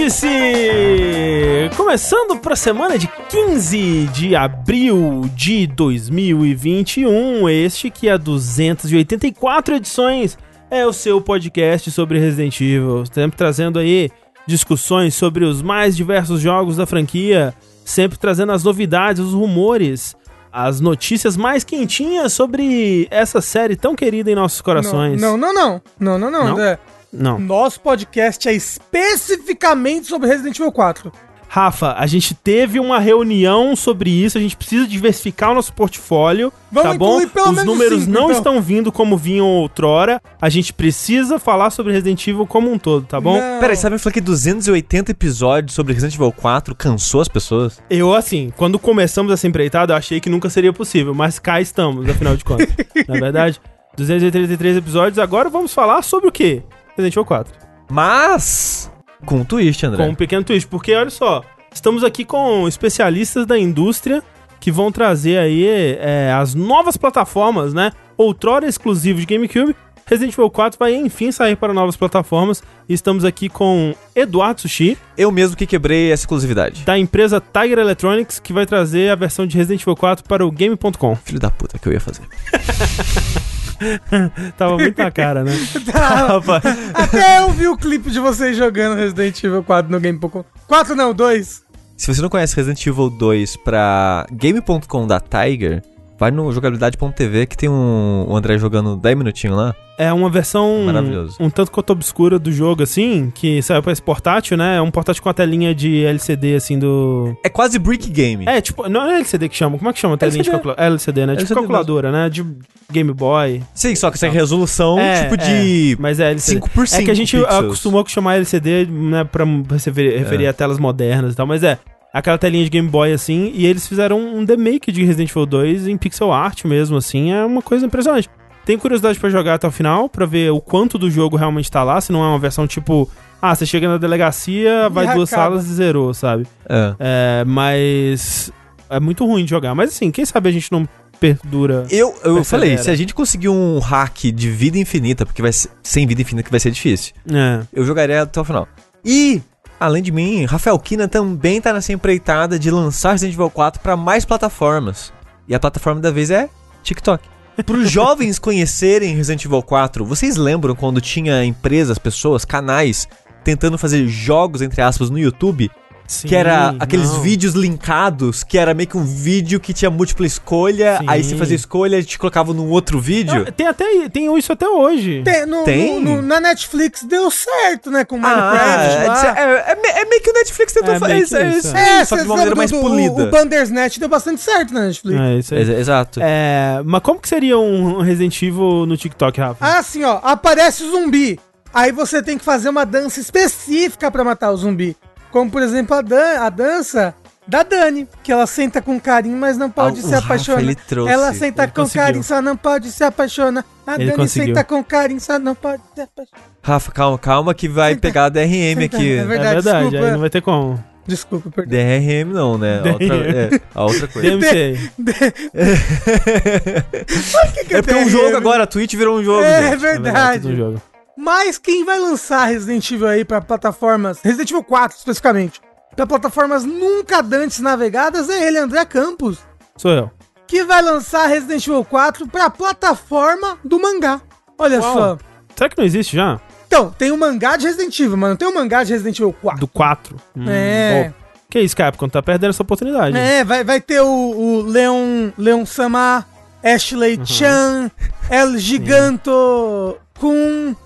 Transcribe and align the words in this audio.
Vértice! 0.00 1.76
Começando 1.76 2.38
para 2.38 2.54
a 2.54 2.56
semana 2.56 2.98
de 2.98 3.06
15 3.28 4.06
de 4.14 4.34
abril 4.34 5.30
de 5.34 5.66
2021, 5.66 7.46
este 7.50 7.90
que 7.90 8.08
é 8.08 8.16
284 8.16 9.74
edições 9.76 10.38
é 10.70 10.86
o 10.86 10.92
seu 10.92 11.20
podcast 11.20 11.90
sobre 11.90 12.18
Resident 12.18 12.58
Evil, 12.62 13.04
sempre 13.12 13.36
trazendo 13.36 13.78
aí 13.78 14.10
discussões 14.46 15.14
sobre 15.14 15.44
os 15.44 15.60
mais 15.60 15.94
diversos 15.94 16.40
jogos 16.40 16.76
da 16.78 16.86
franquia, 16.86 17.52
sempre 17.84 18.18
trazendo 18.18 18.52
as 18.52 18.64
novidades, 18.64 19.20
os 19.20 19.34
rumores, 19.34 20.16
as 20.50 20.80
notícias 20.80 21.36
mais 21.36 21.62
quentinhas 21.62 22.32
sobre 22.32 23.06
essa 23.10 23.42
série 23.42 23.76
tão 23.76 23.94
querida 23.94 24.30
em 24.30 24.34
nossos 24.34 24.62
corações. 24.62 25.20
Não, 25.20 25.36
não, 25.36 25.52
não. 25.52 25.82
Não, 25.98 26.18
não, 26.18 26.30
não, 26.30 26.44
Não? 26.44 26.52
André. 26.52 26.78
Não. 27.12 27.38
Nosso 27.38 27.80
podcast 27.80 28.48
é 28.48 28.52
especificamente 28.52 30.06
sobre 30.06 30.28
Resident 30.28 30.56
Evil 30.58 30.72
4. 30.72 31.12
Rafa, 31.52 31.96
a 31.98 32.06
gente 32.06 32.32
teve 32.32 32.78
uma 32.78 33.00
reunião 33.00 33.74
sobre 33.74 34.08
isso, 34.08 34.38
a 34.38 34.40
gente 34.40 34.56
precisa 34.56 34.86
diversificar 34.86 35.50
o 35.50 35.54
nosso 35.54 35.72
portfólio, 35.72 36.52
Vamos 36.70 36.92
tá 36.92 36.96
bom? 36.96 37.16
Os 37.16 37.24
menos 37.34 37.64
números 37.64 38.00
cinco, 38.02 38.12
não 38.12 38.26
então. 38.26 38.36
estão 38.36 38.62
vindo 38.62 38.92
como 38.92 39.16
vinham 39.16 39.48
outrora. 39.48 40.22
A 40.40 40.48
gente 40.48 40.72
precisa 40.72 41.40
falar 41.40 41.70
sobre 41.70 41.92
Resident 41.92 42.24
Evil 42.24 42.46
como 42.46 42.70
um 42.70 42.78
todo, 42.78 43.04
tá 43.04 43.20
bom? 43.20 43.36
Não. 43.36 43.58
Peraí, 43.58 43.76
sabe 43.76 43.94
me 43.94 43.98
falar 43.98 44.12
que 44.12 44.20
280 44.20 45.10
episódios 45.10 45.74
sobre 45.74 45.92
Resident 45.92 46.14
Evil 46.14 46.30
4 46.30 46.72
cansou 46.76 47.20
as 47.20 47.26
pessoas? 47.26 47.82
Eu, 47.90 48.14
assim, 48.14 48.52
quando 48.56 48.78
começamos 48.78 49.32
essa 49.32 49.48
empreitada, 49.48 49.92
eu 49.92 49.96
achei 49.96 50.20
que 50.20 50.30
nunca 50.30 50.48
seria 50.48 50.72
possível, 50.72 51.12
mas 51.14 51.40
cá 51.40 51.60
estamos, 51.60 52.08
afinal 52.08 52.36
de 52.36 52.44
contas. 52.44 52.68
Na 53.08 53.18
verdade, 53.18 53.60
283 53.96 54.76
episódios, 54.76 55.18
agora 55.18 55.50
vamos 55.50 55.74
falar 55.74 56.02
sobre 56.02 56.28
o 56.28 56.32
quê? 56.32 56.62
Resident 57.00 57.14
Evil 57.14 57.24
4. 57.24 57.54
Mas. 57.90 58.90
Com 59.26 59.36
um 59.36 59.44
twist, 59.44 59.84
André. 59.84 60.04
Com 60.04 60.12
um 60.12 60.14
pequeno 60.14 60.44
twist, 60.44 60.68
porque 60.68 60.94
olha 60.94 61.10
só, 61.10 61.42
estamos 61.74 62.04
aqui 62.04 62.24
com 62.24 62.66
especialistas 62.68 63.44
da 63.46 63.58
indústria 63.58 64.22
que 64.58 64.70
vão 64.70 64.92
trazer 64.92 65.38
aí 65.38 65.66
é, 65.66 66.32
as 66.32 66.54
novas 66.54 66.96
plataformas, 66.96 67.72
né? 67.74 67.92
Outrora 68.16 68.66
exclusivo 68.66 69.18
de 69.18 69.26
GameCube. 69.26 69.74
Resident 70.06 70.34
Evil 70.34 70.50
4 70.50 70.76
vai 70.78 70.94
enfim 70.96 71.30
sair 71.30 71.54
para 71.56 71.72
novas 71.72 71.96
plataformas. 71.96 72.62
E 72.88 72.92
estamos 72.94 73.24
aqui 73.24 73.48
com 73.48 73.94
Eduardo 74.14 74.60
Sushi, 74.62 74.98
Eu 75.16 75.30
mesmo 75.30 75.56
que 75.56 75.66
quebrei 75.66 76.10
essa 76.10 76.22
exclusividade. 76.24 76.82
da 76.84 76.98
empresa 76.98 77.40
Tiger 77.40 77.78
Electronics, 77.78 78.40
que 78.40 78.52
vai 78.52 78.66
trazer 78.66 79.10
a 79.10 79.14
versão 79.14 79.46
de 79.46 79.56
Resident 79.56 79.82
Evil 79.82 79.94
4 79.96 80.24
para 80.24 80.44
o 80.44 80.50
Game.com. 80.50 81.16
Filho 81.16 81.38
da 81.38 81.50
puta 81.50 81.78
que 81.78 81.88
eu 81.88 81.92
ia 81.92 82.00
fazer. 82.00 82.22
Tava 84.56 84.76
muito 84.76 84.98
na 84.98 85.10
cara, 85.10 85.44
né? 85.44 85.52
Tá. 85.90 86.40
Até 86.94 87.40
eu 87.40 87.50
vi 87.50 87.66
o 87.66 87.76
clipe 87.76 88.10
de 88.10 88.20
vocês 88.20 88.56
jogando 88.56 88.96
Resident 88.96 89.42
Evil 89.42 89.62
4 89.62 89.90
no 89.90 89.98
Game.com. 89.98 90.44
4 90.66 90.94
não, 90.94 91.12
2. 91.14 91.62
Se 91.96 92.14
você 92.14 92.22
não 92.22 92.28
conhece 92.28 92.56
Resident 92.56 92.86
Evil 92.86 93.10
2 93.10 93.56
pra 93.56 94.26
game.com 94.32 95.06
da 95.06 95.20
Tiger, 95.20 95.82
vai 96.20 96.30
no 96.30 96.52
jogabilidade.tv 96.52 97.46
que 97.46 97.56
tem 97.56 97.68
um, 97.68 98.26
o 98.28 98.36
André 98.36 98.58
jogando 98.58 98.94
10 98.94 99.16
minutinhos 99.16 99.56
lá. 99.56 99.74
É 99.96 100.10
uma 100.12 100.30
versão 100.30 100.84
Maravilhoso. 100.86 101.36
um 101.40 101.50
tanto 101.50 101.70
quanto 101.70 101.90
obscura 101.90 102.38
do 102.38 102.50
jogo, 102.50 102.82
assim, 102.82 103.30
que 103.34 103.60
saiu 103.60 103.82
pra 103.82 103.92
esse 103.92 104.00
portátil, 104.00 104.56
né? 104.56 104.76
É 104.76 104.80
um 104.80 104.90
portátil 104.90 105.22
com 105.22 105.28
a 105.28 105.34
telinha 105.34 105.74
de 105.74 106.04
LCD, 106.04 106.54
assim, 106.54 106.78
do... 106.78 107.36
É 107.44 107.48
quase 107.50 107.78
Brick 107.78 108.08
Game. 108.10 108.44
É, 108.46 108.60
tipo, 108.62 108.88
não 108.88 109.10
é 109.10 109.16
LCD 109.16 109.48
que 109.48 109.56
chama, 109.56 109.76
como 109.76 109.90
é 109.90 109.92
que 109.92 109.98
chama 109.98 110.14
a 110.14 110.16
telinha 110.18 110.42
de 110.42 110.48
LCD. 110.48 110.52
calculadora? 110.56 110.86
É 110.86 110.90
LCD, 110.90 111.20
né? 111.26 111.32
Tipo 111.32 111.40
LCD 111.42 111.54
calculadora, 111.60 112.12
né? 112.12 112.30
De 112.30 112.46
Game 112.90 113.12
Boy. 113.12 113.62
Sim, 113.74 113.94
só 113.94 114.10
que 114.10 114.18
sem 114.18 114.30
resolução, 114.30 114.98
É, 114.98 115.22
tipo 115.24 115.34
é, 115.34 115.36
de 115.36 115.96
mas 116.00 116.18
é 116.18 116.30
LCD. 116.30 116.54
5 116.60 116.70
por 116.70 116.88
5 116.88 117.02
É 117.02 117.04
que 117.04 117.10
a 117.10 117.14
gente 117.14 117.36
pixels. 117.36 117.54
acostumou 117.64 118.02
a 118.02 118.08
chamar 118.08 118.36
LCD, 118.36 118.86
né, 118.86 119.24
pra 119.24 119.44
referir, 119.70 120.16
referir 120.18 120.46
a 120.46 120.52
telas 120.54 120.78
modernas 120.78 121.34
e 121.34 121.36
tal, 121.36 121.46
mas 121.46 121.62
é... 121.62 121.78
Aquela 122.12 122.36
telinha 122.38 122.64
de 122.64 122.70
Game 122.70 122.88
Boy, 122.88 123.12
assim, 123.12 123.52
e 123.54 123.64
eles 123.66 123.86
fizeram 123.86 124.18
um 124.18 124.44
remake 124.44 124.90
de 124.90 125.04
Resident 125.04 125.30
Evil 125.30 125.46
2 125.46 125.86
em 125.88 125.96
pixel 125.96 126.32
art 126.32 126.64
mesmo, 126.64 126.96
assim, 126.96 127.32
é 127.32 127.44
uma 127.44 127.62
coisa 127.62 127.86
impressionante. 127.86 128.28
Tenho 128.64 128.78
curiosidade 128.78 129.18
pra 129.18 129.30
jogar 129.30 129.54
até 129.54 129.66
o 129.66 129.70
final, 129.70 130.08
pra 130.08 130.26
ver 130.26 130.50
o 130.50 130.60
quanto 130.60 130.98
do 130.98 131.10
jogo 131.10 131.36
realmente 131.36 131.70
tá 131.70 131.82
lá, 131.84 132.00
se 132.00 132.10
não 132.12 132.22
é 132.24 132.26
uma 132.28 132.38
versão 132.38 132.66
tipo... 132.66 133.08
Ah, 133.40 133.54
você 133.54 133.64
chega 133.64 133.88
na 133.88 133.96
delegacia, 133.96 134.88
vai 134.90 135.06
E 135.06 135.14
duas 135.14 135.32
acaba. 135.32 135.50
salas 135.50 135.66
e 135.66 135.72
zerou, 135.74 136.12
sabe? 136.12 136.46
É. 136.68 136.94
É, 136.98 137.44
mas... 137.46 138.52
É 138.90 138.98
muito 139.00 139.24
ruim 139.24 139.44
de 139.44 139.50
jogar. 139.50 139.72
Mas 139.74 139.90
assim, 139.90 140.10
quem 140.10 140.24
sabe 140.26 140.48
a 140.48 140.52
gente 140.52 140.70
não 140.72 140.86
perdura... 141.20 141.86
Eu, 141.90 142.14
eu 142.24 142.42
falei, 142.44 142.76
se 142.76 142.90
a 142.90 142.94
gente 142.96 143.14
conseguir 143.14 143.48
um 143.48 143.78
hack 143.78 144.24
de 144.32 144.50
vida 144.50 144.78
infinita, 144.78 145.24
porque 145.24 145.40
vai 145.40 145.52
ser, 145.52 145.70
sem 145.82 146.06
vida 146.06 146.20
infinita 146.22 146.44
que 146.44 146.50
vai 146.50 146.60
ser 146.60 146.70
difícil, 146.70 147.14
É. 147.32 147.60
eu 147.72 147.84
jogaria 147.84 148.22
até 148.22 148.40
o 148.40 148.44
final. 148.44 148.66
E, 149.04 149.40
além 149.80 150.02
de 150.02 150.12
mim, 150.12 150.44
Rafael 150.44 150.78
Kina 150.78 151.08
também 151.08 151.60
tá 151.60 151.72
nessa 151.72 151.92
empreitada 151.92 152.58
de 152.58 152.70
lançar 152.70 153.12
Resident 153.12 153.34
Evil 153.34 153.50
4 153.50 153.80
pra 153.80 153.96
mais 153.96 154.26
plataformas. 154.26 155.12
E 155.48 155.54
a 155.54 155.58
plataforma 155.58 156.00
da 156.00 156.10
vez 156.10 156.30
é 156.30 156.48
TikTok. 156.82 157.26
Para 157.64 157.76
os 157.76 157.88
jovens 157.90 158.38
conhecerem 158.38 159.16
Resident 159.16 159.44
Evil 159.46 159.62
4, 159.62 160.04
vocês 160.04 160.36
lembram 160.36 160.74
quando 160.74 161.00
tinha 161.00 161.44
empresas, 161.44 161.98
pessoas, 161.98 162.44
canais 162.44 163.08
tentando 163.42 163.78
fazer 163.78 164.06
jogos, 164.06 164.60
entre 164.60 164.82
aspas, 164.82 165.08
no 165.08 165.18
YouTube? 165.18 165.70
Sim, 166.10 166.26
que 166.26 166.34
era 166.34 166.74
aqueles 166.80 167.08
não. 167.08 167.20
vídeos 167.20 167.54
linkados, 167.54 168.42
que 168.42 168.58
era 168.58 168.74
meio 168.74 168.88
que 168.88 168.96
um 168.96 169.04
vídeo 169.04 169.60
que 169.60 169.72
tinha 169.72 169.88
múltipla 169.90 170.26
escolha, 170.26 170.98
Sim. 170.98 171.04
aí 171.06 171.22
você 171.22 171.36
fazia 171.36 171.54
escolha 171.54 171.98
e 172.00 172.04
te 172.04 172.18
colocava 172.18 172.52
num 172.52 172.68
outro 172.68 172.98
vídeo. 173.00 173.44
Ah, 173.46 173.52
Tem 173.52 173.68
até 173.68 174.08
tem 174.08 174.36
isso 174.36 174.52
até 174.52 174.68
hoje. 174.68 175.22
Tem, 175.24 175.46
no, 175.46 175.62
Tem? 175.62 176.00
no- 176.00 176.16
no- 176.16 176.22
na 176.22 176.40
Netflix 176.40 177.04
deu 177.04 177.30
certo, 177.30 177.92
né? 177.92 178.04
Com 178.04 178.16
Ah, 178.16 178.18
Minecraft 178.20 179.06
lá. 179.06 179.38
é, 179.38 179.72
é, 179.72 179.74
me- 179.76 179.88
é 180.00 180.04
meio 180.04 180.20
que 180.20 180.30
o 180.30 180.32
Netflix 180.34 180.72
tentou 180.72 180.94
É 180.94 180.98
fazer 180.98 181.18
isso, 181.18 181.36
é 181.36 181.48
isso, 181.50 181.58
isso, 181.68 181.76
é. 181.76 182.04
só 182.04 182.16
que 182.16 182.22
de 182.22 182.28
uma 182.28 182.36
maneira 182.36 182.50
lembram 182.50 182.56
mais 182.56 182.70
do- 182.72 182.80
polida. 182.80 183.22
O, 183.24 183.26
o 183.28 183.30
Bandersnatch 183.30 183.98
deu 183.98 184.08
bastante 184.08 184.40
certo 184.40 184.74
na 184.74 184.86
Netflix. 184.86 185.20
É 185.20 185.34
isso 185.36 185.54
aí. 185.54 185.60
Ex- 185.60 185.68
Exato. 185.78 186.20
É, 186.20 186.82
mas 186.84 187.02
como 187.02 187.20
que 187.20 187.28
seria 187.28 187.56
um 187.56 188.00
Resident 188.00 188.42
Evil 188.42 188.84
no 188.84 188.96
TikTok, 188.96 189.38
Rafa? 189.40 189.64
Ah, 189.64 189.78
assim, 189.78 190.02
ó, 190.02 190.18
aparece 190.24 190.82
o 190.82 190.90
zumbi. 190.90 191.38
Aí 191.72 191.92
você 191.92 192.20
tem 192.20 192.36
que 192.36 192.44
fazer 192.44 192.68
uma 192.68 192.84
dança 192.84 193.20
específica 193.20 194.10
pra 194.10 194.24
matar 194.24 194.50
o 194.50 194.56
zumbi. 194.56 194.96
Como, 195.30 195.50
por 195.50 195.62
exemplo, 195.62 195.96
a, 195.96 196.02
dan 196.02 196.40
a 196.40 196.50
dança 196.50 197.14
da 197.46 197.62
Dani, 197.62 198.06
que 198.22 198.30
ela 198.30 198.46
senta 198.46 198.80
com 198.82 199.00
carinho, 199.00 199.36
mas 199.36 199.56
não 199.56 199.70
pode 199.70 200.00
Ah, 200.00 200.02
se 200.02 200.10
Rafa, 200.10 200.24
apaixonar. 200.26 200.60
ele 200.62 200.74
trouxe. 200.74 201.12
Ela 201.12 201.32
senta 201.34 201.62
Ele 201.64 201.72
com 201.72 201.82
conseguiu. 201.82 202.02
carinho, 202.06 202.24
só 202.24 202.42
não 202.42 202.56
pode 202.56 202.90
se 202.92 203.02
apaixonar. 203.04 203.64
A 203.86 203.94
Ele 203.94 204.04
Dani 204.06 204.16
conseguiu. 204.16 204.48
senta 204.54 204.64
com 204.64 204.84
carinho, 204.84 205.20
só 205.20 205.38
não 205.38 205.54
pode 205.54 205.82
se 205.94 206.00
apaixonar. 206.00 206.40
Rafa, 206.62 206.92
calma, 206.92 207.18
calma 207.18 207.54
que 207.54 207.68
vai 207.68 207.90
Senta- 207.94 208.00
pegar 208.02 208.24
a 208.26 208.28
DRM 208.28 208.82
senta- 208.82 208.96
aqui. 208.96 209.12
é 209.12 209.16
é 209.16 209.24
verdade, 209.24 209.54
verdade, 209.54 209.80
desculpa. 209.84 210.06
aí 210.06 210.12
não 210.12 210.20
vai 210.20 210.30
ter 210.30 210.40
como. 210.42 210.84
Desculpa, 211.06 211.50
perdão. 211.50 211.78
DRM 211.78 212.32
não, 212.32 212.58
né? 212.58 212.82
A 212.86 212.92
outra, 212.92 213.16
é, 213.16 213.60
a 213.74 213.84
outra 213.84 214.06
coisa. 214.08 214.28
DMC. 214.30 214.90
que 217.66 217.74
É 217.74 217.82
porque 217.82 217.94
um 217.94 218.04
DRM? 218.04 218.08
jogo 218.10 218.36
agora, 218.36 218.64
a 218.64 218.66
Twitch 218.66 218.94
virou 218.94 219.18
um 219.18 219.24
jogo. 219.24 219.42
É 219.42 219.62
gente. 219.62 219.72
É 219.72 219.76
verdade. 219.76 220.48
um 220.48 220.56
jogo. 220.56 220.82
Mas 221.16 221.58
quem 221.58 221.84
vai 221.84 221.98
lançar 221.98 222.44
Resident 222.46 222.90
Evil 222.90 223.06
aí 223.08 223.24
pra 223.24 223.40
plataformas, 223.40 224.20
Resident 224.22 224.50
Evil 224.50 224.64
4 224.64 224.96
especificamente, 224.98 225.60
pra 225.94 226.06
plataformas 226.06 226.64
nunca 226.64 227.22
dantes 227.22 227.58
navegadas 227.60 228.28
é 228.30 228.46
ele, 228.46 228.58
André 228.58 228.84
Campos, 228.84 229.38
Sou 229.76 229.90
eu. 229.90 230.10
que 230.46 230.64
vai 230.64 230.80
lançar 230.82 231.26
Resident 231.26 231.66
Evil 231.66 231.84
4 231.84 232.26
pra 232.28 232.48
plataforma 232.48 233.58
do 233.64 233.80
mangá. 233.80 234.20
Olha 234.58 234.80
Uau. 234.80 234.94
só. 234.94 235.18
Será 235.56 235.68
que 235.68 235.76
não 235.78 235.84
existe 235.84 236.16
já? 236.16 236.40
Então, 236.66 236.90
tem 236.96 237.10
o 237.10 237.16
mangá 237.18 237.56
de 237.56 237.66
Resident 237.66 237.98
Evil, 237.98 238.16
mas 238.16 238.30
não 238.30 238.36
tem 238.36 238.48
o 238.48 238.54
mangá 238.54 238.84
de 238.84 238.92
Resident 238.92 239.18
Evil 239.18 239.32
4. 239.42 239.60
Do 239.60 239.66
4? 239.68 240.16
Hum, 240.36 240.44
É. 240.48 241.04
bom. 241.08 241.20
Que 241.50 241.58
isso, 241.60 241.76
Capcom? 241.76 242.08
Tá 242.08 242.22
perdendo 242.22 242.50
essa 242.50 242.62
oportunidade. 242.62 243.16
É, 243.18 243.42
vai, 243.42 243.64
vai 243.64 243.80
ter 243.80 244.00
o, 244.00 244.06
o 244.08 244.62
Leon, 244.62 245.30
Leon 245.36 245.66
Sama, 245.66 246.24
Ashley 246.62 247.16
Uhum. 247.18 247.26
Chan, 247.26 247.90
El 248.30 248.56
Giganto 248.56 249.98
Kun, 250.18 250.76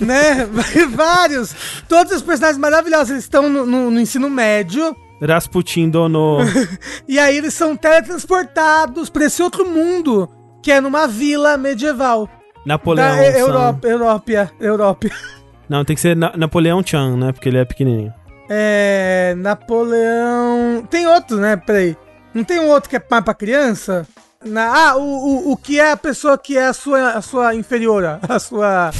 né? 0.00 0.48
Vários. 0.94 1.54
Todos 1.88 2.12
os 2.14 2.22
personagens 2.22 2.58
maravilhosos. 2.58 3.10
Eles 3.10 3.24
estão 3.24 3.48
no, 3.48 3.64
no- 3.66 3.90
no 3.90 4.00
ensino 4.00 4.28
médio. 4.30 4.96
Rasputin 5.22 5.90
dono. 5.90 6.38
E 7.06 7.18
aí 7.18 7.36
eles 7.36 7.52
são 7.54 7.76
teletransportados 7.76 9.10
pra 9.10 9.24
esse 9.26 9.42
outro 9.42 9.66
mundo, 9.68 10.28
que 10.62 10.70
é 10.72 10.80
numa 10.80 11.06
vila 11.06 11.56
medieval. 11.56 12.28
Napoleão. 12.64 13.08
da 13.16 13.16
San. 13.32 13.38
Europa, 13.38 13.88
Europa, 13.88 14.52
Europa. 14.60 15.08
Não, 15.68 15.84
tem 15.84 15.94
que 15.94 16.02
ser 16.02 16.16
Na- 16.16 16.36
Napoleão 16.36 16.82
Chan, 16.84 17.16
né? 17.16 17.32
Porque 17.32 17.48
ele 17.48 17.58
é 17.58 17.64
pequenininho. 17.64 18.12
É. 18.48 19.34
Napoleão. 19.38 20.86
Tem 20.90 21.06
outro, 21.06 21.36
né? 21.36 21.56
Peraí. 21.56 21.96
Não 22.34 22.44
tem 22.44 22.58
um 22.60 22.68
outro 22.68 22.88
que 22.90 22.96
é 22.96 23.02
mais 23.10 23.24
pra 23.24 23.34
criança? 23.34 24.06
Na- 24.44 24.90
ah, 24.90 24.96
o, 24.96 25.02
o, 25.02 25.52
o 25.52 25.56
que 25.56 25.78
é 25.78 25.90
a 25.92 25.96
pessoa 25.96 26.36
que 26.38 26.56
é 26.56 26.66
a 26.66 26.72
sua, 26.72 27.10
a 27.10 27.20
sua 27.22 27.54
inferior, 27.54 28.18
a 28.28 28.38
sua. 28.38 28.90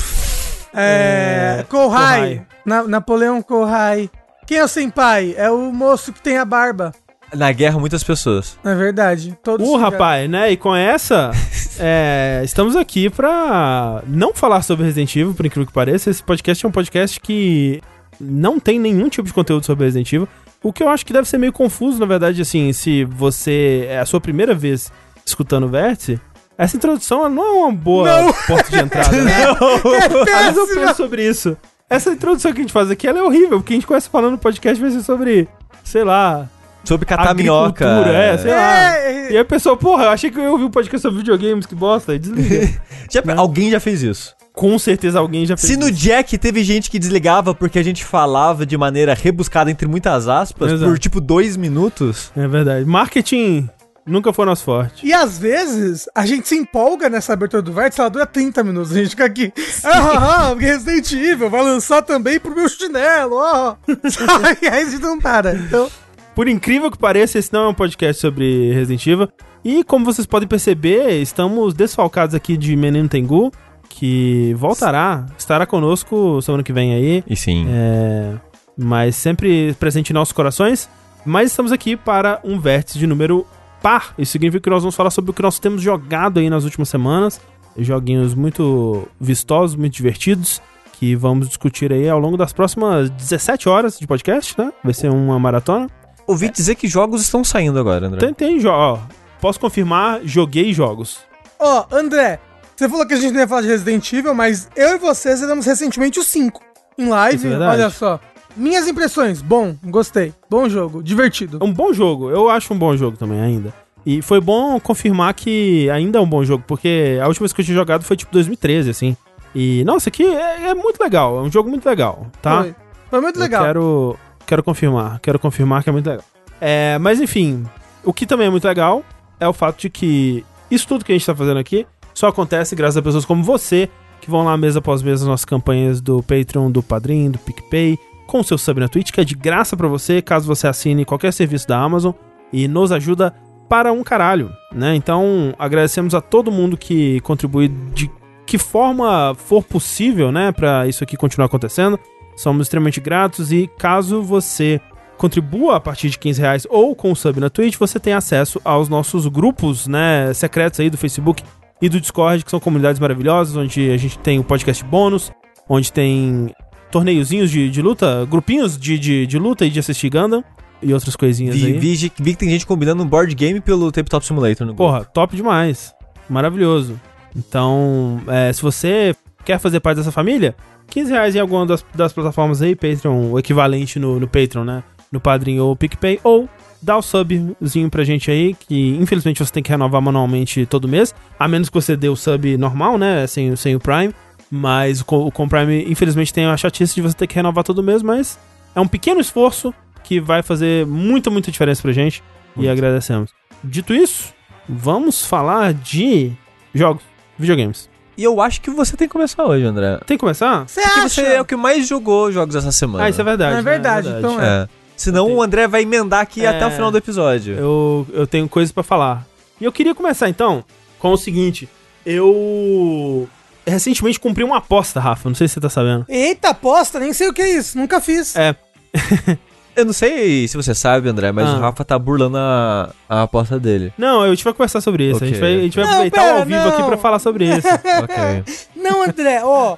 É. 0.75 1.59
É, 1.61 1.63
Kohai. 1.65 2.43
Na- 2.65 2.85
Napoleão 2.85 3.43
Kohai. 3.43 4.11
Quem 4.47 4.59
é 4.59 4.65
o 4.65 4.69
senpai? 4.69 5.35
É 5.37 5.51
o 5.51 5.73
moço 5.73 6.13
que 6.13 6.21
tem 6.21 6.37
a 6.39 6.45
barba. 6.45 6.93
Na 7.33 7.53
guerra, 7.53 7.79
muitas 7.79 8.03
pessoas. 8.03 8.59
É 8.65 8.75
verdade. 8.75 9.39
Todos 9.43 9.67
Uh, 9.69 9.77
rapaz, 9.77 10.29
né? 10.29 10.51
E 10.51 10.57
com 10.57 10.75
essa, 10.75 11.31
é, 11.79 12.43
estamos 12.45 12.75
aqui 12.75 13.09
pra 13.09 14.03
não 14.07 14.35
falar 14.35 14.63
sobre 14.63 14.85
Resident 14.87 15.15
Evil, 15.15 15.35
por 15.35 15.47
incrível 15.47 15.67
que 15.67 15.73
pareça. 15.73 16.11
Esse 16.11 16.23
podcast 16.23 16.67
é 16.67 16.69
um 16.69 16.73
podcast 16.73 17.21
que 17.21 17.81
não 18.21 18.59
tem 18.59 18.81
nenhum 18.81 19.09
tipo 19.09 19.29
de 19.29 19.33
conteúdo 19.33 19.65
sobre 19.65 19.85
Resident 19.85 20.13
Evil. 20.13 20.29
O 20.63 20.73
que 20.73 20.83
eu 20.83 20.89
acho 20.89 21.07
que 21.07 21.13
deve 21.13 21.29
ser 21.29 21.39
meio 21.39 21.53
confuso, 21.53 22.01
na 22.01 22.07
verdade, 22.07 22.43
assim, 22.43 22.73
se 22.73 23.05
você 23.05 23.87
é 23.89 24.01
a 24.01 24.05
sua 24.05 24.21
primeira 24.21 24.55
vez 24.55 24.93
escutando 25.25 25.65
o 25.65 25.69
Vértice, 25.69 26.21
essa 26.65 26.77
introdução 26.77 27.29
não 27.29 27.45
é 27.45 27.51
uma 27.65 27.73
boa 27.73 28.23
Não. 28.23 28.33
porta 28.33 28.71
de 28.71 28.79
entrada, 28.79 29.17
né? 29.23 29.33
É 30.29 30.35
Às 30.35 30.55
vezes 30.55 30.57
eu 30.71 30.81
penso 30.81 30.95
sobre 30.97 31.27
isso. 31.29 31.57
Essa 31.89 32.11
introdução 32.11 32.53
que 32.53 32.59
a 32.59 32.63
gente 32.63 32.73
faz 32.73 32.91
aqui, 32.91 33.09
ela 33.09 33.19
é 33.19 33.23
horrível, 33.23 33.59
porque 33.61 33.73
a 33.73 33.77
gente 33.77 33.87
começa 33.87 34.09
falando 34.09 34.33
no 34.33 34.39
podcast 34.39 34.81
vai 34.81 34.91
ser 34.91 35.03
sobre, 35.03 35.49
sei 35.83 36.05
lá, 36.05 36.49
Sobre 36.85 37.05
catar 37.05 37.35
minhoca. 37.35 37.85
é, 38.09 38.39
sei 38.39 38.51
lá. 38.51 38.97
É, 38.97 39.25
E 39.25 39.29
aí 39.35 39.39
a 39.39 39.45
pessoa, 39.45 39.77
porra, 39.77 40.05
eu 40.05 40.11
achei 40.11 40.31
que 40.31 40.39
eu 40.39 40.43
ia 40.45 40.51
ouvir 40.51 40.65
um 40.65 40.71
podcast 40.71 41.03
sobre 41.03 41.19
videogames, 41.19 41.67
que 41.67 41.75
bosta, 41.75 42.19
desliga. 42.19 42.69
Já- 43.11 43.23
Alguém 43.37 43.71
já 43.71 43.81
fez 43.81 44.03
isso. 44.03 44.35
Com 44.53 44.79
certeza 44.79 45.19
alguém 45.19 45.47
já 45.47 45.57
fez 45.57 45.73
Se 45.73 45.77
no 45.77 45.89
isso. 45.89 45.99
Jack 45.99 46.37
teve 46.39 46.63
gente 46.65 46.91
que 46.91 46.99
desligava 46.99 47.55
porque 47.55 47.79
a 47.79 47.83
gente 47.83 48.05
falava 48.05 48.65
de 48.67 48.77
maneira 48.77 49.15
rebuscada 49.15 49.71
entre 49.71 49.87
muitas 49.89 50.29
aspas 50.29 50.73
Exato. 50.73 50.91
por 50.91 50.99
tipo 50.99 51.21
dois 51.21 51.57
minutos. 51.57 52.31
É 52.37 52.47
verdade. 52.49 52.85
Marketing 52.85 53.69
nunca 54.11 54.33
foi 54.33 54.45
nosso 54.45 54.65
forte. 54.65 55.07
E 55.07 55.13
às 55.13 55.39
vezes 55.39 56.09
a 56.15 56.27
gente 56.27 56.49
se 56.49 56.57
empolga 56.57 57.09
nessa 57.09 57.33
abertura 57.33 57.63
do 57.63 57.73
Vértice, 57.73 58.01
ela 58.01 58.11
dura 58.11 58.27
30 58.27 58.63
minutos. 58.65 58.93
A 58.93 58.95
gente 58.97 59.11
fica 59.11 59.25
aqui. 59.25 59.53
Ah, 59.85 60.51
ah, 60.51 60.55
Resident 60.55 61.13
Evil 61.13 61.49
vai 61.49 61.63
lançar 61.63 62.03
também 62.03 62.39
pro 62.39 62.55
meu 62.55 62.69
chinelo, 62.69 63.37
ó. 63.37 63.77
e 64.61 64.69
aí 64.69 64.83
a 64.83 64.91
gente 64.91 65.03
não 65.03 65.19
para. 65.19 65.55
Então, 65.55 65.91
Por 66.35 66.49
incrível 66.49 66.91
que 66.91 66.99
pareça, 66.99 67.39
esse 67.39 67.53
não 67.53 67.65
é 67.65 67.69
um 67.69 67.75
podcast 67.75 68.21
sobre 68.21 68.73
Resident 68.73 69.07
Evil. 69.07 69.29
E 69.65 69.85
como 69.85 70.05
vocês 70.05 70.27
podem 70.27 70.49
perceber, 70.49 71.21
estamos 71.21 71.75
desfalcados 71.75 72.35
aqui 72.35 72.57
de 72.57 72.75
Menino 72.77 73.09
Tengu, 73.09 73.53
que 73.89 74.55
voltará, 74.57 75.27
estará 75.39 75.67
conosco 75.67 76.41
semana 76.41 76.63
que 76.63 76.73
vem 76.73 76.95
aí. 76.95 77.25
E 77.27 77.37
sim. 77.37 77.67
É, 77.69 78.35
mas 78.77 79.17
sempre 79.17 79.75
presente 79.75 80.11
em 80.11 80.15
nossos 80.15 80.33
corações. 80.33 80.89
Mas 81.25 81.51
estamos 81.51 81.71
aqui 81.71 81.97
para 81.97 82.41
um 82.43 82.59
vértice 82.59 82.99
de 82.99 83.07
número 83.07 83.47
par. 83.83 84.15
Isso 84.19 84.33
significa 84.33 84.63
que 84.63 84.71
nós 84.71 84.83
vamos 84.83 84.95
falar 84.95 85.11
sobre 85.11 85.31
o 85.31 85.35
que 85.35 85.43
nós 85.43 85.59
temos 85.59 85.83
jogado 85.83 86.39
aí 86.41 86.49
nas 86.51 86.65
últimas 86.65 86.89
semanas. 86.89 87.41
Joguinhos 87.79 88.35
muito 88.35 89.07
vistosos, 89.21 89.77
muito 89.77 89.95
divertidos. 89.95 90.61
Que 90.99 91.17
vamos 91.17 91.49
discutir 91.49 91.91
aí 91.93 92.09
ao 92.11 92.19
longo 92.19 92.37
das 92.37 92.53
próximas 92.53 93.09
17 93.09 93.69
horas 93.71 93.99
de 93.99 94.07
podcast, 94.07 94.55
né? 94.61 94.71
Vai 94.85 94.93
ser 94.93 95.11
uma 95.11 95.39
maratona. 95.39 95.89
Ouvi 96.27 96.51
dizer 96.51 96.75
que 96.75 96.87
jogos 96.87 97.23
estão 97.23 97.43
saindo 97.43 97.79
agora, 97.79 98.07
André. 98.07 98.21
Tem, 98.21 98.35
tem 98.35 98.59
jo- 98.59 98.69
ó, 98.69 98.99
Posso 99.41 99.59
confirmar, 99.59 100.21
joguei 100.25 100.75
jogos. 100.75 101.21
ó, 101.59 101.87
André, 101.91 102.39
você 102.77 102.87
falou 102.87 103.07
que 103.07 103.15
a 103.15 103.17
gente 103.17 103.33
não 103.33 103.41
ia 103.41 103.49
falar 103.49 103.63
de 103.63 103.69
Resident 103.69 104.13
Evil, 104.13 104.35
mas 104.35 104.69
eu 104.77 104.97
e 104.97 104.99
você 104.99 105.35
zeramos 105.35 105.65
recentemente 105.65 106.19
o 106.21 106.23
5 106.23 106.61
em 106.99 107.09
live. 107.09 107.49
é. 107.51 107.57
Olha 107.59 107.89
só. 107.89 108.21
Minhas 108.57 108.87
impressões, 108.89 109.41
bom, 109.41 109.75
gostei. 109.85 110.35
Bom 110.49 110.69
jogo, 110.69 111.03
divertido. 111.03 111.59
É 111.61 111.65
um 111.65 111.73
bom 111.73 111.93
jogo, 111.93 112.31
eu 112.31 112.49
acho 112.51 112.73
um 112.75 112.79
bom 112.79 112.97
jogo 112.97 113.17
também 113.17 113.41
ainda. 113.41 113.73
E 114.05 114.23
foi 114.23 114.41
bom 114.41 114.81
confirmar 114.81 115.33
que 115.35 115.89
ainda 115.91 116.19
é 116.19 116.23
um 116.23 116.29
bom 116.29 116.43
jogo, 116.45 116.65
porque 116.67 117.19
a 117.23 117.27
última 117.29 117.45
vez 117.45 117.53
que 117.53 117.61
eu 117.61 117.65
tinha 117.65 117.77
jogado 117.77 118.03
foi 118.03 118.17
tipo 118.17 118.33
2013, 118.33 118.91
assim. 118.91 119.17
E, 119.55 119.85
nossa, 119.85 120.09
aqui 120.09 120.25
é, 120.25 120.69
é 120.69 120.75
muito 120.75 121.01
legal, 121.03 121.39
é 121.39 121.43
um 121.43 121.51
jogo 121.51 121.69
muito 121.69 121.87
legal, 121.87 122.27
tá? 122.41 122.63
Foi. 122.63 122.75
Foi 123.11 123.21
muito 123.21 123.37
Eu 123.37 123.43
legal. 123.43 123.65
quero, 123.65 124.17
quero 124.47 124.63
confirmar, 124.63 125.19
quero 125.21 125.39
confirmar 125.39 125.83
que 125.83 125.89
é 125.89 125.93
muito 125.93 126.09
legal. 126.09 126.25
É, 126.61 126.99
mas 126.99 127.21
enfim, 127.21 127.65
o 128.05 128.13
que 128.13 128.25
também 128.27 128.47
é 128.47 128.51
muito 128.51 128.67
legal 128.67 129.03
é 129.41 129.49
o 129.49 129.53
fato 129.53 129.81
de 129.81 129.91
que 129.91 130.45
isso 130.71 130.87
tudo 130.87 131.05
que 131.05 131.11
a 131.13 131.15
gente 131.15 131.27
tá 131.27 131.35
fazendo 131.35 131.59
aqui 131.59 131.87
só 132.15 132.29
acontece 132.29 132.77
graças 132.77 132.97
a 132.97 133.03
pessoas 133.03 133.25
como 133.25 133.43
você, 133.43 133.89
que 134.21 134.31
vão 134.31 134.45
lá 134.45 134.57
mês 134.57 134.77
após 134.77 135.03
mês 135.03 135.21
nas 135.21 135.29
nossas 135.29 135.45
campanhas 135.45 136.01
do 136.01 136.23
Patreon, 136.23 136.71
do 136.71 136.83
Padrim, 136.83 137.31
do 137.31 137.39
PicPay, 137.39 137.99
com 138.31 138.39
o 138.39 138.45
seu 138.45 138.57
sub 138.57 138.79
na 138.79 138.89
Twitch, 138.89 139.11
que 139.11 139.21
é 139.21 139.25
de 139.25 139.35
graça 139.35 139.77
pra 139.77 139.89
você, 139.89 140.23
caso 140.23 140.47
você 140.47 140.69
assine 140.69 141.05
qualquer 141.05 141.33
serviço 141.33 141.67
da 141.67 141.79
Amazon, 141.79 142.13
e 142.53 142.69
nos 142.69 142.93
ajuda 142.93 143.35
para 143.69 143.93
um 143.93 144.05
caralho, 144.05 144.53
né? 144.73 144.95
Então, 144.95 145.53
agradecemos 145.59 146.15
a 146.15 146.21
todo 146.21 146.51
mundo 146.51 146.77
que 146.77 147.21
contribui 147.21 147.69
de 147.93 148.11
que 148.47 148.57
forma 148.57 149.35
for 149.37 149.63
possível, 149.63 150.33
né, 150.33 150.51
pra 150.53 150.87
isso 150.87 151.05
aqui 151.05 151.17
continuar 151.17 151.47
acontecendo. 151.47 151.99
Somos 152.37 152.67
extremamente 152.67 153.01
gratos 153.01 153.53
e 153.53 153.69
caso 153.79 154.23
você 154.23 154.81
contribua 155.17 155.77
a 155.77 155.81
partir 155.81 156.09
de 156.09 156.19
15 156.19 156.41
reais 156.41 156.67
ou 156.71 156.95
com 156.97 157.13
o 157.13 157.17
sub 157.17 157.39
na 157.39 157.51
Twitch, 157.51 157.77
você 157.77 158.01
tem 158.01 158.13
acesso 158.13 158.61
aos 158.65 158.89
nossos 158.89 159.27
grupos, 159.27 159.87
né, 159.87 160.33
secretos 160.35 160.81
aí 160.81 160.89
do 160.89 160.97
Facebook 160.97 161.43
e 161.83 161.89
do 161.89 162.01
Discord, 162.01 162.45
que 162.45 162.51
são 162.51 162.61
comunidades 162.61 163.01
maravilhosas, 163.01 163.57
onde 163.57 163.91
a 163.91 163.97
gente 163.97 164.19
tem 164.19 164.39
o 164.39 164.45
podcast 164.45 164.85
bônus, 164.85 165.31
onde 165.69 165.93
tem 165.93 166.53
torneiozinhos 166.91 167.51
de, 167.51 167.71
de 167.71 167.83
luta, 167.83 168.27
grupinhos 168.29 168.79
de, 168.79 168.99
de, 168.99 169.27
de 169.27 169.39
luta 169.39 169.65
e 169.65 169.71
de 169.71 169.79
assistir 169.79 170.11
Gundam 170.11 170.45
e 170.83 170.93
outras 170.95 171.15
coisinhas 171.15 171.57
Vi, 171.57 171.67
aí. 171.67 171.79
vi, 171.79 172.13
vi 172.19 172.33
que 172.33 172.39
tem 172.39 172.49
gente 172.51 172.67
combinando 172.67 173.03
um 173.03 173.07
board 173.07 173.35
game 173.35 173.61
pelo 173.61 173.93
Tabletop 173.93 174.25
Simulator 174.25 174.67
no 174.67 174.75
grupo. 174.75 174.91
Porra, 174.91 175.05
top 175.05 175.37
demais. 175.37 175.95
Maravilhoso. 176.29 176.99
Então, 177.37 178.21
é, 178.27 178.53
se 178.53 178.63
você 178.63 179.15
quer 179.45 179.59
fazer 179.59 179.81
parte 179.81 179.99
dessa 179.99 180.13
família, 180.13 180.55
15 180.89 181.11
reais 181.11 181.37
em 181.37 181.39
alguma 181.39 181.67
das, 181.67 181.85
das 181.95 182.13
plataformas 182.13 182.63
aí, 182.63 182.75
Patreon, 182.75 183.31
o 183.33 183.39
equivalente 183.39 183.99
no, 183.99 184.19
no 184.19 184.27
Patreon, 184.27 184.65
né? 184.65 184.83
No 185.11 185.21
Padrim 185.21 185.59
ou 185.59 185.75
PicPay, 185.75 186.21
ou 186.23 186.49
dá 186.81 186.97
o 186.97 187.03
subzinho 187.03 187.91
pra 187.91 188.05
gente 188.05 188.31
aí, 188.31 188.55
que 188.55 188.97
infelizmente 189.01 189.45
você 189.45 189.53
tem 189.53 189.63
que 189.63 189.71
renovar 189.71 190.01
manualmente 190.01 190.65
todo 190.67 190.89
mês, 190.89 191.15
a 191.39 191.47
menos 191.47 191.69
que 191.69 191.75
você 191.75 191.97
dê 191.97 192.09
o 192.09 192.17
sub 192.17 192.57
normal, 192.57 192.97
né? 192.97 193.27
Sem, 193.27 193.55
sem 193.57 193.75
o 193.75 193.81
Prime. 193.81 194.15
Mas 194.51 195.01
o, 195.01 195.05
com- 195.05 195.27
o 195.27 195.31
com 195.31 195.49
Prime, 195.49 195.85
infelizmente, 195.91 196.33
tem 196.35 196.45
a 196.47 196.57
chatice 196.57 196.95
de 196.95 197.03
você 197.03 197.15
ter 197.15 197.27
que 197.27 197.35
renovar 197.37 197.63
todo 197.65 197.83
mês, 197.83 198.03
mas 198.03 198.39
é 198.75 198.81
um 198.81 198.89
pequeno 198.89 199.21
esforço 199.21 199.73
que 200.03 200.21
vai 200.21 200.43
fazer 200.43 200.87
muita, 200.87 201.31
muita 201.31 201.51
diferença 201.53 201.81
pra 201.83 201.93
gente. 201.93 202.23
E 202.57 202.61
Muito. 202.61 202.71
agradecemos. 202.73 203.31
Dito 203.63 203.95
isso, 203.95 204.33
vamos 204.69 205.25
falar 205.25 205.73
de 205.73 206.33
jogos, 206.75 207.03
videogames. 207.39 207.89
E 208.19 208.25
eu 208.25 208.41
acho 208.41 208.61
que 208.61 208.71
você 208.71 208.97
tem 208.97 209.07
que 209.07 209.13
começar 209.13 209.45
hoje, 209.45 209.65
André. 209.65 209.99
Tem 210.05 210.17
que 210.17 210.21
começar? 210.21 210.65
Você 210.69 210.81
Porque 210.83 211.01
acha? 211.01 211.09
você 211.09 211.23
é 211.35 211.41
o 211.41 211.45
que 211.45 211.55
mais 211.57 211.87
jogou 211.87 212.31
jogos 212.33 212.55
essa 212.57 212.73
semana. 212.73 213.05
Ah, 213.05 213.09
isso 213.09 213.21
é 213.21 213.25
verdade. 213.25 213.53
É 213.53 213.57
né? 213.57 213.63
verdade, 213.63 214.09
então 214.19 214.41
É. 214.41 214.69
Senão 214.97 215.25
Ok. 215.27 215.37
o 215.37 215.43
André 215.43 215.67
vai 215.69 215.83
emendar 215.83 216.21
aqui 216.21 216.45
É. 216.45 216.49
até 216.49 216.67
o 216.67 216.71
final 216.71 216.91
do 216.91 216.99
episódio. 216.99 217.55
Eu, 217.55 218.07
eu 218.13 218.27
tenho 218.27 218.47
coisas 218.49 218.71
pra 218.73 218.83
falar. 218.83 219.25
E 219.61 219.65
eu 219.65 219.73
queria 219.73 219.95
começar 219.95 220.29
então 220.29 220.63
com 220.99 221.13
o 221.13 221.17
seguinte: 221.17 221.67
eu 222.05 223.27
recentemente 223.71 224.21
cumpri 224.21 224.45
uma 224.45 224.59
aposta, 224.59 225.01
Rafa. 225.01 225.29
Não 225.29 225.35
sei 225.37 225.49
se 225.49 225.55
você 225.55 225.61
tá 225.61 225.69
sabendo. 225.71 226.05
Eita, 226.09 226.51
aposta, 226.51 226.99
nem 227.01 227.13
sei 227.13 227.29
o 227.29 227.33
que 227.33 227.41
é 227.43 227.51
isso, 227.57 227.79
nunca 227.79 228.01
fiz. 228.01 228.35
É. 228.37 228.55
Eu 229.77 229.85
não 229.85 229.93
sei 229.93 230.47
se 230.49 230.57
você 230.57 230.75
sabe, 230.75 231.09
André, 231.09 231.31
mas 231.31 231.49
Ah. 231.49 231.57
o 231.57 231.61
Rafa 231.61 231.85
tá 231.85 231.97
burlando 231.99 232.37
a, 232.37 232.91
a 233.09 233.23
aposta 233.23 233.59
dele. 233.59 233.93
Não, 233.97 234.21
a 234.23 234.29
gente 234.29 234.43
vai 234.43 234.53
conversar 234.53 234.81
sobre 234.81 235.09
isso. 235.09 235.23
A 235.23 235.27
gente 235.27 235.37
Ok. 235.39 235.41
vai, 235.41 235.59
a 235.59 235.63
gente 235.63 235.77
vai 235.77 235.85
Não, 235.85 235.91
aproveitar 235.93 236.23
pera, 236.23 236.39
ao 236.41 236.45
vivo 236.45 236.69
aqui 236.69 236.81
não. 236.81 236.89
pra 236.89 236.97
falar 236.99 237.19
sobre 237.21 237.45
isso. 237.57 237.67
ok. 237.69 238.45
Não, 238.77 239.03
André, 239.05 239.41
ó. 239.45 239.77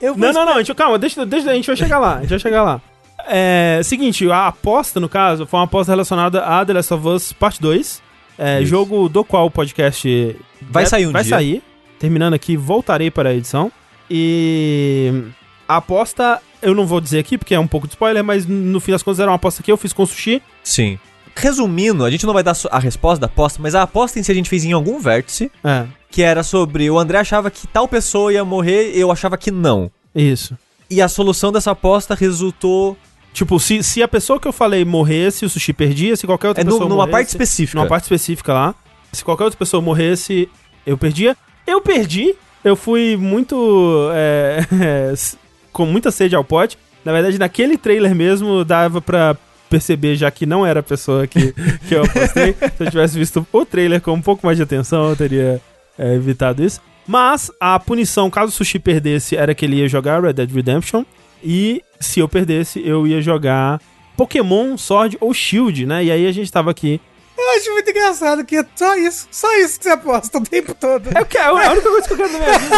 Eu 0.00 0.14
vou 0.14 0.26
Não, 0.26 0.32
não, 0.32 0.46
não, 0.46 0.56
gente, 0.58 0.74
calma, 0.74 0.98
deixa, 0.98 1.24
deixa, 1.26 1.50
a 1.50 1.54
gente 1.54 1.66
vai 1.66 1.76
chegar 1.76 1.98
lá, 1.98 2.16
a 2.16 2.20
gente 2.20 2.30
vai 2.30 2.38
chegar 2.38 2.62
lá. 2.62 2.80
É, 3.28 3.80
seguinte, 3.84 4.28
a 4.30 4.46
aposta, 4.46 4.98
no 5.00 5.08
caso, 5.08 5.46
foi 5.46 5.58
uma 5.58 5.64
aposta 5.64 5.92
relacionada 5.92 6.42
a 6.44 6.64
The 6.64 6.72
Last 6.72 6.94
of 6.94 7.06
Us 7.08 7.32
Part 7.32 7.60
2, 7.60 8.00
é, 8.38 8.64
jogo 8.64 9.08
do 9.08 9.22
qual 9.24 9.46
o 9.46 9.50
podcast 9.50 10.36
Vai 10.62 10.86
sair 10.86 11.06
um 11.06 11.12
vai 11.12 11.22
dia. 11.24 11.30
sair. 11.36 11.62
Terminando 11.98 12.34
aqui, 12.34 12.56
voltarei 12.56 13.10
para 13.10 13.30
a 13.30 13.34
edição. 13.34 13.70
E 14.10 15.24
a 15.68 15.76
aposta, 15.76 16.40
eu 16.62 16.74
não 16.74 16.86
vou 16.86 17.00
dizer 17.00 17.18
aqui 17.18 17.36
porque 17.36 17.54
é 17.54 17.60
um 17.60 17.66
pouco 17.66 17.86
de 17.86 17.94
spoiler, 17.94 18.22
mas 18.22 18.46
no 18.46 18.80
fim 18.80 18.92
das 18.92 19.02
contas 19.02 19.20
era 19.20 19.30
uma 19.30 19.36
aposta 19.36 19.62
que 19.62 19.70
eu 19.70 19.76
fiz 19.76 19.92
com 19.92 20.02
o 20.02 20.06
Sushi. 20.06 20.42
Sim. 20.62 20.98
Resumindo, 21.34 22.04
a 22.04 22.10
gente 22.10 22.24
não 22.24 22.32
vai 22.32 22.42
dar 22.42 22.56
a 22.70 22.78
resposta 22.78 23.20
da 23.20 23.26
aposta, 23.26 23.60
mas 23.60 23.74
a 23.74 23.82
aposta 23.82 24.18
em 24.18 24.22
si 24.22 24.32
a 24.32 24.34
gente 24.34 24.48
fez 24.48 24.64
em 24.64 24.72
algum 24.72 24.98
vértice, 24.98 25.50
É, 25.62 25.86
que 26.10 26.22
era 26.22 26.42
sobre 26.42 26.90
o 26.90 26.98
André 26.98 27.18
achava 27.18 27.50
que 27.50 27.66
tal 27.66 27.86
pessoa 27.86 28.32
ia 28.32 28.44
morrer, 28.44 28.92
eu 28.94 29.12
achava 29.12 29.36
que 29.36 29.50
não. 29.50 29.90
isso. 30.14 30.56
E 30.88 31.02
a 31.02 31.08
solução 31.08 31.50
dessa 31.50 31.72
aposta 31.72 32.14
resultou 32.14 32.96
Tipo, 33.36 33.60
se, 33.60 33.82
se 33.82 34.02
a 34.02 34.08
pessoa 34.08 34.40
que 34.40 34.48
eu 34.48 34.52
falei 34.52 34.82
morresse, 34.82 35.44
o 35.44 35.50
Sushi 35.50 35.74
perdia, 35.74 36.16
se 36.16 36.26
qualquer 36.26 36.48
outra 36.48 36.62
é 36.62 36.64
pessoa 36.64 36.84
numa 36.84 36.94
morresse... 36.94 37.12
parte 37.12 37.28
específica. 37.28 37.78
numa 37.78 37.86
parte 37.86 38.04
específica 38.04 38.54
lá. 38.54 38.74
Se 39.12 39.22
qualquer 39.22 39.44
outra 39.44 39.58
pessoa 39.58 39.82
morresse, 39.82 40.48
eu 40.86 40.96
perdia. 40.96 41.36
Eu 41.66 41.80
perdi. 41.80 42.34
Eu 42.64 42.76
fui 42.76 43.16
muito. 43.16 44.10
é, 44.12 45.12
com 45.72 45.86
muita 45.86 46.10
sede 46.10 46.34
ao 46.34 46.44
pote. 46.44 46.78
Na 47.04 47.12
verdade, 47.12 47.38
naquele 47.38 47.76
trailer 47.76 48.14
mesmo 48.14 48.64
dava 48.64 49.00
pra 49.00 49.36
perceber 49.68 50.16
já 50.16 50.30
que 50.30 50.46
não 50.46 50.64
era 50.64 50.80
a 50.80 50.82
pessoa 50.82 51.26
que, 51.26 51.52
que 51.86 51.94
eu 51.94 52.04
apostei. 52.04 52.54
Se 52.76 52.84
eu 52.84 52.90
tivesse 52.90 53.18
visto 53.18 53.46
o 53.52 53.64
trailer 53.64 54.00
com 54.00 54.12
um 54.12 54.22
pouco 54.22 54.44
mais 54.46 54.56
de 54.56 54.62
atenção, 54.62 55.10
eu 55.10 55.16
teria 55.16 55.60
é, 55.98 56.14
evitado 56.14 56.64
isso. 56.64 56.80
Mas 57.06 57.50
a 57.60 57.78
punição, 57.78 58.30
caso 58.30 58.48
o 58.48 58.54
Sushi 58.54 58.78
perdesse, 58.78 59.36
era 59.36 59.54
que 59.54 59.64
ele 59.64 59.76
ia 59.76 59.88
jogar 59.88 60.22
Red 60.22 60.32
Dead 60.32 60.50
Redemption. 60.50 61.04
E 61.42 61.82
se 62.00 62.18
eu 62.18 62.28
perdesse, 62.28 62.84
eu 62.84 63.06
ia 63.06 63.20
jogar 63.20 63.80
Pokémon 64.16 64.76
Sword 64.76 65.16
ou 65.20 65.32
Shield, 65.32 65.86
né? 65.86 66.04
E 66.04 66.10
aí 66.10 66.26
a 66.26 66.32
gente 66.32 66.50
tava 66.50 66.70
aqui 66.70 67.00
Eu 67.38 67.56
acho 67.56 67.72
muito 67.72 67.90
engraçado 67.90 68.44
que 68.44 68.56
é 68.56 68.66
só 68.74 68.96
isso, 68.96 69.28
só 69.30 69.58
isso 69.58 69.78
que 69.78 69.84
você 69.84 69.90
aposta 69.90 70.38
o 70.38 70.42
tempo 70.42 70.74
todo. 70.74 71.10
É, 71.14 71.20
o 71.20 71.26
que, 71.26 71.36
é 71.36 71.44
a 71.44 71.52
única 71.52 71.88
coisa 71.88 72.06
que 72.06 72.12
eu 72.14 72.16
quero 72.16 72.32
na 72.32 72.38
minha 72.38 72.58
vida. 72.58 72.76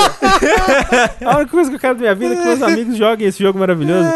A 1.30 1.36
única 1.36 1.50
coisa 1.50 1.70
que 1.70 1.76
eu 1.76 1.80
quero 1.80 1.94
da 1.94 2.00
minha 2.00 2.14
vida 2.14 2.34
é 2.34 2.36
que 2.36 2.44
meus 2.44 2.62
amigos 2.62 2.96
joguem 2.96 3.28
esse 3.28 3.42
jogo 3.42 3.58
maravilhoso. 3.58 4.08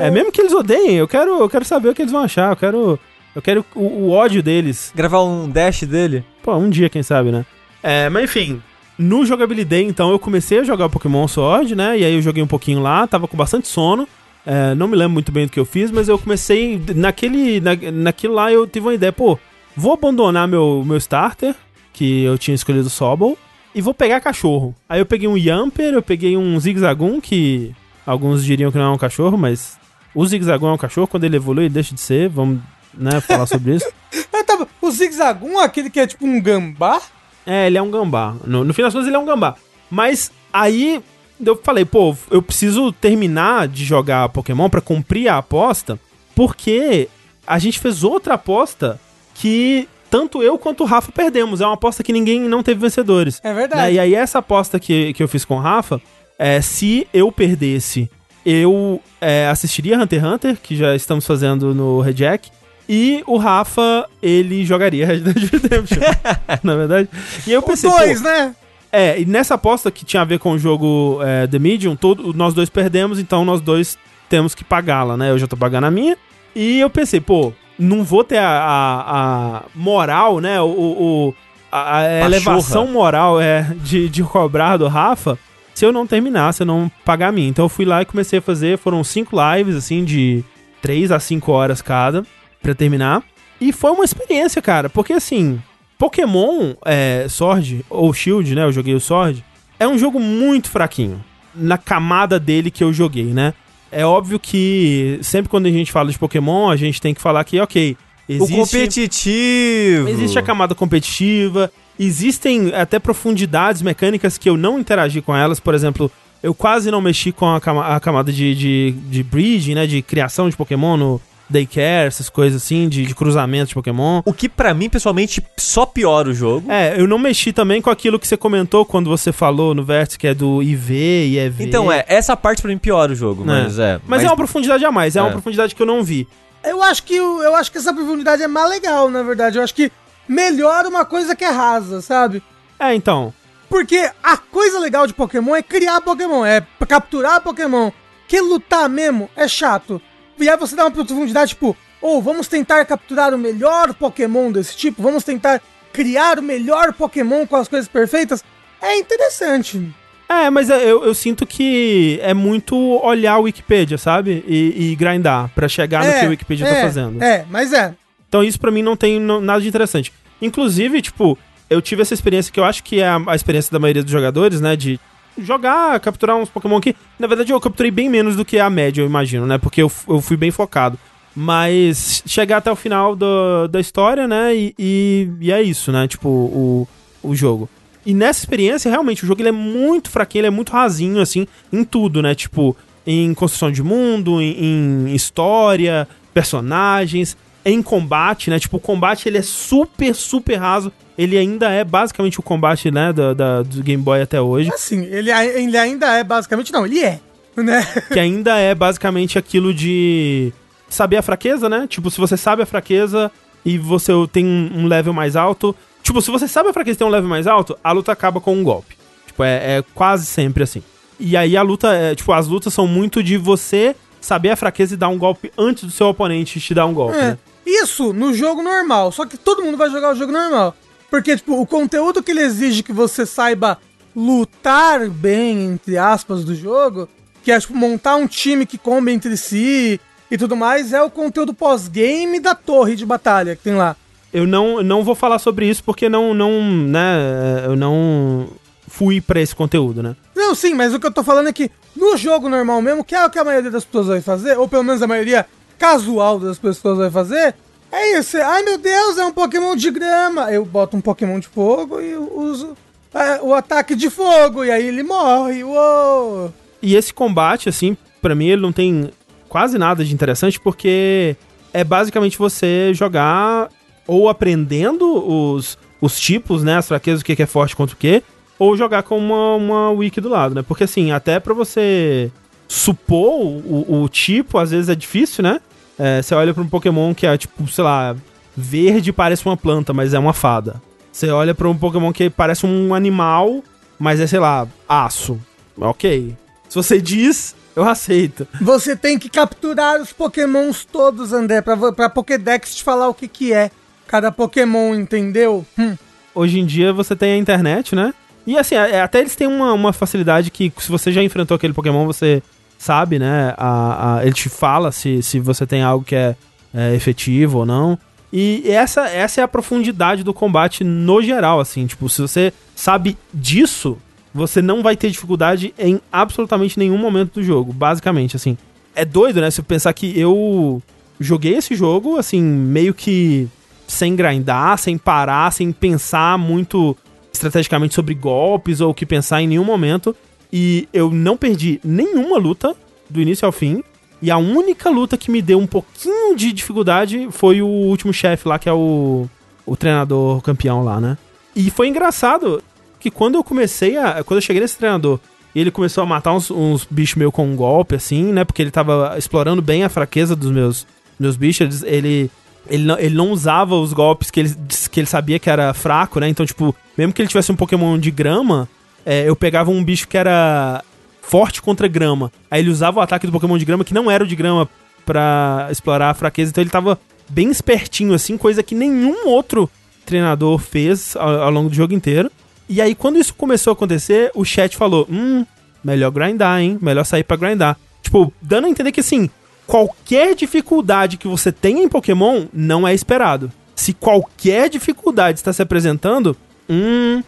É, 0.00 0.10
mesmo 0.10 0.30
que 0.30 0.40
eles 0.40 0.52
odeiem, 0.52 0.96
eu 0.96 1.08
quero, 1.08 1.40
eu 1.40 1.48
quero 1.48 1.64
saber 1.64 1.88
o 1.88 1.94
que 1.94 2.02
eles 2.02 2.12
vão 2.12 2.22
achar. 2.22 2.52
Eu 2.52 2.56
quero, 2.56 3.00
eu 3.34 3.42
quero 3.42 3.64
o, 3.74 3.80
o 3.80 4.10
ódio 4.10 4.42
deles. 4.42 4.92
Gravar 4.94 5.22
um 5.24 5.48
dash 5.48 5.82
dele. 5.84 6.24
Pô, 6.42 6.54
um 6.54 6.68
dia, 6.68 6.88
quem 6.88 7.02
sabe, 7.02 7.32
né? 7.32 7.46
É, 7.82 8.08
mas 8.10 8.24
enfim, 8.24 8.62
no 8.98 9.24
Jogabilidade, 9.24 9.84
então, 9.84 10.10
eu 10.10 10.18
comecei 10.18 10.58
a 10.58 10.64
jogar 10.64 10.88
Pokémon 10.88 11.26
Sword, 11.28 11.74
né? 11.74 11.98
E 11.98 12.04
aí 12.04 12.14
eu 12.14 12.22
joguei 12.22 12.42
um 12.42 12.48
pouquinho 12.48 12.80
lá, 12.80 13.06
tava 13.06 13.28
com 13.28 13.36
bastante 13.36 13.68
sono. 13.68 14.08
É, 14.44 14.74
não 14.74 14.88
me 14.88 14.96
lembro 14.96 15.12
muito 15.12 15.30
bem 15.30 15.46
do 15.46 15.52
que 15.52 15.60
eu 15.60 15.64
fiz, 15.64 15.90
mas 15.90 16.08
eu 16.08 16.18
comecei. 16.18 16.82
Naquele, 16.94 17.60
na, 17.60 17.70
naquilo 17.92 18.34
lá 18.34 18.52
eu 18.52 18.66
tive 18.66 18.86
uma 18.86 18.94
ideia, 18.94 19.12
pô, 19.12 19.38
vou 19.78 19.92
abandonar 19.92 20.48
meu, 20.48 20.82
meu 20.84 20.96
starter, 20.96 21.54
que 21.92 22.24
eu 22.24 22.36
tinha 22.36 22.54
escolhido 22.54 22.90
Sobol, 22.90 23.38
e 23.74 23.80
vou 23.80 23.94
pegar 23.94 24.20
cachorro. 24.20 24.74
Aí 24.88 25.00
eu 25.00 25.06
peguei 25.06 25.28
um 25.28 25.38
Yamper, 25.38 25.94
eu 25.94 26.02
peguei 26.02 26.36
um 26.36 26.58
Zigzagoon, 26.58 27.20
que 27.20 27.74
alguns 28.04 28.44
diriam 28.44 28.72
que 28.72 28.78
não 28.78 28.86
é 28.86 28.90
um 28.90 28.98
cachorro, 28.98 29.38
mas 29.38 29.78
o 30.12 30.26
Zigzagoon 30.26 30.70
é 30.70 30.72
um 30.72 30.78
cachorro, 30.78 31.06
quando 31.06 31.24
ele 31.24 31.36
evolui, 31.36 31.64
ele 31.64 31.74
deixa 31.74 31.94
de 31.94 32.00
ser, 32.00 32.28
vamos 32.28 32.60
né, 32.92 33.20
falar 33.20 33.46
sobre 33.46 33.76
isso. 33.76 33.86
Ah, 34.32 34.44
tá, 34.44 34.66
o 34.80 34.90
Zigzagoon, 34.90 35.58
aquele 35.58 35.90
que 35.90 35.98
é 35.98 36.06
tipo 36.06 36.24
um 36.24 36.40
gambá? 36.40 37.02
É, 37.44 37.66
ele 37.66 37.76
é 37.76 37.82
um 37.82 37.90
gambá. 37.90 38.36
No, 38.44 38.64
no 38.64 38.72
fim 38.72 38.82
das 38.82 38.92
contas, 38.92 39.08
ele 39.08 39.16
é 39.16 39.18
um 39.18 39.24
gambá. 39.24 39.56
Mas 39.90 40.30
aí 40.52 41.02
eu 41.44 41.56
falei, 41.56 41.84
pô, 41.84 42.16
eu 42.30 42.40
preciso 42.40 42.92
terminar 42.92 43.66
de 43.66 43.84
jogar 43.84 44.28
Pokémon 44.28 44.70
pra 44.70 44.80
cumprir 44.80 45.28
a 45.28 45.38
aposta, 45.38 45.98
porque 46.36 47.08
a 47.46 47.58
gente 47.58 47.80
fez 47.80 48.04
outra 48.04 48.34
aposta 48.34 49.00
que 49.38 49.88
tanto 50.10 50.42
eu 50.42 50.58
quanto 50.58 50.82
o 50.82 50.86
Rafa 50.86 51.12
perdemos. 51.12 51.60
É 51.60 51.66
uma 51.66 51.74
aposta 51.74 52.02
que 52.02 52.12
ninguém 52.12 52.40
não 52.40 52.62
teve 52.62 52.80
vencedores. 52.80 53.40
É 53.42 53.54
verdade. 53.54 53.82
Né? 53.82 53.92
E 53.94 53.98
aí, 53.98 54.14
essa 54.14 54.38
aposta 54.38 54.78
que, 54.78 55.12
que 55.12 55.22
eu 55.22 55.28
fiz 55.28 55.44
com 55.44 55.56
o 55.56 55.60
Rafa, 55.60 56.00
é, 56.38 56.60
se 56.60 57.06
eu 57.14 57.30
perdesse, 57.30 58.10
eu 58.44 59.00
é, 59.20 59.46
assistiria 59.48 59.98
Hunter 59.98 60.20
x 60.20 60.28
Hunter, 60.28 60.58
que 60.60 60.76
já 60.76 60.94
estamos 60.94 61.26
fazendo 61.26 61.74
no 61.74 62.00
Rejack. 62.00 62.50
E 62.88 63.22
o 63.26 63.36
Rafa, 63.36 64.08
ele 64.20 64.64
jogaria 64.64 65.06
Red 65.06 65.20
Dead 65.20 65.50
Redemption. 65.52 66.00
na 66.64 66.74
verdade. 66.74 67.08
E 67.46 67.52
eu 67.52 67.60
Os 67.60 67.66
pensei, 67.66 67.90
dois, 67.90 68.20
pô, 68.20 68.28
né? 68.28 68.56
é, 68.90 69.20
e 69.20 69.24
nessa 69.24 69.54
aposta 69.54 69.90
que 69.90 70.04
tinha 70.04 70.22
a 70.22 70.24
ver 70.24 70.38
com 70.38 70.52
o 70.52 70.58
jogo 70.58 71.20
é, 71.22 71.46
The 71.46 71.58
Medium, 71.58 71.94
todo, 71.94 72.32
nós 72.32 72.54
dois 72.54 72.70
perdemos, 72.70 73.20
então 73.20 73.44
nós 73.44 73.60
dois 73.60 73.96
temos 74.28 74.54
que 74.54 74.64
pagá-la, 74.64 75.16
né? 75.16 75.30
Eu 75.30 75.38
já 75.38 75.46
tô 75.46 75.56
pagando 75.56 75.84
a 75.84 75.90
minha. 75.90 76.16
E 76.56 76.80
eu 76.80 76.88
pensei, 76.90 77.20
pô, 77.20 77.52
não 77.78 78.02
vou 78.04 78.24
ter 78.24 78.38
a, 78.38 78.48
a, 78.48 79.56
a 79.58 79.62
moral, 79.74 80.40
né? 80.40 80.60
O, 80.60 80.66
o- 80.66 81.34
a, 81.70 81.98
a 81.98 82.02
elevação 82.24 82.86
moral 82.86 83.38
é, 83.40 83.74
de, 83.84 84.08
de 84.08 84.22
cobrar 84.22 84.76
do 84.78 84.88
Rafa 84.88 85.38
se 85.74 85.84
eu 85.84 85.92
não 85.92 86.06
terminar, 86.06 86.52
se 86.54 86.62
eu 86.62 86.66
não 86.66 86.90
pagar 87.04 87.28
a 87.28 87.32
minha. 87.32 87.48
Então 87.48 87.64
eu 87.66 87.68
fui 87.68 87.84
lá 87.84 88.00
e 88.02 88.06
comecei 88.06 88.38
a 88.38 88.42
fazer, 88.42 88.78
foram 88.78 89.04
cinco 89.04 89.36
lives, 89.54 89.76
assim, 89.76 90.02
de 90.04 90.42
3 90.82 91.12
a 91.12 91.20
5 91.20 91.52
horas 91.52 91.80
cada, 91.82 92.24
pra 92.62 92.74
terminar. 92.74 93.22
E 93.60 93.72
foi 93.72 93.90
uma 93.92 94.04
experiência, 94.04 94.60
cara, 94.62 94.88
porque 94.88 95.12
assim, 95.12 95.60
Pokémon 95.98 96.74
é, 96.84 97.26
Sword, 97.28 97.84
ou 97.90 98.12
Shield, 98.14 98.54
né? 98.54 98.64
Eu 98.64 98.72
joguei 98.72 98.94
o 98.94 99.00
Sword. 99.00 99.44
É 99.78 99.86
um 99.86 99.98
jogo 99.98 100.18
muito 100.18 100.70
fraquinho. 100.70 101.22
Na 101.54 101.76
camada 101.78 102.40
dele 102.40 102.70
que 102.70 102.82
eu 102.82 102.92
joguei, 102.92 103.24
né? 103.26 103.52
É 103.90 104.04
óbvio 104.04 104.38
que 104.38 105.18
sempre 105.22 105.48
quando 105.48 105.66
a 105.66 105.70
gente 105.70 105.90
fala 105.92 106.10
de 106.10 106.18
Pokémon, 106.18 106.68
a 106.70 106.76
gente 106.76 107.00
tem 107.00 107.14
que 107.14 107.20
falar 107.20 107.42
que, 107.44 107.58
ok, 107.60 107.96
existe, 108.28 108.52
O 108.52 108.56
competitivo. 108.56 110.08
existe 110.08 110.38
a 110.38 110.42
camada 110.42 110.74
competitiva, 110.74 111.70
existem 111.98 112.72
até 112.74 112.98
profundidades 112.98 113.82
mecânicas 113.82 114.36
que 114.38 114.48
eu 114.48 114.56
não 114.56 114.78
interagi 114.78 115.20
com 115.20 115.34
elas. 115.34 115.58
Por 115.60 115.74
exemplo, 115.74 116.10
eu 116.42 116.54
quase 116.54 116.90
não 116.90 117.00
mexi 117.00 117.32
com 117.32 117.46
a, 117.54 117.60
cama- 117.60 117.86
a 117.86 117.98
camada 118.00 118.32
de, 118.32 118.54
de, 118.54 118.90
de 119.10 119.22
breeding, 119.22 119.74
né? 119.74 119.86
De 119.86 120.02
criação 120.02 120.48
de 120.48 120.56
Pokémon 120.56 120.96
no 120.96 121.20
Daycare, 121.50 122.06
essas 122.08 122.28
coisas 122.28 122.62
assim, 122.62 122.88
de, 122.88 123.04
de 123.06 123.14
cruzamento 123.14 123.68
de 123.68 123.74
Pokémon. 123.74 124.20
O 124.24 124.32
que 124.32 124.48
pra 124.48 124.74
mim, 124.74 124.88
pessoalmente, 124.88 125.42
só 125.56 125.86
piora 125.86 126.28
o 126.28 126.34
jogo. 126.34 126.70
É, 126.70 127.00
eu 127.00 127.06
não 127.06 127.18
mexi 127.18 127.52
também 127.52 127.80
com 127.80 127.90
aquilo 127.90 128.18
que 128.18 128.26
você 128.26 128.36
comentou 128.36 128.84
quando 128.84 129.08
você 129.08 129.32
falou 129.32 129.74
no 129.74 129.82
Vértice, 129.84 130.18
que 130.18 130.26
é 130.26 130.34
do 130.34 130.62
IV 130.62 130.94
e 130.94 131.38
EV. 131.38 131.64
Então, 131.64 131.90
é, 131.90 132.04
essa 132.06 132.36
parte 132.36 132.60
pra 132.62 132.70
mim 132.70 132.78
piora 132.78 133.12
o 133.12 133.14
jogo, 133.14 133.44
mas 133.44 133.78
é. 133.78 134.00
Mas, 134.06 134.22
é 134.22 134.26
uma 134.26 134.36
profundidade 134.36 134.84
a 134.84 134.92
mais, 134.92 135.16
é, 135.16 135.20
uma 135.22 135.28
É. 135.30 135.32
profundidade 135.32 135.74
que 135.74 135.82
eu 135.82 135.86
não 135.86 136.02
vi. 136.02 136.28
Eu 136.64 136.82
acho 136.82 137.02
que 137.04 137.20
o- 137.20 137.42
eu 137.42 137.54
acho 137.54 137.70
que 137.72 137.78
essa 137.78 137.94
profundidade 137.94 138.42
é 138.42 138.48
mais 138.48 138.68
legal, 138.68 139.08
na 139.08 139.22
verdade. 139.22 139.56
Eu 139.58 139.64
acho 139.64 139.74
que 139.74 139.90
melhora 140.28 140.88
uma 140.88 141.04
coisa 141.04 141.34
que 141.34 141.44
é 141.44 141.50
rasa, 141.50 142.02
sabe? 142.02 142.42
É, 142.78 142.94
então. 142.94 143.32
Porque 143.68 144.10
a 144.22 144.36
coisa 144.36 144.78
legal 144.78 145.06
de 145.06 145.12
Pokémon 145.14 145.54
é 145.54 145.62
criar 145.62 146.00
Pokémon, 146.00 146.44
é 146.44 146.62
capturar 146.86 147.40
Pokémon. 147.40 147.90
Que 148.26 148.40
lutar 148.40 148.88
mesmo 148.88 149.30
é 149.36 149.46
chato. 149.48 150.00
E 150.40 150.48
aí 150.48 150.56
você 150.56 150.76
dá 150.76 150.84
uma 150.84 150.90
profundidade, 150.90 151.50
tipo, 151.50 151.76
ou 152.00 152.22
vamos 152.22 152.48
tentar 152.48 152.84
capturar 152.84 153.34
o 153.34 153.38
melhor 153.38 153.94
Pokémon 153.94 154.52
desse 154.52 154.76
tipo, 154.76 155.02
vamos 155.02 155.24
tentar 155.24 155.60
criar 155.92 156.38
o 156.38 156.42
melhor 156.42 156.92
Pokémon 156.92 157.46
com 157.46 157.56
as 157.56 157.68
coisas 157.68 157.88
perfeitas. 157.88 158.44
É 158.80 158.96
interessante. 158.96 159.94
É, 160.28 160.50
mas 160.50 160.68
é, 160.68 160.84
eu, 160.84 161.04
eu 161.04 161.14
sinto 161.14 161.46
que 161.46 162.20
é 162.22 162.34
muito 162.34 162.76
olhar 163.02 163.38
o 163.38 163.42
Wikipedia, 163.42 163.96
sabe? 163.96 164.44
E, 164.46 164.92
e 164.92 164.96
grindar 164.96 165.50
pra 165.54 165.66
chegar 165.68 166.04
no 166.04 166.20
que 166.20 166.26
o 166.26 166.30
Wikipedia 166.30 166.66
é, 166.66 166.74
tá 166.74 166.80
fazendo. 166.82 167.22
É, 167.22 167.46
mas 167.48 167.72
é. 167.72 167.94
Então 168.28 168.44
isso 168.44 168.60
pra 168.60 168.70
mim 168.70 168.82
não 168.82 168.94
tem 168.94 169.18
nada 169.18 169.60
de 169.60 169.68
interessante. 169.68 170.12
Inclusive, 170.40 171.00
tipo, 171.00 171.38
eu 171.70 171.80
tive 171.80 172.02
essa 172.02 172.12
experiência 172.12 172.52
que 172.52 172.60
eu 172.60 172.64
acho 172.64 172.84
que 172.84 173.00
é 173.00 173.08
a, 173.08 173.20
a 173.26 173.34
experiência 173.34 173.72
da 173.72 173.78
maioria 173.78 174.02
dos 174.02 174.12
jogadores, 174.12 174.60
né? 174.60 174.76
De 174.76 175.00
jogar, 175.42 175.98
capturar 176.00 176.36
uns 176.36 176.48
Pokémon 176.48 176.76
aqui. 176.76 176.94
Na 177.18 177.26
verdade, 177.26 177.52
eu 177.52 177.60
capturei 177.60 177.90
bem 177.90 178.08
menos 178.08 178.36
do 178.36 178.44
que 178.44 178.58
a 178.58 178.68
média, 178.70 179.02
eu 179.02 179.06
imagino, 179.06 179.46
né? 179.46 179.58
Porque 179.58 179.82
eu, 179.82 179.90
eu 180.08 180.20
fui 180.20 180.36
bem 180.36 180.50
focado. 180.50 180.98
Mas 181.34 182.22
chegar 182.26 182.56
até 182.56 182.70
o 182.70 182.76
final 182.76 183.14
do- 183.14 183.68
da 183.68 183.78
história, 183.78 184.26
né? 184.26 184.54
E, 184.56 184.74
e, 184.78 185.28
e 185.40 185.52
é 185.52 185.62
isso, 185.62 185.92
né? 185.92 186.08
Tipo, 186.08 186.28
o, 186.28 186.88
o 187.22 187.34
jogo. 187.34 187.68
E 188.04 188.12
nessa 188.12 188.40
experiência, 188.40 188.90
realmente, 188.90 189.22
o 189.22 189.26
jogo 189.26 189.40
ele 189.42 189.50
é 189.50 189.52
muito 189.52 190.10
fraquinho, 190.10 190.40
ele 190.40 190.46
é 190.48 190.50
muito 190.50 190.72
rasinho, 190.72 191.20
assim, 191.20 191.46
em 191.72 191.84
tudo, 191.84 192.20
né? 192.22 192.34
Tipo, 192.34 192.76
em 193.06 193.32
construção 193.34 193.70
de 193.70 193.82
mundo, 193.82 194.40
em, 194.40 195.08
em 195.10 195.14
história, 195.14 196.08
personagens, 196.34 197.36
em 197.64 197.82
combate, 197.82 198.50
né? 198.50 198.58
Tipo, 198.58 198.78
o 198.78 198.80
combate 198.80 199.28
ele 199.28 199.38
é 199.38 199.42
super, 199.42 200.14
super 200.14 200.56
raso. 200.56 200.92
Ele 201.18 201.36
ainda 201.36 201.68
é 201.70 201.82
basicamente 201.82 202.38
o 202.38 202.42
combate, 202.42 202.90
né, 202.92 203.12
da, 203.12 203.34
da- 203.34 203.62
do 203.62 203.82
Game 203.82 204.00
Boy 204.02 204.22
até 204.22 204.40
hoje. 204.40 204.70
Assim, 204.72 205.04
ele, 205.06 205.30
ele 205.32 205.76
ainda 205.76 206.06
é 206.16 206.22
basicamente. 206.22 206.72
Não, 206.72 206.86
ele 206.86 207.00
é. 207.00 207.18
Né? 207.56 207.84
que 208.12 208.20
ainda 208.20 208.56
é 208.56 208.72
basicamente 208.72 209.36
aquilo 209.36 209.74
de 209.74 210.52
saber 210.88 211.16
a 211.16 211.22
fraqueza, 211.22 211.68
né? 211.68 211.86
Tipo, 211.88 212.08
se 212.08 212.18
você 212.18 212.36
sabe 212.36 212.62
a 212.62 212.66
fraqueza 212.66 213.32
e 213.64 213.76
você 213.76 214.12
tem 214.32 214.46
um 214.46 214.70
um 214.82 214.86
level 214.86 215.12
mais 215.12 215.34
alto. 215.34 215.74
Tipo, 216.04 216.22
se 216.22 216.30
você 216.30 216.46
sabe 216.46 216.68
a 216.68 216.72
fraqueza 216.72 216.94
e 216.94 216.98
tem 216.98 217.06
um 217.06 217.10
level 217.10 217.28
mais 217.28 217.48
alto, 217.48 217.76
a 217.82 217.90
luta 217.90 218.12
acaba 218.12 218.40
com 218.40 218.54
um 218.54 218.62
golpe. 218.62 218.96
Tipo, 219.26 219.42
é, 219.42 219.78
é 219.78 219.84
quase 219.94 220.24
sempre 220.24 220.62
assim. 220.62 220.82
E 221.18 221.36
aí 221.36 221.56
a 221.56 221.62
luta, 221.62 221.92
é, 221.92 222.14
tipo, 222.14 222.32
as 222.32 222.46
lutas 222.46 222.72
são 222.72 222.86
muito 222.86 223.22
de 223.24 223.36
você 223.36 223.96
saber 224.20 224.50
a 224.50 224.56
fraqueza 224.56 224.94
e 224.94 224.96
dar 224.96 225.08
um 225.08 225.18
golpe 225.18 225.50
antes 225.58 225.82
do 225.84 225.90
seu 225.90 226.06
oponente 226.06 226.60
te 226.60 226.72
dar 226.72 226.86
um 226.86 226.94
golpe, 226.94 227.16
É. 227.18 227.22
né? 227.22 227.38
Isso 227.66 228.12
no 228.12 228.32
jogo 228.32 228.62
normal. 228.62 229.10
Só 229.12 229.26
que 229.26 229.36
todo 229.36 229.62
mundo 229.64 229.76
vai 229.76 229.90
jogar 229.90 230.12
o 230.12 230.14
jogo 230.14 230.30
normal. 230.32 230.74
Porque, 231.10 231.36
tipo, 231.36 231.60
o 231.60 231.66
conteúdo 231.66 232.22
que 232.22 232.30
ele 232.30 232.42
exige 232.42 232.82
que 232.82 232.92
você 232.92 233.24
saiba 233.24 233.78
lutar 234.14 235.08
bem, 235.08 235.64
entre 235.64 235.96
aspas, 235.96 236.44
do 236.44 236.54
jogo, 236.54 237.08
que 237.42 237.52
é, 237.52 237.58
tipo, 237.58 237.74
montar 237.74 238.16
um 238.16 238.26
time 238.26 238.66
que 238.66 238.76
comba 238.76 239.10
entre 239.10 239.36
si 239.36 240.00
e 240.30 240.36
tudo 240.36 240.56
mais, 240.56 240.92
é 240.92 241.02
o 241.02 241.10
conteúdo 241.10 241.54
pós-game 241.54 242.40
da 242.40 242.54
torre 242.54 242.94
de 242.94 243.06
batalha 243.06 243.56
que 243.56 243.62
tem 243.62 243.74
lá. 243.74 243.96
Eu 244.32 244.46
não, 244.46 244.82
não 244.82 245.02
vou 245.02 245.14
falar 245.14 245.38
sobre 245.38 245.66
isso 245.66 245.82
porque 245.82 246.08
não, 246.08 246.34
não, 246.34 246.62
né, 246.62 247.64
eu 247.64 247.74
não 247.74 248.48
fui 248.86 249.20
pra 249.20 249.40
esse 249.40 249.54
conteúdo, 249.54 250.02
né? 250.02 250.16
Não, 250.34 250.54
sim, 250.54 250.74
mas 250.74 250.92
o 250.92 251.00
que 251.00 251.06
eu 251.06 251.12
tô 251.12 251.22
falando 251.22 251.48
é 251.48 251.52
que 251.52 251.70
no 251.96 252.16
jogo 252.16 252.48
normal 252.48 252.82
mesmo, 252.82 253.04
que 253.04 253.14
é 253.14 253.24
o 253.24 253.30
que 253.30 253.38
a 253.38 253.44
maioria 253.44 253.70
das 253.70 253.84
pessoas 253.84 254.08
vai 254.08 254.20
fazer, 254.20 254.58
ou 254.58 254.68
pelo 254.68 254.82
menos 254.82 255.00
a 255.00 255.06
maioria 255.06 255.46
casual 255.78 256.38
das 256.38 256.58
pessoas 256.58 256.98
vai 256.98 257.10
fazer, 257.10 257.54
é 257.92 258.18
isso. 258.18 258.36
Ai 258.38 258.62
meu 258.62 258.78
Deus, 258.78 259.18
é 259.18 259.24
um 259.24 259.32
Pokémon 259.32 259.74
de 259.76 259.90
grama. 259.90 260.50
Eu 260.52 260.64
boto 260.64 260.96
um 260.96 261.00
Pokémon 261.00 261.38
de 261.38 261.48
fogo 261.48 262.00
e 262.00 262.16
uso 262.16 262.76
é, 263.14 263.40
o 263.42 263.54
ataque 263.54 263.94
de 263.94 264.10
fogo, 264.10 264.64
e 264.64 264.70
aí 264.70 264.86
ele 264.86 265.02
morre. 265.02 265.64
Uou! 265.64 266.52
E 266.82 266.94
esse 266.94 267.12
combate, 267.12 267.68
assim, 267.68 267.96
pra 268.20 268.34
mim 268.34 268.48
ele 268.48 268.62
não 268.62 268.72
tem 268.72 269.10
quase 269.48 269.78
nada 269.78 270.04
de 270.04 270.12
interessante 270.12 270.60
porque 270.60 271.36
é 271.72 271.82
basicamente 271.82 272.38
você 272.38 272.92
jogar 272.94 273.70
ou 274.06 274.28
aprendendo 274.28 275.04
os, 275.04 275.78
os 276.00 276.18
tipos, 276.20 276.62
né, 276.62 276.76
as 276.76 276.88
fraquezas, 276.88 277.20
o 277.20 277.24
que 277.24 277.42
é 277.42 277.46
forte 277.46 277.74
contra 277.74 277.94
o 277.94 277.98
que, 277.98 278.22
ou 278.58 278.76
jogar 278.76 279.02
com 279.02 279.18
uma, 279.18 279.54
uma 279.54 279.90
wiki 279.90 280.20
do 280.20 280.28
lado, 280.28 280.54
né? 280.54 280.62
Porque 280.66 280.84
assim, 280.84 281.10
até 281.10 281.40
pra 281.40 281.54
você 281.54 282.30
supor 282.66 283.40
o, 283.40 284.02
o 284.02 284.08
tipo, 284.08 284.58
às 284.58 284.70
vezes 284.70 284.88
é 284.88 284.94
difícil, 284.94 285.42
né? 285.42 285.60
É, 285.98 286.22
você 286.22 286.34
olha 286.34 286.54
pra 286.54 286.62
um 286.62 286.68
Pokémon 286.68 287.12
que 287.14 287.26
é 287.26 287.36
tipo, 287.36 287.66
sei 287.68 287.82
lá, 287.84 288.14
verde 288.56 289.12
parece 289.12 289.44
uma 289.46 289.56
planta, 289.56 289.92
mas 289.92 290.14
é 290.14 290.18
uma 290.18 290.32
fada. 290.32 290.80
Você 291.12 291.28
olha 291.30 291.54
pra 291.54 291.68
um 291.68 291.76
Pokémon 291.76 292.12
que 292.12 292.30
parece 292.30 292.64
um 292.66 292.94
animal, 292.94 293.62
mas 293.98 294.20
é, 294.20 294.26
sei 294.26 294.38
lá, 294.38 294.66
aço. 294.88 295.38
ok. 295.76 296.36
Se 296.68 296.76
você 296.76 297.00
diz, 297.02 297.56
eu 297.74 297.88
aceito. 297.88 298.46
Você 298.60 298.94
tem 298.94 299.18
que 299.18 299.28
capturar 299.28 300.00
os 300.00 300.12
pokémons 300.12 300.84
todos, 300.84 301.32
André, 301.32 301.60
pra, 301.62 301.76
pra 301.92 302.08
Pokédex 302.08 302.76
te 302.76 302.84
falar 302.84 303.08
o 303.08 303.14
que 303.14 303.26
que 303.26 303.52
é 303.52 303.70
cada 304.06 304.30
pokémon, 304.30 304.94
entendeu? 304.94 305.66
Hum. 305.78 305.96
Hoje 306.34 306.60
em 306.60 306.66
dia 306.66 306.92
você 306.92 307.16
tem 307.16 307.32
a 307.32 307.36
internet, 307.36 307.94
né? 307.96 308.14
E 308.46 308.56
assim, 308.56 308.74
é- 308.76 309.00
até 309.02 309.18
eles 309.20 309.34
têm 309.36 309.46
uma, 309.48 309.72
uma 309.72 309.92
facilidade 309.92 310.50
que 310.50 310.72
se 310.78 310.88
você 310.90 311.10
já 311.12 311.22
enfrentou 311.22 311.54
aquele 311.56 311.72
Pokémon, 311.74 312.06
você 312.06 312.42
sabe, 312.78 313.18
né? 313.18 313.52
A, 313.58 314.16
a- 314.18 314.22
ele 314.24 314.32
te 314.34 314.48
fala 314.48 314.90
se, 314.92 315.22
se 315.22 315.38
você 315.40 315.66
tem 315.66 315.82
algo 315.82 316.04
que 316.04 316.14
é, 316.14 316.34
é 316.72 316.94
efetivo 316.94 317.58
ou 317.58 317.66
não. 317.66 317.98
E 318.32 318.62
essa, 318.66 319.08
essa 319.08 319.40
é 319.40 319.44
a 319.44 319.48
profundidade 319.48 320.22
do 320.22 320.32
combate 320.34 320.84
no 320.84 321.20
geral, 321.22 321.60
assim. 321.60 321.86
Tipo, 321.86 322.08
se 322.08 322.20
você 322.22 322.52
sabe 322.76 323.16
disso, 323.32 323.96
você 324.34 324.60
não 324.62 324.82
vai 324.82 324.96
ter 324.96 325.10
dificuldade 325.10 325.74
em 325.78 326.00
absolutamente 326.12 326.78
nenhum 326.78 326.98
momento 326.98 327.34
do 327.34 327.42
jogo, 327.42 327.72
basicamente, 327.72 328.36
assim. 328.36 328.56
É 328.94 329.04
doido, 329.04 329.40
né? 329.40 329.50
Se 329.50 329.60
eu 329.60 329.64
pensar 329.64 329.92
que 329.94 330.18
eu 330.18 330.82
joguei 331.18 331.54
esse 331.56 331.74
jogo, 331.74 332.16
assim, 332.18 332.40
meio 332.42 332.92
que 332.92 333.48
sem 333.86 334.14
grindar, 334.14 334.76
sem 334.76 334.98
parar, 334.98 335.50
sem 335.50 335.72
pensar 335.72 336.36
muito 336.36 336.94
estrategicamente 337.32 337.94
sobre 337.94 338.14
golpes 338.14 338.80
ou 338.82 338.90
o 338.90 338.94
que 338.94 339.06
pensar 339.06 339.40
em 339.40 339.46
nenhum 339.46 339.64
momento. 339.64 340.14
E 340.52 340.88
eu 340.92 341.10
não 341.10 341.36
perdi 341.36 341.80
nenhuma 341.84 342.38
luta 342.38 342.74
do 343.08 343.20
início 343.20 343.46
ao 343.46 343.52
fim. 343.52 343.82
E 344.20 344.30
a 344.30 344.38
única 344.38 344.90
luta 344.90 345.16
que 345.16 345.30
me 345.30 345.40
deu 345.40 345.58
um 345.58 345.66
pouquinho 345.66 346.34
de 346.34 346.52
dificuldade 346.52 347.28
foi 347.30 347.62
o 347.62 347.66
último 347.66 348.12
chefe 348.12 348.48
lá, 348.48 348.58
que 348.58 348.68
é 348.68 348.72
o, 348.72 349.28
o 349.64 349.76
treinador 349.76 350.40
campeão 350.42 350.82
lá, 350.82 351.00
né? 351.00 351.16
E 351.54 351.70
foi 351.70 351.88
engraçado 351.88 352.62
que 352.98 353.10
quando 353.10 353.36
eu 353.36 353.44
comecei 353.44 353.96
a. 353.96 354.22
Quando 354.24 354.38
eu 354.38 354.42
cheguei 354.42 354.60
nesse 354.60 354.76
treinador 354.76 355.20
e 355.54 355.60
ele 355.60 355.70
começou 355.70 356.02
a 356.02 356.06
matar 356.06 356.32
uns, 356.34 356.50
uns 356.50 356.86
bichos 356.90 357.16
meio 357.16 357.32
com 357.32 357.46
um 357.46 357.56
golpe, 357.56 357.94
assim, 357.94 358.32
né? 358.32 358.44
Porque 358.44 358.62
ele 358.62 358.70
tava 358.70 359.14
explorando 359.16 359.62
bem 359.62 359.84
a 359.84 359.88
fraqueza 359.88 360.34
dos 360.34 360.50
meus, 360.50 360.86
meus 361.18 361.36
bichos. 361.36 361.82
Ele, 361.82 362.30
ele, 362.68 362.84
não, 362.84 362.98
ele 362.98 363.14
não 363.14 363.30
usava 363.30 363.74
os 363.74 363.92
golpes 363.92 364.30
que 364.30 364.40
ele, 364.40 364.54
que 364.90 365.00
ele 365.00 365.06
sabia 365.06 365.38
que 365.38 365.48
era 365.48 365.72
fraco, 365.72 366.20
né? 366.20 366.28
Então, 366.28 366.44
tipo, 366.44 366.74
mesmo 366.96 367.12
que 367.12 367.22
ele 367.22 367.28
tivesse 367.28 367.52
um 367.52 367.56
Pokémon 367.56 367.98
de 367.98 368.10
grama, 368.10 368.68
é, 369.08 369.26
eu 369.26 369.34
pegava 369.34 369.70
um 369.70 369.82
bicho 369.82 370.06
que 370.06 370.18
era 370.18 370.84
forte 371.22 371.62
contra 371.62 371.88
grama. 371.88 372.30
Aí 372.50 372.60
ele 372.60 372.68
usava 372.68 373.00
o 373.00 373.02
ataque 373.02 373.26
do 373.26 373.32
Pokémon 373.32 373.56
de 373.56 373.64
grama, 373.64 373.82
que 373.82 373.94
não 373.94 374.10
era 374.10 374.22
o 374.22 374.26
de 374.26 374.36
grama, 374.36 374.68
pra 375.06 375.66
explorar 375.70 376.10
a 376.10 376.14
fraqueza. 376.14 376.50
Então 376.50 376.62
ele 376.62 376.68
tava 376.68 377.00
bem 377.26 377.50
espertinho, 377.50 378.12
assim, 378.12 378.36
coisa 378.36 378.62
que 378.62 378.74
nenhum 378.74 379.26
outro 379.26 379.70
treinador 380.04 380.58
fez 380.58 381.16
ao, 381.16 381.42
ao 381.44 381.50
longo 381.50 381.70
do 381.70 381.74
jogo 381.74 381.94
inteiro. 381.94 382.30
E 382.68 382.82
aí, 382.82 382.94
quando 382.94 383.18
isso 383.18 383.32
começou 383.32 383.70
a 383.70 383.72
acontecer, 383.72 384.30
o 384.34 384.44
chat 384.44 384.76
falou: 384.76 385.08
Hum, 385.10 385.46
melhor 385.82 386.10
grindar, 386.10 386.60
hein? 386.60 386.78
Melhor 386.78 387.04
sair 387.04 387.24
pra 387.24 387.38
grindar. 387.38 387.78
Tipo, 388.02 388.30
dando 388.42 388.66
a 388.66 388.68
entender 388.68 388.92
que 388.92 389.00
assim, 389.00 389.30
qualquer 389.66 390.34
dificuldade 390.34 391.16
que 391.16 391.26
você 391.26 391.50
tenha 391.50 391.82
em 391.82 391.88
Pokémon 391.88 392.44
não 392.52 392.86
é 392.86 392.92
esperado. 392.92 393.50
Se 393.74 393.94
qualquer 393.94 394.68
dificuldade 394.68 395.38
está 395.38 395.50
se 395.50 395.62
apresentando, 395.62 396.36
hum, 396.68 397.22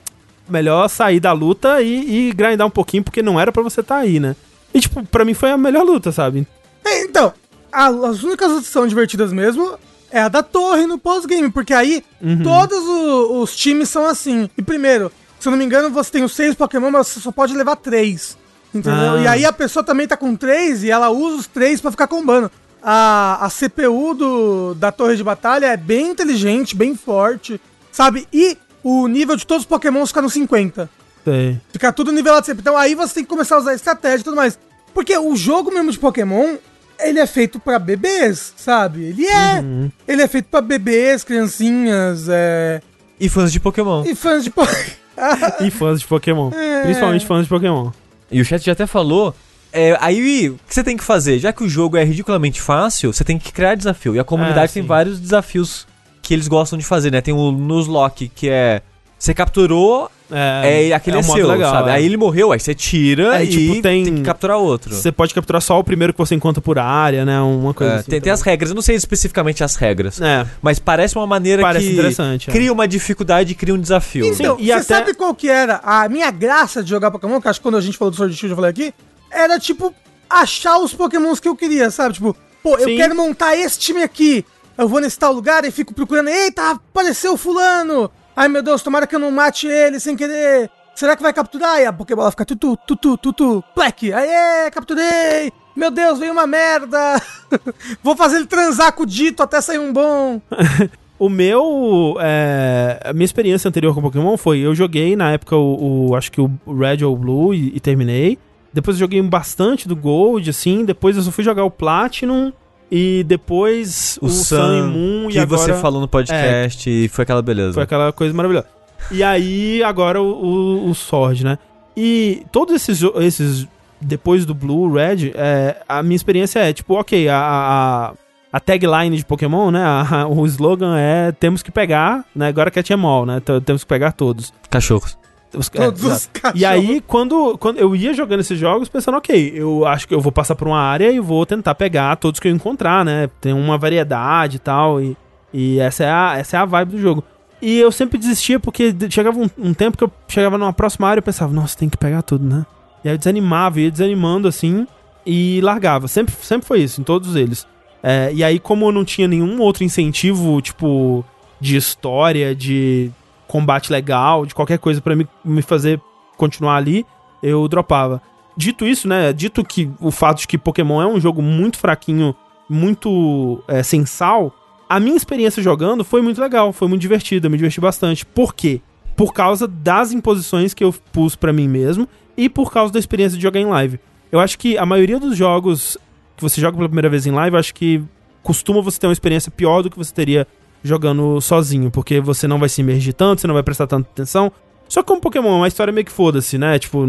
melhor 0.51 0.89
sair 0.89 1.21
da 1.21 1.33
luta 1.33 1.81
e, 1.83 2.29
e 2.29 2.33
grindar 2.33 2.67
um 2.67 2.71
pouquinho, 2.71 3.03
porque 3.05 3.23
não 3.23 3.39
era 3.41 3.51
pra 3.53 3.63
você 3.63 3.81
estar 3.81 3.97
aí, 3.97 4.19
né? 4.21 4.35
E, 4.75 4.81
tipo, 4.81 5.05
pra 5.07 5.25
mim 5.25 5.35
foi 5.35 5.51
a 5.51 5.57
melhor 5.59 5.85
luta, 5.85 6.13
sabe? 6.13 6.47
É, 6.85 7.03
então, 7.03 7.33
a- 7.73 7.87
as 7.87 8.23
únicas 8.23 8.49
lutas 8.49 8.67
que 8.67 8.73
são 8.73 8.87
divertidas 8.87 9.33
mesmo 9.33 9.79
é 10.11 10.21
a 10.23 10.29
da 10.29 10.43
torre 10.43 10.87
no 10.87 10.99
pós-game, 10.99 11.51
porque 11.51 11.73
aí 11.75 12.03
Uhum. 12.21 12.43
todos 12.43 12.79
o- 12.79 13.41
os 13.43 13.55
times 13.57 13.89
são 13.89 14.07
assim. 14.07 14.49
E 14.59 14.63
primeiro, 14.63 15.11
se 15.39 15.47
eu 15.49 15.51
não 15.51 15.59
me 15.59 15.65
engano, 15.65 15.91
você 15.91 16.11
tem 16.11 16.25
os 16.25 16.33
seis 16.33 16.55
Pokémon, 16.55 16.91
mas 16.91 17.07
você 17.09 17.21
só 17.21 17.31
pode 17.33 17.55
levar 17.57 17.77
três. 17.77 18.37
Entendeu? 18.73 19.15
Ah. 19.15 19.23
E 19.23 19.27
aí 19.27 19.45
a 19.45 19.53
pessoa 19.53 19.83
também 19.85 20.07
tá 20.07 20.17
com 20.17 20.37
três 20.37 20.85
e 20.85 20.91
ela 20.91 21.11
usa 21.11 21.37
os 21.37 21.47
três 21.49 21.81
pra 21.81 21.91
ficar 21.91 22.07
combando. 22.07 22.51
A, 22.83 23.45
a 23.45 23.51
CPU 23.51 24.15
do, 24.15 24.75
da 24.75 24.91
torre 24.93 25.17
de 25.17 25.25
batalha 25.25 25.67
é 25.67 25.77
bem 25.77 26.11
inteligente, 26.11 26.75
bem 26.77 26.95
forte, 26.97 27.61
sabe? 27.93 28.27
E 28.33 28.57
o 28.83 29.07
nível 29.07 29.37
de 29.37 29.47
todos 29.47 29.63
os 29.65 29.69
Pokémon 29.69 30.05
fica 30.07 30.23
no 30.23 30.31
50. 30.31 30.89
Sei. 31.25 31.61
Fica 31.73 31.93
tudo 31.93 32.13
nivelado 32.13 32.47
sempre. 32.47 32.61
Então 32.63 32.77
aí 32.77 32.95
você 32.95 33.15
tem 33.15 33.25
que 33.25 33.31
começar 33.31 33.57
a 33.57 33.59
usar 33.59 33.75
estratégia 33.75 34.21
e 34.21 34.25
tudo 34.25 34.37
mais. 34.37 34.59
Porque 34.95 35.17
o 35.17 35.37
jogo 35.37 35.71
mesmo 35.73 35.93
de 35.93 35.99
Pokémon, 35.99 36.57
ele 36.99 37.19
é 37.21 37.27
feito 37.27 37.61
pra 37.61 37.79
bebês, 37.79 38.53
sabe? 38.57 39.05
Ele 39.05 39.27
é. 39.27 39.63
Ele 40.09 40.23
é 40.23 40.27
feito 40.29 40.47
pra 40.47 40.61
bebês, 40.61 41.23
criancinhas, 41.25 42.27
é... 42.29 42.81
E 43.19 43.29
fãs 43.29 43.53
de 43.53 43.61
Pokémon. 43.61 44.03
e 44.07 44.15
fãs 44.15 44.45
de 44.45 44.51
Pokémon. 44.51 44.75
E 45.61 45.71
fãs 45.71 46.01
de 46.01 46.07
Pokémon. 46.07 46.51
É. 46.55 46.83
Principalmente 46.83 47.27
fãs 47.27 47.43
de 47.43 47.49
Pokémon. 47.51 47.91
E 48.31 48.41
o 48.41 48.45
chat 48.45 48.65
já 48.65 48.73
até 48.73 48.87
falou. 48.87 49.35
é, 49.71 49.95
aí, 50.01 50.49
o 50.49 50.55
que 50.67 50.75
você 50.75 50.83
tem 50.83 50.97
que 50.97 51.05
fazer? 51.05 51.39
Já 51.39 51.53
que 51.53 51.63
o 51.63 51.69
jogo 51.69 51.99
é 51.99 52.03
ridiculamente 52.03 52.59
fácil, 52.63 53.13
você 53.13 53.23
tem 53.23 53.39
que 53.39 53.53
criar 53.53 53.75
desafio. 53.75 54.17
E 54.17 54.19
a 54.19 54.25
comunidade 54.25 54.71
Ah, 54.71 54.75
tem 54.75 54.83
vários 54.83 55.21
desafios 55.21 55.87
que 56.23 56.35
eles 56.35 56.49
gostam 56.49 56.79
de 56.79 56.85
fazer, 56.85 57.11
né? 57.11 57.21
Tem 57.21 57.35
o 57.35 57.51
Nuzlocke, 57.53 58.29
que 58.35 58.49
é. 58.49 58.83
Você 59.19 59.35
capturou, 59.35 60.11
é, 60.31 60.93
aquele 60.95 61.19
é, 61.19 61.21
um 61.21 61.23
modo 61.23 61.37
seu, 61.39 61.47
legal, 61.49 61.71
sabe? 61.75 61.91
é. 61.91 61.93
Aí 61.93 62.07
ele 62.07 62.17
morreu, 62.17 62.53
aí 62.53 62.59
você 62.59 62.75
tira 62.75 63.39
É, 63.39 63.45
e 63.45 63.49
tipo, 63.49 63.83
tem- 63.83 64.05
tem 64.05 64.15
que 64.15 64.23
capturar 64.23 64.57
outro. 64.57 64.95
Você 64.95 65.13
pode 65.13 65.35
capturar 65.35 65.61
só 65.61 65.79
o 65.79 65.85
primeiro 65.85 66.15
que 66.15 66.19
você 66.19 66.35
encontra 66.35 66.63
por 66.63 66.79
área, 66.79 67.23
né? 67.27 67.39
Uma 67.39 67.75
coisa 67.75 67.93
É, 67.93 67.97
assim. 67.97 68.11
tem, 68.13 68.19
tem 68.23 68.33
as 68.33 68.41
regras, 68.41 68.71
eu 68.71 68.75
não 68.75 68.81
sei 68.81 68.97
especificamente 68.97 69.63
as 69.63 69.77
regras, 69.77 70.23
É, 70.23 70.47
mas 70.63 70.79
parece 70.79 71.17
uma 71.17 71.27
maneira 71.27 71.61
parece 71.61 71.85
que 71.89 71.93
interessante. 71.93 72.49
é. 72.49 72.53
cria 72.55 72.73
uma 72.73 72.89
dificuldade 72.89 73.53
e 73.53 73.55
cria 73.55 73.75
um 73.75 73.79
desafio. 73.79 74.25
Então, 74.25 74.57
e 74.59 74.69
você 74.69 74.73
até- 74.73 74.83
sabe 74.85 75.13
qual 75.15 75.35
que 75.35 75.51
era 75.51 75.83
a 75.85 76.09
minha 76.09 76.31
graça 76.31 76.83
de 76.83 76.89
jogar 76.89 77.11
Pokémon? 77.11 77.43
Que 77.43 77.49
acho 77.49 77.59
que 77.61 77.63
quando 77.63 77.77
a 77.77 77.81
gente 77.83 77.99
falou 77.99 78.11
do 78.11 78.17
Sword 78.17 78.35
Shield 78.35 78.53
eu 78.53 78.57
falei 78.57 78.71
aqui. 78.71 78.95
Era, 79.31 79.59
tipo, 79.61 79.93
achar 80.31 80.79
os 80.79 80.95
Pokémons 80.95 81.39
que 81.41 81.49
eu 81.49 81.55
queria, 81.55 81.91
sabe? 81.91 82.15
Tipo, 82.15 82.35
pô, 82.63 82.79
eu 82.79 82.89
Sim. 82.89 82.97
quero 82.97 83.15
montar 83.15 83.55
esse 83.55 83.79
time 83.79 84.03
aqui. 84.03 84.47
Eu 84.81 84.89
vou 84.89 85.01
nesse 85.01 85.19
tal 85.19 85.33
lugar 85.33 85.65
e 85.65 85.71
fico 85.71 85.93
procurando. 85.93 86.29
Eita, 86.29 86.71
apareceu 86.71 87.35
o 87.35 87.37
fulano. 87.37 88.11
Ai, 88.35 88.49
meu 88.49 88.63
Deus, 88.63 88.83
tomara 88.83 89.07
que 89.07 89.15
eu 89.15 89.19
não 89.19 89.31
mate 89.31 89.67
ele 89.67 90.01
sem 90.01 90.17
querer. 90.17 90.71
Será 90.95 91.15
que 91.17 91.23
vai 91.23 91.33
capturar? 91.33 91.81
E 91.81 91.85
a 91.87 91.93
Pokébola 91.93 92.31
fica 92.31 92.47
tutu, 92.47 92.77
tutu, 92.87 93.17
tutu, 93.19 93.63
plec. 93.75 94.13
Aê, 94.13 94.71
capturei. 94.71 95.53
Meu 95.77 95.91
Deus, 95.91 96.19
veio 96.19 96.33
uma 96.33 96.47
merda. 96.47 97.21
vou 98.03 98.17
fazer 98.17 98.37
ele 98.37 98.47
transar 98.47 98.93
com 98.95 99.03
o 99.03 99.07
dito 99.07 99.43
até 99.43 99.61
sair 99.61 99.79
um 99.79 99.93
bom. 99.93 100.41
O 101.21 101.29
meu. 101.29 102.17
é, 102.19 102.99
a 103.05 103.13
minha 103.13 103.27
experiência 103.27 103.69
anterior 103.69 103.95
com 103.95 104.01
Pokémon 104.01 104.39
foi: 104.39 104.61
eu 104.61 104.75
joguei 104.75 105.15
na 105.15 105.33
época 105.33 105.55
o. 105.55 106.09
o- 106.09 106.17
acho 106.17 106.33
que 106.33 106.41
o 106.41 106.51
Red 106.67 107.05
ou 107.05 107.13
o 107.13 107.19
Blue 107.19 107.53
e, 107.53 107.77
e 107.77 107.79
terminei. 107.79 108.39
Depois 108.73 108.97
eu 108.97 109.01
joguei 109.01 109.21
bastante 109.21 109.87
do 109.87 109.95
Gold, 109.95 110.49
assim. 110.49 110.83
Depois 110.83 111.19
eu 111.19 111.23
só 111.23 111.31
fui 111.31 111.45
jogar 111.45 111.63
o 111.65 111.71
Platinum. 111.71 112.51
E 112.91 113.23
depois 113.27 114.19
O 114.21 114.27
o, 114.27 114.29
Sun, 114.31 114.57
Sun 114.57 114.79
e 114.79 114.83
Moon. 114.83 115.29
que 115.29 115.37
e 115.37 115.39
agora 115.41 115.61
você 115.63 115.75
falou 115.75 116.01
no 116.01 116.09
podcast 116.09 116.91
e 116.91 117.09
foi 117.09 117.23
aquela 117.23 117.41
beleza. 117.43 117.75
Foi 117.75 117.83
aquela 117.85 118.13
coisa 118.13 118.35
maravilhosa. 118.35 118.67
E 119.11 119.23
aí, 119.23 119.83
agora 119.83 120.21
o, 120.21 120.27
o, 120.27 120.91
o 120.91 120.95
Sword, 120.95 121.45
né? 121.45 121.59
E 121.97 122.45
todos 122.53 122.75
esses, 122.75 123.01
esses 123.21 123.67
depois 124.01 124.45
do 124.45 124.55
Blue, 124.55 124.93
Red, 124.93 125.33
é, 125.35 125.77
a 125.89 126.03
minha 126.03 126.17
experiência 126.17 126.59
é, 126.61 126.73
tipo, 126.73 126.95
ok, 126.95 127.29
a, 127.29 127.37
a, 127.39 128.13
a 128.53 128.61
tagline 128.61 129.17
de 129.17 129.25
Pokémon, 129.25 129.71
né? 129.71 129.83
a- 129.85 130.27
o 130.29 130.45
slogan 130.47 130.97
é 130.99 131.33
temos 131.33 131.63
que 131.63 131.71
pegar, 131.71 132.25
né? 132.35 132.49
Agora 132.49 132.71
catch 132.71 132.91
em 132.91 133.05
all, 133.05 133.25
né? 133.25 133.41
T- 133.41 133.61
Temos 133.61 133.85
que 133.85 133.89
pegar 133.89 134.13
todos. 134.13 134.53
Cachorros. 134.69 135.17
Os- 135.57 135.71
é, 135.75 135.79
Todos 135.85 136.01
exato. 136.05 136.17
os 136.17 136.27
cachorros. 136.27 136.61
E 136.61 136.65
aí, 136.65 137.01
quando, 137.07 137.59
quando 137.59 137.79
eu 137.79 137.95
ia 137.97 138.15
jogando 138.15 138.41
esses 138.41 138.59
jogos, 138.59 138.89
pensando, 138.89 139.17
ok, 139.19 139.53
eu 139.55 139.85
acho 139.87 140.07
que 140.07 140.15
eu 140.15 140.21
vou 140.21 140.31
passar 140.33 140.55
por 140.55 140.69
uma 140.69 140.81
área 140.81 141.11
e 141.11 141.19
vou 141.21 141.45
tentar 141.45 141.75
pegar 141.75 142.15
todos 142.17 142.39
que 142.39 142.47
eu 142.49 142.53
encontrar, 142.53 143.05
né? 143.05 143.29
Tem 143.41 143.53
uma 143.53 143.77
variedade 143.77 144.57
e 144.57 144.61
tal, 144.61 145.01
e, 145.01 145.17
e 145.53 145.79
essa, 145.81 146.05
é 146.05 146.11
a, 146.11 146.35
essa 146.39 146.57
é 146.57 146.61
a 146.61 146.65
vibe 146.65 146.93
do 146.93 147.01
jogo. 147.01 147.25
E 147.63 147.79
eu 147.79 147.93
sempre 147.93 148.17
desistia 148.19 148.59
porque 148.59 148.95
chegava 149.11 149.39
um, 149.39 149.51
um 149.59 149.75
tempo 149.75 149.99
que 149.99 150.05
eu 150.05 150.11
chegava 150.29 150.57
numa 150.57 150.73
próxima 150.73 151.09
área 151.09 151.19
e 151.19 151.21
eu 151.21 151.25
pensava, 151.25 151.53
nossa, 151.53 151.77
tem 151.77 151.89
que 151.89 151.97
pegar 151.97 152.23
tudo, 152.23 152.45
né? 152.45 152.65
E 153.05 153.09
aí 153.09 153.15
eu 153.15 153.19
desanimava, 153.19 153.81
ia 153.81 153.91
desanimando 153.91 154.47
assim 154.49 154.87
e 155.27 155.61
largava. 155.63 156.09
Sempre, 156.09 156.35
sempre 156.41 156.67
foi 156.67 156.81
isso, 156.81 157.01
em 157.01 157.05
todos 157.05 157.37
eles. 157.37 157.67
É, 158.03 158.31
e 158.33 158.43
aí, 158.43 158.59
como 158.59 158.87
eu 158.87 158.93
não 158.93 159.05
tinha 159.05 159.29
nenhum 159.29 159.61
outro 159.61 159.85
incentivo, 159.85 160.59
tipo, 160.63 161.23
de 161.61 161.77
história, 161.77 162.55
de 162.55 163.11
combate 163.51 163.93
legal, 163.93 164.47
de 164.47 164.55
qualquer 164.55 164.79
coisa 164.79 165.01
pra 165.01 165.17
me, 165.17 165.27
me 165.45 165.61
fazer 165.61 166.01
continuar 166.37 166.77
ali, 166.77 167.05
eu 167.43 167.67
dropava. 167.67 168.23
Dito 168.57 168.87
isso, 168.87 169.09
né? 169.09 169.33
Dito 169.33 169.65
que 169.65 169.91
o 170.01 170.13
fato 170.13 170.41
de 170.41 170.47
que 170.49 170.57
Pokémon 170.57 171.03
é 171.03 171.07
um 171.07 171.21
jogo 171.21 171.43
muito 171.43 171.77
fraquinho, 171.77 172.35
muito 172.69 173.63
é, 173.67 173.83
sem 173.83 174.07
sal, 174.07 174.55
a 174.89 175.01
minha 175.01 175.17
experiência 175.17 175.63
jogando 175.63 176.05
foi 176.05 176.23
muito 176.23 176.41
legal, 176.41 176.73
foi 176.73 176.87
muito 176.87 177.03
divertida, 177.03 177.49
me 177.49 177.57
diverti 177.57 177.81
bastante. 177.81 178.25
Por 178.25 178.55
quê? 178.55 178.81
Por 179.17 179.33
causa 179.33 179.67
das 179.67 180.13
imposições 180.13 180.73
que 180.73 180.85
eu 180.85 180.95
pus 181.13 181.35
pra 181.35 181.53
mim 181.53 181.69
mesmo 181.69 182.09
e 182.37 182.49
por 182.49 182.73
causa 182.73 182.93
da 182.93 182.99
experiência 182.99 183.37
de 183.37 183.43
jogar 183.43 183.61
em 183.61 183.67
live. 183.67 183.99
Eu 184.31 184.39
acho 184.39 184.57
que 184.59 184.79
a 184.79 184.87
maioria 184.87 185.19
dos 185.19 185.37
jogos 185.37 185.99
que 186.37 186.43
você 186.43 186.61
joga 186.61 186.77
pela 186.77 186.89
primeira 186.89 187.09
vez 187.09 187.27
em 187.27 187.33
live, 187.33 187.57
acho 187.57 187.75
que 187.75 188.03
costuma 188.43 188.81
você 188.81 188.99
ter 188.99 189.07
uma 189.07 189.13
experiência 189.13 189.51
pior 189.51 189.83
do 189.83 189.91
que 189.91 189.99
você 189.99 190.15
teria 190.15 190.47
jogando 190.83 191.41
sozinho, 191.41 191.91
porque 191.91 192.21
você 192.21 192.49
não 192.49 192.59
vai 192.59 192.69
se 192.69 192.81
imergir 192.81 193.15
tanto, 193.15 193.41
você 193.41 193.47
não 193.47 193.55
vai 193.55 193.63
prestar 193.63 193.87
tanta 193.87 194.09
atenção. 194.11 194.51
Só 194.89 195.03
que 195.03 195.09
como 195.09 195.21
Pokémon 195.21 195.49
é 195.53 195.57
uma 195.57 195.69
história 195.69 195.93
meio 195.93 196.05
que 196.05 196.13
foda-se, 196.13 196.59
né? 196.59 196.79
Tipo, 196.79 197.07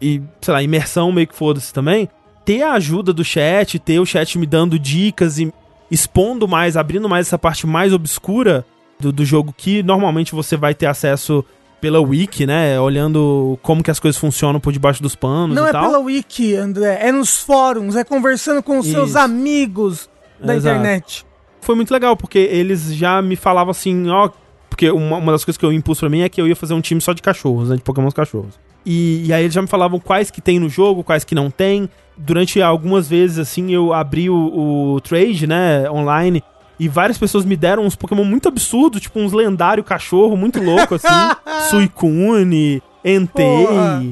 e, 0.00 0.22
sei 0.40 0.54
lá, 0.54 0.62
imersão 0.62 1.10
meio 1.10 1.26
que 1.26 1.34
foda-se 1.34 1.72
também, 1.72 2.08
ter 2.44 2.62
a 2.62 2.72
ajuda 2.74 3.12
do 3.12 3.24
chat, 3.24 3.78
ter 3.78 3.98
o 3.98 4.06
chat 4.06 4.38
me 4.38 4.46
dando 4.46 4.78
dicas 4.78 5.38
e 5.38 5.52
expondo 5.90 6.46
mais, 6.46 6.76
abrindo 6.76 7.08
mais 7.08 7.26
essa 7.26 7.38
parte 7.38 7.66
mais 7.66 7.92
obscura 7.92 8.64
do, 9.00 9.10
do 9.12 9.24
jogo 9.24 9.52
que 9.56 9.82
normalmente 9.82 10.32
você 10.34 10.56
vai 10.56 10.74
ter 10.74 10.86
acesso 10.86 11.44
pela 11.80 12.00
wiki, 12.00 12.46
né? 12.46 12.78
Olhando 12.80 13.58
como 13.62 13.82
que 13.82 13.90
as 13.90 14.00
coisas 14.00 14.18
funcionam 14.18 14.58
por 14.58 14.72
debaixo 14.72 15.02
dos 15.02 15.14
panos 15.14 15.54
Não 15.54 15.66
é 15.66 15.72
tal. 15.72 15.84
pela 15.84 15.98
wiki, 15.98 16.54
André, 16.54 16.98
é 17.02 17.12
nos 17.12 17.36
fóruns, 17.38 17.96
é 17.96 18.04
conversando 18.04 18.62
com 18.62 18.78
os 18.78 18.86
seus 18.86 19.10
Isso. 19.10 19.18
amigos 19.18 20.08
da 20.40 20.56
Exato. 20.56 20.76
internet. 20.76 21.26
Foi 21.60 21.74
muito 21.74 21.92
legal, 21.92 22.16
porque 22.16 22.38
eles 22.38 22.94
já 22.94 23.20
me 23.20 23.36
falavam 23.36 23.70
assim, 23.70 24.08
ó... 24.08 24.30
Porque 24.68 24.90
uma, 24.90 25.16
uma 25.16 25.32
das 25.32 25.44
coisas 25.44 25.58
que 25.58 25.64
eu 25.64 25.72
impus 25.72 26.00
pra 26.00 26.08
mim 26.08 26.20
é 26.20 26.28
que 26.28 26.40
eu 26.40 26.46
ia 26.46 26.54
fazer 26.54 26.74
um 26.74 26.80
time 26.80 27.00
só 27.00 27.12
de 27.12 27.22
cachorros, 27.22 27.70
né? 27.70 27.76
De 27.76 27.82
Pokémon 27.82 28.10
cachorros. 28.10 28.58
E, 28.84 29.24
e 29.26 29.32
aí 29.32 29.42
eles 29.42 29.54
já 29.54 29.62
me 29.62 29.66
falavam 29.66 29.98
quais 29.98 30.30
que 30.30 30.40
tem 30.40 30.60
no 30.60 30.68
jogo, 30.68 31.02
quais 31.02 31.24
que 31.24 31.34
não 31.34 31.50
tem. 31.50 31.88
Durante 32.16 32.62
algumas 32.62 33.08
vezes, 33.08 33.38
assim, 33.38 33.72
eu 33.72 33.92
abri 33.92 34.30
o, 34.30 34.94
o 34.94 35.00
trade, 35.00 35.46
né, 35.46 35.90
online, 35.90 36.42
e 36.78 36.88
várias 36.88 37.18
pessoas 37.18 37.44
me 37.44 37.56
deram 37.56 37.84
uns 37.84 37.96
Pokémon 37.96 38.24
muito 38.24 38.48
absurdos, 38.48 39.00
tipo 39.00 39.18
uns 39.18 39.32
lendário 39.32 39.82
cachorro 39.82 40.36
muito 40.36 40.62
louco, 40.62 40.94
assim. 40.94 41.08
Suicune, 41.68 42.82
Entei, 43.04 43.66
Porra. 43.66 44.04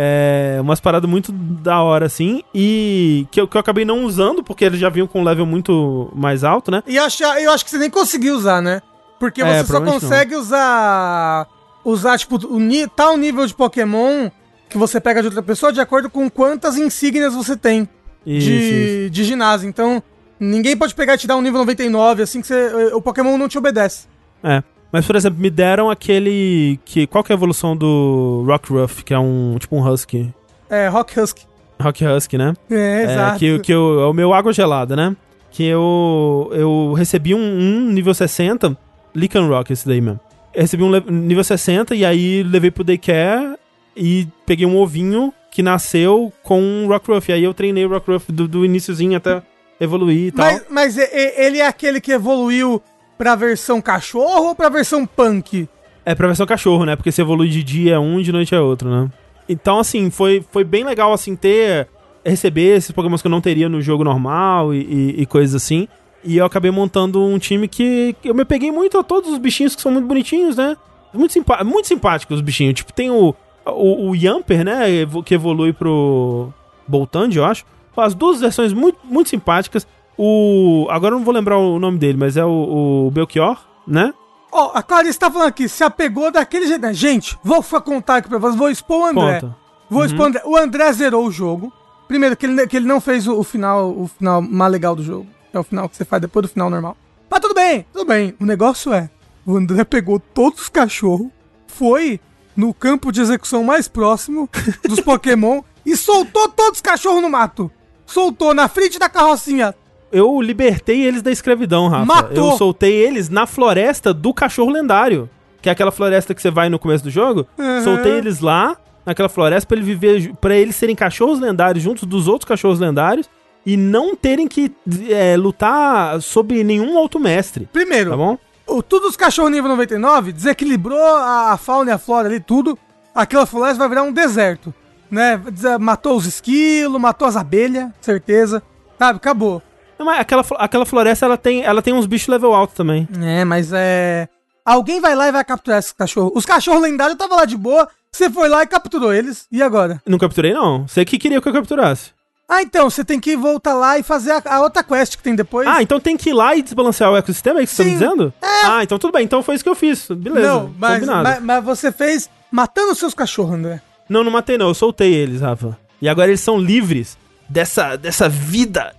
É, 0.00 0.58
umas 0.60 0.78
paradas 0.78 1.10
muito 1.10 1.32
da 1.32 1.82
hora, 1.82 2.06
assim. 2.06 2.44
E 2.54 3.26
que 3.32 3.40
eu, 3.40 3.48
que 3.48 3.56
eu 3.56 3.60
acabei 3.60 3.84
não 3.84 4.04
usando, 4.04 4.44
porque 4.44 4.64
eles 4.64 4.78
já 4.78 4.88
vinham 4.88 5.08
com 5.08 5.20
um 5.20 5.24
level 5.24 5.44
muito 5.44 6.08
mais 6.14 6.44
alto, 6.44 6.70
né? 6.70 6.84
E 6.86 6.94
eu 6.94 7.02
acho, 7.02 7.24
eu 7.24 7.50
acho 7.50 7.64
que 7.64 7.70
você 7.72 7.78
nem 7.78 7.90
conseguiu 7.90 8.36
usar, 8.36 8.62
né? 8.62 8.80
Porque 9.18 9.42
É, 9.42 9.44
você 9.44 9.58
só 9.64 9.66
provavelmente 9.72 10.02
consegue 10.02 10.36
usar. 10.36 11.48
Usar, 11.84 12.16
tipo, 12.16 12.36
o 12.36 12.88
tal 12.94 13.16
nível 13.16 13.44
de 13.44 13.54
Pokémon 13.54 14.30
que 14.68 14.78
você 14.78 15.00
pega 15.00 15.20
de 15.20 15.26
outra 15.26 15.42
pessoa 15.42 15.72
de 15.72 15.80
acordo 15.80 16.08
com 16.08 16.30
quantas 16.30 16.76
insígnias 16.76 17.34
você 17.34 17.56
tem 17.56 17.88
Isso, 18.24 18.46
de, 18.46 19.10
de 19.10 19.24
ginásio. 19.24 19.68
Então, 19.68 20.00
ninguém 20.38 20.76
pode 20.76 20.94
pegar 20.94 21.14
e 21.14 21.18
te 21.18 21.26
dar 21.26 21.36
um 21.36 21.42
nível 21.42 21.58
99, 21.58 22.22
assim 22.22 22.40
que 22.40 22.46
você, 22.46 22.92
o 22.92 23.02
Pokémon 23.02 23.36
não 23.36 23.48
te 23.48 23.58
obedece. 23.58 24.06
É. 24.44 24.62
Mas, 24.90 25.06
por 25.06 25.16
exemplo, 25.16 25.38
me 25.38 25.50
deram 25.50 25.90
aquele. 25.90 26.80
que 26.84 27.06
Qual 27.06 27.22
que 27.22 27.32
é 27.32 27.34
a 27.34 27.36
evolução 27.36 27.76
do 27.76 28.44
Rockruff, 28.46 29.04
que 29.04 29.12
é 29.12 29.18
um. 29.18 29.56
tipo 29.58 29.76
um 29.76 29.86
Husky. 29.86 30.32
É, 30.70 30.88
Rock 30.88 31.18
Husky. 31.18 31.46
Rock 31.80 32.04
Husky, 32.04 32.38
né? 32.38 32.54
É, 32.70 33.02
exato. 33.04 33.38
que, 33.38 33.58
que 33.60 33.72
eu, 33.72 34.00
é 34.00 34.06
o 34.06 34.12
meu 34.12 34.32
água 34.32 34.52
gelada, 34.52 34.96
né? 34.96 35.14
Que 35.50 35.64
eu. 35.64 36.50
Eu 36.52 36.94
recebi 36.94 37.34
um, 37.34 37.38
um 37.38 37.90
nível 37.90 38.14
60. 38.14 38.76
Lycan 39.14 39.46
Rock, 39.46 39.72
esse 39.72 39.86
daí 39.86 40.00
mesmo. 40.00 40.20
Eu 40.54 40.62
recebi 40.62 40.82
um 40.82 40.90
nível 41.10 41.44
60 41.44 41.94
e 41.94 42.04
aí 42.04 42.42
levei 42.42 42.70
pro 42.70 42.82
daycare 42.82 43.56
e 43.96 44.26
peguei 44.46 44.66
um 44.66 44.76
ovinho 44.76 45.32
que 45.50 45.62
nasceu 45.62 46.32
com 46.42 46.60
um 46.60 46.88
Rockruff. 46.88 47.30
E 47.30 47.34
aí 47.34 47.44
eu 47.44 47.52
treinei 47.52 47.84
o 47.84 47.88
Rockruff 47.88 48.30
do, 48.32 48.48
do 48.48 48.64
iniciozinho 48.64 49.16
até 49.16 49.42
evoluir 49.80 50.28
e 50.28 50.32
tal. 50.32 50.46
Mas, 50.46 50.64
mas 50.68 50.98
ele 50.98 51.58
é 51.58 51.66
aquele 51.66 52.00
que 52.00 52.12
evoluiu 52.12 52.82
pra 53.18 53.34
versão 53.34 53.82
cachorro 53.82 54.48
ou 54.48 54.54
pra 54.54 54.68
versão 54.68 55.04
punk? 55.04 55.68
É 56.06 56.14
pra 56.14 56.28
versão 56.28 56.46
cachorro, 56.46 56.86
né? 56.86 56.96
Porque 56.96 57.12
se 57.12 57.20
evolui 57.20 57.48
de 57.48 57.62
dia 57.62 57.96
é 57.96 57.98
um, 57.98 58.22
de 58.22 58.32
noite 58.32 58.54
é 58.54 58.60
outro, 58.60 58.88
né? 58.88 59.10
Então, 59.48 59.78
assim, 59.78 60.08
foi, 60.08 60.42
foi 60.50 60.64
bem 60.64 60.84
legal, 60.84 61.12
assim, 61.12 61.36
ter... 61.36 61.88
Receber 62.24 62.76
esses 62.76 62.90
Pokémons 62.90 63.22
que 63.22 63.26
eu 63.28 63.30
não 63.30 63.40
teria 63.40 63.68
no 63.68 63.80
jogo 63.80 64.04
normal 64.04 64.74
e, 64.74 64.80
e, 64.80 65.22
e 65.22 65.26
coisas 65.26 65.54
assim. 65.54 65.88
E 66.22 66.36
eu 66.36 66.44
acabei 66.44 66.70
montando 66.70 67.24
um 67.24 67.38
time 67.38 67.66
que, 67.66 68.14
que 68.20 68.28
eu 68.28 68.34
me 68.34 68.44
peguei 68.44 68.70
muito 68.70 68.98
a 68.98 69.04
todos 69.04 69.30
os 69.30 69.38
bichinhos 69.38 69.74
que 69.74 69.80
são 69.80 69.90
muito 69.90 70.06
bonitinhos, 70.06 70.56
né? 70.56 70.76
Muito, 71.14 71.32
simpá 71.32 71.64
muito 71.64 71.86
simpáticos 71.86 72.36
os 72.36 72.42
bichinhos. 72.42 72.74
Tipo, 72.74 72.92
tem 72.92 73.10
o, 73.10 73.34
o, 73.64 74.10
o 74.10 74.16
Yamper, 74.16 74.62
né? 74.62 74.84
Que 75.24 75.34
evolui 75.34 75.72
pro 75.72 76.52
Boltand, 76.86 77.30
eu 77.32 77.44
acho. 77.44 77.64
As 77.96 78.14
duas 78.14 78.40
versões 78.40 78.74
muito, 78.74 78.98
muito 79.04 79.30
simpáticas. 79.30 79.86
O... 80.18 80.86
Agora 80.90 81.14
eu 81.14 81.18
não 81.18 81.24
vou 81.24 81.32
lembrar 81.32 81.56
o 81.58 81.78
nome 81.78 81.96
dele, 81.96 82.18
mas 82.18 82.36
é 82.36 82.44
o, 82.44 83.06
o 83.06 83.10
Belchior, 83.10 83.56
né? 83.86 84.12
Ó, 84.50 84.72
a 84.74 84.82
Clarice 84.82 85.18
tá 85.18 85.30
falando 85.30 85.48
aqui, 85.48 85.68
se 85.68 85.84
apegou 85.84 86.30
daquele 86.30 86.66
jeito. 86.66 86.82
né? 86.82 86.92
Gente, 86.92 87.38
vou 87.42 87.62
contar 87.62 88.16
aqui 88.16 88.28
pra 88.28 88.38
vocês, 88.38 88.56
vou 88.56 88.70
expor 88.70 89.00
o 89.00 89.04
André. 89.06 89.40
Conta. 89.40 89.56
Vou 89.88 90.04
expor 90.04 90.20
o 90.22 90.28
André. 90.28 90.42
O 90.44 90.56
André 90.56 90.92
zerou 90.92 91.26
o 91.26 91.30
jogo. 91.30 91.72
Primeiro, 92.08 92.36
que 92.36 92.46
ele, 92.46 92.66
que 92.66 92.76
ele 92.76 92.86
não 92.86 93.00
fez 93.00 93.26
o, 93.28 93.38
o 93.38 93.44
final 93.44 93.90
o 93.90 94.08
final 94.08 94.42
mais 94.42 94.72
legal 94.72 94.96
do 94.96 95.02
jogo. 95.02 95.26
É 95.52 95.58
o 95.58 95.62
final 95.62 95.88
que 95.88 95.96
você 95.96 96.04
faz 96.04 96.20
depois 96.20 96.46
do 96.46 96.52
final 96.52 96.68
normal. 96.68 96.96
Mas 97.30 97.40
tudo 97.40 97.54
bem, 97.54 97.86
tudo 97.92 98.06
bem. 98.06 98.34
O 98.40 98.44
negócio 98.46 98.92
é, 98.92 99.10
o 99.46 99.56
André 99.56 99.84
pegou 99.84 100.18
todos 100.18 100.62
os 100.62 100.68
cachorros, 100.68 101.28
foi 101.66 102.18
no 102.56 102.72
campo 102.74 103.12
de 103.12 103.20
execução 103.20 103.62
mais 103.62 103.86
próximo 103.86 104.48
dos 104.82 105.00
Pokémon 105.02 105.62
e 105.84 105.96
soltou 105.96 106.48
todos 106.48 106.78
os 106.78 106.82
cachorros 106.82 107.22
no 107.22 107.30
mato. 107.30 107.70
Soltou 108.06 108.54
na 108.54 108.68
frente 108.68 108.98
da 108.98 109.08
carrocinha. 109.08 109.74
Eu 110.10 110.40
libertei 110.40 111.02
eles 111.04 111.22
da 111.22 111.30
escravidão, 111.30 111.88
Rafa. 111.88 112.04
Matou. 112.04 112.52
Eu 112.52 112.56
soltei 112.56 112.92
eles 112.94 113.28
na 113.28 113.46
floresta 113.46 114.12
do 114.14 114.32
cachorro 114.32 114.70
lendário. 114.70 115.28
Que 115.60 115.68
é 115.68 115.72
aquela 115.72 115.90
floresta 115.90 116.34
que 116.34 116.40
você 116.40 116.50
vai 116.50 116.68
no 116.68 116.78
começo 116.78 117.04
do 117.04 117.10
jogo. 117.10 117.46
Uhum. 117.58 117.82
Soltei 117.84 118.12
eles 118.12 118.40
lá, 118.40 118.76
naquela 119.04 119.28
floresta, 119.28 119.66
pra 119.66 119.76
ele 119.76 119.84
viver. 119.84 120.32
para 120.40 120.56
eles 120.56 120.76
serem 120.76 120.94
cachorros 120.96 121.40
lendários 121.40 121.82
juntos 121.82 122.04
dos 122.04 122.28
outros 122.28 122.48
cachorros 122.48 122.78
lendários. 122.80 123.28
E 123.66 123.76
não 123.76 124.16
terem 124.16 124.48
que 124.48 124.72
é, 125.10 125.36
lutar 125.36 126.22
sob 126.22 126.62
nenhum 126.64 126.94
outro 126.96 127.20
mestre. 127.20 127.68
Primeiro, 127.72 128.10
Tá 128.10 128.16
bom? 128.16 128.38
o, 128.66 128.82
tudo 128.82 129.08
os 129.08 129.16
cachorros 129.16 129.50
nível 129.50 129.68
99 129.68 130.32
desequilibrou 130.32 130.98
a, 130.98 131.52
a 131.52 131.56
fauna 131.58 131.90
e 131.90 131.92
a 131.94 131.98
flora 131.98 132.28
ali, 132.28 132.40
tudo. 132.40 132.78
Aquela 133.14 133.44
floresta 133.44 133.78
vai 133.78 133.88
virar 133.88 134.02
um 134.04 134.12
deserto. 134.12 134.72
Né? 135.10 135.40
Matou 135.80 136.16
os 136.16 136.24
esquilos, 136.24 137.00
matou 137.00 137.26
as 137.26 137.34
abelhas, 137.36 137.90
certeza. 138.00 138.62
Sabe, 138.98 139.16
acabou. 139.16 139.60
Não, 139.98 140.06
mas 140.06 140.20
aquela, 140.20 140.44
aquela 140.56 140.86
floresta 140.86 141.26
ela 141.26 141.36
tem, 141.36 141.62
ela 141.64 141.82
tem 141.82 141.92
uns 141.92 142.06
bichos 142.06 142.28
level 142.28 142.54
alto 142.54 142.74
também. 142.74 143.08
É, 143.20 143.44
mas 143.44 143.72
é. 143.72 144.28
Alguém 144.64 145.00
vai 145.00 145.14
lá 145.14 145.28
e 145.28 145.32
vai 145.32 145.44
capturar 145.44 145.78
esses 145.78 145.92
cachorros. 145.92 146.32
Os 146.34 146.44
cachorros 146.44 146.82
lendários 146.82 147.14
estavam 147.14 147.38
lá 147.38 147.44
de 147.44 147.56
boa, 147.56 147.88
você 148.12 148.28
foi 148.30 148.48
lá 148.48 148.62
e 148.62 148.66
capturou 148.66 149.12
eles. 149.12 149.46
E 149.50 149.62
agora? 149.62 150.00
Não 150.06 150.18
capturei, 150.18 150.52
não. 150.52 150.86
Você 150.86 151.04
que 151.04 151.18
queria 151.18 151.40
que 151.40 151.48
eu 151.48 151.52
capturasse. 151.52 152.10
Ah, 152.50 152.62
então, 152.62 152.88
você 152.88 153.04
tem 153.04 153.20
que 153.20 153.36
voltar 153.36 153.74
lá 153.74 153.98
e 153.98 154.02
fazer 154.02 154.30
a, 154.30 154.42
a 154.46 154.60
outra 154.62 154.82
quest 154.82 155.16
que 155.16 155.22
tem 155.22 155.34
depois. 155.34 155.68
Ah, 155.68 155.82
então 155.82 156.00
tem 156.00 156.16
que 156.16 156.30
ir 156.30 156.32
lá 156.32 156.56
e 156.56 156.62
desbalancear 156.62 157.10
o 157.10 157.16
ecossistema, 157.16 157.60
é 157.60 157.64
isso 157.64 157.76
que 157.76 157.76
você 157.76 157.84
tá 157.84 157.90
me 157.90 157.98
dizendo? 157.98 158.32
Ah, 158.42 158.82
então 158.82 158.98
tudo 158.98 159.12
bem. 159.12 159.24
Então 159.24 159.42
foi 159.42 159.54
isso 159.54 159.64
que 159.64 159.68
eu 159.68 159.74
fiz. 159.74 160.08
Beleza. 160.10 160.48
não, 160.48 160.74
mas, 160.78 161.04
mas, 161.04 161.42
mas 161.42 161.64
você 161.64 161.92
fez 161.92 162.30
matando 162.50 162.92
os 162.92 162.98
seus 162.98 163.12
cachorros, 163.12 163.54
André. 163.54 163.82
Não, 164.08 164.24
não 164.24 164.30
matei 164.30 164.56
não, 164.56 164.68
eu 164.68 164.74
soltei 164.74 165.12
eles, 165.12 165.42
Rafa. 165.42 165.76
E 166.00 166.08
agora 166.08 166.28
eles 166.28 166.40
são 166.40 166.58
livres 166.58 167.18
dessa, 167.48 167.96
dessa 167.96 168.28
vida 168.28 168.94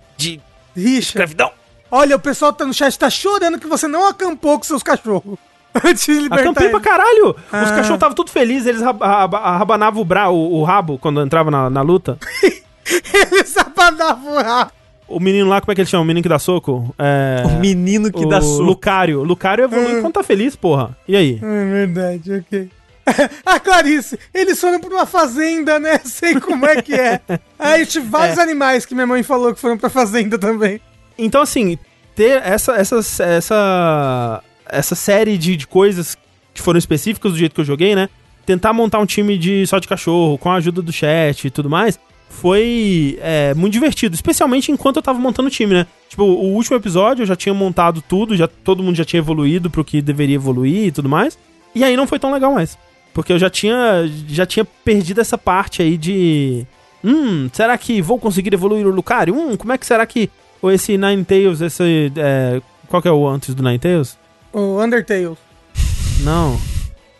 de 0.80 0.86
Richa. 0.88 0.98
escravidão. 1.08 1.50
Olha, 1.90 2.16
o 2.16 2.20
pessoal 2.20 2.52
tá 2.52 2.64
no 2.64 2.72
chat 2.74 2.96
tá 2.98 3.10
chorando 3.10 3.58
que 3.58 3.66
você 3.66 3.86
não 3.88 4.06
acampou 4.08 4.56
com 4.58 4.64
seus 4.64 4.82
cachorros. 4.82 5.38
Antes 5.84 6.04
de 6.06 6.12
libertar 6.12 6.40
Acampei 6.42 6.68
pra 6.68 6.78
eles. 6.78 6.88
caralho! 6.88 7.28
Os 7.30 7.36
Ah. 7.52 7.60
cachorros 7.76 7.90
estavam 7.90 8.14
tudo 8.14 8.30
felizes, 8.30 8.66
eles 8.66 8.80
rab- 8.82 9.00
rab- 9.02 9.34
rabanavam 9.34 10.02
o, 10.02 10.04
bra, 10.04 10.28
o, 10.28 10.54
o 10.60 10.64
rabo 10.64 10.98
quando 10.98 11.20
entrava 11.22 11.50
na, 11.50 11.68
na 11.70 11.82
luta. 11.82 12.18
Eles 13.30 13.56
abanavam 13.56 14.32
o 14.34 14.42
rabo. 14.42 14.72
O 15.06 15.18
menino 15.20 15.48
lá, 15.48 15.60
como 15.60 15.72
é 15.72 15.74
que 15.74 15.80
ele 15.80 15.88
chama? 15.88 16.02
O 16.04 16.06
menino 16.06 16.22
que 16.22 16.28
dá 16.28 16.38
soco? 16.38 16.94
É... 16.98 17.42
O 17.44 17.58
menino 17.60 18.12
que 18.12 18.24
o 18.24 18.28
dá 18.28 18.40
soco. 18.40 18.62
Lucario. 18.62 19.22
Lucario 19.24 19.64
evolui 19.64 19.96
Hum. 19.98 20.02
quando 20.02 20.14
tá 20.14 20.22
feliz, 20.22 20.54
porra. 20.54 20.96
E 21.06 21.16
aí? 21.16 21.40
É 21.42 21.64
verdade, 21.86 22.32
ok. 22.38 22.70
Ah, 23.44 23.58
Clarice, 23.58 24.18
eles 24.32 24.60
foram 24.60 24.80
pra 24.80 24.90
uma 24.90 25.06
fazenda, 25.06 25.78
né? 25.78 25.98
Sei 26.04 26.38
como 26.38 26.66
é 26.66 26.80
que 26.82 26.94
é. 26.94 27.20
Aí 27.58 27.86
tive 27.86 28.06
vários 28.08 28.38
animais 28.38 28.86
que 28.86 28.94
minha 28.94 29.06
mãe 29.06 29.22
falou 29.22 29.54
que 29.54 29.60
foram 29.60 29.76
pra 29.76 29.90
fazenda 29.90 30.38
também. 30.38 30.80
Então, 31.18 31.42
assim, 31.42 31.78
ter 32.14 32.42
essa, 32.42 32.72
essa, 32.72 33.24
essa, 33.24 34.42
essa 34.66 34.94
série 34.94 35.36
de, 35.36 35.56
de 35.56 35.66
coisas 35.66 36.16
que 36.52 36.62
foram 36.62 36.78
específicas 36.78 37.32
do 37.32 37.38
jeito 37.38 37.54
que 37.54 37.60
eu 37.60 37.64
joguei, 37.64 37.94
né? 37.94 38.08
Tentar 38.46 38.72
montar 38.72 38.98
um 38.98 39.06
time 39.06 39.38
de 39.38 39.66
só 39.66 39.78
de 39.78 39.86
cachorro, 39.86 40.38
com 40.38 40.50
a 40.50 40.56
ajuda 40.56 40.82
do 40.82 40.92
chat 40.92 41.46
e 41.46 41.50
tudo 41.50 41.70
mais, 41.70 41.98
foi 42.28 43.18
é, 43.20 43.52
muito 43.54 43.72
divertido. 43.72 44.14
Especialmente 44.14 44.72
enquanto 44.72 44.96
eu 44.96 45.02
tava 45.02 45.18
montando 45.18 45.48
o 45.48 45.50
time, 45.50 45.74
né? 45.74 45.86
Tipo, 46.08 46.24
o 46.24 46.54
último 46.54 46.76
episódio 46.76 47.22
eu 47.22 47.26
já 47.26 47.36
tinha 47.36 47.54
montado 47.54 48.02
tudo, 48.02 48.36
já 48.36 48.48
todo 48.48 48.82
mundo 48.82 48.96
já 48.96 49.04
tinha 49.04 49.20
evoluído 49.20 49.70
pro 49.70 49.84
que 49.84 50.00
deveria 50.00 50.36
evoluir 50.36 50.86
e 50.86 50.92
tudo 50.92 51.08
mais. 51.08 51.38
E 51.74 51.84
aí 51.84 51.96
não 51.96 52.06
foi 52.06 52.18
tão 52.18 52.32
legal 52.32 52.52
mais. 52.52 52.78
Porque 53.12 53.32
eu 53.32 53.38
já 53.38 53.50
tinha, 53.50 54.08
já 54.28 54.46
tinha 54.46 54.64
perdido 54.64 55.20
essa 55.20 55.36
parte 55.36 55.82
aí 55.82 55.96
de... 55.96 56.66
Hum, 57.02 57.48
será 57.52 57.76
que 57.78 58.00
vou 58.02 58.18
conseguir 58.18 58.52
evoluir 58.52 58.86
o 58.86 58.90
Lucario? 58.90 59.34
Hum, 59.34 59.56
como 59.56 59.72
é 59.72 59.78
que 59.78 59.86
será 59.86 60.04
que 60.06 60.30
ou 60.62 60.70
esse 60.70 60.98
Ninetales, 60.98 61.60
esse. 61.60 62.12
É, 62.16 62.60
qual 62.88 63.00
que 63.00 63.08
é 63.08 63.12
o 63.12 63.26
antes 63.26 63.54
do 63.54 63.62
Ninetales? 63.62 64.18
O 64.52 64.82
Undertale. 64.82 65.36
Não. 66.20 66.60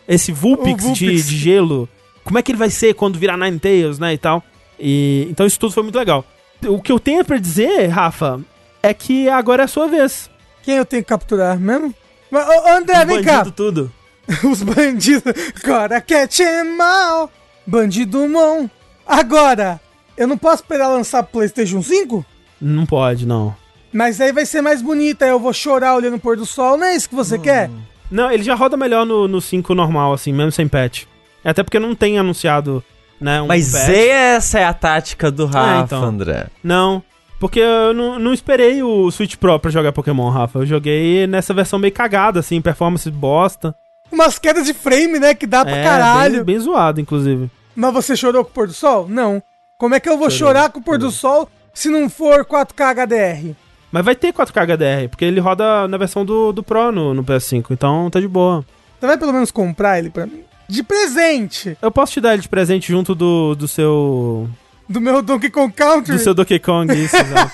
Esse 0.07 0.31
Vulpix, 0.31 0.83
Vulpix. 0.83 0.99
De, 0.99 1.23
de 1.23 1.37
gelo. 1.37 1.89
Como 2.23 2.37
é 2.37 2.41
que 2.41 2.51
ele 2.51 2.59
vai 2.59 2.69
ser 2.69 2.93
quando 2.93 3.17
virar 3.17 3.37
Ninetales, 3.37 3.97
né? 3.97 4.13
E 4.13 4.17
tal. 4.17 4.43
E, 4.79 5.27
então 5.29 5.45
isso 5.45 5.59
tudo 5.59 5.73
foi 5.73 5.83
muito 5.83 5.97
legal. 5.97 6.23
O 6.67 6.79
que 6.79 6.91
eu 6.91 6.99
tenho 6.99 7.25
pra 7.25 7.37
dizer, 7.37 7.87
Rafa, 7.87 8.39
é 8.83 8.93
que 8.93 9.27
agora 9.27 9.63
é 9.63 9.65
a 9.65 9.67
sua 9.67 9.87
vez. 9.87 10.29
Quem 10.61 10.75
eu 10.75 10.85
tenho 10.85 11.01
que 11.01 11.09
capturar 11.09 11.59
mesmo? 11.59 11.93
Mas, 12.29 12.47
André, 12.67 13.05
vem 13.05 13.23
cá. 13.23 13.43
tudo. 13.45 13.91
Os 14.43 14.63
bandidos. 14.63 15.33
Cara, 15.63 15.99
catch 16.01 16.39
em 16.39 16.75
mal. 16.75 17.31
Bandido 17.65 18.27
mon. 18.27 18.69
Agora, 19.05 19.79
eu 20.17 20.27
não 20.27 20.37
posso 20.37 20.63
esperar 20.63 20.87
lançar 20.87 21.23
pro 21.23 21.33
PlayStation 21.33 21.81
5? 21.81 22.25
Não 22.61 22.85
pode, 22.85 23.25
não. 23.25 23.55
Mas 23.91 24.21
aí 24.21 24.31
vai 24.31 24.45
ser 24.45 24.61
mais 24.61 24.81
bonita, 24.81 25.25
aí 25.25 25.31
eu 25.31 25.39
vou 25.39 25.51
chorar 25.51 25.95
olhando 25.95 26.15
o 26.15 26.19
pôr 26.19 26.37
do 26.37 26.45
sol, 26.45 26.77
não 26.77 26.85
é 26.85 26.95
isso 26.95 27.09
que 27.09 27.15
você 27.15 27.37
quer? 27.37 27.69
Não, 28.09 28.31
ele 28.31 28.43
já 28.43 28.55
roda 28.55 28.77
melhor 28.77 29.05
no, 29.05 29.27
no 29.27 29.41
5 29.41 29.75
normal, 29.75 30.13
assim, 30.13 30.31
mesmo 30.31 30.51
sem 30.51 30.67
patch. 30.67 31.03
Até 31.43 31.61
porque 31.63 31.79
não 31.79 31.93
tem 31.93 32.17
anunciado, 32.17 32.83
né, 33.19 33.41
um 33.41 33.47
Mas 33.47 33.71
patch. 33.71 33.89
essa 33.89 34.59
é 34.59 34.65
a 34.65 34.73
tática 34.73 35.29
do 35.29 35.45
Rafa, 35.45 35.83
então. 35.83 36.03
André. 36.03 36.47
Não, 36.63 37.03
porque 37.39 37.59
eu 37.59 37.93
não, 37.93 38.19
não 38.19 38.33
esperei 38.33 38.81
o 38.83 39.09
Switch 39.11 39.35
Pro 39.35 39.59
pra 39.59 39.71
jogar 39.71 39.91
Pokémon, 39.91 40.29
Rafa. 40.29 40.59
Eu 40.59 40.65
joguei 40.65 41.27
nessa 41.27 41.53
versão 41.53 41.79
meio 41.79 41.93
cagada, 41.93 42.39
assim, 42.39 42.61
performance 42.61 43.09
bosta. 43.09 43.75
Umas 44.11 44.37
quedas 44.37 44.65
de 44.65 44.73
frame, 44.73 45.19
né, 45.19 45.33
que 45.33 45.47
dá 45.47 45.63
pra 45.63 45.75
É, 45.75 45.83
caralho. 45.83 46.43
Bem, 46.43 46.55
bem 46.55 46.59
zoado, 46.59 46.99
inclusive. 46.99 47.49
Mas 47.75 47.93
você 47.93 48.15
chorou 48.15 48.43
com 48.43 48.51
o 48.51 48.53
pôr 48.53 48.67
do 48.67 48.73
sol? 48.73 49.07
Não. 49.07 49.41
Como 49.77 49.95
é 49.95 49.99
que 49.99 50.09
eu 50.09 50.17
vou 50.17 50.29
Chorei, 50.29 50.53
chorar 50.55 50.69
com 50.69 50.79
o 50.79 50.83
pôr 50.83 50.97
do 50.97 51.09
sol 51.09 51.49
se 51.73 51.89
não 51.89 52.09
for 52.09 52.45
4K 52.45 52.93
HDR? 53.05 53.55
Mas 53.91 54.05
vai 54.05 54.15
ter 54.15 54.33
4K 54.33 54.65
HDR, 54.75 55.09
porque 55.09 55.25
ele 55.25 55.39
roda 55.39 55.87
na 55.87 55.97
versão 55.97 56.23
do, 56.23 56.51
do 56.51 56.61
Pro 56.63 56.91
no, 56.91 57.13
no 57.13 57.23
PS5, 57.23 57.65
então 57.71 58.09
tá 58.09 58.19
de 58.19 58.27
boa. 58.27 58.63
Você 58.99 59.07
vai 59.07 59.17
pelo 59.17 59.33
menos 59.33 59.51
comprar 59.51 59.97
ele 59.99 60.09
pra 60.09 60.25
mim? 60.25 60.43
De 60.67 60.83
presente! 60.83 61.77
Eu 61.81 61.91
posso 61.91 62.13
te 62.13 62.21
dar 62.21 62.33
ele 62.33 62.41
de 62.41 62.47
presente 62.49 62.91
junto 62.91 63.13
do, 63.15 63.55
do 63.55 63.67
seu. 63.67 64.47
Do 64.87 65.01
meu 65.01 65.21
Donkey 65.21 65.49
Kong 65.49 65.73
Country? 65.73 66.15
Do 66.15 66.19
seu 66.19 66.33
Donkey 66.33 66.59
Kong, 66.59 66.93
isso, 66.93 67.15
exato. 67.17 67.51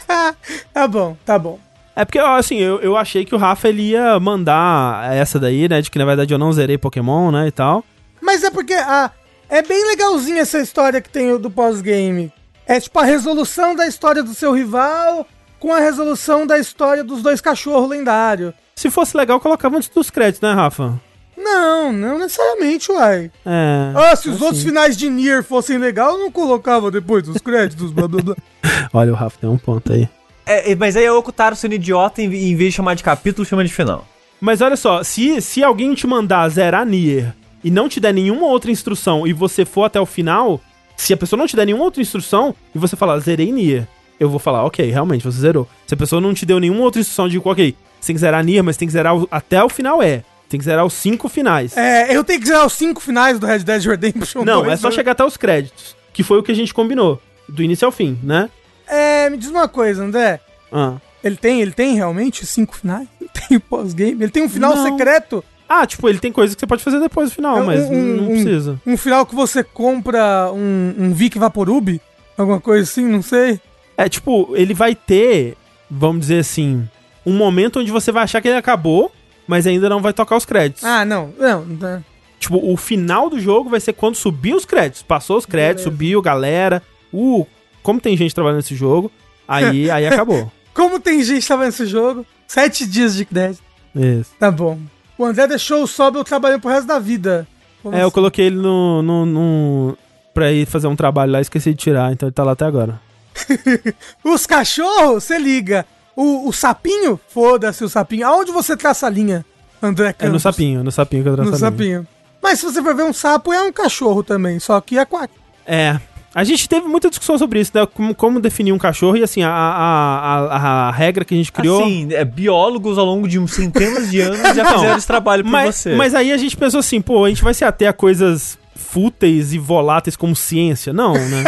tá 0.74 0.88
bom, 0.88 1.18
tá 1.26 1.40
bom. 1.40 1.60
É 1.98 2.06
porque, 2.06 2.20
assim, 2.20 2.58
eu, 2.58 2.80
eu 2.80 2.96
achei 2.96 3.26
que 3.26 3.34
o 3.34 3.40
Rafa 3.40 3.68
ele 3.68 3.82
ia 3.82 4.20
mandar 4.20 5.12
essa 5.12 5.40
daí, 5.40 5.68
né? 5.68 5.82
De 5.82 5.90
que 5.90 5.98
na 5.98 6.06
verdade 6.06 6.32
eu 6.32 6.38
não 6.38 6.54
zerei 6.54 6.78
Pokémon, 6.78 7.32
né? 7.32 7.48
E 7.48 7.52
tal. 7.52 7.84
Mas 8.22 8.44
é 8.44 8.52
porque 8.52 8.76
ah, 8.76 9.10
é 9.50 9.64
bem 9.64 9.84
legalzinha 9.88 10.42
essa 10.42 10.60
história 10.60 11.02
que 11.02 11.10
tem 11.10 11.36
do 11.40 11.50
pós-game. 11.50 12.32
É 12.68 12.80
tipo 12.80 13.00
a 13.00 13.04
resolução 13.04 13.76
da 13.76 13.88
história 13.88 14.22
do 14.22 14.36
seu 14.36 14.52
rival 14.54 15.26
com 15.60 15.74
a 15.74 15.80
resolução 15.80 16.46
da 16.46 16.60
história 16.60 17.04
dos 17.04 17.24
dois 17.24 17.42
cachorros 17.42 17.90
lendários. 17.90 18.54
Se 18.76 18.92
fosse 18.92 19.18
legal, 19.18 19.40
colocava 19.40 19.78
antes 19.78 19.90
dos 19.90 20.12
créditos, 20.12 20.42
né, 20.42 20.54
Rafa? 20.54 21.02
Não, 21.36 21.92
não 21.92 22.20
necessariamente, 22.20 22.92
uai. 22.92 23.32
É. 23.44 23.92
Ah, 23.96 24.16
se 24.16 24.30
os 24.30 24.36
assim. 24.36 24.46
outros 24.46 24.62
finais 24.62 24.96
de 24.96 25.10
Nier 25.10 25.44
fossem 25.44 25.80
legais, 25.80 26.14
eu 26.14 26.20
não 26.20 26.32
colocava 26.32 26.92
depois 26.92 27.24
dos 27.24 27.40
créditos, 27.40 27.92
blá 27.92 28.08
blá 28.08 28.22
blá. 28.22 28.36
Olha, 28.94 29.12
o 29.12 29.16
Rafa 29.16 29.40
tem 29.42 29.50
um 29.50 29.58
ponto 29.58 29.92
aí. 29.92 30.08
É, 30.48 30.72
é, 30.72 30.76
mas 30.76 30.96
aí 30.96 31.06
é 31.06 31.12
o 31.12 31.18
Okutaro 31.18 31.56
sendo 31.56 31.76
idiota, 31.76 32.22
em, 32.22 32.26
em 32.26 32.56
vez 32.56 32.72
de 32.72 32.78
chamar 32.78 32.94
de 32.96 33.04
capítulo, 33.04 33.46
chama 33.46 33.64
de 33.64 33.74
final. 33.74 34.08
Mas 34.40 34.62
olha 34.62 34.76
só, 34.76 35.04
se, 35.04 35.42
se 35.42 35.64
alguém 35.64 35.94
te 35.94 36.06
mandar 36.08 36.48
zerar 36.50 36.86
Nier 36.86 37.34
e 37.64 37.72
não 37.72 37.90
te 37.90 38.00
der 38.00 38.14
nenhuma 38.14 38.46
outra 38.48 38.72
instrução 38.72 39.26
e 39.28 39.34
você 39.34 39.66
for 39.66 39.84
até 39.84 40.00
o 40.00 40.06
final, 40.06 40.62
se 40.96 41.12
a 41.14 41.18
pessoa 41.18 41.38
não 41.38 41.48
te 41.48 41.56
der 41.56 41.66
nenhuma 41.66 41.84
outra 41.86 42.02
instrução 42.02 42.56
e 42.74 42.78
você 42.78 42.96
falar, 42.96 43.18
zerei 43.20 43.52
Nier, 43.52 43.88
eu 44.20 44.30
vou 44.30 44.40
falar, 44.40 44.64
ok, 44.64 44.90
realmente, 44.90 45.24
você 45.24 45.40
zerou. 45.40 45.68
Se 45.86 45.94
a 45.94 45.98
pessoa 45.98 46.22
não 46.22 46.34
te 46.34 46.46
deu 46.46 46.60
nenhuma 46.60 46.82
outra 46.82 47.02
instrução, 47.02 47.26
eu 47.26 47.30
digo, 47.32 47.50
ok, 47.50 47.76
você 48.00 48.08
tem 48.08 48.16
que 48.16 48.20
zerar 48.20 48.44
Nier, 48.44 48.64
mas 48.64 48.78
tem 48.78 48.88
que 48.88 48.92
zerar 48.94 49.16
o- 49.18 49.28
até 49.32 49.64
o 49.64 49.70
final, 49.70 50.02
é. 50.02 50.24
Tem 50.50 50.58
que 50.60 50.64
zerar 50.66 50.86
os 50.86 50.94
cinco 50.94 51.28
finais. 51.28 51.76
É, 51.76 52.16
eu 52.16 52.24
tenho 52.24 52.40
que 52.40 52.48
zerar 52.48 52.66
os 52.66 52.74
cinco 52.74 53.02
finais 53.02 53.38
do 53.38 53.46
Red 53.46 53.60
Dead 53.60 53.84
Redemption 53.86 54.46
não, 54.46 54.62
2, 54.62 54.74
é 54.74 54.78
só 54.78 54.90
né? 54.90 54.96
chegar 54.96 55.12
até 55.12 55.26
os 55.26 55.36
créditos, 55.36 55.96
que 56.14 56.24
foi 56.24 56.40
o 56.40 56.44
que 56.44 56.52
a 56.52 56.56
gente 56.56 56.74
combinou, 56.74 57.22
do 57.50 57.62
início 57.62 57.86
ao 57.86 57.92
fim, 57.92 58.18
né? 58.24 58.50
É, 58.88 59.30
me 59.30 59.38
diz 59.38 59.50
uma 59.50 59.68
coisa, 59.68 60.04
André. 60.04 60.40
Ah. 60.72 60.96
Ele 61.24 61.36
tem, 61.36 61.62
ele 61.62 61.72
tem 61.72 61.96
realmente 61.96 62.46
cinco 62.46 62.76
finais? 62.76 63.08
Ele 63.20 63.30
tem 63.50 63.60
pós-game? 63.60 64.24
Ele 64.24 64.32
tem 64.32 64.44
um 64.44 64.50
final 64.50 64.76
Não. 64.76 64.84
secreto? 64.84 65.44
Ah, 65.70 65.86
tipo, 65.86 66.08
ele 66.08 66.18
tem 66.20 66.32
coisas 66.32 66.56
que 66.56 66.60
você 66.62 66.66
pode 66.68 66.82
fazer 66.84 67.00
depois 67.00 67.30
do 67.30 67.36
final, 67.36 67.58
É 67.62 67.66
mas 67.66 67.90
um- 67.90 67.94
não 68.16 68.24
um- 68.24 68.28
precisa. 68.30 68.82
Um 68.86 68.96
final 68.96 69.26
que 69.26 69.36
você 69.36 69.64
compra 69.64 70.50
um, 70.54 70.96
um 70.98 71.14
Vic 71.14 71.38
Vaporub? 71.38 72.00
Alguma 72.38 72.60
coisa 72.62 72.84
assim, 72.90 73.06
não 73.06 73.22
sei. 73.22 73.60
É, 73.98 74.08
tipo, 74.08 74.54
ele 74.56 74.74
vai 74.74 74.96
ter, 74.96 75.58
vamos 75.92 76.22
dizer 76.22 76.40
assim, 76.40 76.88
um 77.26 77.34
momento 77.36 77.80
onde 77.80 77.92
você 77.92 78.12
vai 78.14 78.24
achar 78.24 78.40
que 78.42 78.48
ele 78.48 78.58
acabou, 78.58 79.12
mas 79.46 79.68
ainda 79.68 79.90
não 79.90 80.02
vai 80.02 80.14
tocar 80.14 80.38
os 80.38 80.46
créditos. 80.46 80.84
Ah, 80.86 81.04
não. 81.04 81.34
Não, 81.38 81.66
não. 81.66 82.06
Tipo, 82.40 82.58
o 82.72 82.78
final 82.78 83.30
do 83.30 83.40
jogo 83.40 83.70
vai 83.70 83.80
ser 83.82 83.92
quando 83.94 84.16
subir 84.16 84.54
os 84.56 84.64
créditos. 84.66 85.02
Passou 85.04 85.38
os 85.38 85.46
créditos, 85.46 85.84
Beleza. 85.84 85.98
subiu, 85.98 86.22
galera. 86.22 86.82
Uh, 87.12 87.46
como 87.88 88.02
tem 88.02 88.18
gente 88.18 88.36
trabalhando 88.36 88.58
nesse 88.58 88.76
jogo, 88.76 89.10
aí, 89.48 89.90
aí 89.92 90.06
acabou. 90.06 90.52
Como 90.74 91.00
tem 91.00 91.24
gente 91.24 91.48
tava 91.48 91.64
nesse 91.66 91.86
jogo? 91.86 92.26
Sete 92.46 92.86
dias 92.86 93.16
de 93.16 93.24
crédito. 93.24 93.64
Isso. 93.96 94.32
Tá 94.38 94.52
bom. 94.52 94.78
O 95.18 95.24
André 95.24 95.48
deixou 95.48 95.84
o 95.84 95.88
Sobel 95.88 96.24
trabalhando 96.26 96.60
pro 96.62 96.70
resto 96.70 96.86
da 96.86 97.00
vida. 97.00 97.48
Como 97.82 97.96
É, 97.96 98.02
eu 98.02 98.08
assim? 98.08 98.14
coloquei 98.14 98.48
ele 98.48 98.58
no, 98.58 99.02
no, 99.02 99.26
no. 99.26 99.98
pra 100.34 100.52
ir 100.52 100.66
fazer 100.68 100.88
um 100.88 100.96
trabalho 100.98 101.32
lá, 101.32 101.40
esqueci 101.42 101.72
de 101.72 101.78
tirar, 101.78 102.12
então 102.12 102.28
ele 102.28 102.34
tá 102.34 102.44
lá 102.44 102.52
até 102.52 102.66
agora. 102.66 103.00
Os 104.24 104.46
cachorros, 104.46 105.24
você 105.24 105.38
liga. 105.40 105.86
O, 106.16 106.50
o 106.50 106.52
sapinho? 106.54 107.20
Foda-se 107.30 107.84
o 107.84 107.90
sapinho. 107.90 108.28
Aonde 108.28 108.52
você 108.52 108.76
traça 108.76 109.08
a 109.08 109.10
linha, 109.10 109.46
André 109.82 110.10
É 110.10 110.14
Campos? 110.14 110.34
no 110.34 110.40
sapinho, 110.40 110.84
no 110.84 110.92
sapinho 110.92 111.24
que 111.24 111.30
eu 111.30 111.36
traço 111.36 111.50
No 111.52 111.56
a 111.56 111.60
linha. 111.60 111.72
sapinho. 111.72 112.08
Mas 112.44 112.60
se 112.60 112.66
você 112.66 112.82
for 112.84 112.94
ver 112.96 113.04
um 113.04 113.14
sapo, 113.14 113.54
é 113.54 113.62
um 113.64 113.72
cachorro 113.72 114.24
também, 114.24 114.60
só 114.60 114.80
que 114.82 114.98
é 114.98 115.02
aquático. 115.02 115.40
É. 115.66 116.00
A 116.38 116.44
gente 116.44 116.70
teve 116.70 116.88
muita 116.88 117.10
discussão 117.10 117.36
sobre 117.36 117.60
isso, 117.60 117.72
né? 117.74 117.84
Como, 117.88 118.14
como 118.14 118.40
definir 118.40 118.72
um 118.72 118.78
cachorro 118.78 119.18
e 119.18 119.24
assim, 119.24 119.42
a, 119.42 119.50
a, 119.50 120.38
a, 120.56 120.88
a 120.90 120.92
regra 120.92 121.26
que 121.26 121.34
a 121.34 121.38
gente 121.38 121.52
criou. 121.52 121.82
Assim, 121.82 122.10
é, 122.12 122.24
biólogos 122.24 123.00
ao 123.00 123.06
longo 123.08 123.28
de 123.28 123.48
centenas 123.48 124.12
de 124.12 124.22
anos 124.22 124.56
já 124.56 124.64
fizeram 124.72 124.98
esse 125.00 125.08
trabalho 125.08 125.42
pra 125.42 125.52
mas, 125.52 125.76
você. 125.78 125.96
mas 125.96 126.14
aí 126.14 126.32
a 126.32 126.38
gente 126.38 126.56
pensou 126.56 126.80
assim, 126.80 127.02
pô, 127.02 127.26
a 127.26 127.30
gente 127.30 127.44
vai 127.44 127.56
se 127.56 127.66
ater 127.66 127.90
a 127.90 127.94
coisas 127.94 128.56
fúteis 128.76 129.52
e 129.52 129.58
voláteis 129.58 130.16
como 130.16 130.36
ciência? 130.36 130.94
Não, 130.94 131.14
né? 131.14 131.44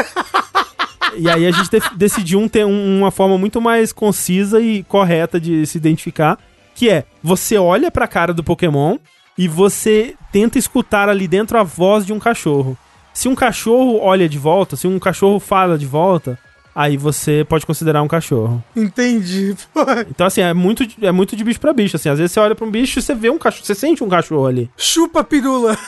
e 1.16 1.30
aí 1.30 1.46
a 1.46 1.52
gente 1.52 1.70
decidiu 1.96 2.40
um, 2.40 2.48
ter 2.50 2.66
um- 2.66 2.98
uma 2.98 3.12
forma 3.12 3.38
muito 3.38 3.62
mais 3.62 3.94
concisa 3.94 4.60
e 4.60 4.82
correta 4.86 5.40
de 5.40 5.68
se 5.68 5.78
identificar, 5.78 6.40
que 6.74 6.90
é, 6.90 7.04
você 7.22 7.60
olha 7.60 7.92
pra 7.92 8.08
cara 8.08 8.34
do 8.34 8.44
Pokémon 8.44 8.98
e 9.38 9.48
você 9.48 10.16
tenta 10.32 10.58
escutar 10.58 11.10
ali 11.10 11.28
dentro 11.28 11.60
a 11.60 11.64
voz 11.64 12.08
de 12.08 12.12
um 12.12 12.18
cachorro. 12.18 12.76
Se 13.14 13.28
um 13.28 13.36
cachorro 13.36 14.00
olha 14.02 14.28
de 14.30 14.38
volta, 14.38 14.76
se 14.76 14.88
um 14.88 14.98
cachorro 15.00 15.40
fala 15.40 15.78
de 15.78 15.86
volta, 15.86 16.38
aí 16.74 16.96
você 16.96 17.46
pode 17.48 17.66
considerar 17.66 18.02
um 18.02 18.08
cachorro. 18.08 18.64
Entendi. 18.76 19.56
Pô, 19.74 19.82
Então, 20.10 20.26
assim, 20.28 20.42
é 20.42 20.54
muito, 20.54 20.86
de- 20.86 21.06
é 21.06 21.12
muito 21.12 21.36
de 21.36 21.44
bicho 21.44 21.60
pra 21.60 21.74
bicho. 21.74 21.96
Assim, 21.98 22.10
às 22.10 22.18
vezes 22.18 22.32
você 22.32 22.40
olha 22.40 22.56
pra 22.56 22.66
um 22.66 22.72
bicho 22.72 23.00
e 23.00 23.02
você 23.02 23.14
vê 23.14 23.30
um 23.30 23.38
cachorro, 23.38 23.66
você 23.66 23.76
sente 23.76 24.04
um 24.04 24.10
cachorro 24.10 24.46
ali. 24.48 24.70
Chupa 24.78 25.24
pirula. 25.24 25.78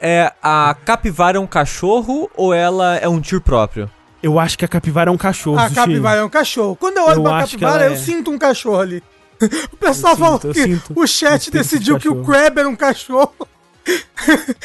É, 0.00 0.32
a 0.40 0.76
capivara 0.84 1.38
é 1.38 1.40
um 1.40 1.46
cachorro 1.46 2.30
ou 2.36 2.54
ela 2.54 2.96
é 2.98 3.08
um 3.08 3.20
tiro 3.20 3.40
próprio? 3.40 3.90
Eu 4.22 4.38
acho 4.38 4.56
que 4.56 4.64
a 4.64 4.68
capivara 4.68 5.10
é 5.10 5.12
um 5.12 5.16
cachorro. 5.16 5.58
A 5.58 5.62
Sushi. 5.64 5.74
capivara 5.74 6.20
é 6.20 6.24
um 6.24 6.28
cachorro. 6.28 6.76
Quando 6.76 6.98
eu 6.98 7.04
olho 7.06 7.18
Eu 7.18 7.22
pra 7.24 7.40
capivara, 7.40 7.86
eu 7.86 7.92
é. 7.92 7.96
sinto 7.96 8.30
um 8.30 8.38
cachorro 8.38 8.78
ali. 8.80 9.02
O 9.72 9.76
pessoal 9.76 10.12
Eu 10.14 10.18
falou 10.18 10.40
sinto, 10.40 10.52
que 10.54 10.62
sinto. 10.62 10.92
o 10.96 11.06
chat 11.06 11.50
decidiu 11.50 11.98
que 11.98 12.08
o. 12.08 12.24
Crab 12.24 12.58
era 12.58 12.68
um 12.68 12.76
cachorro. 12.76 13.34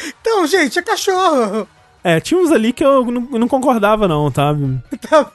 Então, 0.06 0.46
gente, 0.46 0.78
é 0.78 0.82
cachorro. 0.82 1.66
É, 2.02 2.20
tinha 2.20 2.38
uns 2.38 2.52
ali 2.52 2.72
que 2.72 2.84
eu 2.84 3.04
não, 3.06 3.20
não 3.22 3.48
concordava, 3.48 4.06
não, 4.06 4.30
sabe? 4.30 4.78
Tá. 5.00 5.30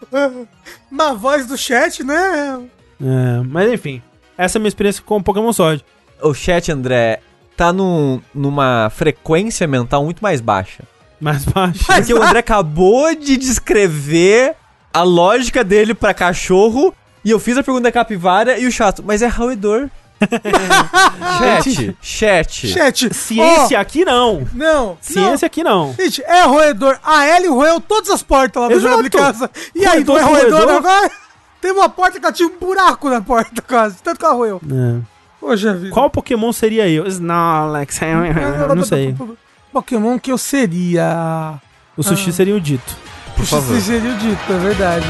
Uma 0.91 1.13
voz 1.15 1.47
do 1.47 1.57
chat, 1.57 2.03
né? 2.03 2.61
É, 3.01 3.41
mas 3.47 3.71
enfim, 3.71 4.01
essa 4.37 4.57
é 4.57 4.59
a 4.59 4.61
minha 4.61 4.67
experiência 4.69 5.01
com 5.03 5.17
o 5.17 5.23
Pokémon 5.23 5.51
Sword. 5.51 5.83
O 6.21 6.33
chat, 6.33 6.71
André, 6.71 7.21
tá 7.57 7.73
num- 7.73 8.21
numa 8.33 8.89
frequência 8.93 9.65
mental 9.67 10.03
muito 10.03 10.21
mais 10.21 10.41
baixa. 10.41 10.83
Mais 11.19 11.43
baixo. 11.45 11.85
Porque 11.85 12.13
o 12.13 12.21
André 12.21 12.39
acabou 12.39 13.13
de 13.15 13.35
descrever 13.35 14.55
a 14.93 15.01
lógica 15.03 15.63
dele 15.63 15.93
pra 15.93 16.13
cachorro 16.13 16.93
e 17.25 17.31
eu 17.31 17.39
fiz 17.39 17.57
a 17.57 17.63
pergunta 17.63 17.83
da 17.83 17.91
capivara 17.91 18.57
e 18.59 18.65
o 18.67 18.71
chato, 18.71 19.03
mas 19.05 19.21
é 19.21 19.27
roedor. 19.27 19.89
chat, 21.39 21.97
chat. 22.01 22.67
Chat. 22.67 23.13
Ciência 23.13 23.79
aqui 23.79 24.03
não. 24.03 24.47
não. 24.53 24.97
Ciência 25.01 25.45
aqui 25.45 25.63
não. 25.63 25.87
Não. 25.87 25.93
Gente, 25.93 26.21
é 26.23 26.43
roedor. 26.43 26.99
A 27.03 27.27
Ellie 27.27 27.49
roeu 27.49 27.79
todas 27.79 28.09
as 28.09 28.21
portas 28.21 28.61
lá 28.61 28.67
do 28.67 28.75
Exato. 28.75 28.89
jogo 28.91 29.03
de 29.03 29.09
casa. 29.09 29.49
E 29.73 29.85
aí, 29.85 30.03
não 30.03 30.15
Roedor 30.15 30.19
é 30.19 30.23
roedor, 30.23 30.59
roedor? 30.59 30.75
agora? 30.77 31.11
Tem 31.61 31.71
uma 31.71 31.89
porta 31.89 32.19
que 32.19 32.25
ela 32.25 32.33
tinha 32.33 32.47
um 32.47 32.57
buraco 32.57 33.09
na 33.09 33.21
porta, 33.21 33.61
quase. 33.61 33.97
Tanto 34.01 34.19
que 34.19 34.25
ela 34.25 34.33
roeu. 34.33 34.61
É. 34.63 35.01
Poxa 35.39 35.73
vida. 35.73 35.93
Qual 35.93 36.09
Pokémon 36.09 36.51
seria 36.51 36.87
eu? 36.89 37.07
Snorlax. 37.07 37.99
não 38.75 38.83
sei. 38.83 39.15
Pokémon 39.71 40.19
que 40.19 40.31
eu 40.31 40.37
seria. 40.37 41.59
O 41.95 42.03
Sushi 42.03 42.31
seria 42.31 42.55
o 42.55 42.61
dito. 42.61 42.97
Por 43.35 43.45
favor. 43.45 43.77
Isso 43.77 43.87
seria 43.87 44.11
o 44.11 44.17
dito, 44.17 44.53
é 44.53 44.57
verdade. 44.57 45.05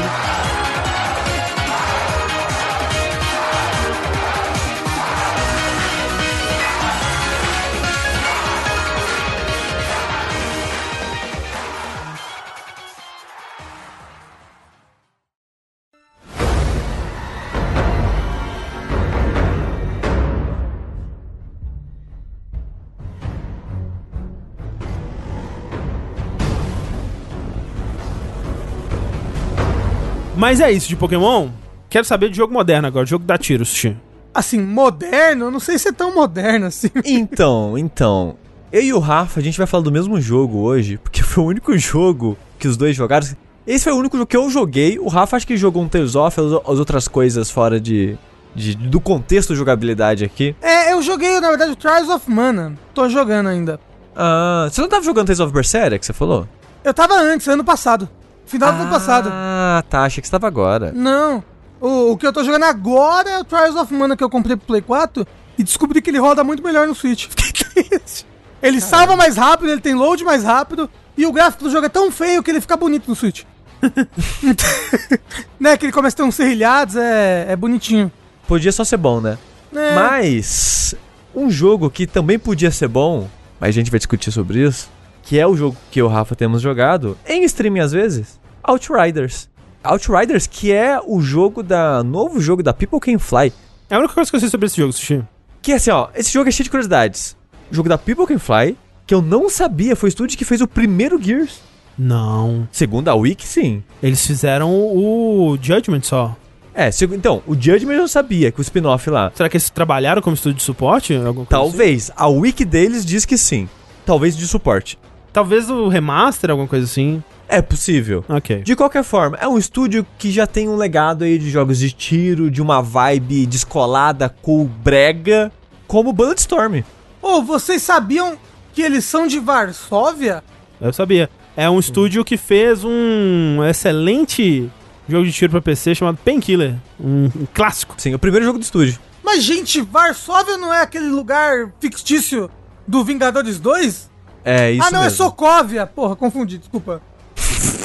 Mas 30.40 30.58
é 30.58 30.72
isso 30.72 30.88
de 30.88 30.96
Pokémon. 30.96 31.50
Quero 31.90 32.06
saber 32.06 32.30
de 32.30 32.36
jogo 32.38 32.50
moderno 32.54 32.88
agora, 32.88 33.04
jogo 33.04 33.26
da 33.26 33.36
tiro, 33.36 33.62
Sushi. 33.62 33.94
Assim, 34.32 34.58
moderno, 34.58 35.44
eu 35.46 35.50
não 35.50 35.60
sei 35.60 35.78
se 35.78 35.88
é 35.88 35.92
tão 35.92 36.14
moderno 36.14 36.64
assim. 36.66 36.88
Então, 37.04 37.76
então. 37.76 38.36
Eu 38.72 38.82
e 38.82 38.90
o 38.94 38.98
Rafa, 38.98 39.38
a 39.38 39.42
gente 39.42 39.58
vai 39.58 39.66
falar 39.66 39.82
do 39.82 39.92
mesmo 39.92 40.18
jogo 40.18 40.60
hoje, 40.60 40.96
porque 40.96 41.22
foi 41.22 41.44
o 41.44 41.46
único 41.48 41.76
jogo 41.76 42.38
que 42.58 42.66
os 42.66 42.76
dois 42.78 42.96
jogaram. 42.96 43.26
Esse 43.66 43.84
foi 43.84 43.92
o 43.92 43.96
único 43.96 44.16
jogo 44.16 44.26
que 44.28 44.36
eu 44.36 44.48
joguei. 44.48 44.98
O 44.98 45.08
Rafa 45.08 45.36
acho 45.36 45.46
que 45.46 45.58
jogou 45.58 45.82
um 45.82 45.88
Tears 45.88 46.14
of, 46.16 46.40
as, 46.40 46.46
as 46.46 46.78
outras 46.78 47.06
coisas 47.06 47.50
fora 47.50 47.78
de, 47.78 48.16
de- 48.54 48.76
do 48.76 48.98
contexto 48.98 49.52
de 49.52 49.58
jogabilidade 49.58 50.24
aqui. 50.24 50.56
É, 50.62 50.92
eu 50.94 51.02
joguei, 51.02 51.38
na 51.38 51.48
verdade, 51.50 51.72
o 51.72 51.76
Trials 51.76 52.08
of 52.08 52.30
Mana. 52.30 52.78
Tô 52.94 53.08
jogando 53.10 53.48
ainda. 53.48 53.78
Ah, 54.16 54.68
você 54.70 54.80
não 54.80 54.88
tava 54.88 55.04
jogando 55.04 55.26
Tales 55.26 55.40
of 55.40 55.52
Berseria, 55.52 55.98
que 55.98 56.06
você 56.06 56.14
falou? 56.14 56.48
Eu 56.82 56.94
tava 56.94 57.14
antes, 57.20 57.46
ano 57.48 57.62
passado. 57.64 58.08
Final 58.50 58.72
do 58.72 58.82
ano 58.82 58.90
passado. 58.90 59.30
Ah, 59.32 59.84
tá, 59.88 60.02
achei 60.02 60.20
que 60.20 60.26
você 60.26 60.32
tava 60.32 60.48
agora. 60.48 60.90
Não. 60.92 61.42
O, 61.80 62.12
o 62.12 62.16
que 62.16 62.26
eu 62.26 62.32
tô 62.32 62.42
jogando 62.42 62.64
agora 62.64 63.30
é 63.30 63.38
o 63.38 63.44
Trials 63.44 63.76
of 63.76 63.94
Mana 63.94 64.16
que 64.16 64.24
eu 64.24 64.28
comprei 64.28 64.56
pro 64.56 64.66
Play 64.66 64.82
4 64.82 65.24
e 65.56 65.62
descobri 65.62 66.02
que 66.02 66.10
ele 66.10 66.18
roda 66.18 66.42
muito 66.42 66.62
melhor 66.62 66.88
no 66.88 66.94
Switch. 66.94 67.26
Fiquei 67.30 67.84
triste. 67.84 68.26
Ele 68.60 68.80
salva 68.80 69.14
mais 69.14 69.36
rápido, 69.36 69.70
ele 69.70 69.80
tem 69.80 69.94
load 69.94 70.24
mais 70.24 70.42
rápido 70.42 70.90
e 71.16 71.24
o 71.24 71.32
gráfico 71.32 71.64
do 71.64 71.70
jogo 71.70 71.86
é 71.86 71.88
tão 71.88 72.10
feio 72.10 72.42
que 72.42 72.50
ele 72.50 72.60
fica 72.60 72.76
bonito 72.76 73.08
no 73.08 73.14
Switch. 73.14 73.44
né, 75.58 75.76
que 75.76 75.86
ele 75.86 75.92
começa 75.92 76.16
a 76.16 76.18
ter 76.18 76.22
uns 76.24 76.34
serrilhados, 76.34 76.96
é, 76.96 77.46
é 77.50 77.56
bonitinho. 77.56 78.10
Podia 78.48 78.72
só 78.72 78.84
ser 78.84 78.96
bom, 78.96 79.20
né? 79.20 79.38
É, 79.74 79.94
Mas 79.94 80.94
um 81.34 81.48
jogo 81.48 81.88
que 81.88 82.04
também 82.04 82.38
podia 82.38 82.72
ser 82.72 82.88
bom, 82.88 83.28
mas 83.60 83.68
a 83.68 83.72
gente 83.72 83.90
vai 83.90 83.98
discutir 83.98 84.32
sobre 84.32 84.66
isso, 84.66 84.90
que 85.22 85.38
é 85.38 85.46
o 85.46 85.56
jogo 85.56 85.76
que 85.90 86.00
eu 86.00 86.06
e 86.06 86.08
o 86.08 86.10
Rafa 86.12 86.34
temos 86.34 86.60
jogado, 86.62 87.16
em 87.26 87.44
streaming 87.44 87.80
às 87.80 87.92
vezes, 87.92 88.38
Outriders. 88.62 89.48
Outriders, 89.82 90.46
que 90.46 90.70
é 90.72 91.00
o 91.04 91.20
jogo 91.20 91.62
da. 91.62 92.02
novo 92.02 92.40
jogo 92.40 92.62
da 92.62 92.72
People 92.72 93.00
Can 93.00 93.18
Fly. 93.18 93.52
É 93.88 93.94
a 93.94 93.98
única 93.98 94.12
coisa 94.14 94.30
que 94.30 94.36
eu 94.36 94.40
sei 94.40 94.48
sobre 94.50 94.66
esse 94.66 94.76
jogo, 94.76 94.92
Sushi. 94.92 95.22
Que 95.62 95.72
é 95.72 95.76
assim, 95.76 95.90
ó, 95.90 96.08
esse 96.14 96.32
jogo 96.32 96.48
é 96.48 96.52
cheio 96.52 96.64
de 96.64 96.70
curiosidades. 96.70 97.36
O 97.70 97.74
jogo 97.74 97.88
da 97.88 97.96
People 97.98 98.26
Can 98.26 98.38
Fly, 98.38 98.76
que 99.06 99.14
eu 99.14 99.22
não 99.22 99.48
sabia, 99.48 99.96
foi 99.96 100.08
o 100.08 100.10
estúdio 100.10 100.36
que 100.36 100.44
fez 100.44 100.60
o 100.60 100.68
primeiro 100.68 101.20
Gears. 101.22 101.60
Não. 101.98 102.68
Segundo 102.72 103.08
a 103.08 103.14
Wiki, 103.14 103.46
sim. 103.46 103.82
Eles 104.02 104.24
fizeram 104.26 104.70
o 104.72 105.58
Judgment 105.60 106.02
só. 106.02 106.36
É, 106.74 106.90
seg- 106.90 107.12
então, 107.12 107.42
o 107.46 107.54
Judgment 107.54 107.94
eu 107.94 108.08
sabia, 108.08 108.50
que 108.52 108.60
o 108.60 108.62
spin-off 108.62 109.10
lá. 109.10 109.30
Será 109.34 109.48
que 109.48 109.56
eles 109.56 109.68
trabalharam 109.70 110.22
como 110.22 110.34
estúdio 110.34 110.58
de 110.58 110.62
suporte? 110.62 111.14
Coisa 111.14 111.30
assim? 111.30 111.44
Talvez. 111.46 112.10
A 112.16 112.28
Wiki 112.28 112.64
deles 112.64 113.04
diz 113.04 113.24
que 113.24 113.36
sim. 113.36 113.68
Talvez 114.06 114.36
de 114.36 114.46
suporte. 114.46 114.98
Talvez 115.32 115.70
o 115.70 115.88
remaster, 115.88 116.50
alguma 116.50 116.68
coisa 116.68 116.84
assim. 116.84 117.22
É 117.48 117.60
possível. 117.60 118.24
Ok. 118.28 118.62
De 118.62 118.76
qualquer 118.76 119.02
forma, 119.02 119.36
é 119.40 119.48
um 119.48 119.58
estúdio 119.58 120.06
que 120.18 120.30
já 120.30 120.46
tem 120.46 120.68
um 120.68 120.76
legado 120.76 121.24
aí 121.24 121.36
de 121.38 121.50
jogos 121.50 121.78
de 121.78 121.90
tiro, 121.90 122.50
de 122.50 122.62
uma 122.62 122.80
vibe 122.80 123.44
descolada, 123.46 124.28
cool, 124.28 124.66
brega, 124.66 125.50
como 125.86 126.12
Bulletstorm. 126.12 126.82
Ô, 127.20 127.42
vocês 127.42 127.82
sabiam 127.82 128.38
que 128.72 128.82
eles 128.82 129.04
são 129.04 129.26
de 129.26 129.38
Varsóvia? 129.40 130.44
Eu 130.80 130.92
sabia. 130.92 131.28
É 131.56 131.68
um 131.68 131.78
estúdio 131.78 132.24
que 132.24 132.36
fez 132.36 132.84
um 132.84 133.62
excelente 133.68 134.70
jogo 135.08 135.26
de 135.26 135.32
tiro 135.32 135.50
pra 135.50 135.60
PC 135.60 135.94
chamado 135.94 136.18
Painkiller. 136.24 136.76
Um, 136.98 137.24
um 137.24 137.46
clássico. 137.52 137.94
Sim, 137.98 138.14
o 138.14 138.18
primeiro 138.18 138.46
jogo 138.46 138.58
do 138.58 138.62
estúdio. 138.62 138.98
Mas, 139.22 139.42
gente, 139.42 139.80
Varsóvia 139.80 140.56
não 140.56 140.72
é 140.72 140.82
aquele 140.82 141.08
lugar 141.08 141.72
fictício 141.80 142.50
do 142.86 143.04
Vingadores 143.04 143.58
2? 143.58 144.09
É 144.44 144.72
isso 144.72 144.86
ah, 144.86 144.90
não, 144.90 145.00
é 145.00 145.04
mesmo. 145.04 145.16
Sokovia. 145.16 145.86
Porra, 145.86 146.16
confundi, 146.16 146.58
desculpa. 146.58 147.02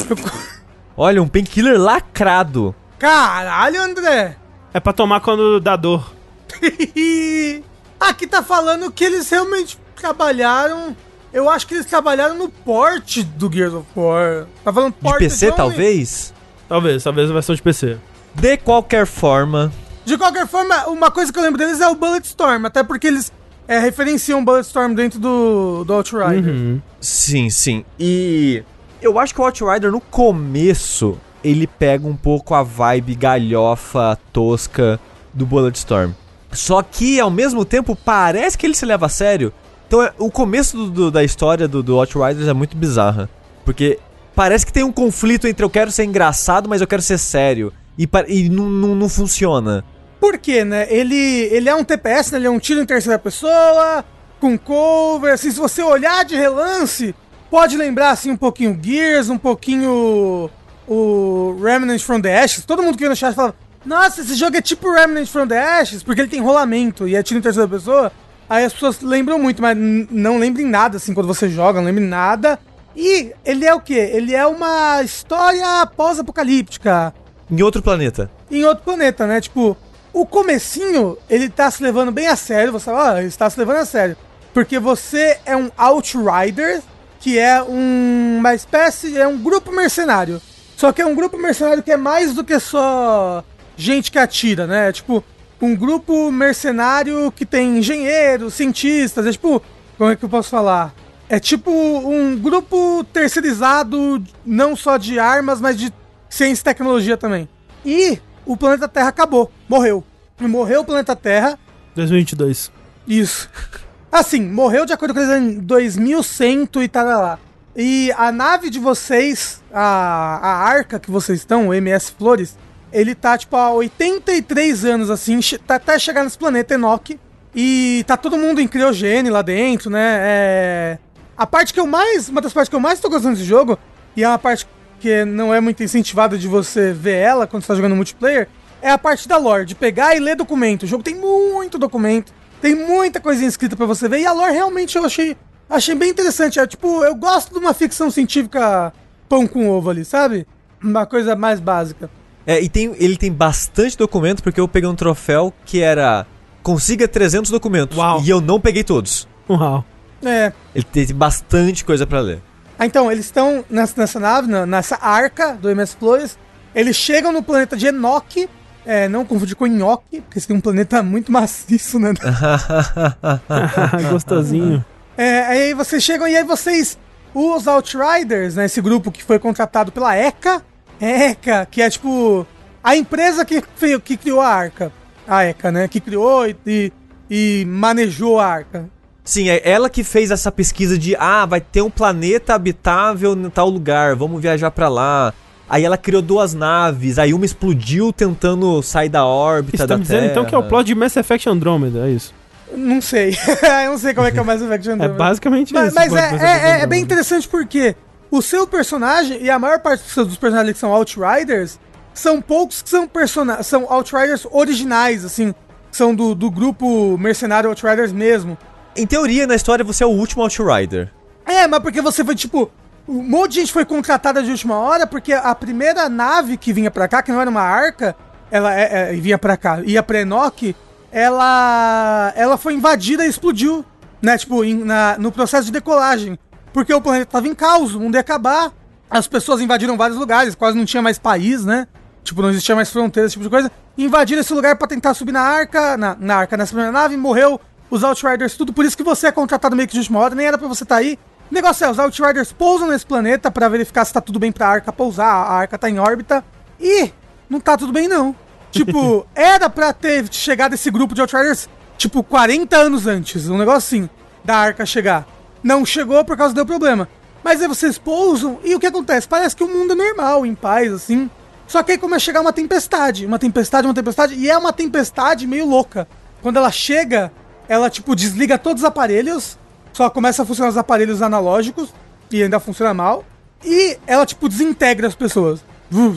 Olha, 0.98 1.22
um 1.22 1.28
painkiller 1.28 1.80
lacrado. 1.80 2.74
Caralho, 2.98 3.82
André. 3.82 4.38
É 4.74 4.80
pra 4.80 4.94
tomar 4.94 5.20
quando 5.20 5.60
dá 5.60 5.76
dor. 5.76 6.14
Aqui 8.00 8.28
tá 8.28 8.44
falando 8.44 8.92
que 8.92 9.04
eles 9.04 9.30
realmente 9.30 9.78
trabalharam. 9.96 10.96
Eu 11.34 11.50
acho 11.50 11.68
que 11.68 11.74
eles 11.74 11.86
trabalharam 11.86 12.38
no 12.38 12.48
porte 12.48 13.24
do 13.24 13.52
Gears 13.52 13.74
of 13.74 13.88
War. 13.96 14.46
Tá 14.64 14.72
falando 14.72 14.94
De 14.94 15.02
porte 15.02 15.20
PC, 15.20 15.48
only. 15.48 15.58
talvez? 15.58 16.34
Talvez, 16.68 17.04
talvez 17.04 17.30
a 17.30 17.34
versão 17.34 17.56
de 17.56 17.62
PC. 17.62 17.98
De 18.34 18.58
qualquer 18.58 19.06
forma, 19.06 19.72
De 20.06 20.18
qualquer 20.18 20.48
forma, 20.48 20.88
uma 20.88 21.10
coisa 21.10 21.32
que 21.32 21.40
eu 21.40 21.44
lembro 21.44 21.58
deles 21.58 21.82
é 21.82 21.88
o 21.88 21.96
Bulletstorm. 21.96 22.66
Até 22.66 22.84
porque 22.84 23.08
eles 23.08 23.32
é, 23.68 23.80
referenciam 23.80 24.44
Bulletstorm 24.44 24.94
dentro 24.94 25.20
do, 25.20 25.84
do 25.84 25.94
Outrider. 25.94 26.54
Uhum. 26.54 26.82
sim, 27.00 27.50
sim. 27.50 27.84
E 28.00 28.64
eu 29.02 29.18
acho 29.20 29.34
que 29.34 29.42
o 29.42 29.44
Outrider 29.46 29.92
no 29.92 30.00
começo 30.02 31.18
ele 31.44 31.68
pega 31.68 32.08
um 32.08 32.16
pouco 32.16 32.54
a 32.56 32.64
vibe 32.64 33.16
galhofa, 33.16 34.18
tosca 34.34 35.00
do 35.34 35.46
Bulletstorm. 35.46 36.12
Só 36.52 36.82
que 36.82 37.20
ao 37.20 37.30
mesmo 37.30 37.64
tempo 37.66 37.96
parece 37.96 38.58
que 38.58 38.66
ele 38.66 38.74
se 38.76 38.86
leva 38.86 39.06
a 39.06 39.10
sério. 39.10 39.52
Então 39.88 40.02
é- 40.02 40.12
o 40.18 40.32
começo 40.32 40.76
do- 40.78 40.90
do- 40.90 41.12
da 41.12 41.24
história 41.24 41.68
do, 41.68 41.84
do 41.84 41.98
Outriders 42.00 42.48
é 42.48 42.54
muito 42.54 42.76
bizarra. 42.76 43.30
Porque 43.64 44.00
parece 44.34 44.66
que 44.66 44.74
tem 44.74 44.84
um 44.84 44.92
conflito 44.92 45.48
entre 45.48 45.64
eu 45.64 45.70
quero 45.70 45.92
ser 45.92 46.06
engraçado, 46.06 46.68
mas 46.70 46.82
eu 46.82 46.88
quero 46.88 47.02
ser 47.02 47.18
sério. 47.18 47.72
E, 47.98 48.08
e 48.28 48.50
não 48.50 49.08
funciona. 49.10 49.84
Por 50.26 50.40
quê, 50.40 50.66
né? 50.66 50.88
Ele, 50.90 51.16
ele 51.52 51.70
é 51.70 51.76
um 51.76 51.84
TPS, 51.84 52.32
né? 52.32 52.40
Ele 52.40 52.48
é 52.48 52.50
um 52.50 52.58
tiro 52.58 52.82
em 52.82 52.86
terceira 52.86 53.20
pessoa, 53.20 54.04
com 54.40 54.58
cover. 54.58 55.32
Assim, 55.32 55.52
se 55.52 55.60
você 55.60 55.84
olhar 55.84 56.26
de 56.26 56.36
relance, 56.36 57.14
pode 57.52 57.78
lembrar 57.78 58.10
assim 58.10 58.32
um 58.32 58.36
pouquinho 58.36 58.76
Gears, 58.82 59.30
um 59.30 59.38
pouquinho 59.38 60.50
o 60.88 61.56
Remnant 61.62 62.00
from 62.02 62.20
the 62.22 62.44
Ashes. 62.44 62.66
Todo 62.66 62.82
mundo 62.82 62.94
que 62.96 63.02
veio 63.02 63.12
no 63.12 63.16
chat 63.16 63.36
falava: 63.36 63.54
Nossa, 63.86 64.22
esse 64.22 64.34
jogo 64.34 64.58
é 64.58 64.62
tipo 64.64 64.92
Remnant 64.92 65.28
from 65.28 65.46
the 65.48 65.60
Ashes, 65.60 66.02
porque 66.02 66.22
ele 66.22 66.28
tem 66.30 66.42
rolamento 66.42 67.08
e 67.08 67.16
é 67.16 67.22
tiro 67.22 67.38
em 67.40 67.44
terceira 67.44 67.70
pessoa. 67.70 68.12
Aí 68.50 68.66
as 68.66 68.74
pessoas 68.74 69.02
lembram 69.02 69.38
muito, 69.38 69.62
mas 69.62 69.78
não 70.10 70.40
lembrem 70.40 70.66
nada 70.66 70.98
assim 70.98 71.14
quando 71.14 71.28
você 71.28 71.48
joga, 71.50 71.80
não 71.80 71.86
lembrem 71.86 72.08
nada. 72.08 72.58
E 72.96 73.32
ele 73.46 73.64
é 73.64 73.76
o 73.76 73.80
quê? 73.80 74.10
Ele 74.12 74.34
é 74.34 74.46
uma 74.48 75.04
história 75.04 75.86
pós-apocalíptica 75.96 77.14
Em 77.52 77.62
outro 77.62 77.84
planeta. 77.84 78.32
em 78.50 78.64
outro 78.66 78.84
planeta, 78.84 79.28
né? 79.28 79.40
Tipo, 79.40 79.78
o 80.16 80.26
comecinho, 80.26 81.18
ele 81.30 81.50
tá 81.50 81.70
se 81.70 81.84
levando 81.84 82.10
bem 82.10 82.28
a 82.28 82.38
sério. 82.38 82.72
Você 82.72 82.86
fala, 82.86 83.16
ó, 83.16 83.18
ele 83.18 83.28
está 83.28 83.50
se 83.50 83.60
levando 83.60 83.78
a 83.80 83.86
sério. 83.86 84.16
Porque 84.54 84.80
você 84.80 85.38
é 85.46 85.58
um 85.58 85.70
Outrider, 85.78 86.82
que 87.20 87.38
é 87.38 87.62
um- 87.62 88.38
uma 88.40 88.56
espécie, 88.56 89.18
é 89.20 89.28
um 89.28 89.38
grupo 89.38 89.74
mercenário. 89.74 90.42
Só 90.78 90.94
que 90.94 91.02
é 91.02 91.06
um 91.06 91.14
grupo 91.14 91.38
mercenário 91.38 91.84
que 91.84 91.92
é 91.92 91.98
mais 91.98 92.34
do 92.34 92.46
que 92.46 92.58
só 92.62 93.44
gente 93.76 94.10
que 94.10 94.18
atira, 94.18 94.66
né? 94.66 94.88
É 94.88 94.92
tipo, 94.94 95.22
um 95.62 95.76
grupo 95.76 96.32
mercenário 96.32 97.30
que 97.36 97.46
tem 97.46 97.80
engenheiros, 97.80 98.54
cientistas, 98.54 99.26
é 99.26 99.32
tipo, 99.34 99.62
como 99.98 100.12
é 100.12 100.16
que 100.16 100.24
eu 100.24 100.30
posso 100.30 100.50
falar? 100.50 100.94
É 101.28 101.40
tipo 101.42 101.72
um 101.72 102.38
grupo 102.38 103.04
terceirizado, 103.12 104.24
não 104.46 104.78
só 104.78 104.96
de 104.96 105.20
armas, 105.20 105.60
mas 105.60 105.78
de 105.78 105.92
ciência 106.30 106.62
e 106.62 106.64
tecnologia 106.64 107.18
também. 107.18 107.50
E 107.86 108.18
o 108.46 108.56
planeta 108.58 108.88
Terra 108.88 109.10
acabou, 109.10 109.52
morreu. 109.68 110.04
Morreu 110.40 110.82
o 110.82 110.86
planeta 110.86 111.16
Terra, 111.16 111.58
2022. 111.96 112.72
isso. 113.08 113.50
Assim, 114.12 114.42
morreu 114.42 114.86
de 114.86 114.94
acordo 114.94 115.14
com 115.14 115.20
eles 115.20 115.36
em 115.36 115.60
2100 115.60 116.70
e 116.82 116.88
tal 116.88 117.06
lá. 117.06 117.40
E 117.76 118.14
a 118.18 118.32
nave 118.32 118.70
de 118.70 118.80
vocês, 118.80 119.62
a, 119.74 120.40
a 120.42 120.70
arca 120.70 120.98
que 120.98 121.12
vocês 121.12 121.40
estão, 121.40 121.68
o 121.68 121.74
MS 121.74 122.14
Flores, 122.18 122.58
ele 122.94 123.14
tá 123.14 123.38
tipo 123.38 123.58
há 123.58 123.74
83 123.74 124.86
anos 124.86 125.10
assim, 125.10 125.38
tá 125.68 125.76
até 125.76 126.00
chegar 126.00 126.24
nesse 126.24 126.38
planeta 126.38 126.76
Enoch. 126.76 127.20
E 127.54 128.04
tá 128.08 128.16
todo 128.16 128.38
mundo 128.38 128.62
em 128.62 128.68
criogênio 128.68 129.32
lá 129.32 129.42
dentro, 129.42 129.90
né? 129.90 130.20
É... 130.22 130.98
A 131.38 131.46
parte 131.46 131.74
que 131.74 131.80
eu 131.80 131.88
mais. 131.88 132.30
Uma 132.30 132.42
das 132.42 132.54
partes 132.54 132.70
que 132.70 132.76
eu 132.76 132.80
mais 132.80 133.00
tô 133.00 133.10
gostando 133.10 133.36
desse 133.36 133.46
jogo, 133.46 133.78
e 134.16 134.24
é 134.24 134.28
uma 134.28 134.40
parte 134.40 134.66
que 135.06 135.24
não 135.24 135.54
é 135.54 135.62
muito 135.62 135.84
incentivada 135.84 136.36
de 136.36 136.48
você 136.48 136.92
ver 136.92 137.18
ela 137.18 137.46
quando 137.46 137.62
você 137.62 137.68
tá 137.68 137.76
jogando 137.76 137.96
multiplayer, 137.96 138.48
é 138.82 138.90
a 138.90 138.98
parte 138.98 139.28
da 139.28 139.38
lore, 139.38 139.64
de 139.64 139.76
pegar 139.76 140.16
e 140.16 140.20
ler 140.20 140.36
documento. 140.36 140.82
O 140.82 140.88
jogo 140.88 141.04
tem 141.04 141.14
muito 141.14 141.78
documento, 141.78 142.34
tem 142.60 142.74
muita 142.74 143.20
coisinha 143.20 143.48
escrita 143.48 143.76
pra 143.76 143.86
você 143.86 144.10
ver, 144.10 144.22
e 144.22 144.26
a 144.26 144.32
lore 144.32 144.52
realmente 144.52 144.98
eu 144.98 145.06
achei, 145.06 145.38
achei 145.70 145.94
bem 145.94 146.10
interessante. 146.10 146.60
É 146.60 146.66
tipo, 146.66 147.04
eu 147.04 147.14
gosto 147.14 147.54
de 147.54 147.60
uma 147.60 147.72
ficção 147.72 148.10
científica 148.10 148.92
pão 149.30 149.46
com 149.46 149.70
ovo 149.70 149.92
ali, 149.92 150.04
sabe? 150.04 150.48
Uma 150.82 151.06
coisa 151.06 151.36
mais 151.36 151.60
básica. 151.60 152.10
É, 152.48 152.60
e 152.60 152.68
tem, 152.68 152.96
ele 152.98 153.16
tem 153.16 153.32
bastante 153.32 153.96
documento, 153.96 154.42
porque 154.42 154.60
eu 154.60 154.68
peguei 154.68 154.90
um 154.90 154.96
troféu 154.96 155.54
que 155.66 155.84
era 155.84 156.26
consiga 156.64 157.08
300 157.08 157.52
documentos. 157.52 157.96
Uau. 157.96 158.24
E 158.24 158.30
eu 158.32 158.42
não 158.42 158.60
peguei 158.60 158.84
todos. 158.84 159.28
Uau. 159.48 159.86
É. 160.26 160.52
Ele 160.74 160.86
teve 160.92 161.14
bastante 161.14 161.86
coisa 161.86 162.08
pra 162.08 162.22
ler. 162.22 162.42
Ah, 162.78 162.86
então, 162.86 163.12
eles 163.12 163.26
estão 163.26 163.64
nessa, 163.70 163.94
nessa 163.98 164.20
nave, 164.20 164.48
na- 164.50 164.66
nessa 164.66 164.98
arca 165.02 165.54
do 165.54 165.70
MS 165.70 165.96
Flores. 165.98 166.38
Eles 166.74 166.96
chegam 166.96 167.32
no 167.32 167.42
planeta 167.42 167.78
de 167.78 167.88
Enoch. 167.88 168.50
É, 168.88 169.08
não 169.10 169.26
confundir 169.26 169.56
com 169.56 169.66
Nhoque, 169.66 170.22
porque 170.22 170.38
esse 170.38 170.46
tem 170.48 170.56
um 170.56 170.62
planeta 170.62 171.02
muito 171.04 171.32
maciço, 171.32 171.98
né? 171.98 172.14
Gostosinho. 174.12 174.86
É, 175.18 175.40
aí 175.46 175.74
vocês 175.74 176.04
chegam 176.04 176.28
e 176.28 176.36
aí 176.36 176.44
vocês, 176.44 176.98
os 177.34 177.68
Outriders, 177.68 178.56
né? 178.56 178.66
Esse 178.66 178.82
grupo 178.82 179.12
que 179.12 179.24
foi 179.24 179.40
contratado 179.40 179.92
pela 179.92 180.16
ECA, 180.16 180.62
ECA, 181.00 181.68
que 181.70 181.82
é 181.82 181.90
tipo 181.90 182.46
a 182.84 182.96
empresa 182.96 183.44
que, 183.46 183.64
que 184.04 184.18
criou 184.18 184.42
a 184.42 184.48
Arca. 184.50 184.92
A 185.28 185.44
ECA, 185.46 185.72
né? 185.72 185.88
Que 185.88 186.00
criou 186.00 186.46
e, 186.48 186.56
e, 186.68 186.94
e 187.30 187.66
manejou 187.68 188.40
a 188.40 188.46
Arca. 188.48 188.88
Sim, 189.26 189.50
é 189.50 189.60
ela 189.68 189.90
que 189.90 190.04
fez 190.04 190.30
essa 190.30 190.52
pesquisa 190.52 190.98
de 190.98 191.16
ah, 191.18 191.46
vai 191.48 191.60
ter 191.60 191.82
um 191.82 191.90
planeta 191.90 192.54
habitável 192.54 193.34
em 193.34 193.50
tal 193.50 193.68
lugar, 193.70 194.16
vamos 194.16 194.40
viajar 194.42 194.70
pra 194.72 194.88
lá. 194.88 195.34
Aí 195.68 195.84
ela 195.84 195.98
criou 195.98 196.22
duas 196.22 196.54
naves, 196.54 197.18
aí 197.18 197.34
uma 197.34 197.44
explodiu 197.44 198.14
tentando 198.14 198.84
sair 198.84 199.10
da 199.10 199.26
órbita 199.26 199.78
Você 199.78 199.84
tá 199.84 199.88
da 199.88 199.98
me 199.98 200.04
dizendo 200.04 200.20
Terra. 200.20 200.32
então 200.32 200.46
que 200.46 200.54
é 200.54 200.58
o 200.58 200.64
plot 200.64 200.86
de 200.86 200.94
Mass 200.94 201.16
Effect 201.18 201.50
Andromeda, 201.50 202.08
é 202.08 202.12
isso? 202.12 202.32
Não 202.78 203.02
sei. 203.02 203.36
eu 203.86 203.92
não 203.92 203.98
sei 203.98 204.14
como 204.14 204.28
é 204.28 204.32
que 204.32 204.38
é 204.38 204.42
o 204.44 204.46
Mass 204.46 204.62
Effect 204.62 204.88
É 204.88 204.92
Andromeda. 204.94 205.18
basicamente 205.18 205.74
Mas, 205.74 205.88
isso. 205.88 205.96
mas 205.96 206.14
é, 206.14 206.20
é- 206.20 206.70
é- 206.80 206.82
é 206.82 206.86
bem 206.86 207.02
interessante 207.02 207.48
porque 207.48 207.96
o 208.30 208.44
seu 208.44 208.68
personagem 208.68 209.42
e 209.42 209.50
a 209.50 209.58
maior 209.58 209.80
parte 209.80 210.04
dos 210.24 210.38
personagens 210.38 210.74
que 210.74 210.80
são 210.80 210.92
Outriders 210.92 211.80
são 212.14 212.40
poucos 212.42 212.84
que 212.84 212.90
são 212.90 213.08
personagens. 213.08 213.66
São 213.66 213.92
Outriders 213.92 214.46
originais, 214.52 215.26
assim. 215.26 215.52
São 215.92 216.14
do, 216.14 216.36
do 216.36 216.52
grupo 216.52 217.18
mercenário 217.18 217.70
Outriders 217.70 218.12
mesmo. 218.12 218.56
Em 218.96 219.06
teoria, 219.06 219.46
na 219.46 219.56
história, 219.56 219.84
você 219.84 220.04
é 220.04 220.08
o 220.08 220.12
último 220.12 220.44
Outrider. 220.44 221.12
É, 221.46 221.68
mas 221.68 221.80
porque 221.82 222.02
você 222.02 222.24
foi 222.24 222.36
tipo. 222.36 222.72
Um 223.08 223.22
monte 223.22 223.52
de 223.52 223.60
gente 223.60 223.72
foi 223.74 223.86
contratada 223.86 224.42
de 224.42 224.50
última 224.50 224.80
hora 224.80 225.06
porque 225.06 225.32
a 225.32 225.54
primeira 225.54 226.10
nave 226.10 226.58
que 226.58 226.74
vinha 226.74 226.90
pra 226.90 227.08
cá, 227.08 227.22
que 227.22 227.32
não 227.32 227.40
era 227.40 227.48
uma 227.50 227.62
arca, 227.62 228.16
ela 228.50 228.74
é, 228.74 229.12
é, 229.12 229.14
vinha 229.14 229.38
pra 229.38 229.56
cá, 229.56 229.80
ia 229.86 230.02
pra 230.02 230.22
Enoch, 230.22 230.76
ela. 231.12 232.34
Ela 232.36 232.58
foi 232.58 232.74
invadida 232.74 233.26
e 233.26 233.30
explodiu, 233.30 233.86
né? 234.22 234.38
Tipo, 234.38 234.64
em- 234.64 234.84
na- 234.84 235.18
no 235.20 235.32
processo 235.32 235.66
de 235.66 235.72
decolagem. 235.72 236.40
Porque 236.74 236.94
o 236.94 237.00
planeta 237.02 237.28
tava 237.32 237.48
em 237.48 237.54
caos, 237.56 237.94
o 237.96 238.00
mundo 238.00 238.16
ia 238.16 238.22
acabar. 238.22 238.72
As 239.10 239.28
pessoas 239.28 239.62
invadiram 239.62 239.96
vários 239.98 240.18
lugares, 240.18 240.56
quase 240.56 240.78
não 240.78 240.84
tinha 240.86 241.02
mais 241.02 241.20
país, 241.20 241.64
né? 241.64 241.88
Tipo, 242.24 242.42
não 242.42 242.50
existia 242.50 242.76
mais 242.76 242.90
fronteiras, 242.90 243.30
esse 243.32 243.34
tipo 243.40 243.44
de 243.44 243.50
coisa. 243.52 243.72
Invadiram 243.98 244.42
esse 244.42 244.52
lugar 244.54 244.76
pra 244.78 244.88
tentar 244.88 245.14
subir 245.14 245.32
na 245.32 245.42
arca, 245.42 245.96
na, 245.96 246.18
na 246.20 246.36
arca, 246.38 246.58
nessa 246.58 246.72
primeira 246.72 246.92
nave, 246.92 247.16
morreu 247.16 247.62
os 247.90 248.04
Outriders, 248.04 248.56
tudo. 248.56 248.74
Por 248.74 248.86
isso 248.86 248.98
que 248.98 249.04
você 249.04 249.28
é 249.28 249.32
contratado 249.32 249.76
meio 249.76 249.88
que 249.88 249.94
de 249.94 250.00
última 250.00 250.20
hora, 250.20 250.36
nem 250.36 250.46
era 250.46 250.58
pra 250.58 250.68
você 250.68 250.84
estar 250.84 250.98
aí. 250.98 251.20
O 251.50 251.54
negócio 251.54 251.86
é, 251.86 251.90
os 251.90 252.00
Outriders 252.00 252.52
pousam 252.52 252.88
nesse 252.88 253.06
planeta 253.06 253.52
pra 253.52 253.70
verificar 253.70 254.04
se 254.06 254.14
tá 254.14 254.20
tudo 254.20 254.40
bem 254.40 254.52
pra 254.52 254.68
arca 254.68 254.92
pousar. 254.92 255.28
A 255.28 255.54
arca 255.54 255.78
tá 255.78 255.90
em 255.90 256.00
órbita. 256.00 256.44
E 256.80 257.12
não 257.50 257.60
tá 257.60 257.78
tudo 257.78 257.94
bem, 257.94 258.08
não. 258.08 258.36
Tipo, 258.72 259.26
era 259.36 259.70
pra 259.70 259.94
ter 259.94 260.28
chegado 260.32 260.74
esse 260.74 260.90
grupo 260.90 261.14
de 261.14 261.22
Outriders, 261.22 261.70
tipo, 261.98 262.24
40 262.24 262.76
anos 262.76 263.08
antes. 263.08 263.48
Um 263.48 263.58
negócio 263.58 263.98
assim, 263.98 264.10
da 264.44 264.58
arca 264.58 264.86
chegar. 264.86 265.28
Não 265.64 265.86
chegou 265.86 266.24
por 266.26 266.36
causa 266.36 266.54
do 266.54 266.66
problema. 266.66 267.08
Mas 267.44 267.62
aí 267.62 267.68
vocês 267.68 267.98
pousam 268.00 268.60
e 268.64 268.74
o 268.74 268.80
que 268.80 268.88
acontece? 268.88 269.28
Parece 269.28 269.56
que 269.56 269.64
o 269.64 269.68
mundo 269.68 269.94
é 269.94 269.96
normal, 269.96 270.46
em 270.48 270.56
paz, 270.56 270.92
assim. 270.92 271.30
Só 271.68 271.84
que 271.84 271.92
aí 271.92 271.98
começa 271.98 272.18
a 272.18 272.26
chegar 272.26 272.42
uma 272.42 272.54
tempestade. 272.54 273.26
Uma 273.26 273.38
tempestade, 273.38 273.88
uma 273.88 273.94
tempestade. 273.94 274.34
E 274.34 274.50
é 274.50 274.58
uma 274.58 274.74
tempestade 274.74 275.46
meio 275.46 275.68
louca. 275.68 276.08
Quando 276.42 276.58
ela 276.58 276.72
chega, 276.72 277.32
ela, 277.68 277.90
tipo, 277.90 278.16
desliga 278.16 278.58
todos 278.58 278.84
os 278.84 278.88
aparelhos. 278.88 279.58
Só 279.94 280.10
começa 280.10 280.44
a 280.44 280.46
funcionar 280.46 280.70
os 280.70 280.78
aparelhos 280.78 281.22
analógicos. 281.22 281.94
E 282.32 282.44
ainda 282.44 282.60
funciona 282.60 282.94
mal. 282.94 283.24
E 283.64 283.98
ela, 284.06 284.26
tipo, 284.26 284.50
desintegra 284.50 285.08
as 285.08 285.16
pessoas. 285.16 285.64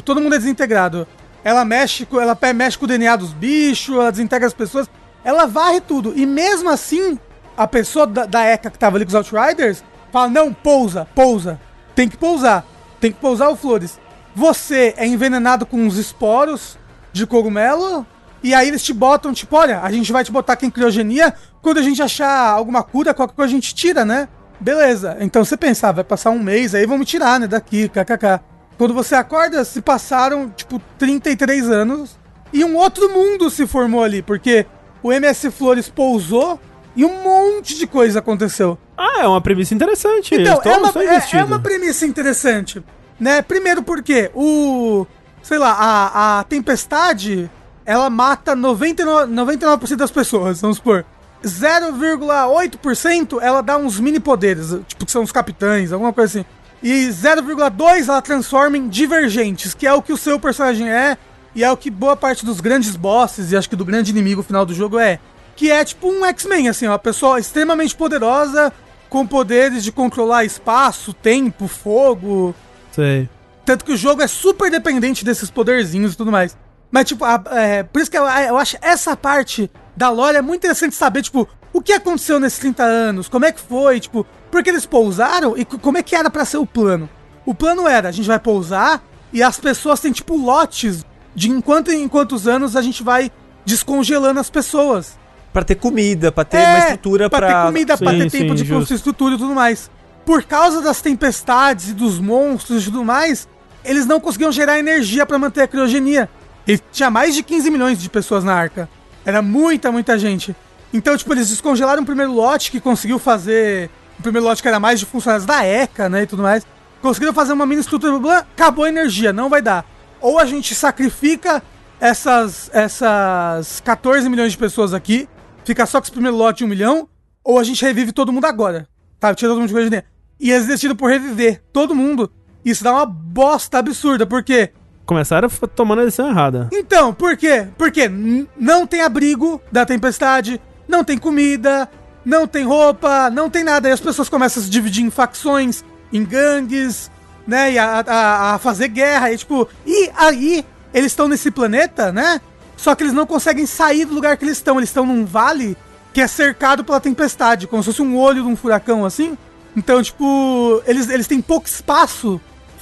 Todo 0.05 0.21
mundo 0.21 0.35
é 0.35 0.39
desintegrado. 0.39 1.07
Ela 1.45 1.65
mexe, 1.65 2.07
ela 2.13 2.37
mexe 2.55 2.77
com 2.77 2.85
o 2.85 2.89
DNA 2.89 3.17
dos 3.17 3.33
bichos, 3.33 3.95
ela 3.95 4.11
desintegra 4.11 4.47
as 4.47 4.55
pessoas. 4.55 4.89
Ela 5.25 5.47
varre 5.47 5.81
tudo. 5.81 6.13
E 6.17 6.27
mesmo 6.27 6.69
assim, 6.69 7.19
a 7.57 7.67
pessoa 7.67 8.07
da, 8.07 8.27
da 8.27 8.45
ECA 8.45 8.71
que 8.71 8.79
tava 8.79 8.97
ali 8.97 9.05
com 9.05 9.09
os 9.09 9.15
Outriders 9.15 9.83
fala: 10.13 10.29
não, 10.29 10.53
pousa, 10.53 11.07
pousa. 11.15 11.61
Tem 11.95 12.09
que 12.09 12.17
pousar. 12.17 12.65
Tem 13.01 13.13
que 13.13 13.19
pousar 13.19 13.49
o 13.49 13.57
Flores. 13.57 13.99
Você 14.35 14.95
é 14.97 15.07
envenenado 15.07 15.67
com 15.67 15.77
uns 15.79 15.97
esporos 15.97 16.79
de 17.13 17.27
cogumelo. 17.27 18.07
E 18.43 18.55
aí 18.55 18.69
eles 18.69 18.83
te 18.85 18.93
botam, 18.93 19.33
tipo, 19.33 19.57
olha, 19.57 19.81
a 19.81 19.91
gente 19.91 20.13
vai 20.13 20.23
te 20.25 20.31
botar 20.31 20.53
aqui 20.53 20.67
em 20.67 20.71
criogenia. 20.71 21.35
Quando 21.61 21.79
a 21.79 21.83
gente 21.83 22.01
achar 22.01 22.51
alguma 22.51 22.83
cura, 22.83 23.13
qualquer 23.13 23.35
coisa 23.35 23.51
a 23.53 23.55
gente 23.55 23.75
tira, 23.75 24.05
né? 24.05 24.29
Beleza. 24.61 25.17
Então 25.21 25.45
você 25.45 25.57
pensa, 25.57 25.89
ah, 25.89 25.93
vai 25.93 26.05
passar 26.05 26.31
um 26.31 26.39
mês, 26.39 26.75
aí 26.75 26.87
vamos 26.87 27.09
tirar, 27.09 27.39
né, 27.41 27.47
daqui, 27.47 27.89
kkk. 27.89 28.41
Quando 28.77 28.95
você 28.95 29.15
acorda, 29.17 29.65
se 29.65 29.81
passaram, 29.83 30.51
tipo, 30.51 30.81
33 30.99 31.69
anos. 31.69 32.17
E 32.53 32.65
um 32.65 32.77
outro 32.77 33.11
mundo 33.11 33.51
se 33.51 33.67
formou 33.67 34.03
ali, 34.03 34.23
porque 34.23 34.67
o 35.03 35.13
MS 35.13 35.51
Flores 35.51 35.89
pousou 35.89 36.59
e 36.97 37.05
um 37.05 37.23
monte 37.23 37.77
de 37.77 37.87
coisa 37.87 38.21
aconteceu. 38.21 38.79
Ah, 38.97 39.23
é 39.23 39.27
uma 39.27 39.41
premissa 39.41 39.75
interessante. 39.75 40.35
Então, 40.35 40.61
tô, 40.61 40.69
é 40.69 40.77
uma, 40.77 40.89
é- 41.05 41.37
é 41.39 41.45
uma 41.45 41.59
premissa 41.61 42.07
interessante, 42.07 42.83
né? 43.19 43.43
Primeiro 43.43 43.83
porque 43.83 44.31
o, 44.35 45.07
sei 45.43 45.59
lá, 45.59 45.73
a, 45.73 46.39
a 46.41 46.45
tempestade, 46.45 47.51
ela 47.89 48.11
mata 48.11 48.55
99%, 48.55 49.27
99% 49.31 49.97
das 49.97 50.11
pessoas, 50.11 50.61
vamos 50.61 50.77
supor. 50.77 51.07
0,8% 51.43 53.39
ela 53.41 53.63
dá 53.63 53.79
uns 53.79 53.99
mini 53.99 54.21
poderes, 54.21 54.77
tipo 54.87 55.07
que 55.07 55.11
são 55.11 55.23
os 55.23 55.33
capitães, 55.33 55.91
alguma 55.91 56.13
coisa 56.13 56.41
assim. 56.41 56.49
E 56.83 57.09
0,2 57.09 58.09
ela 58.09 58.21
transforma 58.21 58.77
em 58.77 58.89
divergentes, 58.89 59.73
que 59.73 59.87
é 59.87 59.93
o 59.95 60.03
que 60.03 60.13
o 60.13 60.19
seu 60.19 60.39
personagem 60.39 60.91
é, 60.91 61.17
e 61.55 61.65
é 61.65 61.73
o 61.73 61.79
que 61.79 61.91
boa 61.91 62.15
parte 62.15 62.45
dos 62.45 62.61
grandes 62.61 62.95
bosses, 62.95 63.53
e 63.53 63.57
acho 63.57 63.71
que 63.71 63.77
do 63.77 63.87
grande 63.87 64.11
inimigo 64.11 64.43
final 64.43 64.67
do 64.67 64.75
jogo 64.75 64.99
é. 64.99 65.19
Que 65.57 65.71
é 65.71 65.83
tipo 65.83 66.09
um 66.09 66.27
X-Men, 66.27 66.69
assim, 66.69 66.87
uma 66.87 66.99
pessoa 66.99 67.41
extremamente 67.41 67.97
poderosa, 67.97 68.71
com 69.09 69.27
poderes 69.27 69.83
de 69.83 69.91
controlar 69.91 70.45
espaço, 70.45 71.15
tempo, 71.15 71.67
fogo. 71.67 72.55
Sei. 72.93 73.31
Tanto 73.65 73.83
que 73.83 73.93
o 73.93 73.97
jogo 73.97 74.21
é 74.21 74.27
super 74.27 74.71
dependente 74.71 75.25
desses 75.25 75.51
poderzinhos 75.51 76.13
e 76.13 76.17
tudo 76.19 76.31
mais. 76.31 76.55
Mas, 76.91 77.07
tipo, 77.07 77.25
a- 77.25 77.43
é, 77.53 77.83
por 77.83 78.01
isso 78.01 78.11
que 78.11 78.17
eu, 78.19 78.25
eu 78.25 78.57
acho 78.57 78.77
essa 78.81 79.17
parte 79.17 79.71
da 79.97 80.09
lore 80.11 80.37
é 80.37 80.43
muito 80.43 80.61
interessante 80.61 80.95
saber, 80.95 81.23
tipo, 81.23 81.47
o 81.73 81.83
que 81.83 81.93
aconteceu 81.93 82.41
nesses 82.41 82.59
30 82.59 82.83
anos, 82.83 83.29
como 83.29 83.45
é 83.45 83.53
que 83.53 83.61
foi, 83.61 84.01
tipo, 84.01 84.27
porque 84.51 84.71
eles 84.71 84.87
pousaram 84.87 85.57
e 85.57 85.65
co- 85.65 85.79
como 85.79 85.99
é 85.99 86.03
que 86.03 86.17
era 86.17 86.31
pra 86.31 86.45
ser 86.45 86.57
o 86.57 86.65
plano. 86.67 87.09
O 87.45 87.55
plano 87.55 87.87
era, 87.87 88.09
a 88.09 88.13
gente 88.13 88.27
vai 88.27 88.39
pousar 88.39 89.03
e 89.33 89.43
as 89.43 89.59
pessoas 89.59 90.01
têm, 90.01 90.13
tipo, 90.13 90.37
lotes 90.37 91.05
de 91.35 91.51
enquanto 91.51 91.91
em 91.91 92.09
quantos 92.09 92.49
anos 92.49 92.75
a 92.77 92.83
gente 92.83 93.03
vai 93.03 93.31
descongelando 93.67 94.41
as 94.41 94.49
pessoas. 94.51 95.19
Pra 95.53 95.63
ter 95.65 95.75
comida, 95.77 96.31
pra 96.33 96.45
ter 96.45 96.59
É, 96.59 96.67
uma 96.69 96.79
estrutura 96.79 97.29
pra... 97.31 97.47
ter 97.47 97.67
comida, 97.67 97.99
pra 97.99 98.11
Sim, 98.13 98.19
ter 98.19 98.31
tempo 98.31 98.57
sim, 98.57 98.65
de 98.65 98.71
construir 98.73 98.97
estrutura 98.97 99.35
e 99.35 99.39
tudo 99.39 99.55
mais. 99.55 99.91
Por 100.25 100.43
causa 100.45 100.81
das 100.83 101.01
tempestades 101.01 101.89
e 101.91 101.93
dos 101.95 102.19
monstros 102.19 102.83
e 102.83 102.85
tudo 102.87 103.05
mais, 103.05 103.49
eles 103.85 104.07
não 104.07 104.21
conseguiam 104.21 104.53
gerar 104.53 104.79
energia 104.79 105.25
pra 105.27 105.39
manter 105.39 105.63
a 105.63 105.69
criogenia. 105.69 106.29
E 106.69 106.77
tinha 106.93 107.11
mais 107.11 107.35
de 107.35 107.43
15 107.43 107.71
milhões 107.71 107.99
de 107.99 108.11
pessoas 108.11 108.45
na 108.45 108.53
arca. 108.53 108.91
Era 109.25 109.41
muita, 109.41 109.91
muita 109.91 110.19
gente. 110.19 110.55
Então, 110.93 111.17
tipo, 111.17 111.33
eles 111.33 111.49
descongelaram 111.49 112.03
o 112.03 112.07
primeiro 112.07 112.31
lote 112.31 112.71
que 112.71 112.79
conseguiu 112.79 113.19
fazer. 113.19 113.89
O 114.19 114.23
primeiro 114.23 114.47
lote 114.47 114.61
que 114.61 114.69
era 114.69 114.79
mais 114.79 115.01
de 115.01 115.07
funcionários 115.07 115.47
da 115.47 115.65
ECA, 115.65 116.11
né? 116.11 116.25
E 116.25 116.27
tudo 116.27 116.43
mais. 116.43 116.67
Conseguiram 117.01 117.33
fazer 117.33 117.55
uma 117.55 117.65
mini 117.65 117.81
estrutura. 117.81 118.19
blá, 118.19 118.39
acabou 118.41 118.85
a 118.85 118.89
energia, 118.91 119.33
não 119.33 119.49
vai 119.49 119.63
dar. 119.63 119.87
Ou 120.21 120.39
a 120.39 120.45
gente 120.45 120.75
sacrifica 120.75 121.63
essas, 121.99 122.71
essas 122.75 123.81
14 123.81 124.29
milhões 124.29 124.53
de 124.53 124.59
pessoas 124.59 124.93
aqui, 124.93 125.27
fica 125.65 125.87
só 125.87 126.01
com 126.01 126.05
esse 126.05 126.13
primeiro 126.13 126.37
lote 126.37 126.59
de 126.59 126.65
um 126.65 126.69
milhão, 126.69 127.09
ou 127.43 127.59
a 127.59 127.65
gente 127.65 127.83
revive 127.83 128.13
todo 128.13 128.31
mundo 128.31 128.45
agora. 128.45 128.87
Tá? 129.19 129.35
Tira 129.35 129.51
todo 129.51 129.59
mundo 129.59 129.69
de 129.69 129.75
criogenia. 129.75 130.05
E 130.39 130.51
eles 130.51 130.67
decidiram 130.67 130.97
por 130.97 131.09
reviver 131.09 131.63
todo 131.73 131.95
mundo. 131.95 132.31
Isso 132.63 132.85
dá 132.85 132.93
uma 132.93 133.07
bosta 133.07 133.79
absurda, 133.79 134.27
porque 134.27 134.73
Começaram 135.09 135.49
tomando 135.75 136.03
a 136.03 136.05
decisão 136.05 136.29
errada. 136.29 136.69
então, 136.71 137.15
por 137.15 137.35
quê? 137.35 137.67
Porque 137.79 138.11
não 138.59 138.87
tem 138.87 139.01
abrigo 139.01 139.59
da 139.73 139.87
tempestade, 139.87 140.61
não 140.87 141.03
tem 141.03 141.17
comida, 141.17 141.89
não 142.23 142.47
tem 142.47 142.63
roupa, 142.63 143.31
não 143.31 143.49
tem 143.49 143.65
nada. 143.65 143.89
E 143.89 143.93
as 143.93 144.01
pessoas 144.01 144.29
começam 144.29 144.61
a 144.63 144.65
se 144.67 144.71
dividir 144.71 145.03
em 145.03 145.09
facções, 145.09 145.83
em 146.13 146.23
gangues, 146.23 147.11
né? 147.47 147.73
E 147.73 147.79
a, 147.79 148.05
a- 148.07 148.55
a 148.55 148.59
fazer 148.59 148.89
guerra. 148.89 149.33
E, 149.33 149.39
tipo, 149.39 149.67
e 149.87 150.11
aí 150.15 150.63
eles 150.93 151.13
estão 151.13 151.27
nesse 151.27 151.51
planeta, 151.51 152.13
né? 152.13 152.39
Só 152.77 152.95
que 152.95 153.03
eles 153.03 153.15
não 153.15 153.27
conseguem 153.27 153.65
sair 153.65 154.05
do 154.05 154.13
lugar 154.15 154.37
que 154.37 154.45
eles 154.45 154.59
estão. 154.59 154.77
Eles 154.77 154.91
estão 154.91 155.07
num 155.07 155.25
vale 155.25 155.75
que 156.13 156.21
é 156.21 156.27
cercado 156.27 156.85
pela 156.85 157.01
tempestade, 157.01 157.67
como 157.67 157.83
se 157.83 157.87
fosse 157.87 158.03
um 158.03 158.15
olho 158.19 158.43
de 158.43 158.49
um 158.49 158.55
furacão 158.57 159.07
assim. 159.07 159.39
Então, 159.75 160.03
tipo, 160.03 160.83
eles, 160.87 161.09
eles 161.09 161.27
têm 161.27 161.41
pouco 161.41 161.67
espaço 161.67 162.39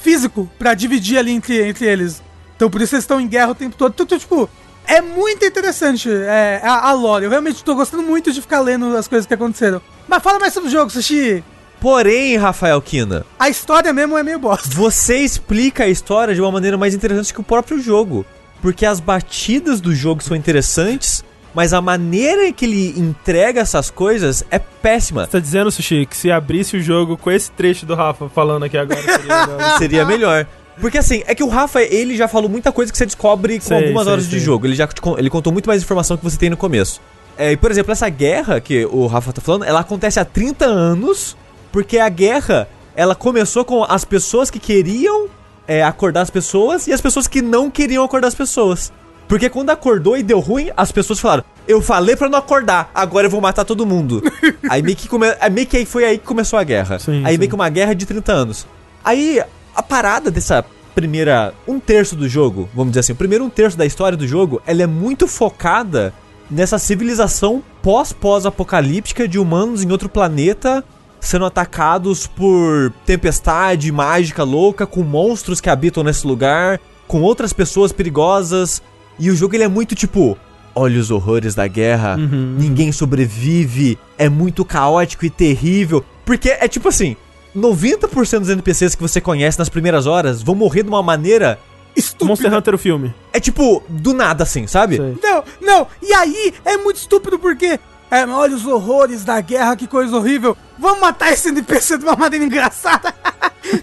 físico 0.06 0.48
pra 0.56 0.72
dividir 0.72 1.18
ali 1.18 1.32
entre, 1.32 1.68
entre 1.68 1.84
eles. 1.84 2.22
Então 2.54 2.70
por 2.70 2.80
isso 2.80 2.94
eles 2.94 3.02
estão 3.02 3.20
em 3.20 3.26
guerra 3.26 3.50
o 3.50 3.54
tempo 3.56 3.74
todo. 3.76 3.92
Então, 4.00 4.18
tipo, 4.18 4.48
é 4.86 5.00
muito 5.00 5.44
interessante 5.44 6.08
é, 6.08 6.60
a, 6.62 6.88
a 6.90 6.92
lore. 6.92 7.24
Eu 7.24 7.30
realmente 7.30 7.64
tô 7.64 7.74
gostando 7.74 8.04
muito 8.04 8.32
de 8.32 8.40
ficar 8.40 8.60
lendo 8.60 8.96
as 8.96 9.08
coisas 9.08 9.26
que 9.26 9.34
aconteceram. 9.34 9.82
Mas 10.06 10.22
fala 10.22 10.38
mais 10.38 10.54
sobre 10.54 10.68
o 10.68 10.72
jogo, 10.72 10.90
Sushi. 10.90 11.42
Porém, 11.80 12.36
Rafael 12.36 12.80
Kina, 12.80 13.26
A 13.38 13.48
história 13.50 13.92
mesmo 13.92 14.16
é 14.16 14.22
meio 14.22 14.38
bosta. 14.38 14.68
você 14.72 15.16
explica 15.18 15.84
a 15.84 15.88
história 15.88 16.34
de 16.34 16.40
uma 16.40 16.52
maneira 16.52 16.78
mais 16.78 16.94
interessante 16.94 17.34
que 17.34 17.40
o 17.40 17.44
próprio 17.44 17.80
jogo. 17.80 18.24
Porque 18.62 18.86
as 18.86 19.00
batidas 19.00 19.80
do 19.80 19.92
jogo 19.94 20.22
são 20.22 20.36
interessantes, 20.36 21.22
mas 21.56 21.72
a 21.72 21.80
maneira 21.80 22.52
que 22.52 22.66
ele 22.66 23.00
entrega 23.00 23.62
essas 23.62 23.88
coisas 23.88 24.44
é 24.50 24.58
péssima. 24.58 25.24
Você 25.24 25.30
tá 25.30 25.38
dizendo, 25.38 25.70
Sushi, 25.70 26.04
que 26.04 26.14
se 26.14 26.30
abrisse 26.30 26.76
o 26.76 26.82
jogo 26.82 27.16
com 27.16 27.30
esse 27.30 27.50
trecho 27.50 27.86
do 27.86 27.94
Rafa 27.94 28.28
falando 28.28 28.64
aqui 28.64 28.76
agora, 28.76 29.00
seria 29.00 29.24
melhor. 29.46 29.78
Seria 29.78 30.04
melhor. 30.04 30.46
Porque 30.78 30.98
assim, 30.98 31.22
é 31.26 31.34
que 31.34 31.42
o 31.42 31.48
Rafa, 31.48 31.80
ele 31.80 32.14
já 32.14 32.28
falou 32.28 32.50
muita 32.50 32.70
coisa 32.70 32.92
que 32.92 32.98
você 32.98 33.06
descobre 33.06 33.58
com 33.58 33.64
Sei, 33.64 33.78
algumas 33.78 34.04
sei, 34.04 34.12
horas 34.12 34.24
sei. 34.26 34.38
de 34.38 34.44
jogo. 34.44 34.66
Ele 34.66 34.74
já 34.74 34.86
ele 35.16 35.30
contou 35.30 35.50
muito 35.50 35.64
mais 35.64 35.82
informação 35.82 36.18
que 36.18 36.22
você 36.22 36.36
tem 36.36 36.50
no 36.50 36.58
começo. 36.58 37.00
É, 37.38 37.52
e, 37.52 37.56
por 37.56 37.70
exemplo, 37.70 37.90
essa 37.90 38.08
guerra 38.10 38.60
que 38.60 38.84
o 38.84 39.06
Rafa 39.06 39.32
tá 39.32 39.40
falando, 39.40 39.64
ela 39.64 39.80
acontece 39.80 40.20
há 40.20 40.26
30 40.26 40.66
anos, 40.66 41.38
porque 41.72 41.98
a 41.98 42.08
guerra, 42.10 42.68
ela 42.94 43.14
começou 43.14 43.64
com 43.64 43.82
as 43.82 44.04
pessoas 44.04 44.50
que 44.50 44.58
queriam 44.58 45.28
é, 45.66 45.82
acordar 45.82 46.20
as 46.20 46.28
pessoas 46.28 46.86
e 46.86 46.92
as 46.92 47.00
pessoas 47.00 47.26
que 47.26 47.40
não 47.40 47.70
queriam 47.70 48.04
acordar 48.04 48.28
as 48.28 48.34
pessoas. 48.34 48.92
Porque 49.28 49.50
quando 49.50 49.70
acordou 49.70 50.16
e 50.16 50.22
deu 50.22 50.40
ruim, 50.40 50.70
as 50.76 50.92
pessoas 50.92 51.18
falaram: 51.18 51.44
Eu 51.66 51.82
falei 51.82 52.16
pra 52.16 52.28
não 52.28 52.38
acordar, 52.38 52.90
agora 52.94 53.26
eu 53.26 53.30
vou 53.30 53.40
matar 53.40 53.64
todo 53.64 53.86
mundo. 53.86 54.22
aí 54.68 54.82
meio 54.82 54.96
que, 54.96 55.08
come... 55.08 55.26
aí 55.40 55.50
meio 55.50 55.66
que 55.66 55.76
aí 55.76 55.86
foi 55.86 56.04
aí 56.04 56.18
que 56.18 56.24
começou 56.24 56.58
a 56.58 56.64
guerra. 56.64 56.98
Sim, 56.98 57.22
aí 57.24 57.32
sim. 57.32 57.38
meio 57.38 57.48
que 57.48 57.54
uma 57.54 57.68
guerra 57.68 57.94
de 57.94 58.06
30 58.06 58.32
anos. 58.32 58.66
Aí 59.04 59.42
a 59.74 59.82
parada 59.82 60.30
dessa 60.30 60.64
primeira. 60.94 61.52
Um 61.66 61.78
terço 61.78 62.16
do 62.16 62.28
jogo, 62.28 62.68
vamos 62.74 62.92
dizer 62.92 63.00
assim, 63.00 63.12
o 63.12 63.16
primeiro 63.16 63.44
um 63.44 63.50
terço 63.50 63.76
da 63.76 63.84
história 63.84 64.16
do 64.16 64.26
jogo, 64.26 64.62
ela 64.66 64.82
é 64.82 64.86
muito 64.86 65.28
focada 65.28 66.14
nessa 66.50 66.78
civilização 66.78 67.62
pós-pós-apocalíptica 67.82 69.26
de 69.28 69.38
humanos 69.38 69.82
em 69.82 69.90
outro 69.90 70.08
planeta 70.08 70.84
sendo 71.20 71.44
atacados 71.44 72.26
por 72.26 72.92
tempestade 73.04 73.90
mágica 73.90 74.44
louca, 74.44 74.86
com 74.86 75.02
monstros 75.02 75.60
que 75.60 75.68
habitam 75.68 76.04
nesse 76.04 76.26
lugar, 76.26 76.80
com 77.06 77.20
outras 77.20 77.52
pessoas 77.52 77.92
perigosas. 77.92 78.82
E 79.18 79.30
o 79.30 79.36
jogo 79.36 79.54
ele 79.54 79.64
é 79.64 79.68
muito 79.68 79.94
tipo. 79.94 80.36
Olha 80.74 81.00
os 81.00 81.10
horrores 81.10 81.54
da 81.54 81.66
guerra, 81.66 82.18
ninguém 82.18 82.92
sobrevive, 82.92 83.98
é 84.18 84.28
muito 84.28 84.62
caótico 84.64 85.24
e 85.24 85.30
terrível. 85.30 86.04
Porque 86.24 86.50
é 86.50 86.68
tipo 86.68 86.88
assim: 86.88 87.16
90% 87.56 88.40
dos 88.40 88.50
NPCs 88.50 88.94
que 88.94 89.00
você 89.02 89.20
conhece 89.20 89.58
nas 89.58 89.68
primeiras 89.70 90.06
horas 90.06 90.42
vão 90.42 90.54
morrer 90.54 90.82
de 90.82 90.88
uma 90.88 91.02
maneira. 91.02 91.58
Estúpido. 91.96 92.26
Monster 92.28 92.52
Hunter 92.54 92.74
o 92.74 92.78
filme. 92.78 93.14
É 93.32 93.40
tipo, 93.40 93.82
do 93.88 94.12
nada 94.12 94.42
assim, 94.42 94.66
sabe? 94.66 94.96
Sei. 94.98 95.16
Não, 95.22 95.42
não. 95.62 95.86
E 96.02 96.12
aí 96.12 96.52
é 96.64 96.76
muito 96.76 96.96
estúpido 96.96 97.38
porque. 97.38 97.80
É, 98.08 98.24
olha 98.24 98.54
os 98.54 98.64
horrores 98.66 99.24
da 99.24 99.40
guerra, 99.40 99.74
que 99.74 99.86
coisa 99.88 100.14
horrível. 100.16 100.56
Vamos 100.78 101.00
matar 101.00 101.32
esse 101.32 101.48
NPC 101.48 101.98
de 101.98 102.04
uma 102.04 102.14
maneira 102.14 102.44
engraçada. 102.44 103.12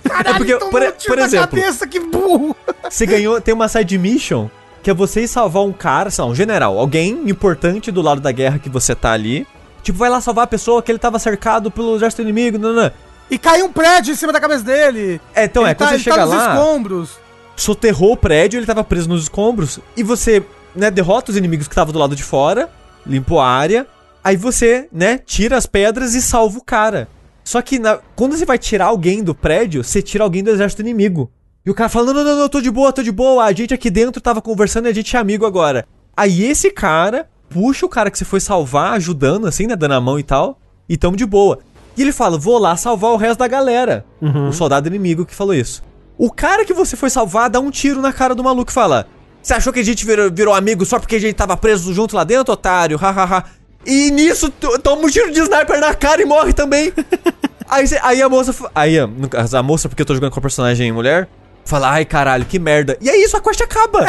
Caralho, 0.03 0.29
É 0.29 0.37
porque, 0.37 0.53
tomou 0.57 0.71
por- 0.71 0.81
um 0.83 0.91
tiro 0.91 1.07
por 1.13 1.17
na 1.17 1.25
exemplo- 1.25 1.47
cabeça, 1.49 1.85
que 1.87 1.99
burro. 1.99 2.55
Você 2.89 3.05
ganhou, 3.05 3.41
tem 3.41 3.53
uma 3.53 3.67
side 3.67 3.97
mission 3.97 4.47
que 4.83 4.89
é 4.91 4.93
você 4.93 5.21
ir 5.21 5.27
salvar 5.27 5.63
um 5.63 5.71
cara, 5.73 6.11
sei 6.11 6.23
lá, 6.23 6.29
um 6.29 6.35
general, 6.35 6.77
alguém 6.77 7.27
importante 7.29 7.89
do 7.91 8.01
lado 8.01 8.21
da 8.21 8.31
guerra 8.31 8.59
que 8.59 8.69
você 8.69 8.93
tá 8.93 9.11
ali. 9.13 9.47
Tipo, 9.81 9.97
vai 9.97 10.09
lá 10.09 10.21
salvar 10.21 10.43
a 10.43 10.47
pessoa 10.47 10.81
que 10.83 10.91
ele 10.91 10.99
tava 10.99 11.17
cercado 11.19 11.71
pelo 11.71 11.95
exército 11.95 12.21
inimigo, 12.21 12.57
não, 12.59 12.73
não. 12.73 12.91
E 13.31 13.37
caiu 13.37 13.65
um 13.65 13.71
prédio 13.71 14.11
em 14.13 14.15
cima 14.15 14.31
da 14.33 14.39
cabeça 14.39 14.63
dele. 14.63 15.19
É, 15.33 15.45
então 15.45 15.65
é, 15.65 15.69
Ele 15.69 15.75
quando 15.75 15.79
tá- 15.79 15.87
você 15.89 15.95
ele 15.95 16.03
chega 16.03 16.15
tá 16.17 16.25
nos 16.25 16.35
lá, 16.35 16.53
escombros. 16.53 17.11
soterrou 17.55 18.11
o 18.13 18.17
prédio, 18.17 18.57
ele 18.59 18.65
tava 18.65 18.83
preso 18.83 19.07
nos 19.09 19.23
escombros, 19.23 19.79
e 19.95 20.03
você, 20.03 20.43
né, 20.75 20.91
derrota 20.91 21.31
os 21.31 21.37
inimigos 21.37 21.67
que 21.67 21.73
estavam 21.73 21.93
do 21.93 21.99
lado 21.99 22.15
de 22.15 22.23
fora, 22.23 22.69
limpou 23.05 23.39
a 23.39 23.47
área, 23.47 23.87
aí 24.23 24.35
você, 24.35 24.87
né, 24.91 25.17
tira 25.17 25.57
as 25.57 25.65
pedras 25.65 26.13
e 26.13 26.21
salva 26.21 26.57
o 26.59 26.63
cara. 26.63 27.07
Só 27.43 27.61
que 27.61 27.77
na- 27.79 27.99
quando 28.15 28.37
você 28.37 28.45
vai 28.45 28.57
tirar 28.57 28.85
alguém 28.85 29.21
do 29.23 29.35
prédio, 29.35 29.83
você 29.83 30.01
tira 30.01 30.23
alguém 30.23 30.43
do 30.43 30.49
exército 30.49 30.81
inimigo. 30.81 31.29
E 31.65 31.69
o 31.71 31.73
cara 31.73 31.89
fala: 31.89 32.07
não, 32.07 32.13
não, 32.13 32.23
não, 32.23 32.37
não, 32.39 32.49
tô 32.49 32.59
de 32.61 32.69
boa, 32.71 32.91
tô 32.91 33.01
de 33.03 33.11
boa, 33.11 33.43
a 33.45 33.51
gente 33.53 33.73
aqui 33.73 33.89
dentro 33.89 34.21
tava 34.21 34.41
conversando 34.41 34.87
e 34.87 34.89
a 34.89 34.93
gente 34.93 35.15
é 35.15 35.19
amigo 35.19 35.45
agora. 35.45 35.85
Aí 36.15 36.43
esse 36.43 36.69
cara 36.71 37.27
puxa 37.49 37.85
o 37.85 37.89
cara 37.89 38.09
que 38.11 38.17
você 38.17 38.25
foi 38.25 38.39
salvar, 38.39 38.93
ajudando, 38.93 39.45
assim, 39.47 39.67
né, 39.67 39.75
dando 39.75 39.93
a 39.93 40.01
mão 40.01 40.17
e 40.19 40.23
tal, 40.23 40.59
e 40.89 40.97
tamo 40.97 41.15
de 41.15 41.25
boa. 41.25 41.59
E 41.95 42.01
ele 42.01 42.11
fala: 42.11 42.37
vou 42.37 42.57
lá 42.57 42.75
salvar 42.75 43.11
o 43.11 43.17
resto 43.17 43.39
da 43.39 43.47
galera. 43.47 44.05
O 44.49 44.51
soldado 44.53 44.87
inimigo 44.87 45.25
que 45.25 45.35
falou 45.35 45.53
isso. 45.53 45.83
O 46.17 46.29
cara 46.31 46.65
que 46.65 46.73
você 46.73 46.95
foi 46.95 47.09
salvar 47.09 47.49
dá 47.49 47.59
um 47.59 47.71
tiro 47.71 48.01
na 48.01 48.11
cara 48.13 48.35
do 48.35 48.43
maluco 48.43 48.71
e 48.71 48.73
fala: 48.73 49.07
Você 49.41 49.53
achou 49.53 49.71
que 49.71 49.79
a 49.79 49.83
gente 49.85 50.05
virou, 50.05 50.31
virou 50.31 50.53
amigo 50.53 50.85
só 50.85 50.99
porque 50.99 51.15
a 51.15 51.19
gente 51.19 51.35
tava 51.35 51.55
preso 51.55 51.93
junto 51.93 52.15
lá 52.15 52.23
dentro, 52.23 52.53
otário? 52.53 52.97
Hahaha. 52.97 53.43
E 53.85 54.11
nisso 54.11 54.49
to- 54.49 54.79
toma 54.79 55.03
um 55.03 55.09
tiro 55.09 55.31
de 55.31 55.39
sniper 55.41 55.79
na 55.79 55.93
cara 55.93 56.21
e 56.21 56.25
morre 56.25 56.53
também. 56.53 56.93
aí, 57.67 57.85
aí 58.01 58.21
a 58.21 58.29
moça. 58.29 58.53
Aí 58.73 58.97
a 58.99 59.63
moça, 59.63 59.89
porque 59.89 60.01
eu 60.01 60.05
tô 60.05 60.13
jogando 60.15 60.31
com 60.31 60.39
a 60.39 60.41
personagem 60.41 60.91
mulher. 60.91 61.27
Fala, 61.65 61.89
ai 61.91 62.05
caralho, 62.05 62.45
que 62.45 62.59
merda. 62.59 62.97
E 63.01 63.09
é 63.09 63.17
isso, 63.23 63.37
a 63.37 63.41
quest 63.41 63.61
acaba. 63.61 64.05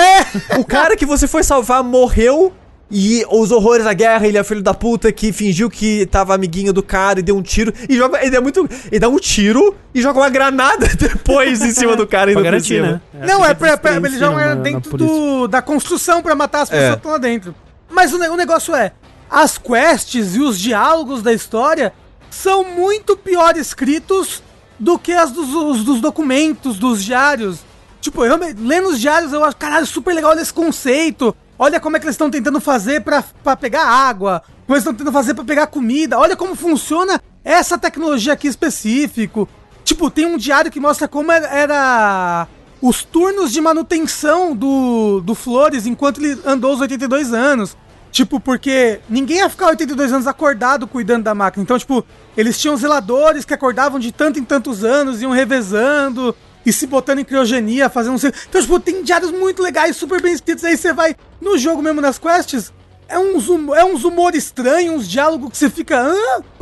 O 0.58 0.64
cara 0.64 0.96
que 0.96 1.06
você 1.06 1.26
foi 1.26 1.42
salvar 1.42 1.82
morreu. 1.82 2.52
E 2.90 3.24
os 3.30 3.50
horrores 3.50 3.84
da 3.86 3.94
guerra, 3.94 4.26
ele 4.26 4.36
é 4.36 4.44
filho 4.44 4.62
da 4.62 4.74
puta 4.74 5.10
que 5.10 5.32
fingiu 5.32 5.70
que 5.70 6.04
tava 6.06 6.34
amiguinho 6.34 6.70
do 6.72 6.82
cara 6.82 7.18
e 7.18 7.22
deu 7.22 7.34
um 7.36 7.42
tiro. 7.42 7.72
E 7.88 7.96
joga. 7.96 8.24
Ele 8.24 8.36
é 8.36 8.40
muito. 8.40 8.68
Ele 8.92 8.98
dá 9.00 9.08
um 9.08 9.16
tiro 9.18 9.74
e 9.94 10.02
joga 10.02 10.20
uma 10.20 10.28
granada 10.28 10.86
depois 10.94 11.62
em 11.62 11.72
cima 11.72 11.96
do 11.96 12.06
cara 12.06 12.32
por 12.34 12.42
garantir, 12.42 12.74
cima. 12.76 13.00
né? 13.14 13.26
Não, 13.26 13.42
assim 13.42 13.50
é 13.50 13.54
pra, 13.54 13.76
pra, 13.78 13.96
ensinam 13.96 14.34
na- 14.36 14.54
na 14.54 14.54
dentro 14.56 14.96
do, 14.98 15.48
da 15.48 15.62
construção 15.62 16.22
pra 16.22 16.34
matar 16.34 16.60
as 16.62 16.68
pessoas 16.68 16.88
É. 16.88 16.90
que 16.92 16.96
estão 16.98 17.12
lá 17.12 17.18
dentro. 17.18 17.54
Mas 17.90 18.12
o, 18.12 18.16
o 18.18 18.36
negócio 18.36 18.74
é, 18.76 18.92
as 19.30 19.56
quests 19.56 20.36
e 20.36 20.40
os 20.40 20.60
diálogos 20.60 21.22
da 21.22 21.32
história 21.32 21.92
são 22.30 22.64
muito 22.64 23.16
pior 23.16 23.56
escritos 23.56 24.42
do 24.78 24.98
que 24.98 25.12
as 25.12 25.30
dos, 25.30 25.52
os 25.54 25.84
dos 25.84 26.00
documentos, 26.00 26.78
dos 26.78 27.02
diários. 27.04 27.60
Tipo, 28.00 28.24
eu 28.24 28.38
lendo 28.58 28.88
os 28.88 29.00
diários 29.00 29.32
eu 29.32 29.42
acho, 29.44 29.56
caralho, 29.56 29.86
super 29.86 30.14
legal 30.14 30.34
esse 30.38 30.52
conceito. 30.52 31.34
Olha 31.58 31.78
como 31.80 31.96
é 31.96 32.00
que 32.00 32.06
eles 32.06 32.14
estão 32.14 32.30
tentando 32.30 32.60
fazer 32.60 33.00
pra 33.02 33.22
pegar 33.56 33.84
água, 33.86 34.42
como 34.66 34.74
eles 34.74 34.82
estão 34.82 34.92
tentando 34.92 35.12
fazer 35.12 35.34
pra 35.34 35.44
pegar 35.44 35.66
comida. 35.68 36.18
Olha 36.18 36.36
como 36.36 36.54
funciona 36.56 37.20
essa 37.44 37.78
tecnologia 37.78 38.32
aqui 38.32 38.48
específico. 38.48 39.48
Tipo, 39.84 40.10
tem 40.10 40.26
um 40.26 40.36
diário 40.36 40.70
que 40.70 40.80
mostra 40.80 41.06
como 41.06 41.30
era- 41.30 41.46
era 41.46 42.48
os 42.82 43.02
turnos 43.04 43.52
de 43.52 43.60
manutenção 43.60 44.54
do, 44.54 45.20
do 45.20 45.34
Flores 45.34 45.86
enquanto 45.86 46.22
ele 46.22 46.38
andou 46.44 46.74
os 46.74 46.80
82 46.80 47.32
anos. 47.32 47.76
Tipo, 48.14 48.38
porque 48.38 49.00
ninguém 49.10 49.38
ia 49.38 49.48
ficar 49.50 49.66
82 49.70 50.12
anos 50.12 50.26
acordado 50.28 50.86
cuidando 50.86 51.24
da 51.24 51.34
máquina. 51.34 51.64
Então, 51.64 51.76
tipo, 51.76 52.06
eles 52.36 52.56
tinham 52.60 52.76
zeladores 52.76 53.44
que 53.44 53.52
acordavam 53.52 53.98
de 53.98 54.12
tanto 54.12 54.38
em 54.38 54.44
tantos 54.44 54.84
anos, 54.84 55.20
iam 55.20 55.32
revezando 55.32 56.32
e 56.64 56.72
se 56.72 56.86
botando 56.86 57.18
em 57.18 57.24
criogenia, 57.24 57.90
fazendo... 57.90 58.14
um 58.14 58.16
Então, 58.48 58.62
tipo, 58.62 58.78
tem 58.78 59.02
diários 59.02 59.32
muito 59.32 59.60
legais, 59.60 59.96
super 59.96 60.22
bem 60.22 60.32
escritos. 60.32 60.62
Aí 60.62 60.76
você 60.76 60.92
vai 60.92 61.16
no 61.40 61.58
jogo 61.58 61.82
mesmo 61.82 62.00
nas 62.00 62.16
quests, 62.16 62.72
é 63.08 63.18
uns, 63.18 63.48
hum- 63.48 63.74
é 63.74 63.84
uns 63.84 64.04
humor 64.04 64.36
estranho, 64.36 64.92
uns 64.92 65.08
diálogos 65.08 65.50
que 65.50 65.56
você 65.56 65.68
fica... 65.68 66.00
Hã? 66.00 66.14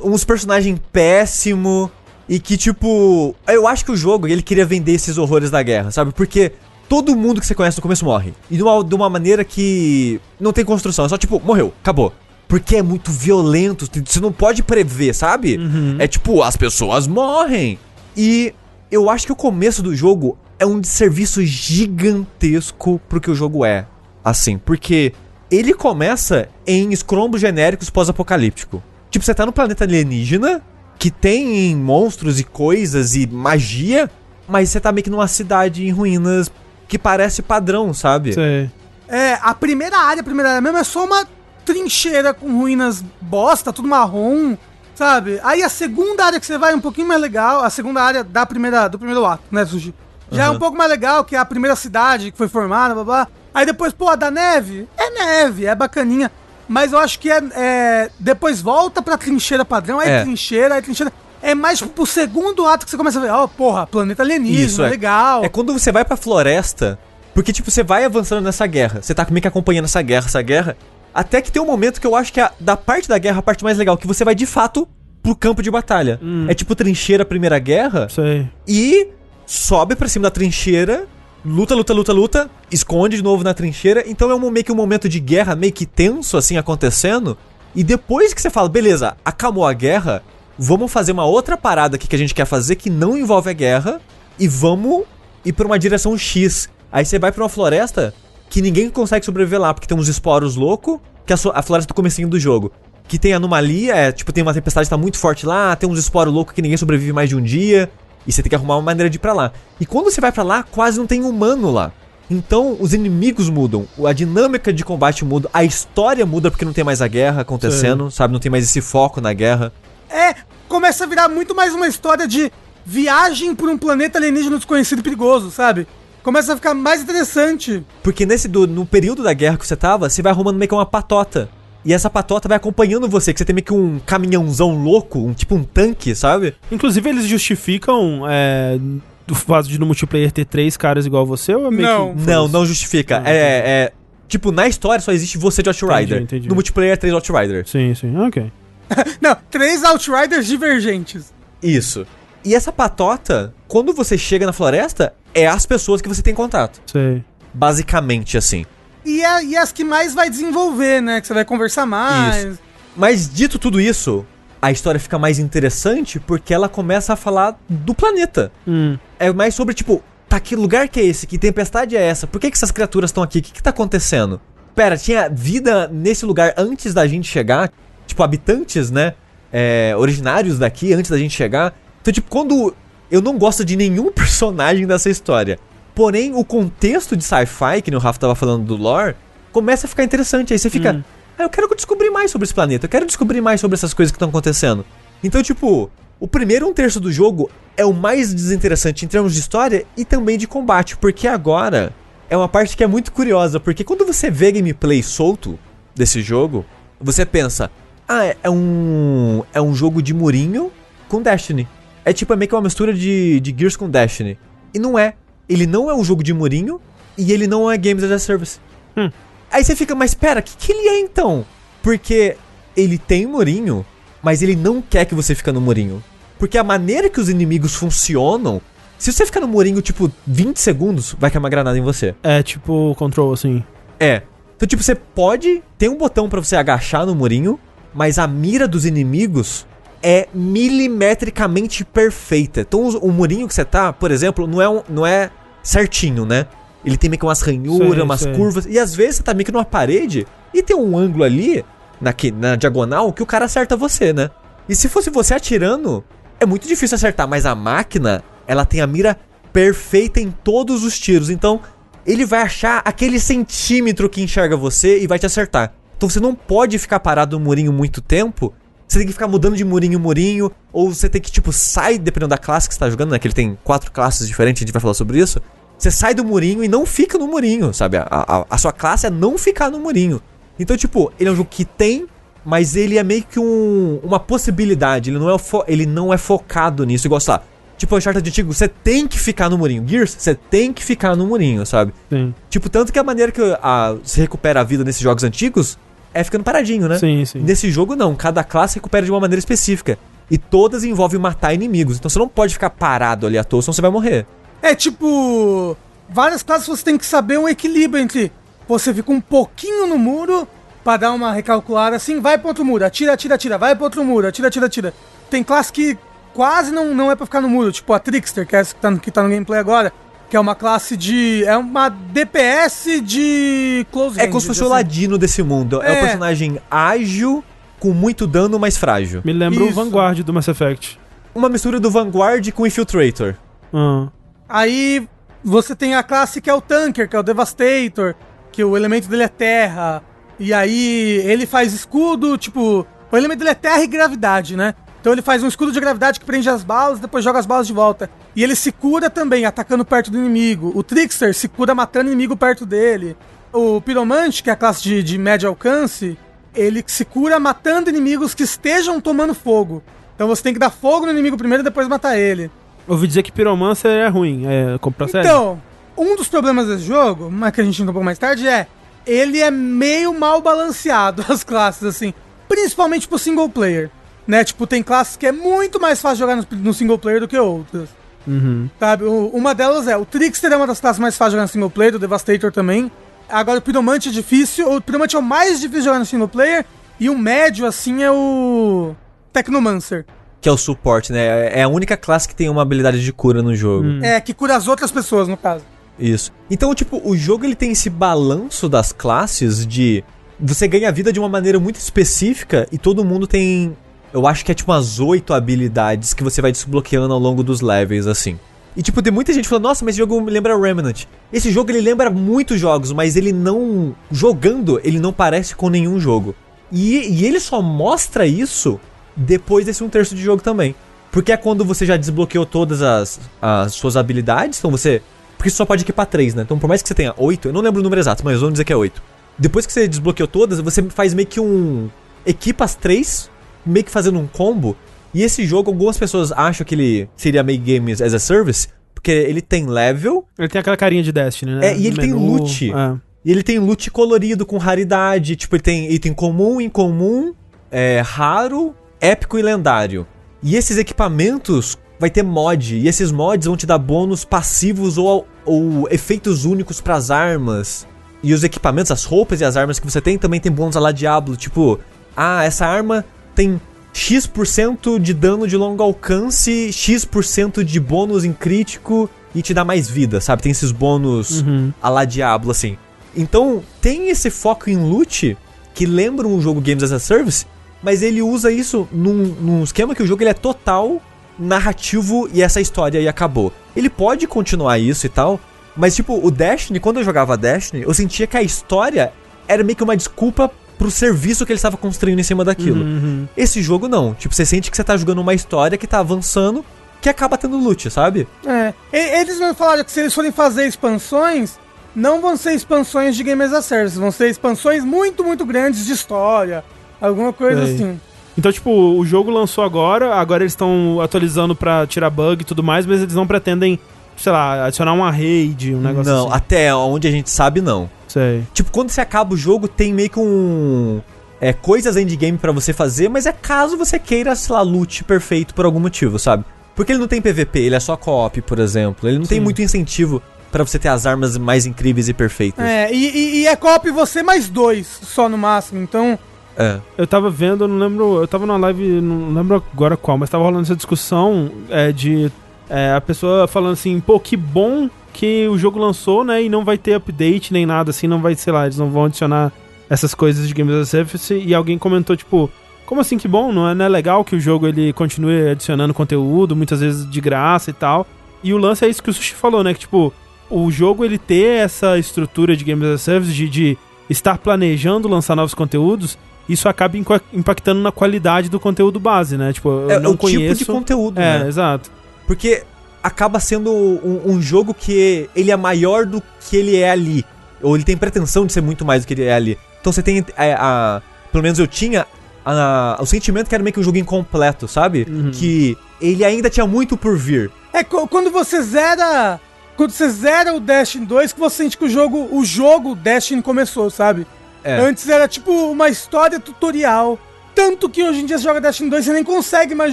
uns 0.02 0.24
personagens 0.24 0.80
péssimo 0.90 1.92
e 2.26 2.40
que 2.40 2.56
tipo, 2.56 3.36
eu 3.46 3.68
acho 3.68 3.84
que 3.84 3.92
o 3.92 3.96
jogo 3.96 4.26
ele 4.26 4.40
queria 4.40 4.64
vender 4.64 4.92
esses 4.92 5.18
horrores 5.18 5.50
da 5.50 5.62
guerra, 5.62 5.90
sabe? 5.90 6.12
Porque 6.14 6.52
todo 6.88 7.16
mundo 7.16 7.40
que 7.40 7.46
você 7.46 7.54
conhece 7.54 7.78
no 7.78 7.82
começo 7.82 8.04
morre. 8.04 8.34
E 8.50 8.56
de 8.56 8.62
uma, 8.62 8.84
de 8.84 8.94
uma 8.94 9.08
maneira 9.08 9.44
que 9.44 10.20
não 10.38 10.52
tem 10.52 10.64
construção, 10.64 11.04
é 11.04 11.08
só 11.08 11.18
tipo, 11.18 11.40
morreu, 11.44 11.72
acabou. 11.80 12.12
Porque 12.48 12.76
é 12.76 12.82
muito 12.82 13.10
violento, 13.10 13.88
você 14.04 14.20
não 14.20 14.32
pode 14.32 14.62
prever, 14.62 15.14
sabe? 15.14 15.56
É 15.98 16.06
tipo, 16.06 16.42
as 16.42 16.56
pessoas 16.56 17.06
morrem. 17.06 17.78
E 18.16 18.52
eu 18.90 19.08
acho 19.08 19.24
que 19.24 19.32
o 19.32 19.36
começo 19.36 19.82
do 19.82 19.96
jogo 19.96 20.36
é 20.58 20.66
um 20.66 20.78
desserviço 20.78 21.42
gigantesco 21.44 23.00
pro 23.08 23.20
que 23.20 23.30
o 23.30 23.34
jogo 23.34 23.64
é. 23.64 23.86
Assim, 24.22 24.58
porque 24.58 25.14
ele 25.50 25.74
começa 25.74 26.48
em 26.66 26.92
escrombos 26.92 27.40
genéricos 27.40 27.90
pós-apocalíptico. 27.90 28.82
Tipo, 29.10 29.24
você 29.24 29.34
tá 29.34 29.44
no 29.44 29.52
planeta 29.52 29.84
alienígena, 29.84 30.62
que 30.98 31.10
tem 31.10 31.74
monstros 31.74 32.38
e 32.38 32.44
coisas 32.44 33.16
e 33.16 33.26
magia, 33.26 34.10
mas 34.46 34.68
você 34.68 34.78
tá 34.78 34.92
meio 34.92 35.02
que 35.02 35.10
numa 35.10 35.26
cidade 35.26 35.84
em 35.84 35.90
ruínas 35.90 36.50
que 36.92 36.98
parece 36.98 37.40
padrão, 37.40 37.94
sabe? 37.94 38.34
Sei. 38.34 38.70
É, 39.08 39.38
a 39.40 39.54
primeira 39.54 39.96
área, 39.96 40.20
a 40.20 40.24
primeira 40.24 40.50
área 40.50 40.60
mesmo 40.60 40.76
é 40.76 40.84
só 40.84 41.06
uma 41.06 41.26
trincheira 41.64 42.34
com 42.34 42.54
ruínas 42.58 43.02
bosta, 43.18 43.72
tudo 43.72 43.88
marrom, 43.88 44.58
sabe? 44.94 45.40
Aí 45.42 45.62
a 45.62 45.70
segunda 45.70 46.26
área 46.26 46.38
que 46.38 46.44
você 46.44 46.58
vai 46.58 46.72
é 46.72 46.76
um 46.76 46.82
pouquinho 46.82 47.08
mais 47.08 47.18
legal, 47.18 47.64
a 47.64 47.70
segunda 47.70 48.02
área 48.02 48.22
da 48.22 48.44
primeira, 48.44 48.88
do 48.88 48.98
primeiro 48.98 49.24
ato, 49.24 49.42
né, 49.50 49.64
Sushi? 49.64 49.94
Já 50.30 50.44
é 50.44 50.50
um 50.50 50.58
pouco 50.58 50.76
mais 50.76 50.90
legal, 50.90 51.24
que 51.24 51.34
é 51.34 51.38
a 51.38 51.46
primeira 51.46 51.74
cidade 51.76 52.30
que 52.30 52.36
foi 52.36 52.48
formada, 52.48 52.92
blá 52.94 53.04
blá. 53.04 53.28
Aí 53.54 53.64
depois, 53.64 53.94
pô, 53.94 54.10
a 54.10 54.14
da 54.16 54.30
neve, 54.30 54.86
é 54.98 55.10
neve, 55.10 55.64
é 55.64 55.74
bacaninha. 55.74 56.30
Mas 56.68 56.92
eu 56.92 56.98
acho 56.98 57.18
que 57.18 57.30
é, 57.30 57.40
é- 57.54 58.10
Depois 58.18 58.60
volta 58.60 59.00
pra 59.00 59.16
trincheira 59.16 59.64
padrão, 59.64 59.98
aí 59.98 60.10
É. 60.10 60.20
trincheira, 60.22 60.74
aí 60.74 60.82
trincheira. 60.82 61.10
É 61.42 61.54
mais 61.54 61.78
tipo, 61.78 61.90
pro 61.90 62.06
segundo 62.06 62.66
ato 62.66 62.84
que 62.84 62.90
você 62.90 62.96
começa 62.96 63.18
a 63.18 63.22
ver, 63.22 63.30
ó, 63.30 63.46
porra, 63.46 63.86
planeta 63.86 64.22
alienígena, 64.22 64.64
Isso, 64.66 64.82
é. 64.82 64.88
legal. 64.90 65.44
É 65.44 65.48
quando 65.48 65.72
você 65.72 65.90
vai 65.90 66.04
pra 66.04 66.16
floresta, 66.16 66.98
porque, 67.34 67.52
tipo, 67.52 67.70
você 67.70 67.82
vai 67.82 68.04
avançando 68.04 68.44
nessa 68.44 68.66
guerra, 68.66 69.02
você 69.02 69.14
tá 69.14 69.26
meio 69.30 69.42
que 69.42 69.48
acompanhando 69.48 69.86
essa 69.86 70.00
guerra, 70.02 70.26
essa 70.26 70.40
guerra, 70.42 70.76
até 71.12 71.42
que 71.42 71.50
tem 71.50 71.60
um 71.60 71.66
momento 71.66 72.00
que 72.00 72.06
eu 72.06 72.14
acho 72.14 72.32
que 72.32 72.40
é 72.40 72.44
a- 72.44 72.52
da 72.60 72.76
parte 72.76 73.08
da 73.08 73.18
guerra, 73.18 73.40
a 73.40 73.42
parte 73.42 73.64
mais 73.64 73.76
legal, 73.76 73.96
que 73.96 74.06
você 74.06 74.24
vai 74.24 74.34
de 74.34 74.46
fato 74.46 74.88
pro 75.22 75.34
campo 75.36 75.62
de 75.62 75.70
batalha. 75.70 76.20
É 76.48 76.54
tipo 76.54 76.74
trincheira 76.74 77.24
Primeira 77.24 77.58
Guerra, 77.58 78.08
Sei. 78.08 78.48
e 78.66 79.08
sobe 79.46 79.94
pra 79.96 80.08
cima 80.08 80.24
da 80.24 80.30
trincheira, 80.30 81.06
luta, 81.44 81.74
luta, 81.74 81.92
luta, 81.92 82.12
luta, 82.12 82.50
esconde 82.70 83.16
de 83.16 83.22
novo 83.22 83.42
na 83.44 83.52
trincheira. 83.54 84.04
Então 84.06 84.30
é 84.30 84.34
um, 84.34 84.50
meio 84.50 84.64
que 84.64 84.72
um 84.72 84.76
momento 84.76 85.08
de 85.08 85.18
guerra 85.20 85.54
meio 85.56 85.72
que 85.72 85.86
tenso, 85.86 86.36
assim, 86.36 86.56
acontecendo. 86.56 87.36
E 87.74 87.82
depois 87.84 88.32
que 88.34 88.40
você 88.42 88.50
fala, 88.50 88.68
beleza, 88.68 89.16
acabou 89.24 89.66
a 89.66 89.72
guerra, 89.72 90.22
vamos 90.62 90.92
fazer 90.92 91.10
uma 91.10 91.24
outra 91.24 91.56
parada 91.56 91.96
aqui 91.96 92.06
que 92.06 92.14
a 92.14 92.18
gente 92.18 92.34
quer 92.34 92.44
fazer 92.44 92.76
que 92.76 92.88
não 92.88 93.18
envolve 93.18 93.50
a 93.50 93.52
guerra. 93.52 94.00
E 94.38 94.46
vamos 94.46 95.04
ir 95.44 95.52
pra 95.52 95.66
uma 95.66 95.78
direção 95.78 96.16
X. 96.16 96.68
Aí 96.90 97.04
você 97.04 97.18
vai 97.18 97.32
pra 97.32 97.42
uma 97.42 97.48
floresta 97.48 98.14
que 98.48 98.62
ninguém 98.62 98.88
consegue 98.88 99.24
sobreviver 99.24 99.60
lá, 99.60 99.74
porque 99.74 99.86
tem 99.86 99.96
uns 99.96 100.08
esporos 100.08 100.56
loucos, 100.56 101.00
que 101.26 101.32
é 101.32 101.36
a, 101.54 101.62
floresta 101.62 101.88
do 101.88 101.94
comecinho 101.94 102.28
do 102.28 102.38
jogo. 102.38 102.70
Que 103.08 103.18
tem 103.18 103.32
anomalia, 103.32 103.94
é, 103.94 104.12
tipo, 104.12 104.32
tem 104.32 104.42
uma 104.42 104.54
tempestade 104.54 104.86
que 104.86 104.90
tá 104.90 104.96
muito 104.96 105.18
forte 105.18 105.44
lá, 105.44 105.74
tem 105.74 105.88
uns 105.88 105.98
esporos 105.98 106.32
loucos 106.32 106.54
que 106.54 106.62
ninguém 106.62 106.76
sobrevive 106.76 107.12
mais 107.12 107.28
de 107.28 107.36
um 107.36 107.42
dia, 107.42 107.90
e 108.26 108.32
você 108.32 108.42
tem 108.42 108.48
que 108.48 108.54
arrumar 108.54 108.76
uma 108.76 108.82
maneira 108.82 109.10
de 109.10 109.16
ir 109.16 109.18
pra 109.18 109.32
lá. 109.32 109.52
E 109.80 109.86
quando 109.86 110.10
você 110.10 110.20
vai 110.20 110.30
pra 110.30 110.42
lá, 110.42 110.62
quase 110.62 110.98
não 110.98 111.06
tem 111.06 111.22
humano 111.22 111.70
lá. 111.70 111.92
Então, 112.30 112.76
os 112.78 112.94
inimigos 112.94 113.50
mudam, 113.50 113.86
a 114.06 114.12
dinâmica 114.12 114.72
de 114.72 114.84
combate 114.84 115.24
muda, 115.24 115.50
a 115.52 115.64
história 115.64 116.24
muda 116.24 116.50
porque 116.50 116.64
não 116.64 116.72
tem 116.72 116.84
mais 116.84 117.02
a 117.02 117.08
guerra 117.08 117.42
acontecendo, 117.42 118.10
sabe? 118.10 118.32
Não 118.32 118.40
tem 118.40 118.50
mais 118.50 118.64
esse 118.64 118.80
foco 118.80 119.20
na 119.20 119.32
guerra. 119.32 119.72
É, 120.12 120.34
começa 120.68 121.04
a 121.04 121.06
virar 121.06 121.28
muito 121.28 121.54
mais 121.54 121.74
uma 121.74 121.88
história 121.88 122.28
de 122.28 122.52
viagem 122.84 123.54
por 123.54 123.68
um 123.68 123.78
planeta 123.78 124.18
alienígena 124.18 124.56
desconhecido 124.56 124.98
e 124.98 125.02
perigoso, 125.02 125.50
sabe? 125.50 125.86
Começa 126.22 126.52
a 126.52 126.56
ficar 126.56 126.74
mais 126.74 127.02
interessante. 127.02 127.82
Porque 128.02 128.24
nesse 128.26 128.46
do, 128.46 128.66
no 128.66 128.86
período 128.86 129.22
da 129.22 129.32
guerra 129.32 129.56
que 129.56 129.66
você 129.66 129.74
tava, 129.74 130.08
você 130.08 130.22
vai 130.22 130.30
arrumando 130.32 130.56
meio 130.56 130.68
que 130.68 130.74
uma 130.74 130.86
patota. 130.86 131.48
E 131.84 131.92
essa 131.92 132.08
patota 132.08 132.46
vai 132.46 132.56
acompanhando 132.56 133.08
você, 133.08 133.32
que 133.32 133.38
você 133.38 133.44
tem 133.44 133.54
meio 133.54 133.64
que 133.64 133.72
um 133.72 133.98
caminhãozão 134.06 134.80
louco, 134.80 135.18
um 135.18 135.32
tipo 135.32 135.56
um 135.56 135.64
tanque, 135.64 136.14
sabe? 136.14 136.54
Inclusive, 136.70 137.10
eles 137.10 137.26
justificam 137.26 138.22
é, 138.28 138.78
do 139.26 139.34
fato 139.34 139.68
de 139.68 139.80
no 139.80 139.86
multiplayer 139.86 140.30
ter 140.30 140.44
três 140.44 140.76
caras 140.76 141.06
igual 141.06 141.26
você 141.26 141.54
ou 141.54 141.66
é 141.66 141.70
meio 141.70 141.88
Não. 141.88 142.14
que... 142.14 142.22
Não, 142.22 142.46
não 142.46 142.64
justifica. 142.64 143.20
Ah, 143.24 143.28
é, 143.28 143.34
é. 143.34 143.92
Tipo, 144.28 144.52
na 144.52 144.68
história 144.68 145.00
só 145.00 145.10
existe 145.10 145.36
você 145.38 145.60
de 145.60 145.68
Outrider. 145.70 146.02
Entendi, 146.04 146.22
entendi. 146.22 146.48
No 146.48 146.54
multiplayer 146.54 146.92
é 146.92 146.96
três 146.96 147.12
Outriders. 147.12 147.68
Sim, 147.68 147.94
sim, 147.96 148.16
ok. 148.16 148.50
Não, 149.20 149.36
três 149.50 149.82
Outriders 149.84 150.46
divergentes. 150.46 151.32
Isso. 151.62 152.06
E 152.44 152.54
essa 152.54 152.72
patota, 152.72 153.54
quando 153.68 153.92
você 153.92 154.18
chega 154.18 154.46
na 154.46 154.52
floresta, 154.52 155.14
é 155.34 155.46
as 155.46 155.64
pessoas 155.64 156.02
que 156.02 156.08
você 156.08 156.22
tem 156.22 156.34
contato. 156.34 156.80
Sei. 156.90 157.24
Basicamente 157.54 158.36
assim. 158.36 158.66
E, 159.04 159.22
é, 159.24 159.44
e 159.44 159.56
as 159.56 159.72
que 159.72 159.84
mais 159.84 160.14
vai 160.14 160.28
desenvolver, 160.30 161.00
né? 161.00 161.20
Que 161.20 161.26
você 161.26 161.34
vai 161.34 161.44
conversar 161.44 161.86
mais. 161.86 162.58
Mas 162.96 163.32
dito 163.32 163.58
tudo 163.58 163.80
isso, 163.80 164.24
a 164.60 164.70
história 164.70 165.00
fica 165.00 165.18
mais 165.18 165.38
interessante 165.38 166.20
porque 166.20 166.52
ela 166.52 166.68
começa 166.68 167.12
a 167.12 167.16
falar 167.16 167.58
do 167.68 167.94
planeta. 167.94 168.52
Hum, 168.66 168.98
É 169.18 169.32
mais 169.32 169.54
sobre, 169.54 169.74
tipo, 169.74 170.02
tá, 170.28 170.38
que 170.40 170.54
lugar 170.56 170.88
que 170.88 171.00
é 171.00 171.04
esse? 171.04 171.26
Que 171.26 171.38
tempestade 171.38 171.96
é 171.96 172.02
essa? 172.02 172.26
Por 172.26 172.40
que, 172.40 172.50
que 172.50 172.56
essas 172.56 172.70
criaturas 172.70 173.10
estão 173.10 173.22
aqui? 173.22 173.38
O 173.38 173.42
que, 173.42 173.52
que 173.52 173.62
tá 173.62 173.70
acontecendo? 173.70 174.40
Pera, 174.74 174.96
tinha 174.96 175.28
vida 175.28 175.88
nesse 175.88 176.24
lugar 176.24 176.54
antes 176.56 176.94
da 176.94 177.06
gente 177.06 177.28
chegar? 177.28 177.70
Tipo, 178.12 178.22
habitantes, 178.22 178.90
né? 178.90 179.14
É, 179.50 179.94
originários 179.96 180.58
daqui 180.58 180.92
antes 180.92 181.10
da 181.10 181.16
gente 181.16 181.34
chegar? 181.34 181.74
Então, 182.00 182.12
tipo, 182.12 182.28
quando. 182.28 182.74
Eu 183.10 183.22
não 183.22 183.38
gosto 183.38 183.64
de 183.64 183.74
nenhum 183.74 184.10
personagem 184.12 184.86
dessa 184.86 185.08
história. 185.08 185.58
Porém, 185.94 186.34
o 186.34 186.44
contexto 186.44 187.16
de 187.16 187.24
sci-fi, 187.24 187.80
que 187.82 187.94
o 187.94 187.98
Rafa 187.98 188.18
tava 188.18 188.34
falando 188.34 188.64
do 188.64 188.76
lore, 188.76 189.14
começa 189.50 189.86
a 189.86 189.88
ficar 189.88 190.04
interessante. 190.04 190.52
Aí 190.52 190.58
você 190.58 190.68
fica. 190.68 190.92
Hum. 190.92 191.02
Ah, 191.38 191.44
eu 191.44 191.50
quero 191.50 191.74
descobrir 191.74 192.10
mais 192.10 192.30
sobre 192.30 192.44
esse 192.44 192.52
planeta. 192.52 192.84
Eu 192.84 192.90
quero 192.90 193.06
descobrir 193.06 193.40
mais 193.40 193.60
sobre 193.60 193.74
essas 193.74 193.94
coisas 193.94 194.12
que 194.12 194.16
estão 194.16 194.28
acontecendo. 194.28 194.84
Então, 195.24 195.42
tipo, 195.42 195.90
o 196.20 196.28
primeiro 196.28 196.68
um 196.68 196.74
terço 196.74 197.00
do 197.00 197.10
jogo 197.10 197.50
é 197.76 197.84
o 197.84 197.94
mais 197.94 198.34
desinteressante 198.34 199.04
em 199.04 199.08
termos 199.08 199.32
de 199.32 199.40
história 199.40 199.86
e 199.96 200.04
também 200.04 200.36
de 200.36 200.46
combate, 200.46 200.96
porque 200.98 201.26
agora 201.26 201.92
é 202.28 202.36
uma 202.36 202.48
parte 202.48 202.76
que 202.76 202.84
é 202.84 202.86
muito 202.86 203.10
curiosa, 203.12 203.58
porque 203.58 203.82
quando 203.82 204.04
você 204.04 204.30
vê 204.30 204.52
gameplay 204.52 205.02
solto 205.02 205.58
desse 205.94 206.22
jogo, 206.22 206.64
você 207.00 207.26
pensa, 207.26 207.70
ah, 208.12 208.24
é- 208.26 208.36
é 208.42 208.50
um 208.50 209.42
é 209.52 209.60
um 209.60 209.74
jogo 209.74 210.02
de 210.02 210.12
murinho 210.14 210.70
com 211.08 211.22
Destiny. 211.22 211.66
É 212.04 212.12
tipo 212.12 212.32
é 212.32 212.36
meio 212.36 212.48
que 212.48 212.54
uma 212.54 212.62
mistura 212.62 212.92
de, 212.92 213.40
de 213.40 213.54
Gears 213.56 213.76
com 213.76 213.88
Destiny. 213.88 214.38
E 214.74 214.78
não 214.78 214.98
é. 214.98 215.14
Ele 215.48 215.66
não 215.66 215.90
é 215.90 215.94
um 215.94 216.02
jogo 216.04 216.22
de 216.22 216.32
murinho 216.32 216.80
e 217.16 217.32
ele 217.32 217.46
não 217.46 217.70
é 217.70 217.76
Games 217.76 218.02
as 218.04 218.10
a 218.10 218.18
Service. 218.18 218.58
Hum. 218.96 219.10
Aí 219.50 219.62
você 219.64 219.76
fica, 219.76 219.94
mas 219.94 220.14
pera, 220.14 220.40
o 220.40 220.42
que, 220.42 220.56
que 220.56 220.72
ele 220.72 220.88
é 220.88 221.00
então? 221.00 221.44
Porque 221.82 222.36
ele 222.76 222.96
tem 222.96 223.26
murinho, 223.26 223.84
mas 224.22 224.42
ele 224.42 224.56
não 224.56 224.80
quer 224.80 225.04
que 225.04 225.14
você 225.14 225.34
fique 225.34 225.52
no 225.52 225.60
murinho. 225.60 226.02
Porque 226.38 226.56
a 226.56 226.64
maneira 226.64 227.10
que 227.10 227.20
os 227.20 227.28
inimigos 227.28 227.74
funcionam, 227.74 228.60
se 228.98 229.12
você 229.12 229.26
ficar 229.26 229.40
no 229.40 229.48
murinho, 229.48 229.82
tipo, 229.82 230.10
20 230.26 230.56
segundos, 230.58 231.14
vai 231.18 231.30
cair 231.30 231.38
uma 231.40 231.48
granada 231.50 231.76
em 231.76 231.82
você. 231.82 232.14
é 232.22 232.42
tipo 232.42 232.94
control, 232.96 233.32
assim. 233.32 233.62
É. 234.00 234.22
Então, 234.56 234.66
tipo, 234.66 234.82
você 234.82 234.94
pode. 234.94 235.62
Tem 235.76 235.88
um 235.88 235.98
botão 235.98 236.28
pra 236.28 236.40
você 236.40 236.56
agachar 236.56 237.04
no 237.04 237.14
murinho, 237.14 237.58
mas 237.94 238.18
a 238.18 238.26
mira 238.26 238.66
dos 238.68 238.84
inimigos 238.86 239.66
é 240.02 240.26
milimetricamente 240.34 241.84
perfeita. 241.84 242.60
Então, 242.62 242.88
o 242.98 243.10
murinho 243.12 243.46
que 243.48 243.54
você 243.54 243.64
tá, 243.64 243.92
por 243.92 244.10
exemplo, 244.10 244.46
não 244.46 244.60
é, 244.60 244.68
um- 244.68 244.82
não 244.88 245.06
é 245.06 245.30
certinho, 245.62 246.24
né? 246.24 246.46
Ele 246.84 246.96
tem 246.96 247.08
meio 247.08 247.18
que 247.20 247.24
umas 247.26 247.40
ranhuras, 247.40 247.92
Sei, 247.94 248.02
umas 248.02 248.20
sei. 248.20 248.32
curvas. 248.34 248.66
E 248.66 248.78
às 248.78 248.94
vezes 248.94 249.16
você 249.16 249.22
tá 249.22 249.32
meio 249.34 249.44
que 249.46 249.52
numa 249.52 249.64
parede 249.64 250.26
e 250.52 250.62
tem 250.62 250.76
um 250.76 250.96
ângulo 250.98 251.22
ali, 251.24 251.64
na, 252.00 252.12
que- 252.12 252.32
na 252.32 252.56
diagonal, 252.56 253.12
que 253.12 253.22
o 253.22 253.26
cara 253.26 253.44
acerta 253.44 253.76
você, 253.76 254.12
né? 254.12 254.30
E 254.68 254.74
se 254.74 254.88
fosse 254.88 255.08
você 255.10 255.34
atirando, 255.34 256.02
é 256.40 256.46
muito 256.46 256.66
difícil 256.66 256.96
acertar, 256.96 257.28
mas 257.28 257.46
a 257.46 257.54
máquina, 257.54 258.22
ela 258.46 258.64
tem 258.64 258.80
a 258.80 258.86
mira 258.86 259.16
perfeita 259.52 260.20
em 260.20 260.30
todos 260.30 260.82
os 260.82 260.98
tiros. 260.98 261.30
Então, 261.30 261.60
ele 262.04 262.24
vai 262.26 262.42
achar 262.42 262.82
aquele 262.84 263.20
centímetro 263.20 264.08
que 264.08 264.20
enxerga 264.20 264.56
você 264.56 264.98
e 265.00 265.06
vai 265.06 265.18
te 265.20 265.26
acertar. 265.26 265.72
Então 266.02 266.10
você 266.10 266.18
não 266.18 266.34
pode 266.34 266.80
ficar 266.80 266.98
parado 266.98 267.38
no 267.38 267.44
murinho 267.44 267.72
muito 267.72 268.00
tempo. 268.00 268.52
Você 268.88 268.98
tem 268.98 269.06
que 269.06 269.12
ficar 269.12 269.28
mudando 269.28 269.54
de 269.54 269.64
murinho 269.64 269.94
em 269.94 270.02
murinho. 270.02 270.50
Ou 270.72 270.92
você 270.92 271.08
tem 271.08 271.20
que, 271.20 271.30
tipo, 271.30 271.52
sai, 271.52 271.96
dependendo 271.96 272.30
da 272.30 272.38
classe 272.38 272.66
que 272.66 272.74
você 272.74 272.80
tá 272.80 272.90
jogando, 272.90 273.12
né? 273.12 273.20
Que 273.20 273.28
ele 273.28 273.34
tem 273.34 273.56
quatro 273.62 273.92
classes 273.92 274.26
diferentes, 274.26 274.60
a 274.60 274.62
gente 274.64 274.72
vai 274.72 274.82
falar 274.82 274.94
sobre 274.94 275.20
isso. 275.20 275.40
Você 275.78 275.92
sai 275.92 276.12
do 276.12 276.24
murinho 276.24 276.64
e 276.64 276.66
não 276.66 276.84
fica 276.84 277.16
no 277.16 277.28
murinho, 277.28 277.72
sabe? 277.72 277.98
A, 277.98 278.06
a, 278.10 278.46
a 278.50 278.58
sua 278.58 278.72
classe 278.72 279.06
é 279.06 279.10
não 279.10 279.38
ficar 279.38 279.70
no 279.70 279.78
murinho. 279.78 280.20
Então, 280.58 280.76
tipo, 280.76 281.12
ele 281.20 281.30
é 281.30 281.32
um 281.32 281.36
jogo 281.36 281.48
que 281.48 281.64
tem, 281.64 282.08
mas 282.44 282.74
ele 282.74 282.98
é 282.98 283.04
meio 283.04 283.22
que 283.22 283.38
um, 283.38 284.00
uma 284.02 284.18
possibilidade. 284.18 285.10
Ele 285.10 285.20
não, 285.20 285.30
é 285.30 285.36
ele 285.68 285.86
não 285.86 286.12
é 286.12 286.18
focado 286.18 286.84
nisso. 286.84 287.06
Igual, 287.06 287.20
sei 287.20 287.34
lá, 287.34 287.42
tipo, 287.78 287.96
Uncharted 287.96 288.28
antigo, 288.28 288.52
você 288.52 288.66
tem 288.66 289.06
que 289.06 289.20
ficar 289.20 289.48
no 289.48 289.56
murinho. 289.56 289.86
Gears, 289.86 290.16
você 290.18 290.34
tem 290.34 290.72
que 290.72 290.82
ficar 290.82 291.14
no 291.14 291.28
murinho, 291.28 291.64
sabe? 291.64 291.94
Sim. 292.10 292.34
Tipo, 292.50 292.68
tanto 292.68 292.92
que 292.92 292.98
a 292.98 293.04
maneira 293.04 293.30
que 293.30 293.40
a, 293.62 293.94
se 294.02 294.20
recupera 294.20 294.62
a 294.62 294.64
vida 294.64 294.82
nesses 294.82 295.00
jogos 295.00 295.22
antigos 295.22 295.78
é 296.14 296.22
ficando 296.24 296.44
paradinho, 296.44 296.88
né? 296.88 296.98
Sim, 296.98 297.24
sim. 297.24 297.40
Nesse 297.40 297.70
jogo, 297.70 297.94
não. 297.96 298.14
Cada 298.14 298.42
classe 298.44 298.76
recupera 298.76 299.04
de 299.04 299.10
uma 299.10 299.20
maneira 299.20 299.38
específica. 299.38 299.98
E 300.30 300.38
todas 300.38 300.84
envolvem 300.84 301.20
matar 301.20 301.52
inimigos. 301.52 301.96
Então 301.98 302.08
você 302.08 302.18
não 302.18 302.28
pode 302.28 302.54
ficar 302.54 302.70
parado 302.70 303.26
ali 303.26 303.36
à 303.38 303.44
toa, 303.44 303.60
senão 303.62 303.72
você 303.72 303.82
vai 303.82 303.90
morrer. 303.90 304.26
É 304.62 304.74
tipo. 304.74 305.76
Várias 306.08 306.42
classes 306.42 306.66
você 306.66 306.84
tem 306.84 306.98
que 306.98 307.06
saber 307.06 307.38
um 307.38 307.48
equilíbrio 307.48 308.02
entre 308.02 308.30
você 308.68 308.92
fica 308.92 309.10
um 309.10 309.20
pouquinho 309.20 309.86
no 309.86 309.96
muro 309.98 310.46
pra 310.84 310.96
dar 310.96 311.12
uma 311.12 311.32
recalculada 311.32 311.96
assim, 311.96 312.20
vai 312.20 312.36
pro 312.36 312.48
outro 312.48 312.64
muro, 312.64 312.84
atira, 312.84 313.12
atira, 313.14 313.34
atira, 313.36 313.56
vai 313.56 313.74
pro 313.74 313.84
outro 313.84 314.04
muro, 314.04 314.26
atira, 314.26 314.48
atira, 314.48 314.66
atira. 314.66 314.94
Tem 315.30 315.42
classe 315.42 315.72
que 315.72 315.96
quase 316.34 316.70
não, 316.70 316.94
não 316.94 317.10
é 317.10 317.16
pra 317.16 317.24
ficar 317.24 317.40
no 317.40 317.48
muro, 317.48 317.72
tipo 317.72 317.92
a 317.92 317.98
Trickster, 317.98 318.46
que 318.46 318.54
é 318.56 318.60
essa 318.60 318.74
que 318.74 318.80
tá, 318.80 318.90
no- 318.90 318.98
que 319.00 319.10
tá 319.10 319.22
no 319.22 319.28
gameplay 319.30 319.58
agora, 319.58 319.92
que 320.32 320.36
é 320.36 320.40
uma 320.40 320.54
classe 320.54 320.96
de. 320.96 321.44
É 321.44 321.54
uma 321.58 321.90
DPS 321.90 323.02
de 323.02 323.86
close 323.92 324.18
É 324.18 324.26
como 324.26 324.40
se 324.40 324.46
fosse 324.46 324.62
o 324.62 324.64
assim. 324.64 324.72
ladino 324.72 325.18
desse 325.18 325.42
mundo. 325.42 325.82
É. 325.82 325.90
um 325.90 325.94
É. 325.94 326.00
personagem 326.00 326.58
ágil, 326.70 327.44
com 327.78 327.90
muito 327.90 328.26
dano, 328.26 328.58
mas 328.58 328.78
frágil. 328.78 329.20
Me 329.26 329.32
lembra 329.34 329.62
o 329.62 329.66
Isso. 329.66 329.74
Vanguard 329.74 330.20
do 330.22 330.32
Mass 330.32 330.48
Effect. 330.48 330.98
Uma 331.34 331.50
mistura 331.50 331.78
do 331.78 331.90
Vanguard 331.90 332.50
com 332.52 332.66
Infiltrator. 332.66 333.34
Ah. 333.74 334.08
Aí 334.48 335.06
você 335.44 335.76
tem 335.76 335.96
a 335.96 336.02
classe 336.02 336.40
que 336.40 336.48
é 336.48 336.54
o 336.54 336.62
Tanker, 336.62 337.06
que 337.10 337.14
é 337.14 337.18
o 337.18 337.22
Devastator, 337.22 338.14
que 338.50 338.64
o 338.64 338.74
elemento 338.74 339.10
dele 339.10 339.24
é 339.24 339.28
terra. 339.28 340.02
E 340.38 340.54
aí 340.54 341.20
ele 341.26 341.44
faz 341.44 341.74
escudo, 341.74 342.38
tipo, 342.38 342.86
o 343.10 343.16
elemento 343.18 343.40
dele 343.40 343.50
é 343.50 343.54
terra 343.54 343.82
e 343.84 343.86
gravidade, 343.86 344.56
né? 344.56 344.74
Então 345.02 345.12
ele 345.12 345.20
faz 345.20 345.42
um 345.42 345.48
escudo 345.48 345.72
de 345.72 345.80
gravidade 345.80 346.20
que 346.20 346.24
prende 346.24 346.48
as 346.48 346.62
balas, 346.62 347.00
depois 347.00 347.24
joga 347.24 347.40
as 347.40 347.44
balas 347.44 347.66
de 347.66 347.72
volta. 347.72 348.08
E 348.36 348.44
ele 348.44 348.54
se 348.54 348.70
cura 348.70 349.10
também, 349.10 349.44
atacando 349.44 349.84
perto 349.84 350.12
do 350.12 350.16
inimigo. 350.16 350.70
O 350.76 350.82
Trickster 350.84 351.34
se 351.34 351.48
cura 351.48 351.74
matando 351.74 352.06
inimigo 352.06 352.36
perto 352.36 352.64
dele. 352.64 353.16
O 353.52 353.80
Piromante, 353.80 354.44
que 354.44 354.48
é 354.48 354.52
a 354.52 354.56
classe 354.56 354.80
de, 354.80 355.02
de 355.02 355.18
médio 355.18 355.48
alcance, 355.48 356.16
ele 356.54 356.84
se 356.86 357.04
cura 357.04 357.40
matando 357.40 357.90
inimigos 357.90 358.32
que 358.32 358.44
estejam 358.44 359.00
tomando 359.00 359.34
fogo. 359.34 359.82
Então 360.14 360.28
você 360.28 360.40
tem 360.40 360.52
que 360.52 360.60
dar 360.60 360.70
fogo 360.70 361.04
no 361.04 361.10
inimigo 361.10 361.36
primeiro 361.36 361.62
e 361.62 361.64
depois 361.64 361.88
matar 361.88 362.16
ele. 362.16 362.48
Ouvi 362.86 363.08
dizer 363.08 363.24
que 363.24 363.32
Pyromancer 363.32 363.90
é 363.90 364.06
ruim. 364.06 364.44
É, 364.46 364.78
procede? 364.78 365.26
Então, 365.26 365.60
um 365.98 366.14
dos 366.14 366.28
problemas 366.28 366.68
desse 366.68 366.84
jogo, 366.84 367.28
mas 367.28 367.50
que 367.50 367.60
a 367.60 367.64
gente 367.64 367.82
entra 367.82 367.90
um 367.90 367.94
pouco 367.94 368.04
mais 368.04 368.20
tarde, 368.20 368.46
é 368.46 368.68
ele 369.04 369.40
é 369.40 369.50
meio 369.50 370.16
mal 370.16 370.40
balanceado 370.40 371.24
as 371.28 371.42
classes, 371.42 371.82
assim. 371.82 372.14
Principalmente 372.48 373.08
pro 373.08 373.18
single 373.18 373.48
player. 373.48 373.90
Né? 374.26 374.44
Tipo, 374.44 374.66
tem 374.66 374.82
classes 374.82 375.16
que 375.16 375.26
é 375.26 375.32
muito 375.32 375.80
mais 375.80 376.00
fácil 376.00 376.18
jogar 376.18 376.36
no, 376.36 376.46
no 376.50 376.72
single 376.74 376.98
player 376.98 377.20
do 377.20 377.26
que 377.28 377.36
outras. 377.38 377.88
Uhum. 378.26 378.68
Sabe? 378.78 379.04
O- 379.04 379.28
uma 379.34 379.52
delas 379.54 379.88
é, 379.88 379.96
o 379.96 380.04
Trickster 380.04 380.52
é 380.52 380.56
uma 380.56 380.66
das 380.66 380.78
classes 380.80 381.00
mais 381.00 381.16
fáceis 381.16 381.32
de 381.32 381.36
jogar 381.36 381.42
no 381.42 381.48
single 381.48 381.70
player, 381.70 381.94
o 381.96 381.98
Devastator 381.98 382.52
também. 382.52 382.90
Agora 383.28 383.58
o 383.58 383.62
Piromante 383.62 384.08
é 384.10 384.12
difícil, 384.12 384.72
o 384.72 384.80
Piromante 384.80 385.16
é 385.16 385.18
o 385.18 385.22
mais 385.22 385.58
difícil 385.58 385.80
de 385.80 385.84
jogar 385.86 385.98
no 385.98 386.06
single 386.06 386.28
player, 386.28 386.64
e 387.00 387.08
o 387.10 387.18
médio, 387.18 387.66
assim, 387.66 388.02
é 388.02 388.10
o 388.12 388.94
Technomancer. 389.32 390.04
que 390.40 390.48
é 390.48 390.52
o 390.52 390.56
suporte, 390.56 391.12
né? 391.12 391.48
É 391.58 391.62
a 391.62 391.68
única 391.68 391.96
classe 391.96 392.28
que 392.28 392.34
tem 392.34 392.48
uma 392.48 392.62
habilidade 392.62 393.02
de 393.02 393.12
cura 393.12 393.42
no 393.42 393.54
jogo. 393.56 393.86
Hum. 393.86 394.00
É, 394.04 394.20
que 394.20 394.34
cura 394.34 394.54
as 394.56 394.68
outras 394.68 394.90
pessoas, 394.92 395.26
no 395.28 395.36
caso. 395.36 395.64
Isso. 395.98 396.32
Então, 396.50 396.74
tipo, 396.74 397.00
o 397.04 397.16
jogo 397.16 397.44
ele 397.44 397.54
tem 397.54 397.72
esse 397.72 397.88
balanço 397.90 398.68
das 398.68 398.92
classes 398.92 399.66
de 399.66 400.02
você 400.40 400.66
ganha 400.66 400.90
vida 400.90 401.12
de 401.12 401.20
uma 401.20 401.28
maneira 401.28 401.60
muito 401.60 401.76
específica 401.76 402.66
e 402.72 402.78
todo 402.78 403.04
mundo 403.04 403.26
tem, 403.26 403.76
eu 404.12 404.26
acho 404.26 404.44
que 404.44 404.52
é 404.52 404.54
tipo 404.54 404.70
umas 404.70 405.00
oito 405.00 405.32
habilidades 405.32 406.12
que 406.14 406.22
você 406.22 406.42
vai 406.42 406.52
desbloqueando 406.52 407.12
ao 407.12 407.20
longo 407.20 407.42
dos 407.42 407.60
levels 407.60 408.06
assim. 408.06 408.38
E 408.76 408.82
tipo, 408.82 409.02
tem 409.02 409.12
muita 409.12 409.32
gente 409.32 409.48
falando, 409.48 409.64
nossa, 409.64 409.84
mas 409.84 409.94
esse 409.94 409.98
jogo 409.98 410.20
me 410.20 410.30
lembra 410.30 410.58
Remnant. 410.58 411.04
Esse 411.32 411.50
jogo 411.50 411.70
ele 411.70 411.80
lembra 411.80 412.10
muitos 412.10 412.58
jogos, 412.58 412.92
mas 412.92 413.16
ele 413.16 413.32
não. 413.32 413.94
Jogando, 414.10 414.80
ele 414.82 414.98
não 414.98 415.12
parece 415.12 415.54
com 415.54 415.68
nenhum 415.68 416.00
jogo. 416.00 416.34
E, 416.70 416.96
e 416.96 417.26
ele 417.26 417.38
só 417.38 417.60
mostra 417.60 418.26
isso 418.26 418.80
depois 419.14 419.66
desse 419.66 419.84
um 419.84 419.90
terço 419.90 420.14
de 420.14 420.22
jogo 420.22 420.42
também. 420.42 420.74
Porque 421.10 421.30
é 421.30 421.36
quando 421.36 421.64
você 421.64 421.84
já 421.84 421.98
desbloqueou 421.98 422.46
todas 422.46 422.80
as, 422.80 423.20
as 423.40 423.74
suas 423.74 423.96
habilidades, 423.96 424.58
então 424.58 424.70
você. 424.70 425.02
Porque 425.36 425.50
só 425.50 425.66
pode 425.66 425.82
equipar 425.82 426.06
três, 426.06 426.34
né? 426.34 426.42
Então 426.42 426.58
por 426.58 426.66
mais 426.66 426.80
que 426.80 426.88
você 426.88 426.94
tenha 426.94 427.12
oito, 427.18 427.48
eu 427.48 427.52
não 427.52 427.60
lembro 427.60 427.80
o 427.80 427.82
número 427.82 428.00
exato, 428.00 428.24
mas 428.24 428.38
vamos 428.38 428.54
dizer 428.54 428.64
que 428.64 428.72
é 428.72 428.76
oito. 428.76 429.02
Depois 429.38 429.66
que 429.66 429.72
você 429.72 429.86
desbloqueou 429.86 430.26
todas, 430.26 430.60
você 430.60 430.82
faz 430.84 431.12
meio 431.12 431.28
que 431.28 431.40
um. 431.40 431.90
Equipa 432.24 432.64
as 432.64 432.74
três, 432.74 433.28
meio 433.64 433.84
que 433.84 433.90
fazendo 433.90 434.18
um 434.18 434.26
combo. 434.26 434.76
E 435.14 435.22
esse 435.22 435.44
jogo, 435.46 435.70
algumas 435.70 435.98
pessoas 435.98 436.32
acham 436.32 436.64
que 436.64 436.74
ele 436.74 437.08
seria 437.16 437.42
meio 437.42 437.60
games 437.60 438.00
as 438.00 438.14
a 438.14 438.18
service, 438.18 438.68
porque 438.94 439.10
ele 439.10 439.42
tem 439.42 439.66
level, 439.66 440.24
Ele 440.38 440.48
tem 440.48 440.60
aquela 440.60 440.76
carinha 440.76 441.02
de 441.02 441.12
Destiny, 441.12 441.56
né? 441.56 441.72
É, 441.72 441.76
e 441.76 441.86
ele 441.86 441.96
tem 441.96 442.12
loot. 442.12 442.72
É. 442.72 442.96
e 443.24 443.30
ele 443.30 443.42
tem 443.42 443.58
loot 443.58 443.90
colorido 443.90 444.46
com 444.46 444.56
raridade. 444.58 445.36
Tipo, 445.36 445.56
ele 445.56 445.62
tem 445.62 445.92
item 445.92 446.14
comum, 446.14 446.60
incomum, 446.60 447.34
é, 447.70 448.00
raro, 448.04 448.74
épico 449.00 449.38
e 449.38 449.42
lendário. 449.42 450.06
E 450.42 450.56
esses 450.56 450.78
equipamentos 450.78 451.76
vai 451.98 452.10
ter 452.10 452.22
mod. 452.22 452.76
E 452.76 452.88
esses 452.88 453.12
mods 453.12 453.46
vão 453.46 453.56
te 453.56 453.66
dar 453.66 453.78
bônus 453.78 454.24
passivos 454.24 454.96
ou, 454.98 455.26
ou 455.44 455.88
efeitos 455.90 456.44
únicos 456.44 456.80
pras 456.80 457.10
armas. 457.10 457.86
E 458.22 458.32
os 458.32 458.44
equipamentos, 458.44 458.92
as 458.92 459.04
roupas 459.04 459.40
e 459.40 459.44
as 459.44 459.56
armas 459.56 459.80
que 459.80 459.90
você 459.90 460.00
tem 460.00 460.16
também 460.16 460.40
tem 460.40 460.50
bônus 460.50 460.76
a 460.76 460.80
lá 460.80 460.92
Diablo. 460.92 461.36
Tipo, 461.36 461.80
ah, 462.16 462.44
essa 462.44 462.66
arma 462.66 463.04
tem 463.34 463.60
X% 463.92 464.98
de 465.00 465.12
dano 465.12 465.46
de 465.46 465.56
longo 465.56 465.82
alcance, 465.82 466.72
X% 466.72 467.62
de 467.64 467.78
bônus 467.78 468.24
em 468.24 468.32
crítico 468.32 469.08
e 469.34 469.42
te 469.42 469.52
dá 469.54 469.64
mais 469.64 469.88
vida, 469.88 470.20
sabe? 470.20 470.42
Tem 470.42 470.52
esses 470.52 470.72
bônus 470.72 471.40
Uhum. 471.42 471.72
a 471.80 471.88
lá 471.88 472.04
Diablo, 472.04 472.50
assim. 472.50 472.76
Então, 473.16 473.62
tem 473.80 474.08
esse 474.08 474.30
foco 474.30 474.70
em 474.70 474.76
loot 474.76 475.36
que 475.74 475.86
lembra 475.86 476.26
um 476.26 476.40
jogo 476.40 476.60
Games 476.60 476.82
as 476.82 476.92
a 476.92 476.98
Service, 476.98 477.46
mas 477.82 478.02
ele 478.02 478.22
usa 478.22 478.50
isso 478.50 478.88
num, 478.92 479.34
num 479.40 479.62
esquema 479.64 479.94
que 479.94 480.02
o 480.02 480.06
jogo 480.06 480.22
ele 480.22 480.30
é 480.30 480.34
total 480.34 481.00
narrativo 481.38 482.28
e 482.32 482.42
essa 482.42 482.60
história 482.60 483.00
aí 483.00 483.08
acabou. 483.08 483.52
Ele 483.74 483.90
pode 483.90 484.26
continuar 484.26 484.78
isso 484.78 485.06
e 485.06 485.08
tal, 485.08 485.40
mas 485.76 485.94
tipo, 485.94 486.18
o 486.24 486.30
Destiny, 486.30 486.78
quando 486.78 486.98
eu 486.98 487.04
jogava 487.04 487.36
Destiny, 487.36 487.82
eu 487.82 487.92
sentia 487.94 488.26
que 488.26 488.36
a 488.36 488.42
história 488.42 489.12
era 489.48 489.64
meio 489.64 489.76
que 489.76 489.82
uma 489.82 489.96
desculpa 489.96 490.50
pro 490.82 490.90
serviço 490.90 491.46
que 491.46 491.52
ele 491.52 491.58
estava 491.58 491.76
construindo 491.76 492.18
em 492.18 492.22
cima 492.24 492.44
daquilo. 492.44 492.82
Uhum. 492.84 493.28
Esse 493.36 493.62
jogo 493.62 493.86
não. 493.86 494.14
Tipo, 494.14 494.34
você 494.34 494.44
sente 494.44 494.68
que 494.68 494.76
você 494.76 494.82
tá 494.82 494.96
jogando 494.96 495.20
uma 495.20 495.32
história 495.32 495.78
que 495.78 495.86
tá 495.86 496.00
avançando, 496.00 496.64
que 497.00 497.08
acaba 497.08 497.38
tendo 497.38 497.56
loot, 497.56 497.88
sabe? 497.88 498.26
É. 498.44 498.74
E- 498.92 499.20
Eles 499.20 499.38
me 499.38 499.54
falaram 499.54 499.84
que 499.84 499.92
se 499.92 500.00
eles 500.00 500.12
forem 500.12 500.32
fazer 500.32 500.66
expansões, 500.66 501.56
não 501.94 502.20
vão 502.20 502.36
ser 502.36 502.52
expansões 502.54 503.14
de 503.16 503.22
Game 503.22 503.40
as 503.44 503.52
a 503.52 503.62
Service, 503.62 503.96
vão 503.96 504.10
ser 504.10 504.28
expansões 504.28 504.82
muito, 504.84 505.22
muito 505.22 505.44
grandes 505.46 505.86
de 505.86 505.92
história. 505.92 506.64
Alguma 507.00 507.32
coisa 507.32 507.64
Sei. 507.64 507.74
assim. 507.76 508.00
Então, 508.36 508.50
tipo, 508.50 508.70
o 508.70 509.04
jogo 509.04 509.30
lançou 509.30 509.62
agora, 509.62 510.14
agora 510.16 510.42
eles 510.42 510.52
estão 510.52 511.00
atualizando 511.00 511.54
pra 511.54 511.86
tirar 511.86 512.10
bug 512.10 512.42
e 512.42 512.44
tudo 512.44 512.62
mais, 512.62 512.86
mas 512.86 513.02
eles 513.02 513.14
não 513.14 513.26
pretendem, 513.26 513.78
sei 514.16 514.32
lá, 514.32 514.66
adicionar 514.66 514.92
uma 514.92 515.10
raid, 515.10 515.74
um 515.74 515.80
negócio 515.80 516.12
não, 516.12 516.26
assim. 516.26 516.36
até 516.36 516.74
onde 516.74 517.08
a 517.08 517.10
gente 517.10 517.30
sabe, 517.30 517.60
não. 517.60 517.90
Sei. 518.08 518.42
Tipo, 518.52 518.70
quando 518.70 518.90
você 518.90 519.00
acaba 519.00 519.34
o 519.34 519.36
jogo, 519.36 519.66
tem 519.68 519.92
meio 519.92 520.10
que 520.10 520.18
um. 520.18 521.00
É, 521.40 521.52
coisas 521.52 521.96
endgame 521.96 522.38
pra 522.38 522.52
você 522.52 522.72
fazer, 522.72 523.08
mas 523.08 523.26
é 523.26 523.32
caso 523.32 523.76
você 523.76 523.98
queira, 523.98 524.34
sei 524.36 524.54
lá, 524.54 524.62
loot 524.62 525.02
perfeito 525.04 525.54
por 525.54 525.64
algum 525.64 525.80
motivo, 525.80 526.18
sabe? 526.18 526.44
Porque 526.76 526.92
ele 526.92 527.00
não 527.00 527.08
tem 527.08 527.20
PVP, 527.20 527.58
ele 527.58 527.74
é 527.74 527.80
só 527.80 527.96
co-op, 527.96 528.40
por 528.42 528.58
exemplo. 528.60 529.08
Ele 529.08 529.18
não 529.18 529.26
tem 529.26 529.38
Sim. 529.38 529.44
muito 529.44 529.60
incentivo 529.60 530.22
pra 530.52 530.62
você 530.64 530.78
ter 530.78 530.88
as 530.88 531.04
armas 531.04 531.36
mais 531.36 531.66
incríveis 531.66 532.08
e 532.08 532.12
perfeitas. 532.14 532.64
É, 532.64 532.92
e, 532.92 533.10
e, 533.10 533.36
e 533.40 533.46
é 533.46 533.56
co-op 533.56 533.90
você 533.90 534.22
mais 534.22 534.48
dois, 534.48 534.86
só 535.02 535.28
no 535.28 535.36
máximo. 535.36 535.82
Então, 535.82 536.16
É. 536.56 536.78
Eu 536.96 537.06
tava 537.06 537.28
vendo, 537.30 537.64
eu 537.64 537.68
não 537.68 537.78
lembro, 537.78 538.20
eu 538.20 538.28
tava 538.28 538.44
numa 538.46 538.58
live, 538.58 539.00
não 539.00 539.32
lembro 539.34 539.64
agora 539.72 539.96
qual, 539.96 540.16
mas 540.18 540.28
tava 540.30 540.44
rolando 540.44 540.62
essa 540.64 540.76
discussão 540.76 541.50
é, 541.70 541.90
de 541.90 542.30
é, 542.72 542.94
a 542.94 543.00
pessoa 543.00 543.46
falando 543.46 543.74
assim, 543.74 544.00
pô, 544.00 544.18
que 544.18 544.36
bom 544.36 544.88
que 545.12 545.46
o 545.46 545.58
jogo 545.58 545.78
lançou, 545.78 546.24
né, 546.24 546.42
e 546.42 546.48
não 546.48 546.64
vai 546.64 546.78
ter 546.78 546.94
update 546.94 547.52
nem 547.52 547.66
nada, 547.66 547.90
assim, 547.90 548.06
não 548.08 548.20
vai, 548.22 548.34
sei 548.34 548.50
lá, 548.52 548.64
eles 548.64 548.78
não 548.78 548.88
vão 548.90 549.04
adicionar 549.04 549.52
essas 549.90 550.14
coisas 550.14 550.48
de 550.48 550.54
Games 550.54 550.74
as 550.74 550.88
a 550.88 550.90
Service, 550.90 551.34
e 551.34 551.54
alguém 551.54 551.76
comentou, 551.76 552.16
tipo, 552.16 552.50
como 552.86 553.00
assim 553.02 553.18
que 553.18 553.28
bom? 553.28 553.52
Não 553.52 553.68
é, 553.68 553.74
não 553.74 553.84
é 553.84 553.88
legal 553.90 554.24
que 554.24 554.34
o 554.34 554.40
jogo 554.40 554.66
ele 554.66 554.90
continue 554.94 555.50
adicionando 555.50 555.92
conteúdo, 555.92 556.56
muitas 556.56 556.80
vezes 556.80 557.08
de 557.10 557.20
graça 557.20 557.68
e 557.70 557.74
tal. 557.74 558.06
E 558.42 558.52
o 558.54 558.58
lance 558.58 558.84
é 558.84 558.88
isso 558.88 559.02
que 559.02 559.10
o 559.10 559.12
Sushi 559.12 559.34
falou, 559.34 559.62
né, 559.62 559.74
que 559.74 559.80
tipo, 559.80 560.10
o 560.48 560.70
jogo 560.70 561.04
ele 561.04 561.18
ter 561.18 561.58
essa 561.58 561.98
estrutura 561.98 562.56
de 562.56 562.64
Games 562.64 562.86
as 562.88 562.94
a 562.94 563.04
Service, 563.04 563.32
de, 563.34 563.48
de 563.50 563.78
estar 564.08 564.38
planejando 564.38 565.08
lançar 565.08 565.36
novos 565.36 565.52
conteúdos, 565.54 566.16
isso 566.48 566.68
acaba 566.70 566.96
impactando 567.32 567.80
na 567.82 567.92
qualidade 567.92 568.48
do 568.48 568.58
conteúdo 568.58 568.98
base, 568.98 569.36
né? 569.36 569.52
Tipo, 569.52 569.68
eu 569.68 569.90
É, 569.90 570.00
não 570.00 570.12
o 570.12 570.16
conheço. 570.16 570.56
tipo 570.56 570.72
de 570.72 570.78
conteúdo, 570.78 571.18
É, 571.20 571.40
né? 571.40 571.48
exato. 571.48 571.90
Porque 572.32 572.62
acaba 573.02 573.38
sendo 573.38 573.70
um, 573.70 574.22
um 574.24 574.40
jogo 574.40 574.72
que 574.72 575.28
ele 575.36 575.50
é 575.50 575.56
maior 575.56 576.06
do 576.06 576.22
que 576.40 576.56
ele 576.56 576.78
é 576.78 576.90
ali. 576.90 577.26
Ou 577.60 577.76
ele 577.76 577.84
tem 577.84 577.94
pretensão 577.94 578.46
de 578.46 578.54
ser 578.54 578.62
muito 578.62 578.86
mais 578.86 579.02
do 579.04 579.06
que 579.06 579.12
ele 579.12 579.24
é 579.24 579.34
ali. 579.34 579.58
Então 579.82 579.92
você 579.92 580.02
tem 580.02 580.24
é, 580.38 580.54
a. 580.54 581.02
Pelo 581.30 581.42
menos 581.42 581.58
eu 581.58 581.66
tinha 581.66 582.06
a- 582.42 582.96
o 582.98 583.04
sentimento 583.04 583.48
que 583.50 583.54
era 583.54 583.62
meio 583.62 583.74
que 583.74 583.80
um 583.80 583.82
jogo 583.82 583.98
incompleto, 583.98 584.66
sabe? 584.66 585.06
Uhum. 585.06 585.30
Que 585.30 585.76
ele 586.00 586.24
ainda 586.24 586.48
tinha 586.48 586.66
muito 586.66 586.96
por 586.96 587.18
vir. 587.18 587.50
é 587.70 587.84
quando 587.84 588.30
você 588.30 588.62
zera. 588.62 589.38
Quando 589.76 589.90
você 589.90 590.08
zera 590.08 590.54
o 590.54 590.60
Destiny 590.60 591.04
2, 591.04 591.34
que 591.34 591.40
você 591.40 591.56
sente 591.64 591.76
que 591.76 591.84
o 591.84 591.88
jogo, 591.90 592.28
o 592.32 592.44
jogo 592.46 592.94
Destiny 592.94 593.42
começou, 593.42 593.90
sabe? 593.90 594.26
É. 594.64 594.78
Antes 594.80 595.06
era 595.06 595.28
tipo 595.28 595.50
uma 595.70 595.90
história 595.90 596.40
tutorial. 596.40 597.18
Tanto 597.54 597.90
que 597.90 598.02
hoje 598.02 598.20
em 598.20 598.26
dia 598.26 598.38
você 598.38 598.44
joga 598.44 598.60
Destiny 598.62 598.88
2, 598.88 599.04
você 599.04 599.12
nem 599.12 599.22
consegue 599.24 599.74
mais 599.74 599.92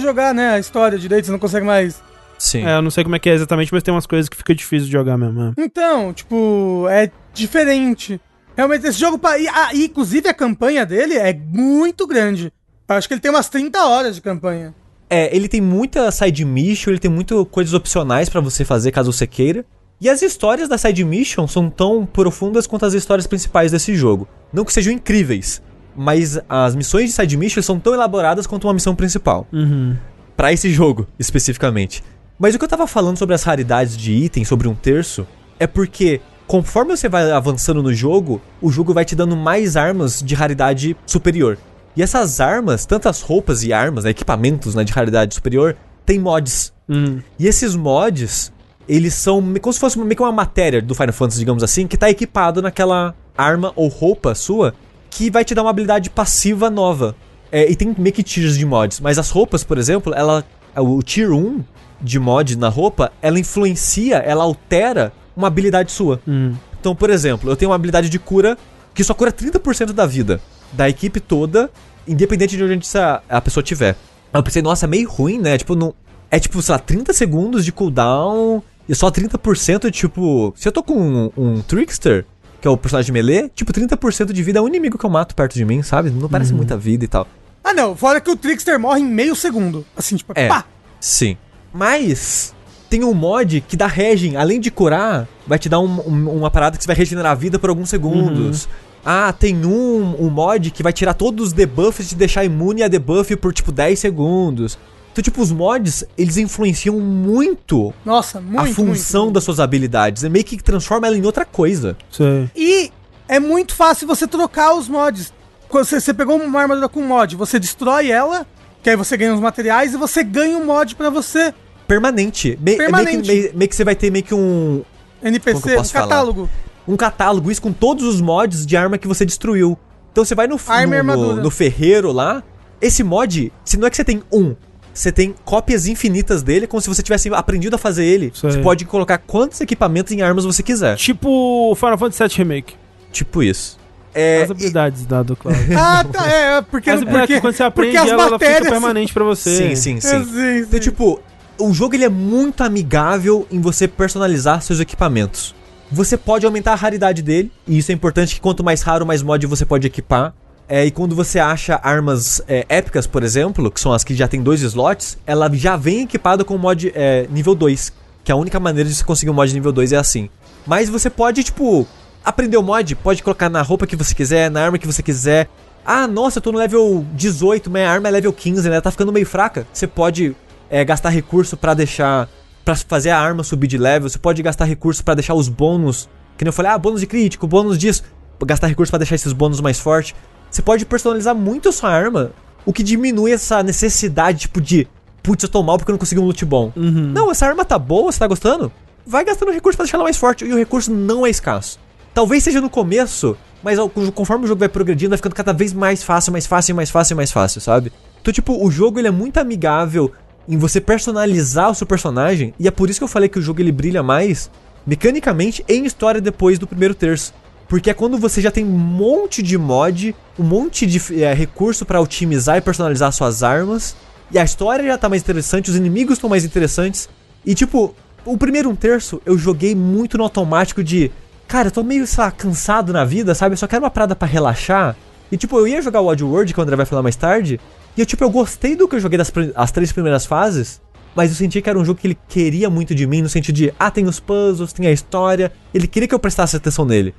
jogar, 0.00 0.32
né? 0.32 0.54
A 0.54 0.58
história 0.58 0.98
direito, 0.98 1.26
você 1.26 1.32
não 1.32 1.38
consegue 1.38 1.66
mais. 1.66 2.02
Sim. 2.42 2.64
É, 2.64 2.76
eu 2.76 2.82
não 2.82 2.90
sei 2.90 3.04
como 3.04 3.14
é 3.14 3.18
que 3.18 3.28
é 3.28 3.34
exatamente, 3.34 3.70
mas 3.72 3.82
tem 3.82 3.92
umas 3.92 4.06
coisas 4.06 4.28
que 4.28 4.36
fica 4.36 4.54
difícil 4.54 4.86
de 4.86 4.92
jogar 4.92 5.18
mesmo. 5.18 5.42
é. 5.42 5.52
Então, 5.62 6.12
tipo, 6.12 6.86
é 6.88 7.10
diferente. 7.34 8.18
Realmente, 8.56 8.86
esse 8.86 8.98
jogo. 8.98 9.18
pa- 9.18 9.38
E, 9.38 9.46
ah, 9.48 9.70
e, 9.74 9.84
inclusive, 9.84 10.26
a 10.28 10.34
campanha 10.34 10.86
dele 10.86 11.14
é 11.18 11.32
muito 11.34 12.06
grande. 12.06 12.50
Eu 12.88 12.96
acho 12.96 13.06
que 13.06 13.14
ele 13.14 13.20
tem 13.20 13.30
umas 13.30 13.48
30 13.48 13.84
horas 13.86 14.14
de 14.16 14.22
campanha. 14.22 14.74
É, 15.08 15.34
ele 15.36 15.48
tem 15.48 15.60
muita 15.60 16.10
side 16.10 16.44
mission, 16.44 16.90
ele 16.90 16.98
tem 16.98 17.10
muitas 17.10 17.46
coisas 17.50 17.74
opcionais 17.74 18.28
pra 18.28 18.40
você 18.40 18.64
fazer 18.64 18.90
caso 18.90 19.12
você 19.12 19.26
queira. 19.26 19.64
E 20.00 20.08
as 20.08 20.22
histórias 20.22 20.68
da 20.68 20.78
side 20.78 21.04
mission 21.04 21.46
são 21.46 21.68
tão 21.68 22.06
profundas 22.06 22.66
quanto 22.66 22.86
as 22.86 22.94
histórias 22.94 23.26
principais 23.26 23.70
desse 23.72 23.94
jogo. 23.94 24.26
Não 24.52 24.64
que 24.64 24.72
sejam 24.72 24.92
incríveis, 24.92 25.60
mas 25.94 26.40
as 26.48 26.74
missões 26.74 27.10
de 27.10 27.12
side 27.12 27.36
mission 27.36 27.60
são 27.60 27.78
tão 27.78 27.92
elaboradas 27.92 28.46
quanto 28.46 28.66
uma 28.66 28.72
missão 28.74 28.94
principal. 28.96 29.46
Uhum. 29.52 29.94
Pra 30.36 30.52
esse 30.54 30.70
jogo, 30.72 31.06
especificamente. 31.18 32.02
Mas 32.40 32.54
o 32.54 32.58
que 32.58 32.64
eu 32.64 32.68
tava 32.68 32.86
falando 32.86 33.18
sobre 33.18 33.34
as 33.34 33.42
raridades 33.42 33.94
de 33.94 34.12
itens, 34.12 34.48
sobre 34.48 34.66
um 34.66 34.74
terço, 34.74 35.26
é 35.58 35.66
porque 35.66 36.22
conforme 36.46 36.96
você 36.96 37.06
vai 37.06 37.30
avançando 37.30 37.82
no 37.82 37.92
jogo, 37.92 38.40
o 38.62 38.70
jogo 38.70 38.94
vai 38.94 39.04
te 39.04 39.14
dando 39.14 39.36
mais 39.36 39.76
armas 39.76 40.22
de 40.22 40.34
raridade 40.34 40.96
superior. 41.04 41.58
E 41.94 42.02
essas 42.02 42.40
armas, 42.40 42.86
tanto 42.86 43.10
as 43.10 43.20
roupas 43.20 43.62
e 43.62 43.74
armas, 43.74 44.04
né, 44.04 44.10
equipamentos 44.10 44.74
né, 44.74 44.82
de 44.84 44.90
raridade 44.90 45.34
superior, 45.34 45.76
tem 46.06 46.18
mods. 46.18 46.72
Hum. 46.88 47.20
E 47.38 47.46
esses 47.46 47.76
mods, 47.76 48.50
eles 48.88 49.12
são 49.12 49.42
como 49.60 49.72
se 49.74 49.78
fosse 49.78 49.98
meio 49.98 50.16
que 50.16 50.22
uma 50.22 50.32
matéria 50.32 50.80
do 50.80 50.94
Final 50.94 51.12
Fantasy, 51.12 51.40
digamos 51.40 51.62
assim, 51.62 51.86
que 51.86 51.98
tá 51.98 52.08
equipado 52.08 52.62
naquela 52.62 53.14
arma 53.36 53.70
ou 53.76 53.88
roupa 53.88 54.34
sua, 54.34 54.74
que 55.10 55.30
vai 55.30 55.44
te 55.44 55.54
dar 55.54 55.60
uma 55.60 55.70
habilidade 55.70 56.08
passiva 56.08 56.70
nova. 56.70 57.14
É, 57.52 57.70
e 57.70 57.76
tem 57.76 57.94
meio 57.98 58.14
que 58.14 58.22
tiers 58.22 58.56
de 58.56 58.64
mods, 58.64 58.98
mas 58.98 59.18
as 59.18 59.28
roupas, 59.28 59.62
por 59.62 59.76
exemplo, 59.76 60.14
ela 60.14 60.42
o 60.74 61.02
tier 61.02 61.32
1 61.32 61.62
de 62.00 62.18
mod 62.18 62.56
na 62.56 62.68
roupa, 62.68 63.12
ela 63.20 63.38
influencia, 63.38 64.16
ela 64.16 64.44
altera 64.44 65.12
uma 65.36 65.46
habilidade 65.46 65.92
sua. 65.92 66.20
Hum. 66.26 66.54
Então, 66.80 66.94
por 66.94 67.10
exemplo, 67.10 67.50
eu 67.50 67.56
tenho 67.56 67.70
uma 67.70 67.74
habilidade 67.74 68.08
de 68.08 68.18
cura 68.18 68.56
que 68.94 69.04
só 69.04 69.14
cura 69.14 69.30
30% 69.32 69.92
da 69.92 70.06
vida 70.06 70.40
da 70.72 70.88
equipe 70.88 71.20
toda, 71.20 71.70
independente 72.06 72.56
de 72.56 72.62
onde 72.62 72.74
essa- 72.78 73.22
a 73.28 73.40
pessoa 73.40 73.62
tiver. 73.62 73.96
Aí 74.32 74.38
Eu 74.38 74.42
pensei, 74.42 74.62
nossa, 74.62 74.86
é 74.86 74.88
meio 74.88 75.08
ruim, 75.08 75.38
né? 75.38 75.58
Tipo, 75.58 75.74
não. 75.74 75.92
É 76.30 76.38
tipo, 76.38 76.62
sei 76.62 76.72
lá, 76.72 76.78
30 76.78 77.12
segundos 77.12 77.64
de 77.64 77.72
cooldown 77.72 78.62
e 78.88 78.94
só 78.94 79.10
30%, 79.10 79.90
tipo. 79.90 80.52
Se 80.56 80.68
eu 80.68 80.72
tô 80.72 80.82
com 80.82 80.94
um, 80.94 81.30
um 81.36 81.60
Trickster, 81.62 82.24
que 82.60 82.68
é 82.68 82.70
o 82.70 82.76
personagem 82.76 83.12
melee, 83.12 83.50
tipo, 83.54 83.72
30% 83.72 84.32
de 84.32 84.42
vida 84.42 84.58
é 84.60 84.62
um 84.62 84.68
inimigo 84.68 84.96
que 84.96 85.04
eu 85.04 85.10
mato 85.10 85.34
perto 85.34 85.54
de 85.54 85.64
mim, 85.64 85.82
sabe? 85.82 86.10
Não 86.10 86.28
parece 86.28 86.52
muita 86.54 86.76
vida 86.76 87.04
e 87.04 87.08
tal. 87.08 87.26
Ah, 87.64 87.74
não. 87.74 87.96
Fora 87.96 88.20
que 88.20 88.30
o 88.30 88.36
Trickster 88.36 88.78
morre 88.78 89.00
em 89.00 89.04
meio 89.06 89.34
segundo. 89.34 89.84
Assim, 89.96 90.16
tipo, 90.16 90.32
É. 90.36 90.46
pá! 90.48 90.64
Sim. 91.00 91.36
Mas 91.72 92.54
tem 92.88 93.04
um 93.04 93.14
mod 93.14 93.60
que 93.62 93.76
dá 93.76 93.86
regen, 93.86 94.36
além 94.36 94.58
de 94.60 94.70
curar, 94.70 95.28
vai 95.46 95.58
te 95.58 95.68
dar 95.68 95.80
um- 95.80 96.00
um- 96.08 96.36
uma 96.38 96.50
parada 96.50 96.76
que 96.76 96.82
você 96.82 96.86
vai 96.86 96.96
regenerar 96.96 97.32
a 97.32 97.34
vida 97.34 97.58
por 97.58 97.70
alguns 97.70 97.88
segundos. 97.88 98.68
Ah, 99.04 99.32
tem 99.32 99.64
um, 99.64 100.16
um 100.26 100.28
mod 100.28 100.70
que 100.70 100.82
vai 100.82 100.92
tirar 100.92 101.14
todos 101.14 101.48
os 101.48 101.52
debuffs 101.52 102.06
e 102.06 102.08
te 102.10 102.14
deixar 102.16 102.44
imune 102.44 102.82
a 102.82 102.88
debuff 102.88 103.34
por 103.36 103.52
tipo 103.52 103.72
10 103.72 103.98
segundos. 103.98 104.78
Então, 105.12 105.22
tipo, 105.24 105.40
os 105.40 105.50
mods, 105.50 106.04
eles 106.16 106.36
influenciam 106.36 107.00
muito 107.00 107.92
Nossa, 108.04 108.40
muito, 108.40 108.60
a 108.60 108.66
função 108.66 109.22
muito. 109.24 109.34
das 109.34 109.44
suas 109.44 109.58
habilidades. 109.58 110.22
É 110.22 110.28
meio 110.28 110.44
que 110.44 110.56
transforma 110.62 111.06
ela 111.06 111.16
em 111.16 111.24
outra 111.24 111.44
coisa. 111.44 111.96
Sei. 112.10 112.48
E 112.54 112.92
é 113.26 113.40
muito 113.40 113.74
fácil 113.74 114.06
você 114.06 114.26
trocar 114.26 114.74
os 114.74 114.88
mods. 114.88 115.32
Quando 115.68 115.84
você, 115.84 116.00
você 116.00 116.12
pegou 116.14 116.36
uma 116.36 116.60
armadura 116.60 116.88
com 116.88 117.02
mod, 117.02 117.34
você 117.36 117.58
destrói 117.58 118.10
ela, 118.10 118.46
que 118.82 118.90
aí 118.90 118.96
você 118.96 119.16
ganha 119.16 119.34
os 119.34 119.40
materiais, 119.40 119.94
e 119.94 119.96
você 119.96 120.22
ganha 120.24 120.56
um 120.56 120.64
mod 120.64 120.94
pra 120.96 121.10
você. 121.10 121.52
Permanente. 121.86 122.58
Me- 122.60 122.74
é 122.74 122.76
Permanente. 122.76 123.12
Meio, 123.16 123.22
que, 123.22 123.28
meio- 123.48 123.56
meio 123.58 123.68
que 123.68 123.76
você 123.76 123.84
vai 123.84 123.94
ter 123.94 124.10
meio 124.10 124.24
que 124.24 124.34
um, 124.34 124.82
que 125.20 125.26
NPC, 125.28 125.72
um 125.72 125.76
posso 125.76 125.92
falar? 125.92 126.06
catálogo. 126.08 126.48
um 126.86 126.96
catálogo, 126.96 127.50
isso 127.50 127.60
com 127.62 127.72
todos 127.72 128.04
os 128.04 128.20
mods 128.20 128.64
de 128.64 128.76
arma 128.76 128.96
que 128.96 129.08
você 129.08 129.24
destruiu. 129.26 129.76
Então 130.12 130.24
você 130.24 130.34
vai 130.34 130.46
no, 130.46 130.56
no, 130.56 130.86
no, 130.86 130.94
armadura. 130.96 131.42
no 131.42 131.50
ferreiro 131.50 132.12
lá. 132.12 132.42
Esse 132.80 133.02
mod, 133.02 133.52
se 133.64 133.76
não 133.76 133.86
é 133.86 133.90
que 133.90 133.96
você 133.96 134.04
tem 134.04 134.22
um, 134.32 134.54
você 134.94 135.10
tem 135.12 135.34
cópias 135.44 135.86
infinitas 135.86 136.42
dele, 136.42 136.66
como 136.66 136.80
se 136.80 136.88
você 136.88 137.02
tivesse 137.02 137.28
aprendido 137.34 137.74
a 137.74 137.78
fazer 137.78 138.04
ele. 138.04 138.32
Você 138.34 138.58
pode 138.58 138.84
colocar 138.84 139.18
quantos 139.18 139.60
equipamentos 139.60 140.12
em 140.12 140.22
armas 140.22 140.44
você 140.44 140.62
quiser. 140.62 140.96
Tipo 140.96 141.74
Final 141.76 141.98
Fantasy 141.98 142.22
VII 142.22 142.38
Remake. 142.38 142.74
Tipo 143.12 143.42
isso. 143.42 143.78
É, 144.14 144.42
As 144.42 144.50
habilidades 144.50 145.06
da 145.06 145.22
do 145.22 145.36
Cloud. 145.36 145.58
Ah, 145.76 146.04
tá, 146.04 146.30
é, 146.30 146.56
é, 146.58 146.62
porque, 146.62 146.90
As 146.90 147.04
porque, 147.04 147.26
que 147.34 147.40
quando 147.40 147.54
você 147.54 147.62
aprende 147.62 147.92
porque 147.96 148.06
as 148.06 148.12
ela, 148.12 148.22
ela 148.26 148.38
fica 148.38 148.50
matérias... 148.50 148.70
permanente 148.70 149.12
pra 149.12 149.24
você. 149.24 149.56
sim, 149.56 149.76
sim, 149.76 149.96
É, 149.96 150.00
sim. 150.00 150.24
sim, 150.24 150.58
Então, 150.58 150.70
sim. 150.72 150.78
tipo, 150.80 151.20
o 151.58 151.72
jogo 151.72 151.94
ele 151.94 152.04
é 152.04 152.08
muito 152.08 152.62
amigável 152.64 153.46
em 153.50 153.60
você 153.60 153.86
personalizar 153.86 154.62
seus 154.62 154.80
equipamentos. 154.80 155.54
Você 155.92 156.16
pode 156.16 156.46
aumentar 156.46 156.72
a 156.72 156.76
raridade 156.76 157.20
dele, 157.22 157.50
e 157.66 157.78
isso 157.78 157.90
é 157.90 157.94
importante 157.94 158.34
que 158.34 158.40
quanto 158.40 158.62
mais 158.62 158.80
raro, 158.82 159.04
mais 159.04 159.22
mod 159.22 159.44
você 159.46 159.64
pode 159.66 159.86
equipar. 159.86 160.32
É, 160.68 160.84
e 160.86 160.90
quando 160.92 161.16
você 161.16 161.40
acha 161.40 161.80
armas 161.82 162.40
é, 162.46 162.64
épicas, 162.68 163.04
por 163.04 163.24
exemplo, 163.24 163.68
que 163.72 163.80
são 163.80 163.92
as 163.92 164.04
que 164.04 164.14
já 164.14 164.28
tem 164.28 164.40
dois 164.40 164.62
slots, 164.62 165.18
ela 165.26 165.50
já 165.52 165.76
vem 165.76 166.02
equipada 166.02 166.44
com 166.44 166.56
mod 166.56 166.92
é, 166.94 167.26
nível 167.28 167.56
2. 167.56 167.92
Que 168.22 168.30
a 168.30 168.36
única 168.36 168.60
maneira 168.60 168.88
de 168.88 168.94
você 168.94 169.02
conseguir 169.02 169.30
um 169.32 169.34
mod 169.34 169.52
nível 169.52 169.72
2 169.72 169.92
é 169.92 169.96
assim. 169.96 170.30
Mas 170.64 170.88
você 170.88 171.10
pode, 171.10 171.42
tipo, 171.42 171.88
aprender 172.24 172.56
o 172.56 172.62
mod, 172.62 172.94
pode 172.96 173.22
colocar 173.22 173.48
na 173.48 173.62
roupa 173.62 173.86
que 173.86 173.96
você 173.96 174.14
quiser, 174.14 174.50
na 174.50 174.62
arma 174.62 174.78
que 174.78 174.86
você 174.86 175.02
quiser. 175.02 175.48
Ah, 175.84 176.06
nossa, 176.06 176.38
eu 176.38 176.42
tô 176.42 176.52
no 176.52 176.58
level 176.58 177.06
18, 177.14 177.70
minha 177.70 177.90
arma 177.90 178.08
é 178.08 178.10
level 178.10 178.32
15, 178.32 178.68
né? 178.68 178.80
Tá 178.80 178.90
ficando 178.90 179.12
meio 179.12 179.26
fraca. 179.26 179.66
Você 179.72 179.86
pode 179.86 180.36
é, 180.68 180.84
gastar 180.84 181.08
recurso 181.08 181.56
pra 181.56 181.74
deixar. 181.74 182.28
pra 182.64 182.76
fazer 182.76 183.10
a 183.10 183.18
arma 183.18 183.42
subir 183.42 183.66
de 183.66 183.78
level. 183.78 184.08
Você 184.08 184.18
pode 184.18 184.42
gastar 184.42 184.66
recurso 184.66 185.02
pra 185.02 185.14
deixar 185.14 185.34
os 185.34 185.48
bônus. 185.48 186.08
Que 186.36 186.44
nem 186.44 186.50
eu 186.50 186.52
falei, 186.52 186.70
ah, 186.70 186.78
bônus 186.78 187.00
de 187.00 187.06
crítico, 187.06 187.46
bônus 187.46 187.78
disso. 187.78 188.02
Gastar 188.46 188.68
recurso 188.68 188.90
pra 188.90 188.98
deixar 188.98 189.14
esses 189.14 189.32
bônus 189.32 189.60
mais 189.60 189.78
fortes. 189.78 190.14
Você 190.50 190.62
pode 190.62 190.84
personalizar 190.86 191.34
muito 191.34 191.68
a 191.68 191.72
sua 191.72 191.90
arma. 191.90 192.32
O 192.64 192.72
que 192.72 192.82
diminui 192.82 193.32
essa 193.32 193.62
necessidade, 193.62 194.40
tipo, 194.40 194.60
de. 194.60 194.86
Putz, 195.22 195.42
eu 195.42 195.48
tô 195.48 195.62
mal 195.62 195.76
porque 195.76 195.90
eu 195.90 195.94
não 195.94 195.98
consegui 195.98 196.20
um 196.20 196.24
loot 196.24 196.44
bom. 196.44 196.72
Uhum. 196.76 197.10
Não, 197.12 197.30
essa 197.30 197.46
arma 197.46 197.64
tá 197.64 197.78
boa, 197.78 198.10
você 198.10 198.18
tá 198.18 198.26
gostando? 198.26 198.72
Vai 199.06 199.24
gastando 199.24 199.50
recurso 199.52 199.76
pra 199.76 199.84
deixar 199.84 199.96
ela 199.96 200.04
mais 200.04 200.16
forte. 200.16 200.44
E 200.44 200.52
o 200.52 200.56
recurso 200.56 200.90
não 200.90 201.26
é 201.26 201.30
escasso. 201.30 201.78
Talvez 202.12 202.42
seja 202.42 202.60
no 202.60 202.68
começo, 202.68 203.36
mas 203.62 203.78
conforme 204.14 204.44
o 204.44 204.48
jogo 204.48 204.60
vai 204.60 204.68
progredindo, 204.68 205.10
vai 205.10 205.18
ficando 205.18 205.34
cada 205.34 205.52
vez 205.52 205.72
mais 205.72 206.02
fácil, 206.02 206.32
mais 206.32 206.46
fácil, 206.46 206.74
mais 206.74 206.90
fácil, 206.90 207.16
mais 207.16 207.30
fácil, 207.30 207.60
sabe? 207.60 207.92
Então, 208.20 208.32
tipo, 208.32 208.64
o 208.64 208.70
jogo 208.70 208.98
ele 208.98 209.08
é 209.08 209.12
muito 209.12 209.38
amigável 209.38 210.12
em 210.48 210.56
você 210.56 210.80
personalizar 210.80 211.70
o 211.70 211.74
seu 211.74 211.86
personagem, 211.86 212.52
e 212.58 212.66
é 212.66 212.70
por 212.70 212.90
isso 212.90 212.98
que 212.98 213.04
eu 213.04 213.08
falei 213.08 213.28
que 213.28 213.38
o 213.38 213.42
jogo 213.42 213.60
ele 213.60 213.72
brilha 213.72 214.02
mais 214.02 214.50
mecanicamente 214.86 215.64
em 215.68 215.84
história 215.84 216.20
depois 216.20 216.58
do 216.58 216.66
primeiro 216.66 216.94
terço. 216.94 217.32
Porque 217.68 217.90
é 217.90 217.94
quando 217.94 218.18
você 218.18 218.40
já 218.40 218.50
tem 218.50 218.64
um 218.64 218.78
monte 218.78 219.42
de 219.42 219.56
mod, 219.56 220.14
um 220.36 220.42
monte 220.42 220.86
de 220.86 221.22
é, 221.22 221.32
recurso 221.32 221.86
pra 221.86 222.00
otimizar 222.00 222.56
e 222.56 222.60
personalizar 222.60 223.12
suas 223.12 223.44
armas, 223.44 223.94
e 224.32 224.38
a 224.38 224.44
história 224.44 224.84
já 224.84 224.98
tá 224.98 225.08
mais 225.08 225.22
interessante, 225.22 225.70
os 225.70 225.76
inimigos 225.76 226.14
estão 226.14 226.28
mais 226.28 226.44
interessantes. 226.44 227.08
E 227.46 227.54
tipo, 227.54 227.94
o 228.24 228.36
primeiro 228.36 228.68
um 228.68 228.74
terço 228.74 229.22
eu 229.24 229.38
joguei 229.38 229.74
muito 229.74 230.18
no 230.18 230.24
automático 230.24 230.82
de. 230.82 231.12
Cara, 231.50 231.66
eu 231.66 231.72
tô 231.72 231.82
meio, 231.82 232.06
sei 232.06 232.22
lá, 232.22 232.30
cansado 232.30 232.92
na 232.92 233.04
vida, 233.04 233.34
sabe? 233.34 233.54
Eu 233.54 233.56
só 233.56 233.66
quero 233.66 233.82
uma 233.82 233.90
parada 233.90 234.14
pra 234.14 234.28
relaxar. 234.28 234.94
E 235.32 235.36
tipo, 235.36 235.58
eu 235.58 235.66
ia 235.66 235.82
jogar 235.82 236.00
o 236.00 236.06
Oddworld, 236.06 236.54
que 236.54 236.60
o 236.60 236.62
André 236.62 236.76
vai 236.76 236.86
falar 236.86 237.02
mais 237.02 237.16
tarde. 237.16 237.58
E 237.96 238.00
eu, 238.00 238.06
tipo, 238.06 238.22
eu 238.22 238.30
gostei 238.30 238.76
do 238.76 238.86
que 238.86 238.94
eu 238.94 239.00
joguei 239.00 239.18
das 239.18 239.32
as 239.56 239.72
três 239.72 239.90
primeiras 239.90 240.24
fases. 240.24 240.80
Mas 241.12 241.30
eu 241.30 241.36
senti 241.36 241.60
que 241.60 241.68
era 241.68 241.76
um 241.76 241.84
jogo 241.84 241.98
que 241.98 242.06
ele 242.06 242.18
queria 242.28 242.70
muito 242.70 242.94
de 242.94 243.04
mim, 243.04 243.20
no 243.20 243.28
sentido 243.28 243.56
de, 243.56 243.74
ah, 243.80 243.90
tem 243.90 244.04
os 244.04 244.20
puzzles, 244.20 244.72
tem 244.72 244.86
a 244.86 244.92
história. 244.92 245.50
Ele 245.74 245.88
queria 245.88 246.06
que 246.06 246.14
eu 246.14 246.20
prestasse 246.20 246.54
atenção 246.54 246.84
nele. 246.84 247.12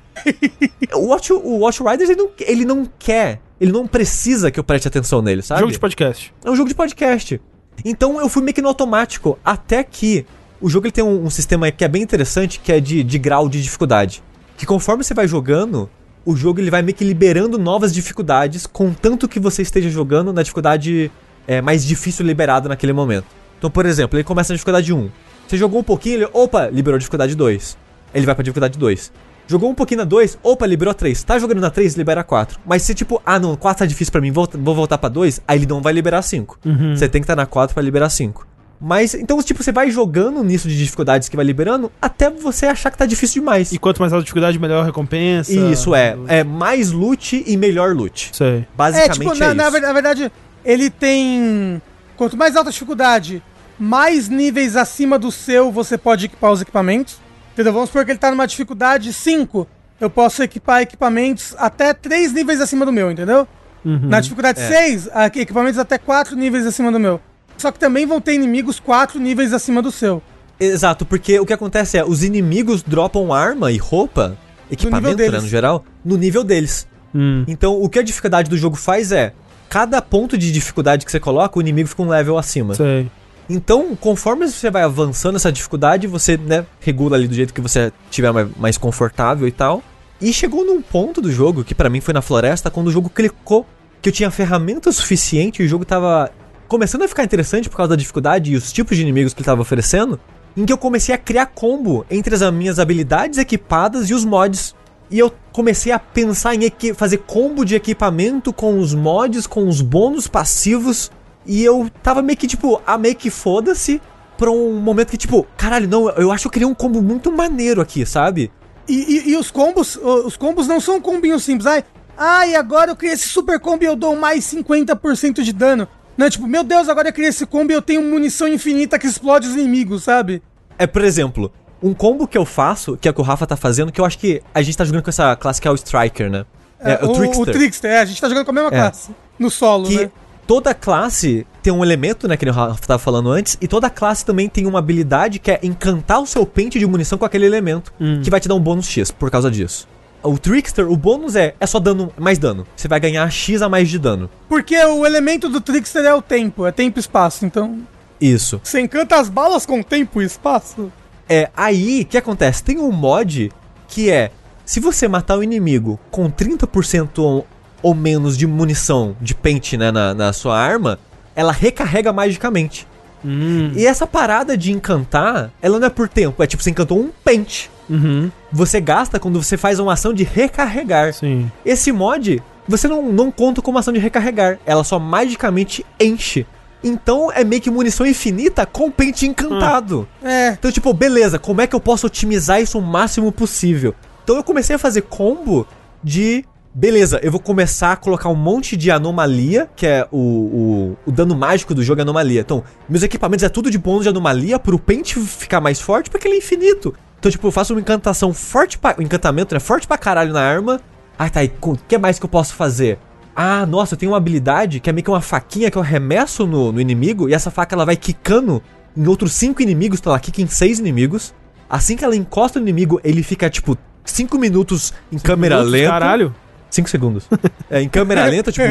o, 0.94 1.08
Watch, 1.08 1.30
o 1.30 1.58
Watch 1.58 1.82
Riders, 1.82 2.08
ele 2.08 2.22
não, 2.22 2.30
ele 2.40 2.64
não 2.64 2.88
quer, 2.98 3.38
ele 3.60 3.70
não 3.70 3.86
precisa 3.86 4.50
que 4.50 4.58
eu 4.58 4.64
preste 4.64 4.88
atenção 4.88 5.20
nele, 5.20 5.42
sabe? 5.42 5.60
Jogo 5.60 5.72
de 5.72 5.78
podcast. 5.78 6.32
É 6.42 6.50
um 6.50 6.56
jogo 6.56 6.70
de 6.70 6.74
podcast. 6.74 7.38
Então 7.84 8.18
eu 8.18 8.30
fui 8.30 8.42
meio 8.42 8.54
que 8.54 8.62
no 8.62 8.68
automático, 8.68 9.38
até 9.44 9.84
que 9.84 10.24
o 10.62 10.68
jogo 10.70 10.86
ele 10.86 10.92
tem 10.92 11.04
um, 11.04 11.24
um 11.24 11.30
sistema 11.30 11.70
que 11.70 11.84
é 11.84 11.88
bem 11.88 12.02
interessante, 12.02 12.60
que 12.60 12.72
é 12.72 12.80
de, 12.80 13.02
de 13.02 13.18
grau 13.18 13.48
de 13.48 13.60
dificuldade. 13.60 14.22
Que 14.56 14.64
conforme 14.64 15.02
você 15.02 15.12
vai 15.12 15.26
jogando, 15.26 15.90
o 16.24 16.36
jogo 16.36 16.60
ele 16.60 16.70
vai 16.70 16.82
meio 16.82 16.94
que 16.94 17.04
liberando 17.04 17.58
novas 17.58 17.92
dificuldades, 17.92 18.66
contanto 18.66 19.28
que 19.28 19.40
você 19.40 19.62
esteja 19.62 19.90
jogando 19.90 20.32
na 20.32 20.42
dificuldade 20.42 21.10
é, 21.46 21.60
mais 21.60 21.84
difícil 21.84 22.24
liberada 22.24 22.68
naquele 22.68 22.92
momento. 22.92 23.26
Então, 23.58 23.70
por 23.70 23.86
exemplo, 23.86 24.16
ele 24.16 24.24
começa 24.24 24.52
na 24.52 24.56
dificuldade 24.56 24.92
1. 24.92 25.10
Você 25.46 25.56
jogou 25.56 25.80
um 25.80 25.84
pouquinho, 25.84 26.14
ele, 26.16 26.28
opa, 26.32 26.68
liberou 26.68 26.96
a 26.96 26.98
dificuldade 26.98 27.34
2. 27.34 27.76
Ele 28.14 28.26
vai 28.26 28.34
pra 28.34 28.42
dificuldade 28.42 28.78
2. 28.78 29.12
Jogou 29.46 29.70
um 29.70 29.74
pouquinho 29.74 29.98
na 29.98 30.04
2, 30.04 30.38
opa, 30.42 30.66
liberou 30.66 30.94
3. 30.94 31.22
Tá 31.24 31.38
jogando 31.38 31.60
na 31.60 31.70
3, 31.70 31.94
libera 31.96 32.22
4. 32.22 32.60
Mas 32.64 32.82
se 32.82 32.94
tipo, 32.94 33.20
ah 33.26 33.38
não, 33.38 33.56
4 33.56 33.80
tá 33.80 33.86
difícil 33.86 34.12
pra 34.12 34.20
mim, 34.20 34.30
vou, 34.30 34.48
vou 34.52 34.74
voltar 34.74 34.98
pra 34.98 35.08
2, 35.08 35.42
aí 35.46 35.58
ele 35.58 35.66
não 35.66 35.82
vai 35.82 35.92
liberar 35.92 36.22
5. 36.22 36.58
Uhum. 36.64 36.96
Você 36.96 37.08
tem 37.08 37.20
que 37.20 37.24
estar 37.24 37.36
na 37.36 37.46
4 37.46 37.74
pra 37.74 37.82
liberar 37.82 38.08
5. 38.08 38.46
Mas, 38.84 39.14
então, 39.14 39.40
tipo, 39.40 39.62
você 39.62 39.70
vai 39.70 39.92
jogando 39.92 40.42
nisso 40.42 40.66
de 40.66 40.76
dificuldades 40.76 41.28
que 41.28 41.36
vai 41.36 41.44
liberando, 41.44 41.92
até 42.02 42.28
você 42.28 42.66
achar 42.66 42.90
que 42.90 42.98
tá 42.98 43.06
difícil 43.06 43.40
demais. 43.40 43.70
E 43.70 43.78
quanto 43.78 44.00
mais 44.00 44.12
alta 44.12 44.22
a 44.22 44.24
dificuldade, 44.24 44.58
melhor 44.58 44.82
a 44.82 44.84
recompensa. 44.84 45.52
Isso 45.52 45.94
é, 45.94 46.16
é 46.26 46.42
mais 46.42 46.90
loot 46.90 47.44
e 47.46 47.56
melhor 47.56 47.94
loot. 47.94 48.30
Sei. 48.32 48.48
É, 48.48 48.66
Basicamente 48.76 49.20
tipo, 49.20 49.34
é, 49.34 49.54
na, 49.54 49.70
na 49.70 49.80
na 49.80 49.92
verdade, 49.92 50.32
ele 50.64 50.90
tem. 50.90 51.80
Quanto 52.16 52.36
mais 52.36 52.56
alta 52.56 52.70
a 52.70 52.72
dificuldade, 52.72 53.40
mais 53.78 54.28
níveis 54.28 54.74
acima 54.74 55.16
do 55.16 55.30
seu 55.30 55.70
você 55.70 55.96
pode 55.96 56.26
equipar 56.26 56.50
os 56.50 56.60
equipamentos. 56.60 57.20
Entendeu? 57.52 57.72
Vamos 57.72 57.88
supor 57.88 58.04
que 58.04 58.10
ele 58.10 58.18
tá 58.18 58.32
numa 58.32 58.46
dificuldade 58.48 59.12
5. 59.12 59.64
Eu 60.00 60.10
posso 60.10 60.42
equipar 60.42 60.82
equipamentos 60.82 61.54
até 61.56 61.94
3 61.94 62.32
níveis 62.32 62.60
acima 62.60 62.84
do 62.84 62.92
meu, 62.92 63.12
entendeu? 63.12 63.46
Uhum. 63.84 64.08
Na 64.08 64.18
dificuldade 64.18 64.60
É. 64.60 64.66
6, 64.66 65.08
equipamentos 65.36 65.78
até 65.78 65.98
4 65.98 66.34
níveis 66.34 66.66
acima 66.66 66.90
do 66.90 66.98
meu. 66.98 67.20
Só 67.62 67.70
que 67.70 67.78
também 67.78 68.04
vão 68.04 68.20
ter 68.20 68.34
inimigos 68.34 68.80
4 68.80 69.20
níveis 69.20 69.52
acima 69.52 69.80
do 69.80 69.92
seu. 69.92 70.20
Exato, 70.58 71.06
porque 71.06 71.38
o 71.38 71.46
que 71.46 71.52
acontece 71.52 71.96
é, 71.96 72.04
os 72.04 72.24
inimigos 72.24 72.82
dropam 72.82 73.32
arma 73.32 73.70
e 73.70 73.76
roupa, 73.76 74.36
equipamento, 74.68 75.16
né, 75.16 75.26
deles. 75.26 75.44
no 75.44 75.48
geral, 75.48 75.84
no 76.04 76.16
nível 76.16 76.42
deles. 76.42 76.88
Hum. 77.14 77.44
Então, 77.46 77.80
o 77.80 77.88
que 77.88 78.00
a 78.00 78.02
dificuldade 78.02 78.50
do 78.50 78.58
jogo 78.58 78.74
faz 78.74 79.12
é, 79.12 79.32
cada 79.68 80.02
ponto 80.02 80.36
de 80.36 80.50
dificuldade 80.50 81.06
que 81.06 81.12
você 81.12 81.20
coloca, 81.20 81.56
o 81.56 81.62
inimigo 81.62 81.88
fica 81.88 82.02
um 82.02 82.08
level 82.08 82.36
acima. 82.36 82.74
Sei. 82.74 83.08
Então, 83.48 83.94
conforme 83.94 84.48
você 84.48 84.68
vai 84.68 84.82
avançando 84.82 85.36
essa 85.36 85.52
dificuldade, 85.52 86.08
você, 86.08 86.36
né, 86.36 86.66
regula 86.80 87.16
ali 87.16 87.28
do 87.28 87.34
jeito 87.34 87.54
que 87.54 87.60
você 87.60 87.92
tiver 88.10 88.32
mais, 88.32 88.48
mais 88.56 88.76
confortável 88.76 89.46
e 89.46 89.52
tal. 89.52 89.84
E 90.20 90.32
chegou 90.32 90.64
num 90.64 90.82
ponto 90.82 91.20
do 91.20 91.30
jogo, 91.30 91.62
que 91.62 91.76
pra 91.76 91.88
mim 91.88 92.00
foi 92.00 92.12
na 92.12 92.22
floresta, 92.22 92.72
quando 92.72 92.88
o 92.88 92.92
jogo 92.92 93.08
clicou, 93.08 93.64
que 94.00 94.08
eu 94.08 94.12
tinha 94.12 94.32
ferramenta 94.32 94.90
suficiente 94.90 95.62
e 95.62 95.66
o 95.66 95.68
jogo 95.68 95.84
tava 95.84 96.28
começando 96.72 97.02
a 97.02 97.08
ficar 97.08 97.22
interessante 97.22 97.68
por 97.68 97.76
causa 97.76 97.90
da 97.90 97.96
dificuldade 97.96 98.50
e 98.50 98.56
os 98.56 98.72
tipos 98.72 98.96
de 98.96 99.02
inimigos 99.02 99.34
que 99.34 99.40
ele 99.40 99.44
tava 99.44 99.60
oferecendo, 99.60 100.18
em 100.56 100.64
que 100.64 100.72
eu 100.72 100.78
comecei 100.78 101.14
a 101.14 101.18
criar 101.18 101.44
combo 101.44 102.06
entre 102.10 102.34
as 102.34 102.40
minhas 102.50 102.78
habilidades 102.78 103.38
equipadas 103.38 104.08
e 104.08 104.14
os 104.14 104.24
mods. 104.24 104.74
E 105.10 105.18
eu 105.18 105.30
comecei 105.52 105.92
a 105.92 105.98
pensar 105.98 106.54
em 106.54 106.70
fazer 106.94 107.18
combo 107.18 107.62
de 107.62 107.74
equipamento 107.74 108.54
com 108.54 108.78
os 108.78 108.94
mods, 108.94 109.46
com 109.46 109.68
os 109.68 109.82
bônus 109.82 110.26
passivos. 110.26 111.10
E 111.44 111.62
eu 111.62 111.90
tava 112.02 112.22
meio 112.22 112.38
que, 112.38 112.46
tipo, 112.46 112.80
a 112.86 112.96
meio 112.96 113.16
que 113.16 113.28
foda-se 113.28 114.00
pra 114.38 114.50
um 114.50 114.72
momento 114.80 115.10
que, 115.10 115.18
tipo, 115.18 115.46
caralho, 115.58 115.86
não, 115.86 116.08
eu 116.12 116.32
acho 116.32 116.44
que 116.44 116.46
eu 116.48 116.52
criei 116.52 116.66
um 116.66 116.74
combo 116.74 117.02
muito 117.02 117.30
maneiro 117.30 117.82
aqui, 117.82 118.06
sabe? 118.06 118.50
E, 118.88 118.94
e- 118.94 119.30
e 119.32 119.36
os 119.36 119.50
combos, 119.50 119.96
os 119.96 120.38
combos 120.38 120.66
não 120.66 120.80
são 120.80 120.98
combinhos 121.02 121.44
simples. 121.44 121.66
Ai, 121.66 121.84
ai, 122.16 122.54
agora 122.54 122.92
eu 122.92 122.96
criei 122.96 123.12
esse 123.12 123.28
super 123.28 123.60
combo 123.60 123.84
e 123.84 123.86
eu 123.86 123.94
dou 123.94 124.16
mais 124.16 124.42
50% 124.46 125.42
de 125.42 125.52
dano. 125.52 125.86
Não, 126.16 126.26
é 126.26 126.30
tipo, 126.30 126.46
meu 126.46 126.62
Deus, 126.62 126.88
agora 126.88 127.08
eu 127.08 127.12
criei 127.12 127.30
esse 127.30 127.46
combo 127.46 127.72
e 127.72 127.74
eu 127.74 127.82
tenho 127.82 128.02
munição 128.02 128.46
infinita 128.46 128.98
que 128.98 129.06
explode 129.06 129.46
os 129.48 129.54
inimigos, 129.54 130.04
sabe? 130.04 130.42
É, 130.78 130.86
por 130.86 131.02
exemplo, 131.02 131.52
um 131.82 131.94
combo 131.94 132.26
que 132.26 132.36
eu 132.36 132.44
faço, 132.44 132.96
que 132.96 133.08
é 133.08 133.10
o 133.10 133.14
que 133.14 133.20
o 133.20 133.24
Rafa 133.24 133.46
tá 133.46 133.56
fazendo, 133.56 133.90
que 133.90 134.00
eu 134.00 134.04
acho 134.04 134.18
que 134.18 134.42
a 134.54 134.62
gente 134.62 134.76
tá 134.76 134.84
jogando 134.84 135.02
com 135.02 135.10
essa 135.10 135.34
classe 135.36 135.60
que 135.60 135.66
é 135.66 135.70
o 135.70 135.74
Striker, 135.74 136.30
né? 136.30 136.44
É, 136.80 136.94
o, 137.04 137.12
Trickster. 137.12 137.40
O 137.40 137.46
Trickster, 137.46 137.90
é, 137.90 138.00
a 138.00 138.04
gente 138.04 138.20
tá 138.20 138.28
jogando 138.28 138.44
com 138.44 138.50
a 138.50 138.54
mesma 138.54 138.68
É. 138.68 138.80
classe. 138.80 139.10
No 139.38 139.50
solo, 139.50 139.88
que 139.88 139.96
né? 140.04 140.10
toda 140.46 140.74
classe 140.74 141.46
tem 141.62 141.72
um 141.72 141.82
elemento, 141.82 142.28
né, 142.28 142.36
que 142.36 142.44
o 142.48 142.52
Rafa 142.52 142.86
tava 142.86 142.98
falando 142.98 143.30
antes, 143.30 143.56
e 143.60 143.66
toda 143.68 143.88
classe 143.88 144.24
também 144.24 144.48
tem 144.48 144.66
uma 144.66 144.78
habilidade 144.80 145.38
que 145.38 145.50
é 145.50 145.60
encantar 145.62 146.20
o 146.20 146.26
seu 146.26 146.44
pente 146.44 146.78
de 146.78 146.86
munição 146.86 147.16
com 147.16 147.24
aquele 147.24 147.46
elemento, 147.46 147.92
Hum. 148.00 148.20
que 148.22 148.30
vai 148.30 148.38
te 148.40 148.48
dar 148.48 148.54
um 148.54 148.60
bônus 148.60 148.86
X 148.86 149.10
por 149.10 149.30
causa 149.30 149.50
disso. 149.50 149.88
O 150.22 150.38
Trickster, 150.38 150.90
o 150.90 150.96
bônus 150.96 151.34
é, 151.34 151.54
é 151.58 151.66
só 151.66 151.80
dano, 151.80 152.12
mais 152.16 152.38
dano. 152.38 152.66
Você 152.76 152.86
vai 152.86 153.00
ganhar 153.00 153.28
X 153.30 153.60
a 153.60 153.68
mais 153.68 153.88
de 153.88 153.98
dano. 153.98 154.30
Porque 154.48 154.76
o 154.84 155.04
elemento 155.04 155.48
do 155.48 155.60
Trickster 155.60 156.04
é 156.04 156.14
o 156.14 156.22
tempo, 156.22 156.64
é 156.64 156.70
tempo 156.72 156.98
e 156.98 157.00
espaço. 157.00 157.44
Então, 157.44 157.80
Isso. 158.20 158.60
você 158.62 158.80
encanta 158.80 159.16
as 159.16 159.28
balas 159.28 159.66
com 159.66 159.82
tempo 159.82 160.22
e 160.22 160.24
espaço? 160.24 160.92
É, 161.28 161.50
aí, 161.56 162.02
o 162.02 162.06
que 162.06 162.18
acontece? 162.18 162.62
Tem 162.62 162.78
um 162.78 162.92
mod 162.92 163.50
que 163.88 164.10
é, 164.10 164.30
se 164.64 164.80
você 164.80 165.08
matar 165.08 165.38
o 165.38 165.42
inimigo 165.42 165.98
com 166.10 166.30
30% 166.30 167.18
ou, 167.18 167.46
ou 167.82 167.94
menos 167.94 168.36
de 168.36 168.46
munição, 168.46 169.16
de 169.20 169.34
pente, 169.34 169.76
né, 169.76 169.90
na, 169.90 170.14
na 170.14 170.32
sua 170.32 170.58
arma, 170.58 170.98
ela 171.34 171.52
recarrega 171.52 172.12
magicamente. 172.12 172.86
Hum. 173.24 173.72
E 173.74 173.86
essa 173.86 174.06
parada 174.06 174.56
de 174.56 174.72
encantar, 174.72 175.50
ela 175.60 175.78
não 175.78 175.86
é 175.86 175.90
por 175.90 176.08
tempo, 176.08 176.42
é 176.42 176.46
tipo, 176.46 176.62
você 176.62 176.70
encantou 176.70 176.98
um 176.98 177.10
pente. 177.24 177.70
Uhum. 177.88 178.30
Você 178.52 178.80
gasta 178.80 179.18
quando 179.18 179.42
você 179.42 179.56
faz 179.56 179.78
uma 179.78 179.94
ação 179.94 180.12
de 180.12 180.24
recarregar. 180.24 181.14
Sim. 181.14 181.50
Esse 181.64 181.90
mod, 181.90 182.42
você 182.68 182.86
não, 182.86 183.10
não 183.10 183.30
conta 183.30 183.62
como 183.62 183.78
ação 183.78 183.92
de 183.92 183.98
recarregar, 183.98 184.58
ela 184.66 184.84
só 184.84 184.98
magicamente 184.98 185.84
enche. 185.98 186.46
Então 186.84 187.30
é 187.32 187.44
meio 187.44 187.62
que 187.62 187.70
munição 187.70 188.04
infinita 188.04 188.66
com 188.66 188.90
pente 188.90 189.26
encantado. 189.26 190.06
É. 190.22 190.50
Então, 190.50 190.70
tipo, 190.70 190.92
beleza, 190.92 191.38
como 191.38 191.60
é 191.60 191.66
que 191.66 191.74
eu 191.74 191.80
posso 191.80 192.06
otimizar 192.06 192.60
isso 192.60 192.78
o 192.78 192.82
máximo 192.82 193.30
possível? 193.30 193.94
Então 194.24 194.36
eu 194.36 194.44
comecei 194.44 194.76
a 194.76 194.78
fazer 194.78 195.02
combo 195.02 195.66
de. 196.02 196.44
Beleza, 196.74 197.20
eu 197.22 197.30
vou 197.30 197.38
começar 197.38 197.92
a 197.92 197.96
colocar 197.96 198.30
um 198.30 198.34
monte 198.34 198.78
de 198.78 198.90
anomalia, 198.90 199.68
que 199.76 199.86
é 199.86 200.08
o, 200.10 200.16
o, 200.16 200.96
o 201.04 201.12
dano 201.12 201.36
mágico 201.36 201.74
do 201.74 201.82
jogo 201.82 202.00
é 202.00 202.02
anomalia. 202.02 202.40
Então, 202.40 202.64
meus 202.88 203.02
equipamentos 203.02 203.44
é 203.44 203.48
tudo 203.50 203.70
de 203.70 203.76
bônus 203.76 204.04
de 204.04 204.08
anomalia 204.08 204.58
pro 204.58 204.78
pente 204.78 205.20
ficar 205.20 205.60
mais 205.60 205.78
forte, 205.78 206.08
porque 206.08 206.26
ele 206.26 206.36
é 206.36 206.38
infinito. 206.38 206.94
Então, 207.22 207.30
tipo, 207.30 207.46
eu 207.46 207.52
faço 207.52 207.72
uma 207.72 207.80
encantação 207.80 208.34
forte 208.34 208.76
pra. 208.76 208.96
Um 208.98 209.02
encantamento, 209.02 209.54
né? 209.54 209.60
Forte 209.60 209.86
pra 209.86 209.96
caralho 209.96 210.32
na 210.32 210.40
arma. 210.40 210.80
Ah, 211.16 211.30
tá, 211.30 211.44
e 211.44 211.52
o 211.60 211.76
que 211.76 211.96
mais 211.96 212.18
que 212.18 212.24
eu 212.24 212.28
posso 212.28 212.52
fazer? 212.52 212.98
Ah, 213.36 213.64
nossa, 213.64 213.94
eu 213.94 213.98
tenho 213.98 214.10
uma 214.10 214.18
habilidade 214.18 214.80
que 214.80 214.90
é 214.90 214.92
meio 214.92 215.04
que 215.04 215.10
uma 215.10 215.20
faquinha 215.20 215.70
que 215.70 215.78
eu 215.78 215.82
arremesso 215.82 216.48
no, 216.48 216.72
no 216.72 216.80
inimigo 216.80 217.28
e 217.28 217.32
essa 217.32 217.48
faca 217.48 217.76
ela 217.76 217.84
vai 217.84 217.94
quicando 217.94 218.60
em 218.96 219.06
outros 219.06 219.34
cinco 219.34 219.62
inimigos, 219.62 220.00
então 220.00 220.10
ela 220.10 220.18
quica 220.18 220.42
em 220.42 220.48
seis 220.48 220.80
inimigos. 220.80 221.32
Assim 221.70 221.96
que 221.96 222.04
ela 222.04 222.16
encosta 222.16 222.58
no 222.58 222.64
inimigo, 222.66 223.00
ele 223.04 223.22
fica, 223.22 223.48
tipo, 223.48 223.78
cinco 224.04 224.36
minutos 224.36 224.92
em 225.12 225.18
câmera 225.18 225.58
Minutos, 225.58 225.72
lenta. 225.72 225.90
Caralho. 225.90 226.34
5 226.70 226.90
segundos. 226.90 227.28
é, 227.70 227.82
em 227.82 227.88
câmera 227.88 228.26
lenta, 228.26 228.50
tipo. 228.50 228.64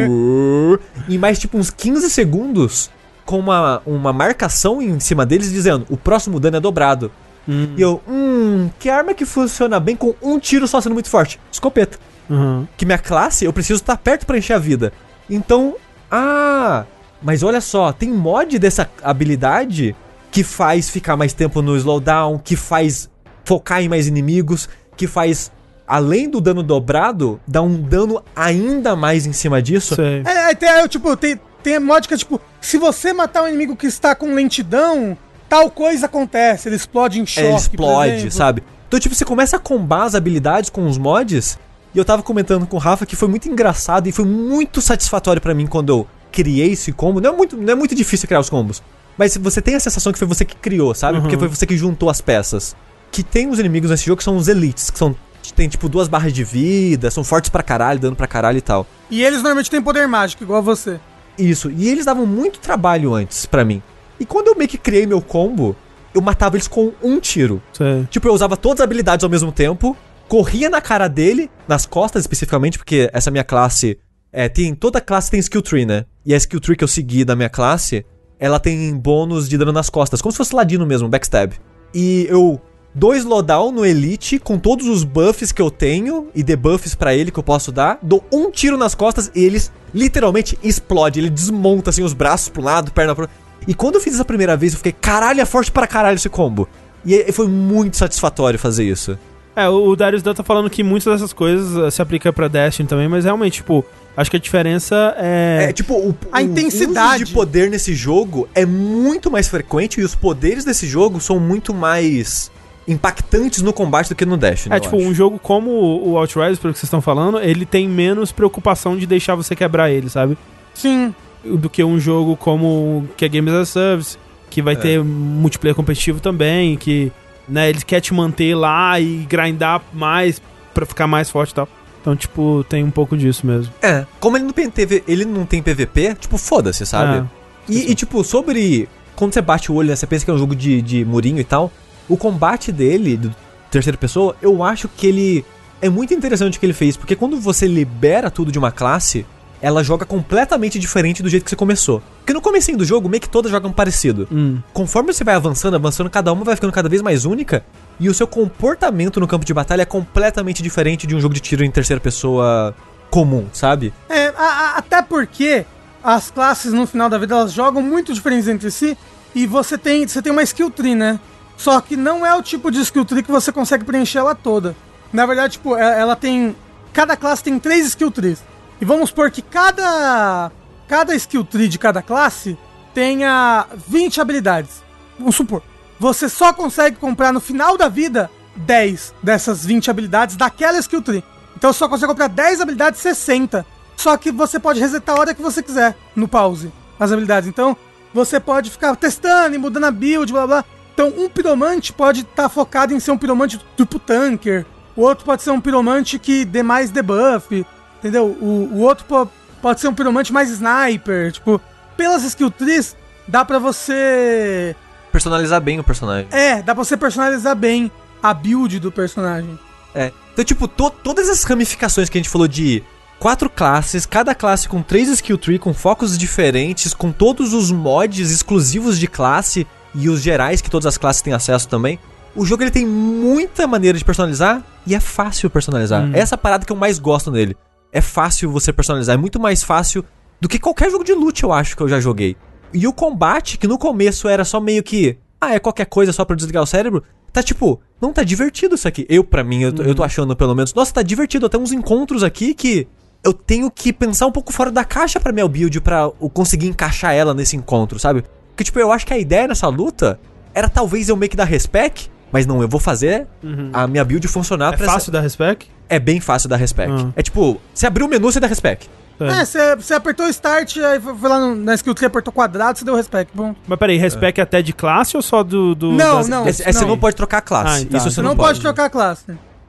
e 1.08 1.18
mais 1.18 1.40
tipo 1.40 1.58
uns 1.58 1.70
15 1.70 2.10
segundos 2.10 2.90
com 3.26 3.40
uma, 3.40 3.82
uma 3.86 4.12
marcação 4.12 4.82
em 4.82 5.00
cima 5.00 5.26
deles 5.26 5.50
dizendo: 5.50 5.86
o 5.90 5.96
próximo 5.96 6.38
dano 6.38 6.58
é 6.58 6.60
dobrado. 6.60 7.10
Hum. 7.48 7.74
E 7.78 7.82
eu, 7.82 8.02
hum, 8.08 8.70
que 8.80 8.90
arma 8.90 9.14
que 9.14 9.26
funciona 9.26 9.80
bem 9.80 9.96
com 9.96 10.14
um 10.22 10.40
tiro 10.40 10.68
só 10.68 10.80
sendo 10.80 10.94
muito 10.94 11.10
forte? 11.10 11.40
Escopeta. 11.52 11.98
Uhum. 12.30 12.68
Que 12.78 12.86
minha 12.86 12.98
classe 12.98 13.46
eu 13.46 13.54
preciso 13.54 13.82
estar 13.82 13.98
perto 13.98 14.26
pra 14.26 14.38
encher 14.38 14.54
a 14.54 14.60
vida. 14.60 14.94
Então, 15.30 15.76
ah, 16.10 16.86
mas 17.22 17.44
olha 17.44 17.62
só, 17.62 17.92
tem 17.92 18.10
mod 18.10 18.58
dessa 18.58 18.90
habilidade 19.04 19.96
que 20.32 20.44
faz 20.44 20.90
ficar 20.90 21.18
mais 21.18 21.34
tempo 21.34 21.62
no 21.62 21.76
slowdown, 21.76 22.38
que 22.38 22.56
faz 22.56 23.10
focar 23.44 23.82
em 23.82 23.90
mais 23.90 24.08
inimigos, 24.08 24.70
que 24.96 25.08
faz, 25.08 25.52
além 25.86 26.30
do 26.30 26.40
dano 26.40 26.64
dobrado, 26.64 27.40
dar 27.46 27.62
um 27.62 27.82
dano 27.82 28.24
ainda 28.36 28.96
mais 28.96 29.26
em 29.26 29.34
cima 29.34 29.62
disso. 29.62 29.96
Sei. 29.96 30.24
É, 30.26 30.46
aí 30.46 30.56
tem, 30.56 30.70
aí, 30.70 30.88
tipo, 30.88 31.16
tem, 31.18 31.40
tem 31.62 31.80
mod 31.80 32.08
que 32.08 32.14
é 32.14 32.18
tipo, 32.18 32.40
se 32.62 32.78
você 32.78 33.12
matar 33.12 33.44
um 33.44 33.48
inimigo 33.48 33.76
que 33.76 33.88
está 33.88 34.16
com 34.16 34.34
lentidão, 34.34 35.18
tal 35.52 35.70
coisa 35.70 36.06
acontece, 36.06 36.70
ele 36.70 36.78
explode 36.78 37.20
em 37.20 37.26
choque. 37.26 37.46
É, 37.46 37.50
ele 37.50 37.58
explode, 37.58 38.32
sabe? 38.32 38.64
Então, 38.88 38.98
tipo, 38.98 39.14
você 39.14 39.26
começa 39.26 39.58
a 39.58 39.60
combar 39.60 40.04
as 40.06 40.16
habilidades 40.16 40.70
com 40.70 40.88
os 40.88 40.98
mods. 40.98 41.60
E 41.94 41.98
eu 41.98 42.06
tava 42.06 42.24
comentando 42.24 42.66
com 42.66 42.78
o 42.78 42.80
Rafa 42.80 43.06
que 43.06 43.18
foi 43.18 43.28
muito 43.28 43.50
engraçado 43.50 44.08
e 44.08 44.14
foi 44.14 44.24
muito 44.24 44.82
satisfatório 44.82 45.42
pra 45.42 45.54
mim 45.54 45.68
quando 45.68 45.90
eu 45.90 46.08
criei 46.32 46.72
esse 46.72 46.94
combo. 46.94 47.20
Não 47.20 47.34
é 47.34 47.36
muito, 47.36 47.58
não 47.58 47.74
é 47.74 47.76
muito 47.76 47.94
difícil 47.94 48.30
criar 48.30 48.40
os 48.40 48.50
combos. 48.50 48.82
Mas 49.18 49.36
você 49.36 49.62
tem 49.62 49.76
a 49.76 49.80
sensação 49.82 50.14
que 50.14 50.20
foi 50.20 50.26
você 50.26 50.46
que 50.46 50.56
criou, 50.56 50.96
sabe? 50.96 51.18
Uhum. 51.18 51.24
Porque 51.24 51.38
foi 51.38 51.50
você 51.50 51.68
que 51.68 51.76
juntou 51.76 52.10
as 52.10 52.22
peças. 52.22 52.74
Que 53.12 53.22
tem 53.22 53.50
os 53.50 53.60
inimigos 53.60 53.90
nesse 53.90 54.06
jogo 54.06 54.20
que 54.20 54.24
são 54.24 54.38
os 54.38 54.48
elites, 54.48 54.90
que 54.90 54.98
são. 54.98 55.14
Tem 55.54 55.68
tipo 55.68 55.90
duas 55.90 56.08
barras 56.08 56.32
de 56.32 56.46
vida, 56.46 57.12
são 57.12 57.26
fortes 57.26 57.50
pra 57.50 57.62
caralho, 57.62 58.00
dando 58.00 58.16
pra 58.16 58.28
caralho 58.28 58.58
e 58.58 58.62
tal. 58.62 58.88
E 59.10 59.22
eles 59.22 59.40
normalmente 59.40 59.70
têm 59.70 59.82
poder 59.82 60.08
mágico, 60.08 60.44
igual 60.44 60.64
você. 60.64 60.98
Isso. 61.38 61.70
E 61.70 61.90
eles 61.90 62.06
davam 62.06 62.26
muito 62.26 62.60
trabalho 62.60 63.14
antes 63.14 63.46
pra 63.46 63.66
mim. 63.66 63.84
E 64.22 64.26
quando 64.26 64.50
eu 64.50 64.56
meio 64.56 64.70
que 64.70 64.78
criei 64.78 65.08
meu 65.08 65.20
combo, 65.20 65.76
eu 66.14 66.22
matava 66.22 66.56
eles 66.56 66.68
com 66.68 66.94
um 67.02 67.20
tiro. 67.20 67.60
Sei. 67.74 68.06
Tipo, 68.12 68.28
eu 68.28 68.34
usava 68.36 68.56
todas 68.56 68.80
as 68.80 68.84
habilidades 68.84 69.24
ao 69.24 69.30
mesmo 69.32 69.52
tempo, 69.52 69.98
corria 70.28 70.70
na 70.70 70.80
cara 70.80 71.08
dele, 71.08 71.50
nas 71.68 71.88
costas 71.88 72.22
especificamente, 72.22 72.78
porque 72.78 73.10
essa 73.14 73.32
minha 73.32 73.44
classe. 73.44 73.98
É, 74.32 74.48
tem. 74.48 74.76
Toda 74.76 75.02
classe 75.02 75.32
tem 75.32 75.40
skill 75.40 75.64
tree, 75.64 75.88
né? 75.88 76.06
E 76.24 76.36
a 76.36 76.38
skill 76.38 76.60
tree 76.60 76.78
que 76.78 76.84
eu 76.84 76.88
segui 76.88 77.26
da 77.26 77.36
minha 77.36 77.50
classe, 77.50 78.06
ela 78.40 78.60
tem 78.60 78.96
bônus 78.96 79.50
de 79.50 79.58
dano 79.58 79.72
nas 79.72 79.90
costas, 79.90 80.22
como 80.22 80.32
se 80.32 80.38
fosse 80.38 80.54
ladino 80.56 80.86
mesmo, 80.86 81.10
backstab. 81.10 81.56
E 81.92 82.28
eu 82.30 82.62
dou 82.94 83.16
slowdown 83.16 83.72
no 83.72 83.84
Elite 83.84 84.38
com 84.38 84.60
todos 84.60 84.88
os 84.88 85.04
buffs 85.04 85.52
que 85.52 85.62
eu 85.62 85.72
tenho 85.72 86.28
e 86.36 86.44
debuffs 86.44 86.94
pra 86.94 87.16
ele 87.16 87.32
que 87.32 87.40
eu 87.40 87.44
posso 87.44 87.72
dar, 87.72 87.98
dou 88.04 88.24
um 88.32 88.52
tiro 88.52 88.78
nas 88.78 88.94
costas 88.94 89.32
e 89.34 89.44
eles 89.44 89.72
literalmente 89.94 90.60
explode, 90.62 91.20
ele 91.20 91.30
desmonta 91.30 91.90
assim 91.90 92.04
os 92.04 92.14
braços 92.14 92.50
pro 92.50 92.62
lado, 92.62 92.92
perna 92.92 93.16
pro 93.16 93.30
E 93.68 93.74
quando 93.74 93.96
eu 93.96 94.02
fiz 94.02 94.16
essa 94.16 94.26
primeira 94.26 94.58
vez, 94.58 94.74
eu 94.74 94.78
fiquei, 94.78 94.92
caralho, 94.92 95.42
é 95.42 95.46
forte 95.46 95.72
pra 95.72 95.86
caralho 95.88 96.16
esse 96.16 96.30
combo. 96.30 96.68
E 97.06 97.32
foi 97.32 97.48
muito 97.48 97.98
satisfatório 97.98 98.58
fazer 98.60 98.84
isso. 98.84 99.18
É, 99.56 99.68
o 99.68 99.96
Darius 99.96 100.24
Dan 100.24 100.34
tá 100.34 100.44
falando 100.44 100.70
que 100.70 100.82
muitas 100.84 101.12
dessas 101.14 101.34
coisas 101.34 101.76
eh, 101.76 101.92
se 101.92 102.02
aplica 102.02 102.32
pra 102.32 102.48
Destiny 102.48 102.88
também, 102.88 103.08
mas 103.10 103.26
realmente, 103.26 103.56
tipo, 103.56 103.84
acho 104.16 104.32
que 104.32 104.38
a 104.38 104.40
diferença 104.40 105.14
é. 105.18 105.68
É, 105.70 105.74
tipo, 105.74 105.94
o, 105.94 106.16
A 106.32 106.38
o 106.38 106.42
intensidade. 106.42 107.24
uso 107.24 107.26
de 107.26 107.34
poder 107.34 107.70
nesse 107.70 107.94
jogo 107.94 108.48
é 108.56 108.66
muito 108.66 109.30
mais 109.30 109.50
frequente 109.50 110.00
e 110.00 110.04
os 110.04 110.16
poderes 110.16 110.64
desse 110.64 110.88
jogo 110.88 111.20
são 111.20 111.38
muito 111.38 111.74
mais 111.74 112.50
impactantes 112.88 113.62
no 113.62 113.74
combate 113.74 114.10
do 114.10 114.16
que 114.16 114.26
no 114.26 114.38
Destiny. 114.38 114.74
É, 114.74 114.78
eu 114.78 114.82
tipo, 114.82 114.96
acho. 114.96 115.06
um 115.06 115.14
jogo 115.14 115.38
como 115.38 115.70
o 115.70 116.18
Outriders, 116.18 116.58
pelo 116.58 116.74
que 116.74 116.80
vocês 116.80 116.88
estão 116.88 117.02
falando, 117.02 117.40
ele 117.40 117.66
tem 117.66 117.90
menos 117.90 118.32
preocupação 118.32 118.98
de 118.98 119.06
deixar 119.06 119.36
você 119.36 119.54
quebrar 119.56 119.92
ele, 119.92 120.10
sabe? 120.10 120.38
Sim. 120.74 121.14
Do 121.44 121.70
que 121.70 121.84
um 121.84 122.00
jogo 122.00 122.36
como 122.38 123.08
que 123.18 123.26
é 123.26 123.30
Games 123.30 123.54
as 123.54 123.70
a 123.70 123.72
Service, 123.72 124.18
que 124.50 124.62
vai 124.62 124.74
É. 124.76 124.78
ter 124.78 125.04
multiplayer 125.04 125.76
competitivo 125.76 126.20
também, 126.20 126.78
que, 126.78 127.12
né, 127.50 127.70
ele 127.70 127.82
quer 127.82 128.00
te 128.02 128.14
manter 128.14 128.54
lá 128.56 129.00
e 129.00 129.26
grindar 129.28 129.82
mais 129.94 130.42
pra 130.74 130.86
ficar 130.86 131.08
mais 131.08 131.30
forte 131.30 131.52
e 131.52 131.56
tal. 131.56 131.68
Então, 132.00 132.16
tipo, 132.16 132.64
tem 132.68 132.84
um 132.84 132.92
pouco 132.92 133.16
disso 133.16 133.46
mesmo. 133.46 133.72
É, 133.82 134.06
como 134.20 134.38
ele 134.38 134.46
não 134.46 134.54
tem, 134.54 134.70
TV, 134.70 135.04
ele 135.08 135.24
não 135.26 135.46
tem 135.46 135.62
PVP, 135.62 136.16
tipo, 136.16 136.38
foda-se, 136.38 136.86
sabe? 136.86 137.20
É. 137.20 137.72
E, 137.72 137.92
e, 137.92 137.96
tipo, 137.96 138.24
sobre. 138.24 138.88
Quando 139.16 139.34
você 139.34 139.42
bate 139.42 139.72
o 139.72 139.76
olho, 139.76 139.90
né, 139.90 139.96
você 139.96 140.08
pensa 140.08 140.26
que 140.26 140.32
é 140.32 140.34
um 140.34 140.38
jogo 140.38 140.56
de, 140.56 140.82
de 140.82 141.06
murinho 141.06 141.40
e 141.40 141.44
tal. 141.44 141.72
O 142.10 142.18
combate 142.18 142.72
dele, 142.72 143.18
do 143.18 143.34
terceira 143.70 143.98
pessoa, 143.98 144.36
eu 144.42 144.64
acho 144.64 144.88
que 144.90 145.06
ele. 145.08 145.46
É 145.82 145.90
muito 145.90 146.14
interessante 146.14 146.58
o 146.58 146.60
que 146.60 146.66
ele 146.66 146.74
fez, 146.74 146.96
porque 146.98 147.16
quando 147.16 147.40
você 147.40 147.68
libera 147.68 148.30
tudo 148.32 148.52
de 148.52 148.60
uma 148.60 148.72
classe, 148.72 149.26
ela 149.62 149.84
joga 149.84 150.06
completamente 150.06 150.80
diferente 150.80 151.22
do 151.22 151.30
jeito 151.30 151.44
que 151.44 151.50
você 151.50 151.56
começou. 151.56 152.02
Porque 152.20 152.34
no 152.34 152.42
comecinho 152.42 152.78
do 152.78 152.86
jogo, 152.86 153.08
meio 153.08 153.22
que 153.22 153.30
todas 153.30 153.52
jogam 153.52 153.72
parecido. 153.72 154.28
Hum. 154.32 154.60
Conforme 154.74 155.14
você 155.14 155.24
vai 155.24 155.36
avançando, 155.36 155.76
avançando, 155.76 156.10
cada 156.10 156.34
uma 156.34 156.44
vai 156.44 156.56
ficando 156.56 156.74
cada 156.74 156.90
vez 156.90 157.02
mais 157.02 157.26
única. 157.26 157.64
E 158.00 158.10
o 158.10 158.14
seu 158.14 158.26
comportamento 158.28 159.20
no 159.20 159.28
campo 159.28 159.46
de 159.46 159.54
batalha 159.54 159.84
é 159.84 159.86
completamente 159.86 160.64
diferente 160.64 161.06
de 161.06 161.16
um 161.16 161.20
jogo 161.22 161.34
de 161.34 161.40
tiro 161.40 161.64
em 161.64 161.70
terceira 161.70 162.00
pessoa 162.00 162.76
comum, 163.10 163.46
sabe? 163.54 163.94
É, 164.10 164.28
a- 164.30 164.34
a- 164.42 164.78
até 164.78 165.02
porque 165.02 165.66
as 166.04 166.32
classes 166.32 166.74
no 166.74 166.88
final 166.88 167.10
da 167.10 167.18
vida 167.20 167.36
elas 167.36 167.54
jogam 167.54 167.82
muito 167.82 168.14
diferentes 168.14 168.48
entre 168.48 168.72
si 168.72 168.98
e 169.36 169.46
você 169.46 169.78
tem, 169.78 170.08
você 170.08 170.22
tem 170.22 170.32
uma 170.32 170.42
skill 170.44 170.72
tree, 170.72 170.96
né? 170.96 171.20
Só 171.58 171.80
que 171.80 171.96
não 171.96 172.26
é 172.26 172.34
o 172.36 172.42
tipo 172.42 172.72
de 172.72 172.80
skill 172.82 173.06
tree 173.06 173.22
que 173.22 173.30
você 173.32 173.52
consegue 173.52 173.84
preencher 173.84 174.18
ela 174.18 174.34
toda. 174.34 174.76
Na 175.14 175.26
verdade, 175.28 175.54
tipo, 175.54 175.76
é- 175.76 176.00
ela 176.00 176.16
tem 176.16 176.56
cada 176.94 177.16
classe 177.16 177.44
tem 177.44 177.60
três 177.60 177.86
skill 177.88 178.10
trees. 178.10 178.44
E 178.82 178.86
vamos 178.86 179.10
supor 179.10 179.30
que 179.30 179.44
cada 179.44 180.52
cada 180.88 181.16
skill 181.16 181.46
tree 181.46 181.68
de 181.68 181.78
cada 181.78 182.02
classe 182.02 182.58
tenha 182.96 183.68
20 183.88 184.20
habilidades. 184.20 184.84
Vamos 185.18 185.36
supor. 185.36 185.62
Você 186.00 186.28
só 186.28 186.52
consegue 186.52 186.98
comprar 186.98 187.32
no 187.32 187.40
final 187.40 187.78
da 187.78 187.88
vida 187.88 188.30
10 188.56 189.14
dessas 189.22 189.64
20 189.64 189.92
habilidades 189.92 190.36
daquela 190.36 190.80
skill 190.80 191.02
tree. 191.02 191.24
Então 191.56 191.72
você 191.72 191.78
só 191.78 191.88
consegue 191.88 192.08
comprar 192.08 192.28
10 192.28 192.60
habilidades 192.60 193.00
60. 193.00 193.64
Só 193.96 194.18
que 194.18 194.32
você 194.32 194.60
pode 194.60 194.80
resetar 194.80 195.16
a 195.16 195.20
hora 195.20 195.36
que 195.36 195.44
você 195.44 195.62
quiser 195.62 195.96
no 196.16 196.28
pause 196.28 196.72
as 197.00 197.12
habilidades. 197.12 197.48
Então 197.48 197.78
você 198.12 198.40
pode 198.40 198.72
ficar 198.72 198.96
testando 198.96 199.56
e 199.56 199.60
mudando 199.60 199.86
a 199.86 199.92
build, 199.92 200.34
blá 200.34 200.48
blá. 200.48 200.66
Então 200.92 201.14
um 201.18 201.30
piromante 201.30 201.94
pode 201.94 202.22
estar 202.22 202.50
focado 202.50 202.96
em 202.96 203.00
ser 203.00 203.12
um 203.12 203.18
piromante 203.18 203.64
tipo 203.78 204.00
tanker. 204.00 204.66
O 204.96 205.02
outro 205.02 205.24
pode 205.24 205.44
ser 205.44 205.52
um 205.52 205.62
piromante 205.62 206.18
que 206.18 206.44
dê 206.44 206.64
mais 206.64 206.90
debuff. 206.90 207.64
Entendeu? 208.02 208.26
O, 208.42 208.70
o 208.74 208.80
outro 208.80 209.06
po- 209.06 209.30
pode 209.62 209.80
ser 209.80 209.88
um 209.88 209.94
piromante 209.94 210.34
mais 210.34 210.50
sniper. 210.50 211.32
Tipo, 211.32 211.62
pelas 211.96 212.24
skill 212.24 212.50
trees, 212.52 212.96
dá 213.28 213.46
pra 213.46 213.60
você. 213.60 214.76
Personalizar 215.12 215.62
bem 215.62 215.80
o 215.80 215.84
personagem. 215.84 216.28
É, 216.32 216.58
dá 216.58 216.74
pra 216.74 216.84
você 216.84 216.98
personalizar 216.98 217.56
bem 217.56 217.92
a 218.24 218.34
build 218.34 218.80
do 218.80 218.92
personagem. 218.92 219.58
É. 219.94 220.12
Então, 220.34 220.44
tipo, 220.46 220.68
to- 220.68 220.90
todas 220.90 221.30
as 221.30 221.44
ramificações 221.44 222.10
que 222.10 222.18
a 222.18 222.22
gente 222.22 222.30
falou 222.30 222.48
de 222.48 222.82
quatro 223.20 223.50
classes, 223.50 224.06
cada 224.06 224.34
classe 224.34 224.68
com 224.68 224.82
três 224.82 225.10
skill 225.10 225.38
tree, 225.38 225.60
com 225.60 225.74
focos 225.74 226.18
diferentes, 226.18 226.94
com 226.94 227.12
todos 227.12 227.54
os 227.54 227.70
mods 227.72 228.32
exclusivos 228.32 228.98
de 228.98 229.06
classe 229.08 229.68
e 229.94 230.10
os 230.10 230.22
gerais 230.22 230.62
que 230.62 230.72
todas 230.72 230.86
as 230.88 230.98
classes 230.98 231.22
têm 231.22 231.34
acesso 231.34 231.68
também. 231.68 232.00
O 232.34 232.46
jogo 232.46 232.64
ele 232.64 232.72
tem 232.72 232.88
muita 232.88 233.68
maneira 233.68 233.98
de 233.98 234.06
personalizar 234.06 234.64
e 234.88 234.96
é 234.96 235.00
fácil 235.02 235.50
personalizar. 235.50 236.02
Hum. 236.06 236.12
Essa 236.14 236.38
parada 236.38 236.66
que 236.66 236.72
eu 236.72 236.78
mais 236.78 236.98
gosto 236.98 237.30
nele. 237.30 237.58
É 237.92 238.02
fácil 238.02 238.50
você 238.52 238.72
personalizar, 238.72 239.16
é 239.16 239.18
muito 239.18 239.40
mais 239.40 239.64
fácil 239.64 240.04
do 240.40 240.48
que 240.48 240.58
qualquer 240.60 240.90
jogo 240.90 241.04
de 241.04 241.14
loot, 241.14 241.44
eu 241.44 241.52
acho 241.52 241.76
que 241.76 241.84
eu 241.84 241.88
já 241.90 242.00
joguei. 242.00 242.36
E 242.74 242.88
o 242.88 242.94
combate, 242.94 243.58
que 243.58 243.68
no 243.68 243.78
começo 243.78 244.28
era 244.28 244.46
só 244.46 244.60
meio 244.60 244.82
que, 244.82 245.18
ah, 245.40 245.54
é 245.54 245.60
qualquer 245.60 245.86
coisa 245.86 246.14
só 246.14 246.24
pra 246.24 246.36
desligar 246.36 246.64
o 246.64 246.66
cérebro, 246.66 247.04
tá 247.34 247.44
tipo, 247.44 247.82
não 248.02 248.14
tá 248.14 248.24
divertido 248.24 248.76
isso 248.76 248.88
aqui. 248.88 249.06
Eu, 249.10 249.24
pra 249.24 249.44
mim, 249.44 249.62
eu, 249.64 249.74
tô- 249.74 249.84
eu 249.84 249.94
tô 249.94 250.04
achando 250.04 250.36
pelo 250.36 250.56
menos, 250.56 250.74
nossa, 250.74 250.94
tá 250.94 251.02
divertido, 251.02 251.46
até 251.46 251.58
uns 251.58 251.72
encontros 251.72 252.24
aqui 252.24 252.54
que 252.54 252.88
eu 253.24 253.34
tenho 253.34 253.70
que 253.70 253.92
pensar 253.94 254.26
um 254.26 254.32
pouco 254.32 254.52
fora 254.54 254.72
da 254.72 254.84
caixa 254.86 255.20
pra 255.20 255.32
minha 255.34 255.48
build 255.48 255.80
pra 255.82 256.10
eu 256.20 256.30
conseguir 256.30 256.68
encaixar 256.68 257.14
ela 257.14 257.34
nesse 257.34 257.56
encontro, 257.56 258.00
sabe? 258.00 258.24
Porque, 258.50 258.64
tipo, 258.64 258.80
eu 258.80 258.92
acho 258.92 259.06
que 259.06 259.14
a 259.14 259.18
ideia 259.20 259.48
nessa 259.48 259.68
luta 259.68 260.20
era 260.54 260.68
talvez 260.68 261.08
eu 261.10 261.16
meio 261.18 261.30
que 261.30 261.38
dar 261.38 261.44
respec, 261.46 262.10
mas 262.32 262.46
não, 262.48 262.62
eu 262.62 262.68
vou 262.68 262.80
fazer 262.80 263.28
a 263.74 263.86
minha 263.86 264.04
build 264.04 264.28
funcionar 264.28 264.74
É 264.74 264.78
pra 264.78 264.86
fácil 264.88 265.12
dar 265.12 265.22
respec? 265.22 265.68
É 265.92 266.00
bem 266.00 266.20
fácil 266.20 266.48
dar 266.50 266.56
respec. 266.56 266.90
Ah. 266.92 267.10
É 267.16 267.22
tipo, 267.22 267.60
você 267.74 267.86
abriu 267.86 268.06
o 268.08 268.10
menu, 268.10 268.32
você 268.32 268.40
dá 268.40 268.48
respec. 268.48 268.88
É, 269.20 269.46
você 269.46 269.76
você 269.76 269.94
apertou 269.94 270.28
Start, 270.30 270.78
aí 270.78 271.00
foi 271.00 271.30
lá 271.30 271.40
no- 271.40 271.56
na 271.56 271.76
skill 271.76 271.94
tree, 271.94 272.08
apertou 272.08 272.34
quadrado, 272.34 272.80
você 272.80 272.84
deu 272.86 272.96
respect. 272.96 273.32
Bom. 273.36 273.54
Mas 273.68 273.78
peraí, 273.78 273.98
respec 273.98 274.42
até 274.42 274.64
de 274.64 274.74
classe 274.74 275.16
ou 275.16 275.22
só 275.22 275.44
do. 275.44 275.76
do 275.76 275.92
Não, 275.92 276.18
das- 276.18 276.28
não. 276.28 276.46
É, 276.48 276.50
é, 276.50 276.54
você 276.54 276.86
não 276.86 276.98
pode 276.98 277.16
trocar 277.16 277.38
a 277.38 277.42
classe. 277.42 277.84
Ah, 277.88 277.92
tá. 277.92 277.98
Isso 277.98 278.10
você 278.10 278.16
Você 278.16 278.22
não, 278.24 278.30
não 278.32 278.36
pode 278.38 278.60
trocar 278.60 278.86
a 278.86 278.90
classe. 278.90 279.26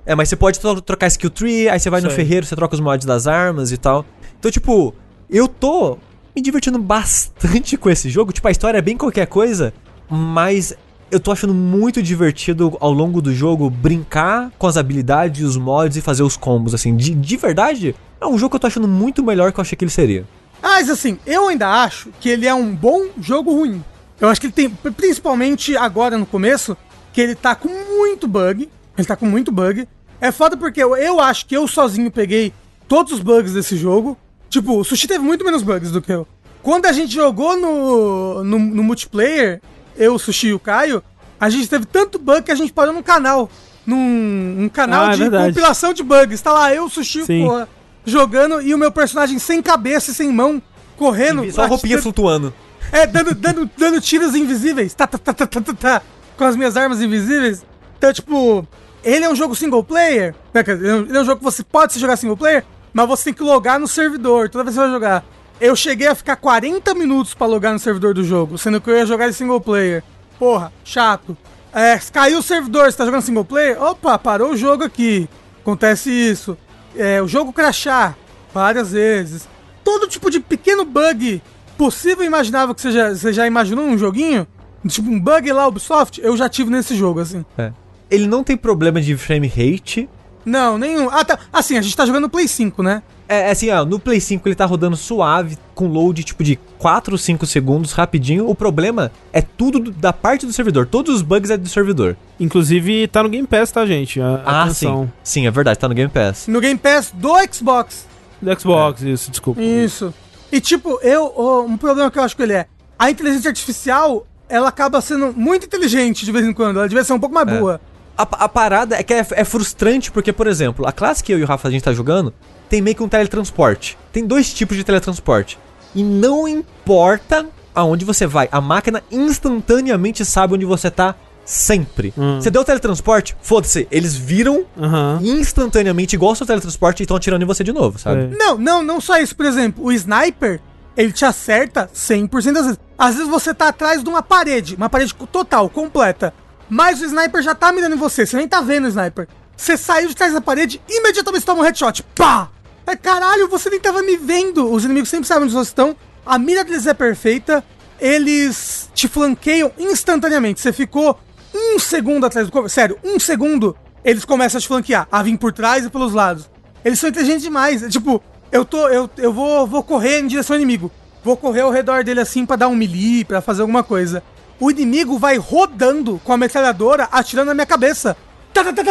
É, 0.07 0.15
mas 0.15 0.31
você 0.31 0.37
pode 0.37 0.59
tro- 0.59 0.81
trocar 0.81 1.07
skill 1.09 1.29
tree, 1.29 1.69
aí 1.69 1.79
você 1.79 1.91
vai 1.91 2.01
no 2.01 2.09
Sei. 2.09 2.17
ferreiro, 2.17 2.47
você 2.47 2.57
troca 2.57 2.75
os 2.75 2.81
mods 2.81 3.05
das 3.05 3.27
armas 3.27 3.71
e 3.73 3.77
tal. 3.77 4.07
Então, 4.39 4.51
tipo, 4.51 4.95
eu 5.29 5.47
tô 5.47 5.99
me 6.35 6.41
divertindo 6.41 6.79
bastante 6.79 7.77
com 7.77 7.91
esse 7.91 8.09
jogo. 8.09 8.33
Tipo, 8.33 8.49
a 8.49 8.51
história 8.51 8.79
é 8.79 8.83
bem 8.83 8.97
qualquer 8.97 9.27
coisa, 9.27 9.75
mas 10.09 10.75
eu 11.13 11.21
tô 11.21 11.31
achando 11.31 11.53
muito 11.53 12.03
divertido 12.03 12.75
ao 12.81 12.91
longo 12.91 13.21
do 13.21 13.35
jogo 13.35 13.69
brincar 13.69 14.51
com 14.59 14.67
as 14.67 14.79
habilidades, 14.79 15.45
os 15.45 15.59
mods 15.59 15.99
e 15.99 16.01
fazer 16.01 16.23
os 16.23 16.39
combos, 16.39 16.73
assim. 16.73 16.97
De, 16.97 17.15
de 17.15 17.37
verdade, 17.37 17.95
é 18.19 18.27
um 18.27 18.39
jogo 18.39 18.51
que 18.51 18.57
eu 18.57 18.61
tô 18.61 18.67
achando 18.67 18.89
muito 18.89 19.23
melhor 19.23 19.53
que 19.53 19.61
eu 19.61 19.63
achei 19.63 19.77
que 19.77 19.85
ele 19.85 19.91
seria. 19.91 20.25
Mas 20.63 20.89
assim, 20.89 21.19
eu 21.27 21.49
ainda 21.49 21.69
acho 21.69 22.09
que 22.19 22.31
ele 22.31 22.47
é 22.47 22.55
um 22.55 22.75
bom 22.75 23.09
jogo 23.21 23.53
ruim. 23.53 23.85
Eu 24.19 24.29
acho 24.29 24.41
que 24.41 24.47
ele 24.47 24.55
tem, 24.55 24.71
principalmente 24.71 25.77
agora 25.77 26.17
no 26.17 26.25
começo, 26.25 26.75
que 27.13 27.21
ele 27.21 27.35
tá 27.35 27.55
com 27.55 27.69
muito 27.69 28.27
bug. 28.27 28.71
Ele 28.97 29.07
tá 29.07 29.15
com 29.15 29.27
muito 29.27 29.53
bug. 29.53 29.87
É 30.19 30.33
foda 30.33 30.57
porque 30.57 30.83
eu, 30.83 30.97
eu 30.97 31.21
acho 31.21 31.45
que 31.45 31.55
eu 31.55 31.69
sozinho 31.69 32.11
peguei 32.11 32.55
todos 32.89 33.13
os 33.13 33.21
bugs 33.21 33.53
desse 33.53 33.77
jogo. 33.77 34.17
Tipo, 34.49 34.79
o 34.79 34.85
Sushi 34.85 35.07
teve 35.07 35.23
muito 35.23 35.45
menos 35.45 35.63
bugs 35.63 35.91
do 35.91 36.01
que 36.01 36.13
eu. 36.13 36.27
Quando 36.63 36.87
a 36.87 36.93
gente 36.93 37.13
jogou 37.13 37.57
no, 37.57 38.45
no, 38.45 38.59
no 38.59 38.83
multiplayer, 38.83 39.61
eu, 39.97 40.15
o 40.15 40.19
Sushi 40.19 40.49
e 40.49 40.55
o 40.55 40.59
Caio, 40.59 41.03
a 41.41 41.49
gente 41.51 41.69
teve 41.69 41.85
tanto 41.87 42.19
bug 42.19 42.43
que 42.43 42.53
a 42.53 42.55
gente 42.55 42.73
parou 42.73 42.93
num 42.93 43.03
canal. 43.03 43.51
Num 43.87 44.57
um 44.61 44.69
canal 44.69 45.07
Ah, 45.07 45.09
é 45.09 45.13
de 45.15 45.19
verdade. 45.23 45.47
compilação 45.49 45.93
de 45.93 46.03
bugs. 46.03 46.41
Tá 46.41 46.53
lá, 46.53 46.73
eu, 46.75 46.85
o 46.85 46.89
Sushi, 46.91 47.25
Sim. 47.25 47.45
porra, 47.47 47.69
jogando 48.05 48.61
e 48.63 48.75
o 48.75 48.79
meu 48.79 48.93
personagem 48.93 49.39
sem 49.39 49.61
cabeça 49.63 50.11
e 50.11 50.15
sem 50.15 50.33
mão, 50.33 50.63
correndo. 50.97 51.51
Só 51.53 51.63
a 51.63 51.67
roupinha 51.67 52.01
flutuando. 52.01 52.53
é, 52.93 53.07
dando, 53.07 53.35
dando, 53.35 53.71
dando 53.77 54.01
tiros 54.01 54.35
invisíveis. 54.35 54.95
Tá, 54.95 55.07
tá, 55.07 55.19
tá, 55.19 55.33
tá, 55.33 55.47
tá, 55.47 55.61
tá, 55.61 55.75
tá, 55.75 56.03
com 56.37 56.45
as 56.45 56.55
minhas 56.57 56.77
armas 56.77 57.01
invisíveis. 57.01 57.65
Então, 57.99 58.13
tipo, 58.13 58.67
ele 59.03 59.25
é 59.25 59.29
um 59.31 59.35
jogo 59.35 59.55
single 59.57 59.83
player. 59.83 60.35
né, 60.55 60.63
é 60.67 60.73
um- 60.95 61.01
ele 61.03 61.17
é 61.19 61.21
um 61.21 61.25
jogo 61.25 61.39
que 61.39 61.45
você 61.45 61.63
pode 61.65 61.93
se 61.93 61.99
jogar 61.99 62.17
single 62.17 62.37
player, 62.37 62.65
mas 62.93 63.09
você 63.09 63.25
tem 63.25 63.35
que 63.35 63.43
logar 63.43 63.81
no 63.81 63.89
servidor 63.89 64.49
toda 64.49 64.63
vez 64.65 64.77
que 64.77 64.81
você 64.81 64.87
vai 64.87 64.95
jogar. 64.95 65.25
Eu 65.63 65.77
cheguei 65.77 66.09
a 66.09 66.15
ficar 66.17 66.35
40 66.35 66.93
minutos 66.93 67.35
pra 67.35 67.47
logar 67.47 67.73
no 67.73 67.79
servidor 67.79 68.15
do 68.15 68.25
jogo, 68.25 68.59
sendo 68.59 68.81
que 68.81 68.91
eu 68.91 68.97
ia 68.97 69.07
jogar 69.07 69.27
ele 69.27 69.33
single 69.33 69.61
player. 69.61 70.03
Porra, 70.37 70.73
chato. 70.85 71.37
É, 71.73 71.97
caiu 72.13 72.41
o 72.41 72.43
servidor, 72.43 72.91
você 72.91 72.99
tá 72.99 73.05
jogando 73.05 73.23
single 73.23 73.45
player? 73.45 73.81
Opa, 73.81 74.19
parou 74.19 74.51
o 74.51 74.57
jogo 74.57 74.83
aqui. 74.83 75.29
Acontece 75.61 76.11
isso. 76.11 76.59
É, 76.97 77.23
o 77.23 77.29
jogo 77.29 77.53
crashar 77.53 78.19
várias 78.53 78.91
vezes. 78.91 79.49
Todo 79.85 80.09
tipo 80.09 80.33
de 80.33 80.41
pequeno 80.41 80.85
bug 80.85 81.41
possível 81.79 82.25
e 82.25 82.27
imaginável 82.27 82.75
que 82.75 82.81
você 82.81 82.91
já, 82.91 83.11
você 83.11 83.33
já 83.33 83.47
imaginou 83.47 83.87
num 83.87 83.97
joguinho, 83.97 84.49
tipo 84.89 85.09
um 85.09 85.21
bug 85.21 85.53
lá 85.53 85.69
Ubisoft, 85.69 86.21
eu 86.21 86.37
já 86.37 86.49
tive 86.49 86.73
nesse 86.73 86.97
jogo, 86.97 87.21
assim. 87.21 87.45
É. 87.57 87.71
Ele 88.11 88.27
não 88.27 88.43
tem 88.43 88.57
problema 88.57 89.01
de 89.01 89.17
frame 89.17 89.47
rate. 89.47 90.09
Não, 90.45 90.77
nenhum. 90.79 91.09
Ah, 91.11 91.25
tá. 91.25 91.39
Assim, 91.53 91.77
a 91.79 91.83
gente 91.83 91.97
tá 91.97 92.05
jogando 92.07 92.23
no 92.23 92.31
Play 92.31 92.49
5, 92.49 92.83
né? 92.83 93.03
É, 93.29 93.49
é 93.49 93.51
assim, 93.53 93.71
ó, 93.71 93.85
no 93.85 93.99
Play 93.99 94.21
5 94.21 94.47
ele 94.47 94.55
tá 94.55 94.67
rodando 94.67 94.97
suave, 94.97 95.57
com 95.75 95.87
load 95.87 96.23
tipo 96.25 96.43
de 96.45 96.57
4 96.79 97.13
ou 97.15 97.19
5 97.19 97.47
segundos, 97.47 97.93
rapidinho. 97.93 98.49
O 98.49 98.55
problema 98.55 99.11
é 99.33 99.41
tudo 99.41 99.79
do- 99.79 99.91
da 99.91 100.13
parte 100.13 100.45
do 100.45 100.53
servidor. 100.53 100.87
Todos 100.87 101.15
os 101.17 101.23
bugs 101.23 101.51
é 101.51 101.57
do 101.57 101.69
servidor. 101.69 102.17
Inclusive 102.39 103.07
tá 103.09 103.23
no 103.23 103.29
Game 103.29 103.47
Pass, 103.47 103.71
tá, 103.73 103.87
gente? 103.87 104.21
A- 104.21 104.43
Ah, 104.45 104.63
Atenção. 104.65 105.05
sim. 105.05 105.13
Sim, 105.41 105.47
é 105.47 105.51
verdade, 105.51 105.79
tá 105.79 105.89
no 105.89 105.95
Game 105.95 106.11
Pass. 106.11 106.47
No 106.49 106.61
Game 106.61 106.79
Pass 106.79 107.13
do 107.15 107.33
Xbox. 107.51 108.07
Do 108.41 108.61
Xbox, 108.61 109.03
isso, 109.03 109.31
desculpa. 109.31 109.63
Isso. 109.63 110.13
E 110.51 110.61
tipo, 110.61 110.99
eu. 111.03 111.33
ó, 111.35 111.63
um 111.63 111.77
problema 111.79 112.11
que 112.11 112.19
eu 112.19 112.23
acho 112.23 112.37
que 112.37 112.43
ele 112.43 112.53
é. 112.53 112.67
A 112.99 113.11
inteligência 113.11 113.49
artificial, 113.49 114.27
ela 114.49 114.69
acaba 114.69 115.01
sendo 115.01 115.33
muito 115.35 115.65
inteligente 115.67 116.25
de 116.27 116.33
vez 116.33 116.45
em 116.47 116.53
quando. 116.53 116.79
Ela 116.79 116.89
devia 116.89 117.05
ser 117.05 117.13
um 117.15 117.21
pouco 117.21 117.35
mais 117.35 117.49
É. 117.49 117.59
boa. 117.59 117.81
A, 118.17 118.23
a 118.23 118.49
parada 118.49 118.97
é 118.97 119.03
que 119.03 119.15
é, 119.15 119.27
é 119.31 119.45
frustrante 119.45 120.11
porque, 120.11 120.33
por 120.33 120.47
exemplo, 120.47 120.87
a 120.87 120.93
classe 120.93 121.23
que 121.23 121.33
eu 121.33 121.39
e 121.39 121.43
o 121.43 121.47
Rafa 121.47 121.69
a 121.69 121.71
gente 121.71 121.85
tá 121.85 121.93
jogando 121.93 122.33
tem 122.69 122.81
meio 122.81 122.97
que 122.97 123.03
um 123.03 123.09
teletransporte. 123.09 123.99
Tem 124.13 124.27
dois 124.27 124.53
tipos 124.53 124.77
de 124.77 124.85
teletransporte. 124.85 125.59
E 125.95 126.03
não 126.03 126.49
importa 126.49 127.47
aonde 127.75 128.05
você 128.05 128.27
vai, 128.27 128.49
a 128.53 128.61
máquina 128.61 129.03
instantaneamente 129.11 130.25
sabe 130.25 130.55
onde 130.55 130.65
você 130.65 130.91
tá 130.91 131.15
sempre. 131.45 132.13
Hum. 132.17 132.41
Você 132.41 132.51
deu 132.51 132.63
o 132.63 132.65
teletransporte, 132.65 133.37
foda-se, 133.43 133.87
eles 133.91 134.15
viram 134.15 134.65
Aham. 134.81 135.21
instantaneamente 135.23 136.15
igual 136.15 136.31
ao 136.31 136.37
seu 136.37 136.47
teletransporte 136.47 137.03
e 137.03 137.05
estão 137.05 137.17
atirando 137.17 137.43
em 137.43 137.47
você 137.47 137.65
de 137.65 137.73
novo, 137.73 137.99
sabe? 137.99 138.23
É. 138.23 138.37
Não, 138.37 138.57
não, 138.59 138.83
não 138.83 139.01
só 139.01 139.19
isso. 139.19 139.35
Por 139.35 139.47
exemplo, 139.47 139.85
o 139.85 139.93
sniper, 139.93 140.61
ele 140.97 141.13
te 141.13 141.25
acerta 141.25 141.91
100% 141.95 142.53
das 142.53 142.65
vezes. 142.65 142.81
Às 142.97 143.17
vezes 143.17 143.31
você 143.31 143.53
tá 143.53 143.69
atrás 143.69 144.03
de 144.03 144.09
uma 144.09 144.23
parede, 144.23 144.77
uma 144.77 144.89
parede 144.89 145.15
total, 145.31 145.69
completa. 145.69 146.33
Mas 146.73 147.03
o 147.03 147.05
sniper 147.05 147.43
já 147.43 147.55
tá 147.55 147.71
mirando 147.71 147.97
em 147.97 147.99
você, 147.99 148.25
você 148.25 148.35
nem 148.35 148.49
tá 148.49 148.63
vendo 148.63 148.87
o 148.87 148.89
sniper. 148.89 149.29
Você 149.55 149.77
saiu 149.77 150.09
de 150.09 150.17
trás 150.17 150.33
da 150.33 150.41
parede, 150.41 150.81
imediatamente 150.89 151.45
toma 151.45 151.61
um 151.61 151.63
headshot. 151.63 152.03
Pá! 152.15 152.49
É 152.87 152.97
caralho, 152.97 153.47
você 153.47 153.69
nem 153.69 153.79
tava 153.79 154.01
me 154.01 154.17
vendo. 154.17 154.73
Os 154.73 154.83
inimigos 154.83 155.11
sempre 155.11 155.27
sabem 155.27 155.45
onde 155.45 155.53
vocês 155.53 155.67
estão. 155.67 155.95
A 156.25 156.39
mira 156.39 156.65
deles 156.65 156.87
é 156.87 156.95
perfeita. 156.95 157.63
Eles 158.01 158.89
te 158.95 159.07
flanqueiam 159.07 159.71
instantaneamente. 159.79 160.63
Você 160.63 160.73
ficou 160.73 161.21
um 161.55 161.79
segundo 161.79 162.25
atrás 162.25 162.47
do 162.47 162.51
corpo. 162.51 162.71
Sério, 162.71 162.99
um 163.05 163.21
segundo, 163.21 163.77
eles 164.03 164.25
começam 164.25 164.57
a 164.57 164.61
te 164.63 164.67
flanquear. 164.67 165.07
A 165.13 165.23
vir 165.23 165.37
por 165.37 165.53
trás 165.53 165.85
e 165.85 165.91
pelos 165.91 166.15
lados. 166.15 166.49
Eles 166.83 166.99
são 166.99 167.11
inteligentes 167.11 167.43
demais. 167.43 167.83
É 167.83 167.89
Tipo, 167.91 168.23
eu 168.51 168.65
tô. 168.65 168.89
Eu, 168.89 169.11
eu 169.19 169.31
vou, 169.31 169.67
vou 169.67 169.83
correr 169.83 170.21
em 170.21 170.27
direção 170.27 170.57
ao 170.57 170.63
inimigo. 170.63 170.91
Vou 171.23 171.37
correr 171.37 171.61
ao 171.61 171.71
redor 171.71 172.03
dele 172.03 172.21
assim 172.21 172.47
pra 172.47 172.57
dar 172.57 172.69
um 172.69 172.75
melee, 172.75 173.27
pra 173.27 173.43
fazer 173.43 173.61
alguma 173.61 173.85
coisa. 173.85 174.23
O 174.65 174.71
inimigo 174.71 175.19
vai 175.19 175.37
rodando 175.39 176.21
com 176.25 176.33
a 176.33 176.37
metralhadora, 176.37 177.09
atirando 177.11 177.49
na 177.49 177.55
minha 177.55 177.67
cabeça. 177.67 178.17
Tá, 178.55 178.63
tá, 178.63 178.73
tá. 178.73 178.83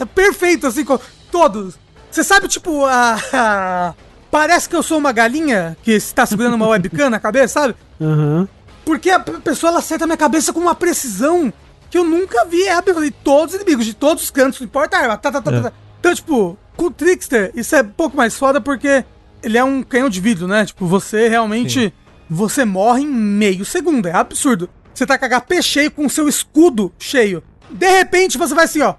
É 0.00 0.04
perfeito, 0.04 0.66
assim, 0.66 0.84
com 0.84 0.98
todos. 1.30 1.78
Você 2.10 2.24
sabe, 2.24 2.48
tipo, 2.48 2.84
a, 2.84 3.16
a- 3.32 3.94
Parece 4.30 4.68
que 4.68 4.74
eu 4.74 4.82
sou 4.82 4.98
uma 4.98 5.12
galinha 5.12 5.76
que 5.82 5.92
está 5.92 6.26
segurando 6.26 6.54
uma 6.54 6.66
webcam 6.66 7.08
na 7.08 7.20
cabeça, 7.20 7.60
sabe? 7.60 7.76
Aham. 8.00 8.48
Porque 8.84 9.08
a 9.10 9.20
pessoa 9.20 9.70
ela 9.70 9.78
acerta 9.78 10.04
a 10.04 10.06
minha 10.08 10.16
cabeça 10.16 10.52
com 10.52 10.58
uma 10.60 10.74
precisão 10.74 11.52
que 11.88 11.96
eu 11.96 12.04
nunca 12.04 12.44
vi. 12.44 12.62
É 12.64 12.72
absurdo. 12.74 13.04
E 13.04 13.10
todos 13.12 13.54
os 13.54 13.60
inimigos, 13.60 13.86
de 13.86 13.94
todos 13.94 14.24
os 14.24 14.30
cantos, 14.30 14.60
não 14.60 14.66
importa 14.66 14.96
a 14.96 15.00
arma. 15.02 15.16
Tá, 15.16 15.30
tá, 15.30 15.40
tá, 15.40 15.52
tá, 15.52 15.60
tá. 15.70 15.72
Então, 16.00 16.14
tipo, 16.14 16.58
com 16.76 16.86
o 16.86 16.90
Trickster, 16.90 17.52
isso 17.54 17.76
é 17.76 17.82
um 17.82 17.88
pouco 17.88 18.16
mais 18.16 18.36
foda 18.36 18.60
porque 18.60 19.04
ele 19.42 19.56
é 19.56 19.62
um 19.62 19.82
canhão 19.84 20.08
de 20.10 20.20
vidro, 20.20 20.48
né? 20.48 20.66
Tipo, 20.66 20.84
você 20.86 21.28
realmente. 21.28 21.94
Você 22.28 22.64
morre 22.64 23.02
em 23.02 23.06
meio 23.06 23.64
segundo. 23.64 24.06
É 24.08 24.12
absurdo. 24.12 24.68
Você 24.96 25.04
tá 25.04 25.18
com 25.18 25.26
HP 25.26 25.62
cheio, 25.62 25.90
com 25.90 26.08
seu 26.08 26.26
escudo 26.26 26.90
cheio. 26.98 27.42
De 27.70 27.86
repente, 27.86 28.38
você 28.38 28.54
vai 28.54 28.64
assim, 28.64 28.80
ó. 28.80 28.94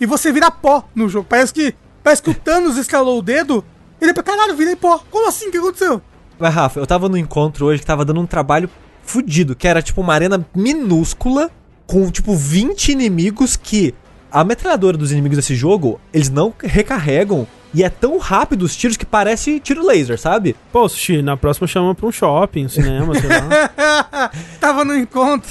E 0.00 0.04
você 0.04 0.32
vira 0.32 0.50
pó 0.50 0.88
no 0.92 1.08
jogo. 1.08 1.24
Parece 1.28 1.54
que. 1.54 1.72
Parece 2.02 2.20
que 2.20 2.30
o 2.30 2.34
Thanos 2.34 2.76
escalou 2.76 3.20
o 3.20 3.22
dedo. 3.22 3.64
E 4.00 4.06
depois, 4.06 4.26
caralho, 4.26 4.56
virei 4.56 4.74
pó. 4.74 4.98
Como 5.08 5.28
assim? 5.28 5.46
O 5.46 5.52
que 5.52 5.58
aconteceu? 5.58 6.02
Mas, 6.36 6.52
Rafa, 6.52 6.80
eu 6.80 6.86
tava 6.86 7.08
no 7.08 7.16
encontro 7.16 7.66
hoje 7.66 7.78
que 7.78 7.86
tava 7.86 8.04
dando 8.04 8.20
um 8.20 8.26
trabalho 8.26 8.68
fudido, 9.04 9.54
que 9.54 9.68
era 9.68 9.80
tipo 9.80 10.00
uma 10.00 10.14
arena 10.14 10.44
minúscula, 10.52 11.48
com 11.86 12.10
tipo 12.10 12.34
20 12.34 12.90
inimigos 12.90 13.54
que. 13.54 13.94
A 14.32 14.42
metralhadora 14.42 14.96
dos 14.96 15.12
inimigos 15.12 15.36
desse 15.36 15.54
jogo, 15.54 16.00
eles 16.12 16.28
não 16.28 16.52
recarregam 16.60 17.46
E 17.72 17.84
é 17.84 17.88
tão 17.88 18.18
rápido 18.18 18.62
os 18.62 18.74
tiros 18.76 18.96
que 18.96 19.06
parece 19.06 19.60
tiro 19.60 19.86
laser, 19.86 20.18
sabe? 20.18 20.56
Pô, 20.72 20.88
Sushi, 20.88 21.22
na 21.22 21.36
próxima 21.36 21.68
chama 21.68 21.94
pra 21.94 22.06
um 22.06 22.12
shopping, 22.12 22.66
um 22.66 22.68
cinema, 22.68 23.14
sei 23.14 23.28
lá. 23.28 24.30
Tava 24.60 24.84
no 24.84 24.96
encontro. 24.96 25.50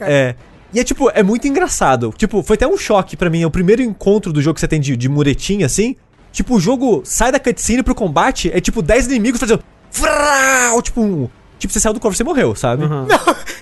É. 0.00 0.34
E 0.74 0.80
é 0.80 0.84
tipo, 0.84 1.10
é 1.14 1.22
muito 1.22 1.46
engraçado. 1.46 2.12
Tipo, 2.16 2.42
foi 2.42 2.54
até 2.54 2.66
um 2.66 2.76
choque 2.76 3.16
pra 3.16 3.30
mim. 3.30 3.42
É 3.42 3.46
o 3.46 3.50
primeiro 3.50 3.82
encontro 3.82 4.32
do 4.32 4.42
jogo 4.42 4.54
que 4.54 4.60
você 4.60 4.66
tem 4.68 4.80
de, 4.80 4.96
de 4.96 5.08
muretinha, 5.08 5.66
assim. 5.66 5.94
Tipo, 6.32 6.56
o 6.56 6.60
jogo 6.60 7.02
sai 7.04 7.30
da 7.30 7.38
cutscene 7.38 7.82
pro 7.82 7.94
combate, 7.94 8.50
é 8.52 8.60
tipo 8.60 8.80
10 8.80 9.06
inimigos 9.06 9.38
fazendo. 9.38 9.62
Vrau, 9.92 10.80
tipo, 10.80 11.02
um, 11.02 11.28
tipo, 11.58 11.72
você 11.72 11.78
saiu 11.78 11.92
do 11.92 12.00
corpo, 12.00 12.16
você 12.16 12.24
morreu, 12.24 12.54
sabe? 12.54 12.84
Aham. 12.84 13.06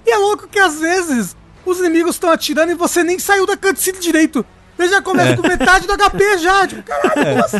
E 0.06 0.10
é 0.12 0.16
louco 0.16 0.48
que 0.48 0.58
às 0.58 0.80
vezes 0.80 1.36
os 1.64 1.78
inimigos 1.78 2.14
estão 2.14 2.30
atirando 2.30 2.72
e 2.72 2.74
você 2.74 3.04
nem 3.04 3.18
saiu 3.18 3.46
da 3.46 3.56
cutscene 3.56 3.98
direito. 3.98 4.44
Ele 4.82 4.90
já 4.90 5.02
começa 5.02 5.30
É. 5.32 5.36
com 5.36 5.42
metade 5.46 5.86
do 5.86 5.92
HP 5.96 6.38
já. 6.38 6.66
Tipo, 6.66 6.82
caralho, 6.82 7.14
como 7.30 7.44
assim? 7.44 7.58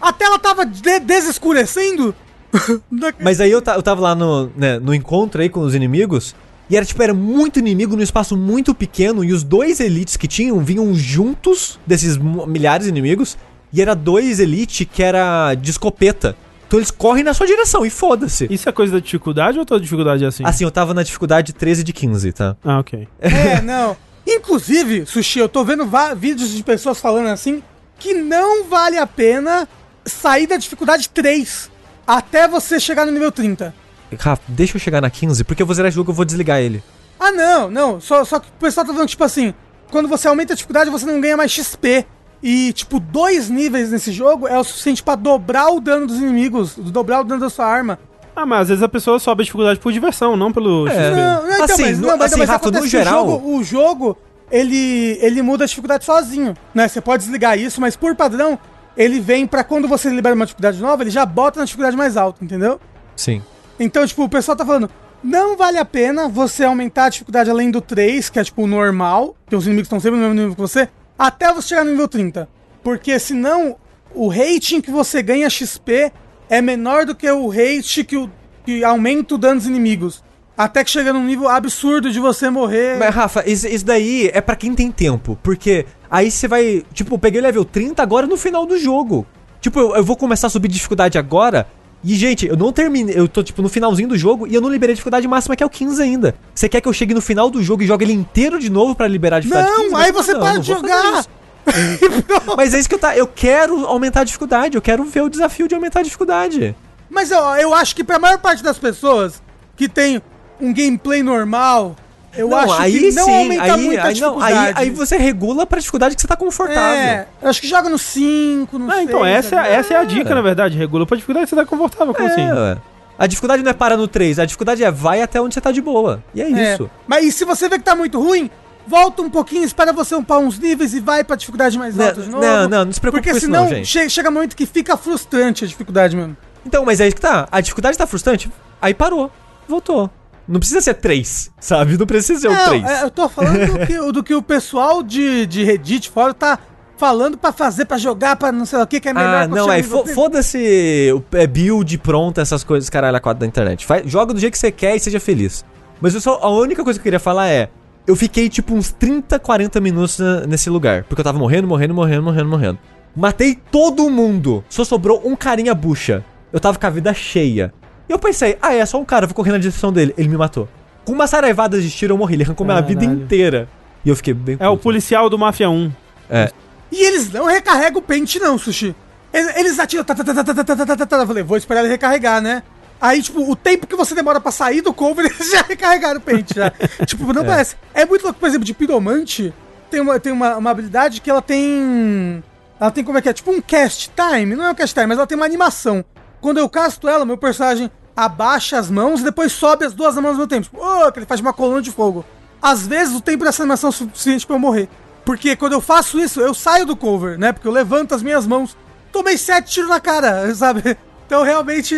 A 0.00 0.12
tela 0.12 0.38
tava 0.38 0.64
de- 0.66 1.00
desescurecendo. 1.00 2.14
Mas 3.20 3.40
aí 3.40 3.50
eu, 3.50 3.62
eu 3.64 3.82
tava 3.82 4.00
lá 4.00 4.14
no, 4.14 4.50
né, 4.56 4.78
no 4.78 4.94
encontro 4.94 5.40
aí 5.40 5.48
com 5.48 5.60
os 5.60 5.74
inimigos. 5.74 6.34
E 6.70 6.76
era 6.76 6.84
tipo, 6.86 7.02
era 7.02 7.12
muito 7.12 7.58
inimigo 7.58 7.96
num 7.96 8.02
espaço 8.02 8.36
muito 8.36 8.74
pequeno. 8.74 9.22
E 9.24 9.32
os 9.32 9.42
dois 9.42 9.80
elites 9.80 10.16
que 10.16 10.26
tinham 10.28 10.60
vinham 10.60 10.94
juntos 10.94 11.78
desses 11.86 12.16
milhares 12.16 12.84
de 12.86 12.90
inimigos. 12.90 13.36
E 13.72 13.80
era 13.80 13.94
dois 13.94 14.38
elite 14.40 14.84
que 14.84 15.02
era 15.02 15.54
de 15.54 15.70
escopeta. 15.70 16.36
Então 16.68 16.78
eles 16.78 16.90
correm 16.90 17.22
na 17.24 17.34
sua 17.34 17.46
direção 17.46 17.84
e 17.84 17.90
foda-se. 17.90 18.46
Isso 18.50 18.66
é 18.68 18.72
coisa 18.72 18.94
da 18.94 18.98
dificuldade 19.00 19.58
ou 19.58 19.64
toda 19.66 19.80
dificuldade 19.80 20.24
é 20.24 20.28
assim? 20.28 20.42
Assim, 20.46 20.64
eu 20.64 20.70
tava 20.70 20.94
na 20.94 21.02
dificuldade 21.02 21.52
13 21.52 21.84
de 21.84 21.92
15, 21.92 22.32
tá? 22.32 22.56
Ah, 22.64 22.78
ok. 22.78 23.06
É, 23.20 23.60
não. 23.60 23.94
Inclusive, 24.26 25.06
Sushi, 25.06 25.38
eu 25.38 25.48
tô 25.48 25.64
vendo 25.64 25.88
vídeos 26.16 26.50
de 26.50 26.62
pessoas 26.62 27.00
falando 27.00 27.28
assim 27.28 27.62
que 27.98 28.14
não 28.14 28.64
vale 28.64 28.98
a 28.98 29.06
pena 29.06 29.68
sair 30.04 30.46
da 30.46 30.56
dificuldade 30.56 31.08
3 31.08 31.70
até 32.06 32.48
você 32.48 32.80
chegar 32.80 33.06
no 33.06 33.12
nível 33.12 33.30
30. 33.30 33.74
Rafa, 34.18 34.42
deixa 34.48 34.76
eu 34.76 34.80
chegar 34.80 35.00
na 35.00 35.10
15, 35.10 35.44
porque 35.44 35.62
eu 35.62 35.66
vou 35.66 35.74
zerar 35.74 35.88
esse 35.88 35.96
jogo 35.96 36.10
e 36.10 36.12
eu 36.12 36.16
vou 36.16 36.24
desligar 36.24 36.60
ele. 36.60 36.82
Ah, 37.18 37.30
não, 37.30 37.70
não. 37.70 38.00
Só, 38.00 38.24
só 38.24 38.40
que 38.40 38.48
o 38.48 38.52
pessoal 38.60 38.84
tá 38.84 38.92
falando, 38.92 39.08
tipo 39.08 39.24
assim, 39.24 39.54
quando 39.90 40.08
você 40.08 40.26
aumenta 40.28 40.52
a 40.52 40.56
dificuldade, 40.56 40.90
você 40.90 41.06
não 41.06 41.20
ganha 41.20 41.36
mais 41.36 41.52
XP. 41.52 42.04
E, 42.42 42.72
tipo, 42.72 42.98
dois 42.98 43.48
níveis 43.48 43.92
nesse 43.92 44.10
jogo 44.10 44.48
é 44.48 44.58
o 44.58 44.64
suficiente 44.64 45.02
pra 45.02 45.14
dobrar 45.14 45.70
o 45.70 45.80
dano 45.80 46.08
dos 46.08 46.16
inimigos, 46.16 46.74
dobrar 46.74 47.20
o 47.20 47.24
dano 47.24 47.40
da 47.40 47.48
sua 47.48 47.66
arma. 47.66 48.00
Ah, 48.34 48.46
mas 48.46 48.62
às 48.62 48.68
vezes 48.68 48.82
a 48.82 48.88
pessoa 48.88 49.18
sobe 49.18 49.42
a 49.42 49.44
dificuldade 49.44 49.78
por 49.80 49.92
diversão, 49.92 50.36
não 50.36 50.52
pelo 50.52 50.88
É. 50.88 50.90
XP. 50.90 51.10
Não, 51.16 51.42
não, 51.42 51.52
então, 51.52 51.64
Assim, 51.64 51.82
mas, 51.82 51.98
não, 52.00 52.16
mas, 52.16 52.32
assim, 52.32 52.38
mas 52.40 52.48
Rafa, 52.48 52.70
no 52.70 52.86
geral- 52.86 53.24
O 53.26 53.30
jogo, 53.30 53.56
o 53.58 53.64
jogo, 53.64 54.18
ele, 54.50 55.18
ele 55.20 55.42
muda 55.42 55.64
a 55.64 55.66
dificuldade 55.66 56.04
sozinho, 56.04 56.54
né? 56.74 56.88
Você 56.88 57.00
pode 57.00 57.24
desligar 57.24 57.58
isso, 57.58 57.80
mas 57.80 57.94
por 57.96 58.14
padrão, 58.16 58.58
ele 58.96 59.20
vem 59.20 59.46
pra 59.46 59.62
quando 59.62 59.86
você 59.86 60.08
libera 60.08 60.34
uma 60.34 60.46
dificuldade 60.46 60.80
nova, 60.80 61.02
ele 61.02 61.10
já 61.10 61.26
bota 61.26 61.58
na 61.60 61.64
dificuldade 61.66 61.96
mais 61.96 62.16
alta, 62.16 62.42
entendeu? 62.44 62.80
Sim. 63.16 63.42
Então, 63.78 64.06
tipo, 64.06 64.22
o 64.24 64.28
pessoal 64.28 64.56
tá 64.56 64.64
falando, 64.64 64.88
não 65.22 65.56
vale 65.56 65.78
a 65.78 65.84
pena 65.84 66.28
você 66.28 66.64
aumentar 66.64 67.04
a 67.04 67.08
dificuldade 67.10 67.50
além 67.50 67.70
do 67.70 67.80
3, 67.80 68.30
que 68.30 68.38
é 68.38 68.44
tipo 68.44 68.62
o 68.62 68.66
normal, 68.66 69.36
que 69.46 69.54
os 69.56 69.66
inimigos 69.66 69.86
estão 69.86 70.00
sempre 70.00 70.16
no 70.18 70.22
mesmo 70.24 70.34
nível 70.34 70.54
que 70.54 70.60
você, 70.60 70.88
até 71.18 71.52
você 71.52 71.68
chegar 71.68 71.84
no 71.84 71.90
nível 71.90 72.08
30. 72.08 72.48
Porque 72.82 73.18
senão, 73.18 73.76
o 74.14 74.28
rating 74.28 74.80
que 74.80 74.90
você 74.90 75.22
ganha 75.22 75.48
XP 75.48 76.12
é 76.52 76.60
menor 76.60 77.06
do 77.06 77.14
que 77.14 77.28
o 77.30 77.48
rate 77.48 78.04
que, 78.04 78.14
o, 78.14 78.30
que 78.62 78.84
aumenta 78.84 79.34
o 79.34 79.38
dano 79.38 79.56
dos 79.56 79.66
inimigos. 79.66 80.22
Até 80.54 80.84
que 80.84 80.90
chega 80.90 81.10
num 81.10 81.24
nível 81.24 81.48
absurdo 81.48 82.12
de 82.12 82.20
você 82.20 82.50
morrer. 82.50 82.98
Mas, 82.98 83.14
Rafa, 83.14 83.48
isso, 83.48 83.66
isso 83.66 83.86
daí 83.86 84.30
é 84.34 84.40
pra 84.42 84.54
quem 84.54 84.74
tem 84.74 84.92
tempo. 84.92 85.38
Porque 85.42 85.86
aí 86.10 86.30
você 86.30 86.46
vai. 86.46 86.84
Tipo, 86.92 87.14
eu 87.14 87.18
peguei 87.18 87.40
o 87.40 87.42
level 87.42 87.64
30 87.64 88.02
agora 88.02 88.26
no 88.26 88.36
final 88.36 88.66
do 88.66 88.78
jogo. 88.78 89.26
Tipo, 89.62 89.80
eu, 89.80 89.96
eu 89.96 90.04
vou 90.04 90.14
começar 90.14 90.48
a 90.48 90.50
subir 90.50 90.68
dificuldade 90.68 91.16
agora. 91.16 91.66
E, 92.04 92.14
gente, 92.16 92.46
eu 92.46 92.56
não 92.56 92.70
terminei. 92.70 93.18
Eu 93.18 93.26
tô, 93.28 93.42
tipo, 93.42 93.62
no 93.62 93.70
finalzinho 93.70 94.10
do 94.10 94.18
jogo 94.18 94.46
e 94.46 94.54
eu 94.54 94.60
não 94.60 94.68
liberei 94.68 94.92
a 94.92 94.96
dificuldade 94.96 95.26
máxima, 95.26 95.56
que 95.56 95.62
é 95.62 95.66
o 95.66 95.70
15 95.70 96.02
ainda. 96.02 96.34
Você 96.54 96.68
quer 96.68 96.82
que 96.82 96.88
eu 96.88 96.92
chegue 96.92 97.14
no 97.14 97.22
final 97.22 97.48
do 97.48 97.62
jogo 97.62 97.82
e 97.82 97.86
jogue 97.86 98.04
ele 98.04 98.12
inteiro 98.12 98.58
de 98.58 98.68
novo 98.68 98.94
pra 98.94 99.08
liberar 99.08 99.38
a 99.38 99.40
dificuldade 99.40 99.70
Não, 99.70 99.84
15? 99.84 99.94
aí 99.94 100.12
Mas, 100.12 100.12
você 100.12 100.32
não, 100.34 100.40
para 100.40 100.52
não 100.52 100.60
de 100.60 100.68
jogar. 100.68 101.24
Mas 102.56 102.74
é 102.74 102.78
isso 102.78 102.88
que 102.88 102.94
eu 102.94 102.98
tá. 102.98 103.16
Eu 103.16 103.26
quero 103.26 103.86
aumentar 103.86 104.20
a 104.20 104.24
dificuldade. 104.24 104.76
Eu 104.76 104.82
quero 104.82 105.04
ver 105.04 105.22
o 105.22 105.28
desafio 105.28 105.68
de 105.68 105.74
aumentar 105.74 106.00
a 106.00 106.02
dificuldade. 106.02 106.74
Mas 107.10 107.30
eu, 107.30 107.38
eu 107.56 107.74
acho 107.74 107.94
que 107.94 108.02
pra 108.02 108.18
maior 108.18 108.38
parte 108.38 108.62
das 108.62 108.78
pessoas 108.78 109.42
que 109.76 109.88
tem 109.88 110.20
um 110.60 110.72
gameplay 110.72 111.22
normal, 111.22 111.94
eu 112.36 112.54
acho 112.56 112.82
que 112.84 113.12
não 113.12 113.34
aumenta 113.34 113.76
muito 113.76 114.00
a 114.00 114.04
aí, 114.04 114.20
não, 114.20 114.38
dificuldade. 114.38 114.54
aí, 114.54 114.74
aí 114.76 114.90
você 114.90 115.16
regula 115.16 115.66
pra 115.66 115.78
dificuldade 115.78 116.14
que 116.14 116.20
você 116.22 116.28
tá 116.28 116.36
confortável. 116.36 116.80
É, 117.02 117.26
eu 117.42 117.48
acho 117.48 117.60
que 117.60 117.66
joga 117.68 117.88
no 117.88 117.98
5, 117.98 118.78
no 118.78 118.86
6. 118.86 118.98
Ah, 118.98 119.02
então 119.02 119.24
essa, 119.24 119.56
é- 119.66 119.74
essa 119.74 119.94
é 119.94 119.96
a 119.98 120.04
dica, 120.04 120.30
É. 120.30 120.34
na 120.34 120.40
verdade. 120.40 120.78
Regula 120.78 121.04
pra 121.06 121.16
dificuldade, 121.16 121.48
você 121.50 121.56
tá 121.56 121.66
confortável, 121.66 122.14
como 122.14 122.28
assim? 122.28 122.42
É, 122.48 122.54
ué. 122.54 122.76
A 123.18 123.26
dificuldade 123.26 123.62
não 123.62 123.70
é 123.70 123.74
parar 123.74 123.96
no 123.96 124.08
3, 124.08 124.38
a 124.38 124.44
dificuldade 124.46 124.82
é 124.82 124.90
vai 124.90 125.20
até 125.20 125.40
onde 125.40 125.54
você 125.54 125.60
tá 125.60 125.70
de 125.70 125.82
boa. 125.82 126.24
E 126.34 126.40
é, 126.40 126.48
isso. 126.48 126.90
Mas 127.06 127.24
e 127.26 127.30
se 127.32 127.44
você 127.44 127.68
vê 127.68 127.78
que 127.78 127.84
tá 127.84 127.94
muito 127.94 128.18
ruim, 128.18 128.50
volta 128.86 129.22
um 129.22 129.30
pouquinho, 129.30 129.64
espera 129.64 129.92
você 129.92 130.14
upar 130.14 130.38
uns 130.38 130.58
níveis 130.58 130.94
e 130.94 131.00
vai 131.00 131.22
pra 131.24 131.36
dificuldade 131.36 131.78
mais 131.78 131.94
Não, 131.96 132.06
alta 132.06 132.22
de 132.22 132.28
novo. 132.30 132.44
não, 132.44 132.68
não, 132.68 132.84
não 132.86 132.92
se 132.92 133.00
preocupe 133.00 133.20
Porque 133.22 133.30
com 133.32 133.36
isso 133.36 133.46
senão 133.46 133.62
não, 133.64 133.68
gente. 133.70 133.86
che- 133.86 134.08
chega 134.10 134.28
um 134.28 134.32
momento 134.32 134.56
que 134.56 134.66
fica 134.66 134.96
frustrante 134.96 135.64
a 135.64 135.68
dificuldade 135.68 136.16
mesmo. 136.16 136.36
Então, 136.66 136.84
mas 136.84 137.00
é 137.00 137.06
isso 137.06 137.16
que 137.16 137.22
tá. 137.22 137.48
A 137.50 137.60
dificuldade 137.60 137.96
tá 137.98 138.06
frustrante, 138.06 138.50
aí 138.80 138.94
parou. 138.94 139.30
Voltou. 139.68 140.10
Não 140.46 140.58
precisa 140.58 140.80
ser 140.80 140.94
3, 140.94 141.50
sabe? 141.60 141.96
Não 141.96 142.06
precisa 142.06 142.40
ser 142.40 142.48
o 142.48 142.64
3. 142.68 142.84
é, 142.84 143.02
eu 143.04 143.10
tô 143.10 143.28
falando 143.28 143.64
do 143.78 143.86
que, 143.86 144.12
do 144.12 144.22
que 144.24 144.34
o 144.34 144.42
pessoal 144.42 145.02
de, 145.02 145.46
de 145.46 145.62
Reddit 145.64 146.10
fora 146.10 146.34
tá 146.34 146.58
falando 146.96 147.36
pra 147.38 147.52
fazer, 147.52 147.84
pra 147.84 147.96
jogar, 147.96 148.36
pra 148.36 148.52
não 148.52 148.64
sei 148.66 148.78
o 148.80 148.86
que, 148.86 149.00
que 149.00 149.08
é 149.08 149.12
melhor 149.14 149.42
Ah, 149.44 149.48
não, 149.48 149.64
é. 149.72 149.76
no 149.76 149.82
nível 149.82 149.98
fo- 149.98 150.04
30. 150.04 150.14
Foda-se 150.14 151.12
o 151.14 151.36
é, 151.36 151.46
build 151.46 151.96
pronta, 151.98 152.40
essas 152.42 152.62
coisas, 152.64 152.88
caralho, 152.90 153.16
a 153.16 153.20
quatro 153.20 153.40
da 153.40 153.46
internet. 153.46 153.86
Faz- 153.86 154.02
joga 154.10 154.34
do 154.34 154.40
jeito 154.40 154.52
que 154.52 154.58
você 154.58 154.70
quer 154.72 154.96
e 154.96 155.00
seja 155.00 155.18
feliz. 155.20 155.64
Mas 156.00 156.14
eu 156.14 156.20
só, 156.20 156.38
a 156.42 156.50
única 156.50 156.82
coisa 156.84 156.98
que 156.98 157.02
eu 157.02 157.04
queria 157.04 157.20
falar 157.20 157.48
é. 157.48 157.68
Eu 158.06 158.16
fiquei 158.16 158.48
tipo 158.48 158.74
uns 158.74 158.90
30, 158.90 159.38
40 159.38 159.80
minutos 159.80 160.18
na- 160.18 160.40
nesse 160.46 160.68
lugar. 160.68 161.04
Porque 161.04 161.20
eu 161.20 161.24
tava 161.24 161.38
morrendo, 161.38 161.68
morrendo, 161.68 161.94
morrendo, 161.94 162.22
morrendo, 162.22 162.48
morrendo. 162.48 162.78
Matei 163.14 163.54
todo 163.70 164.08
mundo. 164.10 164.64
Só 164.68 164.84
sobrou 164.84 165.22
um 165.24 165.36
carinha 165.36 165.74
bucha. 165.74 166.24
Eu 166.52 166.58
tava 166.58 166.78
com 166.78 166.86
a 166.86 166.90
vida 166.90 167.14
cheia. 167.14 167.72
E 168.08 168.12
eu 168.12 168.18
pensei, 168.18 168.58
ah, 168.60 168.74
é 168.74 168.84
só 168.84 169.00
um 169.00 169.04
cara, 169.04 169.24
eu 169.24 169.28
vou 169.28 169.34
correr 169.34 169.52
na 169.52 169.58
direção 169.58 169.92
dele. 169.92 170.12
Ele 170.18 170.28
me 170.28 170.36
matou. 170.36 170.68
Com 171.04 171.12
uma 171.12 171.26
saraivada 171.26 171.80
de 171.80 171.90
tiro 171.90 172.14
eu 172.14 172.18
morri. 172.18 172.34
Ele 172.34 172.42
arrancou 172.44 172.66
minha 172.66 172.80
vida 172.80 173.00
Caralho. 173.02 173.22
inteira. 173.22 173.68
E 174.04 174.08
eu 174.08 174.16
fiquei 174.16 174.34
bem 174.34 174.56
É 174.58 174.68
o 174.68 174.72
puto. 174.72 174.82
policial 174.82 175.30
do 175.30 175.38
Mafia 175.38 175.70
1. 175.70 175.92
É. 176.28 176.50
E 176.90 177.04
eles 177.06 177.32
não 177.32 177.46
recarregam 177.46 177.98
o 178.00 178.02
pente, 178.02 178.38
não, 178.38 178.58
Sushi. 178.58 178.94
Eles, 179.32 179.56
eles 179.56 179.78
atiram. 179.78 180.04
Tá, 180.04 180.14
tá, 180.14 180.24
tá, 180.24 180.34
tá, 180.34 180.44
tá, 180.44 180.64
tá, 180.64 180.76
tá, 180.86 180.96
tá, 180.96 181.06
tá. 181.06 181.16
Eu 181.18 181.26
falei, 181.26 181.42
vou 181.42 181.56
esperar 181.56 181.80
ele 181.80 181.88
recarregar, 181.88 182.40
né? 182.42 182.62
Aí, 183.02 183.20
tipo, 183.20 183.50
o 183.50 183.56
tempo 183.56 183.84
que 183.84 183.96
você 183.96 184.14
demora 184.14 184.40
pra 184.40 184.52
sair 184.52 184.80
do 184.80 184.94
cover, 184.94 185.26
eles 185.34 185.50
já 185.50 185.62
recarregaram 185.62 186.20
o 186.20 186.22
pente 186.22 186.54
já. 186.54 186.70
tipo, 187.04 187.32
não 187.32 187.44
parece. 187.44 187.74
É 187.92 188.06
muito 188.06 188.22
louco, 188.22 188.38
por 188.38 188.48
exemplo, 188.48 188.64
de 188.64 188.72
piromante, 188.72 189.52
tem 189.90 190.00
uma, 190.00 190.20
tem 190.20 190.32
uma, 190.32 190.56
uma 190.56 190.70
habilidade 190.70 191.20
que 191.20 191.28
ela 191.28 191.42
tem. 191.42 192.44
Ela 192.78 192.92
tem 192.92 193.02
como 193.02 193.18
é 193.18 193.22
que 193.22 193.28
é? 193.28 193.32
Tipo 193.32 193.50
um 193.50 193.60
cast 193.60 194.12
time. 194.14 194.54
Não 194.54 194.64
é 194.66 194.70
um 194.70 194.74
cast 194.74 194.94
time, 194.94 195.08
mas 195.08 195.18
ela 195.18 195.26
tem 195.26 195.36
uma 195.36 195.44
animação. 195.44 196.04
Quando 196.40 196.58
eu 196.58 196.68
casto 196.68 197.08
ela, 197.08 197.24
meu 197.24 197.36
personagem 197.36 197.90
abaixa 198.16 198.78
as 198.78 198.88
mãos 198.88 199.20
e 199.20 199.24
depois 199.24 199.50
sobe 199.50 199.84
as 199.84 199.92
duas 199.92 200.14
mãos 200.14 200.26
ao 200.26 200.32
mesmo 200.34 200.46
tempo. 200.46 200.62
Tipo, 200.62 200.78
oh, 200.80 201.10
que 201.10 201.18
ele 201.18 201.26
faz 201.26 201.40
uma 201.40 201.52
coluna 201.52 201.82
de 201.82 201.90
fogo. 201.90 202.24
Às 202.60 202.86
vezes 202.86 203.16
o 203.16 203.20
tempo 203.20 203.44
dessa 203.44 203.64
animação 203.64 203.90
é 203.90 203.92
suficiente 203.92 204.46
pra 204.46 204.54
eu 204.54 204.60
morrer. 204.60 204.88
Porque 205.24 205.56
quando 205.56 205.72
eu 205.72 205.80
faço 205.80 206.20
isso, 206.20 206.40
eu 206.40 206.54
saio 206.54 206.86
do 206.86 206.96
cover, 206.96 207.36
né? 207.36 207.52
Porque 207.52 207.66
eu 207.66 207.72
levanto 207.72 208.14
as 208.14 208.22
minhas 208.22 208.46
mãos. 208.46 208.76
Tomei 209.10 209.36
sete 209.36 209.72
tiros 209.72 209.90
na 209.90 209.98
cara, 209.98 210.52
sabe? 210.54 210.96
Então 211.26 211.42
realmente. 211.42 211.96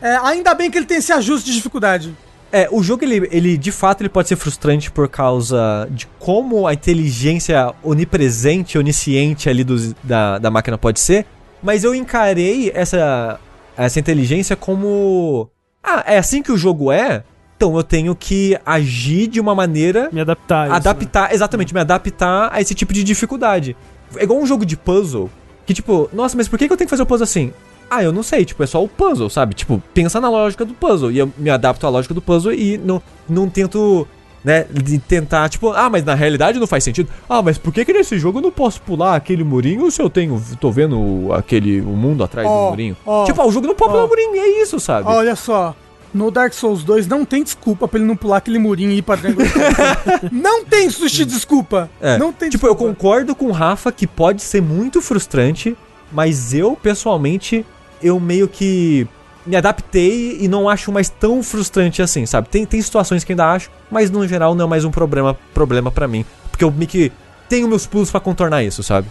É, 0.00 0.16
ainda 0.22 0.54
bem 0.54 0.70
que 0.70 0.78
ele 0.78 0.86
tem 0.86 0.98
esse 0.98 1.12
ajuste 1.12 1.50
de 1.50 1.56
dificuldade. 1.56 2.14
É, 2.52 2.68
o 2.70 2.82
jogo, 2.82 3.04
ele, 3.04 3.28
ele 3.32 3.58
de 3.58 3.72
fato 3.72 4.02
ele 4.02 4.08
pode 4.08 4.28
ser 4.28 4.36
frustrante 4.36 4.90
por 4.90 5.08
causa 5.08 5.88
de 5.90 6.06
como 6.18 6.66
a 6.66 6.74
inteligência 6.74 7.74
onipresente, 7.82 8.78
onisciente 8.78 9.48
ali 9.48 9.64
dos, 9.64 9.94
da, 10.02 10.38
da 10.38 10.50
máquina 10.50 10.78
pode 10.78 11.00
ser. 11.00 11.26
Mas 11.62 11.82
eu 11.82 11.94
encarei 11.94 12.70
essa, 12.74 13.40
essa 13.76 13.98
inteligência 13.98 14.54
como. 14.54 15.50
Ah, 15.82 16.04
é 16.06 16.18
assim 16.18 16.42
que 16.42 16.52
o 16.52 16.56
jogo 16.56 16.92
é? 16.92 17.24
Então 17.56 17.74
eu 17.76 17.82
tenho 17.82 18.14
que 18.14 18.58
agir 18.64 19.26
de 19.26 19.40
uma 19.40 19.54
maneira. 19.54 20.10
Me 20.12 20.20
adaptar. 20.20 20.62
a 20.62 20.64
isso, 20.64 20.70
né? 20.70 20.76
adaptar, 20.76 21.34
exatamente, 21.34 21.74
me 21.74 21.80
adaptar 21.80 22.50
a 22.52 22.60
esse 22.60 22.74
tipo 22.74 22.92
de 22.92 23.02
dificuldade. 23.02 23.76
É 24.16 24.22
igual 24.22 24.38
um 24.38 24.46
jogo 24.46 24.64
de 24.64 24.76
puzzle. 24.76 25.30
Que 25.64 25.74
tipo, 25.74 26.08
nossa, 26.12 26.36
mas 26.36 26.46
por 26.46 26.58
que 26.58 26.66
que 26.68 26.72
eu 26.72 26.76
tenho 26.76 26.86
que 26.86 26.90
fazer 26.90 27.02
o 27.02 27.06
puzzle 27.06 27.24
assim? 27.24 27.52
Ah, 27.90 28.02
eu 28.02 28.12
não 28.12 28.22
sei, 28.22 28.44
tipo, 28.44 28.62
é 28.62 28.66
só 28.66 28.82
o 28.82 28.88
puzzle, 28.88 29.30
sabe? 29.30 29.54
Tipo, 29.54 29.82
pensa 29.94 30.20
na 30.20 30.28
lógica 30.28 30.64
do 30.64 30.74
puzzle. 30.74 31.10
E 31.12 31.18
eu 31.18 31.30
me 31.38 31.50
adapto 31.50 31.86
à 31.86 31.90
lógica 31.90 32.12
do 32.12 32.20
puzzle 32.20 32.52
e 32.52 32.76
não, 32.78 33.00
não 33.28 33.48
tento, 33.48 34.06
né, 34.44 34.66
de 34.72 34.98
tentar, 34.98 35.48
tipo, 35.48 35.70
ah, 35.72 35.88
mas 35.88 36.04
na 36.04 36.14
realidade 36.14 36.58
não 36.58 36.66
faz 36.66 36.82
sentido. 36.82 37.08
Ah, 37.28 37.40
mas 37.42 37.58
por 37.58 37.72
que 37.72 37.84
que 37.84 37.92
nesse 37.92 38.18
jogo 38.18 38.38
eu 38.38 38.42
não 38.42 38.50
posso 38.50 38.80
pular 38.82 39.14
aquele 39.14 39.44
murinho 39.44 39.88
se 39.90 40.02
eu 40.02 40.10
tenho, 40.10 40.42
tô 40.60 40.70
vendo 40.72 41.32
aquele, 41.32 41.80
o 41.80 41.90
mundo 41.90 42.24
atrás 42.24 42.46
Ó, 42.48 42.64
do 42.66 42.70
murinho? 42.70 42.96
ó, 43.06 43.24
tipo, 43.24 43.40
ah, 43.40 43.46
o 43.46 43.52
jogo 43.52 43.66
não 43.68 43.74
pode 43.74 43.90
ó. 43.90 43.92
pular 43.94 44.04
o 44.06 44.08
murinho, 44.08 44.34
é 44.36 44.62
isso, 44.62 44.80
sabe? 44.80 45.08
Olha 45.08 45.36
só. 45.36 45.74
No 46.14 46.30
Dark 46.30 46.54
Souls 46.54 46.82
2 46.82 47.06
não 47.08 47.24
tem 47.26 47.42
desculpa 47.42 47.86
pra 47.86 47.98
ele 47.98 48.08
não 48.08 48.16
pular 48.16 48.38
aquele 48.38 48.58
murinho 48.58 48.90
e 48.90 48.98
ir 48.98 49.02
pra 49.02 49.16
Dragon 49.16 49.42
Não 50.32 50.64
tem 50.64 50.88
sushi 50.88 51.24
desculpa. 51.26 51.90
É, 52.00 52.16
Não 52.16 52.32
tem 52.32 52.48
tipo, 52.48 52.66
eu 52.66 52.70
desculpa. 52.72 52.94
concordo 52.94 53.34
com 53.34 53.46
o 53.46 53.52
Rafa 53.52 53.92
que 53.92 54.06
pode 54.06 54.40
ser 54.40 54.62
muito 54.62 55.02
frustrante 55.02 55.76
Mas 56.10 56.54
eu, 56.54 56.74
pessoalmente, 56.74 57.66
eu 58.02 58.18
meio 58.20 58.48
que 58.48 59.06
me 59.46 59.56
adaptei 59.56 60.38
e 60.40 60.48
não 60.48 60.68
acho 60.68 60.90
mais 60.90 61.08
tão 61.08 61.42
frustrante 61.42 62.02
assim, 62.02 62.26
sabe? 62.26 62.48
Tem, 62.48 62.66
tem 62.66 62.82
situações 62.82 63.22
que 63.22 63.32
ainda 63.32 63.52
acho, 63.52 63.70
mas 63.90 64.10
no 64.10 64.26
geral 64.26 64.54
não 64.54 64.66
é 64.66 64.68
mais 64.68 64.84
um 64.84 64.90
problema 64.90 65.38
problema 65.54 65.90
para 65.90 66.08
mim. 66.08 66.24
Porque 66.50 66.64
eu 66.64 66.70
meio 66.70 66.88
que 66.88 67.12
tenho 67.48 67.68
meus 67.68 67.86
pulos 67.86 68.10
para 68.10 68.20
contornar 68.20 68.64
isso, 68.64 68.82
sabe? 68.82 69.08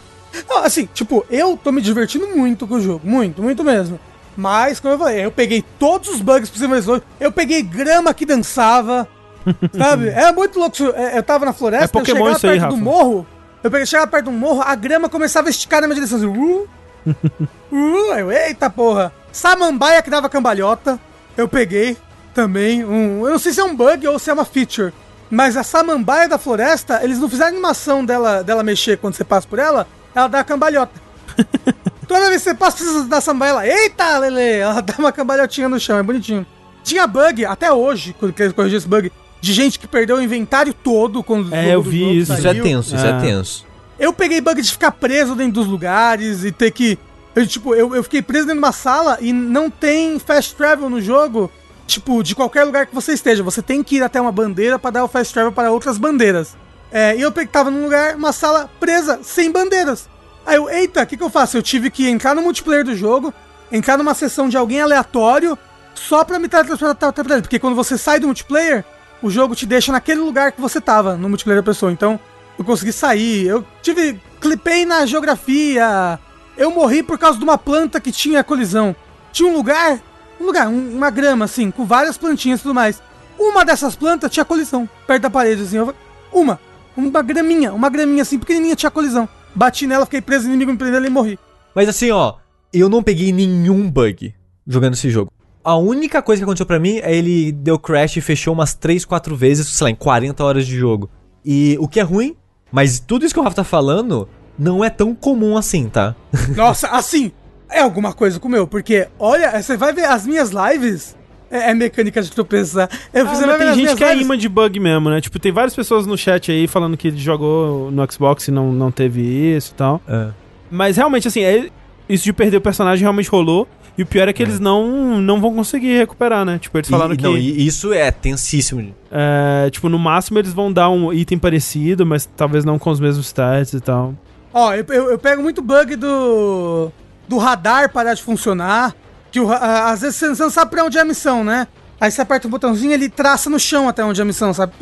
Não, 0.50 0.64
assim, 0.64 0.90
tipo, 0.94 1.26
eu 1.30 1.58
tô 1.58 1.72
me 1.72 1.82
divertindo 1.82 2.28
muito 2.28 2.68
com 2.68 2.76
o 2.76 2.82
jogo. 2.82 3.02
Muito, 3.08 3.42
muito 3.42 3.64
mesmo. 3.64 4.00
Mas, 4.36 4.82
como 4.82 4.94
eu 4.94 5.00
falei, 5.00 5.26
eu 5.26 5.32
peguei 5.32 5.64
todos 5.80 6.10
os 6.10 6.22
bugs 6.22 6.50
possíveis. 6.50 6.86
Eu 7.20 7.32
peguei 7.32 7.62
grama 7.62 8.14
que 8.14 8.26
dançava. 8.26 9.08
sabe? 9.78 10.10
É 10.10 10.32
muito 10.32 10.60
louco. 10.60 10.76
Eu 10.84 11.24
tava 11.24 11.46
na 11.46 11.54
floresta, 11.54 11.86
É 11.86 11.88
Pokémon 11.88 12.28
eu 12.28 12.34
aí, 12.34 12.40
perto 12.42 12.70
do 12.70 12.78
morro. 12.78 13.26
Eu 13.64 13.72
peguei, 13.72 13.86
chegava 13.86 14.08
perto 14.08 14.26
do 14.26 14.32
morro, 14.32 14.62
a 14.62 14.76
grama 14.76 15.10
começava 15.10 15.48
a 15.48 15.50
esticar 15.50 15.82
na 15.82 15.88
minha 15.88 15.96
direção. 15.96 16.18
Assim, 16.18 16.28
uh, 16.28 16.68
uh, 17.08 18.14
eu, 18.18 18.32
eita 18.32 18.70
porra. 18.70 19.12
Samambaia 19.32 20.02
que 20.02 20.10
dava 20.10 20.30
cambalhota. 20.30 21.00
Eu 21.38 21.48
peguei 21.48 21.98
também. 22.34 22.84
Um, 22.84 23.26
eu 23.26 23.32
não 23.32 23.40
sei 23.40 23.52
se 23.54 23.60
é 23.60 23.64
um 23.64 23.76
bug 23.76 24.08
ou 24.08 24.18
se 24.20 24.30
é 24.30 24.34
uma 24.34 24.46
feature. 24.46 24.94
Mas 25.30 25.58
a 25.58 25.64
samambaia 25.64 26.30
da 26.30 26.38
floresta, 26.38 27.02
eles 27.04 27.18
não 27.18 27.30
fizeram 27.30 27.50
animação 27.52 28.06
dela, 28.06 28.44
dela 28.44 28.64
mexer 28.64 28.98
quando 28.98 29.16
você 29.16 29.24
passa 29.24 29.48
por 29.48 29.60
ela. 29.60 29.88
Ela 30.14 30.28
dá 30.28 30.44
cambalhota. 30.44 30.94
Toda 32.08 32.30
vez 32.30 32.44
que 32.44 32.50
você 32.50 32.56
passa, 32.56 32.78
precisa 32.78 33.04
dar 33.06 33.20
samambaia 33.22 33.50
ela. 33.50 33.68
Eita, 33.68 34.18
Lele! 34.20 34.60
Ela 34.60 34.82
dá 34.82 34.94
uma 35.00 35.12
cambalhotinha 35.12 35.68
no 35.68 35.80
chão, 35.80 35.98
é 35.98 36.04
bonitinho. 36.04 36.46
Tinha 36.84 37.08
bug, 37.08 37.44
até 37.46 37.74
hoje, 37.74 38.16
quando 38.20 38.40
eles 38.40 38.54
corrigiram 38.54 38.78
esse 38.78 38.88
bug, 38.88 39.12
de 39.42 39.54
gente 39.54 39.80
que 39.80 39.88
perdeu 39.88 40.18
o 40.18 40.22
inventário 40.22 40.74
todo 40.74 41.24
quando 41.24 41.50
o 41.52 41.56
É, 41.56 41.74
eu 41.74 41.82
vi 41.82 42.00
jogo 42.00 42.12
isso. 42.14 42.34
Isso 42.34 42.48
é 42.48 42.52
saiu. 42.52 42.64
tenso, 42.64 42.96
isso 42.96 43.06
Ah. 43.06 43.10
é 43.10 43.20
tenso. 43.22 43.66
Eu 44.00 44.12
peguei 44.14 44.42
bug 44.42 44.62
de 44.62 44.72
ficar 44.72 44.92
preso 44.92 45.36
dentro 45.36 45.54
dos 45.54 45.68
lugares 45.68 46.44
e 46.44 46.52
ter 46.52 46.72
que. 46.72 47.00
Eu, 47.36 47.48
tipo, 47.48 47.74
eu, 47.74 47.96
eu 47.96 48.04
fiquei 48.04 48.22
preso 48.22 48.46
dentro 48.46 48.62
de 48.62 48.66
uma 48.66 48.72
sala 48.72 49.18
e 49.22 49.32
não 49.34 49.70
tem 49.70 50.20
fast 50.20 50.56
travel 50.56 50.90
no 50.90 51.02
jogo. 51.02 51.52
Tipo, 51.88 52.24
de 52.24 52.34
qualquer 52.34 52.64
lugar 52.64 52.88
que 52.88 52.96
você 52.96 53.14
esteja. 53.14 53.44
Você 53.44 53.62
tem 53.62 53.84
que 53.84 53.98
ir 53.98 54.04
até 54.04 54.20
uma 54.20 54.32
bandeira 54.32 54.80
pra 54.80 54.90
dar 54.90 55.04
o 55.04 55.08
fast 55.08 55.34
travel 55.34 55.52
para 55.52 55.72
outras 55.72 55.98
bandeiras. 55.98 56.56
É, 56.92 57.16
e 57.16 57.22
eu 57.22 57.32
tava 57.48 57.70
num 57.70 57.84
lugar, 57.84 58.16
uma 58.16 58.32
sala 58.32 58.70
presa, 58.80 59.20
sem 59.22 59.52
bandeiras. 59.52 60.10
Aí 60.46 60.56
eu, 60.56 60.70
eita, 60.70 61.04
o 61.04 61.06
que, 61.06 61.18
que 61.18 61.24
eu 61.24 61.30
faço? 61.30 61.58
Eu 61.58 61.64
tive 61.64 61.90
que 61.90 62.08
entrar 62.08 62.36
no 62.36 62.42
multiplayer 62.42 62.86
do 62.86 62.96
jogo, 62.96 63.34
entrar 63.72 63.98
numa 63.98 64.14
sessão 64.14 64.48
de 64.48 64.56
alguém 64.56 64.82
aleatório, 64.82 65.58
só 65.94 66.24
pra 66.24 66.40
me 66.40 66.48
teletransportar 66.48 67.12
pra 67.12 67.34
ele. 67.34 67.42
Porque 67.42 67.60
quando 67.60 67.76
você 67.76 67.98
sai 67.98 68.20
do 68.20 68.28
multiplayer, 68.28 68.86
o 69.22 69.30
jogo 69.30 69.56
te 69.56 69.66
deixa 69.66 69.92
naquele 69.92 70.22
lugar 70.22 70.52
que 70.52 70.62
você 70.62 70.80
tava, 70.80 71.18
no 71.18 71.28
multiplayer 71.28 71.62
da 71.62 71.66
pessoa. 71.66 71.92
Então, 71.92 72.20
eu 72.58 72.66
consegui 72.66 72.92
sair. 72.92 73.48
Eu 73.48 73.66
tive. 73.82 74.20
Clipei 74.40 74.86
na 74.86 75.06
geografia. 75.06 76.20
Eu 76.58 76.72
morri 76.72 77.02
por 77.04 77.18
causa 77.18 77.38
de 77.38 77.44
uma 77.44 77.58
planta 77.58 78.00
que 78.00 78.12
tinha 78.12 78.44
colisão. 78.44 78.96
Tinha 79.32 79.50
um 79.50 79.54
lugar. 79.56 80.00
Um 80.40 80.46
lugar, 80.46 80.68
um- 80.68 80.96
uma 80.98 81.10
grama, 81.10 81.46
assim, 81.46 81.72
com 81.72 81.86
várias 81.86 82.18
plantinhas 82.18 82.60
e 82.60 82.64
tudo 82.64 82.76
mais. 82.76 83.02
Uma 83.40 83.64
dessas 83.66 83.96
plantas 83.96 84.32
tinha 84.32 84.46
colisão, 84.46 84.88
perto 85.08 85.24
da 85.24 85.30
parede, 85.30 85.64
assim. 85.64 85.78
eu- 85.78 85.94
uma. 86.32 86.60
Uma 86.96 87.22
graminha, 87.22 87.74
uma 87.74 87.90
graminha 87.90 88.22
assim, 88.22 88.40
pequenininha, 88.40 88.76
tinha 88.76 88.90
colisão. 88.92 89.28
Bati 89.54 89.86
nela, 89.88 90.06
fiquei 90.06 90.22
preso, 90.22 90.48
inimigo 90.48 90.72
me 90.72 90.78
prendeu 90.78 91.04
e 91.04 91.10
morri. 91.10 91.38
Mas 91.74 91.90
assim, 91.90 92.10
ó, 92.12 92.36
eu 92.72 92.88
não 92.88 93.04
peguei 93.04 93.32
nenhum 93.34 93.90
bug 93.90 94.34
jogando 94.66 94.94
esse 94.94 95.10
jogo. 95.10 95.30
A 95.64 95.76
única 95.76 96.22
coisa 96.22 96.40
que 96.40 96.44
aconteceu 96.44 96.66
pra 96.66 96.80
mim 96.80 97.00
é 97.02 97.14
ele 97.14 97.52
deu 97.52 97.78
crash 97.80 98.18
e 98.18 98.22
fechou 98.22 98.54
umas 98.54 98.74
3, 98.74 99.04
4 99.04 99.36
vezes, 99.36 99.68
sei 99.68 99.86
lá, 99.86 99.92
em 99.92 99.96
40 99.96 100.44
horas 100.44 100.66
de 100.66 100.78
jogo. 100.78 101.10
E 101.44 101.76
o 101.80 101.88
que 101.88 102.00
é 102.00 102.04
ruim, 102.04 102.36
mas 102.76 103.00
tudo 103.00 103.24
isso 103.26 103.34
que 103.34 103.40
o 103.40 103.44
Rafa 103.44 103.56
tá 103.56 103.64
falando 103.64 104.28
não 104.60 104.84
é 104.84 104.90
tão 104.90 105.16
comum 105.16 105.56
assim, 105.58 105.88
tá? 105.88 106.14
Nossa, 106.56 106.88
assim, 106.90 107.32
é 107.72 107.80
alguma 107.80 108.12
coisa 108.14 108.38
com 108.40 108.50
o 108.50 108.52
meu, 108.52 108.68
porque, 108.68 109.08
olha, 109.18 109.62
você 109.62 109.78
vai 109.78 109.94
ver 109.94 110.04
as 110.06 110.28
minhas 110.28 110.52
lives. 110.52 111.16
É, 111.50 111.70
é 111.70 111.74
mecânica 111.76 112.22
de 112.22 112.32
tropeçar. 112.32 112.90
Eu 113.14 113.22
Ah, 113.22 113.30
mas 113.32 113.58
tem 113.58 113.74
gente 113.76 113.96
que 113.96 114.04
é 114.04 114.10
lives- 114.10 114.26
imã 114.26 114.36
de 114.38 114.50
bug 114.50 114.80
mesmo, 114.80 115.10
né? 115.10 115.22
Tipo, 115.22 115.38
tem 115.40 115.52
várias 115.52 115.76
pessoas 115.76 116.06
no 116.08 116.18
chat 116.18 116.52
aí 116.52 116.68
falando 116.68 116.98
que 116.98 117.16
jogou 117.16 117.92
no 117.92 118.12
Xbox 118.12 118.48
e 118.48 118.52
não, 118.52 118.74
não 118.74 118.92
teve 118.92 119.22
isso 119.22 119.72
e 119.72 119.76
tal. 119.76 120.02
É. 120.08 120.30
Mas 120.72 120.98
realmente, 120.98 121.28
assim, 121.28 121.42
é- 121.44 121.70
isso 122.10 122.24
de 122.26 122.34
perder 122.34 122.58
o 122.58 122.62
personagem 122.62 123.04
realmente 123.04 123.30
rolou. 123.30 123.68
E 123.98 124.04
o 124.04 124.06
pior 124.06 124.28
é 124.28 124.34
que 124.34 124.44
eles 124.44 124.60
não, 124.60 125.22
não 125.22 125.40
vão 125.40 125.54
conseguir 125.54 125.98
recuperar, 125.98 126.44
né? 126.44 126.60
Tipo, 126.60 126.78
eles 126.78 126.90
falaram 126.90 127.14
e, 127.14 127.18
que. 127.18 127.24
não, 127.24 127.38
isso 127.38 127.94
é 127.94 128.12
tensíssimo. 128.12 128.94
é, 129.10 129.70
tipo, 129.70 129.88
no 129.88 129.98
máximo 129.98 130.38
eles 130.38 130.52
vão 130.52 130.72
dar 130.72 130.90
um 130.90 131.14
item 131.14 131.38
parecido, 131.38 132.06
mas 132.06 132.26
talvez 132.36 132.66
não 132.66 132.78
com 132.78 132.90
os 132.90 133.00
mesmos 133.00 133.28
stats 133.28 133.74
e 133.74 133.80
tal. 133.80 134.14
Ó, 134.54 134.74
eu, 134.74 134.86
eu, 134.90 135.12
eu 135.12 135.20
pego 135.20 135.42
muito 135.42 135.62
bug 135.62 135.96
do. 135.96 136.92
do 137.28 137.38
radar 137.38 137.92
parar 137.92 138.14
de 138.14 138.24
funcionar. 138.24 138.94
Que 139.32 139.40
o, 139.40 139.52
às 139.52 140.02
vezes 140.02 140.16
você 140.18 140.44
não 140.44 140.50
sabe 140.50 140.72
pra 140.72 140.84
onde 140.84 140.98
é 140.98 141.02
a 141.02 141.06
missão, 141.06 141.44
né? 141.44 141.68
Aí 142.00 142.12
você 142.12 142.22
aperta 142.22 142.48
o 142.48 142.52
botãozinho 142.52 142.92
ele 142.92 143.10
traça 143.10 143.50
no 143.50 143.60
chão 143.60 143.88
até 143.88 144.04
onde 144.04 144.20
é 144.20 144.24
a 144.24 144.26
missão, 144.26 144.54
sabe? 144.54 144.74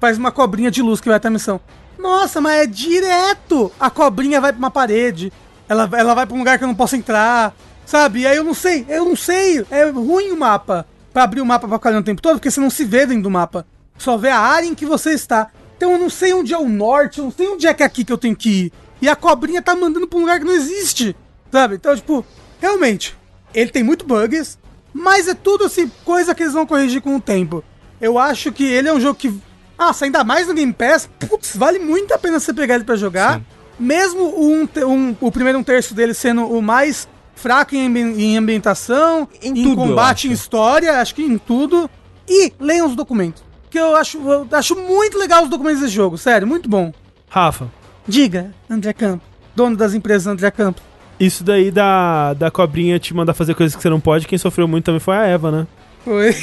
Faz 0.00 0.18
uma 0.18 0.30
cobrinha 0.30 0.70
de 0.70 0.82
luz 0.82 1.00
que 1.00 1.08
vai 1.08 1.16
até 1.16 1.28
a 1.28 1.30
missão. 1.30 1.60
Nossa, 1.98 2.40
mas 2.40 2.62
é 2.62 2.66
direto! 2.66 3.72
A 3.78 3.90
cobrinha 3.90 4.40
vai 4.40 4.52
pra 4.52 4.58
uma 4.58 4.70
parede. 4.70 5.32
Ela, 5.68 5.88
ela 5.92 6.14
vai 6.14 6.26
pra 6.26 6.34
um 6.34 6.38
lugar 6.38 6.58
que 6.58 6.64
eu 6.64 6.68
não 6.68 6.74
posso 6.74 6.96
entrar. 6.96 7.54
Sabe? 7.86 8.20
E 8.20 8.26
aí 8.26 8.36
eu 8.36 8.44
não 8.44 8.54
sei, 8.54 8.84
eu 8.88 9.04
não 9.04 9.16
sei. 9.16 9.64
É 9.70 9.84
ruim 9.90 10.30
o 10.30 10.36
mapa. 10.36 10.86
Pra 11.12 11.24
abrir 11.24 11.40
o 11.40 11.46
mapa 11.46 11.68
pra 11.68 11.78
ficar 11.78 11.90
olhando 11.90 12.02
o 12.02 12.06
tempo 12.06 12.22
todo, 12.22 12.36
porque 12.36 12.50
você 12.50 12.60
não 12.60 12.70
se 12.70 12.84
vê 12.84 13.06
dentro 13.06 13.24
do 13.24 13.30
mapa. 13.30 13.66
Só 13.96 14.16
vê 14.16 14.28
a 14.28 14.38
área 14.38 14.66
em 14.66 14.74
que 14.74 14.86
você 14.86 15.10
está. 15.10 15.50
Então 15.76 15.92
eu 15.92 15.98
não 15.98 16.10
sei 16.10 16.32
onde 16.32 16.52
é 16.52 16.58
o 16.58 16.68
norte, 16.68 17.18
eu 17.18 17.24
não 17.24 17.30
sei 17.30 17.48
onde 17.48 17.66
é 17.66 17.74
que 17.74 17.82
é 17.82 17.86
aqui 17.86 18.04
que 18.04 18.12
eu 18.12 18.18
tenho 18.18 18.34
que 18.34 18.48
ir. 18.48 18.72
E 19.00 19.08
a 19.08 19.14
cobrinha 19.14 19.62
tá 19.62 19.76
mandando 19.76 20.08
pra 20.08 20.18
um 20.18 20.22
lugar 20.22 20.38
que 20.38 20.44
não 20.44 20.54
existe. 20.54 21.14
Sabe? 21.52 21.76
Então, 21.76 21.94
tipo, 21.94 22.24
realmente, 22.60 23.16
ele 23.54 23.70
tem 23.70 23.82
muito 23.82 24.06
bugs, 24.06 24.58
mas 24.92 25.28
é 25.28 25.34
tudo 25.34 25.64
assim, 25.64 25.90
coisa 26.04 26.34
que 26.34 26.42
eles 26.42 26.54
vão 26.54 26.66
corrigir 26.66 27.00
com 27.00 27.14
o 27.16 27.20
tempo. 27.20 27.62
Eu 28.00 28.18
acho 28.18 28.50
que 28.50 28.64
ele 28.64 28.88
é 28.88 28.92
um 28.92 29.00
jogo 29.00 29.14
que. 29.14 29.32
Nossa, 29.78 30.04
ainda 30.04 30.24
mais 30.24 30.46
no 30.46 30.54
Game 30.54 30.72
Pass, 30.72 31.08
putz, 31.18 31.56
vale 31.56 31.78
muito 31.78 32.12
a 32.14 32.18
pena 32.18 32.40
você 32.40 32.52
pegar 32.52 32.76
ele 32.76 32.84
pra 32.84 32.96
jogar. 32.96 33.40
Mesmo 33.78 34.22
um, 34.38 34.68
um- 34.86 35.16
o 35.20 35.30
primeiro 35.32 35.58
um 35.58 35.62
terço 35.64 35.94
dele 35.94 36.14
sendo 36.14 36.44
o 36.46 36.62
mais 36.62 37.08
fraco 37.34 37.74
em, 37.74 37.86
em 37.96 38.36
ambientação, 38.38 39.28
Em 39.42 39.50
em, 39.50 39.62
tudo, 39.64 39.76
combate, 39.76 40.28
em 40.28 40.32
história, 40.32 41.00
acho 41.00 41.14
que 41.14 41.22
em 41.22 41.36
tudo. 41.38 41.90
E 42.28 42.52
leiam 42.60 42.86
os 42.86 42.94
documentos. 42.96 43.42
Que 43.70 43.78
eu 43.78 43.96
acho, 43.96 44.18
eu 44.18 44.46
acho 44.52 44.76
muito 44.76 45.18
legal 45.18 45.42
os 45.44 45.50
documentos 45.50 45.80
desse 45.80 45.92
jogo, 45.92 46.16
sério, 46.16 46.46
muito 46.46 46.68
bom. 46.68 46.92
Rafa, 47.28 47.68
Diga, 48.06 48.52
André 48.70 48.92
Campos, 48.92 49.26
dono 49.56 49.76
das 49.76 49.92
empresas 49.94 50.26
André 50.28 50.50
Campos. 50.52 50.82
isso 51.18 51.42
daí 51.42 51.70
da, 51.72 52.32
da 52.34 52.50
cobrinha 52.50 52.98
te 53.00 53.12
mandar 53.12 53.34
fazer 53.34 53.54
coisas 53.54 53.74
que 53.74 53.82
você 53.82 53.90
não 53.90 53.98
pode, 53.98 54.26
quem 54.28 54.38
sofreu 54.38 54.68
muito 54.68 54.84
também 54.84 55.00
foi 55.00 55.16
a 55.16 55.24
Eva, 55.24 55.50
né? 55.50 55.66
Foi. 56.04 56.34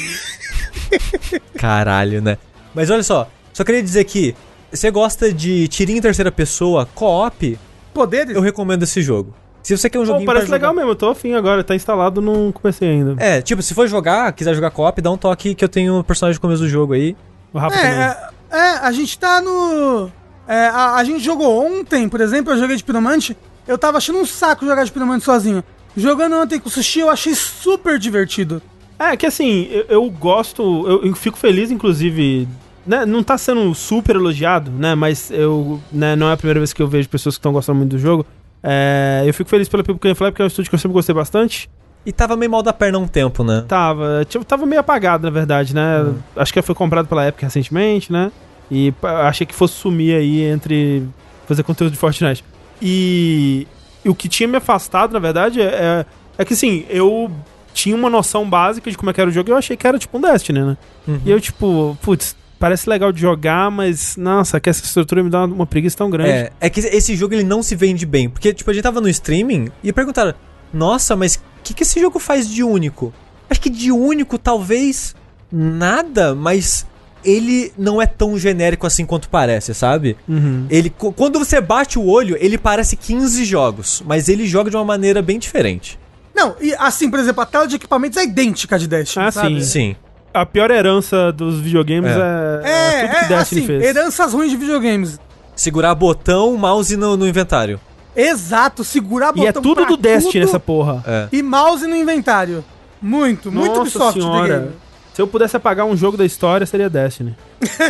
Caralho, 1.56 2.20
né? 2.20 2.36
Mas 2.74 2.90
olha 2.90 3.02
só, 3.02 3.28
só 3.52 3.64
queria 3.64 3.82
dizer 3.82 4.04
que 4.04 4.34
você 4.72 4.90
gosta 4.90 5.32
de 5.32 5.68
tirinho 5.68 5.98
em 5.98 6.02
terceira 6.02 6.30
pessoa, 6.32 6.88
co-op, 6.94 7.58
Poderes? 7.92 8.34
eu 8.34 8.40
recomendo 8.40 8.82
esse 8.82 9.02
jogo. 9.02 9.34
Se 9.62 9.76
você 9.76 9.88
quer 9.88 9.98
um 9.98 10.02
Pô, 10.02 10.06
joguinho 10.06 10.26
parece 10.26 10.46
pra 10.46 10.56
jogar- 10.56 10.68
legal 10.70 10.74
mesmo, 10.74 10.90
eu 10.90 10.96
tô 10.96 11.08
afim 11.10 11.34
agora, 11.34 11.62
tá 11.62 11.74
instalado, 11.74 12.20
não 12.20 12.50
comecei 12.50 12.88
ainda. 12.88 13.14
É, 13.22 13.40
tipo, 13.40 13.62
se 13.62 13.74
for 13.74 13.86
jogar, 13.86 14.32
quiser 14.32 14.54
jogar 14.54 14.70
co-op, 14.70 15.00
dá 15.00 15.10
um 15.10 15.16
toque 15.16 15.54
que 15.54 15.64
eu 15.64 15.68
tenho 15.68 15.98
o 16.00 16.04
personagem 16.04 16.36
no 16.36 16.40
começo 16.40 16.62
do 16.62 16.68
jogo 16.68 16.94
aí. 16.94 17.16
O 17.52 17.58
Rafa 17.58 17.76
também. 17.76 17.92
É, 17.92 18.16
é, 18.50 18.56
é, 18.58 18.70
a 18.78 18.90
gente 18.90 19.16
tá 19.18 19.40
no. 19.40 20.10
é, 20.48 20.66
a, 20.66 20.94
a 20.96 21.04
gente 21.04 21.20
jogou 21.22 21.64
ontem, 21.64 22.08
por 22.08 22.20
exemplo, 22.20 22.52
eu 22.52 22.58
joguei 22.58 22.76
de 22.76 22.82
piromante. 22.82 23.36
Eu 23.68 23.78
tava 23.78 23.98
achando 23.98 24.18
um 24.18 24.26
saco 24.26 24.66
jogar 24.66 24.82
de 24.84 24.90
piromante 24.90 25.24
sozinho. 25.24 25.62
Jogando 25.96 26.34
ontem 26.36 26.58
com 26.58 26.68
o 26.68 26.72
sushi, 26.72 27.00
eu 27.00 27.10
achei 27.10 27.34
super 27.34 27.98
divertido. 27.98 28.60
É, 28.98 29.16
que 29.16 29.26
assim, 29.26 29.68
eu, 29.70 29.84
eu 29.88 30.10
gosto, 30.10 30.62
eu, 30.88 31.04
eu 31.06 31.14
fico 31.14 31.38
feliz, 31.38 31.70
inclusive, 31.70 32.48
né, 32.86 33.06
não 33.06 33.22
tá 33.22 33.38
sendo 33.38 33.74
super 33.74 34.16
elogiado, 34.16 34.70
né, 34.70 34.94
mas 34.94 35.30
eu, 35.30 35.80
né, 35.92 36.16
não 36.16 36.28
é 36.28 36.32
a 36.32 36.36
primeira 36.36 36.60
vez 36.60 36.72
que 36.72 36.82
eu 36.82 36.88
vejo 36.88 37.08
pessoas 37.08 37.36
que 37.36 37.38
estão 37.38 37.52
gostando 37.52 37.78
muito 37.78 37.90
do 37.90 37.98
jogo. 37.98 38.26
É, 38.62 39.22
eu 39.26 39.34
fico 39.34 39.48
feliz 39.48 39.68
pela 39.68 39.82
People 39.82 40.00
Can 40.00 40.14
Fly, 40.14 40.30
porque 40.30 40.42
é 40.42 40.44
um 40.44 40.48
estúdio 40.48 40.70
que 40.70 40.74
eu 40.74 40.78
sempre 40.78 40.94
gostei 40.94 41.14
bastante. 41.14 41.68
E 42.04 42.12
tava 42.12 42.36
meio 42.36 42.50
mal 42.50 42.62
da 42.62 42.72
perna 42.72 42.98
há 42.98 43.00
um 43.00 43.06
tempo, 43.06 43.44
né? 43.44 43.64
Tava, 43.68 44.24
tipo, 44.28 44.44
tava 44.44 44.66
meio 44.66 44.80
apagado, 44.80 45.22
na 45.22 45.30
verdade, 45.30 45.74
né, 45.74 46.12
acho 46.36 46.52
que 46.52 46.60
foi 46.62 46.74
comprado 46.74 47.06
pela 47.06 47.26
Epic 47.26 47.42
recentemente, 47.42 48.12
né, 48.12 48.32
e 48.70 48.92
achei 49.24 49.46
que 49.46 49.54
fosse 49.54 49.74
sumir 49.74 50.16
aí 50.16 50.42
entre 50.42 51.06
fazer 51.46 51.62
conteúdo 51.62 51.92
de 51.92 51.98
Fortnite. 51.98 52.44
E, 52.80 53.66
e 54.04 54.08
o 54.08 54.14
que 54.14 54.28
tinha 54.28 54.48
me 54.48 54.56
afastado, 54.56 55.12
na 55.12 55.20
verdade, 55.20 55.60
é, 55.60 55.64
é, 55.64 56.06
é 56.38 56.44
que, 56.44 56.54
assim, 56.54 56.84
eu 56.88 57.30
tinha 57.72 57.94
uma 57.94 58.10
noção 58.10 58.48
básica 58.48 58.90
de 58.90 58.96
como 58.98 59.10
é 59.10 59.12
que 59.12 59.20
era 59.20 59.30
o 59.30 59.32
jogo 59.32 59.50
e 59.50 59.52
eu 59.52 59.56
achei 59.56 59.76
que 59.76 59.86
era 59.86 59.98
tipo 59.98 60.18
um 60.18 60.20
Destiny, 60.20 60.60
né? 60.60 60.76
E 61.24 61.30
eu, 61.30 61.40
tipo, 61.40 61.96
putz, 62.02 62.36
parece 62.62 62.88
legal 62.88 63.10
de 63.10 63.20
jogar, 63.20 63.72
mas, 63.72 64.16
nossa, 64.16 64.60
que 64.60 64.70
essa 64.70 64.84
estrutura 64.84 65.20
me 65.20 65.28
dá 65.28 65.46
uma 65.46 65.66
preguiça 65.66 65.96
tão 65.96 66.08
grande. 66.08 66.30
É, 66.30 66.52
é 66.60 66.70
que 66.70 66.78
esse 66.78 67.16
jogo 67.16 67.34
ele 67.34 67.42
não 67.42 67.60
se 67.60 67.74
vende 67.74 68.06
bem. 68.06 68.30
Porque, 68.30 68.54
tipo, 68.54 68.70
a 68.70 68.72
gente 68.72 68.84
tava 68.84 69.00
no 69.00 69.08
streaming 69.08 69.68
e 69.82 69.92
perguntaram: 69.92 70.32
Nossa, 70.72 71.16
mas 71.16 71.34
o 71.34 71.40
que, 71.64 71.74
que 71.74 71.82
esse 71.82 72.00
jogo 72.00 72.20
faz 72.20 72.48
de 72.48 72.62
único? 72.62 73.12
Acho 73.50 73.60
que 73.60 73.68
de 73.68 73.90
único, 73.90 74.38
talvez 74.38 75.12
nada, 75.50 76.36
mas 76.36 76.86
ele 77.24 77.72
não 77.76 78.00
é 78.00 78.06
tão 78.06 78.38
genérico 78.38 78.86
assim 78.86 79.04
quanto 79.04 79.28
parece, 79.28 79.74
sabe? 79.74 80.16
Uhum. 80.28 80.66
Ele, 80.70 80.88
quando 80.88 81.40
você 81.40 81.60
bate 81.60 81.98
o 81.98 82.06
olho, 82.06 82.36
ele 82.38 82.56
parece 82.56 82.96
15 82.96 83.44
jogos, 83.44 84.04
mas 84.06 84.28
ele 84.28 84.46
joga 84.46 84.70
de 84.70 84.76
uma 84.76 84.84
maneira 84.84 85.20
bem 85.20 85.36
diferente. 85.36 85.98
Não, 86.32 86.54
e 86.60 86.72
assim, 86.74 87.10
por 87.10 87.18
exemplo, 87.18 87.42
a 87.42 87.46
tela 87.46 87.66
de 87.66 87.74
equipamentos 87.74 88.16
é 88.18 88.22
idêntica 88.22 88.78
de 88.78 88.86
Destiny, 88.86 89.26
Ah, 89.26 89.30
sabe? 89.32 89.64
sim. 89.64 89.90
Sim. 89.90 89.96
A 90.34 90.46
pior 90.46 90.70
herança 90.70 91.30
dos 91.32 91.60
videogames 91.60 92.10
É. 92.12 92.60
é, 92.64 92.70
É, 92.70 93.00
tudo 93.06 93.10
que 93.10 93.24
é, 93.24 93.28
Destiny 93.28 93.60
assim, 93.60 93.66
fez. 93.66 93.84
heranças 93.84 94.32
ruins 94.32 94.50
de 94.50 94.56
videogames. 94.56 95.20
Segurar 95.54 95.94
botão, 95.94 96.56
mouse 96.56 96.96
no, 96.96 97.16
no 97.16 97.28
inventário. 97.28 97.78
Exato, 98.16 98.84
segurar 98.84 99.32
E 99.36 99.46
é 99.46 99.52
tudo 99.52 99.84
do 99.86 99.96
Destiny 99.96 100.32
tudo 100.44 100.48
essa 100.48 100.60
porra. 100.60 101.02
É. 101.06 101.28
E 101.32 101.42
mouse 101.42 101.86
no 101.86 101.96
inventário. 101.96 102.64
Muito, 103.00 103.50
muito 103.50 103.68
Nossa 103.68 103.80
Ubisoft 103.82 104.14
The 104.14 104.20
senhora. 104.20 104.58
Game. 104.58 104.70
Se 105.14 105.20
eu 105.20 105.26
pudesse 105.26 105.54
apagar 105.56 105.84
um 105.84 105.94
jogo 105.94 106.16
da 106.16 106.24
história, 106.24 106.66
seria 106.66 106.88
Destiny. 106.88 107.36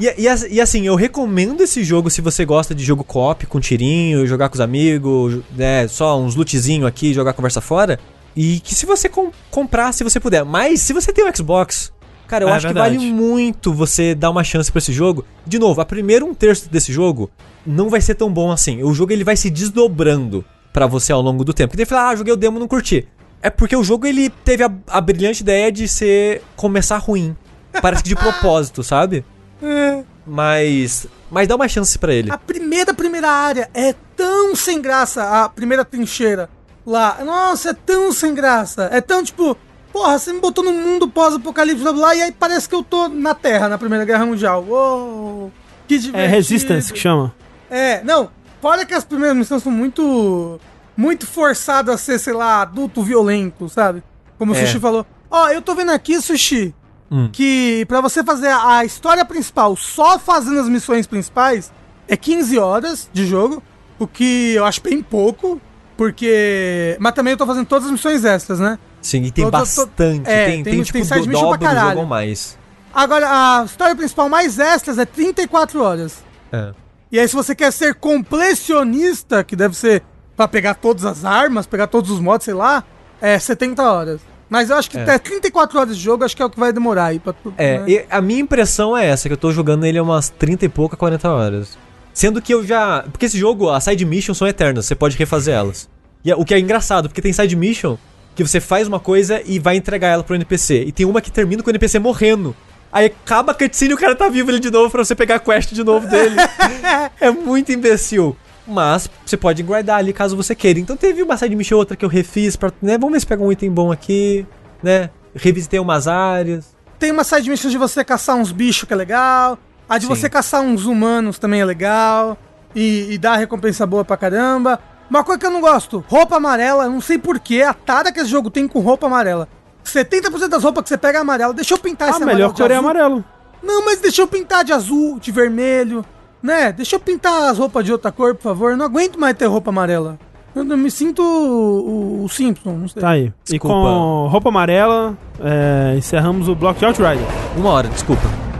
E, 0.00 0.06
e 0.06 0.54
e 0.54 0.60
assim, 0.60 0.86
eu 0.86 0.94
recomendo 0.96 1.60
esse 1.62 1.84
jogo 1.84 2.10
se 2.10 2.20
você 2.20 2.44
gosta 2.44 2.74
de 2.74 2.82
jogo 2.82 3.04
co-op, 3.04 3.46
com 3.46 3.60
tirinho, 3.60 4.26
jogar 4.26 4.48
com 4.48 4.54
os 4.54 4.60
amigos, 4.60 5.38
né, 5.54 5.86
só 5.86 6.18
uns 6.18 6.34
lootzinho 6.34 6.86
aqui, 6.86 7.12
jogar 7.12 7.34
conversa 7.34 7.60
fora. 7.60 8.00
E 8.34 8.60
que 8.60 8.74
se 8.74 8.86
você 8.86 9.08
com- 9.08 9.30
comprar, 9.50 9.92
se 9.92 10.02
você 10.04 10.18
puder. 10.18 10.44
Mas 10.44 10.80
se 10.80 10.92
você 10.92 11.12
tem 11.12 11.28
o 11.28 11.36
Xbox, 11.36 11.92
cara, 12.26 12.44
eu 12.44 12.48
É 12.48 12.52
acho 12.52 12.66
verdade. 12.66 12.96
que 12.96 12.98
vale 13.04 13.12
muito 13.12 13.72
você 13.72 14.14
dar 14.14 14.30
uma 14.30 14.42
chance 14.44 14.70
pra 14.72 14.78
esse 14.78 14.92
jogo. 14.92 15.24
De 15.46 15.58
novo, 15.58 15.80
a 15.80 15.84
primeiro 15.84 16.24
um 16.26 16.34
terço 16.34 16.68
desse 16.70 16.92
jogo 16.92 17.30
não 17.66 17.88
vai 17.90 18.00
ser 18.00 18.14
tão 18.14 18.32
bom 18.32 18.50
assim. 18.50 18.82
O 18.82 18.92
jogo 18.94 19.12
ele 19.12 19.24
vai 19.24 19.36
se 19.36 19.50
desdobrando 19.50 20.44
pra 20.72 20.86
você 20.86 21.12
ao 21.12 21.20
longo 21.20 21.44
do 21.44 21.52
tempo. 21.52 21.68
Porque 21.70 21.78
tem 21.78 21.86
que 21.86 21.90
falar, 21.90 22.08
ah, 22.10 22.16
joguei 22.16 22.32
o 22.32 22.36
demo, 22.36 22.58
não 22.58 22.66
curti. 22.68 23.06
É 23.42 23.50
porque 23.50 23.76
o 23.76 23.84
jogo 23.84 24.06
ele 24.06 24.30
teve 24.30 24.62
a, 24.64 24.72
a 24.88 25.00
brilhante 25.00 25.42
ideia 25.42 25.70
de 25.70 25.86
ser 25.88 26.42
começar 26.56 26.96
ruim. 26.98 27.36
Parece 27.82 28.02
que 28.02 28.08
de 28.08 28.14
propósito, 28.16 28.82
sabe? 28.82 29.24
É. 29.62 30.02
Mas. 30.26 31.06
Mas 31.30 31.48
dá 31.48 31.56
uma 31.56 31.68
chance 31.68 31.98
pra 31.98 32.12
ele. 32.14 32.30
A 32.30 32.38
primeira, 32.38 32.94
primeira 32.94 33.28
área 33.30 33.68
é 33.74 33.94
tão 34.16 34.54
sem 34.54 34.80
graça, 34.80 35.42
a 35.44 35.48
primeira 35.48 35.84
trincheira 35.84 36.48
lá. 36.86 37.18
Nossa, 37.24 37.70
é 37.70 37.74
tão 37.74 38.12
sem 38.12 38.34
graça. 38.34 38.88
É 38.92 39.00
tão 39.00 39.22
tipo, 39.22 39.56
porra, 39.92 40.18
você 40.18 40.32
me 40.32 40.40
botou 40.40 40.64
num 40.64 40.72
mundo 40.74 41.08
pós-apocalipse, 41.08 41.82
blá, 41.82 41.92
blá, 41.92 42.14
e 42.14 42.22
aí 42.22 42.32
parece 42.32 42.68
que 42.68 42.74
eu 42.74 42.82
tô 42.82 43.08
na 43.08 43.34
Terra, 43.34 43.68
na 43.68 43.78
Primeira 43.78 44.04
Guerra 44.04 44.26
Mundial. 44.26 44.64
Uou, 44.68 45.52
que 45.88 45.98
divertido. 45.98 46.18
É 46.24 46.26
Resistance 46.26 46.92
que 46.92 46.98
chama. 46.98 47.34
É, 47.70 48.02
não, 48.04 48.30
fora 48.60 48.84
que 48.84 48.94
as 48.94 49.04
primeiras 49.04 49.36
missões 49.36 49.62
são 49.62 49.72
muito, 49.72 50.60
muito 50.96 51.26
forçadas 51.26 51.94
a 51.94 51.98
ser, 51.98 52.18
sei 52.18 52.32
lá, 52.32 52.62
adulto 52.62 53.02
violento, 53.02 53.68
sabe? 53.68 54.02
Como 54.38 54.52
o 54.52 54.56
É. 54.56 54.60
Sushi 54.66 54.78
falou. 54.80 55.06
Ó, 55.30 55.48
eu 55.48 55.62
tô 55.62 55.74
vendo 55.74 55.90
aqui, 55.92 56.20
Sushi, 56.20 56.74
Hum. 57.10 57.28
que 57.30 57.84
pra 57.88 58.00
você 58.00 58.24
fazer 58.24 58.48
a, 58.48 58.78
a 58.78 58.84
história 58.86 59.22
principal 59.24 59.76
só 59.76 60.18
fazendo 60.18 60.58
as 60.60 60.68
missões 60.68 61.06
principais 61.06 61.70
é 62.08 62.16
15 62.16 62.58
horas 62.58 63.08
de 63.12 63.26
jogo, 63.26 63.62
o 63.98 64.06
que 64.06 64.54
eu 64.54 64.64
acho 64.64 64.80
bem 64.82 65.02
pouco, 65.02 65.60
porque... 65.96 66.96
Mas 67.00 67.12
também 67.12 67.32
eu 67.32 67.36
tô 67.36 67.46
fazendo 67.46 67.66
todas 67.66 67.86
as 67.86 67.92
missões 67.92 68.24
extras, 68.24 68.58
né? 68.60 68.78
Sim, 69.00 69.22
e 69.24 69.30
tem 69.30 69.44
tô- 69.44 69.50
bastante. 69.50 70.28
é, 70.28 70.46
tem, 70.46 70.62
tem, 70.62 70.74
tem- 70.74 70.82
tipo, 70.82 70.98
tem 70.98 71.04
side 71.04 71.20
do, 71.22 71.28
mission 71.28 71.48
pra 71.50 71.50
dobra 71.50 71.58
do 71.58 71.64
jogo 71.70 71.76
caralho. 71.80 71.98
ou 72.00 72.06
mais. 72.06 72.58
Agora, 72.94 73.26
a 73.28 73.64
história 73.64 73.96
principal 73.96 74.28
mais 74.28 74.58
extras 74.58 74.98
é 74.98 75.04
34 75.04 75.82
horas. 75.82 76.22
É. 76.52 76.72
E 77.10 77.18
aí, 77.18 77.26
se 77.28 77.34
você 77.34 77.54
quer 77.54 77.72
ser 77.72 77.94
completionista, 77.96 79.42
que 79.44 79.56
deve 79.56 79.76
ser 79.76 80.02
pra 80.36 80.46
pegar 80.48 80.74
todas 80.74 81.04
as 81.04 81.24
armas, 81.24 81.66
pegar 81.66 81.86
todos 81.86 82.10
os 82.10 82.20
mods, 82.20 82.44
sei 82.44 82.54
lá, 82.54 82.84
é 83.20 83.38
70 83.38 83.82
horas. 83.82 84.20
Mas 84.48 84.68
eu 84.70 84.76
acho 84.76 84.90
que 84.90 84.98
É. 84.98 85.02
até 85.02 85.18
34 85.18 85.78
horas 85.78 85.96
de 85.96 86.02
jogo, 86.02 86.24
acho 86.24 86.36
que 86.36 86.42
é 86.42 86.44
o 86.44 86.50
que 86.50 86.60
vai 86.60 86.72
demorar 86.72 87.06
aí 87.06 87.18
pra 87.18 87.32
tudo. 87.32 87.54
É, 87.56 87.78
né? 87.78 87.84
e 87.88 88.04
a 88.10 88.20
minha 88.20 88.40
impressão 88.40 88.96
é 88.96 89.06
essa, 89.06 89.28
que 89.28 89.32
eu 89.32 89.36
tô 89.38 89.50
jogando 89.50 89.84
ele 89.86 89.96
há 89.98 90.02
umas 90.02 90.28
30 90.28 90.66
e 90.66 90.68
pouca, 90.68 90.96
40 90.96 91.30
horas. 91.30 91.78
Sendo 92.12 92.42
que 92.42 92.52
eu 92.52 92.64
já. 92.66 93.04
Porque 93.10 93.26
esse 93.26 93.38
jogo, 93.38 93.70
as 93.70 93.84
side 93.84 94.04
missions 94.04 94.36
são 94.38 94.46
eternas, 94.46 94.86
você 94.86 94.94
pode 94.94 95.16
refazer 95.16 95.54
elas. 95.54 95.88
E 96.24 96.30
é- 96.30 96.36
o 96.36 96.44
que 96.44 96.54
é 96.54 96.58
engraçado, 96.58 97.08
porque 97.08 97.22
tem 97.22 97.32
side 97.32 97.56
mission 97.56 97.96
que 98.34 98.42
você 98.44 98.60
faz 98.60 98.86
uma 98.88 99.00
coisa 99.00 99.42
e 99.44 99.58
vai 99.58 99.76
entregar 99.76 100.08
ela 100.08 100.22
pro 100.22 100.34
NPC. 100.34 100.84
E 100.86 100.92
tem 100.92 101.04
uma 101.06 101.20
que 101.20 101.30
termina 101.30 101.62
com 101.62 101.68
o 101.68 101.72
NPC 101.72 101.98
morrendo. 101.98 102.54
Aí 102.92 103.06
acaba 103.06 103.52
a 103.52 103.54
cutscene 103.54 103.92
e 103.92 103.94
o 103.94 103.98
cara 103.98 104.14
tá 104.14 104.28
vivo 104.28 104.50
ali 104.50 104.60
de 104.60 104.70
novo 104.70 104.90
pra 104.90 105.04
você 105.04 105.14
pegar 105.14 105.36
a 105.36 105.38
quest 105.38 105.72
de 105.72 105.82
novo 105.82 106.06
dele. 106.06 106.36
é 107.20 107.30
muito 107.30 107.72
imbecil. 107.72 108.36
Mas 108.66 109.08
você 109.24 109.36
pode 109.36 109.62
guardar 109.62 109.98
ali 109.98 110.12
caso 110.12 110.36
você 110.36 110.54
queira. 110.54 110.78
Então 110.78 110.96
teve 110.96 111.22
uma 111.22 111.36
side 111.36 111.56
mission 111.56 111.76
outra 111.76 111.96
que 111.96 112.04
eu 112.04 112.08
refiz 112.08 112.54
pra. 112.54 112.70
Né, 112.80 112.96
vamos 112.98 113.14
ver 113.14 113.20
se 113.20 113.26
pega 113.26 113.42
um 113.42 113.50
item 113.50 113.70
bom 113.70 113.90
aqui, 113.90 114.46
né? 114.82 115.10
Revisitei 115.34 115.80
umas 115.80 116.06
áreas. 116.06 116.76
Tem 116.98 117.10
uma 117.10 117.24
side 117.24 117.48
mission 117.50 117.70
de 117.70 117.78
você 117.78 118.04
caçar 118.04 118.36
uns 118.36 118.52
bichos 118.52 118.86
que 118.86 118.92
é 118.92 118.96
legal. 118.96 119.58
A 119.92 119.98
de 119.98 120.06
Sim. 120.06 120.14
você 120.14 120.30
caçar 120.30 120.62
uns 120.62 120.86
humanos 120.86 121.38
também 121.38 121.60
é 121.60 121.64
legal. 121.66 122.38
E, 122.74 123.12
e 123.12 123.18
dá 123.18 123.36
recompensa 123.36 123.86
boa 123.86 124.02
pra 124.02 124.16
caramba. 124.16 124.80
Uma 125.10 125.22
coisa 125.22 125.38
que 125.38 125.44
eu 125.44 125.50
não 125.50 125.60
gosto, 125.60 126.02
roupa 126.08 126.36
amarela, 126.36 126.88
não 126.88 127.02
sei 127.02 127.18
porquê, 127.18 127.60
a 127.60 127.74
tara 127.74 128.10
que 128.10 128.18
esse 128.18 128.30
jogo 128.30 128.48
tem 128.48 128.66
com 128.66 128.80
roupa 128.80 129.06
amarela. 129.06 129.46
70% 129.84 130.48
das 130.48 130.64
roupas 130.64 130.84
que 130.84 130.88
você 130.88 130.96
pega 130.96 131.18
é 131.18 131.20
amarela. 131.20 131.52
Deixa 131.52 131.74
eu 131.74 131.78
pintar 131.78 132.08
A 132.08 132.10
esse 132.12 132.20
melhor 132.20 132.32
amarelo 132.32 132.52
de 132.54 132.62
cor 132.62 132.70
é 132.70 132.74
amarelo. 132.74 133.24
Não, 133.62 133.84
mas 133.84 134.00
deixa 134.00 134.22
eu 134.22 134.26
pintar 134.26 134.64
de 134.64 134.72
azul, 134.72 135.20
de 135.20 135.30
vermelho, 135.30 136.02
né? 136.42 136.72
Deixa 136.72 136.96
eu 136.96 137.00
pintar 137.00 137.50
as 137.50 137.58
roupas 137.58 137.84
de 137.84 137.92
outra 137.92 138.10
cor, 138.10 138.34
por 138.34 138.44
favor. 138.44 138.70
Eu 138.70 138.78
não 138.78 138.86
aguento 138.86 139.20
mais 139.20 139.36
ter 139.36 139.44
roupa 139.44 139.68
amarela. 139.68 140.18
Eu 140.54 140.64
não 140.64 140.78
me 140.78 140.90
sinto 140.90 141.22
o, 141.22 142.24
o 142.24 142.28
Simpson, 142.30 142.72
não 142.72 142.88
sei. 142.88 143.02
Tá 143.02 143.10
aí. 143.10 143.30
Desculpa. 143.44 143.56
E 143.56 143.58
com 143.58 144.28
roupa 144.28 144.48
amarela, 144.48 145.18
é, 145.38 145.96
encerramos 145.98 146.48
o 146.48 146.54
bloco 146.54 146.78
de 146.78 146.86
Outrider. 146.86 147.26
Uma 147.58 147.68
hora, 147.68 147.88
desculpa. 147.88 148.51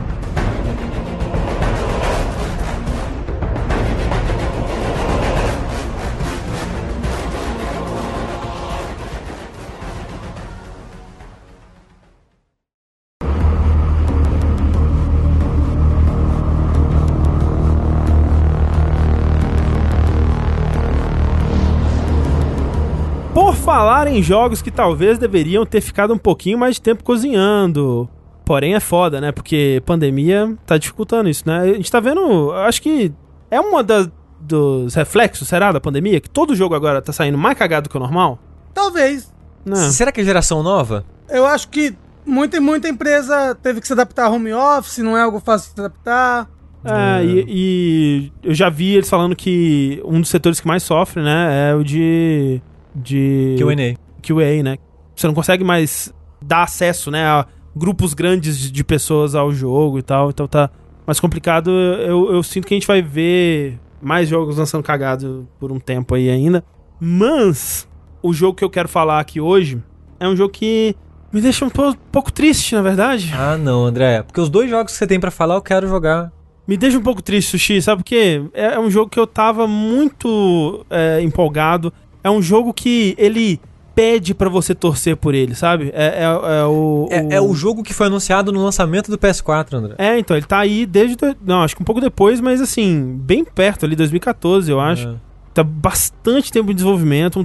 Falar 23.73 24.07
em 24.07 24.21
jogos 24.21 24.61
que 24.61 24.69
talvez 24.69 25.17
deveriam 25.17 25.65
ter 25.65 25.81
ficado 25.81 26.13
um 26.13 26.17
pouquinho 26.17 26.59
mais 26.59 26.75
de 26.75 26.81
tempo 26.81 27.03
cozinhando. 27.03 28.07
Porém 28.45 28.75
é 28.75 28.79
foda, 28.79 29.19
né? 29.19 29.31
Porque 29.31 29.81
pandemia 29.83 30.55
tá 30.63 30.77
dificultando 30.77 31.27
isso, 31.27 31.43
né? 31.47 31.61
A 31.61 31.73
gente 31.73 31.91
tá 31.91 31.99
vendo. 31.99 32.51
Acho 32.51 32.81
que 32.81 33.11
é 33.49 33.59
uma 33.59 33.81
das 33.81 34.09
dos 34.39 34.93
reflexos, 34.93 35.47
será, 35.47 35.71
da 35.71 35.79
pandemia? 35.79 36.19
Que 36.19 36.29
todo 36.29 36.55
jogo 36.55 36.75
agora 36.75 37.01
tá 37.01 37.11
saindo 37.13 37.37
mais 37.37 37.57
cagado 37.57 37.89
que 37.89 37.97
o 37.97 37.99
normal? 37.99 38.37
Talvez. 38.73 39.33
Né? 39.65 39.75
Será 39.75 40.11
que 40.11 40.21
é 40.21 40.23
geração 40.23 40.61
nova? 40.61 41.05
Eu 41.29 41.45
acho 41.45 41.69
que 41.69 41.95
muita, 42.25 42.59
muita 42.59 42.89
empresa 42.89 43.55
teve 43.55 43.79
que 43.81 43.87
se 43.87 43.93
adaptar 43.93 44.25
a 44.25 44.29
home 44.29 44.53
office, 44.53 44.97
não 44.99 45.17
é 45.17 45.21
algo 45.21 45.39
fácil 45.39 45.69
de 45.69 45.75
se 45.75 45.79
adaptar. 45.79 46.49
É, 46.83 47.23
e, 47.23 47.45
e 47.47 48.31
eu 48.43 48.53
já 48.53 48.69
vi 48.69 48.95
eles 48.95 49.09
falando 49.09 49.35
que 49.35 50.01
um 50.03 50.19
dos 50.19 50.29
setores 50.29 50.59
que 50.59 50.67
mais 50.67 50.83
sofre, 50.83 51.23
né, 51.23 51.71
é 51.71 51.75
o 51.75 51.83
de. 51.83 52.61
De. 52.95 53.55
Q&A. 53.57 53.95
QA, 54.21 54.63
né? 54.63 54.77
Você 55.15 55.27
não 55.27 55.33
consegue 55.33 55.63
mais 55.63 56.13
dar 56.41 56.63
acesso, 56.63 57.09
né, 57.11 57.23
a 57.25 57.45
grupos 57.75 58.13
grandes 58.13 58.71
de- 58.71 58.83
pessoas 58.83 59.33
ao 59.35 59.51
jogo 59.53 59.97
e 59.99 60.01
tal, 60.01 60.29
então 60.29 60.47
tá 60.47 60.69
mais 61.05 61.19
complicado. 61.19 61.71
Eu, 61.71 62.33
eu 62.33 62.43
sinto 62.43 62.67
que 62.67 62.73
a 62.73 62.77
gente 62.77 62.87
vai 62.87 63.01
ver 63.01 63.79
mais 64.01 64.27
jogos 64.29 64.57
lançando 64.57 64.83
cagado 64.83 65.47
por 65.59 65.71
um 65.71 65.79
tempo 65.79 66.15
aí 66.15 66.29
ainda. 66.29 66.63
Mas 66.99 67.87
o 68.21 68.33
jogo 68.33 68.55
que 68.57 68.63
eu 68.63 68.69
quero 68.69 68.87
falar 68.89 69.19
aqui 69.19 69.39
hoje 69.41 69.81
é 70.19 70.27
um 70.27 70.35
jogo 70.35 70.51
que 70.53 70.95
me 71.31 71.41
deixa 71.41 71.65
um 71.65 71.69
po- 71.69 71.95
pouco 72.11 72.31
triste, 72.31 72.75
na 72.75 72.81
verdade. 72.81 73.31
Ah, 73.35 73.57
não, 73.57 73.85
André. 73.85 74.21
Porque 74.23 74.39
os 74.41 74.49
dois 74.49 74.69
jogos 74.69 74.91
que 74.93 74.97
você 74.97 75.05
tem 75.07 75.19
pra 75.19 75.31
falar 75.31 75.55
eu 75.55 75.61
quero 75.61 75.87
jogar. 75.87 76.31
Me 76.67 76.77
deixa 76.77 76.97
um 76.97 77.01
pouco 77.01 77.21
triste, 77.21 77.51
Sushi, 77.51 77.81
sabe 77.81 78.01
por 78.03 78.05
quê? 78.07 78.41
É, 78.53 78.75
é 78.75 78.79
um 78.79 78.89
jogo 78.89 79.09
que 79.09 79.19
eu 79.19 79.27
tava 79.27 79.67
muito 79.67 80.85
é, 80.89 81.21
empolgado. 81.21 81.91
É 82.23 82.29
um 82.29 82.41
jogo 82.41 82.73
que 82.73 83.15
ele 83.17 83.59
pede 83.95 84.33
pra 84.33 84.49
você 84.49 84.73
torcer 84.73 85.15
por 85.15 85.35
ele, 85.35 85.53
sabe? 85.53 85.91
É, 85.93 86.23
é- 86.23 86.59
é 86.61 86.65
o, 86.65 87.07
É, 87.11 87.35
é 87.35 87.41
o 87.41 87.53
jogo 87.53 87.83
que 87.83 87.93
foi 87.93 88.07
anunciado 88.07 88.51
no 88.51 88.63
lançamento 88.63 89.11
do 89.11 89.17
PS4, 89.17 89.73
André. 89.75 89.95
É, 89.97 90.17
então, 90.17 90.35
ele 90.35 90.45
tá 90.45 90.59
aí 90.59 90.85
desde. 90.85 91.15
Não, 91.45 91.61
acho 91.61 91.75
que 91.75 91.81
um 91.81 91.85
pouco 91.85 92.01
depois, 92.01 92.41
mas 92.41 92.59
assim, 92.61 93.19
bem 93.21 93.43
perto 93.45 93.85
ali, 93.85 93.95
2014, 93.95 94.71
eu 94.71 94.79
acho. 94.79 95.09
É. 95.09 95.15
Tá 95.53 95.63
bastante 95.63 96.51
tempo 96.51 96.71
em 96.71 96.73
desenvolvimento, 96.73 97.37
um 97.37 97.43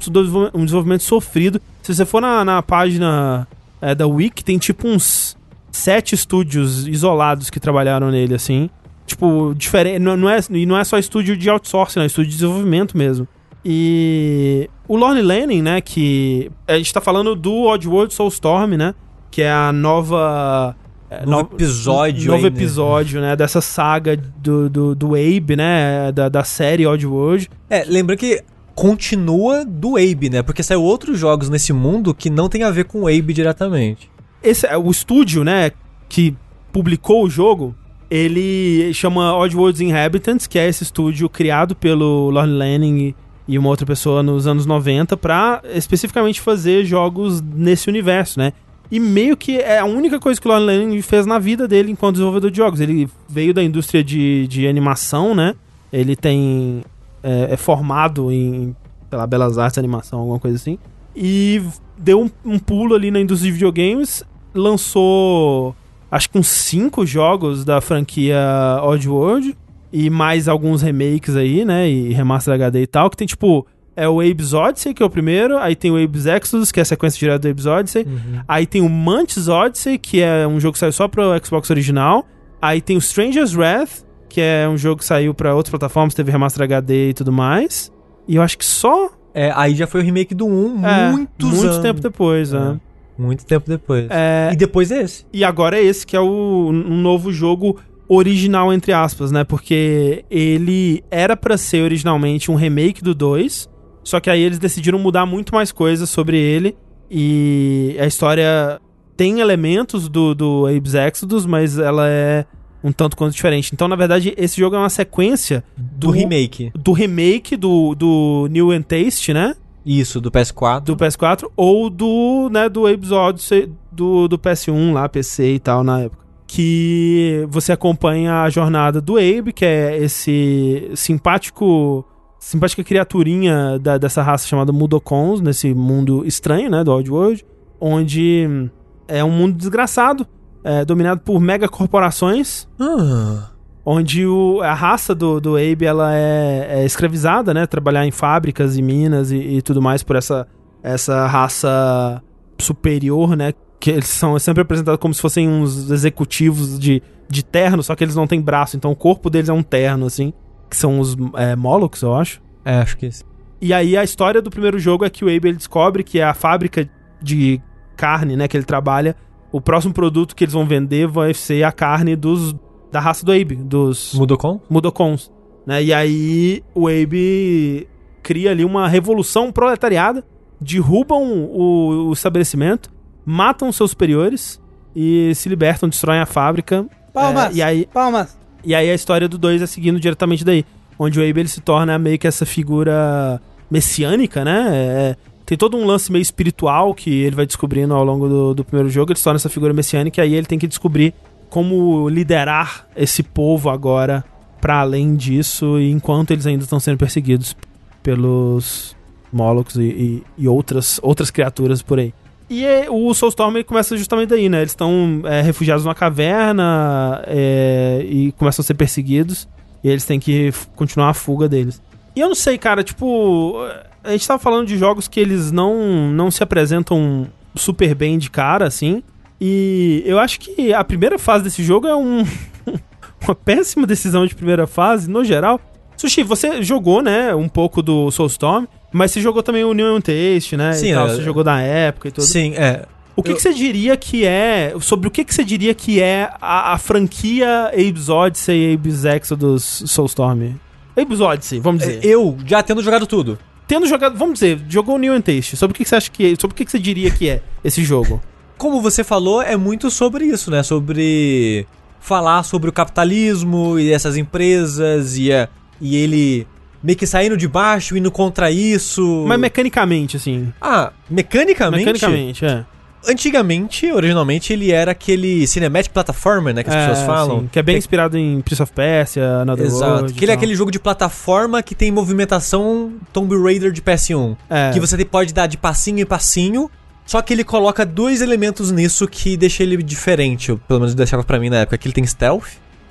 um 0.54 0.64
desenvolvimento 0.64 1.02
sofrido. 1.02 1.60
Se 1.82 1.94
você 1.94 2.06
for 2.06 2.22
na, 2.22 2.42
na 2.42 2.62
página 2.62 3.46
é, 3.82 3.94
da 3.94 4.06
Wiki, 4.06 4.42
tem 4.42 4.56
tipo 4.56 4.88
uns 4.88 5.36
sete 5.70 6.14
estúdios 6.14 6.88
isolados 6.88 7.50
que 7.50 7.60
trabalharam 7.60 8.10
nele, 8.10 8.34
assim. 8.34 8.70
Tipo, 9.06 9.54
diferente. 9.54 9.98
Não, 9.98 10.16
não 10.16 10.28
é, 10.30 10.38
e 10.50 10.64
não 10.64 10.78
é 10.78 10.84
só 10.84 10.98
estúdio 10.98 11.36
de 11.36 11.50
outsourcing, 11.50 12.00
é 12.00 12.06
estúdio 12.06 12.30
de 12.30 12.36
desenvolvimento 12.38 12.96
mesmo. 12.96 13.28
E 13.64 14.68
o 14.86 14.96
Lorne 14.96 15.22
Lanning, 15.22 15.62
né, 15.62 15.80
que 15.80 16.50
a 16.66 16.76
gente 16.76 16.92
tá 16.92 17.00
falando 17.00 17.34
do 17.34 17.66
Oddworld 17.66 18.14
Soulstorm, 18.14 18.74
né, 18.76 18.94
que 19.30 19.42
é 19.42 19.50
a 19.50 19.72
nova 19.72 20.76
é, 21.10 21.24
Novo 21.24 21.50
episódio 21.54 22.30
novo 22.30 22.44
aí, 22.44 22.50
né? 22.50 22.56
episódio, 22.56 23.20
né? 23.20 23.34
Dessa 23.34 23.60
saga 23.62 24.16
do, 24.16 24.68
do, 24.68 24.94
do 24.94 25.14
Abe, 25.14 25.56
né? 25.56 26.12
Da, 26.12 26.28
da 26.28 26.44
série 26.44 26.86
Oddworld. 26.86 27.48
É, 27.70 27.82
lembra 27.84 28.14
que 28.14 28.42
continua 28.74 29.64
do 29.64 29.96
Abe, 29.96 30.28
né? 30.28 30.42
Porque 30.42 30.62
saiu 30.62 30.82
outros 30.82 31.18
jogos 31.18 31.48
nesse 31.48 31.72
mundo 31.72 32.14
que 32.14 32.28
não 32.28 32.48
tem 32.48 32.62
a 32.62 32.70
ver 32.70 32.84
com 32.84 33.02
o 33.02 33.08
Abe 33.08 33.32
diretamente. 33.32 34.10
Esse, 34.42 34.66
é, 34.66 34.76
o 34.76 34.90
estúdio, 34.90 35.44
né? 35.44 35.70
Que 36.10 36.36
publicou 36.70 37.24
o 37.24 37.30
jogo, 37.30 37.74
ele 38.10 38.92
chama 38.92 39.34
Oddworld's 39.34 39.80
Inhabitants, 39.80 40.46
que 40.46 40.58
é 40.58 40.68
esse 40.68 40.82
estúdio 40.82 41.28
criado 41.28 41.74
pelo 41.74 42.28
Lord 42.28 42.52
Lanning 42.52 43.14
e 43.48 43.58
uma 43.58 43.70
outra 43.70 43.86
pessoa 43.86 44.22
nos 44.22 44.46
anos 44.46 44.66
90 44.66 45.16
pra 45.16 45.62
especificamente 45.74 46.38
fazer 46.38 46.84
jogos 46.84 47.40
nesse 47.40 47.88
universo, 47.88 48.38
né? 48.38 48.52
E 48.90 49.00
meio 49.00 49.36
que 49.36 49.58
é 49.58 49.78
a 49.78 49.84
única 49.86 50.20
coisa 50.20 50.40
que 50.40 50.46
o 50.46 50.50
Lanning 50.50 51.00
fez 51.02 51.26
na 51.26 51.38
vida 51.38 51.66
dele 51.66 51.90
enquanto 51.90 52.16
desenvolvedor 52.16 52.50
de 52.50 52.56
jogos. 52.58 52.80
Ele 52.80 53.08
veio 53.28 53.52
da 53.52 53.62
indústria 53.62 54.04
de, 54.04 54.46
de 54.46 54.66
animação, 54.68 55.34
né? 55.34 55.54
Ele 55.92 56.14
tem. 56.14 56.82
É, 57.22 57.54
é 57.54 57.56
formado 57.56 58.30
em, 58.30 58.76
sei 59.10 59.26
Belas 59.26 59.58
Artes, 59.58 59.78
animação, 59.78 60.20
alguma 60.20 60.38
coisa 60.38 60.56
assim. 60.56 60.78
E 61.16 61.62
deu 61.96 62.22
um, 62.22 62.30
um 62.44 62.58
pulo 62.58 62.94
ali 62.94 63.10
na 63.10 63.20
indústria 63.20 63.50
de 63.50 63.52
videogames, 63.52 64.22
lançou 64.54 65.74
acho 66.10 66.30
que 66.30 66.38
uns 66.38 66.48
cinco 66.48 67.04
jogos 67.04 67.64
da 67.64 67.80
franquia 67.80 68.38
Oddworld 68.82 69.56
e 69.92 70.10
mais 70.10 70.48
alguns 70.48 70.82
remakes 70.82 71.36
aí, 71.36 71.64
né? 71.64 71.88
E 71.88 72.12
remaster 72.12 72.54
HD 72.54 72.82
e 72.82 72.86
tal, 72.86 73.08
que 73.10 73.16
tem 73.16 73.26
tipo. 73.26 73.66
É 73.96 74.08
o 74.08 74.20
Abe's 74.20 74.52
Odyssey, 74.54 74.94
que 74.94 75.02
é 75.02 75.06
o 75.06 75.10
primeiro, 75.10 75.58
aí 75.58 75.74
tem 75.74 75.90
o 75.90 75.96
Abe's 76.00 76.24
Exodus, 76.24 76.70
que 76.70 76.78
é 76.78 76.82
a 76.82 76.84
sequência 76.84 77.18
direta 77.18 77.40
do 77.40 77.48
Abe's 77.48 77.66
Odyssey, 77.66 78.06
aí 78.46 78.64
tem 78.64 78.80
o 78.80 78.88
Mantis 78.88 79.48
Odyssey, 79.48 79.98
que 79.98 80.20
é 80.22 80.46
um 80.46 80.60
jogo 80.60 80.74
que 80.74 80.78
saiu 80.78 80.92
só 80.92 81.08
pro 81.08 81.24
Xbox 81.44 81.68
original, 81.68 82.24
aí 82.62 82.80
tem 82.80 82.96
o 82.96 83.00
Stranger's 83.00 83.56
Wrath, 83.56 84.04
que 84.28 84.40
é 84.40 84.68
um 84.68 84.76
jogo 84.76 84.98
que 85.00 85.04
saiu 85.04 85.34
pra 85.34 85.52
outras 85.52 85.70
plataformas, 85.70 86.14
teve 86.14 86.30
remaster 86.30 86.62
HD 86.62 87.08
e 87.10 87.14
tudo 87.14 87.32
mais, 87.32 87.90
e 88.28 88.36
eu 88.36 88.42
acho 88.42 88.56
que 88.56 88.64
só 88.64 89.10
É, 89.34 89.52
aí 89.56 89.74
já 89.74 89.88
foi 89.88 90.00
o 90.00 90.04
remake 90.04 90.32
do 90.32 90.46
1, 90.46 90.86
é, 90.86 91.10
muitos 91.10 91.48
muito 91.50 91.64
anos. 91.66 91.78
tempo 91.78 92.00
depois, 92.00 92.52
É. 92.52 92.58
né? 92.60 92.80
Muito 93.18 93.44
tempo 93.44 93.68
depois. 93.68 94.06
É, 94.10 94.50
E 94.52 94.56
depois 94.56 94.92
esse. 94.92 95.26
E 95.32 95.42
agora 95.42 95.76
é 95.76 95.82
esse 95.82 96.06
que 96.06 96.14
é 96.16 96.20
o 96.20 96.68
um 96.70 97.00
novo 97.02 97.32
jogo 97.32 97.80
original, 98.08 98.72
entre 98.72 98.92
aspas, 98.92 99.30
né? 99.30 99.44
Porque 99.44 100.24
ele 100.30 101.04
era 101.10 101.36
pra 101.36 101.56
ser 101.58 101.82
originalmente 101.82 102.50
um 102.50 102.54
remake 102.54 103.02
do 103.02 103.14
2, 103.14 103.68
só 104.02 104.18
que 104.20 104.30
aí 104.30 104.40
eles 104.42 104.58
decidiram 104.58 104.98
mudar 104.98 105.26
muito 105.26 105.54
mais 105.54 105.70
coisas 105.70 106.08
sobre 106.08 106.38
ele. 106.38 106.76
E 107.10 107.96
a 108.00 108.06
história 108.06 108.80
tem 109.16 109.40
elementos 109.40 110.08
do, 110.08 110.34
do 110.34 110.66
Abe's 110.66 110.94
Exodus, 110.94 111.44
mas 111.46 111.78
ela 111.78 112.08
é 112.08 112.44
um 112.82 112.92
tanto 112.92 113.16
quanto 113.16 113.34
diferente. 113.34 113.70
Então, 113.72 113.88
na 113.88 113.96
verdade, 113.96 114.32
esse 114.36 114.58
jogo 114.58 114.76
é 114.76 114.78
uma 114.78 114.90
sequência 114.90 115.64
Do 115.76 116.10
remake. 116.10 116.70
do 116.74 116.92
remake 116.92 117.56
do, 117.56 117.94
do 117.94 118.46
New 118.50 118.70
and 118.70 118.82
Taste, 118.82 119.32
né? 119.34 119.54
Isso, 119.84 120.20
do 120.20 120.30
PS4. 120.30 120.80
do 120.82 120.96
PS4 120.96 121.50
ou 121.56 121.88
do, 121.88 122.48
né, 122.52 122.68
do 122.68 122.86
Abe's 122.86 123.10
Odyssey 123.10 123.72
do, 123.90 124.28
do 124.28 124.38
PS1 124.38 124.92
lá, 124.92 125.08
PC 125.08 125.54
e 125.54 125.58
tal 125.58 125.82
na 125.82 126.00
época. 126.02 126.27
Que 126.50 127.46
você 127.50 127.72
acompanha 127.72 128.42
a 128.42 128.48
jornada 128.50 129.02
do 129.02 129.18
Abe, 129.18 129.52
que 129.52 129.66
é 129.66 129.98
esse 129.98 130.90
simpático 130.94 132.02
simpática 132.40 132.82
criaturinha 132.82 133.78
da- 133.78 133.98
dessa 133.98 134.22
raça 134.22 134.46
chamada 134.46 134.72
Mudokons, 134.72 135.42
nesse 135.42 135.74
mundo 135.74 136.24
estranho, 136.24 136.70
né, 136.70 136.82
do 136.82 136.90
Oddworld, 136.92 137.44
onde 137.78 138.46
hum, 138.48 138.70
é 139.06 139.22
um 139.22 139.30
mundo 139.30 139.56
desgraçado, 139.58 140.26
é, 140.64 140.84
dominado 140.86 141.20
por 141.20 141.38
megacorporações, 141.38 142.66
Ah, 142.80 143.50
onde 143.84 144.24
o- 144.26 144.60
a 144.62 144.72
raça 144.72 145.14
do, 145.14 145.38
do 145.40 145.54
Abe 145.56 145.84
ela 145.84 146.14
é, 146.16 146.80
é 146.80 146.84
escravizada, 146.86 147.52
né? 147.52 147.66
Trabalhar 147.66 148.06
em 148.06 148.10
fábricas 148.10 148.78
e 148.78 148.82
minas 148.82 149.30
e, 149.32 149.36
e 149.36 149.62
tudo 149.62 149.82
mais 149.82 150.02
por 150.02 150.16
essa, 150.16 150.46
essa 150.82 151.26
raça 151.26 152.22
superior, 152.58 153.36
né? 153.36 153.52
Que 153.80 153.90
eles 153.90 154.08
são 154.08 154.38
sempre 154.38 154.62
apresentados 154.62 155.00
como 155.00 155.14
se 155.14 155.20
fossem 155.20 155.48
uns 155.48 155.90
executivos 155.90 156.78
de, 156.78 157.02
de 157.28 157.44
terno, 157.44 157.82
só 157.82 157.94
que 157.94 158.02
eles 158.02 158.16
não 158.16 158.26
têm 158.26 158.40
braço, 158.40 158.76
então 158.76 158.90
o 158.90 158.96
corpo 158.96 159.30
deles 159.30 159.48
é 159.48 159.52
um 159.52 159.62
terno, 159.62 160.06
assim. 160.06 160.32
Que 160.68 160.76
são 160.76 161.00
os 161.00 161.16
é, 161.36 161.56
Molochs, 161.56 162.02
eu 162.02 162.14
acho. 162.14 162.42
é, 162.64 162.78
acho 162.78 162.96
que 162.96 163.06
esse. 163.06 163.24
E 163.60 163.72
aí 163.72 163.96
a 163.96 164.04
história 164.04 164.40
do 164.40 164.50
primeiro 164.50 164.78
jogo 164.78 165.04
é 165.04 165.10
que 165.10 165.24
o 165.24 165.28
Abe 165.28 165.48
ele 165.48 165.56
descobre 165.56 166.04
que 166.04 166.20
a 166.20 166.32
fábrica 166.32 166.88
de 167.20 167.60
carne, 167.96 168.36
né, 168.36 168.46
que 168.46 168.56
ele 168.56 168.64
trabalha, 168.64 169.16
o 169.50 169.60
próximo 169.60 169.92
produto 169.92 170.36
que 170.36 170.44
eles 170.44 170.54
vão 170.54 170.66
vender 170.66 171.08
vai 171.08 171.34
ser 171.34 171.64
a 171.64 171.72
carne 171.72 172.14
dos 172.14 172.54
da 172.90 173.00
raça 173.00 173.24
do 173.24 173.32
Abe, 173.32 173.56
dos 173.56 174.14
Mudou 174.14 174.38
com? 174.38 174.60
Mudokons, 174.70 175.30
né? 175.66 175.82
E 175.82 175.92
aí 175.92 176.62
o 176.74 176.88
Abe 176.88 177.86
cria 178.22 178.50
ali 178.50 178.64
uma 178.64 178.88
revolução 178.88 179.52
proletariada, 179.52 180.24
derrubam 180.60 181.22
o, 181.50 182.08
o 182.08 182.12
estabelecimento, 182.12 182.90
matam 183.28 183.70
seus 183.72 183.90
superiores 183.90 184.60
e 184.96 185.32
se 185.34 185.48
libertam, 185.48 185.88
destroem 185.88 186.20
a 186.20 186.26
fábrica. 186.26 186.86
Palmas. 187.12 187.54
É, 187.54 187.58
e 187.58 187.62
aí 187.62 187.86
Palmas. 187.92 188.36
e 188.64 188.74
aí 188.74 188.90
a 188.90 188.94
história 188.94 189.28
do 189.28 189.36
2 189.38 189.62
é 189.62 189.66
seguindo 189.66 190.00
diretamente 190.00 190.44
daí. 190.44 190.64
Onde 190.98 191.20
o 191.20 191.22
Abe 191.28 191.40
ele 191.40 191.48
se 191.48 191.60
torna 191.60 191.98
meio 191.98 192.18
que 192.18 192.26
essa 192.26 192.44
figura 192.44 193.40
messiânica, 193.70 194.44
né? 194.44 194.66
É- 194.72 195.16
tem 195.46 195.56
todo 195.56 195.76
um 195.78 195.86
lance 195.86 196.10
meio 196.12 196.20
espiritual 196.22 196.92
que 196.94 197.10
ele 197.22 197.34
vai 197.36 197.46
descobrindo 197.46 197.94
ao 197.94 198.04
longo 198.04 198.28
do, 198.28 198.54
do 198.54 198.64
primeiro 198.64 198.90
jogo. 198.90 199.12
Ele 199.12 199.18
se 199.18 199.24
torna 199.24 199.36
essa 199.36 199.48
figura 199.48 199.72
messiânica 199.72 200.20
e 200.20 200.24
aí 200.24 200.34
ele 200.34 200.46
tem 200.46 200.58
que 200.58 200.66
descobrir 200.66 201.14
como 201.48 202.06
liderar 202.10 202.86
esse 202.94 203.22
povo 203.22 203.70
agora 203.70 204.22
para 204.60 204.80
além 204.80 205.14
disso, 205.16 205.78
enquanto 205.80 206.32
eles 206.32 206.46
ainda 206.46 206.64
estão 206.64 206.78
sendo 206.80 206.98
perseguidos 206.98 207.56
pelos 208.02 208.96
Molochs 209.32 209.76
e, 209.76 209.82
e- 209.82 210.22
e 210.36 210.48
outras, 210.48 210.98
outras 211.02 211.30
criaturas 211.30 211.80
por 211.80 211.98
aí. 211.98 212.12
E 212.50 212.64
é, 212.64 212.86
o 212.88 213.12
Soulstorm 213.12 213.62
começa 213.62 213.96
justamente 213.96 214.30
daí, 214.30 214.48
né? 214.48 214.58
Eles 214.58 214.72
estão 214.72 215.20
é, 215.24 215.42
refugiados 215.42 215.84
numa 215.84 215.94
caverna 215.94 217.22
é, 217.26 218.04
e 218.08 218.32
começam 218.32 218.62
a 218.62 218.66
ser 218.66 218.74
perseguidos. 218.74 219.46
E 219.84 219.88
eles 219.88 220.04
têm 220.04 220.18
que 220.18 220.52
continuar 220.74 221.10
a 221.10 221.14
fuga 221.14 221.48
deles. 221.48 221.80
E 222.16 222.20
eu 222.20 222.28
não 222.28 222.34
sei, 222.34 222.58
cara, 222.58 222.82
tipo. 222.82 223.56
A 224.02 224.12
gente 224.12 224.26
tava 224.26 224.38
falando 224.38 224.66
de 224.66 224.78
jogos 224.78 225.06
que 225.06 225.20
eles 225.20 225.52
não, 225.52 226.10
não 226.10 226.30
se 226.30 226.42
apresentam 226.42 227.26
super 227.54 227.94
bem 227.94 228.16
de 228.16 228.30
cara, 228.30 228.66
assim. 228.66 229.02
E 229.40 230.02
eu 230.06 230.18
acho 230.18 230.40
que 230.40 230.72
a 230.72 230.82
primeira 230.82 231.18
fase 231.18 231.44
desse 231.44 231.62
jogo 231.62 231.86
é 231.86 231.94
um, 231.94 232.24
uma 233.22 233.34
péssima 233.34 233.86
decisão 233.86 234.26
de 234.26 234.34
primeira 234.34 234.66
fase, 234.66 235.10
no 235.10 235.24
geral. 235.24 235.60
Sushi, 235.98 236.22
você 236.22 236.62
jogou, 236.62 237.02
né, 237.02 237.34
um 237.34 237.48
pouco 237.48 237.82
do 237.82 238.10
Soulstorm, 238.10 238.64
mas 238.92 239.10
você 239.10 239.20
jogou 239.20 239.42
também 239.42 239.64
o 239.64 239.74
New 239.74 239.96
and 239.96 240.00
Taste, 240.00 240.56
né? 240.56 240.72
Sim, 240.72 240.92
e 240.92 240.94
tal, 240.94 241.08
é- 241.08 241.14
você 241.16 241.22
jogou 241.22 241.44
na 241.44 241.60
época 241.60 242.08
e 242.08 242.10
tudo. 242.10 242.24
Sim, 242.24 242.54
é. 242.54 242.84
O 243.16 243.22
que, 243.22 243.32
Eu- 243.32 243.36
que 243.36 243.42
você 243.42 243.52
diria 243.52 243.96
que 243.96 244.24
é. 244.24 244.72
Sobre 244.80 245.08
o 245.08 245.10
que, 245.10 245.24
que 245.24 245.34
você 245.34 245.42
diria 245.44 245.74
que 245.74 246.00
é 246.00 246.30
a, 246.40 246.72
a 246.74 246.78
franquia 246.78 247.72
Abe's 247.74 248.08
Odyssey 248.08 248.70
e 248.70 248.74
Abe's 248.74 249.04
Exodus 249.04 249.82
Soulstorm? 249.86 250.52
Abe's 250.96 251.20
Odyssey, 251.20 251.58
vamos 251.58 251.82
dizer. 251.82 252.04
Eu, 252.04 252.38
já 252.46 252.62
tendo 252.62 252.80
jogado 252.80 253.06
tudo. 253.06 253.36
Tendo 253.66 253.86
jogado. 253.88 254.16
Vamos 254.16 254.34
dizer, 254.34 254.60
jogou 254.68 254.94
o 254.94 254.98
New 254.98 255.12
and 255.12 255.20
Taste. 255.20 255.56
Sobre 255.56 255.72
o 255.72 255.76
que, 255.76 255.82
que 255.82 255.88
você 255.90 255.96
acha 255.96 256.10
que. 256.10 256.36
Sobre 256.40 256.54
o 256.54 256.56
que, 256.56 256.64
que 256.64 256.70
você 256.70 256.78
diria 256.78 257.10
que 257.10 257.28
é 257.28 257.42
esse 257.64 257.82
jogo? 257.82 258.22
Como 258.56 258.80
você 258.80 259.02
falou, 259.02 259.42
é 259.42 259.56
muito 259.56 259.90
sobre 259.90 260.24
isso, 260.24 260.48
né? 260.50 260.62
Sobre 260.62 261.66
falar 262.00 262.44
sobre 262.44 262.70
o 262.70 262.72
capitalismo 262.72 263.78
e 263.80 263.92
essas 263.92 264.16
empresas 264.16 265.18
e, 265.18 265.32
a- 265.32 265.48
e 265.80 265.96
ele 265.96 266.46
meio 266.82 266.96
que 266.96 267.06
saindo 267.06 267.36
de 267.36 267.48
baixo, 267.48 267.96
indo 267.96 268.10
contra 268.10 268.50
isso. 268.50 269.24
Mas 269.26 269.38
mecanicamente, 269.40 270.16
assim. 270.16 270.52
Ah, 270.60 270.92
mecanicamente? 271.10 271.84
Mecanicamente, 271.84 272.44
é. 272.44 272.64
Antigamente, 273.06 273.90
originalmente, 273.92 274.52
ele 274.52 274.72
era 274.72 274.90
aquele 274.90 275.46
cinematic 275.46 275.92
platformer, 275.92 276.52
né? 276.52 276.62
Que 276.64 276.70
as 276.70 276.74
É, 276.76 276.88
pessoas 276.88 277.06
falam. 277.06 277.40
sim, 277.40 277.48
que 277.52 277.58
é 277.58 277.62
bem 277.62 277.76
inspirado 277.76 278.18
em 278.18 278.40
Prince 278.40 278.62
of 278.62 278.72
Persia, 278.72 279.24
Another 279.42 279.66
Exato. 279.66 279.92
World. 279.92 280.12
Que 280.14 280.24
ele 280.24 280.32
é 280.32 280.34
aquele 280.34 280.54
jogo 280.54 280.70
de 280.70 280.80
plataforma 280.80 281.62
que 281.62 281.74
tem 281.76 281.90
movimentação 281.92 282.92
Tomb 283.12 283.36
Raider 283.40 283.70
de 283.72 283.80
PS1. 283.80 284.36
É. 284.50 284.70
Que 284.72 284.80
você 284.80 285.02
pode 285.04 285.32
dar 285.32 285.46
de 285.46 285.56
passinho 285.56 286.00
em 286.00 286.06
passinho. 286.06 286.68
Só 287.06 287.22
que 287.22 287.32
ele 287.32 287.44
coloca 287.44 287.86
dois 287.86 288.20
elementos 288.20 288.70
nisso 288.70 289.06
que 289.08 289.36
deixa 289.36 289.62
ele 289.62 289.82
diferente. 289.82 290.54
Pelo 290.68 290.80
menos 290.80 290.94
deixava 290.94 291.24
pra 291.24 291.38
mim 291.38 291.48
na 291.48 291.58
época. 291.60 291.78
Que 291.78 291.86
ele 291.88 291.94
tem 291.94 292.04
stealth. 292.04 292.48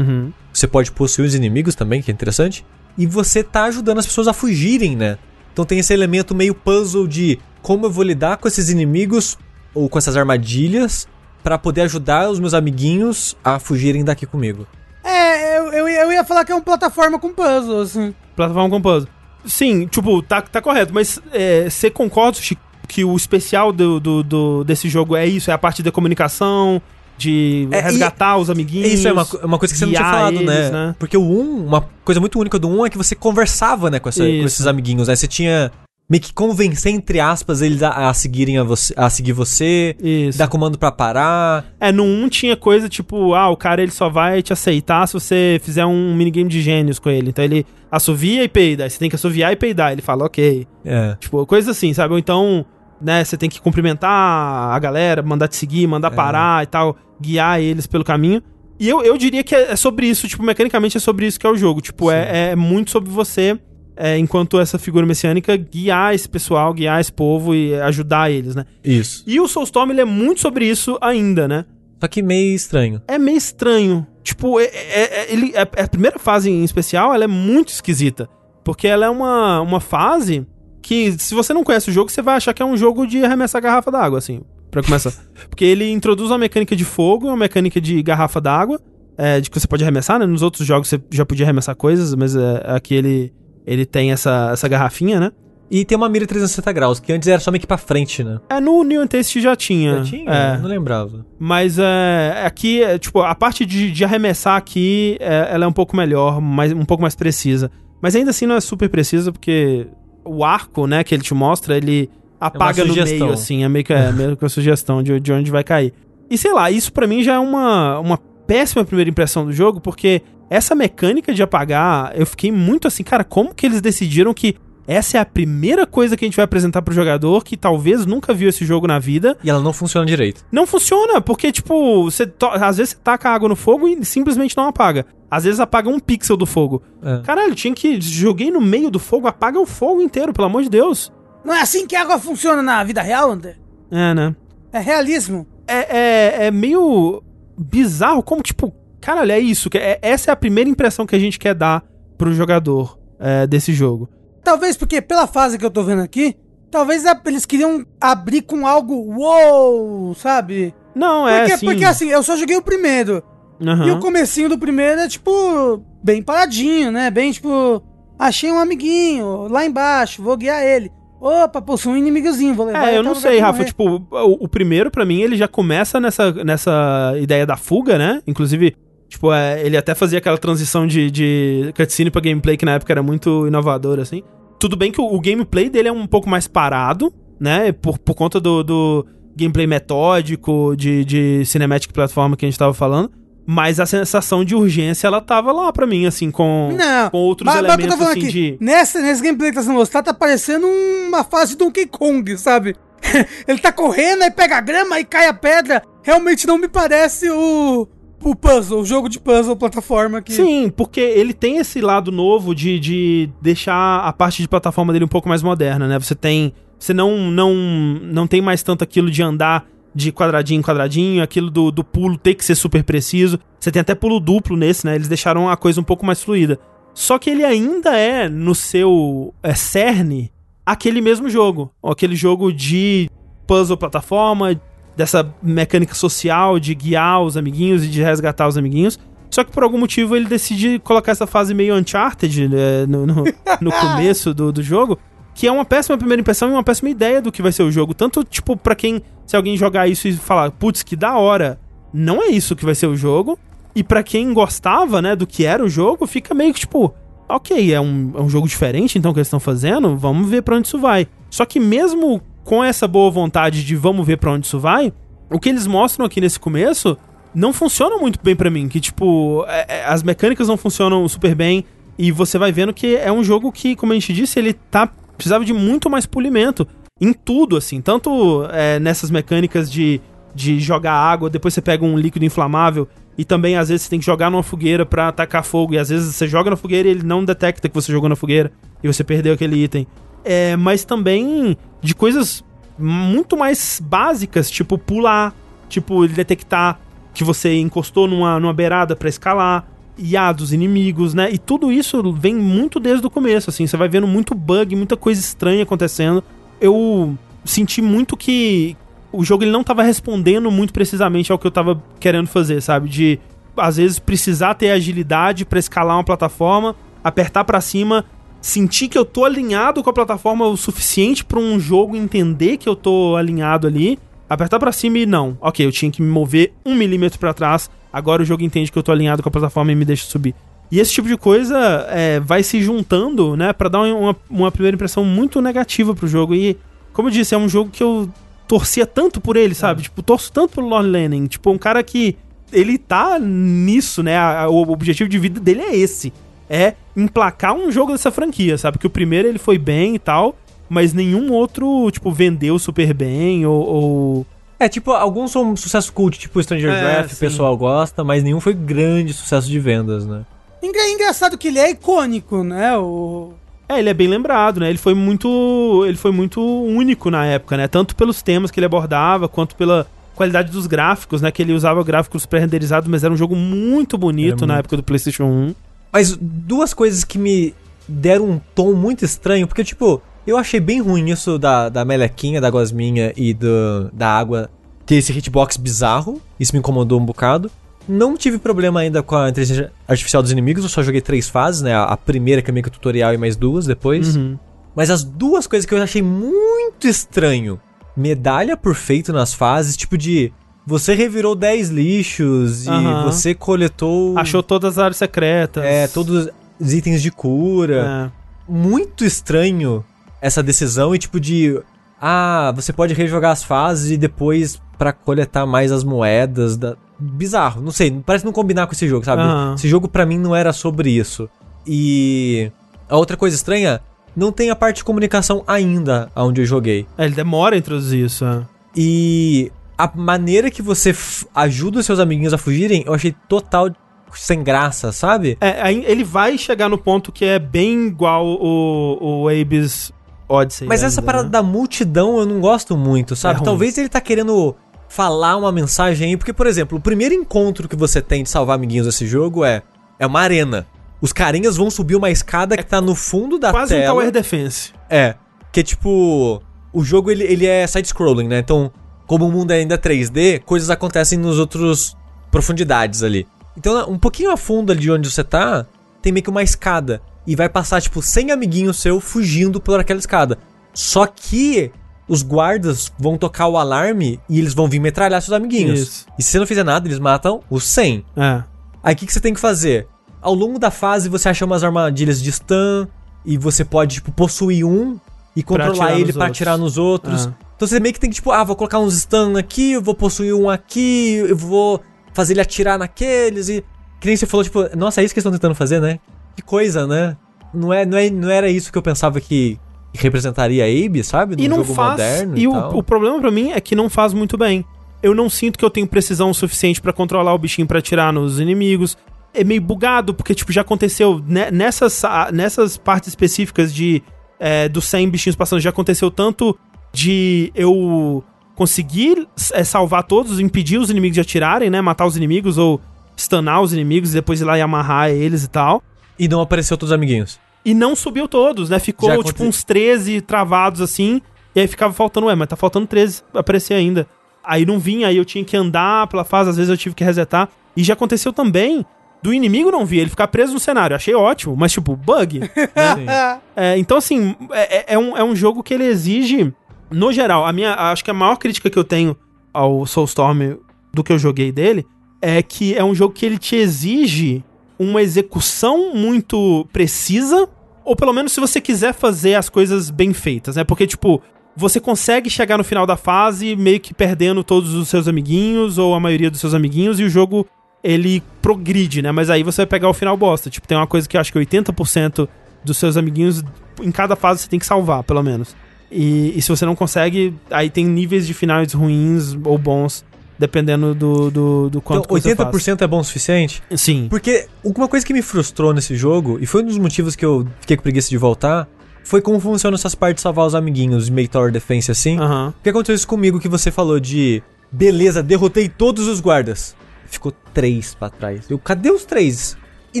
Uhum. 0.00 0.32
Você 0.52 0.66
pode 0.66 0.92
possuir 0.92 1.26
os 1.26 1.34
inimigos 1.34 1.74
também, 1.74 2.00
que 2.02 2.10
é 2.10 2.14
interessante. 2.14 2.64
E 2.96 3.06
você 3.06 3.42
tá 3.42 3.64
ajudando 3.64 3.98
as 3.98 4.06
pessoas 4.06 4.28
a 4.28 4.32
fugirem, 4.32 4.96
né? 4.96 5.18
Então 5.52 5.64
tem 5.64 5.78
esse 5.78 5.92
elemento 5.92 6.34
meio 6.34 6.54
puzzle 6.54 7.06
de 7.06 7.38
como 7.62 7.86
eu 7.86 7.90
vou 7.90 8.04
lidar 8.04 8.36
com 8.36 8.46
esses 8.48 8.68
inimigos 8.68 9.36
ou 9.74 9.88
com 9.88 9.98
essas 9.98 10.16
armadilhas 10.16 11.06
pra 11.42 11.58
poder 11.58 11.82
ajudar 11.82 12.28
os 12.30 12.38
meus 12.40 12.54
amiguinhos 12.54 13.36
a 13.44 13.58
fugirem 13.58 14.04
daqui 14.04 14.26
comigo. 14.26 14.66
É, 15.04 15.58
eu, 15.58 15.72
eu, 15.72 15.88
ia- 15.88 16.02
eu 16.02 16.12
ia 16.12 16.24
falar 16.24 16.44
que 16.44 16.52
é 16.52 16.54
uma 16.54 16.60
plataforma 16.60 17.18
com 17.18 17.32
puzzle, 17.32 17.80
assim. 17.82 18.14
Plataforma 18.36 18.68
com 18.70 18.80
puzzle. 18.82 19.08
Sim, 19.44 19.86
tipo, 19.86 20.20
tá, 20.22 20.42
tá 20.42 20.60
correto, 20.60 20.92
mas 20.92 21.20
é, 21.32 21.68
você 21.70 21.90
concorda, 21.90 22.38
Chico, 22.38 22.60
que 22.86 23.04
o 23.04 23.16
especial 23.16 23.72
do, 23.72 23.98
do, 24.00 24.22
do- 24.22 24.64
desse 24.64 24.88
jogo 24.88 25.14
é 25.16 25.26
isso? 25.26 25.50
É 25.50 25.54
a 25.54 25.58
parte 25.58 25.82
da 25.82 25.90
comunicação? 25.92 26.82
De 27.18 27.68
É, 27.70 27.78
e- 27.78 27.82
resgatar 27.82 28.36
os 28.38 28.48
amiguinhos. 28.48 28.92
Isso 28.92 29.08
é 29.08 29.12
uma, 29.12 29.26
co- 29.26 29.38
uma 29.44 29.58
coisa 29.58 29.74
que 29.74 29.78
você 29.78 29.84
não 29.86 29.92
tinha 29.92 30.04
falado, 30.04 30.34
eles, 30.36 30.46
né? 30.46 30.70
né? 30.70 30.94
Porque 30.98 31.16
o 31.16 31.22
1, 31.22 31.66
uma 31.66 31.84
coisa 32.04 32.20
muito 32.20 32.38
única 32.38 32.58
do 32.58 32.68
1 32.68 32.86
é 32.86 32.90
que 32.90 32.96
você 32.96 33.14
conversava, 33.14 33.90
né, 33.90 33.98
com, 33.98 34.08
essa- 34.08 34.24
com 34.24 34.46
esses 34.46 34.66
amiguinhos, 34.66 35.08
né? 35.08 35.16
Você 35.16 35.26
tinha 35.26 35.70
meio 36.10 36.22
que 36.22 36.32
convencer, 36.32 36.90
entre 36.90 37.20
aspas, 37.20 37.60
eles 37.60 37.82
a, 37.82 38.08
a 38.08 38.14
seguirem 38.14 38.56
a, 38.56 38.64
você, 38.64 38.94
a 38.96 39.10
seguir 39.10 39.32
você, 39.32 39.94
Isso. 40.02 40.38
dar 40.38 40.48
comando 40.48 40.78
pra 40.78 40.90
parar. 40.90 41.66
É, 41.78 41.92
no 41.92 42.02
1 42.02 42.28
tinha 42.30 42.56
coisa 42.56 42.88
tipo, 42.88 43.34
ah, 43.34 43.50
o 43.50 43.56
cara 43.58 43.82
ele 43.82 43.90
só 43.92 44.08
vai 44.08 44.40
te 44.42 44.50
aceitar 44.50 45.06
se 45.06 45.12
você 45.12 45.60
fizer 45.62 45.84
um 45.84 46.14
minigame 46.14 46.48
de 46.48 46.62
gênios 46.62 46.98
com 46.98 47.10
ele. 47.10 47.28
Então 47.28 47.44
ele 47.44 47.66
assovia 47.90 48.42
e 48.42 48.48
peida, 48.48 48.84
aí 48.84 48.90
você 48.90 48.98
tem 48.98 49.10
que 49.10 49.16
assoviar 49.16 49.52
e 49.52 49.56
peidar. 49.56 49.92
Ele 49.92 50.00
fala, 50.00 50.24
ok. 50.24 50.66
É. 50.82 51.14
Tipo, 51.20 51.44
coisas 51.44 51.76
assim, 51.76 51.92
sabe? 51.92 52.14
Ou 52.14 52.18
então, 52.18 52.64
né, 53.02 53.22
você 53.22 53.36
tem 53.36 53.50
que 53.50 53.60
cumprimentar 53.60 54.10
a 54.10 54.78
galera, 54.78 55.22
mandar 55.22 55.46
te 55.46 55.56
seguir, 55.56 55.86
mandar 55.86 56.10
É. 56.10 56.14
parar 56.16 56.62
e 56.62 56.66
tal, 56.66 56.96
guiar 57.20 57.60
eles 57.60 57.86
pelo 57.86 58.04
caminho. 58.04 58.42
E 58.80 58.88
eu, 58.88 59.02
eu 59.02 59.18
diria 59.18 59.42
que 59.42 59.54
é, 59.54 59.72
é 59.72 59.76
sobre 59.76 60.06
isso, 60.06 60.28
tipo, 60.28 60.42
mecanicamente 60.42 60.96
é 60.96 61.00
sobre 61.00 61.26
isso 61.26 61.38
que 61.38 61.46
é 61.46 61.50
o 61.50 61.56
jogo. 61.56 61.80
Tipo, 61.80 62.10
é, 62.10 62.50
é 62.50 62.56
muito 62.56 62.90
sobre 62.92 63.10
você, 63.10 63.58
é, 63.96 64.16
enquanto 64.16 64.60
essa 64.60 64.78
figura 64.78 65.04
messiânica, 65.04 65.56
guiar 65.56 66.14
esse 66.14 66.28
pessoal, 66.28 66.72
guiar 66.72 67.00
esse 67.00 67.12
povo 67.12 67.54
e 67.54 67.74
ajudar 67.80 68.30
eles, 68.30 68.54
né? 68.54 68.64
Isso. 68.84 69.24
E 69.26 69.40
o 69.40 69.48
Soulstorm, 69.48 69.90
ele 69.90 70.00
é 70.00 70.04
muito 70.04 70.40
sobre 70.40 70.64
isso 70.68 70.96
ainda, 71.00 71.48
né? 71.48 71.64
Só 72.00 72.06
que 72.06 72.22
meio 72.22 72.54
estranho. 72.54 73.02
é 73.08 73.18
meio 73.18 73.36
estranho. 73.36 74.06
Tipo, 74.22 74.60
é, 74.60 74.64
é- 74.66 75.20
é- 75.22 75.32
ele, 75.32 75.52
é- 75.56 75.62
a 75.82 75.88
primeira 75.88 76.18
fase 76.18 76.48
em 76.48 76.62
especial, 76.62 77.12
ela 77.12 77.24
é 77.24 77.26
muito 77.26 77.70
esquisita. 77.70 78.28
Porque 78.62 78.86
ela 78.86 79.06
é 79.06 79.10
uma, 79.10 79.60
uma 79.62 79.80
fase 79.80 80.46
que, 80.80 81.12
se 81.18 81.34
você 81.34 81.52
não 81.52 81.64
conhece 81.64 81.90
o 81.90 81.92
jogo, 81.92 82.10
você 82.10 82.22
vai 82.22 82.36
achar 82.36 82.54
que 82.54 82.62
é 82.62 82.64
um 82.66 82.76
jogo 82.76 83.06
de 83.06 83.24
arremessar 83.24 83.60
garrafa 83.60 83.90
d'água, 83.90 84.18
assim, 84.18 84.42
pra 84.70 84.82
começar. 84.82 85.12
Porque 85.48 85.64
ele 85.64 85.90
introduz 85.90 86.30
uma 86.30 86.38
mecânica 86.38 86.74
de 86.74 86.84
fogo 86.84 87.26
e 87.26 87.30
uma 87.30 87.36
mecânica 87.36 87.80
de 87.80 88.02
garrafa 88.02 88.40
d'água, 88.40 88.80
é, 89.16 89.40
de 89.40 89.50
que 89.50 89.58
você 89.58 89.66
pode 89.66 89.82
arremessar, 89.82 90.18
né? 90.18 90.26
Nos 90.26 90.42
outros 90.42 90.66
jogos 90.66 90.88
você 90.88 91.00
já 91.10 91.24
podia 91.24 91.44
arremessar 91.44 91.74
coisas, 91.74 92.14
mas 92.14 92.36
é, 92.36 92.62
aqui 92.66 92.94
ele, 92.94 93.32
ele 93.66 93.84
tem 93.84 94.12
essa, 94.12 94.50
essa 94.52 94.68
garrafinha, 94.68 95.18
né? 95.18 95.32
E 95.70 95.84
tem 95.84 95.96
uma 95.96 96.08
mira 96.08 96.26
360 96.26 96.72
graus, 96.72 96.98
que 96.98 97.12
antes 97.12 97.28
era 97.28 97.40
só 97.40 97.50
meio 97.50 97.60
que 97.60 97.66
pra 97.66 97.76
frente, 97.76 98.24
né? 98.24 98.40
É, 98.48 98.58
no 98.58 98.82
New 98.82 99.06
Taste 99.06 99.40
já 99.40 99.54
tinha. 99.54 99.98
Já 99.98 100.04
tinha? 100.04 100.30
É. 100.30 100.58
Não 100.58 100.68
lembrava. 100.68 101.26
Mas 101.38 101.78
é, 101.78 102.42
aqui, 102.46 102.82
é, 102.82 102.98
tipo, 102.98 103.20
a 103.20 103.34
parte 103.34 103.66
de, 103.66 103.90
de 103.90 104.04
arremessar 104.04 104.56
aqui, 104.56 105.18
é, 105.20 105.48
ela 105.50 105.64
é 105.64 105.68
um 105.68 105.72
pouco 105.72 105.94
melhor, 105.94 106.40
mais, 106.40 106.72
um 106.72 106.86
pouco 106.86 107.02
mais 107.02 107.14
precisa. 107.14 107.70
Mas 108.00 108.16
ainda 108.16 108.30
assim 108.30 108.46
não 108.46 108.54
é 108.54 108.60
super 108.60 108.88
precisa, 108.88 109.30
porque 109.30 109.86
o 110.24 110.42
arco, 110.44 110.86
né, 110.86 111.04
que 111.04 111.14
ele 111.14 111.22
te 111.22 111.34
mostra, 111.34 111.76
ele 111.76 112.08
apaga 112.40 112.84
no 112.84 112.90
sugestão. 112.90 113.26
meio, 113.26 113.32
assim, 113.32 113.64
é 113.64 113.68
meio 113.68 113.84
que, 113.84 113.92
é, 113.92 114.10
meio 114.12 114.36
que 114.36 114.42
uma 114.44 114.48
sugestão 114.48 115.02
de, 115.02 115.18
de 115.20 115.32
onde 115.32 115.50
vai 115.50 115.64
cair. 115.64 115.92
E 116.30 116.36
sei 116.36 116.52
lá, 116.52 116.70
isso 116.70 116.92
pra 116.92 117.06
mim 117.06 117.22
já 117.22 117.34
é 117.34 117.38
uma, 117.38 117.98
uma 117.98 118.18
péssima 118.46 118.84
primeira 118.84 119.10
impressão 119.10 119.44
do 119.44 119.52
jogo, 119.52 119.80
porque 119.80 120.22
essa 120.50 120.74
mecânica 120.74 121.32
de 121.34 121.42
apagar, 121.42 122.12
eu 122.14 122.26
fiquei 122.26 122.50
muito 122.50 122.88
assim, 122.88 123.02
cara, 123.02 123.24
como 123.24 123.54
que 123.54 123.66
eles 123.66 123.80
decidiram 123.80 124.32
que 124.32 124.56
essa 124.86 125.18
é 125.18 125.20
a 125.20 125.26
primeira 125.26 125.86
coisa 125.86 126.16
que 126.16 126.24
a 126.24 126.26
gente 126.26 126.36
vai 126.36 126.46
apresentar 126.46 126.80
pro 126.80 126.94
jogador 126.94 127.44
que 127.44 127.58
talvez 127.58 128.06
nunca 128.06 128.32
viu 128.32 128.48
esse 128.48 128.64
jogo 128.64 128.86
na 128.86 128.98
vida 128.98 129.36
E 129.44 129.50
ela 129.50 129.60
não 129.60 129.74
funciona 129.74 130.06
direito. 130.06 130.42
não 130.50 130.66
funciona, 130.66 131.20
porque, 131.20 131.52
tipo, 131.52 132.04
você 132.04 132.26
às 132.58 132.78
vezes 132.78 132.94
você 132.94 132.98
taca 133.04 133.28
água 133.28 133.50
no 133.50 133.56
fogo 133.56 133.86
e 133.86 134.02
simplesmente 134.02 134.56
não 134.56 134.66
apaga. 134.66 135.04
Às 135.30 135.44
vezes 135.44 135.60
apaga 135.60 135.90
um 135.90 136.00
pixel 136.00 136.38
do 136.38 136.46
fogo. 136.46 136.82
É. 137.02 137.20
Caralho, 137.22 137.54
tinha 137.54 137.74
que. 137.74 138.00
Joguei 138.00 138.50
no 138.50 138.62
meio 138.62 138.90
do 138.90 138.98
fogo, 138.98 139.26
apaga 139.26 139.60
o 139.60 139.66
fogo 139.66 140.00
inteiro, 140.00 140.32
pelo 140.32 140.46
amor 140.46 140.62
de 140.62 140.70
Deus. 140.70 141.12
Não 141.48 141.54
é 141.54 141.62
assim 141.62 141.86
que 141.86 141.96
a 141.96 142.02
água 142.02 142.18
funciona 142.18 142.62
na 142.62 142.84
vida 142.84 143.00
real, 143.00 143.30
André? 143.30 143.56
É, 143.90 144.12
né? 144.12 144.36
É 144.70 144.78
realismo. 144.78 145.46
É, 145.66 145.96
é, 145.98 146.46
é 146.46 146.50
meio 146.50 147.22
bizarro, 147.56 148.22
como, 148.22 148.42
tipo, 148.42 148.72
caralho, 149.00 149.32
é 149.32 149.38
isso. 149.38 149.68
é- 149.74 149.98
essa 150.02 150.30
é 150.30 150.32
a 150.32 150.36
primeira 150.36 150.68
impressão 150.68 151.06
que 151.06 151.16
a 151.16 151.18
gente 151.18 151.38
quer 151.38 151.54
dar 151.54 151.82
pro 152.18 152.32
jogador 152.34 152.98
é, 153.18 153.46
desse 153.46 153.72
jogo. 153.72 154.08
Talvez 154.44 154.76
porque, 154.76 155.00
pela 155.00 155.26
fase 155.26 155.58
que 155.58 155.64
eu 155.64 155.70
tô 155.70 155.82
vendo 155.82 156.02
aqui, 156.02 156.36
talvez 156.70 157.04
a- 157.06 157.20
eles 157.26 157.44
queriam 157.46 157.84
abrir 158.00 158.42
com 158.42 158.66
algo 158.66 158.94
uou, 159.18 160.14
sabe? 160.14 160.74
Não, 160.94 161.26
é 161.28 161.38
Porque, 161.40 161.52
assim. 161.52 161.66
porque 161.66 161.84
assim, 161.84 162.08
eu 162.10 162.22
só 162.22 162.36
joguei 162.36 162.56
o 162.56 162.62
primeiro. 162.62 163.22
aham. 163.66 163.86
E 163.86 163.90
o 163.90 163.98
comecinho 164.00 164.48
do 164.50 164.58
primeiro 164.58 165.00
é, 165.00 165.08
tipo, 165.08 165.82
bem 166.04 166.22
paradinho, 166.22 166.92
né? 166.92 167.10
Bem, 167.10 167.32
tipo, 167.32 167.82
achei 168.18 168.52
um 168.52 168.58
amiguinho 168.58 169.48
lá 169.48 169.64
embaixo, 169.66 170.22
vou 170.22 170.36
guiar 170.36 170.62
ele. 170.62 170.92
Opa, 171.20 171.60
possui 171.60 171.92
um 171.92 171.96
inimigozinho, 171.96 172.54
vou 172.54 172.66
levar 172.66 172.88
É, 172.88 172.96
eu 172.98 173.02
não 173.02 173.14
sei, 173.14 173.38
Rafa. 173.38 173.58
morrer. 173.58 173.64
Tipo, 173.66 174.06
o, 174.10 174.44
o 174.44 174.48
primeiro, 174.48 174.90
pra 174.90 175.04
mim, 175.04 175.20
ele 175.20 175.36
já 175.36 175.48
começa 175.48 175.98
nessa, 176.00 176.32
nessa 176.44 177.14
ideia 177.20 177.44
da 177.44 177.56
fuga, 177.56 177.98
né? 177.98 178.22
Inclusive, 178.26 178.76
tipo, 179.08 179.32
é, 179.32 179.64
ele 179.64 179.76
até 179.76 179.94
fazia 179.94 180.18
aquela 180.18 180.38
transição 180.38 180.86
de, 180.86 181.10
de 181.10 181.72
cutscene 181.76 182.10
pra 182.10 182.20
gameplay 182.20 182.56
que 182.56 182.64
na 182.64 182.74
época 182.74 182.92
era 182.92 183.02
muito 183.02 183.46
inovador, 183.46 183.98
assim. 183.98 184.22
Tudo 184.60 184.76
bem 184.76 184.92
que 184.92 185.00
o, 185.00 185.04
o 185.04 185.20
gameplay 185.20 185.68
dele 185.68 185.88
é 185.88 185.92
um 185.92 186.06
pouco 186.06 186.28
mais 186.28 186.46
parado, 186.46 187.12
né? 187.40 187.72
Por, 187.72 187.98
por 187.98 188.14
conta 188.14 188.40
do, 188.40 188.62
do 188.62 189.06
gameplay 189.36 189.66
metódico, 189.66 190.74
de, 190.76 191.04
de 191.04 191.44
cinematic 191.44 191.92
platform 191.92 192.34
que 192.34 192.44
a 192.44 192.48
gente 192.48 192.58
tava 192.58 192.74
falando. 192.74 193.10
Mas 193.50 193.80
a 193.80 193.86
sensação 193.86 194.44
de 194.44 194.54
urgência, 194.54 195.06
ela 195.06 195.22
tava 195.22 195.50
lá 195.52 195.72
pra 195.72 195.86
mim, 195.86 196.04
assim, 196.04 196.30
com, 196.30 196.68
Não, 196.76 197.08
com 197.08 197.16
outros 197.16 197.46
mas, 197.46 197.62
mas 197.62 197.62
o 197.62 197.64
que 197.64 197.70
eu 197.70 197.86
elementos, 197.86 197.94
tô 197.94 198.04
falando 198.04 198.18
assim, 198.18 198.28
aqui, 198.28 198.58
de... 198.58 198.58
nessa, 198.60 199.00
nesse 199.00 199.22
gameplay 199.22 199.48
que 199.48 199.56
tá 199.56 199.62
sendo 199.62 199.72
mostrado, 199.72 200.04
tá 200.04 200.12
parecendo 200.12 200.66
uma 200.66 201.24
fase 201.24 201.52
de 201.52 201.56
Donkey 201.56 201.86
Kong, 201.86 202.36
sabe? 202.36 202.76
Ele 203.48 203.58
tá 203.58 203.72
correndo, 203.72 204.22
aí 204.22 204.30
pega 204.30 204.58
a 204.58 204.60
grama, 204.60 204.96
aí 204.96 205.04
cai 205.04 205.28
a 205.28 205.32
pedra. 205.32 205.82
Realmente 206.02 206.46
não 206.46 206.58
me 206.58 206.68
parece 206.68 207.30
o, 207.30 207.88
o 208.22 208.36
puzzle, 208.36 208.82
o 208.82 208.84
jogo 208.84 209.08
de 209.08 209.18
puzzle 209.18 209.56
plataforma 209.56 210.18
aqui. 210.18 210.34
Sim, 210.34 210.68
porque 210.68 211.00
ele 211.00 211.32
tem 211.32 211.56
esse 211.56 211.80
lado 211.80 212.12
novo 212.12 212.54
de, 212.54 212.78
de 212.78 213.30
deixar 213.40 214.00
a 214.00 214.12
parte 214.12 214.42
de 214.42 214.48
plataforma 214.48 214.92
dele 214.92 215.06
um 215.06 215.08
pouco 215.08 215.26
mais 215.26 215.42
moderna, 215.42 215.88
né? 215.88 215.98
Você 215.98 216.14
tem. 216.14 216.52
Você 216.78 216.92
não, 216.92 217.16
não, 217.30 217.54
não 217.54 218.26
tem 218.26 218.42
mais 218.42 218.62
tanto 218.62 218.84
aquilo 218.84 219.10
de 219.10 219.22
andar 219.22 219.66
de 219.98 220.12
quadradinho 220.12 220.60
em 220.60 220.62
quadradinho, 220.62 221.22
aquilo 221.24 221.50
do, 221.50 221.72
do 221.72 221.82
pulo 221.82 222.16
ter 222.16 222.34
que 222.34 222.44
ser 222.44 222.54
super 222.54 222.84
preciso. 222.84 223.38
Você 223.58 223.72
tem 223.72 223.80
até 223.80 223.96
pulo 223.96 224.20
duplo 224.20 224.56
nesse, 224.56 224.86
né? 224.86 224.94
Eles 224.94 225.08
deixaram 225.08 225.50
a 225.50 225.56
coisa 225.56 225.80
um 225.80 225.84
pouco 225.84 226.06
mais 226.06 226.22
fluida. 226.22 226.56
Só 226.94 227.18
que 227.18 227.28
ele 227.28 227.44
ainda 227.44 227.96
é, 227.96 228.28
no 228.28 228.54
seu 228.54 229.34
é, 229.42 229.54
cerne, 229.54 230.30
aquele 230.64 231.00
mesmo 231.00 231.28
jogo. 231.28 231.72
Ou 231.82 231.90
aquele 231.90 232.14
jogo 232.14 232.52
de 232.52 233.10
puzzle 233.44 233.76
plataforma, 233.76 234.60
dessa 234.96 235.34
mecânica 235.42 235.94
social 235.94 236.60
de 236.60 236.76
guiar 236.76 237.20
os 237.20 237.36
amiguinhos 237.36 237.84
e 237.84 237.88
de 237.88 238.00
resgatar 238.00 238.46
os 238.46 238.56
amiguinhos. 238.56 239.00
Só 239.28 239.42
que 239.42 239.50
por 239.50 239.64
algum 239.64 239.78
motivo 239.78 240.14
ele 240.14 240.26
decide 240.26 240.78
colocar 240.78 241.10
essa 241.10 241.26
fase 241.26 241.52
meio 241.54 241.74
Uncharted 241.74 242.48
né, 242.48 242.86
no, 242.86 243.04
no, 243.04 243.24
no 243.60 243.72
começo 243.82 244.32
do, 244.32 244.52
do 244.52 244.62
jogo. 244.62 244.96
Que 245.38 245.46
é 245.46 245.52
uma 245.52 245.64
péssima 245.64 245.96
primeira 245.96 246.20
impressão 246.20 246.48
e 246.48 246.52
uma 246.52 246.64
péssima 246.64 246.90
ideia 246.90 247.22
do 247.22 247.30
que 247.30 247.40
vai 247.40 247.52
ser 247.52 247.62
o 247.62 247.70
jogo. 247.70 247.94
Tanto, 247.94 248.24
tipo, 248.24 248.56
pra 248.56 248.74
quem. 248.74 249.00
Se 249.24 249.36
alguém 249.36 249.56
jogar 249.56 249.86
isso 249.86 250.08
e 250.08 250.12
falar, 250.12 250.50
putz, 250.50 250.82
que 250.82 250.96
da 250.96 251.16
hora, 251.16 251.60
não 251.94 252.20
é 252.20 252.26
isso 252.26 252.56
que 252.56 252.64
vai 252.64 252.74
ser 252.74 252.88
o 252.88 252.96
jogo. 252.96 253.38
E 253.72 253.84
pra 253.84 254.02
quem 254.02 254.34
gostava, 254.34 255.00
né, 255.00 255.14
do 255.14 255.28
que 255.28 255.44
era 255.44 255.64
o 255.64 255.68
jogo, 255.68 256.08
fica 256.08 256.34
meio 256.34 256.52
que 256.52 256.58
tipo, 256.58 256.92
ok, 257.28 257.72
é 257.72 257.80
um, 257.80 258.10
é 258.16 258.20
um 258.20 258.28
jogo 258.28 258.48
diferente 258.48 258.98
então 258.98 259.12
que 259.12 259.20
eles 259.20 259.28
estão 259.28 259.38
fazendo, 259.38 259.96
vamos 259.96 260.28
ver 260.28 260.42
pra 260.42 260.56
onde 260.56 260.66
isso 260.66 260.80
vai. 260.80 261.06
Só 261.30 261.44
que 261.44 261.60
mesmo 261.60 262.20
com 262.42 262.64
essa 262.64 262.88
boa 262.88 263.08
vontade 263.08 263.62
de 263.64 263.76
vamos 263.76 264.04
ver 264.04 264.16
pra 264.16 264.32
onde 264.32 264.44
isso 264.44 264.58
vai, 264.58 264.92
o 265.30 265.38
que 265.38 265.50
eles 265.50 265.68
mostram 265.68 266.04
aqui 266.04 266.20
nesse 266.20 266.40
começo 266.40 266.96
não 267.32 267.52
funciona 267.52 267.96
muito 267.98 268.18
bem 268.20 268.34
pra 268.34 268.50
mim. 268.50 268.66
Que, 268.68 268.80
tipo, 268.80 269.44
é- 269.46 269.66
é- 269.68 269.84
as 269.86 270.02
mecânicas 270.02 270.48
não 270.48 270.56
funcionam 270.56 271.06
super 271.06 271.34
bem. 271.36 271.64
E 271.96 272.10
você 272.10 272.38
vai 272.38 272.50
vendo 272.50 272.72
que 272.74 272.96
é 272.96 273.12
um 273.12 273.22
jogo 273.22 273.52
que, 273.52 273.76
como 273.76 273.92
a 273.92 273.94
gente 273.94 274.12
disse, 274.12 274.38
ele 274.40 274.52
tá. 274.54 274.88
Precisava 275.18 275.44
de 275.44 275.52
muito 275.52 275.90
mais 275.90 276.06
polimento 276.06 276.66
em 277.00 277.12
tudo, 277.12 277.56
assim. 277.56 277.80
Tanto 277.80 278.46
é, 278.52 278.78
nessas 278.78 279.10
mecânicas 279.10 279.70
de, 279.70 280.00
de 280.32 280.60
jogar 280.60 280.94
água, 280.94 281.28
depois 281.28 281.52
você 281.52 281.60
pega 281.60 281.84
um 281.84 281.98
líquido 281.98 282.24
inflamável. 282.24 282.88
E 283.18 283.24
também, 283.24 283.56
às 283.56 283.68
vezes, 283.68 283.82
você 283.82 283.90
tem 283.90 283.98
que 283.98 284.06
jogar 284.06 284.30
numa 284.30 284.44
fogueira 284.44 284.86
pra 284.86 285.08
atacar 285.08 285.44
fogo. 285.44 285.74
E 285.74 285.78
às 285.78 285.88
vezes 285.88 286.14
você 286.14 286.28
joga 286.28 286.50
na 286.50 286.56
fogueira 286.56 286.88
e 286.88 286.92
ele 286.92 287.02
não 287.02 287.24
detecta 287.24 287.68
que 287.68 287.74
você 287.74 287.90
jogou 287.90 288.08
na 288.08 288.14
fogueira. 288.14 288.52
E 288.80 288.86
você 288.86 289.02
perdeu 289.02 289.34
aquele 289.34 289.62
item. 289.62 289.86
É, 290.24 290.56
mas 290.56 290.84
também 290.84 291.56
de 291.82 291.94
coisas 291.96 292.44
muito 292.78 293.36
mais 293.36 293.82
básicas, 293.84 294.48
tipo 294.48 294.78
pular, 294.78 295.34
tipo 295.68 296.06
detectar 296.06 296.78
que 297.12 297.24
você 297.24 297.58
encostou 297.58 298.06
numa, 298.06 298.38
numa 298.38 298.54
beirada 298.54 298.94
pra 298.94 299.08
escalar, 299.08 299.68
IA 299.98 300.32
dos 300.32 300.52
inimigos, 300.52 301.14
né? 301.14 301.30
E 301.32 301.38
tudo 301.38 301.72
isso 301.72 302.12
vem 302.12 302.34
muito 302.34 302.78
desde 302.78 303.06
o 303.06 303.10
começo, 303.10 303.50
assim, 303.50 303.66
você 303.66 303.76
vai 303.76 303.88
vendo 303.88 304.06
muito 304.06 304.34
bug, 304.34 304.74
muita 304.76 304.96
coisa 304.96 305.20
estranha 305.20 305.62
acontecendo. 305.62 306.22
Eu 306.60 307.16
senti 307.44 307.82
muito 307.82 308.16
que 308.16 308.76
o 309.12 309.24
jogo 309.24 309.42
ele 309.44 309.50
não 309.50 309.64
tava 309.64 309.82
respondendo 309.82 310.50
muito 310.50 310.72
precisamente 310.72 311.32
ao 311.32 311.38
que 311.38 311.46
eu 311.46 311.50
tava 311.50 311.82
querendo 311.98 312.26
fazer, 312.26 312.60
sabe? 312.60 312.88
De 312.88 313.18
às 313.56 313.76
vezes 313.76 313.98
precisar 313.98 314.54
ter 314.54 314.70
agilidade 314.70 315.44
pra 315.44 315.58
escalar 315.58 315.96
uma 315.96 316.04
plataforma, 316.04 316.76
apertar 317.02 317.44
pra 317.44 317.60
cima, 317.60 318.04
sentir 318.40 318.88
que 318.88 318.96
eu 318.96 319.04
tô 319.04 319.24
alinhado 319.24 319.82
com 319.82 319.90
a 319.90 319.92
plataforma 319.92 320.46
o 320.46 320.56
suficiente 320.56 321.24
pra 321.24 321.40
um 321.40 321.58
jogo 321.58 321.96
entender 321.96 322.56
que 322.56 322.68
eu 322.68 322.76
tô 322.76 323.16
alinhado 323.16 323.66
ali 323.66 323.98
apertar 324.28 324.58
pra 324.58 324.72
cima 324.72 324.98
e 324.98 325.06
não. 325.06 325.36
Ok, 325.40 325.64
eu 325.64 325.72
tinha 325.72 325.90
que 325.90 326.02
me 326.02 326.08
mover 326.08 326.52
um 326.64 326.74
milímetro 326.74 327.18
pra 327.18 327.32
trás. 327.32 327.70
Agora 327.92 328.22
o 328.22 328.24
jogo 328.24 328.42
entende 328.42 328.70
que 328.70 328.78
eu 328.78 328.82
tô 328.82 328.92
alinhado 328.92 329.22
com 329.22 329.28
a 329.28 329.32
plataforma 329.32 329.72
e 329.72 329.74
me 329.74 329.84
deixa 329.84 330.06
subir. 330.06 330.34
E 330.70 330.78
esse 330.80 330.92
tipo 330.92 331.08
de 331.08 331.16
coisa 331.16 331.56
é, 331.90 332.20
vai 332.20 332.42
se 332.42 332.60
juntando, 332.60 333.34
né, 333.36 333.52
pra 333.54 333.68
dar 333.70 333.80
uma, 333.82 334.14
uma 334.28 334.52
primeira 334.52 334.74
impressão 334.74 335.04
muito 335.04 335.40
negativa 335.40 335.94
pro 335.94 336.06
jogo. 336.06 336.34
E, 336.34 336.58
como 336.92 337.08
eu 337.08 337.12
disse, 337.12 337.34
é 337.34 337.38
um 337.38 337.48
jogo 337.48 337.70
que 337.70 337.82
eu 337.82 338.08
torcia 338.46 338.86
tanto 338.86 339.20
por 339.20 339.36
ele, 339.36 339.54
sabe? 339.54 339.82
Tipo, 339.82 340.02
torço 340.02 340.30
tanto 340.30 340.54
pelo 340.56 340.68
Lord 340.68 340.88
Lennon. 340.88 341.26
Tipo, 341.26 341.50
um 341.50 341.58
cara 341.58 341.82
que. 341.82 342.16
Ele 342.50 342.78
tá 342.78 343.18
nisso, 343.18 344.02
né? 344.02 344.18
O 344.46 344.70
objetivo 344.70 345.08
de 345.08 345.18
vida 345.18 345.38
dele 345.38 345.60
é 345.60 345.76
esse. 345.76 346.12
É 346.48 346.74
emplacar 346.96 347.54
um 347.54 347.70
jogo 347.70 347.92
dessa 347.92 348.10
franquia, 348.10 348.56
sabe? 348.56 348.78
Que 348.78 348.86
o 348.86 348.90
primeiro 348.90 349.28
ele 349.28 349.38
foi 349.38 349.58
bem 349.58 349.94
e 349.94 349.98
tal, 349.98 350.34
mas 350.66 350.94
nenhum 350.94 351.30
outro, 351.30 351.90
tipo, 351.90 352.10
vendeu 352.10 352.58
super 352.58 352.92
bem 352.94 353.44
ou. 353.44 353.66
ou- 353.66 354.26
É, 354.60 354.68
tipo, 354.68 354.90
alguns 354.92 355.30
são 355.30 355.52
um 355.52 355.56
sucesso 355.56 355.92
cult, 355.92 356.18
tipo 356.18 356.42
Stranger 356.42 356.70
É, 356.72 356.80
Draft, 356.80 357.12
o 357.12 357.16
pessoal 357.16 357.56
gosta, 357.56 358.02
mas 358.02 358.22
nenhum 358.24 358.40
foi 358.40 358.54
grande 358.54 359.12
sucesso 359.12 359.48
de 359.48 359.58
vendas, 359.60 360.04
né? 360.06 360.22
Engra- 360.62 360.88
engraçado 360.90 361.38
que 361.38 361.48
ele 361.48 361.58
é 361.60 361.70
icônico, 361.70 362.42
né? 362.42 362.76
O... 362.76 363.32
É, 363.68 363.78
ele 363.78 363.88
é 363.90 363.94
bem 363.94 364.08
lembrado, 364.08 364.58
né? 364.60 364.68
Ele 364.68 364.78
foi 364.78 364.94
muito. 364.94 365.84
Ele 365.86 365.96
foi 365.96 366.10
muito 366.10 366.40
único 366.40 367.10
na 367.10 367.24
época, 367.26 367.56
né? 367.56 367.68
Tanto 367.68 367.94
pelos 367.94 368.22
temas 368.22 368.50
que 368.50 368.58
ele 368.58 368.66
abordava, 368.66 369.28
quanto 369.28 369.54
pela 369.54 369.86
qualidade 370.16 370.50
dos 370.50 370.66
gráficos, 370.66 371.22
né? 371.22 371.30
Que 371.30 371.42
ele 371.42 371.52
usava 371.52 371.82
gráficos 371.84 372.26
pré-renderizados, 372.26 372.88
mas 372.88 373.04
era 373.04 373.12
um 373.12 373.16
jogo 373.16 373.36
muito 373.36 373.96
bonito 373.96 374.38
Era 374.38 374.46
na 374.46 374.54
muito. 374.54 374.60
época 374.64 374.76
do 374.78 374.82
PlayStation 374.82 375.24
1. 375.24 375.54
Mas 375.92 376.16
duas 376.20 376.74
coisas 376.74 377.04
que 377.04 377.18
me 377.18 377.54
deram 377.86 378.24
um 378.28 378.40
tom 378.54 378.72
muito 378.72 379.04
estranho, 379.04 379.46
porque, 379.46 379.62
tipo, 379.62 380.02
eu 380.28 380.36
achei 380.36 380.60
bem 380.60 380.82
ruim 380.82 381.08
isso 381.10 381.38
da, 381.38 381.70
da 381.70 381.86
melequinha, 381.86 382.38
da 382.38 382.50
gosminha 382.50 383.14
e 383.16 383.32
do, 383.32 383.90
da 383.94 384.10
água 384.10 384.50
ter 384.84 384.96
esse 384.96 385.10
hitbox 385.10 385.56
bizarro. 385.56 386.20
Isso 386.38 386.52
me 386.52 386.58
incomodou 386.58 387.00
um 387.00 387.04
bocado. 387.04 387.50
Não 387.88 388.14
tive 388.14 388.36
problema 388.36 388.80
ainda 388.80 389.02
com 389.02 389.16
a 389.16 389.30
inteligência 389.30 389.72
artificial 389.88 390.22
dos 390.22 390.30
inimigos, 390.30 390.62
eu 390.62 390.68
só 390.68 390.82
joguei 390.82 391.00
três 391.00 391.30
fases, 391.30 391.62
né? 391.62 391.74
A, 391.74 391.96
primeira 391.96 392.42
que 392.42 392.50
é 392.50 392.52
meio 392.52 392.62
que 392.62 392.70
tutorial 392.70 393.14
e 393.14 393.16
mais 393.16 393.36
duas 393.36 393.64
depois. 393.64 394.16
Uhum. 394.16 394.38
Mas 394.76 394.90
as 394.90 395.02
duas 395.02 395.46
coisas 395.46 395.64
que 395.64 395.72
eu 395.72 395.82
achei 395.82 396.02
muito 396.02 396.86
estranho. 396.86 397.58
Medalha 397.96 398.54
por 398.54 398.74
feito 398.74 399.10
nas 399.12 399.32
fases, 399.32 399.78
tipo 399.78 399.96
de... 399.96 400.30
Você 400.66 400.92
revirou 400.92 401.34
10 401.34 401.70
lixos 401.70 402.66
e 402.66 402.68
Aham. 402.68 403.04
você 403.04 403.34
coletou... 403.34 404.18
Achou 404.18 404.42
todas 404.42 404.72
as 404.72 404.78
áreas 404.78 404.98
secretas. 404.98 405.64
É, 405.64 405.88
todos 405.88 406.28
os 406.60 406.72
itens 406.74 407.00
de 407.00 407.10
cura. 407.10 408.12
É. 408.12 408.52
Muito 408.52 409.06
estranho 409.06 409.82
essa 410.20 410.42
decisão 410.42 410.94
e 410.94 410.98
tipo 410.98 411.18
de... 411.20 411.60
Ah, 412.00 412.52
você 412.54 412.72
pode 412.72 412.94
rejogar 412.94 413.32
as 413.32 413.42
fases 413.42 413.90
e 413.90 413.96
depois 413.96 414.60
pra 414.78 414.92
coletar 414.92 415.46
mais 415.46 415.72
as 415.72 415.82
moedas 415.84 416.56
da... 416.56 416.76
Bizarro, 417.00 417.60
não 417.60 417.70
sei, 417.70 417.90
parece 418.04 418.24
não 418.24 418.32
combinar 418.32 418.66
com 418.66 418.72
esse 418.72 418.88
jogo, 418.88 419.04
sabe? 419.04 419.22
Aham. 419.22 419.54
Esse 419.56 419.68
jogo 419.68 419.88
pra 419.88 420.04
mim 420.06 420.18
não 420.18 420.34
era 420.34 420.52
sobre 420.52 420.90
isso. 420.90 421.28
E... 421.66 422.50
A 422.88 422.96
outra 422.96 423.16
coisa 423.16 423.36
estranha, 423.36 423.80
não 424.16 424.32
tem 424.32 424.50
a 424.50 424.56
parte 424.56 424.76
de 424.78 424.84
comunicação 424.84 425.44
ainda 425.46 426.10
onde 426.16 426.40
eu 426.40 426.46
joguei. 426.46 426.86
É, 426.96 427.04
ele 427.04 427.14
demora 427.14 427.54
a 427.54 427.58
introduzir 427.58 428.04
isso. 428.04 428.24
é. 428.24 428.42
E 428.76 429.52
a 429.76 429.90
maneira 429.94 430.50
que 430.50 430.62
você 430.62 430.94
ajuda 431.34 431.80
os 431.80 431.86
seus 431.86 431.98
amiguinhos 431.98 432.32
a 432.32 432.38
fugirem, 432.38 432.82
eu 432.86 432.94
achei 432.94 433.14
total 433.28 433.70
sem 434.14 434.42
graça, 434.42 434.90
sabe? 434.92 435.36
É, 435.40 435.72
ele 435.72 436.02
vai 436.02 436.38
chegar 436.38 436.68
no 436.68 436.78
ponto 436.78 437.12
que 437.12 437.24
é 437.24 437.38
bem 437.38 437.86
igual 437.88 438.26
o, 438.26 439.22
o 439.24 439.28
Abe's 439.28 439.92
Odyssey. 440.28 440.66
Mas 440.68 440.82
essa 440.82 441.00
ainda, 441.00 441.06
parada 441.06 441.24
né? 441.24 441.30
da 441.30 441.42
multidão 441.42 442.18
eu 442.18 442.26
não 442.26 442.40
gosto 442.40 442.76
muito, 442.76 443.14
É 443.14 443.16
sabe? 443.16 443.36
ruim. 443.38 443.44
Talvez 443.44 443.78
ele 443.78 443.88
tá 443.88 444.00
querendo 444.00 444.54
falar 444.88 445.36
uma 445.36 445.52
mensagem 445.52 446.10
aí, 446.10 446.16
porque, 446.16 446.32
por 446.32 446.46
exemplo, 446.46 446.78
o 446.78 446.80
primeiro 446.80 447.14
encontro 447.14 447.68
que 447.68 447.76
você 447.76 448.00
tem 448.00 448.22
de 448.22 448.28
salvar 448.30 448.56
amiguinhos 448.56 448.86
nesse 448.86 449.06
jogo 449.06 449.44
é, 449.44 449.62
é 449.98 450.06
uma 450.06 450.20
arena. 450.20 450.66
Os 451.00 451.12
carinhas 451.12 451.56
vão 451.56 451.70
subir 451.70 451.94
uma 451.96 452.10
escada 452.10 452.56
que 452.56 452.64
tá 452.64 452.80
no 452.80 452.94
fundo 452.94 453.38
da 453.38 453.50
Quase 453.50 453.74
um 453.74 453.78
tela. 453.78 453.94
Tower 453.94 454.10
Defense. 454.10 454.72
É. 454.90 455.14
Que 455.52 455.60
é 455.60 455.62
tipo. 455.62 456.42
O 456.72 456.84
jogo 456.84 457.10
ele, 457.10 457.24
ele 457.24 457.46
é 457.46 457.66
side-scrolling, 457.66 458.28
né? 458.28 458.40
Então, 458.40 458.70
como 459.06 459.26
o 459.26 459.32
mundo 459.32 459.52
é 459.52 459.56
ainda 459.56 459.78
3D, 459.78 460.40
coisas 460.40 460.68
acontecem 460.70 461.18
nos 461.18 461.38
outros 461.38 461.96
profundidades 462.30 463.02
ali. 463.02 463.26
Então, 463.56 463.88
um 463.90 463.98
pouquinho 463.98 464.30
a 464.30 464.36
fundo 464.36 464.70
ali 464.70 464.80
de 464.82 464.90
onde 464.90 465.10
você 465.10 465.24
tá, 465.24 465.66
tem 466.02 466.12
meio 466.12 466.22
que 466.22 466.30
uma 466.30 466.42
escada. 466.42 467.00
E 467.28 467.36
vai 467.36 467.46
passar, 467.46 467.82
tipo, 467.82 468.00
100 468.00 468.30
amiguinhos 468.30 468.80
seu 468.80 469.00
fugindo 469.00 469.60
por 469.60 469.78
aquela 469.78 470.00
escada. 470.00 470.38
Só 470.72 471.06
que 471.06 471.70
os 472.08 472.22
guardas 472.22 472.90
vão 472.98 473.18
tocar 473.18 473.48
o 473.48 473.58
alarme 473.58 474.18
e 474.30 474.38
eles 474.38 474.54
vão 474.54 474.66
vir 474.66 474.80
metralhar 474.80 475.20
seus 475.20 475.36
amiguinhos. 475.36 475.80
Isso. 475.80 476.06
E 476.18 476.22
se 476.22 476.30
você 476.30 476.38
não 476.38 476.46
fizer 476.46 476.64
nada, 476.64 476.88
eles 476.88 476.98
matam 476.98 477.42
os 477.50 477.64
100. 477.64 478.02
É. 478.16 478.42
Aí 478.82 478.94
o 478.94 478.96
que, 478.96 479.04
que 479.04 479.12
você 479.12 479.20
tem 479.20 479.34
que 479.34 479.40
fazer? 479.40 479.86
Ao 480.22 480.32
longo 480.32 480.58
da 480.58 480.70
fase 480.70 481.10
você 481.10 481.28
acha 481.28 481.44
umas 481.44 481.62
armadilhas 481.62 482.22
de 482.22 482.32
stun 482.32 482.86
e 483.26 483.36
você 483.36 483.62
pode, 483.62 483.96
tipo, 483.96 484.10
possuir 484.10 484.64
um 484.64 484.98
e 485.36 485.42
controlar 485.42 485.92
ele 485.92 486.04
outros. 486.04 486.16
atirar 486.22 486.56
nos 486.56 486.78
outros. 486.78 487.26
Ah. 487.26 487.34
Então 487.56 487.68
você 487.68 487.78
meio 487.78 487.92
que 487.92 488.00
tem 488.00 488.08
que, 488.08 488.16
tipo, 488.16 488.30
ah, 488.30 488.42
vou 488.42 488.56
colocar 488.56 488.78
uns 488.78 488.94
stun 488.94 489.36
aqui, 489.36 489.72
eu 489.72 489.82
vou 489.82 489.94
possuir 489.94 490.34
um 490.34 490.48
aqui, 490.48 491.16
eu 491.28 491.36
vou 491.36 491.82
fazer 492.14 492.32
ele 492.32 492.40
atirar 492.40 492.78
naqueles 492.78 493.50
e. 493.50 493.62
Que 494.00 494.06
nem 494.06 494.16
você 494.16 494.26
falou, 494.26 494.44
tipo, 494.44 494.76
nossa, 494.76 495.02
é 495.02 495.04
isso 495.04 495.12
que 495.12 495.18
eles 495.18 495.26
estão 495.26 495.32
tentando 495.32 495.54
fazer, 495.54 495.80
né? 495.80 495.98
Que 496.38 496.42
coisa, 496.42 496.86
né? 496.86 497.16
Não, 497.52 497.72
é, 497.72 497.84
não, 497.84 497.98
é, 497.98 498.08
não 498.08 498.30
era 498.30 498.48
isso 498.48 498.70
que 498.70 498.78
eu 498.78 498.82
pensava 498.82 499.20
que 499.20 499.58
representaria 499.92 500.64
a 500.64 500.86
Abe, 500.86 501.02
sabe? 501.02 501.34
Num 501.34 501.42
E 501.42 501.48
não 501.48 501.64
faz. 501.64 501.90
moderno 501.90 502.38
E, 502.38 502.42
e, 502.42 502.46
o, 502.46 502.78
o 502.78 502.80
problema 502.80 503.20
pra 503.20 503.28
mim 503.28 503.50
é 503.50 503.60
que 503.60 503.74
não 503.74 503.90
faz 503.90 504.14
muito 504.14 504.38
bem. 504.38 504.64
Eu 505.02 505.16
não 505.16 505.28
sinto 505.28 505.58
que 505.58 505.64
eu 505.64 505.70
tenho 505.70 505.84
precisão 505.88 506.32
suficiente 506.32 506.80
pra 506.80 506.92
controlar 506.92 507.34
o 507.34 507.38
bichinho 507.38 507.66
pra 507.66 507.80
atirar 507.80 508.12
nos 508.12 508.38
inimigos. 508.38 508.96
É 509.34 509.42
meio 509.42 509.60
bugado, 509.60 510.14
porque, 510.14 510.32
tipo, 510.32 510.52
já 510.52 510.60
aconteceu 510.60 511.20
né, 511.26 511.50
nessas, 511.50 512.04
nessas 512.32 512.76
partes 512.76 513.08
específicas 513.08 513.74
de 513.74 514.00
é, 514.38 514.68
dos 514.68 514.84
100 514.84 515.10
bichinhos 515.10 515.34
passando, 515.34 515.58
já 515.58 515.70
aconteceu 515.70 516.08
tanto 516.08 516.56
de 516.92 517.50
eu 517.52 518.22
conseguir 518.54 519.26
é, 519.52 519.64
salvar 519.64 520.04
todos, 520.04 520.38
impedir 520.38 520.78
os 520.78 520.88
inimigos 520.88 521.14
de 521.14 521.20
atirarem, 521.20 521.68
né? 521.68 521.80
Matar 521.80 522.06
os 522.06 522.16
inimigos 522.16 522.58
ou 522.58 522.80
stunar 523.16 523.60
os 523.60 523.72
inimigos 523.72 524.12
e 524.12 524.14
depois 524.14 524.40
ir 524.40 524.44
lá 524.44 524.56
e 524.56 524.60
amarrar 524.60 525.10
eles 525.10 525.42
e 525.42 525.48
tal. 525.48 525.82
E 526.18 526.28
não 526.28 526.40
apareceu 526.40 526.76
todos 526.76 526.90
os 526.90 526.94
amiguinhos. 526.94 527.38
E 527.64 527.74
não 527.74 527.94
subiu 527.94 528.26
todos, 528.28 528.70
né? 528.70 528.78
Ficou, 528.78 529.08
Já 529.10 529.22
tipo, 529.22 529.44
uns 529.44 529.62
13 529.64 530.20
travados 530.20 530.80
assim. 530.80 531.20
E 531.54 531.60
aí 531.60 531.66
ficava 531.66 531.92
faltando, 531.92 532.26
ué, 532.26 532.34
mas 532.34 532.48
tá 532.48 532.56
faltando 532.56 532.86
13 532.86 533.22
pra 533.32 533.40
aparecer 533.40 533.74
ainda. 533.74 534.06
Aí 534.44 534.64
não 534.64 534.78
vinha, 534.78 535.08
aí 535.08 535.16
eu 535.16 535.24
tinha 535.24 535.44
que 535.44 535.56
andar 535.56 536.06
pela 536.06 536.24
fase, 536.24 536.50
às 536.50 536.56
vezes 536.56 536.70
eu 536.70 536.76
tive 536.76 536.94
que 536.94 537.04
resetar. 537.04 537.48
E 537.76 537.82
já 537.84 537.92
aconteceu 537.94 538.32
também 538.32 538.84
do 539.22 539.34
inimigo 539.34 539.70
não 539.70 539.84
vir, 539.84 539.98
ele 539.98 540.10
ficar 540.10 540.28
preso 540.28 540.52
no 540.54 540.60
cenário. 540.60 540.94
Achei 540.96 541.14
ótimo, 541.14 541.54
mas 541.56 541.72
tipo, 541.72 541.94
bug. 541.96 542.40
Sim. 542.40 542.48
É, 543.56 543.76
então, 543.76 543.96
assim, 543.96 544.36
é, 544.52 544.76
é- 544.78 544.84
é 544.94 544.98
um, 544.98 545.16
é 545.16 545.24
um 545.24 545.34
jogo 545.34 545.62
que 545.64 545.74
ele 545.74 545.84
exige, 545.84 546.52
no 546.90 547.12
geral, 547.12 547.44
a 547.44 547.52
minha, 547.52 547.74
acho 547.74 548.04
que 548.04 548.10
a 548.10 548.14
maior 548.14 548.36
crítica 548.36 548.70
que 548.70 548.78
eu 548.78 548.84
tenho 548.84 549.16
ao 549.52 549.84
Soulstorm 549.84 550.54
do 550.94 551.02
que 551.02 551.12
eu 551.12 551.18
joguei 551.18 551.50
dele 551.50 551.84
é 552.22 552.40
que 552.40 552.74
é 552.76 552.84
um 552.84 552.94
jogo 552.94 553.12
que 553.12 553.26
ele 553.26 553.36
te 553.36 553.56
exige 553.56 554.44
uma 554.78 555.02
execução 555.02 555.94
muito 555.94 556.66
precisa, 556.72 557.48
ou 557.84 557.96
pelo 557.96 558.12
menos 558.12 558.32
se 558.32 558.40
você 558.40 558.60
quiser 558.60 558.94
fazer 558.94 559.34
as 559.34 559.48
coisas 559.48 559.90
bem 559.90 560.12
feitas, 560.12 560.56
né? 560.56 560.64
Porque, 560.64 560.86
tipo, 560.86 561.20
você 561.56 561.80
consegue 561.80 562.30
chegar 562.30 562.56
no 562.56 562.64
final 562.64 562.86
da 562.86 562.96
fase 562.96 563.56
meio 563.56 563.80
que 563.80 563.92
perdendo 563.92 564.44
todos 564.44 564.74
os 564.74 564.88
seus 564.88 565.08
amiguinhos, 565.08 565.78
ou 565.78 565.94
a 565.94 566.00
maioria 566.00 566.30
dos 566.30 566.40
seus 566.40 566.54
amiguinhos, 566.54 567.00
e 567.00 567.04
o 567.04 567.10
jogo 567.10 567.46
ele 567.82 568.22
progride, 568.40 569.02
né? 569.02 569.10
Mas 569.10 569.30
aí 569.30 569.42
você 569.42 569.62
vai 569.62 569.66
pegar 569.66 569.88
o 569.88 569.94
final 569.94 570.16
bosta. 570.16 570.50
Tipo, 570.50 570.68
tem 570.68 570.76
uma 570.76 570.86
coisa 570.86 571.08
que 571.08 571.16
eu 571.16 571.20
acho 571.20 571.32
que 571.32 571.38
80% 571.38 572.28
dos 572.64 572.76
seus 572.76 572.96
amiguinhos, 572.96 573.42
em 573.80 573.90
cada 573.90 574.14
fase 574.14 574.42
você 574.42 574.48
tem 574.48 574.58
que 574.58 574.66
salvar, 574.66 575.02
pelo 575.02 575.22
menos. 575.22 575.56
E, 575.90 576.32
e 576.36 576.42
se 576.42 576.48
você 576.48 576.66
não 576.66 576.76
consegue, 576.76 577.34
aí 577.50 577.70
tem 577.70 577.86
níveis 577.86 578.26
de 578.26 578.34
finais 578.34 578.72
ruins 578.72 579.36
ou 579.44 579.56
bons, 579.56 580.04
dependendo 580.38 580.94
do, 580.94 581.30
do, 581.30 581.70
do 581.70 581.80
quanto 581.80 582.04
Então, 582.04 582.16
que 582.16 582.22
você 582.22 582.36
faz. 582.36 582.48
80% 582.54 582.82
é 582.82 582.86
bom 582.86 583.00
o 583.00 583.04
suficiente? 583.04 583.62
Sim. 583.76 584.06
Porque 584.08 584.46
uma 584.62 584.86
coisa 584.88 585.04
que 585.04 585.12
me 585.12 585.22
frustrou 585.22 585.72
nesse 585.74 585.96
jogo, 585.96 586.38
e 586.40 586.46
foi 586.46 586.62
um 586.62 586.66
dos 586.66 586.78
motivos 586.78 587.16
que 587.16 587.24
eu 587.24 587.46
fiquei 587.60 587.76
com 587.76 587.82
preguiça 587.82 588.08
de 588.08 588.16
voltar, 588.16 588.68
foi 589.02 589.20
como 589.20 589.40
funcionam 589.40 589.74
essas 589.74 589.94
partes 589.94 590.16
de 590.16 590.22
salvar 590.22 590.46
os 590.46 590.54
amiguinhos, 590.54 591.08
make 591.08 591.28
tower 591.30 591.50
defense 591.50 591.90
assim. 591.90 592.18
O 592.20 592.52
que 592.62 592.68
aconteceu 592.70 592.94
isso 592.94 593.08
comigo 593.08 593.40
que 593.40 593.48
você 593.48 593.70
falou 593.70 593.98
de 593.98 594.42
beleza, 594.70 595.22
derrotei 595.22 595.68
todos 595.68 596.06
os 596.06 596.20
guardas. 596.20 596.76
Ficou 597.06 597.32
três 597.54 597.94
pra 597.94 598.10
trás. 598.10 598.48
Eu, 598.50 598.58
cadê 598.58 598.90
os 598.90 599.04
três? 599.04 599.56
E 599.94 600.00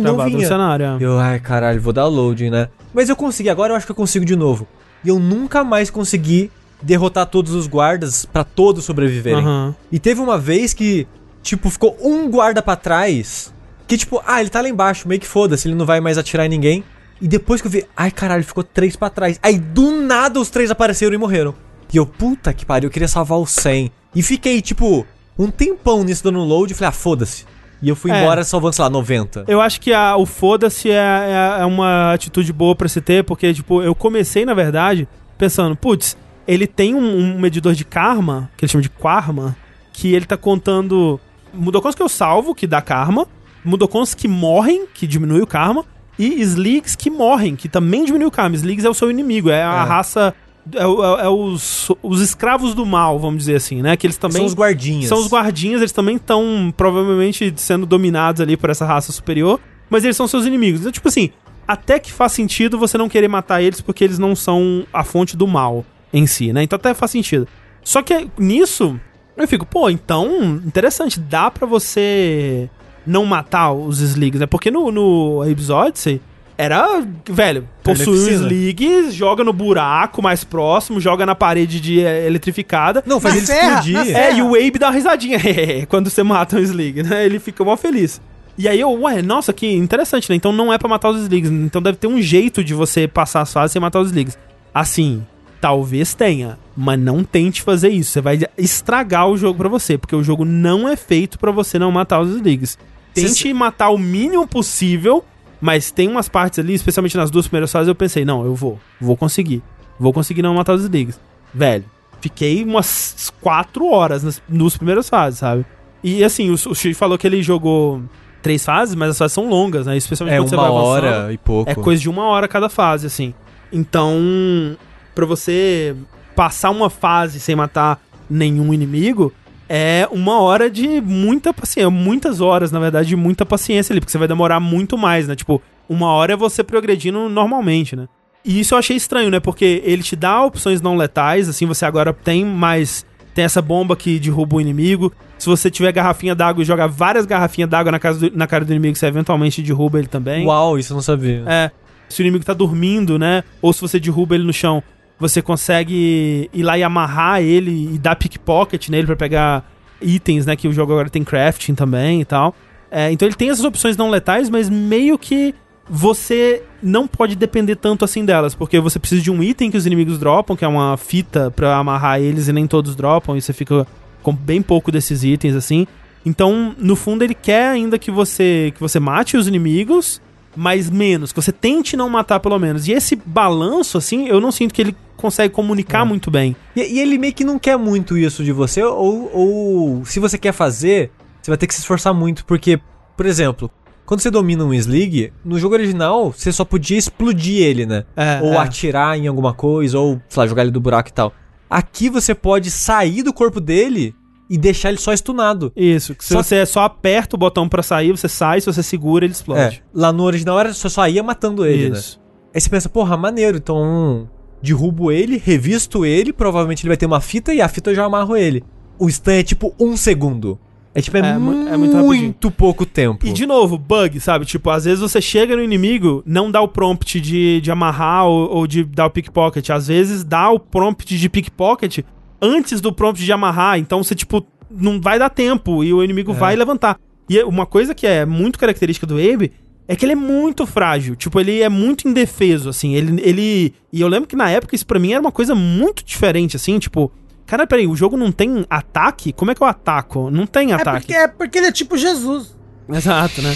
não 0.00 0.10
Travado 0.12 0.30
no 0.32 0.36
vinha. 0.36 0.48
cenário. 0.48 0.84
é. 0.84 0.96
Eu, 1.00 1.18
ai 1.18 1.40
caralho, 1.40 1.80
vou 1.80 1.92
dar 1.94 2.06
loading, 2.06 2.50
né? 2.50 2.68
Mas 2.92 3.08
eu 3.08 3.16
consegui, 3.16 3.48
agora 3.48 3.72
eu 3.72 3.76
acho 3.76 3.86
que 3.86 3.92
eu 3.92 3.96
consigo 3.96 4.24
de 4.26 4.36
novo. 4.36 4.68
E 5.02 5.08
eu 5.08 5.18
nunca 5.18 5.64
mais 5.64 5.88
consegui 5.88 6.50
derrotar 6.82 7.26
todos 7.26 7.52
os 7.54 7.66
guardas 7.66 8.24
pra 8.24 8.44
todos 8.44 8.84
sobreviverem. 8.84 9.40
Aham. 9.40 9.74
E 9.90 9.98
teve 9.98 10.20
uma 10.20 10.38
vez 10.38 10.72
que, 10.72 11.06
tipo, 11.42 11.70
ficou 11.70 11.96
um 12.02 12.30
guarda 12.30 12.62
pra 12.62 12.76
trás. 12.76 13.52
Que, 13.86 13.96
tipo, 13.96 14.22
ah, 14.26 14.40
ele 14.40 14.50
tá 14.50 14.60
lá 14.60 14.68
embaixo, 14.68 15.08
meio 15.08 15.20
que 15.20 15.26
foda-se, 15.26 15.66
ele 15.66 15.74
não 15.74 15.86
vai 15.86 16.00
mais 16.00 16.18
atirar 16.18 16.46
em 16.46 16.48
ninguém. 16.50 16.84
E 17.20 17.26
depois 17.26 17.60
que 17.60 17.66
eu 17.66 17.70
vi, 17.72 17.84
ai 17.96 18.10
caralho, 18.10 18.44
ficou 18.44 18.62
três 18.62 18.94
pra 18.94 19.10
trás. 19.10 19.40
Aí 19.42 19.58
do 19.58 19.90
nada 20.02 20.38
os 20.38 20.50
três 20.50 20.70
apareceram 20.70 21.14
e 21.14 21.18
morreram. 21.18 21.54
E 21.92 21.96
eu, 21.96 22.06
puta 22.06 22.52
que 22.52 22.64
pariu, 22.66 22.88
eu 22.88 22.92
queria 22.92 23.08
salvar 23.08 23.38
os 23.38 23.50
100. 23.50 23.90
E 24.14 24.22
fiquei, 24.22 24.60
tipo, 24.60 25.06
um 25.38 25.50
tempão 25.50 26.04
nisso 26.04 26.22
dando 26.22 26.38
load. 26.40 26.74
Falei, 26.74 26.88
ah, 26.90 26.92
foda-se. 26.92 27.44
E 27.80 27.88
eu 27.88 27.96
fui 27.96 28.10
É. 28.10 28.20
embora 28.22 28.44
salvando, 28.44 28.74
sei 28.76 28.82
lá, 28.84 28.90
90. 28.90 29.44
Eu 29.48 29.60
acho 29.60 29.80
que 29.80 29.92
a- 29.92 30.16
o 30.16 30.26
foda-se 30.26 30.90
é, 30.90 30.94
é- 30.94 31.62
é 31.62 31.64
uma 31.64 32.12
atitude 32.12 32.52
boa 32.52 32.74
pra 32.76 32.88
se 32.88 33.00
ter, 33.00 33.24
porque, 33.24 33.54
tipo, 33.54 33.82
eu 33.82 33.94
comecei, 33.94 34.44
na 34.44 34.52
verdade, 34.52 35.08
pensando, 35.38 35.74
putz, 35.76 36.16
ele 36.48 36.66
tem 36.66 36.94
um, 36.94 37.18
um 37.18 37.38
medidor 37.38 37.74
de 37.74 37.84
karma, 37.84 38.50
que 38.56 38.64
ele 38.64 38.72
chama 38.72 38.82
de 38.82 38.88
karma, 38.88 39.54
que 39.92 40.14
ele 40.14 40.24
tá 40.24 40.36
contando 40.36 41.20
mudocons 41.52 41.94
que 41.94 42.02
eu 42.02 42.08
salvo, 42.08 42.54
que 42.54 42.66
dá 42.66 42.80
karma, 42.80 43.26
mudocons 43.64 44.14
que 44.14 44.26
morrem, 44.26 44.86
que 44.94 45.06
diminui 45.06 45.42
o 45.42 45.46
karma, 45.46 45.84
e 46.18 46.40
Sligs 46.40 46.96
que 46.96 47.10
morrem, 47.10 47.54
que 47.54 47.68
também 47.68 48.04
diminui 48.04 48.26
o 48.26 48.30
karma. 48.30 48.56
Sligs 48.56 48.84
é 48.84 48.88
o 48.90 48.94
seu 48.94 49.10
inimigo, 49.10 49.50
é 49.50 49.62
a 49.62 49.82
É. 49.82 49.84
raça. 49.86 50.34
É, 50.74 50.78
é- 50.82 51.24
é 51.24 51.28
os, 51.28 51.90
os 52.02 52.20
escravos 52.20 52.74
do 52.74 52.84
mal, 52.84 53.18
vamos 53.18 53.38
dizer 53.38 53.56
assim, 53.56 53.80
né? 53.80 53.96
Que 53.96 54.06
eles 54.06 54.16
também. 54.18 54.36
São 54.38 54.46
os 54.46 54.54
guardinhas. 54.54 55.08
São 55.08 55.18
os 55.18 55.28
guardinhas, 55.28 55.80
eles 55.80 55.92
também 55.92 56.16
estão 56.16 56.72
provavelmente 56.76 57.52
sendo 57.56 57.86
dominados 57.86 58.40
ali 58.42 58.56
por 58.56 58.68
essa 58.68 58.84
raça 58.84 59.10
superior, 59.12 59.58
mas 59.88 60.04
eles 60.04 60.16
são 60.16 60.26
seus 60.28 60.44
inimigos. 60.44 60.80
Então, 60.80 60.92
tipo 60.92 61.08
assim, 61.08 61.30
até 61.66 61.98
que 61.98 62.12
faz 62.12 62.32
sentido 62.32 62.78
você 62.78 62.98
não 62.98 63.08
querer 63.08 63.28
matar 63.28 63.62
eles 63.62 63.80
porque 63.80 64.04
eles 64.04 64.18
não 64.18 64.34
são 64.36 64.84
a 64.92 65.02
fonte 65.04 65.36
do 65.36 65.46
mal 65.46 65.84
em 66.12 66.26
si, 66.26 66.52
né? 66.52 66.62
Então 66.62 66.76
até 66.76 66.94
faz 66.94 67.10
sentido. 67.10 67.46
Só 67.82 68.02
que 68.02 68.28
nisso, 68.38 68.98
eu 69.36 69.48
fico, 69.48 69.64
pô, 69.64 69.88
então, 69.88 70.60
interessante, 70.64 71.18
dá 71.18 71.50
pra 71.50 71.66
você 71.66 72.68
não 73.06 73.24
matar 73.24 73.72
os 73.72 74.00
Sligs, 74.00 74.40
né? 74.40 74.46
Porque 74.46 74.70
no, 74.70 74.90
no 74.90 75.38
Odyssey 75.40 76.20
era, 76.56 77.06
velho, 77.24 77.68
possui 77.84 78.34
um. 78.34 78.46
Slig, 78.46 79.10
joga 79.12 79.44
no 79.44 79.52
buraco 79.52 80.20
mais 80.20 80.42
próximo, 80.42 81.00
joga 81.00 81.24
na 81.24 81.34
parede 81.34 81.80
de 81.80 82.00
eh, 82.00 82.26
eletrificada. 82.26 83.02
Não, 83.06 83.20
faz 83.20 83.34
Na 83.34 83.38
ele 83.38 83.46
serra, 83.46 83.68
explodir. 83.68 83.92
na 83.94 84.04
serra. 84.04 84.18
É, 84.18 84.34
e 84.34 84.42
o 84.42 84.54
Abe 84.54 84.78
dá 84.78 84.88
uma 84.88 84.92
risadinha 84.92 85.38
quando 85.88 86.10
você 86.10 86.22
mata 86.24 86.56
um 86.56 86.58
Slig, 86.58 87.02
né? 87.04 87.24
Ele 87.24 87.38
fica 87.38 87.64
mó 87.64 87.76
feliz. 87.76 88.20
E 88.58 88.66
aí 88.66 88.80
eu, 88.80 88.90
ué, 89.02 89.22
nossa, 89.22 89.52
que 89.52 89.72
interessante, 89.72 90.28
né? 90.28 90.34
Então 90.34 90.50
não 90.50 90.72
é 90.72 90.76
pra 90.76 90.88
matar 90.88 91.10
os 91.10 91.22
Sligs. 91.22 91.48
Então 91.48 91.80
deve 91.80 91.96
ter 91.96 92.08
um 92.08 92.20
jeito 92.20 92.64
de 92.64 92.74
você 92.74 93.06
passar 93.06 93.42
as 93.42 93.52
fases 93.52 93.70
sem 93.72 93.80
matar 93.80 94.00
os 94.00 94.08
Sligs. 94.08 94.36
Assim, 94.74 95.24
talvez 95.60 96.14
tenha, 96.14 96.58
mas 96.76 96.98
não 96.98 97.24
tente 97.24 97.62
fazer 97.62 97.88
isso. 97.90 98.10
Você 98.12 98.20
vai 98.20 98.38
estragar 98.56 99.28
o 99.28 99.36
jogo 99.36 99.58
pra 99.58 99.68
você, 99.68 99.96
porque 99.98 100.14
o 100.14 100.22
jogo 100.22 100.44
não 100.44 100.88
é 100.88 100.96
feito 100.96 101.38
pra 101.38 101.50
você 101.50 101.78
não 101.78 101.90
matar 101.90 102.20
os 102.20 102.30
Sligs. 102.30 102.78
Tente 103.14 103.52
matar 103.52 103.90
o 103.90 103.98
mínimo 103.98 104.46
possível, 104.46 105.24
mas 105.60 105.90
tem 105.90 106.08
umas 106.08 106.28
partes 106.28 106.58
ali, 106.58 106.74
especialmente 106.74 107.16
nas 107.16 107.30
duas 107.30 107.46
primeiras 107.48 107.72
fases, 107.72 107.88
eu 107.88 107.94
pensei, 107.94 108.24
não, 108.24 108.44
eu 108.44 108.54
vou, 108.54 108.78
vou 109.00 109.16
conseguir. 109.16 109.62
Vou 109.98 110.12
conseguir 110.12 110.42
não 110.42 110.54
matar 110.54 110.74
os 110.74 110.82
Sligs. 110.82 111.18
Velho, 111.52 111.84
fiquei 112.20 112.62
umas 112.62 113.32
quatro 113.40 113.90
horas 113.90 114.22
nas 114.22 114.40
duas 114.48 114.76
primeiras 114.76 115.08
fases, 115.08 115.40
sabe? 115.40 115.66
E 116.04 116.22
assim, 116.22 116.50
o, 116.50 116.54
o 116.54 116.74
Xi 116.74 116.94
falou 116.94 117.18
que 117.18 117.26
ele 117.26 117.42
jogou 117.42 118.00
três 118.40 118.64
fases, 118.64 118.94
mas 118.94 119.10
as 119.10 119.18
fases 119.18 119.32
são 119.34 119.48
longas, 119.48 119.86
né? 119.86 119.96
Especialmente 119.96 120.36
É 120.36 120.38
quando 120.38 120.48
você 120.50 120.54
uma 120.54 120.62
vai 120.62 120.70
avançando. 120.70 120.92
hora 120.92 121.32
e 121.32 121.38
pouco. 121.38 121.68
É 121.68 121.74
coisa 121.74 122.00
de 122.00 122.08
uma 122.08 122.24
hora 122.26 122.46
cada 122.46 122.68
fase, 122.68 123.06
assim. 123.08 123.34
Então, 123.72 124.76
pra 125.18 125.26
você 125.26 125.96
passar 126.36 126.70
uma 126.70 126.88
fase 126.88 127.40
sem 127.40 127.56
matar 127.56 128.00
nenhum 128.30 128.72
inimigo, 128.72 129.32
é 129.68 130.06
uma 130.12 130.40
hora 130.40 130.70
de 130.70 131.00
muita 131.00 131.52
paciência. 131.52 131.90
Muitas 131.90 132.40
horas, 132.40 132.70
na 132.70 132.78
verdade, 132.78 133.08
de 133.08 133.16
muita 133.16 133.44
paciência 133.44 133.92
ali, 133.92 133.98
porque 134.00 134.12
você 134.12 134.18
vai 134.18 134.28
demorar 134.28 134.60
muito 134.60 134.96
mais, 134.96 135.26
né? 135.26 135.34
Tipo, 135.34 135.60
uma 135.88 136.06
hora 136.12 136.34
é 136.34 136.36
você 136.36 136.62
progredindo 136.62 137.28
normalmente, 137.28 137.96
né? 137.96 138.06
E 138.44 138.60
isso 138.60 138.74
eu 138.74 138.78
achei 138.78 138.96
estranho, 138.96 139.28
né? 139.28 139.40
Porque 139.40 139.82
ele 139.84 140.04
te 140.04 140.14
dá 140.14 140.44
opções 140.44 140.80
não 140.80 140.96
letais, 140.96 141.48
assim, 141.48 141.66
você 141.66 141.84
agora 141.84 142.12
tem 142.12 142.44
mais. 142.44 143.04
Tem 143.34 143.44
essa 143.44 143.60
bomba 143.60 143.96
que 143.96 144.20
derruba 144.20 144.56
o 144.56 144.60
inimigo. 144.60 145.12
Se 145.36 145.46
você 145.46 145.68
tiver 145.70 145.90
garrafinha 145.92 146.34
d'água 146.34 146.62
e 146.62 146.64
jogar 146.64 146.86
várias 146.86 147.26
garrafinhas 147.26 147.68
d'água 147.68 147.90
na, 147.90 147.98
casa 147.98 148.20
do- 148.30 148.36
na 148.36 148.46
cara 148.46 148.64
do 148.64 148.72
inimigo, 148.72 148.96
você 148.96 149.06
eventualmente 149.06 149.60
derruba 149.62 149.98
ele 149.98 150.06
também. 150.08 150.46
Uau, 150.46 150.78
isso 150.78 150.92
eu 150.92 150.94
não 150.94 151.02
sabia. 151.02 151.42
É. 151.46 151.70
Se 152.08 152.20
o 152.20 152.22
inimigo 152.22 152.44
tá 152.44 152.54
dormindo, 152.54 153.18
né? 153.18 153.42
Ou 153.60 153.72
se 153.72 153.80
você 153.80 153.98
derruba 154.00 154.34
ele 154.36 154.44
no 154.44 154.52
chão, 154.52 154.82
você 155.18 155.42
consegue 155.42 156.48
ir 156.52 156.62
lá 156.62 156.78
e 156.78 156.82
amarrar 156.82 157.42
ele 157.42 157.94
e 157.94 157.98
dar 157.98 158.16
pickpocket 158.16 158.88
nele 158.88 159.06
pra 159.06 159.16
pegar 159.16 159.64
itens, 160.00 160.46
né? 160.46 160.54
Que 160.56 160.68
o 160.68 160.72
jogo 160.72 160.92
agora 160.92 161.10
tem 161.10 161.24
crafting 161.24 161.74
também 161.74 162.20
e 162.20 162.24
tal. 162.24 162.54
É, 162.90 163.10
então 163.10 163.26
ele 163.26 163.34
tem 163.34 163.50
essas 163.50 163.64
opções 163.64 163.96
não 163.96 164.10
letais, 164.10 164.48
mas 164.48 164.70
meio 164.70 165.18
que 165.18 165.54
você 165.90 166.62
não 166.82 167.08
pode 167.08 167.34
depender 167.34 167.76
tanto 167.76 168.04
assim 168.04 168.24
delas, 168.24 168.54
porque 168.54 168.78
você 168.78 168.98
precisa 168.98 169.22
de 169.22 169.30
um 169.30 169.42
item 169.42 169.70
que 169.70 169.76
os 169.76 169.86
inimigos 169.86 170.18
dropam, 170.18 170.56
que 170.56 170.64
é 170.64 170.68
uma 170.68 170.96
fita 170.96 171.50
pra 171.50 171.76
amarrar 171.76 172.20
eles 172.20 172.48
e 172.48 172.52
nem 172.52 172.66
todos 172.66 172.94
dropam, 172.94 173.36
e 173.36 173.40
você 173.40 173.52
fica 173.52 173.86
com 174.22 174.34
bem 174.34 174.60
pouco 174.60 174.92
desses 174.92 175.24
itens 175.24 175.54
assim. 175.54 175.86
Então, 176.24 176.74
no 176.78 176.94
fundo, 176.94 177.24
ele 177.24 177.34
quer 177.34 177.70
ainda 177.70 177.98
que 177.98 178.10
você 178.10 178.72
que 178.74 178.80
você 178.80 179.00
mate 179.00 179.36
os 179.36 179.48
inimigos, 179.48 180.20
mas 180.58 180.90
menos, 180.90 181.30
que 181.30 181.40
você 181.40 181.52
tente 181.52 181.96
não 181.96 182.08
matar 182.08 182.40
pelo 182.40 182.58
menos. 182.58 182.88
E 182.88 182.92
esse 182.92 183.14
balanço, 183.14 183.96
assim, 183.96 184.26
eu 184.26 184.40
não 184.40 184.50
sinto 184.50 184.74
que 184.74 184.82
ele 184.82 184.96
consegue 185.16 185.54
comunicar 185.54 186.04
muito 186.04 186.32
bem. 186.32 186.56
E, 186.74 186.80
e 186.80 186.98
ele 186.98 187.16
meio 187.16 187.32
que 187.32 187.44
não 187.44 187.60
quer 187.60 187.78
muito 187.78 188.18
isso 188.18 188.42
de 188.42 188.50
você, 188.50 188.82
ou, 188.82 189.30
ou 189.32 190.04
se 190.04 190.18
você 190.18 190.36
quer 190.36 190.52
fazer, 190.52 191.12
você 191.40 191.48
vai 191.52 191.56
ter 191.56 191.68
que 191.68 191.74
se 191.74 191.80
esforçar 191.80 192.12
muito, 192.12 192.44
porque, 192.44 192.80
por 193.16 193.24
exemplo, 193.24 193.70
quando 194.04 194.20
você 194.20 194.32
domina 194.32 194.64
um 194.64 194.74
Slig, 194.74 195.32
no 195.44 195.60
jogo 195.60 195.76
original, 195.76 196.32
você 196.32 196.50
só 196.50 196.64
podia 196.64 196.98
explodir 196.98 197.62
ele, 197.62 197.86
né? 197.86 198.04
É, 198.16 198.40
ou 198.42 198.54
é. 198.54 198.56
atirar 198.56 199.16
em 199.16 199.28
alguma 199.28 199.54
coisa, 199.54 199.96
ou, 199.96 200.20
sei 200.28 200.40
lá, 200.40 200.46
jogar 200.48 200.62
ele 200.62 200.72
do 200.72 200.80
buraco 200.80 201.08
e 201.08 201.12
tal. 201.12 201.32
Aqui 201.70 202.08
você 202.08 202.34
pode 202.34 202.68
sair 202.70 203.22
do 203.22 203.32
corpo 203.32 203.60
dele 203.60 204.12
e 204.48 204.56
deixar 204.56 204.88
ele 204.88 204.98
só 204.98 205.12
stunado. 205.14 205.72
Isso, 205.76 206.14
se 206.18 206.32
Só- 206.34 206.42
você 206.42 206.64
só 206.66 206.80
aperta 206.84 207.36
o 207.36 207.38
botão 207.38 207.68
pra 207.68 207.82
sair, 207.82 208.10
você 208.10 208.28
sai, 208.28 208.60
se 208.60 208.66
você 208.66 208.82
segura, 208.82 209.24
ele 209.24 209.32
É, 209.32 209.36
explode. 209.36 209.82
lá 209.94 210.12
no 210.12 210.22
original 210.24 210.58
era 210.58 210.72
você 210.72 210.88
só 210.88 211.06
ia 211.08 211.22
matando 211.22 211.66
ele, 211.66 211.90
né? 211.90 211.98
Isso. 211.98 212.20
Aí 212.54 212.60
você 212.60 212.70
pensa, 212.70 212.88
porra, 212.88 213.16
maneiro, 213.16 213.58
então 213.58 214.28
derrubo 214.62 215.12
ele, 215.12 215.36
revisto 215.44 216.04
ele, 216.04 216.32
provavelmente 216.32 216.82
ele 216.82 216.88
vai 216.88 216.96
ter 216.96 217.06
uma 217.06 217.20
fita 217.20 217.52
e 217.54 217.60
a 217.60 217.68
fita 217.68 217.90
eu 217.90 217.94
já 217.94 218.04
amarro 218.04 218.36
ele. 218.36 218.64
O 218.98 219.08
stun 219.08 219.30
é 219.32 219.42
tipo 219.42 219.74
um 219.78 219.96
segundo. 219.96 220.58
É 220.94 221.00
tipo, 221.00 221.16
é, 221.16 221.20
É, 221.20 221.34
mu- 221.38 221.52
muito, 221.52 221.68
é 221.68 221.76
muito 221.76 221.96
rapidinho. 221.96 222.34
pouco 222.56 222.84
tempo. 222.84 223.24
E 223.24 223.32
de 223.32 223.46
novo, 223.46 223.78
bug, 223.78 224.18
sabe? 224.18 224.44
Tipo, 224.46 224.70
às 224.70 224.84
vezes 224.84 224.98
você 224.98 225.20
chega 225.20 225.54
no 225.54 225.62
inimigo, 225.62 226.24
não 226.26 226.50
dá 226.50 226.60
o 226.60 226.66
prompt 226.66 227.20
de, 227.20 227.60
de 227.60 227.70
amarrar 227.70 228.26
ou, 228.26 228.50
ou 228.50 228.66
de 228.66 228.82
dar 228.82 229.06
o 229.06 229.10
pickpocket. 229.10 229.70
Às 229.70 229.86
vezes 229.86 230.24
dá 230.24 230.50
o 230.50 230.58
prompt 230.58 231.16
de 231.16 231.28
pickpocket 231.28 232.00
antes 232.40 232.80
do 232.80 232.92
prompt 232.92 233.24
de 233.24 233.32
amarrar. 233.32 233.78
Então 233.78 234.02
você, 234.02 234.14
tipo, 234.14 234.46
não 234.70 235.00
vai 235.00 235.18
dar 235.18 235.30
tempo 235.30 235.82
e 235.82 235.92
o 235.92 236.02
inimigo 236.02 236.32
vai 236.32 236.54
levantar. 236.56 236.98
E 237.28 237.38
é 237.38 237.44
uma 237.44 237.66
coisa 237.66 237.94
que 237.94 238.06
é 238.06 238.24
muito 238.24 238.58
característica 238.58 239.06
do 239.06 239.16
Abe 239.16 239.52
é 239.86 239.96
que 239.96 240.04
ele 240.04 240.12
é 240.12 240.16
muito 240.16 240.66
frágil. 240.66 241.16
Tipo, 241.16 241.40
ele 241.40 241.62
é 241.62 241.68
muito 241.68 242.06
indefeso, 242.06 242.68
assim. 242.68 242.94
Ele. 242.94 243.20
ele 243.22 243.74
e 243.92 244.00
eu 244.00 244.08
lembro 244.08 244.28
que 244.28 244.36
na 244.36 244.50
época 244.50 244.74
isso 244.74 244.86
pra 244.86 244.98
mim 244.98 245.12
era 245.12 245.20
uma 245.20 245.32
coisa 245.32 245.54
muito 245.54 246.04
diferente, 246.04 246.56
assim. 246.56 246.78
Tipo, 246.78 247.10
cara, 247.46 247.66
peraí, 247.66 247.86
o 247.86 247.96
jogo 247.96 248.16
não 248.16 248.30
tem 248.30 248.66
ataque? 248.68 249.32
Como 249.32 249.50
é 249.50 249.54
que 249.54 249.62
eu 249.62 249.66
ataco? 249.66 250.30
Não 250.30 250.46
tem 250.46 250.72
É 250.72 250.74
ataque. 250.74 251.06
porque, 251.06 251.14
é 251.14 251.28
porque 251.28 251.58
ele 251.58 251.66
é 251.68 251.72
tipo 251.72 251.96
Jesus. 251.96 252.54
Exato, 252.90 253.40
né? 253.42 253.54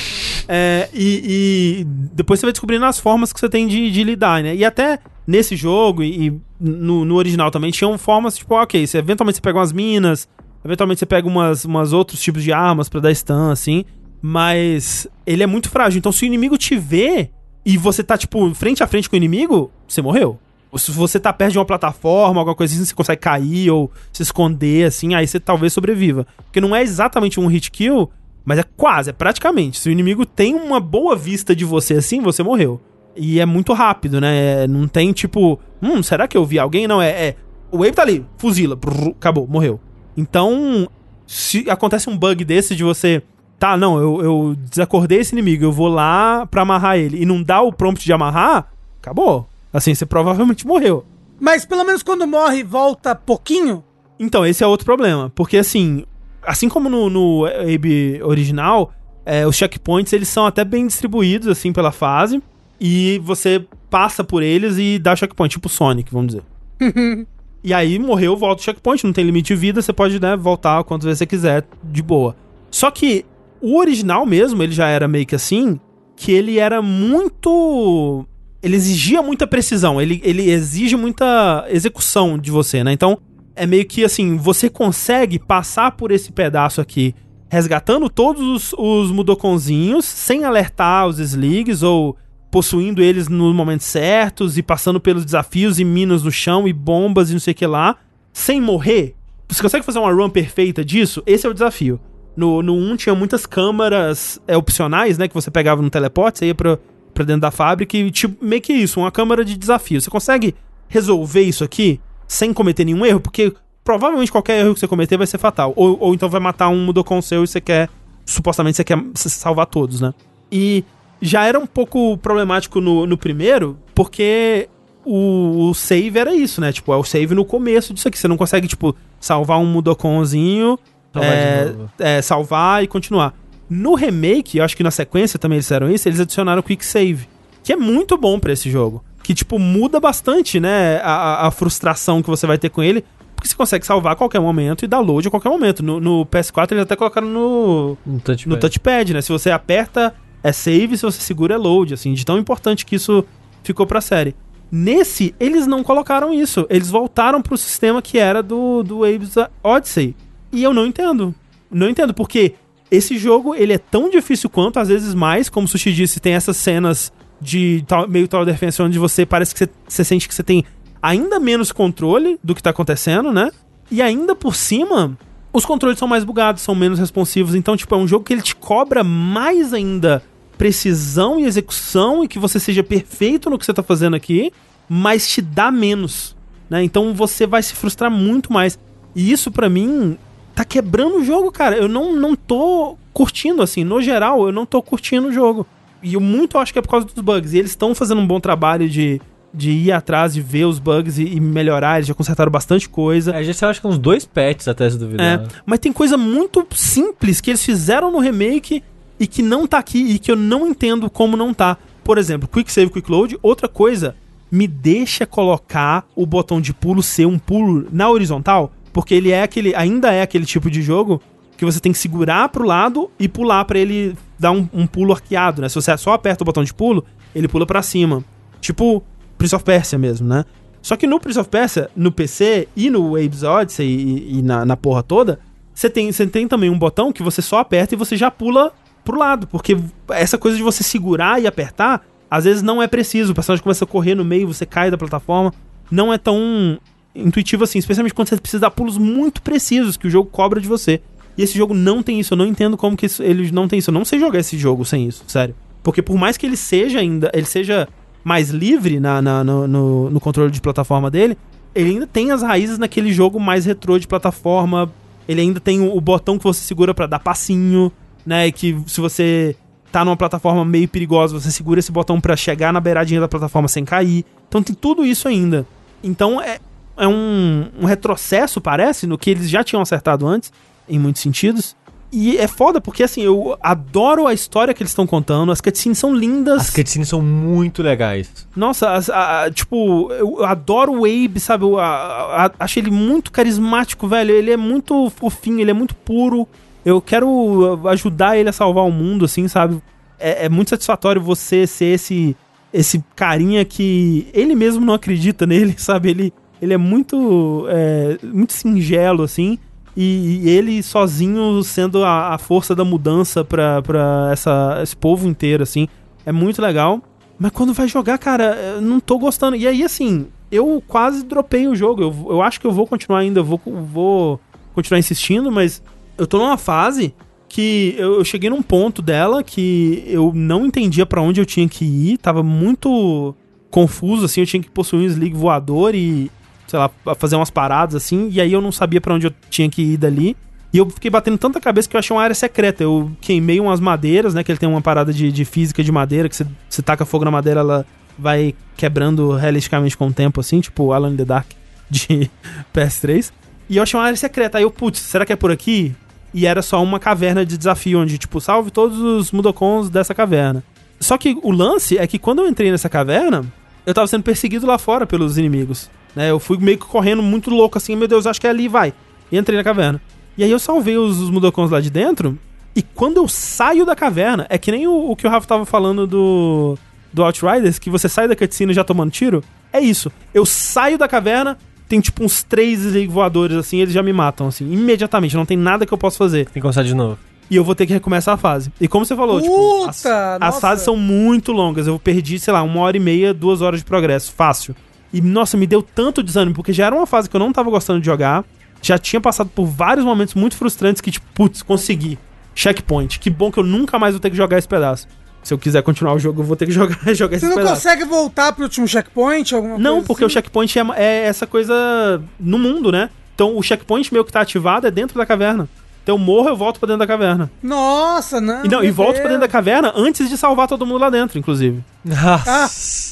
É, 0.49 0.89
e, 0.93 1.81
e 1.81 1.85
depois 1.85 2.41
você 2.41 2.47
vai 2.47 2.53
descobrindo 2.53 2.85
as 2.85 2.99
formas 2.99 3.33
que 3.33 3.41
você 3.41 3.49
tem 3.49 3.67
de, 3.67 3.91
de 3.91 4.05
lidar, 4.05 4.43
né? 4.43 4.55
E 4.55 4.65
até 4.65 4.99
nesse 5.27 5.55
jogo 5.57 6.03
e, 6.03 6.29
e 6.29 6.41
no, 6.61 7.05
no 7.05 7.15
original 7.17 7.51
também 7.51 7.71
tinham 7.71 7.97
formas, 7.97 8.37
tipo, 8.37 8.55
ok, 8.55 8.87
você, 8.87 8.99
eventualmente 8.99 9.37
você 9.37 9.43
pega 9.43 9.59
umas 9.59 9.73
minas, 9.73 10.29
eventualmente 10.65 10.99
você 10.99 11.07
pega 11.07 11.29
umas, 11.29 11.65
umas 11.65 11.93
outros 11.93 12.21
tipos 12.21 12.43
de 12.43 12.53
armas 12.53 12.89
pra 12.89 13.01
dar 13.01 13.15
stun, 13.15 13.51
assim, 13.51 13.85
mas 14.21 15.07
ele 15.27 15.43
é 15.43 15.47
muito 15.47 15.69
frágil. 15.69 15.99
Então 15.99 16.13
se 16.13 16.25
o 16.25 16.27
inimigo 16.27 16.59
te 16.59 16.77
vê 16.77 17.31
e 17.65 17.77
você 17.77 18.03
tá, 18.03 18.19
tipo, 18.19 18.53
frente 18.55 18.83
a 18.83 18.87
frente 18.87 19.09
com 19.09 19.15
o 19.15 19.19
inimigo, 19.19 19.71
você 19.87 20.03
morreu. 20.03 20.39
Ou 20.71 20.79
se 20.79 20.91
você 20.91 21.21
tá 21.21 21.33
perto 21.35 21.53
de 21.53 21.59
uma 21.59 21.67
plataforma, 21.67 22.41
alguma 22.41 22.57
coisa 22.57 22.75
assim, 22.75 22.85
você 22.85 22.95
consegue 22.95 23.21
cair 23.21 23.71
ou 23.71 23.91
se 24.11 24.23
esconder, 24.23 24.87
assim, 24.87 25.15
aí 25.15 25.27
você 25.27 25.39
talvez 25.39 25.73
sobreviva. 25.73 26.27
Porque 26.45 26.63
não 26.63 26.75
é 26.75 26.83
exatamente 26.83 27.39
um 27.39 27.47
hit 27.47 27.71
kill, 27.71 28.11
mas 28.45 28.59
é 28.59 28.65
quase, 28.77 29.11
é 29.11 29.13
praticamente. 29.13 29.79
Se 29.79 29.89
o 29.89 29.93
inimigo 29.93 30.27
tem 30.27 30.55
uma 30.55 30.81
boa 30.81 31.17
vista 31.17 31.55
de 31.55 31.65
você 31.65 31.95
assim, 31.95 32.21
você 32.21 32.43
morreu. 32.43 32.81
E 33.17 33.41
é 33.41 33.47
muito 33.47 33.73
rápido, 33.73 34.21
né? 34.21 34.65
É, 34.65 34.67
Não 34.67 34.89
tem 34.89 35.13
tipo, 35.13 35.59
hum, 35.81 36.03
será 36.03 36.27
que 36.27 36.37
eu 36.37 36.45
vi 36.45 36.59
alguém? 36.59 36.87
Não, 36.87 37.01
é. 37.01 37.29
é 37.29 37.37
o 37.71 37.79
Wave 37.79 37.93
tá 37.93 38.03
ali, 38.03 38.27
fuzila, 38.37 38.77
brrr, 38.77 39.11
acabou, 39.11 39.47
morreu. 39.47 39.81
Então, 40.17 40.87
se 41.27 41.69
acontece 41.71 42.11
um 42.11 42.17
bug 42.17 42.45
desse 42.45 42.77
de 42.77 42.85
você. 42.85 43.23
Tá, 43.59 43.77
não, 43.77 43.99
eu, 43.99 44.23
eu 44.23 44.57
desacordei 44.59 45.21
esse 45.21 45.33
inimigo, 45.33 45.65
eu 45.65 45.73
vou 45.73 45.87
lá 45.87 46.45
pra 46.47 46.63
amarrar 46.63 46.99
ele 46.99 47.23
e 47.23 47.25
não 47.25 47.41
dá 47.43 47.63
o 47.63 47.73
prompt 47.73 48.05
de 48.05 48.13
amarrar, 48.13 48.73
acabou. 49.01 49.49
Assim, 49.73 49.95
você 49.95 50.05
provavelmente 50.05 50.67
morreu. 50.67 51.07
Mas 51.41 51.65
pelo 51.65 51.85
menos 51.85 52.03
quando 52.03 52.27
morre, 52.27 52.65
volta 52.65 53.15
pouquinho. 53.15 53.85
Então, 54.19 54.45
esse 54.45 54.63
é 54.63 54.67
outro 54.67 54.85
problema. 54.85 55.31
Porque, 55.35 55.57
assim, 55.57 56.05
assim 56.47 56.69
como 56.69 56.89
no, 56.89 57.09
no 57.09 57.47
Abe 57.47 58.21
original, 58.23 58.93
é, 59.25 59.47
os 59.47 59.57
checkpoints, 59.57 60.13
eles 60.13 60.29
são 60.29 60.47
até 60.47 60.65
bem 60.65 60.87
distribuídos, 60.87 61.49
assim, 61.49 61.73
pela 61.73 61.93
fase. 61.93 62.43
E 62.81 63.21
você 63.25 63.65
passa 63.89 64.25
por 64.25 64.43
eles 64.43 64.77
e 64.79 64.99
dá 64.99 65.15
checkpoint, 65.15 65.53
tipo 65.53 65.69
Sonic, 65.69 66.13
vamos 66.13 66.35
dizer. 66.35 66.43
E 67.65 67.73
aí 67.73 67.97
morreu, 67.97 68.37
volta 68.37 68.61
o 68.61 68.65
checkpoint, 68.65 69.05
não 69.05 69.13
tem 69.13 69.25
limite 69.25 69.55
de 69.55 69.61
vida, 69.61 69.81
você 69.81 69.93
pode, 69.93 70.21
né, 70.21 70.37
voltar 70.37 70.83
quantas 70.83 71.05
vezes 71.05 71.19
você 71.19 71.27
quiser, 71.27 71.65
de 71.85 72.03
boa. 72.03 72.35
Só 72.73 72.91
que 72.91 73.25
o 73.61 73.79
original 73.79 74.27
mesmo, 74.27 74.61
ele 74.65 74.73
já 74.73 74.89
era 74.89 75.07
meio 75.07 75.25
que 75.25 75.37
assim, 75.37 75.79
que 76.17 76.33
ele 76.33 76.59
era 76.59 76.83
muito. 76.83 78.27
Ele 78.61 78.75
exigia 78.75 79.23
muita 79.23 79.47
precisão, 79.47 80.01
ele, 80.01 80.21
ele 80.25 80.51
exige 80.51 80.97
muita 80.97 81.67
execução 81.69 82.37
de 82.37 82.51
você, 82.51 82.83
né? 82.83 82.93
Então, 82.93 83.19
é 83.55 83.67
meio 83.67 83.85
que 83.85 84.05
assim, 84.05 84.37
você 84.37 84.69
consegue 84.69 85.39
passar 85.39 85.93
por 85.93 86.11
esse 86.11 86.33
pedaço 86.33 86.81
aqui, 86.81 87.15
resgatando 87.49 88.09
todos 88.09 88.73
os, 88.73 88.75
os 88.79 90.05
sem 90.05 90.45
alertar 90.45 91.07
os 91.07 91.19
sligs 91.19 91.83
ou 91.83 92.17
possuindo 92.51 93.03
eles 93.03 93.29
nos 93.29 93.55
momentos 93.55 93.87
certos 93.87 94.59
e 94.59 94.63
passando 94.63 95.01
pelos 95.01 95.25
desafios 95.25 95.79
e 95.79 95.85
minas 95.85 96.23
no 96.23 96.31
chão 96.31 96.69
e 96.69 96.73
bombas 96.73 97.31
e 97.31 97.33
não 97.33 97.41
sei 97.41 97.53
o 97.53 97.55
que 97.55 97.67
lá, 97.67 97.97
sem 98.33 98.61
morrer. 98.61 99.15
Você 99.49 99.63
consegue 99.63 99.85
fazer 99.85 99.99
uma 99.99 100.13
run 100.13 100.29
perfeita 100.29 100.85
disso? 100.85 101.23
Esse 101.27 101.47
é 101.47 101.51
o 101.51 101.55
desafio. 101.55 102.01
No, 102.37 102.63
no 102.63 102.75
1 102.75 102.97
tinha 102.97 103.15
muitas 103.15 103.45
câmaras 103.45 104.41
é, 104.47 104.57
opcionais, 104.57 105.19
né? 105.19 105.29
Que 105.29 105.35
você 105.35 105.51
pegava 105.51 105.83
no 105.83 105.91
teleporte, 105.91 106.39
você 106.39 106.47
ia 106.47 106.55
pra, 106.55 106.79
pra 107.13 107.25
dentro 107.25 107.43
da 107.43 107.51
fábrica 107.51 107.97
e 107.97 108.11
tipo, 108.11 108.43
meio 108.45 108.63
que 108.63 108.73
isso, 108.73 109.01
uma 109.01 109.11
câmara 109.11 109.45
de 109.45 109.57
desafio. 109.57 110.01
Você 110.01 110.11
consegue 110.11 110.55
resolver 110.89 111.43
isso 111.43 111.65
aqui 111.65 112.01
sem 112.27 112.53
cometer 112.53 112.85
nenhum 112.85 113.05
erro? 113.05 113.21
Porque 113.21 113.53
provavelmente 113.85 114.31
qualquer 114.31 114.61
erro 114.61 114.75
que 114.75 114.81
você 114.81 114.89
cometer 114.89 115.17
vai 115.17 115.27
ser 115.27 115.39
fatal. 115.39 115.73
Ou, 115.77 115.97
ou 116.01 116.15
então 116.15 116.29
vai 116.29 116.41
matar 116.41 116.69
um 116.69 116.85
Mudokon 116.85 117.21
seu 117.21 117.45
e 117.45 117.47
você 117.47 117.61
quer. 117.61 117.89
Supostamente 118.25 118.77
você 118.77 118.85
quer 118.85 118.99
salvar 119.15 119.67
todos, 119.67 120.01
né? 120.01 120.15
E 120.51 120.85
já 121.21 121.45
era 121.45 121.59
um 121.59 121.67
pouco 121.67 122.17
problemático 122.19 122.81
no, 122.81 123.07
no 123.07 123.17
primeiro, 123.17 123.77
porque 123.95 124.69
o, 125.05 125.69
o, 125.69 125.75
save 125.75 126.19
era 126.19 126.35
isso, 126.35 126.61
né? 126.61 126.73
Tipo, 126.73 126.93
é 126.93 126.97
o 126.97 127.05
save 127.05 127.35
no 127.35 127.45
começo 127.45 127.93
disso 127.93 128.09
aqui. 128.09 128.19
Você 128.19 128.29
não 128.29 128.37
consegue, 128.37 128.69
tipo, 128.69 128.95
salvar 129.21 129.59
um 129.59 129.67
Mudokonzinho, 129.67 130.79
salvar, 131.13 131.33
é, 131.33 131.75
é, 131.99 132.23
salvar 132.23 132.85
e 132.85 132.87
continuar. 132.87 133.35
No 133.69 133.95
remake, 133.95 134.59
eu 134.59 134.65
acho 134.65 134.77
que 134.77 134.83
na 134.83 134.91
sequência 134.91 135.39
também 135.39 135.57
eles 135.57 135.67
fizeram 135.67 135.91
isso, 135.91 136.09
eles 136.09 136.21
adicionaram 136.21 136.61
o 136.61 136.63
Quick 136.63 136.85
Save, 136.85 137.27
que 137.63 137.73
é 137.73 137.77
muito 137.77 138.17
bom 138.19 138.39
para 138.39 138.53
esse 138.53 138.71
jogo. 138.71 139.03
Que, 139.23 139.35
tipo, 139.35 139.59
muda 139.59 140.01
bastante, 140.01 140.59
né? 140.59 141.01
A, 141.03 141.47
a, 141.47 141.51
frustração 141.51 142.23
que 142.23 142.29
você 142.29 142.47
vai 142.47 142.59
ter 142.59 142.71
com 142.71 142.83
ele. 142.83 143.05
Porque 143.35 143.49
você 143.49 143.55
consegue 143.55 143.87
salvar 143.87 144.13
a 144.13 144.17
qualquer 144.17 144.41
momento 144.41 144.85
e 144.85 144.89
dar 144.89 145.01
load 145.01 145.29
a 145.29 145.31
qualquer 145.31 145.49
momento. 145.49 145.83
No, 145.83 146.01
no 146.01 146.27
PS4 146.27 146.73
eles 146.73 146.83
até 146.83 146.97
colocaram 146.97 147.29
no, 147.29 147.97
no, 148.05 148.21
touchpad. 148.21 148.49
no 148.49 148.57
touchpad, 148.57 149.15
né? 149.15 149.21
Se 149.21 149.31
você 149.31 149.51
aperta 149.51 150.15
é 150.43 150.53
save, 150.53 150.97
se 150.97 151.05
você 151.05 151.21
segura 151.21 151.55
é 151.55 151.57
load, 151.57 151.95
assim, 151.95 152.13
de 152.15 152.25
tão 152.25 152.39
importante 152.39 152.85
que 152.85 152.97
isso 152.97 153.25
ficou 153.63 153.87
pra 153.87 154.01
série. 154.01 154.35
Nesse, 154.71 155.35
eles 155.39 155.67
não 155.67 155.83
colocaram 155.83 156.33
isso. 156.33 156.67
Eles 156.69 156.91
voltaram 156.91 157.43
pro 157.43 157.57
sistema 157.57 158.01
que 158.01 158.19
era 158.19 158.43
do, 158.43 158.83
do 158.83 159.01
Waves 159.01 159.35
Odyssey. 159.63 160.17
E 160.51 160.63
eu 160.63 160.73
não 160.73 160.87
entendo. 160.87 161.35
Não 161.71 161.89
entendo, 161.89 162.13
porque 162.13 162.55
esse 162.91 163.17
jogo, 163.17 163.55
ele 163.55 163.73
é 163.73 163.79
tão 163.79 164.11
difícil 164.11 164.51
quanto, 164.51 164.79
às 164.79 164.89
vezes 164.89 165.15
mais, 165.15 165.49
como 165.49 165.67
o 165.67 165.69
Sushi 165.69 165.93
disse, 165.93 166.21
tem 166.21 166.35
essas 166.35 166.57
cenas 166.57 167.13
de 167.43 167.85
meio 168.09 168.29
Tower 168.29 168.47
Defense 168.47 168.81
onde 168.81 168.99
você 168.99 169.27
parece 169.27 169.53
que 169.53 169.59
você, 169.59 169.71
você 169.89 170.05
sente 170.05 170.29
que 170.29 170.35
você 170.35 170.43
tem 170.43 170.65
ainda 171.03 171.41
menos 171.41 171.73
controle 171.73 172.39
do 172.43 172.55
que 172.55 172.63
tá 172.63 172.71
acontecendo, 172.71 173.33
né? 173.33 173.51
E 173.91 174.01
ainda 174.01 174.35
por 174.35 174.55
cima, 174.55 175.19
os 175.53 175.67
controles 175.67 175.99
são 175.99 176.07
mais 176.07 176.25
bugados, 176.25 176.63
são 176.63 176.75
menos 176.75 176.99
responsivos. 176.99 177.55
Então, 177.55 177.77
tipo, 177.77 177.95
é 177.95 177.99
um 177.99 178.07
jogo 178.07 178.25
que 178.25 178.33
ele 178.33 178.43
te 178.43 178.55
cobra 178.55 179.03
mais 179.03 179.75
ainda 179.75 180.23
precisão 180.57 181.41
e 181.41 181.45
execução 181.45 182.23
e 182.23 182.29
que 182.29 182.39
você 182.39 182.61
seja 182.61 182.85
perfeito 182.85 183.51
no 183.51 183.59
que 183.59 183.67
você 183.67 183.75
tá 183.75 183.83
fazendo 183.83 184.15
aqui, 184.15 184.53
mas 184.89 185.29
te 185.29 185.43
dá 185.43 185.73
menos, 185.73 186.37
né? 186.71 186.85
Então 186.85 187.13
você 187.13 187.47
vai 187.47 187.63
se 187.63 187.75
frustrar 187.75 188.11
muito 188.11 188.53
mais. 188.53 188.79
E 189.15 189.33
isso 189.33 189.51
para 189.51 189.69
mim 189.69 190.17
tá 190.55 190.65
quebrando 190.65 191.17
o 191.17 191.25
jogo, 191.25 191.51
cara. 191.51 191.77
Eu 191.77 191.89
não, 191.89 192.15
não 192.15 192.37
tô 192.37 192.97
curtindo 193.13 193.61
assim, 193.61 193.83
no 193.83 194.01
geral, 194.01 194.47
eu 194.47 194.53
não 194.53 194.65
tô 194.65 194.81
curtindo 194.81 195.29
o 195.29 195.33
jogo. 195.33 195.67
E 196.03 196.15
eu 196.15 196.21
muito 196.21 196.59
acho 196.59 196.73
que 196.73 196.79
é 196.79 196.83
por 196.83 196.89
causa 196.89 197.07
dos 197.07 197.15
bugs. 197.15 197.53
E 197.53 197.59
eles 197.59 197.71
estão 197.71 197.95
fazendo 197.95 198.21
um 198.21 198.27
bom 198.27 198.41
trabalho 198.41 198.89
de 198.89 199.21
de 199.55 199.71
ir 199.71 199.93
atrás, 199.93 200.33
de 200.33 200.41
ver 200.41 200.65
os 200.65 200.79
bugs 200.79 201.19
e, 201.19 201.25
e, 201.25 201.41
melhorar. 201.41 201.97
Eles 201.97 202.09
já 202.09 202.15
consertaram 202.15 202.51
bastante 202.51 202.89
coisa. 202.89 203.35
É, 203.37 203.45
já 203.45 203.53
sei, 203.53 203.69
acho 203.69 203.81
que 203.81 203.87
uns 203.87 203.99
dois 203.99 204.25
patches 204.25 204.67
até 204.67 204.89
se 204.89 204.99
duvidar. 204.99 205.41
É, 205.41 205.47
mas 205.67 205.79
tem 205.79 205.93
coisa 205.93 206.17
muito 206.17 206.67
simples 206.71 207.41
que 207.41 207.51
eles 207.51 207.63
fizeram 207.63 208.11
no 208.11 208.19
remake 208.19 208.83
e 209.21 209.27
que 209.27 209.43
não 209.43 209.67
tá 209.67 209.79
aqui 209.79 209.99
e 209.99 210.19
que 210.19 210.31
eu 210.31 210.37
não 210.37 210.67
entendo 210.67 211.11
como 211.11 211.37
não 211.37 211.53
tá. 211.53 211.77
Por 212.03 212.19
exemplo, 212.19 212.49
Quick 212.49 212.73
Save, 212.73 212.91
Quick 212.91 213.11
Load. 213.11 213.39
Outra 213.43 213.69
coisa, 213.69 214.17
me 214.51 214.67
deixa 214.67 215.27
colocar 215.27 216.07
o 216.17 216.27
botão 216.27 216.61
de 216.61 216.73
pulo 216.73 217.03
ser 217.03 217.27
um 217.27 217.39
pulo 217.39 217.87
na 217.93 218.09
horizontal, 218.09 218.73
porque 218.93 219.15
ele 219.15 219.31
é 219.31 219.43
aquele, 219.43 219.75
ainda 219.75 220.13
é 220.13 220.23
aquele 220.23 220.45
tipo 220.45 220.71
de 220.71 220.83
jogo 220.83 221.23
que 221.63 221.73
você 221.73 221.79
tem 221.79 221.93
que 221.93 221.99
segurar 221.99 222.49
pro 222.49 222.65
lado 222.65 223.09
e 223.21 223.29
pular 223.29 223.65
para 223.65 223.79
ele 223.79 224.17
dar 224.37 224.51
um, 224.51 224.69
um, 224.73 224.85
pulo 224.85 225.13
arqueado, 225.13 225.63
né? 225.63 225.69
Se 225.69 225.77
você 225.77 225.97
só 225.97 226.13
aperta 226.13 226.43
o 226.43 226.45
botão 226.45 226.65
de 226.65 226.75
pulo, 226.75 227.05
ele 227.33 227.47
pula 227.47 227.65
para 227.65 227.81
cima. 227.83 228.25
Tipo 228.61 229.01
Prince 229.39 229.55
of 229.55 229.65
Persia 229.65 229.97
mesmo, 229.97 230.27
né? 230.27 230.45
Só 230.81 230.97
que 230.97 231.07
no 231.07 231.21
Prince 231.21 231.39
of 231.39 231.49
Persia, 231.49 231.89
no 231.95 232.11
PC 232.11 232.67
e 232.75 232.91
no 232.91 233.13
Waves 233.13 233.45
Odyssey 233.45 233.87
e, 233.87 234.39
e 234.39 234.43
na, 234.43 234.65
na 234.67 234.77
porra 234.77 235.05
toda, 235.05 235.39
você 235.73 235.89
tem, 235.89 236.11
tem 236.13 236.49
também 236.49 236.69
um 236.69 236.77
botão 236.77 237.13
que 237.13 237.23
você 237.23 237.41
só 237.41 237.61
aperta 237.61 237.95
e 237.95 237.99
você 237.99 238.17
já 238.17 238.29
pula 238.29 238.73
pro 239.05 239.17
lado, 239.17 239.47
porque 239.47 239.79
essa 240.11 240.37
coisa 240.37 240.57
de 240.57 240.65
você 240.65 240.83
segurar 240.83 241.41
e 241.41 241.47
apertar, 241.47 242.05
às 242.29 242.43
vezes 242.43 242.61
não 242.61 242.83
é 242.83 242.89
preciso. 242.89 243.31
O 243.31 243.35
personagem 243.37 243.63
começa 243.63 243.85
a 243.85 243.87
correr 243.87 244.17
no 244.17 244.25
meio, 244.25 244.53
você 244.53 244.67
cai 244.67 244.91
da 244.91 244.99
plataforma. 244.99 245.55
Não 245.89 246.13
é 246.13 246.19
tão 246.19 246.81
intuitivo 247.15 247.63
assim, 247.63 247.79
especialmente 247.79 248.15
quando 248.15 248.29
você 248.29 248.37
precisa 248.37 248.63
dar 248.63 248.71
pulos 248.71 248.99
muito 248.99 249.43
precisos 249.43 249.97
que 249.97 250.09
o 250.09 250.11
jogo 250.11 250.29
cobra 250.29 250.61
de 250.61 250.67
você. 250.67 251.01
E 251.37 251.43
esse 251.43 251.57
jogo 251.57 251.75
não 251.75 252.03
tem 252.03 252.21
isso, 252.21 252.35
eu 252.35 252.39
não 252.39 252.47
entendo 252.47 252.77
como 252.77 252.97
que 252.97 253.07
isso, 253.07 253.23
ele 253.23 253.51
não 253.53 253.67
tem 253.67 253.79
isso. 253.79 253.91
Eu 253.91 253.95
não 253.95 254.05
sei 254.05 254.19
jogar 254.19 254.39
esse 254.39 254.59
jogo 254.59 254.85
sem 254.85 255.07
isso, 255.07 255.25
sério. 255.27 255.55
Porque 255.83 256.03
por 256.03 256.17
mais 256.17 256.37
que 256.37 256.47
ele 256.47 256.57
seja 256.57 257.01
ainda, 257.01 257.31
ele 257.35 257.47
seja 257.47 257.89
mais 258.23 258.51
livre 258.51 259.01
na, 259.01 259.21
na 259.21 259.43
no, 259.43 259.67
no, 259.67 260.11
no, 260.11 260.21
controle 260.21 260.51
de 260.51 260.61
plataforma 260.61 261.11
dele, 261.11 261.37
ele 261.75 261.91
ainda 261.91 262.07
tem 262.07 262.31
as 262.31 262.43
raízes 262.43 262.79
naquele 262.79 263.13
jogo 263.13 263.41
mais 263.41 263.65
retrô 263.65 263.99
de 263.99 264.07
plataforma. 264.07 264.93
Ele 265.27 265.41
ainda 265.41 265.59
tem 265.59 265.81
o, 265.81 265.97
o 265.97 266.01
botão 266.01 266.39
que 266.39 266.45
você 266.45 266.61
segura 266.61 266.95
para 266.95 267.07
dar 267.07 267.19
passinho 267.19 267.91
né? 268.25 268.51
Que 268.51 268.79
se 268.87 269.01
você 269.01 269.57
tá 269.91 270.05
numa 270.05 270.17
plataforma 270.17 270.65
meio 270.65 270.89
perigosa, 270.89 271.39
você 271.39 271.51
segura 271.51 271.81
esse 271.81 271.93
botão 271.93 272.21
para 272.21 272.35
chegar 272.37 272.73
na 272.73 272.81
beiradinha 272.81 273.21
da 273.21 273.29
plataforma 273.29 273.69
sem 273.69 273.85
cair. 273.85 274.25
Então 274.49 274.63
tem 274.63 274.75
tudo 274.75 275.05
isso 275.05 275.29
ainda. 275.29 275.67
Então 276.03 276.41
é, 276.41 276.59
é 276.97 277.07
um, 277.07 277.69
um 277.81 277.85
retrocesso, 277.85 278.61
parece, 278.61 279.07
no 279.07 279.19
que 279.19 279.31
eles 279.31 279.51
já 279.51 279.63
tinham 279.63 279.83
acertado 279.83 280.27
antes, 280.27 280.53
em 280.95 280.99
muitos 280.99 281.23
sentidos. 281.23 281.75
E 282.15 282.37
é 282.37 282.47
foda 282.47 282.79
porque, 282.79 283.03
assim, 283.03 283.23
eu 283.23 283.57
adoro 283.63 284.27
a 284.27 284.35
história 284.35 284.75
que 284.75 284.83
eles 284.83 284.91
estão 284.91 285.07
contando. 285.07 285.51
As 285.51 285.63
cutscenes 285.63 285.97
são 285.97 286.15
lindas. 286.15 286.61
As 286.61 286.71
cutscenes 286.71 287.09
são 287.09 287.23
muito 287.23 287.83
legais. 287.83 288.47
Nossa, 288.55 288.93
as, 288.93 289.09
a, 289.09 289.45
a, 289.45 289.51
tipo, 289.51 290.13
eu 290.13 290.45
adoro 290.45 290.93
o 290.93 291.05
Abe, 291.07 291.41
sabe? 291.41 291.65
Eu 291.65 291.79
a, 291.79 292.53
acho 292.59 292.79
ele 292.79 292.91
muito 292.91 293.33
carismático, 293.33 294.07
velho. 294.07 294.31
Ele 294.31 294.51
é 294.51 294.59
muito 294.59 295.11
fofinho, 295.11 295.61
ele 295.61 295.71
é 295.71 295.75
muito 295.75 295.95
puro 295.95 296.47
eu 296.85 297.01
quero 297.01 297.81
ajudar 297.89 298.37
ele 298.37 298.49
a 298.49 298.53
salvar 298.53 298.85
o 298.85 298.91
mundo, 298.91 299.25
assim, 299.25 299.47
sabe? 299.47 299.81
É, 300.19 300.47
é, 300.47 300.49
muito 300.49 300.71
satisfatório 300.71 301.21
você 301.21 301.67
ser 301.67 301.95
esse, 301.95 302.37
esse 302.73 303.03
carinha 303.15 303.65
que 303.65 304.29
ele 304.33 304.55
mesmo 304.55 304.85
não 304.85 304.95
acredita 304.95 305.47
nele, 305.47 305.75
sabe? 305.79 306.11
Ele, 306.11 306.33
ele 306.61 306.75
é 306.75 306.77
muito, 306.77 307.67
é, 307.69 308.19
muito 308.25 308.53
singelo, 308.53 309.23
assim. 309.23 309.59
E, 309.97 310.43
e, 310.45 310.49
ele 310.49 310.83
sozinho 310.83 311.63
sendo 311.63 312.03
a, 312.05 312.35
a 312.35 312.39
força 312.39 312.75
da 312.75 312.85
mudança 312.85 313.45
pra, 313.45 313.83
pra 313.83 314.31
essa, 314.33 314.81
esse 314.83 314.97
povo 314.97 315.29
inteiro, 315.29 315.63
assim. 315.63 315.87
É 316.25 316.33
muito 316.33 316.63
legal. 316.63 317.03
Mas 317.39 317.53
quando 317.53 317.75
vai 317.75 317.89
jogar, 317.89 318.19
cara, 318.19 318.55
eu 318.77 318.81
não 318.81 319.01
tô 319.01 319.19
gostando. 319.19 319.57
E 319.57 319.67
aí, 319.67 319.83
assim, 319.83 320.29
eu 320.51 320.83
quase 320.87 321.25
dropei 321.25 321.67
o 321.67 321.75
jogo. 321.75 322.03
Eu, 322.03 322.27
eu 322.31 322.43
acho 322.43 322.61
que 322.61 322.67
eu 322.67 322.73
vou 322.73 322.87
continuar 322.87 323.19
ainda, 323.21 323.41
eu 323.41 323.45
vou, 323.45 323.61
vou 323.67 324.41
continuar 324.75 324.99
insistindo, 324.99 325.51
mas 325.51 325.83
eu 326.17 326.27
tô 326.27 326.39
numa 326.39 326.57
fase 326.57 327.15
que 327.49 327.95
eu, 327.99 328.15
eu, 328.15 328.25
cheguei 328.25 328.49
num 328.49 328.63
ponto 328.63 329.03
dela 329.03 329.43
que 329.43 330.05
eu 330.07 330.33
não 330.35 330.65
entendia 330.65 331.05
para 331.05 331.21
onde 331.21 331.41
eu 331.41 331.45
tinha 331.45 331.69
que 331.69 331.85
ir, 331.85 332.17
tava 332.17 332.43
muito 332.43 333.35
confuso, 333.71 334.25
assim, 334.25 334.41
eu 334.41 334.47
tinha 334.47 334.63
que 334.63 334.71
possuir 334.71 335.03
um 335.03 335.07
slig 335.07 335.35
voador 335.35 335.95
e, 335.95 336.31
sei 336.73 336.79
lá, 336.79 336.91
fazer 337.17 337.37
umas 337.37 337.51
paradas, 337.51 337.95
assim, 337.95 338.31
e 338.33 338.41
aí 338.41 338.51
eu 338.51 338.63
não 338.63 338.73
sabia 338.73 338.99
para 338.99 339.13
onde 339.13 339.27
eu 339.27 339.35
tinha 339.51 339.69
que 339.69 339.83
ir 339.83 339.99
dali. 339.99 340.35
E 340.73 340.79
eu 340.79 340.89
fiquei 340.89 341.11
batendo 341.11 341.37
tanta 341.37 341.61
cabeça 341.61 341.87
que 341.87 341.95
eu 341.95 341.99
achei 341.99 342.17
uma 342.17 342.23
área 342.23 342.35
secreta. 342.35 342.83
Eu 342.83 343.13
queimei 343.21 343.61
umas 343.61 343.79
madeiras, 343.79 344.33
né? 344.33 344.43
Que 344.43 344.51
ele 344.51 344.59
tem 344.59 344.67
uma 344.67 344.81
parada 344.81 345.13
de, 345.13 345.31
de 345.31 345.45
física 345.45 345.85
de 345.85 345.93
madeira, 345.93 346.31
que 346.31 346.35
você, 346.35 346.83
taca 346.83 347.05
fogo 347.05 347.27
na 347.27 347.31
madeira, 347.31 347.61
ela 347.61 347.87
vai 348.19 348.55
quebrando 348.75 349.33
realisticamente 349.33 349.99
com 349.99 350.07
o 350.07 350.13
tempo, 350.15 350.41
assim, 350.41 350.63
tipo 350.63 350.93
Alan 350.93 351.11
in 351.11 351.17
the 351.17 351.27
Dark 351.27 351.47
de 351.91 352.31
PS3. 352.75 353.31
E 353.69 353.77
eu 353.77 353.83
achei 353.83 354.01
uma 354.01 354.07
área 354.07 354.17
secreta. 354.17 354.57
Aí 354.57 354.65
eu, 354.65 354.71
putz, 354.71 354.99
será 355.01 355.27
que 355.27 355.33
é 355.35 355.37
por 355.37 355.51
aqui? 355.51 355.95
E 356.33 356.47
era 356.47 356.63
só 356.63 356.83
uma 356.83 356.99
caverna 356.99 357.45
de 357.45 357.59
desafio, 357.59 358.01
onde, 358.01 358.17
tipo, 358.17 358.41
salve 358.41 358.71
todos 358.71 358.99
os 358.99 359.31
Mudokons 359.31 359.91
dessa 359.91 360.15
caverna. 360.15 360.65
Só 360.99 361.19
que 361.19 361.37
o 361.43 361.51
lance 361.51 361.99
é 361.99 362.07
que 362.07 362.19
quando 362.19 362.39
eu 362.39 362.49
entrei 362.49 362.71
nessa 362.71 362.89
caverna, 362.89 363.45
eu 363.85 363.93
tava 363.93 364.07
sendo 364.07 364.23
perseguido 364.23 364.67
lá 364.67 364.79
fora 364.79 365.07
pelos 365.07 365.37
inimigos. 365.37 365.91
Né? 366.15 366.31
Eu 366.31 366.39
fui 366.39 366.59
meio 366.59 366.79
que 366.79 366.87
correndo 366.87 367.23
muito 367.23 367.51
louco 367.51 367.79
assim, 367.79 367.97
meu 367.97 368.09
Deus, 368.09 368.27
acho 368.27 368.41
que 368.41 368.47
é 368.47 368.51
ali, 368.51 368.69
vai. 368.69 368.93
E 369.31 369.39
entrei 369.39 369.57
na 369.57 369.65
caverna. 369.65 370.01
E 370.37 370.45
aí 370.45 370.51
eu 370.51 370.59
salvei 370.59 370.97
os, 370.97 371.21
os 371.21 371.31
Mudokons 371.31 371.71
lá 371.71 371.81
de 371.81 371.91
dentro, 371.91 372.39
e 372.75 372.83
quando 372.83 373.19
eu 373.19 373.29
saio 373.29 373.85
da 373.85 373.95
caverna, 373.95 374.47
é 374.49 374.57
que 374.57 374.71
nem 374.73 374.87
o, 374.87 375.11
o 375.11 375.17
que 375.17 375.27
o 375.27 375.31
Rafa 375.31 375.47
tava 375.47 375.67
falando 375.67 376.07
do, 376.07 376.79
do 377.13 377.23
Outriders, 377.23 377.79
que 377.79 377.91
você 377.91 378.09
sai 378.09 378.27
da 378.27 378.35
cutscene 378.35 378.73
já 378.73 378.83
tomando 378.83 379.11
tiro. 379.11 379.45
É 379.73 379.81
isso. 379.81 380.11
Eu 380.33 380.47
saio 380.47 380.97
da 380.97 381.07
caverna, 381.07 381.59
tem 381.87 382.01
tipo 382.01 382.25
uns 382.25 382.43
três 382.43 382.95
voadores 383.07 383.57
assim, 383.57 383.79
eles 383.79 383.93
já 383.93 384.03
me 384.03 384.13
matam, 384.13 384.49
assim, 384.49 384.71
imediatamente. 384.73 385.37
Não 385.37 385.45
tem 385.45 385.57
nada 385.57 385.85
que 385.85 385.93
eu 385.93 385.99
possa 385.99 386.17
fazer. 386.17 386.47
Tem 386.47 386.55
que 386.55 386.61
começar 386.61 386.83
de 386.83 386.95
novo. 386.95 387.19
E 387.51 387.57
eu 387.57 387.65
vou 387.65 387.75
ter 387.75 387.85
que 387.85 387.93
recomeçar 387.93 388.35
a 388.35 388.39
fase. 388.39 388.73
E 388.81 388.89
como 388.89 389.05
você 389.05 389.15
falou, 389.15 389.39
tipo, 389.39 389.85
as, 389.87 389.99
Puta, 389.99 390.35
as 390.37 390.41
nossa. 390.41 390.61
fases 390.61 390.85
são 390.85 390.97
muito 390.97 391.53
longas. 391.53 391.87
Eu 391.87 391.99
perdi, 391.99 392.39
sei 392.39 392.55
lá, 392.55 392.63
uma 392.63 392.81
hora 392.81 392.97
e 392.97 393.01
meia, 393.01 393.35
duas 393.35 393.61
horas 393.61 393.81
de 393.81 393.85
progresso. 393.85 394.33
Fácil. 394.33 394.75
E, 395.13 395.21
nossa, 395.21 395.57
me 395.57 395.67
deu 395.67 395.83
tanto 395.83 396.23
desânimo, 396.23 396.55
porque 396.55 396.73
já 396.73 396.87
era 396.87 396.95
uma 396.95 397.07
fase 397.07 397.29
que 397.29 397.37
eu 397.37 397.41
não 397.41 397.53
tava 397.53 397.71
gostando 397.71 398.01
de 398.01 398.07
jogar. 398.07 398.45
Já 398.81 398.99
tinha 398.99 399.21
passado 399.21 399.51
por 399.55 399.67
vários 399.67 400.05
momentos 400.05 400.35
muito 400.35 400.57
frustrantes 400.57 401.01
que, 401.01 401.11
tipo, 401.11 401.27
putz, 401.35 401.63
consegui. 401.63 402.19
Checkpoint. 402.55 403.19
Que 403.19 403.31
bom 403.31 403.51
que 403.51 403.59
eu 403.59 403.65
nunca 403.65 403.99
mais 403.99 404.15
vou 404.15 404.21
ter 404.21 404.31
que 404.31 404.37
jogar 404.37 404.59
esse 404.59 404.69
pedaço. 404.69 405.07
Se 405.43 405.53
eu 405.53 405.59
quiser 405.59 405.83
continuar 405.83 406.15
o 406.15 406.19
jogo, 406.19 406.41
eu 406.43 406.47
vou 406.47 406.57
ter 406.57 406.67
que 406.67 406.73
jogar, 406.73 406.97
jogar 407.15 407.39
Você 407.39 407.47
esse 407.47 407.49
não 407.49 407.57
pedaço. 407.57 407.75
consegue 407.75 408.05
voltar 408.05 408.53
pro 408.53 408.65
último 408.65 408.87
checkpoint? 408.89 409.55
Alguma 409.55 409.79
Não, 409.79 409.93
coisa 409.95 410.07
porque 410.07 410.25
o 410.25 410.27
assim? 410.27 410.35
checkpoint 410.35 410.79
é, 410.79 410.83
é 410.97 411.25
essa 411.27 411.47
coisa 411.47 412.23
no 412.39 412.59
mundo, 412.59 412.91
né? 412.93 413.11
Então 413.35 413.57
o 413.57 413.63
checkpoint 413.63 414.13
meu 414.13 414.25
que 414.25 414.33
tá 414.33 414.41
ativado 414.41 414.87
é 414.87 414.91
dentro 414.91 415.17
da 415.19 415.27
caverna. 415.27 415.69
Então 416.03 416.15
eu 416.17 416.19
morro, 416.19 416.49
eu 416.49 416.57
volto 416.57 416.79
pra 416.81 416.87
dentro 416.89 416.99
da 417.01 417.07
caverna. 417.07 417.51
Nossa, 417.63 418.41
não. 418.41 418.65
E, 418.65 418.69
não, 418.69 418.83
e 418.85 418.91
volto 418.91 419.17
pra 419.17 419.25
dentro 419.25 419.41
da 419.41 419.49
caverna 419.49 419.93
antes 419.95 420.29
de 420.29 420.37
salvar 420.37 420.67
todo 420.69 420.85
mundo 420.85 421.01
lá 421.01 421.11
dentro, 421.11 421.39
inclusive. 421.39 421.83
Ah, 422.11 422.69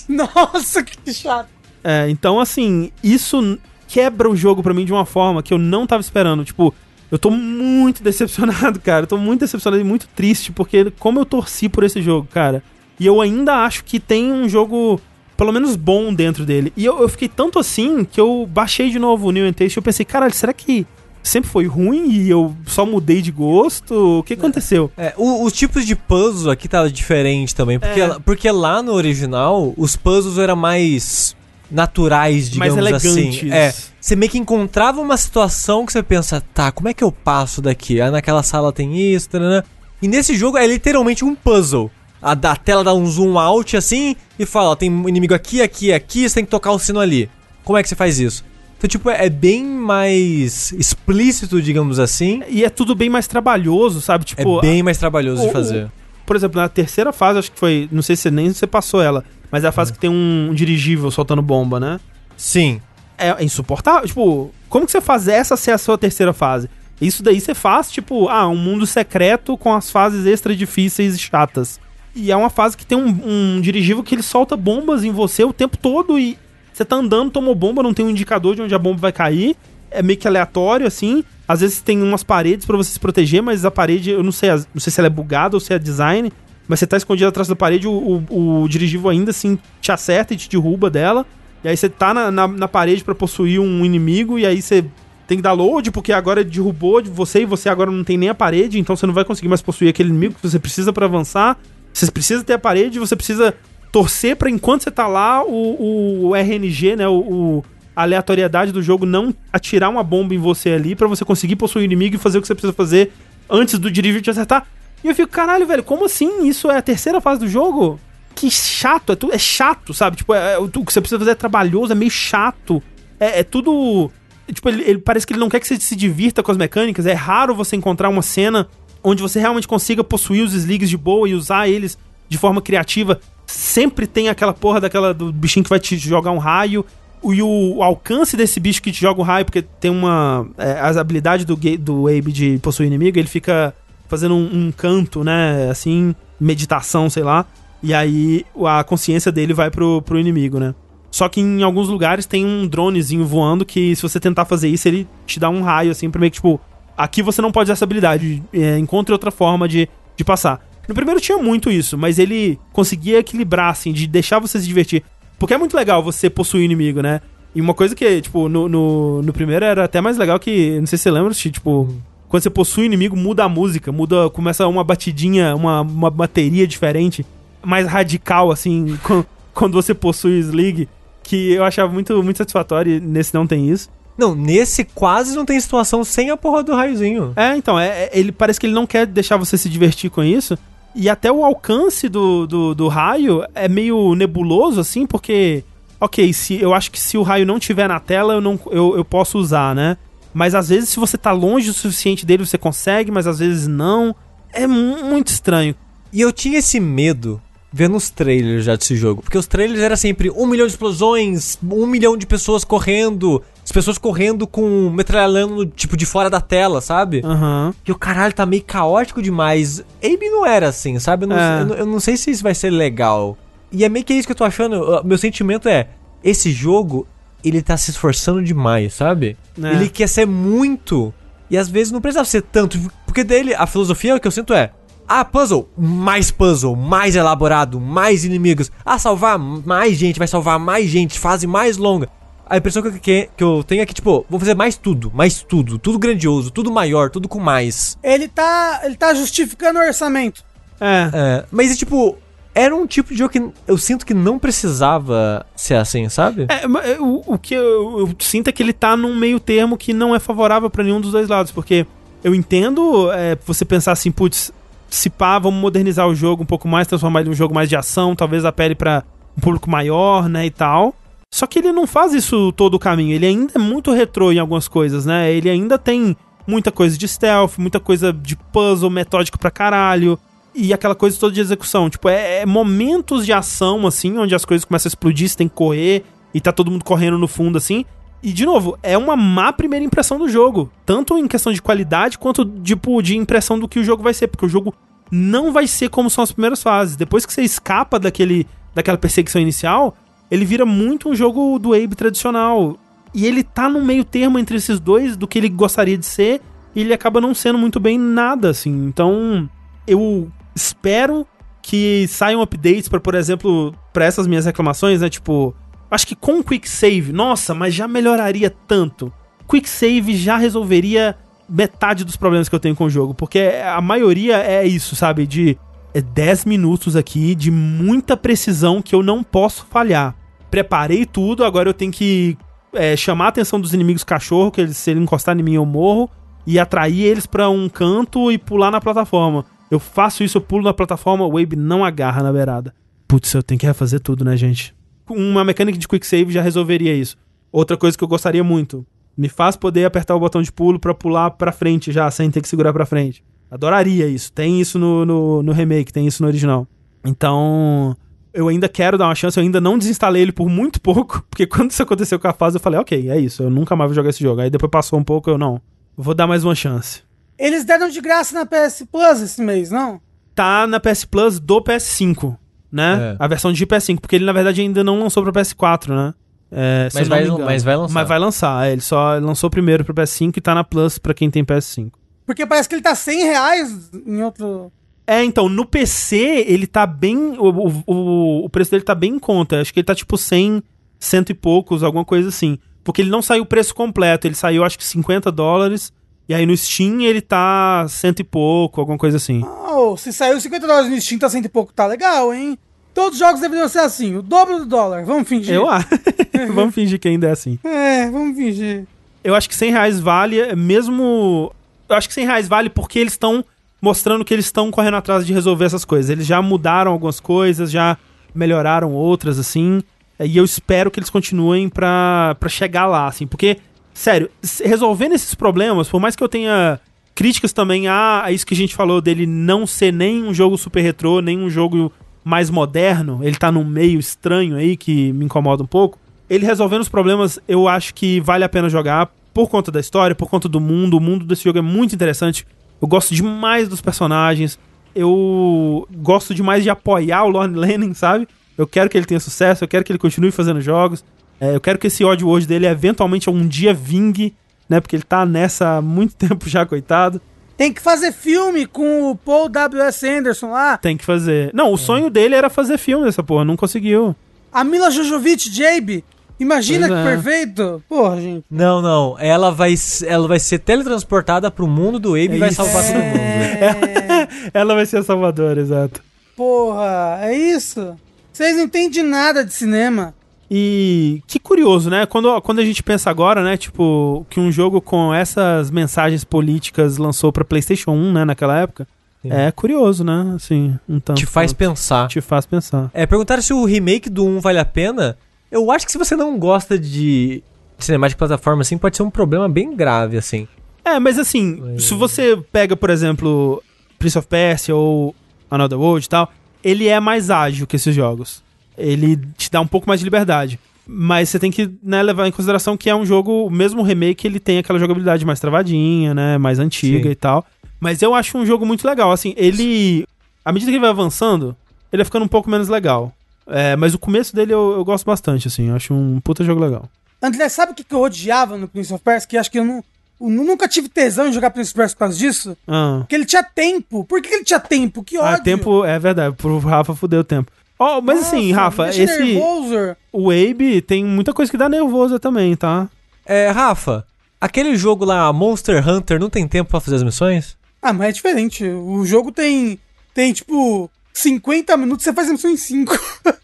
nossa, 0.08 0.82
que 0.84 1.12
chato. 1.14 1.48
É, 1.82 2.08
então, 2.10 2.38
assim, 2.40 2.90
isso 3.02 3.58
quebra 3.88 4.28
o 4.30 4.36
jogo 4.36 4.62
pra 4.62 4.72
mim 4.74 4.84
de 4.84 4.92
uma 4.92 5.04
forma 5.04 5.42
que 5.42 5.52
eu 5.52 5.58
não 5.58 5.86
tava 5.86 6.00
esperando. 6.00 6.44
Tipo, 6.44 6.74
eu 7.10 7.18
tô 7.18 7.30
muito 7.30 8.02
decepcionado, 8.04 8.78
cara. 8.80 9.02
Eu 9.04 9.06
tô 9.08 9.16
muito 9.16 9.40
decepcionado 9.40 9.80
e 9.80 9.84
muito 9.84 10.06
triste, 10.14 10.52
porque 10.52 10.92
como 10.98 11.18
eu 11.20 11.24
torci 11.24 11.68
por 11.68 11.82
esse 11.84 12.00
jogo, 12.02 12.28
cara. 12.32 12.62
E 12.98 13.06
eu 13.06 13.20
ainda 13.20 13.64
acho 13.64 13.82
que 13.84 13.98
tem 13.98 14.30
um 14.30 14.48
jogo, 14.48 15.00
pelo 15.36 15.52
menos 15.52 15.74
bom 15.74 16.12
dentro 16.12 16.44
dele. 16.44 16.72
E 16.76 16.84
eu, 16.84 17.00
eu 17.00 17.08
fiquei 17.08 17.28
tanto 17.28 17.58
assim 17.58 18.04
que 18.04 18.20
eu 18.20 18.46
baixei 18.48 18.90
de 18.90 18.98
novo 18.98 19.28
o 19.28 19.30
New 19.32 19.46
and 19.46 19.54
Taste 19.54 19.76
e 19.76 19.78
eu 19.78 19.82
pensei, 19.82 20.04
caralho, 20.04 20.34
será 20.34 20.52
que 20.52 20.86
sempre 21.22 21.48
foi 21.50 21.66
ruim 21.66 22.10
e 22.10 22.28
eu 22.30 22.54
só 22.66 22.84
mudei 22.86 23.20
de 23.22 23.30
gosto? 23.32 24.18
O 24.18 24.22
que 24.22 24.34
aconteceu? 24.34 24.90
É, 24.98 25.14
o- 25.16 25.42
os 25.44 25.52
tipos 25.54 25.84
de 25.86 25.96
puzzles 25.96 26.46
aqui 26.46 26.68
tava 26.68 26.90
diferente 26.90 27.54
também, 27.54 27.78
porque, 27.80 28.00
É. 28.00 28.18
porque 28.24 28.50
lá 28.50 28.82
no 28.82 28.92
original 28.92 29.72
os 29.78 29.96
puzzles 29.96 30.36
eram 30.38 30.56
mais 30.56 31.34
naturais, 31.70 32.54
Mais 32.56 32.74
digamos 32.74 32.76
elegantes. 32.76 33.38
assim. 33.38 33.50
É, 33.52 33.72
você 34.00 34.16
meio 34.16 34.30
que 34.30 34.38
encontrava 34.38 35.00
uma 35.00 35.16
situação 35.16 35.86
que 35.86 35.92
você 35.92 36.02
pensa, 36.02 36.42
tá, 36.54 36.70
como 36.72 36.88
é 36.88 36.94
que 36.94 37.04
eu 37.04 37.12
passo 37.12 37.60
daqui? 37.62 38.00
Ah, 38.00 38.10
naquela 38.10 38.42
sala 38.42 38.72
tem 38.72 38.96
isso, 39.14 39.28
né? 39.38 39.62
E 40.02 40.08
nesse 40.08 40.34
jogo 40.36 40.56
é 40.58 40.66
literalmente 40.66 41.24
um 41.24 41.34
puzzle. 41.34 41.90
A, 42.22 42.34
da 42.34 42.54
tela 42.54 42.84
dá 42.84 42.92
um 42.92 43.06
zoom 43.06 43.38
out 43.38 43.76
assim 43.76 44.14
e 44.38 44.44
fala, 44.44 44.70
ó, 44.70 44.74
tem 44.76 44.90
um 44.90 45.08
inimigo 45.08 45.32
aqui, 45.34 45.62
aqui, 45.62 45.92
aqui, 45.92 46.28
você 46.28 46.34
tem 46.36 46.44
que 46.44 46.50
tocar 46.50 46.70
o 46.72 46.78
sino 46.78 47.00
ali. 47.00 47.30
Como 47.64 47.78
é 47.78 47.82
que 47.82 47.88
você 47.88 47.94
faz 47.96 48.18
isso? 48.18 48.44
Então, 48.76 48.88
tipo, 48.88 49.08
é 49.10 49.26
é 49.26 49.30
bem 49.30 49.64
mais 49.64 50.72
explícito, 50.72 51.60
digamos 51.60 51.98
assim. 51.98 52.42
E 52.48 52.64
é 52.64 52.70
tudo 52.70 52.94
bem 52.94 53.08
mais 53.10 53.26
trabalhoso, 53.26 54.00
sabe? 54.00 54.24
Tipo, 54.24 54.58
é 54.58 54.62
bem 54.62 54.82
mais 54.82 54.96
trabalhoso 54.98 55.42
o- 55.42 55.46
de 55.46 55.52
fazer. 55.52 55.90
por 56.26 56.36
exemplo, 56.36 56.60
na 56.60 56.68
terceira 56.68 57.12
fase, 57.12 57.38
acho 57.40 57.52
que 57.52 57.58
foi. 57.58 57.88
Não 57.92 58.02
sei 58.02 58.16
se 58.16 58.30
nem 58.30 58.52
você 58.52 58.66
passou 58.66 59.02
ela, 59.02 59.24
mas 59.50 59.64
é 59.64 59.68
a 59.68 59.72
fase 59.72 59.92
que 59.92 59.98
tem 59.98 60.10
um 60.10 60.52
dirigível 60.54 61.10
soltando 61.10 61.42
bomba, 61.42 61.80
né? 61.80 62.00
Sim. 62.36 62.80
É, 63.18 63.28
é 63.28 63.44
insuportável. 63.44 64.06
Tipo, 64.06 64.50
como 64.68 64.86
que 64.86 64.92
você 64.92 65.00
faz 65.00 65.28
essa 65.28 65.56
ser 65.56 65.72
a 65.72 65.78
sua 65.78 65.98
terceira 65.98 66.32
fase? 66.32 66.68
Isso 67.00 67.22
daí 67.22 67.40
você 67.40 67.54
faz, 67.54 67.90
tipo, 67.90 68.28
ah, 68.28 68.46
um 68.48 68.56
mundo 68.56 68.86
secreto 68.86 69.56
com 69.56 69.72
as 69.72 69.90
fases 69.90 70.26
extra 70.26 70.54
difíceis 70.54 71.14
e 71.14 71.18
chatas. 71.18 71.80
E 72.14 72.30
é 72.30 72.36
uma 72.36 72.50
fase 72.50 72.76
que 72.76 72.84
tem 72.84 72.98
um, 72.98 73.56
um 73.56 73.60
dirigível 73.60 74.02
que 74.02 74.14
ele 74.14 74.22
solta 74.22 74.56
bombas 74.56 75.04
em 75.04 75.10
você 75.10 75.44
o 75.44 75.52
tempo 75.52 75.76
todo 75.76 76.18
e 76.18 76.36
você 76.72 76.84
tá 76.84 76.96
andando, 76.96 77.30
tomou 77.30 77.54
bomba, 77.54 77.82
não 77.82 77.94
tem 77.94 78.04
um 78.04 78.10
indicador 78.10 78.54
de 78.54 78.62
onde 78.62 78.74
a 78.74 78.78
bomba 78.78 78.98
vai 78.98 79.12
cair. 79.12 79.56
É 79.90 80.02
meio 80.02 80.18
que 80.18 80.28
aleatório, 80.28 80.86
assim. 80.86 81.24
Às 81.46 81.60
vezes 81.60 81.80
tem 81.80 82.02
umas 82.02 82.22
paredes 82.22 82.64
pra 82.64 82.76
você 82.76 82.92
se 82.92 83.00
proteger, 83.00 83.42
mas 83.42 83.64
a 83.64 83.70
parede, 83.70 84.10
eu 84.10 84.22
não 84.22 84.32
sei, 84.32 84.50
não 84.50 84.80
sei 84.80 84.92
se 84.92 85.00
ela 85.00 85.08
é 85.08 85.10
bugada 85.10 85.56
ou 85.56 85.60
se 85.60 85.72
é 85.72 85.78
design. 85.78 86.32
Mas 86.70 86.78
você 86.78 86.86
tá 86.86 86.96
escondido 86.96 87.26
atrás 87.26 87.48
da 87.48 87.56
parede, 87.56 87.88
o, 87.88 88.24
o, 88.30 88.62
o 88.62 88.68
dirigível 88.68 89.10
ainda 89.10 89.32
assim 89.32 89.58
te 89.80 89.90
acerta 89.90 90.34
e 90.34 90.36
te 90.36 90.48
derruba 90.48 90.88
dela. 90.88 91.26
E 91.64 91.68
aí 91.68 91.76
você 91.76 91.88
tá 91.88 92.14
na, 92.14 92.30
na, 92.30 92.46
na 92.46 92.68
parede 92.68 93.02
pra 93.02 93.12
possuir 93.12 93.60
um 93.60 93.84
inimigo, 93.84 94.38
e 94.38 94.46
aí 94.46 94.62
você 94.62 94.84
tem 95.26 95.38
que 95.38 95.42
dar 95.42 95.52
load, 95.52 95.90
porque 95.90 96.12
agora 96.12 96.44
derrubou 96.44 97.02
de 97.02 97.10
você 97.10 97.42
e 97.42 97.44
você 97.44 97.68
agora 97.68 97.90
não 97.90 98.04
tem 98.04 98.16
nem 98.16 98.28
a 98.28 98.34
parede, 98.36 98.78
então 98.78 98.94
você 98.94 99.04
não 99.04 99.12
vai 99.12 99.24
conseguir 99.24 99.48
mais 99.48 99.60
possuir 99.60 99.90
aquele 99.90 100.10
inimigo 100.10 100.36
que 100.36 100.48
você 100.48 100.60
precisa 100.60 100.92
pra 100.92 101.06
avançar. 101.06 101.58
Você 101.92 102.08
precisa 102.08 102.44
ter 102.44 102.52
a 102.52 102.58
parede, 102.58 103.00
você 103.00 103.16
precisa 103.16 103.52
torcer 103.90 104.36
pra 104.36 104.48
enquanto 104.48 104.84
você 104.84 104.92
tá 104.92 105.08
lá, 105.08 105.44
o, 105.44 106.28
o 106.28 106.36
RNG, 106.36 106.94
né? 106.94 107.08
O, 107.08 107.64
a 107.96 108.02
aleatoriedade 108.02 108.70
do 108.70 108.80
jogo 108.80 109.04
não 109.04 109.34
atirar 109.52 109.90
uma 109.90 110.04
bomba 110.04 110.36
em 110.36 110.38
você 110.38 110.70
ali 110.70 110.94
pra 110.94 111.08
você 111.08 111.24
conseguir 111.24 111.56
possuir 111.56 111.82
o 111.82 111.84
inimigo 111.84 112.14
e 112.14 112.18
fazer 112.18 112.38
o 112.38 112.40
que 112.40 112.46
você 112.46 112.54
precisa 112.54 112.72
fazer 112.72 113.12
antes 113.50 113.76
do 113.76 113.90
dirigível 113.90 114.22
te 114.22 114.30
acertar. 114.30 114.64
E 115.02 115.08
eu 115.08 115.14
fico, 115.14 115.32
caralho, 115.32 115.66
velho, 115.66 115.82
como 115.82 116.04
assim? 116.04 116.46
Isso 116.46 116.70
é 116.70 116.76
a 116.76 116.82
terceira 116.82 117.20
fase 117.20 117.40
do 117.40 117.48
jogo? 117.48 117.98
Que 118.34 118.50
chato, 118.50 119.12
é, 119.12 119.16
tu, 119.16 119.30
é 119.32 119.38
chato, 119.38 119.92
sabe? 119.94 120.16
Tipo, 120.16 120.34
é, 120.34 120.54
é, 120.54 120.58
o 120.58 120.68
que 120.68 120.92
você 120.92 121.00
precisa 121.00 121.18
fazer 121.18 121.32
é 121.32 121.34
trabalhoso, 121.34 121.92
é 121.92 121.94
meio 121.94 122.10
chato. 122.10 122.82
É, 123.18 123.40
é 123.40 123.42
tudo. 123.42 124.10
Tipo, 124.52 124.68
ele, 124.68 124.82
ele- 124.82 124.98
parece 124.98 125.26
que 125.26 125.32
ele 125.32 125.40
não 125.40 125.48
quer 125.48 125.60
que 125.60 125.66
você 125.66 125.78
se 125.78 125.94
divirta 125.96 126.42
com 126.42 126.50
as 126.50 126.56
mecânicas. 126.58 127.06
É 127.06 127.12
raro 127.14 127.54
você 127.54 127.76
encontrar 127.76 128.08
uma 128.08 128.22
cena 128.22 128.68
onde 129.02 129.22
você 129.22 129.40
realmente 129.40 129.66
consiga 129.68 130.04
possuir 130.04 130.42
os 130.44 130.52
sligs 130.54 130.88
de 130.90 130.96
boa 130.96 131.28
e 131.28 131.34
usar 131.34 131.68
eles 131.68 131.96
de 132.28 132.36
forma 132.38 132.60
criativa. 132.60 133.20
Sempre 133.46 134.06
tem 134.06 134.28
aquela 134.28 134.52
porra 134.52 134.80
daquela 134.80 135.12
do 135.14 135.32
bichinho 135.32 135.64
que 135.64 135.70
vai 135.70 135.80
te 135.80 135.96
jogar 135.96 136.30
um 136.30 136.38
raio. 136.38 136.84
O- 137.22 137.34
E 137.34 137.42
o, 137.42 137.76
o 137.76 137.82
alcance 137.82 138.36
desse 138.36 138.60
bicho 138.60 138.80
que 138.82 138.92
te 138.92 139.00
joga 139.00 139.20
um 139.20 139.24
raio, 139.24 139.44
porque 139.44 139.62
tem 139.62 139.90
uma. 139.90 140.46
é, 140.56 140.72
as 140.80 140.96
habilidades 140.96 141.44
do, 141.44 141.56
do 141.78 142.06
Abe 142.08 142.32
de 142.32 142.58
possuir 142.58 142.86
inimigo, 142.86 143.18
ele 143.18 143.28
fica 143.28 143.74
fazendo 144.10 144.34
um, 144.34 144.66
um 144.66 144.72
canto, 144.72 145.24
né? 145.24 145.70
Assim, 145.70 146.14
meditação, 146.38 147.08
sei 147.08 147.22
lá. 147.22 147.46
E 147.82 147.94
aí 147.94 148.44
a 148.66 148.84
consciência 148.84 149.32
dele 149.32 149.54
vai 149.54 149.70
pro, 149.70 150.02
pro 150.02 150.18
inimigo, 150.18 150.58
né? 150.58 150.74
Só 151.10 151.28
que 151.28 151.40
em 151.40 151.62
alguns 151.62 151.88
lugares 151.88 152.26
tem 152.26 152.44
um 152.44 152.66
dronezinho 152.66 153.24
voando 153.24 153.64
que 153.64 153.96
se 153.96 154.02
você 154.02 154.20
tentar 154.20 154.44
fazer 154.44 154.68
isso, 154.68 154.86
ele 154.86 155.08
te 155.26 155.40
dá 155.40 155.48
um 155.48 155.62
raio, 155.62 155.90
assim, 155.90 156.10
pra 156.10 156.20
meio 156.20 156.30
que, 156.30 156.36
tipo, 156.36 156.60
aqui 156.96 157.22
você 157.22 157.40
não 157.40 157.50
pode 157.50 157.66
usar 157.66 157.72
essa 157.72 157.84
habilidade, 157.84 158.42
é, 158.52 158.78
encontre 158.78 159.12
outra 159.12 159.30
forma 159.30 159.66
de, 159.66 159.88
de 160.16 160.24
passar. 160.24 160.60
No 160.86 160.94
primeiro 160.94 161.20
tinha 161.20 161.38
muito 161.38 161.70
isso, 161.70 161.96
mas 161.96 162.18
ele 162.18 162.58
conseguia 162.72 163.18
equilibrar, 163.18 163.70
assim, 163.70 163.92
de 163.92 164.06
deixar 164.06 164.38
você 164.38 164.60
se 164.60 164.66
divertir. 164.66 165.02
Porque 165.38 165.54
é 165.54 165.58
muito 165.58 165.76
legal 165.76 166.02
você 166.02 166.28
possuir 166.28 166.64
inimigo, 166.64 167.00
né? 167.00 167.20
E 167.54 167.60
uma 167.60 167.74
coisa 167.74 167.94
que, 167.94 168.20
tipo, 168.20 168.48
no, 168.48 168.68
no, 168.68 169.22
no 169.22 169.32
primeiro 169.32 169.64
era 169.64 169.84
até 169.84 170.00
mais 170.00 170.16
legal 170.16 170.38
que, 170.38 170.78
não 170.78 170.86
sei 170.86 170.96
se 170.96 171.04
você 171.04 171.10
lembra, 171.10 171.32
tipo, 171.34 171.88
quando 172.30 172.42
você 172.42 172.48
possui 172.48 172.84
o 172.84 172.86
inimigo, 172.86 173.14
muda 173.14 173.44
a 173.44 173.48
música, 173.48 173.92
muda, 173.92 174.30
começa 174.30 174.66
uma 174.66 174.82
batidinha, 174.82 175.54
uma, 175.54 175.82
uma 175.82 176.10
bateria 176.10 176.66
diferente, 176.66 177.26
mais 177.62 177.86
radical, 177.86 178.50
assim, 178.50 178.96
quan- 179.04 179.24
quando 179.52 179.74
você 179.74 179.92
possui 179.92 180.38
o 180.38 180.38
Slig, 180.40 180.88
que 181.22 181.52
eu 181.52 181.64
achava 181.64 181.92
muito, 181.92 182.22
muito 182.22 182.38
satisfatório, 182.38 182.96
e 182.96 183.00
nesse 183.00 183.34
não 183.34 183.46
tem 183.46 183.68
isso. 183.68 183.90
Não, 184.16 184.34
nesse 184.34 184.84
quase 184.84 185.34
não 185.36 185.44
tem 185.44 185.58
situação 185.60 186.04
sem 186.04 186.30
a 186.30 186.36
porra 186.36 186.62
do 186.62 186.74
raiozinho. 186.74 187.32
É, 187.36 187.56
então, 187.56 187.78
é, 187.78 188.04
é- 188.04 188.10
ele 188.12 188.32
parece 188.32 188.58
que 188.60 188.66
ele 188.66 188.74
não 188.74 188.86
quer 188.86 189.06
deixar 189.06 189.36
você 189.36 189.58
se 189.58 189.68
divertir 189.68 190.10
com 190.10 190.22
isso. 190.22 190.56
E 190.94 191.08
até 191.08 191.30
o 191.30 191.44
alcance 191.44 192.08
do, 192.08 192.46
do, 192.46 192.74
do 192.74 192.88
raio 192.88 193.44
é 193.54 193.68
meio 193.68 194.14
nebuloso, 194.14 194.80
assim, 194.80 195.06
porque. 195.06 195.62
Ok, 196.00 196.32
se, 196.32 196.60
eu 196.60 196.72
acho 196.74 196.90
que 196.90 196.98
se 197.00 197.16
o 197.18 197.22
raio 197.22 197.44
não 197.46 197.58
tiver 197.58 197.86
na 197.88 198.00
tela, 198.00 198.34
eu, 198.34 198.40
não, 198.40 198.58
eu, 198.70 198.96
eu 198.96 199.04
posso 199.04 199.38
usar, 199.38 199.74
né? 199.74 199.96
Mas 200.32 200.54
às 200.54 200.68
vezes, 200.68 200.88
se 200.90 200.98
você 201.00 201.18
tá 201.18 201.32
longe 201.32 201.70
o 201.70 201.74
suficiente 201.74 202.24
dele, 202.24 202.46
você 202.46 202.56
consegue, 202.58 203.10
mas 203.10 203.26
às 203.26 203.38
vezes 203.38 203.66
não. 203.66 204.14
É 204.52 204.66
mu- 204.66 205.04
muito 205.04 205.28
estranho. 205.28 205.74
E 206.12 206.20
eu 206.20 206.32
tinha 206.32 206.58
esse 206.58 206.80
medo 206.80 207.40
vendo 207.72 207.96
os 207.96 208.10
trailers 208.10 208.64
já 208.64 208.74
desse 208.74 208.96
jogo. 208.96 209.22
Porque 209.22 209.38
os 209.38 209.46
trailers 209.46 209.80
era 209.80 209.96
sempre 209.96 210.28
um 210.30 210.44
milhão 210.46 210.66
de 210.66 210.72
explosões, 210.72 211.56
um 211.62 211.86
milhão 211.86 212.16
de 212.16 212.26
pessoas 212.26 212.64
correndo, 212.64 213.40
as 213.64 213.70
pessoas 213.70 213.96
correndo 213.96 214.44
com 214.46 214.90
metralhando 214.90 215.64
tipo 215.66 215.96
de 215.96 216.04
fora 216.04 216.28
da 216.28 216.40
tela, 216.40 216.80
sabe? 216.80 217.22
Aham. 217.24 217.72
E 217.86 217.92
o 217.92 217.94
caralho 217.98 218.34
tá 218.34 218.44
meio 218.44 218.64
caótico 218.64 219.22
demais. 219.22 219.84
Abe 220.04 220.28
não 220.30 220.44
era 220.44 220.68
assim, 220.68 220.98
sabe? 220.98 221.24
Eu 221.24 221.28
não, 221.28 221.36
É. 221.38 221.62
eu 221.62 221.68
eu 221.76 221.86
não 221.86 222.00
sei 222.00 222.16
se 222.16 222.30
isso 222.32 222.42
vai 222.42 222.54
ser 222.56 222.70
legal. 222.70 223.38
E 223.70 223.84
é 223.84 223.88
meio 223.88 224.04
que 224.04 224.14
isso 224.14 224.26
que 224.26 224.32
eu 224.32 224.36
tô 224.36 224.42
achando. 224.44 225.00
Meu 225.04 225.16
sentimento 225.16 225.68
é: 225.68 225.86
esse 226.24 226.50
jogo, 226.50 227.06
ele 227.44 227.62
tá 227.62 227.76
se 227.76 227.90
esforçando 227.90 228.42
demais, 228.42 228.94
sabe? 228.94 229.36
É. 229.62 229.72
Ele 229.74 229.88
quer 229.88 230.08
ser 230.08 230.26
muito. 230.26 231.12
E 231.50 231.58
às 231.58 231.68
vezes 231.68 231.92
não 231.92 232.00
precisava 232.00 232.24
ser 232.24 232.42
tanto. 232.42 232.78
Porque 233.06 233.24
dele, 233.24 233.54
a 233.54 233.66
filosofia 233.66 234.18
que 234.20 234.26
eu 234.26 234.30
sinto 234.30 234.54
é. 234.54 234.70
Ah, 235.08 235.24
puzzle, 235.24 235.68
mais 235.76 236.30
puzzle, 236.30 236.76
mais 236.76 237.16
elaborado, 237.16 237.80
mais 237.80 238.24
inimigos. 238.24 238.70
Ah, 238.84 238.96
salvar 238.96 239.36
mais 239.38 239.96
gente, 239.96 240.18
vai 240.18 240.28
salvar 240.28 240.56
mais 240.58 240.88
gente, 240.88 241.18
fase 241.18 241.48
mais 241.48 241.76
longa. 241.76 242.08
a 242.48 242.56
impressão 242.56 242.80
que 242.80 242.88
eu, 242.88 242.92
que, 242.92 243.28
que 243.36 243.42
eu 243.42 243.64
tenho 243.64 243.82
é 243.82 243.86
que, 243.86 243.94
tipo, 243.94 244.24
vou 244.30 244.38
fazer 244.38 244.54
mais 244.54 244.76
tudo, 244.76 245.10
mais 245.12 245.42
tudo, 245.42 245.78
tudo 245.78 245.98
grandioso, 245.98 246.52
tudo 246.52 246.70
maior, 246.70 247.10
tudo 247.10 247.28
com 247.28 247.40
mais. 247.40 247.98
Ele 248.04 248.28
tá, 248.28 248.82
ele 248.84 248.94
tá 248.94 249.12
justificando 249.12 249.80
o 249.80 249.82
orçamento. 249.82 250.44
É. 250.80 251.10
É, 251.12 251.44
mas, 251.50 251.76
tipo, 251.76 252.16
era 252.54 252.74
um 252.74 252.86
tipo 252.86 253.10
de 253.10 253.18
jogo 253.18 253.30
que 253.30 253.50
eu 253.66 253.78
sinto 253.78 254.04
que 254.04 254.14
não 254.14 254.38
precisava 254.38 255.46
ser 255.54 255.74
assim, 255.74 256.08
sabe? 256.08 256.46
É, 256.48 256.64
é, 256.64 257.00
o, 257.00 257.22
o 257.26 257.38
que 257.38 257.54
eu, 257.54 258.00
eu 258.00 258.16
sinto 258.18 258.48
é 258.48 258.52
que 258.52 258.62
ele 258.62 258.72
tá 258.72 258.96
num 258.96 259.14
meio 259.14 259.38
termo 259.38 259.76
que 259.76 259.92
não 259.92 260.14
é 260.14 260.18
favorável 260.18 260.68
pra 260.68 260.82
nenhum 260.82 261.00
dos 261.00 261.12
dois 261.12 261.28
lados, 261.28 261.52
porque 261.52 261.86
eu 262.24 262.34
entendo 262.34 263.10
é, 263.12 263.38
você 263.46 263.64
pensar 263.64 263.92
assim, 263.92 264.10
putz, 264.10 264.52
se 264.88 265.08
pá, 265.08 265.38
vamos 265.38 265.60
modernizar 265.60 266.08
o 266.08 266.14
jogo 266.14 266.42
um 266.42 266.46
pouco 266.46 266.66
mais, 266.66 266.86
transformar 266.86 267.20
ele 267.20 267.30
em 267.30 267.32
um 267.32 267.36
jogo 267.36 267.54
mais 267.54 267.68
de 267.68 267.76
ação, 267.76 268.16
talvez 268.16 268.44
apele 268.44 268.74
pra 268.74 269.04
um 269.36 269.40
público 269.40 269.70
maior, 269.70 270.28
né, 270.28 270.44
e 270.46 270.50
tal. 270.50 270.94
Só 271.32 271.46
que 271.46 271.60
ele 271.60 271.70
não 271.70 271.86
faz 271.86 272.12
isso 272.12 272.52
todo 272.52 272.74
o 272.74 272.78
caminho, 272.78 273.14
ele 273.14 273.26
ainda 273.26 273.52
é 273.54 273.58
muito 273.58 273.92
retrô 273.92 274.32
em 274.32 274.40
algumas 274.40 274.66
coisas, 274.66 275.06
né? 275.06 275.32
Ele 275.32 275.48
ainda 275.48 275.78
tem 275.78 276.16
muita 276.44 276.72
coisa 276.72 276.98
de 276.98 277.06
stealth, 277.06 277.52
muita 277.56 277.78
coisa 277.78 278.12
de 278.12 278.34
puzzle 278.34 278.90
metódico 278.90 279.38
pra 279.38 279.50
caralho. 279.50 280.18
E 280.54 280.72
aquela 280.72 280.94
coisa 280.94 281.18
toda 281.18 281.32
de 281.32 281.40
execução. 281.40 281.88
Tipo, 281.88 282.08
é, 282.08 282.40
é 282.40 282.46
momentos 282.46 283.24
de 283.24 283.32
ação, 283.32 283.86
assim, 283.86 284.18
onde 284.18 284.34
as 284.34 284.44
coisas 284.44 284.64
começam 284.64 284.88
a 284.88 284.90
explodir, 284.90 285.28
você 285.28 285.36
tem 285.36 285.48
que 285.48 285.54
correr, 285.54 286.04
e 286.34 286.40
tá 286.40 286.52
todo 286.52 286.70
mundo 286.70 286.84
correndo 286.84 287.18
no 287.18 287.28
fundo, 287.28 287.56
assim. 287.58 287.84
E, 288.22 288.32
de 288.32 288.44
novo, 288.44 288.78
é 288.82 288.98
uma 288.98 289.16
má 289.16 289.52
primeira 289.52 289.84
impressão 289.84 290.18
do 290.18 290.28
jogo. 290.28 290.70
Tanto 290.84 291.16
em 291.16 291.26
questão 291.26 291.52
de 291.52 291.62
qualidade, 291.62 292.18
quanto, 292.18 292.44
tipo, 292.44 293.00
de 293.00 293.16
impressão 293.16 293.58
do 293.58 293.68
que 293.68 293.78
o 293.78 293.84
jogo 293.84 294.02
vai 294.02 294.12
ser. 294.12 294.26
Porque 294.28 294.44
o 294.44 294.48
jogo 294.48 294.74
não 295.10 295.52
vai 295.52 295.66
ser 295.66 295.88
como 295.88 296.10
são 296.10 296.22
as 296.22 296.32
primeiras 296.32 296.62
fases. 296.62 296.96
Depois 296.96 297.24
que 297.24 297.32
você 297.32 297.42
escapa 297.42 297.98
daquele, 297.98 298.46
daquela 298.74 298.98
perseguição 298.98 299.40
inicial, 299.40 299.96
ele 300.30 300.44
vira 300.44 300.66
muito 300.66 301.08
um 301.08 301.14
jogo 301.14 301.58
do 301.58 301.72
Abe 301.72 301.96
tradicional. 301.96 302.76
E 303.14 303.26
ele 303.26 303.42
tá 303.42 303.68
no 303.68 303.82
meio 303.82 304.04
termo 304.04 304.38
entre 304.38 304.56
esses 304.56 304.78
dois 304.78 305.16
do 305.16 305.26
que 305.26 305.38
ele 305.38 305.48
gostaria 305.48 305.98
de 305.98 306.06
ser, 306.06 306.40
e 306.74 306.80
ele 306.82 306.94
acaba 306.94 307.20
não 307.20 307.34
sendo 307.34 307.58
muito 307.58 307.80
bem 307.80 307.98
nada, 307.98 308.50
assim. 308.50 308.70
Então, 308.86 309.48
eu 309.86 310.30
espero 310.60 311.26
que 311.62 312.06
saiam 312.08 312.42
updates 312.42 312.88
para, 312.88 313.00
por 313.00 313.14
exemplo, 313.14 313.74
para 313.92 314.04
essas 314.04 314.26
minhas 314.26 314.46
reclamações, 314.46 315.00
né? 315.00 315.08
Tipo, 315.08 315.54
acho 315.90 316.06
que 316.06 316.14
com 316.14 316.42
Quick 316.42 316.68
Save, 316.68 317.12
nossa, 317.12 317.54
mas 317.54 317.74
já 317.74 317.86
melhoraria 317.86 318.50
tanto. 318.50 319.12
Quick 319.48 319.68
Save 319.68 320.16
já 320.16 320.36
resolveria 320.36 321.16
metade 321.48 322.04
dos 322.04 322.16
problemas 322.16 322.48
que 322.48 322.54
eu 322.54 322.60
tenho 322.60 322.76
com 322.76 322.84
o 322.84 322.90
jogo, 322.90 323.12
porque 323.12 323.52
a 323.64 323.80
maioria 323.80 324.38
é 324.38 324.64
isso, 324.66 324.94
sabe? 324.94 325.26
De 325.26 325.58
é 325.92 326.00
10 326.00 326.44
minutos 326.44 326.94
aqui 326.94 327.34
de 327.34 327.50
muita 327.50 328.16
precisão 328.16 328.80
que 328.80 328.94
eu 328.94 329.02
não 329.02 329.22
posso 329.22 329.66
falhar. 329.68 330.14
Preparei 330.50 331.04
tudo, 331.04 331.44
agora 331.44 331.68
eu 331.68 331.74
tenho 331.74 331.90
que 331.90 332.38
é, 332.72 332.96
chamar 332.96 333.26
a 333.26 333.28
atenção 333.28 333.60
dos 333.60 333.74
inimigos 333.74 334.04
cachorro, 334.04 334.50
que 334.50 334.60
eles, 334.60 334.76
se 334.76 334.90
ele 334.90 335.00
encostar 335.00 335.38
em 335.38 335.42
mim 335.42 335.54
eu 335.54 335.66
morro, 335.66 336.08
e 336.46 336.58
atrair 336.58 337.02
eles 337.02 337.26
pra 337.26 337.48
um 337.48 337.68
canto 337.68 338.30
e 338.30 338.38
pular 338.38 338.70
na 338.70 338.80
plataforma. 338.80 339.44
Eu 339.70 339.78
faço 339.78 340.24
isso, 340.24 340.38
eu 340.38 340.42
pulo 340.42 340.64
na 340.64 340.74
plataforma, 340.74 341.24
o 341.24 341.32
Wabe 341.32 341.54
não 341.56 341.84
agarra 341.84 342.22
na 342.22 342.32
beirada. 342.32 342.74
Putz, 343.06 343.32
eu 343.34 343.42
tenho 343.42 343.58
que 343.58 343.66
refazer 343.66 344.00
tudo, 344.00 344.24
né, 344.24 344.36
gente? 344.36 344.74
Uma 345.08 345.44
mecânica 345.44 345.78
de 345.78 345.86
quick 345.86 346.06
save 346.06 346.32
já 346.32 346.42
resolveria 346.42 346.94
isso. 346.94 347.16
Outra 347.52 347.76
coisa 347.76 347.96
que 347.96 348.02
eu 348.02 348.08
gostaria 348.08 348.42
muito, 348.42 348.86
me 349.16 349.28
faz 349.28 349.56
poder 349.56 349.84
apertar 349.84 350.14
o 350.14 350.20
botão 350.20 350.42
de 350.42 350.52
pulo 350.52 350.78
pra 350.78 350.94
pular 350.94 351.30
pra 351.32 351.52
frente 351.52 351.92
já, 351.92 352.10
sem 352.10 352.30
ter 352.30 352.40
que 352.40 352.48
segurar 352.48 352.72
pra 352.72 352.86
frente. 352.86 353.22
Adoraria 353.50 354.06
isso. 354.06 354.32
Tem 354.32 354.60
isso 354.60 354.78
no, 354.78 355.04
no, 355.04 355.42
no 355.42 355.52
remake, 355.52 355.92
tem 355.92 356.06
isso 356.06 356.22
no 356.22 356.28
original. 356.28 356.66
Então, 357.04 357.96
eu 358.32 358.48
ainda 358.48 358.68
quero 358.68 358.96
dar 358.96 359.06
uma 359.06 359.14
chance, 359.14 359.38
eu 359.38 359.42
ainda 359.42 359.60
não 359.60 359.76
desinstalei 359.76 360.22
ele 360.22 360.32
por 360.32 360.48
muito 360.48 360.80
pouco, 360.82 361.24
porque 361.28 361.46
quando 361.46 361.70
isso 361.70 361.82
aconteceu 361.82 362.18
com 362.18 362.28
a 362.28 362.32
fase, 362.32 362.56
eu 362.56 362.60
falei, 362.60 362.78
ok, 362.78 363.10
é 363.10 363.18
isso, 363.18 363.42
eu 363.42 363.50
nunca 363.50 363.74
mais 363.74 363.88
vou 363.88 363.94
jogar 363.94 364.10
esse 364.10 364.22
jogo. 364.22 364.40
Aí 364.40 364.50
depois 364.50 364.70
passou 364.70 364.98
um 364.98 365.04
pouco, 365.04 365.30
eu 365.30 365.38
não. 365.38 365.60
Vou 365.96 366.14
dar 366.14 366.26
mais 366.26 366.44
uma 366.44 366.54
chance. 366.54 367.02
Eles 367.40 367.64
deram 367.64 367.88
de 367.88 368.00
graça 368.00 368.34
na 368.34 368.44
PS 368.46 368.84
Plus 368.92 369.20
esse 369.22 369.40
mês, 369.42 369.70
não? 369.70 370.00
Tá 370.34 370.66
na 370.66 370.78
PS 370.78 371.04
Plus 371.06 371.40
do 371.40 371.60
PS5, 371.62 372.36
né? 372.70 373.12
É. 373.12 373.16
A 373.18 373.26
versão 373.26 373.52
de 373.52 373.66
PS5, 373.66 373.98
porque 374.00 374.16
ele 374.16 374.24
na 374.26 374.32
verdade 374.32 374.60
ainda 374.60 374.84
não 374.84 375.00
lançou 375.00 375.22
pra 375.22 375.32
PS4, 375.32 375.88
né? 375.88 376.14
É, 376.52 376.88
Mas 376.92 377.08
vai- 377.08 377.26
mas 377.26 377.62
vai 377.64 377.76
lançar. 377.76 377.94
Mas 377.94 378.08
vai 378.08 378.18
lançar, 378.18 378.66
é, 378.68 378.72
ele 378.72 378.80
só 378.80 379.14
lançou 379.18 379.48
primeiro 379.48 379.84
pro 379.84 379.94
PS5 379.94 380.36
e 380.36 380.40
tá 380.40 380.54
na 380.54 380.64
Plus 380.64 380.98
pra 380.98 381.14
quem 381.14 381.30
tem 381.30 381.44
PS5. 381.44 381.90
Porque 382.26 382.44
parece 382.44 382.68
que 382.68 382.74
ele 382.74 382.82
tá 382.82 382.94
100 382.94 383.24
reais 383.24 383.90
em 384.06 384.22
outro... 384.22 384.70
É, 385.06 385.24
então, 385.24 385.48
no 385.48 385.66
PC 385.66 386.44
ele 386.46 386.66
tá 386.68 386.86
bem. 386.86 387.16
O, 387.38 387.48
o, 387.48 387.82
o- 387.86 388.44
o 388.44 388.48
preço 388.50 388.70
dele 388.70 388.84
tá 388.84 388.94
bem 388.94 389.14
em 389.14 389.18
conta. 389.18 389.60
Acho 389.60 389.72
que 389.74 389.80
ele 389.80 389.84
tá 389.86 389.94
tipo 389.94 390.16
100, 390.16 390.62
cento 391.00 391.30
e 391.30 391.34
poucos, 391.34 391.82
alguma 391.82 392.04
coisa 392.04 392.28
assim. 392.28 392.58
Porque 392.84 393.02
ele 393.02 393.10
não 393.10 393.20
saiu 393.20 393.42
o 393.42 393.46
preço 393.46 393.74
completo, 393.74 394.28
ele 394.28 394.36
saiu 394.36 394.62
acho 394.62 394.78
que 394.78 394.84
50 394.84 395.32
dólares. 395.32 395.92
E 396.30 396.34
aí 396.34 396.46
no 396.46 396.56
Steam 396.56 397.00
ele 397.00 397.20
tá 397.20 397.84
cento 397.88 398.20
e 398.20 398.24
pouco, 398.24 398.80
alguma 398.80 398.96
coisa 398.96 399.16
assim. 399.16 399.44
Oh, 399.68 399.96
se 399.96 400.12
saiu 400.12 400.40
50 400.40 400.64
dólares 400.64 400.88
no 400.88 401.00
Steam, 401.00 401.18
tá 401.18 401.28
cento 401.28 401.46
e 401.46 401.48
pouco, 401.48 401.72
tá 401.72 401.88
legal, 401.88 402.32
hein? 402.32 402.56
Todos 402.94 403.14
os 403.14 403.18
jogos 403.18 403.40
deveriam 403.40 403.68
ser 403.68 403.80
assim, 403.80 404.14
o 404.14 404.22
dobro 404.22 404.60
do 404.60 404.64
dólar, 404.64 405.04
vamos 405.04 405.28
fingir. 405.28 405.52
Eu 405.52 405.68
acho. 405.68 405.88
Vamos 406.54 406.72
fingir 406.72 407.00
que 407.00 407.08
ainda 407.08 407.26
é 407.26 407.32
assim. 407.32 407.58
É, 407.64 408.08
vamos 408.08 408.36
fingir. 408.36 408.86
Eu 409.24 409.34
acho 409.34 409.48
que 409.48 409.56
100 409.56 409.72
reais 409.72 409.98
vale, 409.98 410.38
é 410.38 410.54
mesmo. 410.54 411.52
Eu 411.88 411.96
acho 411.96 412.06
que 412.06 412.14
100 412.14 412.24
reais 412.24 412.46
vale 412.46 412.70
porque 412.70 413.00
eles 413.00 413.14
estão 413.14 413.44
mostrando 413.82 414.24
que 414.24 414.32
eles 414.32 414.46
estão 414.46 414.70
correndo 414.70 414.98
atrás 414.98 415.26
de 415.26 415.32
resolver 415.32 415.64
essas 415.64 415.84
coisas. 415.84 416.10
Eles 416.10 416.26
já 416.26 416.40
mudaram 416.40 416.92
algumas 416.92 417.18
coisas, 417.18 417.72
já 417.72 417.98
melhoraram 418.32 418.92
outras, 418.92 419.36
assim. 419.36 419.82
E 420.20 420.36
eu 420.36 420.44
espero 420.44 420.92
que 420.92 421.00
eles 421.00 421.10
continuem 421.10 421.68
pra, 421.68 422.36
pra 422.38 422.48
chegar 422.48 422.86
lá, 422.86 423.08
assim. 423.08 423.26
Porque, 423.26 423.58
sério, 423.92 424.30
resolvendo 424.64 425.12
esses 425.12 425.34
problemas, 425.34 425.88
por 425.88 426.00
mais 426.00 426.16
que 426.16 426.22
eu 426.22 426.28
tenha 426.28 426.80
críticas 427.14 427.52
também 427.52 427.88
a, 427.88 428.24
a 428.24 428.32
isso 428.32 428.46
que 428.46 428.54
a 428.54 428.56
gente 428.56 428.74
falou 428.74 429.00
dele 429.00 429.26
não 429.26 429.66
ser 429.66 429.92
nem 429.92 430.24
um 430.24 430.32
jogo 430.32 430.56
super 430.56 430.80
retrô, 430.80 431.20
nem 431.20 431.38
um 431.38 431.50
jogo 431.50 431.92
mais 432.24 432.50
moderno, 432.50 433.20
ele 433.22 433.36
tá 433.36 433.50
num 433.50 433.64
meio 433.64 433.98
estranho 433.98 434.56
aí 434.56 434.76
que 434.76 435.12
me 435.12 435.24
incomoda 435.24 435.62
um 435.62 435.66
pouco. 435.66 435.98
Ele 436.28 436.46
resolvendo 436.46 436.82
os 436.82 436.88
problemas, 436.88 437.38
eu 437.48 437.66
acho 437.66 437.94
que 437.94 438.20
vale 438.20 438.44
a 438.44 438.48
pena 438.48 438.68
jogar 438.68 439.10
por 439.34 439.48
conta 439.48 439.70
da 439.70 439.80
história, 439.80 440.14
por 440.14 440.28
conta 440.28 440.48
do 440.48 440.60
mundo. 440.60 440.96
O 440.96 441.00
mundo 441.00 441.24
desse 441.24 441.44
jogo 441.44 441.58
é 441.58 441.62
muito 441.62 441.94
interessante. 441.94 442.46
Eu 442.80 442.86
gosto 442.86 443.14
demais 443.14 443.68
dos 443.68 443.80
personagens. 443.80 444.58
Eu 444.94 445.88
gosto 445.98 446.34
demais 446.34 446.62
de 446.62 446.70
apoiar 446.70 447.24
o 447.24 447.28
Lorne 447.28 447.56
Lanning, 447.56 447.94
sabe? 447.94 448.28
Eu 448.56 448.66
quero 448.66 448.90
que 448.90 448.96
ele 448.96 449.06
tenha 449.06 449.20
sucesso, 449.20 449.64
eu 449.64 449.68
quero 449.68 449.84
que 449.84 449.92
ele 449.92 449.98
continue 449.98 450.30
fazendo 450.30 450.60
jogos. 450.60 451.04
É, 451.40 451.54
eu 451.54 451.60
quero 451.60 451.78
que 451.78 451.86
esse 451.86 452.04
ódio 452.04 452.28
hoje 452.28 452.46
dele 452.46 452.66
eventualmente 452.66 453.30
um 453.30 453.48
dia 453.48 453.72
vingue, 453.72 454.34
né? 454.68 454.78
Porque 454.80 454.94
ele 454.94 455.02
tá 455.02 455.24
nessa 455.24 455.78
há 455.78 455.82
muito 455.82 456.14
tempo 456.28 456.48
já, 456.48 456.66
coitado. 456.66 457.20
Tem 457.56 457.72
que 457.72 457.80
fazer 457.82 458.12
filme 458.12 458.64
com 458.66 459.10
o 459.10 459.16
Paul 459.16 459.48
W.S. 459.48 460.06
Anderson 460.08 460.50
lá. 460.50 460.78
Tem 460.78 460.96
que 460.96 461.04
fazer. 461.04 461.50
Não, 461.52 461.72
o 461.72 461.76
sonho 461.76 462.08
dele 462.08 462.34
era 462.34 462.48
fazer 462.48 462.78
filme 462.78 463.04
dessa 463.04 463.22
porra, 463.22 463.44
não 463.44 463.56
conseguiu. 463.56 464.14
A 464.52 464.64
Mila 464.64 464.90
Jojovic, 464.90 465.50
Jabe. 465.54 466.04
Imagina 466.38 466.88
Pois 466.88 467.00
que 467.02 467.06
é. 467.06 467.12
perfeito. 467.12 467.82
Porra, 467.86 468.18
gente. 468.18 468.44
Não, 468.50 468.80
não. 468.80 469.14
Ela 469.18 469.50
vai, 469.50 469.74
ela 470.06 470.26
vai 470.26 470.38
ser 470.38 470.58
teletransportada 470.60 471.50
pro 471.50 471.66
mundo 471.66 471.98
do 471.98 472.10
Abe 472.14 472.28
É 472.32 472.36
e 472.36 472.38
vai 472.38 472.50
salvar 472.50 472.82
todo 472.82 472.94
mundo. 472.94 473.18
É, 473.18 474.28
Ela 474.58 474.74
vai 474.74 474.86
ser 474.86 474.96
a 474.98 475.02
salvadora, 475.02 475.60
exato. 475.60 476.02
porra, 476.34 477.18
é 477.22 477.36
isso? 477.36 477.94
Vocês 478.32 478.56
não 478.56 478.64
entendem 478.64 479.02
nada 479.02 479.44
de 479.44 479.52
cinema. 479.52 480.14
E 480.50 481.22
que 481.28 481.38
curioso, 481.38 481.88
né? 481.88 482.06
Quando, 482.06 482.40
quando 482.40 482.58
a 482.58 482.64
gente 482.64 482.82
pensa 482.82 483.08
agora, 483.08 483.42
né? 483.44 483.56
Tipo, 483.56 484.26
que 484.28 484.40
um 484.40 484.50
jogo 484.50 484.80
com 484.80 485.14
essas 485.14 485.70
mensagens 485.70 486.24
políticas 486.24 486.96
lançou 486.98 487.32
pra 487.32 487.44
PlayStation 487.44 487.92
1, 487.92 488.12
né? 488.12 488.24
Naquela 488.24 488.58
época. 488.58 488.88
Sim. 489.22 489.28
É 489.30 489.52
curioso, 489.52 490.02
né? 490.02 490.32
Assim, 490.34 490.76
um 490.88 490.98
tanto. 490.98 491.18
Te 491.18 491.26
faz 491.26 491.52
pensar. 491.52 492.08
Te 492.08 492.20
faz 492.20 492.46
pensar. 492.46 492.90
É, 492.92 493.06
perguntaram 493.06 493.42
se 493.42 493.52
o 493.52 493.64
remake 493.64 494.10
do 494.10 494.24
1 494.26 494.40
vale 494.40 494.58
a 494.58 494.64
pena. 494.64 495.16
Eu 495.52 495.70
acho 495.70 495.86
que 495.86 495.92
se 495.92 495.98
você 495.98 496.16
não 496.16 496.38
gosta 496.38 496.78
de 496.78 497.42
cinemática 497.78 498.16
de 498.16 498.18
plataforma, 498.18 498.62
assim, 498.62 498.76
pode 498.78 498.96
ser 498.96 499.02
um 499.02 499.10
problema 499.10 499.48
bem 499.48 499.76
grave, 499.76 500.16
assim. 500.16 500.48
É, 500.84 500.98
mas 500.98 501.18
assim, 501.18 501.60
Mas- 501.60 501.84
se 501.84 501.94
você 501.94 502.36
pega, 502.50 502.74
por 502.76 502.90
exemplo, 502.90 503.62
Prince 503.98 504.18
of 504.18 504.26
Persia 504.26 504.74
ou 504.74 505.14
Another 505.50 505.78
World 505.78 506.06
e 506.06 506.08
tal, 506.08 506.32
ele 506.64 506.88
é 506.88 506.98
mais 506.98 507.30
ágil 507.30 507.66
que 507.66 507.76
esses 507.76 507.94
jogos. 507.94 508.42
Ele 508.80 509.16
te 509.36 509.50
dá 509.50 509.60
um 509.60 509.66
pouco 509.66 509.88
mais 509.88 510.00
de 510.00 510.04
liberdade. 510.04 510.58
Mas 510.86 511.28
você 511.28 511.38
tem 511.38 511.50
que 511.50 511.70
né, 511.82 512.02
levar 512.02 512.26
em 512.26 512.32
consideração 512.32 512.76
que 512.76 512.90
é 512.90 512.94
um 512.94 513.06
jogo, 513.06 513.48
mesmo 513.48 513.80
o 513.80 513.84
remake, 513.84 514.26
ele 514.26 514.40
tem 514.40 514.58
aquela 514.58 514.78
jogabilidade 514.78 515.24
mais 515.24 515.38
travadinha, 515.38 516.12
né? 516.12 516.36
Mais 516.36 516.58
antiga 516.58 517.04
Sim. 517.04 517.10
e 517.10 517.14
tal. 517.14 517.46
Mas 517.78 518.02
eu 518.02 518.14
acho 518.14 518.36
um 518.36 518.44
jogo 518.44 518.66
muito 518.66 518.86
legal. 518.86 519.12
Assim, 519.12 519.32
ele. 519.36 520.04
À 520.44 520.52
medida 520.52 520.70
que 520.70 520.76
ele 520.76 520.82
vai 520.82 520.90
avançando, 520.90 521.56
ele 521.92 522.02
vai 522.02 522.04
ficando 522.04 522.24
um 522.24 522.28
pouco 522.28 522.50
menos 522.50 522.68
legal. 522.68 523.12
É, 523.46 523.74
mas 523.76 523.94
o 523.94 523.98
começo 523.98 524.34
dele 524.34 524.52
eu, 524.52 524.74
eu 524.76 524.84
gosto 524.84 525.04
bastante, 525.04 525.48
assim. 525.48 525.68
Eu 525.68 525.76
acho 525.76 525.94
um 525.94 526.20
puta 526.20 526.44
jogo 526.44 526.60
legal. 526.60 526.88
André, 527.22 527.48
sabe 527.48 527.72
o 527.72 527.74
que 527.74 527.84
que 527.84 527.94
eu 527.94 528.00
odiava 528.00 528.56
no 528.56 528.66
Prince 528.66 528.92
of 528.92 529.02
Persia? 529.02 529.28
Que 529.28 529.36
acho 529.36 529.50
que 529.50 529.58
eu, 529.58 529.64
não, 529.64 529.84
eu 530.20 530.28
nunca 530.28 530.68
tive 530.68 530.88
tesão 530.88 531.26
em 531.26 531.32
jogar 531.32 531.50
Prince 531.50 531.70
of 531.70 531.76
Persia 531.76 531.94
por 531.94 532.00
causa 532.00 532.18
disso. 532.18 532.56
Ah. 532.66 532.98
Porque 533.00 533.14
ele 533.14 533.26
tinha 533.26 533.42
tempo. 533.42 534.04
Por 534.04 534.22
que 534.22 534.32
ele 534.32 534.44
tinha 534.44 534.60
tempo? 534.60 535.02
Que 535.04 535.18
ódio. 535.18 535.34
Ah, 535.34 535.38
tempo, 535.38 535.84
é 535.84 535.98
verdade, 535.98 536.34
pro 536.36 536.58
Rafa 536.58 536.94
fudeu 536.94 537.20
o 537.20 537.24
tempo. 537.24 537.50
Ó, 537.82 538.00
mas 538.02 538.20
assim, 538.26 538.50
Nossa, 538.52 538.60
Rafa, 538.64 538.86
me 538.88 538.92
deixa 538.92 539.02
esse. 539.14 539.22
nervoso. 539.22 539.96
O 540.12 540.30
Abe 540.30 540.82
tem 540.82 541.02
muita 541.04 541.32
coisa 541.32 541.50
que 541.50 541.56
dá 541.56 541.66
nervoso 541.68 542.18
também, 542.20 542.54
tá? 542.54 542.88
É, 543.24 543.48
Rafa, 543.50 544.04
aquele 544.38 544.76
jogo 544.76 545.04
lá, 545.04 545.32
Monster 545.32 545.86
Hunter, 545.88 546.20
não 546.20 546.28
tem 546.28 546.46
tempo 546.46 546.68
pra 546.70 546.78
fazer 546.80 546.96
as 546.96 547.02
missões? 547.02 547.56
Ah, 547.80 547.92
mas 547.94 548.08
é 548.08 548.12
diferente. 548.12 548.64
O 548.68 549.06
jogo 549.06 549.32
tem, 549.32 549.78
tem 550.12 550.30
tipo, 550.32 550.90
50 551.14 551.74
minutos, 551.78 552.04
você 552.04 552.12
faz 552.12 552.28
a 552.28 552.32
missão 552.32 552.50
em 552.50 552.56
5. 552.58 552.94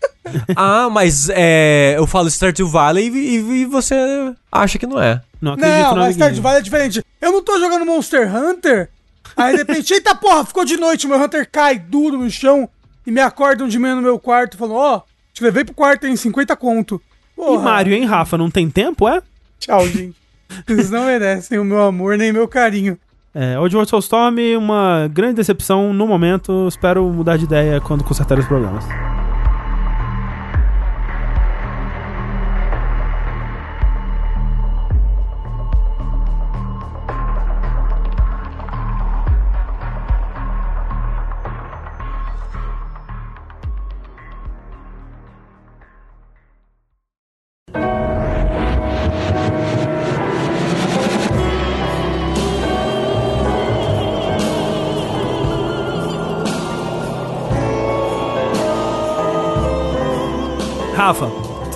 ah, 0.54 0.88
mas 0.90 1.28
é, 1.30 1.94
eu 1.96 2.06
falo 2.06 2.28
Stardew 2.30 2.68
Valley 2.68 3.08
e, 3.08 3.36
e- 3.38 3.52
e 3.62 3.64
você 3.64 3.94
acha 4.52 4.78
que 4.78 4.86
não 4.86 5.00
é. 5.00 5.22
Não 5.40 5.52
acredito 5.54 5.78
Não, 5.82 5.94
no 5.94 6.00
mas. 6.02 6.14
Stardew 6.14 6.42
Valley 6.42 6.58
é 6.58 6.62
diferente. 6.62 7.02
Eu 7.20 7.32
não 7.32 7.42
tô 7.42 7.58
jogando 7.58 7.86
Monster 7.86 8.34
Hunter, 8.34 8.90
aí 9.36 9.52
de 9.52 9.58
repente, 9.58 9.92
eita 9.94 10.14
porra, 10.14 10.44
ficou 10.44 10.64
de 10.64 10.76
noite, 10.76 11.06
meu 11.06 11.18
Hunter 11.22 11.48
cai 11.50 11.78
duro 11.78 12.18
no 12.18 12.28
chão 12.30 12.68
e 13.06 13.10
me 13.10 13.20
acordam 13.20 13.68
de 13.68 13.78
manhã 13.78 13.94
no 13.94 14.02
meu 14.02 14.18
quarto 14.18 14.56
falando, 14.56 14.76
ó, 14.76 15.02
te 15.32 15.42
levei 15.42 15.64
pro 15.64 15.74
quarto 15.74 16.06
em 16.06 16.16
50 16.16 16.56
conto. 16.56 17.00
E 17.32 17.36
Porra, 17.36 17.62
Mario, 17.62 17.94
hein, 17.94 18.04
Rafa? 18.04 18.36
Não 18.36 18.50
tem 18.50 18.68
tempo, 18.68 19.08
é? 19.08 19.22
Tchau, 19.58 19.86
gente. 19.86 20.16
Vocês 20.66 20.90
não 20.90 21.06
merecem 21.06 21.58
o 21.58 21.64
meu 21.64 21.82
amor 21.82 22.16
nem 22.16 22.32
meu 22.32 22.48
carinho. 22.48 22.98
É, 23.34 23.58
Oddworld 23.58 23.90
Soulstorm, 23.90 24.38
uma 24.56 25.08
grande 25.12 25.34
decepção 25.34 25.92
no 25.92 26.06
momento. 26.06 26.66
Espero 26.68 27.06
mudar 27.12 27.36
de 27.36 27.44
ideia 27.44 27.80
quando 27.80 28.02
consertar 28.02 28.38
os 28.38 28.46
problemas. 28.46 28.84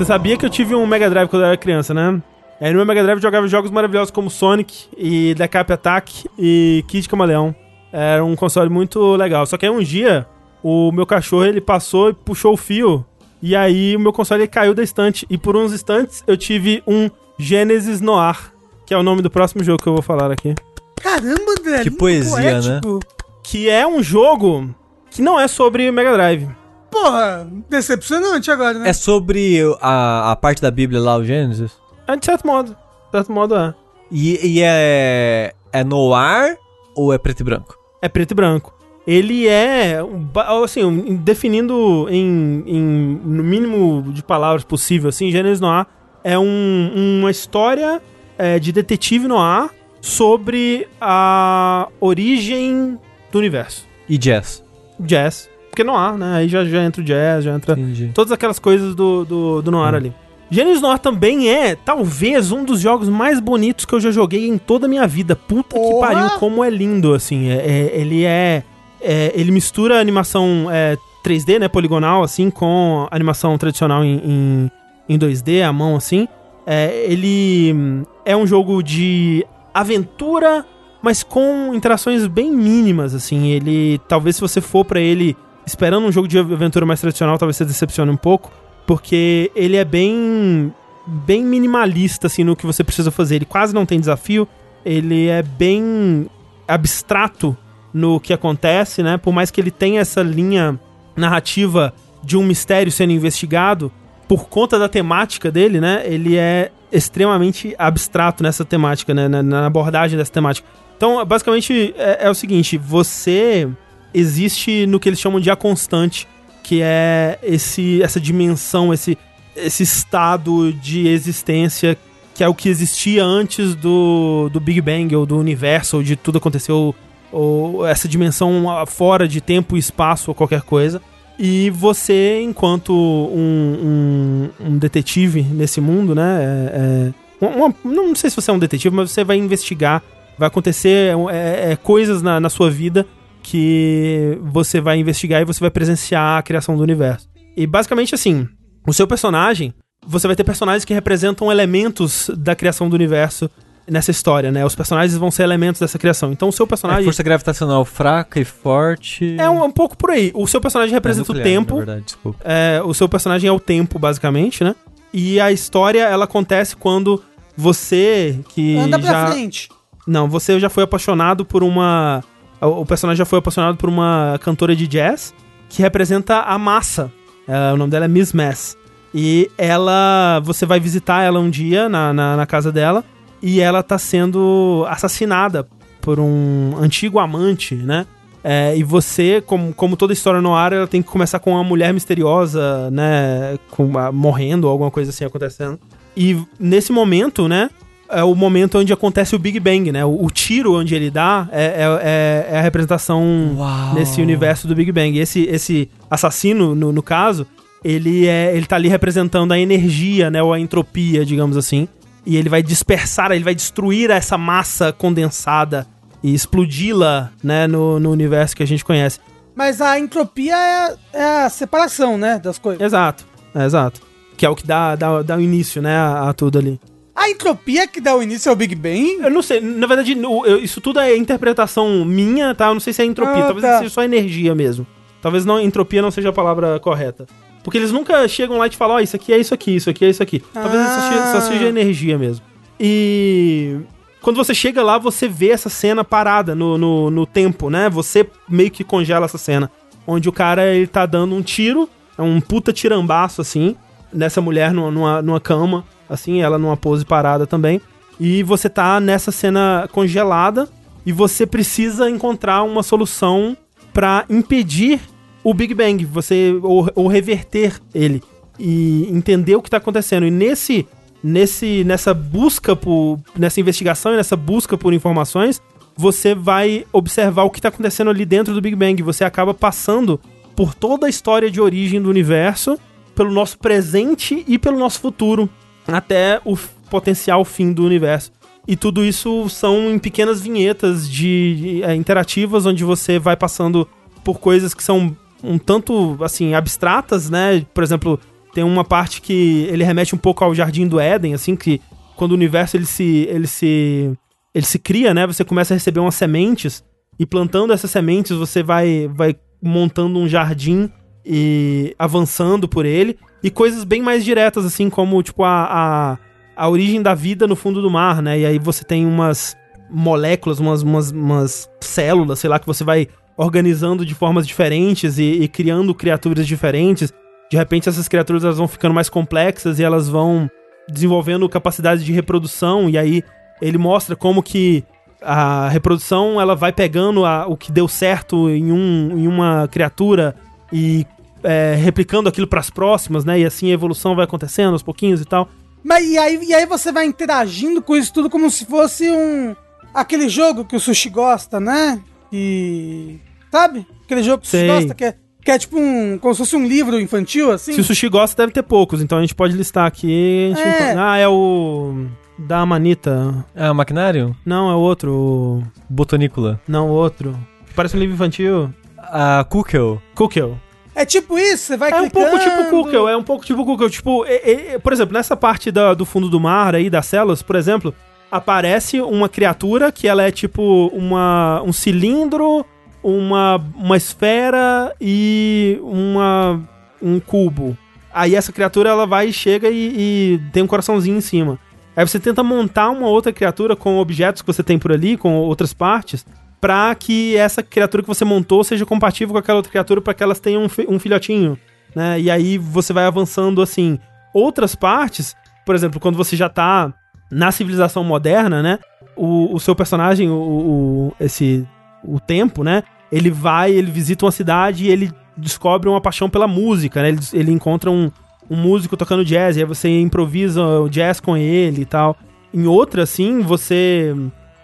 Você 0.01 0.07
sabia 0.07 0.35
que 0.35 0.47
eu 0.47 0.49
tive 0.49 0.75
um 0.75 0.87
Mega 0.87 1.11
Drive 1.11 1.29
quando 1.29 1.43
eu 1.43 1.49
era 1.49 1.57
criança, 1.59 1.93
né? 1.93 2.23
Aí 2.59 2.71
no 2.71 2.77
meu 2.77 2.87
Mega 2.87 3.03
Drive 3.03 3.19
eu 3.19 3.23
jogava 3.23 3.47
jogos 3.47 3.71
maravilhosos 3.71 4.11
como 4.11 4.31
Sonic 4.31 4.87
e 4.97 5.35
Decap 5.35 5.71
Attack 5.71 6.27
e 6.39 6.83
Kid 6.89 7.07
Camaleão. 7.07 7.55
Era 7.93 8.25
um 8.25 8.35
console 8.35 8.71
muito 8.71 9.15
legal. 9.17 9.45
Só 9.45 9.59
que 9.59 9.67
aí 9.67 9.71
um 9.71 9.83
dia 9.83 10.27
o 10.63 10.91
meu 10.91 11.05
cachorro 11.05 11.45
ele 11.45 11.61
passou 11.61 12.09
e 12.09 12.15
puxou 12.15 12.55
o 12.55 12.57
fio 12.57 13.05
e 13.43 13.55
aí 13.55 13.95
o 13.95 14.01
meu 14.01 14.11
console 14.11 14.41
ele 14.41 14.49
caiu 14.49 14.73
da 14.73 14.83
estante 14.83 15.27
e 15.29 15.37
por 15.37 15.55
uns 15.55 15.71
instantes 15.71 16.25
eu 16.27 16.35
tive 16.35 16.83
um 16.87 17.11
Genesis 17.39 18.01
Noir, 18.01 18.55
que 18.87 18.95
é 18.95 18.97
o 18.97 19.03
nome 19.03 19.21
do 19.21 19.29
próximo 19.29 19.63
jogo 19.63 19.83
que 19.83 19.89
eu 19.91 19.93
vou 19.93 20.03
falar 20.03 20.33
aqui. 20.33 20.55
Caramba, 20.97 21.53
André. 21.59 21.79
Que 21.81 21.91
lindo, 21.91 21.99
poesia, 21.99 22.61
né? 22.63 22.81
poético. 22.81 23.01
Que 23.43 23.69
é 23.69 23.87
um 23.87 24.03
jogo 24.03 24.75
que 25.11 25.21
não 25.21 25.39
é 25.39 25.47
sobre 25.47 25.91
Mega 25.91 26.15
Drive. 26.15 26.49
Porra, 26.91 27.49
decepcionante 27.69 28.51
agora, 28.51 28.79
né? 28.79 28.89
É 28.89 28.93
sobre 28.93 29.59
a, 29.81 30.33
a 30.33 30.37
parte 30.37 30.61
da 30.61 30.71
Bíblia 30.71 31.01
lá, 31.01 31.17
o 31.17 31.25
Gênesis? 31.25 31.73
É 32.07 32.17
de 32.17 32.25
certo 32.25 32.47
modo. 32.47 32.73
De 32.73 33.11
certo 33.13 33.33
modo 33.33 33.55
é. 33.57 33.75
E, 34.11 34.57
e 34.59 34.63
é, 34.63 35.55
é 35.73 35.85
no 35.85 36.13
ar 36.15 36.57
ou 36.97 37.13
é 37.13 37.19
preto 37.19 37.41
e 37.41 37.45
branco? 37.45 37.79
É 38.03 38.09
preto 38.09 38.33
e 38.33 38.35
branco. 38.35 38.75
Ele 39.07 39.47
é, 39.49 40.03
um 40.03 40.29
assim, 40.65 40.85
um- 40.85 41.17
definindo 41.17 42.07
em, 42.11 42.63
em- 42.67 43.21
no 43.25 43.43
mínimo 43.43 44.05
de 44.13 44.23
palavras 44.23 44.63
possível, 44.65 45.09
assim, 45.09 45.31
Gênesis 45.31 45.61
Noir 45.61 45.87
é 46.23 46.39
um- 46.39 47.19
uma 47.21 47.31
história 47.31 48.01
é, 48.39 48.59
de 48.59 48.73
detetive 48.73 49.29
noir 49.29 49.69
sobre 50.01 50.89
a 51.01 51.89
origem 52.01 52.99
do 53.31 53.39
universo. 53.39 53.87
E 54.09 54.17
jazz? 54.17 54.65
Jazz. 54.99 55.50
Porque 55.71 55.85
noir, 55.85 56.17
né? 56.19 56.37
Aí 56.39 56.49
já, 56.49 56.65
já 56.65 56.83
entra 56.83 57.01
o 57.01 57.05
jazz, 57.05 57.45
já 57.45 57.55
entra 57.55 57.73
Entendi. 57.79 58.11
todas 58.13 58.33
aquelas 58.33 58.59
coisas 58.59 58.95
do, 58.95 59.25
do, 59.25 59.63
do 59.63 59.71
Noir 59.71 59.95
ali. 59.95 60.13
Gênesis 60.51 60.83
Noir 60.83 60.99
também 60.99 61.49
é, 61.49 61.77
talvez, 61.77 62.51
um 62.51 62.65
dos 62.65 62.81
jogos 62.81 63.09
mais 63.09 63.39
bonitos 63.39 63.85
que 63.85 63.95
eu 63.95 64.01
já 64.01 64.11
joguei 64.11 64.49
em 64.49 64.59
toda 64.59 64.87
a 64.87 64.89
minha 64.89 65.07
vida. 65.07 65.37
Puta 65.37 65.77
que 65.77 65.81
Porra! 65.81 66.09
pariu, 66.09 66.31
como 66.41 66.65
é 66.65 66.69
lindo, 66.71 67.15
assim. 67.15 67.49
É, 67.51 67.55
é- 67.55 67.91
ele 68.01 68.25
é, 68.25 68.65
é- 69.01 69.33
Ele 69.35 69.53
mistura 69.53 70.01
animação 70.01 70.67
é, 70.71 70.97
3D, 71.25 71.61
né, 71.61 71.69
poligonal, 71.69 72.25
assim, 72.25 72.51
com 72.51 73.07
animação 73.13 73.57
tradicional 73.57 74.03
em, 74.05 74.17
em, 74.25 74.71
em 75.09 75.17
2D, 75.19 75.63
à 75.63 75.73
mão, 75.73 75.95
assim. 75.95 76.27
É, 76.67 77.05
ele 77.09 77.73
hum, 77.73 78.03
é 78.25 78.37
um 78.37 78.45
jogo 78.47 78.83
de 78.83 79.47
aventura, 79.73 80.67
mas 81.01 81.23
com 81.23 81.73
interações 81.75 82.27
bem 82.27 82.51
mínimas, 82.51 83.15
assim. 83.15 83.49
Ele, 83.51 84.01
talvez 84.09 84.35
se 84.35 84.41
você 84.43 84.61
for 84.61 84.85
pra 84.85 85.01
ele 85.01 85.37
esperando 85.71 86.07
um 86.07 86.13
jogo 86.13 86.29
de 86.29 86.39
aventura 86.39 86.85
mais 86.85 87.01
tradicional, 87.01 87.39
talvez 87.39 87.57
você 87.57 87.65
decepcione 87.65 88.11
um 88.11 88.17
pouco, 88.17 88.51
porque 88.87 89.51
ele 89.55 89.77
é 89.77 89.85
bem 89.85 90.73
bem 91.07 91.43
minimalista 91.45 92.27
assim 92.27 92.45
no 92.45 92.55
que 92.55 92.67
você 92.67 92.85
precisa 92.85 93.11
fazer. 93.11 93.37
Ele 93.37 93.45
quase 93.45 93.75
não 93.75 93.87
tem 93.87 93.99
desafio, 93.99 94.47
ele 94.85 95.29
é 95.29 95.43
bem 95.43 96.27
abstrato 96.69 97.57
no 97.93 98.21
que 98.21 98.33
acontece, 98.33 99.03
né? 99.03 99.17
Por 99.17 99.33
mais 99.33 99.51
que 99.51 99.61
ele 99.61 99.71
tenha 99.71 100.01
essa 100.01 100.23
linha 100.23 100.79
narrativa 101.17 101.93
de 102.23 102.37
um 102.37 102.43
mistério 102.43 102.93
sendo 102.93 103.13
investigado, 103.13 103.91
por 104.29 104.49
conta 104.49 104.79
da 104.79 104.89
temática 104.89 105.51
dele, 105.51 105.81
né? 105.81 106.03
Ele 106.05 106.37
é 106.37 106.71
extremamente 106.93 107.75
abstrato 107.79 108.43
nessa 108.43 108.65
temática, 108.65 109.13
né? 109.13 109.29
Na, 109.29 109.67
abordagem 109.67 110.17
dessa 110.17 110.33
temática. 110.33 110.69
Então, 110.97 111.25
basicamente, 111.25 111.95
é, 111.97 112.27
é 112.27 112.31
o 112.31 112.35
seguinte: 112.35 112.77
você 112.77 113.69
existe 114.13 114.87
no 114.87 114.99
que 115.01 115.09
eles 115.09 115.21
chamam 115.21 115.41
de 115.41 115.51
a 115.51 115.57
constante, 115.57 116.27
que 116.63 116.81
é 116.83 117.39
esse, 117.43 118.03
essa 118.03 118.21
dimensão, 118.21 118.93
esse, 118.93 119.17
esse 119.57 119.83
estado 119.83 120.73
de 120.73 121.09
existência 121.09 121.97
que 122.35 122.45
é 122.45 122.49
o 122.49 122.55
que 122.55 122.71
existia 122.71 123.23
antes 123.23 123.75
do, 123.75 124.49
do 124.51 124.59
Big 124.61 124.81
Bang, 124.81 125.15
ou 125.15 125.27
do 125.27 125.37
universo, 125.37 125.99
ou 125.99 126.03
de 126.03 126.17
tudo 126.17 126.39
aconteceu, 126.39 126.95
ou 127.31 127.87
essa 127.87 128.09
dimensão 128.09 128.65
fora 128.87 129.29
de 129.29 129.43
tempo 129.43 129.77
e 129.77 129.79
espaço, 129.79 130.31
ou 130.31 130.35
qualquer 130.35 130.63
coisa. 130.63 131.03
E 131.39 131.69
você, 131.69 132.41
enquanto 132.43 132.95
um, 132.95 134.49
um, 134.61 134.69
um 134.69 134.79
detetive 134.79 135.43
nesse 135.43 135.83
mundo, 135.83 136.15
né? 136.15 136.41
é- 136.73 137.13
é- 137.45 137.47
uma- 137.47 137.75
não 137.85 138.15
sei 138.15 138.31
se 138.31 138.37
você 138.37 138.51
é 138.51 138.55
um 138.55 138.59
detetive, 138.59 138.95
mas 138.95 139.11
você 139.11 139.23
vai 139.23 139.37
investigar. 139.37 140.03
Vai 140.39 140.47
acontecer 140.49 141.15
é, 141.31 141.73
é, 141.73 141.77
coisas 141.77 142.23
na, 142.23 142.41
na 142.41 142.49
sua 142.49 142.71
vida 142.71 143.07
que 143.51 144.39
você 144.43 144.81
vai 144.81 144.99
investigar 144.99 145.43
e 145.43 145.45
você 145.45 145.61
vai 145.61 145.71
presenciar 145.71 146.39
a 146.39 146.43
criação 146.43 146.77
do 146.77 146.83
universo. 146.83 147.29
E 147.57 147.67
basicamente 147.67 148.15
assim, 148.15 148.49
o 148.87 148.93
seu 148.93 149.07
personagem, 149.07 149.75
você 150.07 150.27
vai 150.29 150.37
ter 150.37 150.45
personagens 150.45 150.85
que 150.85 150.95
representam 150.95 151.51
elementos 151.51 152.31
da 152.37 152.55
criação 152.55 152.89
do 152.89 152.95
universo 152.95 153.51
nessa 153.89 154.13
história, 154.13 154.53
né? 154.53 154.65
Os 154.65 154.77
personagens 154.77 155.17
vão 155.19 155.33
ser 155.33 155.43
elementos 155.43 155.81
dessa 155.81 155.99
criação. 155.99 156.31
Então 156.31 156.49
o 156.49 156.53
seu 156.53 156.65
É 156.65 156.69
personagem 156.69 157.05
força 157.05 157.23
gravitacional 157.25 157.85
fraca 157.85 158.39
e 158.39 158.45
forte. 158.45 159.35
é 159.37 159.51
um, 159.51 159.65
um 159.65 159.71
pouco 159.71 159.97
por 159.97 160.11
aí. 160.11 160.31
O 160.33 160.47
seu 160.47 160.61
personagem 160.61 160.95
representa 160.95 161.33
É 161.33 161.35
nuclear, 161.35 161.47
o 161.47 161.51
tempo. 161.51 161.75
Na 161.75 161.85
verdade, 161.85 162.05
desculpa. 162.05 162.39
É, 162.45 162.81
o 162.85 162.95
seu 162.95 163.09
personagem 163.09 163.49
é 163.49 163.53
o 163.53 163.59
tempo, 163.59 163.99
basicamente, 163.99 164.63
né? 164.63 164.77
E 165.13 165.41
a 165.41 165.51
história, 165.51 166.03
ela 166.05 166.25
acontece 166.25 166.77
quando 166.77 167.21
você 167.57 168.39
que 168.51 168.77
Anda 168.77 168.97
pra 168.97 169.11
já... 169.11 169.27
frente. 169.33 169.69
Não, 170.07 170.29
você 170.29 170.59
já 170.61 170.71
foi 170.71 170.85
apaixonado 170.85 171.45
por 171.45 171.65
uma. 171.65 172.23
O 172.61 172.85
personagem 172.85 173.19
já 173.19 173.25
foi 173.25 173.39
apaixonado 173.39 173.77
por 173.77 173.89
uma 173.89 174.39
cantora 174.43 174.75
de 174.77 174.87
jazz 174.87 175.35
que 175.69 175.81
representa 175.83 176.41
a 176.41 176.59
massa. 176.59 177.11
É, 177.49 177.73
o 177.73 177.77
nome 177.77 177.91
dela 177.91 178.05
é 178.05 178.09
Miss 178.09 178.33
Mass. 178.33 178.77
E 179.15 179.51
ela. 179.59 180.41
Você 180.45 180.65
vai 180.67 180.79
visitar 180.79 181.23
ela 181.23 181.41
um 181.41 181.51
dia 181.51 181.89
na, 181.89 182.13
na, 182.13 182.37
na 182.37 182.47
casa 182.47 182.71
dela 182.71 183.05
e 183.43 183.61
ela 183.61 183.83
tá 183.83 183.99
sendo 183.99 184.85
assassinada 184.89 185.67
por 186.01 186.21
um 186.21 186.75
antigo 186.79 187.19
amante, 187.19 187.75
né? 187.75 188.07
É, 188.43 188.75
e 188.77 188.83
você, 188.83 189.43
como, 189.45 189.73
como 189.75 189.97
toda 189.97 190.13
história 190.15 190.41
no 190.41 190.55
ar, 190.55 190.73
ela 190.73 190.87
tem 190.87 191.03
que 191.03 191.09
começar 191.09 191.39
com 191.41 191.53
uma 191.53 191.65
mulher 191.65 191.93
misteriosa, 191.93 192.91
né? 192.91 193.59
Com, 193.71 193.85
uma- 193.87 194.11
morrendo 194.13 194.67
alguma 194.69 194.91
coisa 194.91 195.11
assim 195.11 195.25
acontecendo. 195.25 195.79
E 196.17 196.39
nesse 196.59 196.93
momento, 196.93 197.49
né? 197.49 197.69
É 198.13 198.25
o 198.25 198.35
momento 198.35 198.79
onde 198.79 198.93
acontece 198.93 199.35
o 199.37 199.39
Big 199.39 199.59
Bang, 199.61 199.93
né? 199.93 200.05
O, 200.05 200.25
o 200.25 200.31
tiro 200.31 200.75
onde 200.75 200.95
ele 200.95 201.11
dá 201.11 201.49
é, 201.53 201.65
é, 201.65 202.49
é- 202.53 202.55
é 202.57 202.59
a 202.59 202.63
representação 202.63 203.55
Uau. 203.57 203.95
nesse 203.95 204.21
universo 204.21 204.67
do 204.67 204.75
Big 204.75 204.91
Bang. 204.93 205.19
Esse, 205.19 205.43
esse 205.45 205.89
assassino, 206.11 206.75
no, 206.75 206.93
no 206.93 207.03
caso, 207.03 207.47
ele, 207.85 208.27
é, 208.27 208.55
ele 208.57 208.67
tá 208.67 208.77
ali 208.77 208.89
representando 208.89 209.53
a 209.53 209.59
energia, 209.59 210.31
né? 210.31 210.43
Ou 210.43 210.53
a 210.53 210.59
entropia, 210.61 211.25
digamos 211.25 211.57
assim. 211.57 211.87
E 212.27 212.37
ele 212.37 212.49
vai 212.49 212.63
dispersar, 212.63 213.31
ele 213.33 213.45
vai 213.45 213.55
destruir 213.55 214.11
essa 214.11 214.37
massa 214.37 214.93
condensada 214.93 215.87
e 216.23 216.35
explodi-la, 216.35 217.31
né? 217.43 217.67
No, 217.67 217.99
no 217.99 218.11
universo 218.11 218.55
que 218.57 218.63
a 218.63 218.67
gente 218.67 218.85
conhece. 218.85 219.19
Mas 219.55 219.81
a 219.81 219.99
entropia 219.99 220.55
é, 220.57 220.97
é 221.13 221.45
a 221.45 221.51
separação, 221.51 222.17
né, 222.17 222.39
das 222.39 222.59
coisas. 222.59 222.81
Exato, 222.81 223.27
é, 223.55 223.65
exato. 223.65 224.01
Que 224.37 224.47
é 224.47 224.49
o 224.49 224.55
que 224.55 224.67
dá, 224.67 224.97
dá, 224.97 225.23
dá 225.23 225.37
o 225.37 225.41
início, 225.41 225.83
né, 225.83 225.97
a, 225.97 226.31
a 226.31 226.33
tudo 226.33 226.59
ali. 226.59 226.81
A 227.21 227.29
entropia 227.29 227.87
que 227.87 228.01
dá 228.01 228.17
o 228.17 228.23
início 228.23 228.49
ao 228.51 228.57
Big 228.57 228.75
Bang? 228.75 229.19
Eu 229.23 229.31
não 229.31 229.43
sei, 229.43 229.61
na 229.61 229.87
verdade, 229.87 230.17
isso 230.63 230.81
tudo 230.81 230.99
é 231.01 231.15
interpretação 231.15 232.03
minha, 232.05 232.55
tá? 232.55 232.69
Eu 232.69 232.73
não 232.75 232.81
sei 232.81 232.95
se 232.95 233.03
é 233.03 233.05
entropia, 233.05 233.45
Ah, 233.45 233.47
talvez 233.47 233.61
tá. 233.67 233.79
seja 233.79 233.91
só 233.91 234.03
energia 234.03 234.55
mesmo. 234.55 234.87
Talvez 235.21 235.45
não, 235.45 235.61
entropia 235.61 236.01
não 236.01 236.11
seja 236.11 236.31
a 236.31 236.33
palavra 236.33 236.81
correta. 236.81 237.27
Porque 237.63 237.77
eles 237.77 237.93
nunca 237.93 238.27
chegam 238.27 238.57
lá 238.57 238.67
e 238.67 238.71
te 238.71 238.77
falam, 238.79 238.97
ó, 238.97 239.01
isso 239.01 239.17
aqui 239.17 239.35
é 239.35 239.39
isso 239.39 239.53
aqui, 239.53 239.77
isso 239.77 239.91
aqui 239.91 240.07
é 240.07 240.09
isso 240.09 240.23
aqui. 240.23 240.43
Talvez 240.55 240.83
só, 240.83 241.01
seja, 241.11 241.27
só 241.33 241.37
Ah. 241.37 241.41
seja 241.43 241.67
energia 241.69 242.17
mesmo. 242.17 242.43
E 242.81 243.77
quando 244.23 244.37
você 244.37 244.55
chega 244.55 244.83
lá, 244.83 244.97
você 244.97 245.29
vê 245.29 245.51
essa 245.51 245.69
cena 245.69 246.03
parada 246.03 246.55
no, 246.55 246.79
no, 246.79 247.11
no 247.11 247.27
tempo, 247.27 247.69
né? 247.69 247.91
Você 247.91 248.27
meio 248.49 248.71
que 248.71 248.83
congela 248.83 249.27
essa 249.27 249.37
cena. 249.37 249.71
Onde 250.07 250.27
o 250.27 250.33
cara, 250.33 250.75
ele 250.75 250.87
tá 250.87 251.05
dando 251.05 251.35
um 251.35 251.43
tiro, 251.43 251.87
é 252.17 252.23
um 252.23 252.41
puta 252.41 252.73
tirambaço, 252.73 253.43
assim, 253.43 253.77
nessa 254.13 254.41
mulher 254.41 254.73
numa, 254.73 254.91
numa, 254.91 255.23
numa 255.23 255.41
cama, 255.41 255.85
assim, 256.09 256.41
ela 256.43 256.59
numa 256.59 256.77
pose 256.77 257.05
parada 257.05 257.47
também. 257.47 257.81
E 258.19 258.43
você 258.43 258.69
tá 258.69 259.01
nessa 259.01 259.33
cena 259.33 259.89
congelada 259.93 260.69
e 261.07 261.13
você 261.13 261.47
precisa 261.47 262.11
encontrar 262.11 262.63
uma 262.63 262.83
solução 262.83 263.57
pra 263.93 264.25
impedir 264.29 265.01
o 265.43 265.55
Big 265.55 265.75
Bang, 265.75 266.05
você 266.05 266.59
ou, 266.63 266.91
ou 266.95 267.07
reverter 267.09 267.81
ele 267.95 268.23
e 268.59 269.09
entender 269.11 269.57
o 269.57 269.63
que 269.63 269.71
tá 269.71 269.79
acontecendo. 269.79 270.27
E 270.27 270.31
nesse 270.31 270.87
nesse 271.23 271.85
nessa 271.85 272.15
busca 272.15 272.77
por 272.77 273.19
nessa 273.37 273.61
investigação 273.61 274.13
e 274.13 274.17
nessa 274.17 274.37
busca 274.37 274.77
por 274.77 274.93
informações, 274.93 275.61
você 275.97 276.35
vai 276.35 276.85
observar 276.93 277.45
o 277.45 277.51
que 277.51 277.61
tá 277.61 277.69
acontecendo 277.69 278.11
ali 278.11 278.25
dentro 278.25 278.55
do 278.55 278.61
Big 278.61 278.77
Bang. 278.77 279.03
Você 279.03 279.25
acaba 279.25 279.55
passando 279.55 280.21
por 280.55 280.75
toda 280.75 281.07
a 281.07 281.11
história 281.11 281.51
de 281.51 281.61
origem 281.61 282.01
do 282.01 282.11
universo, 282.11 282.79
pelo 283.21 283.31
nosso 283.31 283.59
presente 283.59 284.43
e 284.49 284.59
pelo 284.59 284.79
nosso 284.79 284.99
futuro, 284.99 285.47
até 285.87 286.41
o 286.43 286.57
potencial 286.89 287.45
fim 287.45 287.71
do 287.71 287.85
universo. 287.85 288.33
E 288.67 288.77
tudo 288.77 289.05
isso 289.05 289.47
são 289.51 289.91
em 289.91 289.99
pequenas 289.99 290.41
vinhetas 290.41 291.07
de, 291.07 291.55
de, 291.55 291.83
é, 291.83 291.95
interativas, 291.95 292.65
onde 292.65 292.83
você 292.83 293.19
vai 293.19 293.37
passando 293.37 293.87
por 294.25 294.41
coisas 294.41 294.73
que 294.73 294.83
são 294.83 295.15
um 295.45 295.59
tanto, 295.59 296.17
assim, 296.25 296.55
abstratas, 296.55 297.29
né? 297.29 297.63
Por 297.75 297.85
exemplo, 297.85 298.19
tem 298.55 298.65
uma 298.65 298.85
parte 298.85 299.21
que 299.21 299.67
ele 299.71 299.85
remete 299.85 300.15
um 300.15 300.19
pouco 300.19 300.43
ao 300.43 300.55
Jardim 300.55 300.89
do 300.89 300.99
Éden, 300.99 301.35
assim, 301.35 301.55
que 301.55 301.79
quando 302.17 302.31
o 302.31 302.37
universo 302.37 302.79
ele 302.79 302.87
se, 302.87 303.27
ele 303.29 303.47
se, 303.47 304.11
ele 304.55 304.65
se 304.65 304.79
cria, 304.79 305.13
né? 305.13 305.27
Você 305.27 305.45
começa 305.45 305.75
a 305.75 305.77
receber 305.77 306.01
umas 306.01 306.15
sementes 306.15 306.83
e 307.19 307.27
plantando 307.27 307.75
essas 307.75 307.91
sementes 307.91 308.35
você 308.35 308.63
vai, 308.63 309.11
vai 309.13 309.37
montando 309.63 310.19
um 310.19 310.27
jardim 310.27 310.91
e 311.25 311.95
avançando 311.99 312.69
por 312.69 312.85
ele 312.87 313.17
e 313.43 313.51
coisas 313.51 313.85
bem 313.85 314.03
mais 314.03 314.25
diretas 314.25 314.65
assim 314.65 314.89
como 314.91 315.23
tipo 315.23 315.45
a, 315.45 315.65
a, 315.71 316.19
a 316.57 316.69
origem 316.69 317.03
da 317.03 317.15
vida 317.15 317.47
no 317.47 317.57
fundo 317.57 317.81
do 317.83 317.91
mar, 317.91 318.21
né? 318.23 318.39
E 318.41 318.47
aí 318.47 318.59
você 318.59 318.85
tem 318.85 319.07
umas 319.07 319.57
moléculas, 319.91 320.61
umas, 320.61 320.83
umas, 320.83 321.11
umas 321.11 321.71
células, 321.81 322.39
sei 322.39 322.49
lá, 322.49 322.59
que 322.59 322.67
você 322.67 322.85
vai 322.85 323.09
organizando 323.37 324.05
de 324.05 324.15
formas 324.15 324.47
diferentes 324.47 325.19
e, 325.19 325.25
e 325.25 325.49
criando 325.49 325.95
criaturas 325.95 326.47
diferentes. 326.47 327.13
De 327.51 327.57
repente 327.57 327.89
essas 327.89 328.07
criaturas 328.07 328.45
elas 328.45 328.59
vão 328.59 328.69
ficando 328.69 328.95
mais 328.95 329.09
complexas 329.09 329.79
e 329.79 329.83
elas 329.85 330.09
vão 330.09 330.49
desenvolvendo 330.89 331.49
capacidade 331.49 332.05
de 332.05 332.13
reprodução 332.13 332.89
e 332.89 332.97
aí 332.99 333.23
ele 333.61 333.79
mostra 333.79 334.15
como 334.17 334.43
que 334.43 334.85
a 335.23 335.69
reprodução 335.69 336.41
ela 336.41 336.55
vai 336.57 336.73
pegando 336.73 337.25
a- 337.25 337.47
o 337.47 337.57
que 337.57 337.71
deu 337.71 337.87
certo 337.87 338.49
em, 338.49 338.73
um, 338.73 339.19
em 339.19 339.27
uma 339.27 339.69
criatura 339.69 340.35
e 340.73 341.07
é, 341.43 341.75
replicando 341.75 342.29
aquilo 342.29 342.47
para 342.47 342.61
as 342.61 342.71
próximas, 342.71 343.25
né? 343.25 343.41
E 343.41 343.45
assim 343.45 343.71
a 343.71 343.75
evolução 343.75 344.15
vai 344.15 344.25
acontecendo 344.25 344.73
aos 344.73 344.83
pouquinhos 344.83 345.21
e 345.21 345.25
tal. 345.25 345.49
Mas 345.83 346.07
e 346.07 346.19
aí, 346.19 346.39
e 346.45 346.53
aí 346.55 346.67
você 346.67 346.93
vai 346.93 347.07
interagindo 347.07 347.81
com 347.81 347.97
isso 347.97 348.13
tudo 348.13 348.29
como 348.29 348.51
se 348.51 348.65
fosse 348.67 349.11
um. 349.11 349.55
Aquele 349.95 350.29
jogo 350.29 350.65
que 350.65 350.77
o 350.77 350.81
sushi 350.81 351.09
gosta, 351.09 351.59
né? 351.59 352.01
E. 352.33 353.19
Sabe? 353.51 353.87
Aquele 354.05 354.23
jogo 354.23 354.43
que 354.43 354.47
o 354.47 354.51
sushi 354.51 354.67
gosta, 354.67 354.95
que 354.95 355.05
é, 355.05 355.15
que 355.43 355.51
é 355.51 355.59
tipo 355.59 355.79
um. 355.79 356.19
Como 356.19 356.35
se 356.35 356.39
fosse 356.39 356.55
um 356.57 356.67
livro 356.67 357.01
infantil, 357.01 357.51
assim. 357.51 357.73
Se 357.73 357.81
o 357.81 357.85
sushi 357.85 358.09
gosta, 358.09 358.43
deve 358.43 358.53
ter 358.53 358.63
poucos, 358.63 359.01
então 359.03 359.19
a 359.19 359.21
gente 359.23 359.35
pode 359.35 359.57
listar 359.57 359.87
aqui. 359.87 360.53
a 360.53 360.57
gente 360.57 360.67
É. 360.69 360.95
Ah, 360.99 361.17
é 361.17 361.27
o. 361.29 362.07
Da 362.39 362.65
Manita. 362.65 363.45
Ah, 363.55 363.71
o 363.71 363.75
maquinário? 363.75 364.35
Não, 364.47 364.71
é 364.71 364.75
o 364.75 364.79
outro. 364.79 365.13
o- 365.13 365.63
Botanícola. 365.89 366.61
Não, 366.69 366.89
o 366.89 366.93
outro. 366.93 367.37
Parece 367.75 367.97
um 367.97 368.01
livro 368.01 368.15
infantil. 368.15 368.73
A 369.13 369.45
Kukel. 369.45 370.01
Kukel. 370.15 370.59
É 370.95 371.05
tipo 371.05 371.39
isso, 371.39 371.65
você 371.65 371.77
vai 371.77 371.91
É 371.91 371.97
um 371.97 372.01
clicando. 372.11 372.31
pouco 372.31 372.39
tipo 372.45 372.65
Kukel, 372.71 373.09
é 373.09 373.17
um 373.17 373.23
pouco 373.23 373.45
tipo 373.45 373.65
Kukel. 373.65 373.89
Tipo, 373.91 374.25
é- 374.27 374.75
é- 374.75 374.79
por 374.79 374.93
exemplo, 374.93 375.15
nessa 375.15 375.37
parte 375.37 375.71
da- 375.71 375.95
do 375.95 376.05
fundo 376.05 376.29
do 376.29 376.39
mar 376.41 376.75
aí, 376.75 376.91
das 376.91 377.07
células, 377.07 377.43
por 377.43 377.57
exemplo, 377.57 377.95
aparece 378.31 379.01
uma 379.01 379.29
criatura 379.29 379.91
que 379.91 380.07
ela 380.07 380.23
é 380.23 380.31
tipo 380.31 380.89
uma, 380.95 381.63
um 381.65 381.73
cilindro, 381.73 382.65
uma, 383.03 383.57
uma 383.77 383.97
esfera 383.97 384.95
e 385.01 385.79
uma, 385.83 386.61
um 387.01 387.19
cubo. 387.19 387.77
Aí 388.13 388.35
essa 388.35 388.53
criatura 388.53 388.91
ela 388.91 389.07
vai 389.07 389.29
e 389.29 389.33
chega 389.33 389.69
e, 389.71 389.95
e 390.37 390.41
tem 390.53 390.63
um 390.63 390.67
coraçãozinho 390.67 391.17
em 391.17 391.21
cima. 391.21 391.59
Aí 391.97 392.07
você 392.07 392.19
tenta 392.21 392.43
montar 392.43 392.91
uma 392.91 393.09
outra 393.09 393.33
criatura 393.33 393.75
com 393.75 393.99
objetos 393.99 394.43
que 394.43 394.47
você 394.47 394.63
tem 394.63 394.79
por 394.79 394.93
ali, 394.93 395.17
com 395.17 395.35
outras 395.37 395.73
partes, 395.73 396.25
pra 396.61 396.95
que 396.95 397.37
essa 397.37 397.63
criatura 397.63 398.03
que 398.03 398.09
você 398.09 398.25
montou 398.25 398.63
seja 398.63 398.85
compatível 398.85 399.33
com 399.33 399.39
aquela 399.39 399.57
outra 399.59 399.71
criatura 399.71 400.01
para 400.01 400.13
que 400.15 400.23
elas 400.23 400.41
tenham 400.41 400.65
um, 400.65 400.69
fi- 400.69 400.87
um 400.89 400.99
filhotinho, 400.99 401.59
né? 401.95 402.21
E 402.21 402.31
aí 402.31 402.59
você 402.59 402.93
vai 402.93 403.05
avançando 403.07 403.63
assim. 403.63 403.99
Outras 404.35 404.75
partes, 404.75 405.35
por 405.65 405.75
exemplo, 405.75 405.99
quando 405.99 406.17
você 406.17 406.37
já 406.37 406.49
tá 406.49 406.93
na 407.31 407.51
civilização 407.51 408.05
moderna, 408.05 408.63
né? 408.63 408.79
O, 409.17 409.55
o 409.55 409.61
seu 409.61 409.75
personagem, 409.75 410.29
o, 410.29 410.35
o- 410.35 411.13
esse 411.21 411.67
o 412.05 412.19
tempo, 412.21 412.63
né? 412.65 412.83
Ele 413.11 413.31
vai, 413.31 413.73
ele 413.73 413.91
visita 413.91 414.25
uma 414.25 414.33
cidade 414.33 414.85
e 414.87 414.89
ele 414.91 415.11
descobre 415.37 415.89
uma 415.89 416.01
paixão 416.01 416.29
pela 416.31 416.47
música, 416.47 417.03
né? 417.03 417.09
Ele, 417.09 417.21
ele 417.33 417.53
encontra 417.53 417.91
um, 417.91 418.11
um 418.49 418.57
músico 418.57 418.97
tocando 418.97 419.25
jazz, 419.25 419.57
e 419.57 419.61
aí 419.61 419.67
você 419.67 419.89
improvisa 420.01 420.63
o 420.63 420.89
jazz 420.89 421.21
com 421.21 421.37
ele 421.37 421.83
e 421.83 421.85
tal. 421.87 422.17
Em 422.53 422.67
outra, 422.67 423.03
assim, 423.03 423.41
você 423.41 424.15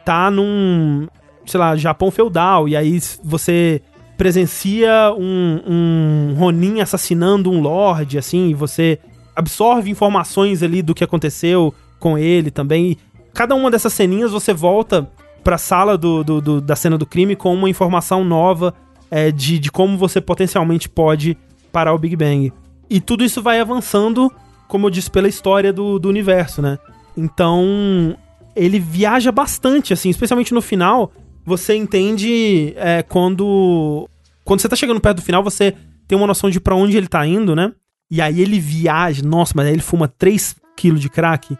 tá 0.04 0.30
num, 0.30 1.06
sei 1.46 1.58
lá, 1.60 1.76
Japão 1.76 2.10
feudal, 2.10 2.68
e 2.68 2.76
aí 2.76 3.00
você 3.22 3.80
presencia 4.16 5.12
um, 5.16 5.60
um 5.66 6.34
Ronin 6.38 6.80
assassinando 6.80 7.50
um 7.50 7.60
lord, 7.60 8.16
assim, 8.18 8.48
e 8.48 8.54
você 8.54 8.98
absorve 9.34 9.90
informações 9.90 10.62
ali 10.62 10.82
do 10.82 10.94
que 10.94 11.04
aconteceu 11.04 11.72
com 12.00 12.16
ele 12.16 12.50
também. 12.50 12.92
E 12.92 12.98
cada 13.34 13.54
uma 13.54 13.70
dessas 13.70 13.92
ceninhas 13.92 14.32
você 14.32 14.52
volta 14.54 15.08
pra 15.44 15.58
sala 15.58 15.96
do, 15.98 16.24
do- 16.24 16.40
do- 16.40 16.60
da 16.60 16.74
cena 16.74 16.96
do 16.98 17.06
crime 17.06 17.36
com 17.36 17.54
uma 17.54 17.68
informação 17.68 18.24
nova 18.24 18.74
é, 19.10 19.30
de, 19.30 19.58
de 19.58 19.70
como 19.70 19.96
você 19.96 20.20
potencialmente 20.20 20.88
pode 20.88 21.36
parar 21.70 21.94
o 21.94 21.98
Big 21.98 22.16
Bang. 22.16 22.52
E 22.88 23.00
tudo 23.00 23.22
isso 23.22 23.42
vai 23.42 23.60
avançando, 23.60 24.32
como 24.66 24.86
eu 24.86 24.90
disse, 24.90 25.10
pela 25.10 25.28
história 25.28 25.72
do, 25.72 25.98
do 25.98 26.08
universo, 26.08 26.60
né? 26.62 26.78
Então, 27.16 28.16
ele 28.54 28.78
viaja 28.80 29.30
bastante, 29.30 29.92
assim, 29.92 30.08
especialmente 30.08 30.54
no 30.54 30.62
final. 30.62 31.12
Você 31.46 31.74
entende 31.76 32.74
é, 32.76 33.02
quando. 33.02 34.08
Quando 34.44 34.60
você 34.60 34.68
tá 34.68 34.76
chegando 34.76 35.00
perto 35.00 35.16
do 35.18 35.22
final, 35.22 35.42
você 35.42 35.74
tem 36.06 36.16
uma 36.18 36.26
noção 36.26 36.50
de 36.50 36.60
pra 36.60 36.74
onde 36.74 36.96
ele 36.96 37.08
tá 37.08 37.26
indo, 37.26 37.54
né? 37.56 37.72
E 38.10 38.20
aí 38.20 38.40
ele 38.40 38.60
viaja, 38.60 39.22
nossa, 39.24 39.52
mas 39.56 39.66
aí 39.66 39.72
ele 39.72 39.82
fuma 39.82 40.08
3kg 40.08 40.94
de 40.98 41.08
crack 41.08 41.56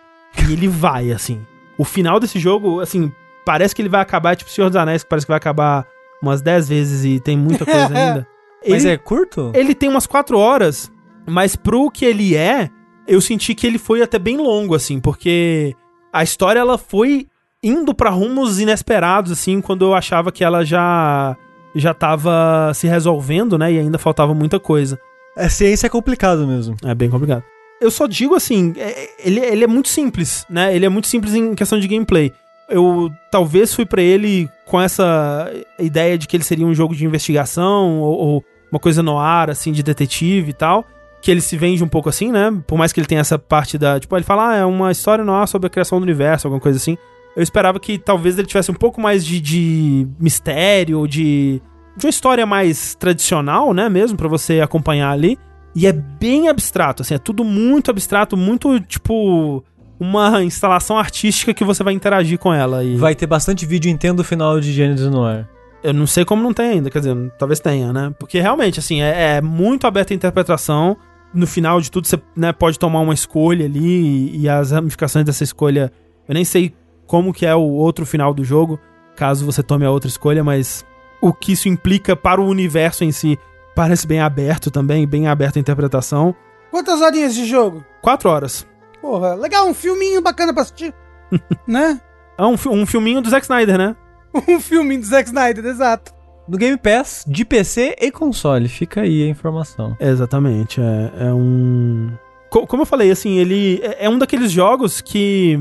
e 0.49 0.53
ele 0.53 0.69
vai, 0.69 1.11
assim. 1.11 1.41
O 1.79 1.85
final 1.85 2.21
desse 2.21 2.39
jogo, 2.39 2.81
assim, 2.81 3.11
parece 3.45 3.75
que 3.75 3.83
ele 3.83 3.89
vai 3.89 4.01
acabar, 4.01 4.37
tipo 4.37 4.51
Senhor 4.51 4.69
dos 4.69 4.77
Anéis, 4.77 5.03
que 5.03 5.09
parece 5.09 5.27
que 5.27 5.31
vai 5.33 5.39
acabar 5.39 5.85
umas 6.23 6.41
10 6.43 6.69
vezes 6.69 7.05
e 7.05 7.19
tem 7.21 7.37
muita 7.37 7.65
coisa 7.65 7.87
ainda. 7.97 8.27
Mas 8.69 8.85
Ele- 8.85 8.95
é 8.95 8.97
curto? 8.97 9.51
ele 9.55 9.75
tem 9.75 9.89
umas 9.89 10.07
quatro 10.07 10.39
horas, 10.39 10.91
mas 11.27 11.57
pro 11.57 11.91
que 11.91 12.05
ele 12.05 12.37
é, 12.37 12.71
eu 13.07 13.21
senti 13.21 13.55
que 13.55 13.67
ele 13.67 13.79
foi 13.79 14.01
até 14.03 14.19
bem 14.19 14.37
longo, 14.37 14.75
assim, 14.75 15.01
porque 15.01 15.75
a 16.13 16.23
história 16.23 16.61
ela 16.61 16.79
foi 16.79 17.27
indo 17.67 17.95
pra 17.95 18.11
rumos 18.11 18.59
inesperados, 18.61 19.33
assim, 19.33 19.61
quando 19.61 19.85
eu 19.85 19.95
achava 19.95 20.31
que 20.33 20.45
ela 20.45 20.65
já 20.65 21.37
já 21.75 21.93
tava 21.93 22.73
se 22.75 22.87
resolvendo, 22.87 23.59
né, 23.59 23.71
e 23.73 23.79
ainda 23.79 23.99
faltava 23.99 24.33
muita 24.33 24.59
coisa. 24.59 24.99
A 25.37 25.49
ciência 25.51 25.87
é 25.87 25.91
complicado 25.91 26.47
mesmo. 26.47 26.75
É 26.83 26.95
bem 26.95 27.11
complicado. 27.11 27.43
Eu 27.79 27.91
só 27.91 28.07
digo 28.07 28.35
assim, 28.35 28.73
é- 28.79 29.11
ele, 29.23 29.41
ele 29.41 29.65
é 29.65 29.67
muito 29.67 29.89
simples, 29.91 30.47
né? 30.49 30.75
Ele 30.75 30.87
é 30.87 30.89
muito 30.89 31.07
simples 31.07 31.35
em 31.35 31.55
questão 31.55 31.79
de 31.79 31.87
gameplay. 31.87 32.33
Eu 32.71 33.11
talvez 33.31 33.75
fui 33.75 33.85
pra 33.85 34.01
ele 34.01 34.49
com 34.65 34.81
essa 34.81 35.53
ideia 35.79 36.17
de 36.17 36.27
que 36.27 36.35
ele 36.37 36.45
seria 36.45 36.67
um 36.67 36.73
jogo 36.75 36.97
de 36.97 37.05
investigação 37.05 38.01
ou, 38.01 38.17
ou 38.19 38.45
uma 38.73 38.81
coisa 38.81 39.03
no 39.03 39.19
ar, 39.19 39.51
assim, 39.51 39.71
de 39.71 39.83
detetive 39.83 40.51
e 40.51 40.55
tal. 40.55 40.83
Que 41.21 41.31
ele 41.31 41.43
se 41.43 41.57
vende 41.59 41.85
um 41.85 41.89
pouco 41.89 42.09
assim, 42.09 42.33
né? 42.33 42.51
Por 42.67 42.79
mais 42.79 42.91
que 42.93 43.01
ele 43.01 43.07
tenha 43.07 43.21
essa 43.21 43.39
parte 43.39 43.77
da. 43.77 44.01
Tipo, 44.01 44.17
ele 44.17 44.25
fala, 44.25 44.51
ah, 44.53 44.57
é 44.57 44.65
uma 44.65 44.91
história 44.91 45.23
no 45.23 45.35
ar 45.35 45.47
sobre 45.47 45.67
a 45.67 45.71
criação 45.71 45.99
do 46.01 46.05
universo, 46.05 46.47
alguma 46.47 46.61
coisa 46.61 46.79
assim. 46.79 46.97
Eu 47.37 47.43
esperava 47.43 47.79
que 47.79 47.99
talvez 47.99 48.39
ele 48.39 48.49
tivesse 48.49 48.71
um 48.71 48.75
pouco 48.75 49.01
mais 49.01 49.25
de, 49.25 49.41
de 49.41 50.09
mistério, 50.19 51.07
de 51.07 51.61
de 51.97 52.07
uma 52.07 52.11
história 52.11 52.45
mais 52.45 52.95
tradicional, 52.95 53.73
né, 53.73 53.89
mesmo, 53.89 54.17
pra 54.17 54.29
você 54.29 54.61
acompanhar 54.61 55.11
ali. 55.11 55.39
E 55.75 55.87
é 55.87 55.93
bem 55.93 56.49
abstrato, 56.49 57.03
assim, 57.03 57.15
é 57.15 57.19
tudo 57.19 57.45
muito 57.45 57.91
abstrato, 57.91 58.37
muito, 58.37 58.81
tipo, 58.81 59.63
uma 59.99 60.43
instalação 60.43 60.99
artística 60.99 61.53
que 61.53 61.65
você 61.65 61.83
vai 61.83 61.95
interagir 61.95 62.39
com 62.39 62.53
ela. 62.53 62.83
E 62.85 62.97
Vai 62.97 63.15
ter 63.15 63.27
bastante 63.27 63.67
vídeo 63.67 63.91
entendo 63.91 64.21
o 64.21 64.25
final 64.25 64.61
de 64.61 64.73
Gênesis 64.73 65.09
no 65.11 65.25
ar. 65.25 65.49
eu 65.83 65.93
não 65.93 66.07
sei 66.07 66.25
como 66.25 66.43
não 66.43 66.53
tem 66.53 66.71
ainda, 66.71 66.91
quer 66.91 67.01
dizer, 67.01 67.15
talvez 67.39 67.61
tenha, 67.61 67.93
né? 67.93 68.15
Porque 68.19 68.41
realmente, 68.41 68.79
assim, 68.79 69.03
é, 69.03 69.37
é 69.37 69.41
muito 69.41 69.87
aberta 69.87 70.13
a 70.13 70.17
interpretação. 70.17 70.97
No 71.35 71.47
final 71.47 71.81
de 71.81 71.91
tudo, 71.91 72.07
você 72.07 72.19
né, 72.35 72.53
pode 72.53 72.79
tomar 72.79 73.01
uma 73.01 73.13
escolha 73.13 73.67
ali 73.67 74.33
e, 74.33 74.43
e 74.43 74.49
as 74.49 74.71
ramificações 74.71 75.25
dessa 75.25 75.45
escolha. 75.45 75.93
Eu 76.27 76.35
nem 76.35 76.45
sei 76.45 76.75
como 77.07 77.33
que 77.33 77.47
é 77.47 77.55
o 77.55 77.61
outro 77.61 78.05
final 78.07 78.33
do 78.35 78.45
jogo, 78.45 78.79
caso 79.15 79.45
você 79.47 79.63
tome 79.63 79.85
a 79.85 79.91
outra 79.91 80.09
escolha, 80.09 80.43
mas 80.45 80.85
o 81.21 81.33
que 81.33 81.53
isso 81.53 81.69
implica 81.69 82.15
para 82.17 82.41
o 82.41 82.47
universo 82.47 83.05
em 83.05 83.13
si 83.13 83.39
parece 83.75 84.07
bem 84.07 84.21
aberto 84.21 84.71
também, 84.71 85.07
bem 85.07 85.29
aberta 85.29 85.59
a 85.59 85.61
interpretação. 85.61 86.35
Quantas 86.71 87.01
horinhas 87.01 87.35
de 87.35 87.45
jogo? 87.47 87.85
Quatro 88.03 88.29
horas. 88.29 88.67
Porra, 89.01 89.35
legal, 89.35 89.69
um 89.69 89.75
filminho 89.75 90.21
bacana 90.21 90.53
pra 90.53 90.63
assistir. 90.63 90.93
né? 91.67 92.01
É 92.39 92.45
um, 92.45 92.57
um 92.71 92.87
filminho 92.87 93.21
do 93.21 93.31
Zack 93.31 93.45
Snyder, 93.45 93.79
né? 93.79 93.97
Um 94.49 94.61
filminho 94.61 95.01
do 95.01 95.07
Zack 95.07 95.29
Snyder, 95.29 95.65
exato. 95.65 96.13
No 96.47 96.59
Game 96.59 96.77
Pass, 96.77 97.25
de 97.27 97.45
PC 97.45 97.97
e 98.01 98.11
console. 98.11 98.69
Fica 98.69 99.01
aí 99.01 99.23
a 99.25 99.29
informação. 99.29 99.97
Exatamente, 99.99 100.81
é, 100.81 101.27
é 101.29 101.33
um. 101.33 102.13
Co- 102.51 102.67
como 102.67 102.83
eu 102.83 102.87
falei, 102.87 103.11
assim, 103.11 103.39
ele 103.39 103.81
é 103.83 104.05
é 104.05 104.09
um 104.11 104.19
daqueles 104.19 104.53
jogos 104.53 105.01
que 105.01 105.59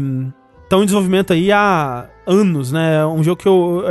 estão 0.65 0.81
em 0.81 0.85
desenvolvimento 0.85 1.31
aí 1.31 1.51
há 1.51 2.05
anos, 2.27 2.71
né? 2.71 2.97
É 2.97 3.05
Um 3.05 3.23
jogo 3.23 3.41
que 3.41 3.47
eu, 3.47 3.83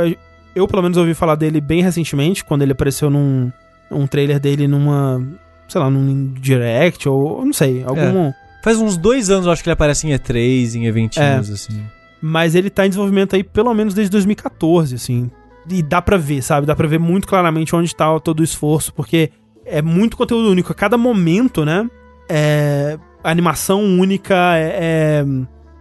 eu, 0.55 0.67
pelo 0.67 0.83
menos, 0.83 0.97
ouvi 0.97 1.13
falar 1.13 1.35
dele 1.35 1.59
bem 1.59 1.81
recentemente, 1.81 2.43
quando 2.43 2.61
ele 2.61 2.73
apareceu 2.73 3.09
num 3.09 3.51
um 3.91 4.07
trailer 4.07 4.39
dele 4.39 4.67
numa, 4.67 5.21
sei 5.67 5.79
lá, 5.79 5.89
num 5.89 6.33
direct 6.33 7.07
ou 7.07 7.45
não 7.45 7.53
sei, 7.53 7.83
algum. 7.83 8.31
Faz 8.63 8.77
uns 8.79 8.97
dois 8.97 9.29
anos, 9.29 9.45
eu 9.45 9.51
acho 9.51 9.61
que 9.61 9.69
ele 9.69 9.73
aparece 9.73 10.07
em 10.07 10.11
E3, 10.11 10.75
em 10.75 10.85
eventinhos, 10.87 11.49
assim. 11.51 11.83
Mas 12.21 12.55
ele 12.55 12.69
tá 12.69 12.85
em 12.85 12.89
desenvolvimento 12.89 13.35
aí 13.35 13.43
pelo 13.43 13.73
menos 13.73 13.93
desde 13.93 14.11
2014, 14.11 14.95
assim. 14.95 15.29
E 15.69 15.83
dá 15.83 16.01
pra 16.01 16.17
ver, 16.17 16.41
sabe? 16.41 16.65
Dá 16.65 16.75
pra 16.75 16.87
ver 16.87 16.99
muito 16.99 17.27
claramente 17.27 17.75
onde 17.75 17.95
tá 17.95 18.19
todo 18.19 18.39
o 18.39 18.43
esforço, 18.43 18.91
porque 18.93 19.29
é 19.65 19.81
muito 19.81 20.17
conteúdo 20.17 20.49
único. 20.49 20.71
A 20.71 20.75
cada 20.75 20.97
momento, 20.97 21.63
né? 21.63 21.87
É 22.27 22.97
animação 23.23 23.83
única, 23.83 24.35
é, 24.57 25.23
é 25.23 25.25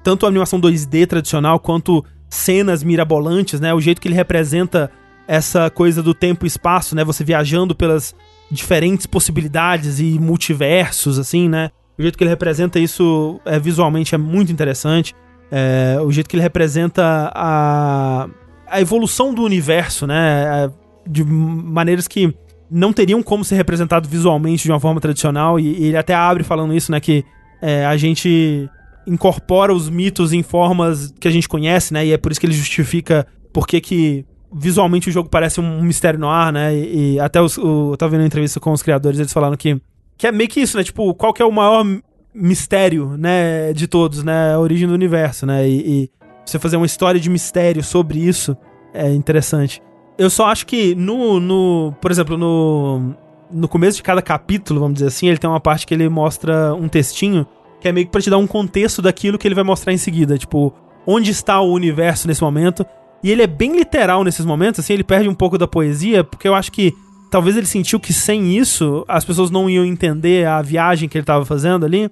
tanto 0.04 0.26
a 0.26 0.28
animação 0.28 0.60
2D 0.60 1.06
tradicional 1.06 1.58
quanto 1.58 2.04
cenas 2.28 2.84
mirabolantes, 2.84 3.58
né? 3.58 3.72
O 3.72 3.80
jeito 3.80 4.00
que 4.00 4.06
ele 4.06 4.14
representa 4.14 4.90
essa 5.26 5.70
coisa 5.70 6.02
do 6.02 6.12
tempo 6.12 6.44
e 6.44 6.46
espaço, 6.46 6.94
né? 6.94 7.02
Você 7.02 7.24
viajando 7.24 7.74
pelas 7.74 8.14
diferentes 8.50 9.06
possibilidades 9.06 9.98
e 9.98 10.18
multiversos, 10.20 11.18
assim, 11.18 11.48
né? 11.48 11.70
O 11.98 12.02
jeito 12.02 12.18
que 12.18 12.22
ele 12.22 12.30
representa 12.30 12.78
isso 12.78 13.40
é, 13.46 13.58
visualmente 13.58 14.14
é 14.14 14.18
muito 14.18 14.52
interessante. 14.52 15.14
É, 15.50 15.98
o 16.02 16.12
jeito 16.12 16.28
que 16.28 16.36
ele 16.36 16.42
representa 16.42 17.32
a, 17.34 18.28
a 18.66 18.80
evolução 18.80 19.32
do 19.32 19.42
universo, 19.42 20.06
né? 20.06 20.66
É, 20.66 20.70
De 21.06 21.24
maneiras 21.24 22.06
que 22.06 22.34
não 22.70 22.92
teriam 22.92 23.22
como 23.22 23.44
ser 23.44 23.54
representado 23.54 24.06
visualmente 24.06 24.64
de 24.64 24.70
uma 24.70 24.80
forma 24.80 25.00
tradicional. 25.00 25.58
E, 25.58 25.82
e 25.82 25.86
ele 25.86 25.96
até 25.96 26.14
abre 26.14 26.44
falando 26.44 26.74
isso, 26.74 26.92
né? 26.92 27.00
Que 27.00 27.24
é, 27.62 27.86
a 27.86 27.96
gente 27.96 28.68
incorpora 29.06 29.72
os 29.72 29.88
mitos 29.88 30.32
em 30.32 30.42
formas 30.42 31.12
que 31.18 31.28
a 31.28 31.30
gente 31.30 31.48
conhece, 31.48 31.92
né? 31.92 32.06
E 32.06 32.12
é 32.12 32.18
por 32.18 32.32
isso 32.32 32.40
que 32.40 32.46
ele 32.46 32.54
justifica 32.54 33.26
por 33.52 33.66
que 33.66 33.80
que 33.80 34.26
visualmente 34.52 35.08
o 35.08 35.12
jogo 35.12 35.28
parece 35.28 35.60
um 35.60 35.82
mistério 35.82 36.18
no 36.18 36.28
ar, 36.28 36.52
né? 36.52 36.74
E, 36.74 37.14
e 37.14 37.20
até 37.20 37.40
os, 37.40 37.58
o, 37.58 37.92
eu 37.92 37.96
tava 37.96 38.10
vendo 38.10 38.20
uma 38.20 38.26
entrevista 38.26 38.60
com 38.60 38.72
os 38.72 38.82
criadores, 38.82 39.18
eles 39.18 39.32
falaram 39.32 39.56
que 39.56 39.80
que 40.16 40.26
é 40.26 40.32
meio 40.32 40.48
que 40.48 40.60
isso, 40.60 40.76
né? 40.76 40.84
Tipo, 40.84 41.12
qual 41.14 41.32
que 41.32 41.42
é 41.42 41.44
o 41.44 41.50
maior 41.50 41.84
mistério, 42.32 43.16
né, 43.16 43.72
de 43.72 43.86
todos, 43.86 44.22
né? 44.22 44.54
A 44.54 44.58
origem 44.58 44.88
do 44.88 44.94
universo, 44.94 45.44
né? 45.46 45.68
E, 45.68 46.04
e 46.04 46.10
você 46.44 46.58
fazer 46.58 46.76
uma 46.76 46.86
história 46.86 47.20
de 47.20 47.30
mistério 47.30 47.82
sobre 47.82 48.18
isso 48.18 48.56
é 48.92 49.12
interessante. 49.12 49.82
Eu 50.16 50.30
só 50.30 50.46
acho 50.46 50.66
que 50.66 50.94
no, 50.94 51.40
no 51.40 51.94
por 52.00 52.10
exemplo, 52.10 52.38
no, 52.38 53.14
no 53.50 53.68
começo 53.68 53.96
de 53.96 54.02
cada 54.02 54.22
capítulo, 54.22 54.80
vamos 54.80 54.94
dizer 54.94 55.08
assim, 55.08 55.28
ele 55.28 55.38
tem 55.38 55.50
uma 55.50 55.60
parte 55.60 55.86
que 55.86 55.94
ele 55.94 56.08
mostra 56.08 56.74
um 56.74 56.88
textinho 56.88 57.46
que 57.84 57.88
é 57.88 57.92
meio 57.92 58.06
que 58.06 58.12
pra 58.12 58.22
te 58.22 58.30
dar 58.30 58.38
um 58.38 58.46
contexto 58.46 59.02
daquilo 59.02 59.36
que 59.36 59.46
ele 59.46 59.54
vai 59.54 59.62
mostrar 59.62 59.92
em 59.92 59.98
seguida. 59.98 60.38
Tipo, 60.38 60.72
onde 61.06 61.30
está 61.30 61.60
o 61.60 61.70
universo 61.70 62.26
nesse 62.26 62.42
momento. 62.42 62.84
E 63.22 63.30
ele 63.30 63.42
é 63.42 63.46
bem 63.46 63.76
literal 63.76 64.24
nesses 64.24 64.46
momentos, 64.46 64.80
assim, 64.80 64.94
ele 64.94 65.04
perde 65.04 65.28
um 65.28 65.34
pouco 65.34 65.58
da 65.58 65.66
poesia, 65.66 66.24
porque 66.24 66.48
eu 66.48 66.54
acho 66.54 66.72
que 66.72 66.94
talvez 67.30 67.58
ele 67.58 67.66
sentiu 67.66 68.00
que 68.00 68.10
sem 68.12 68.56
isso 68.56 69.04
as 69.06 69.22
pessoas 69.22 69.50
não 69.50 69.68
iam 69.68 69.84
entender 69.84 70.46
a 70.46 70.62
viagem 70.62 71.08
que 71.08 71.18
ele 71.18 71.26
tava 71.26 71.44
fazendo 71.44 71.84
ali. 71.84 72.10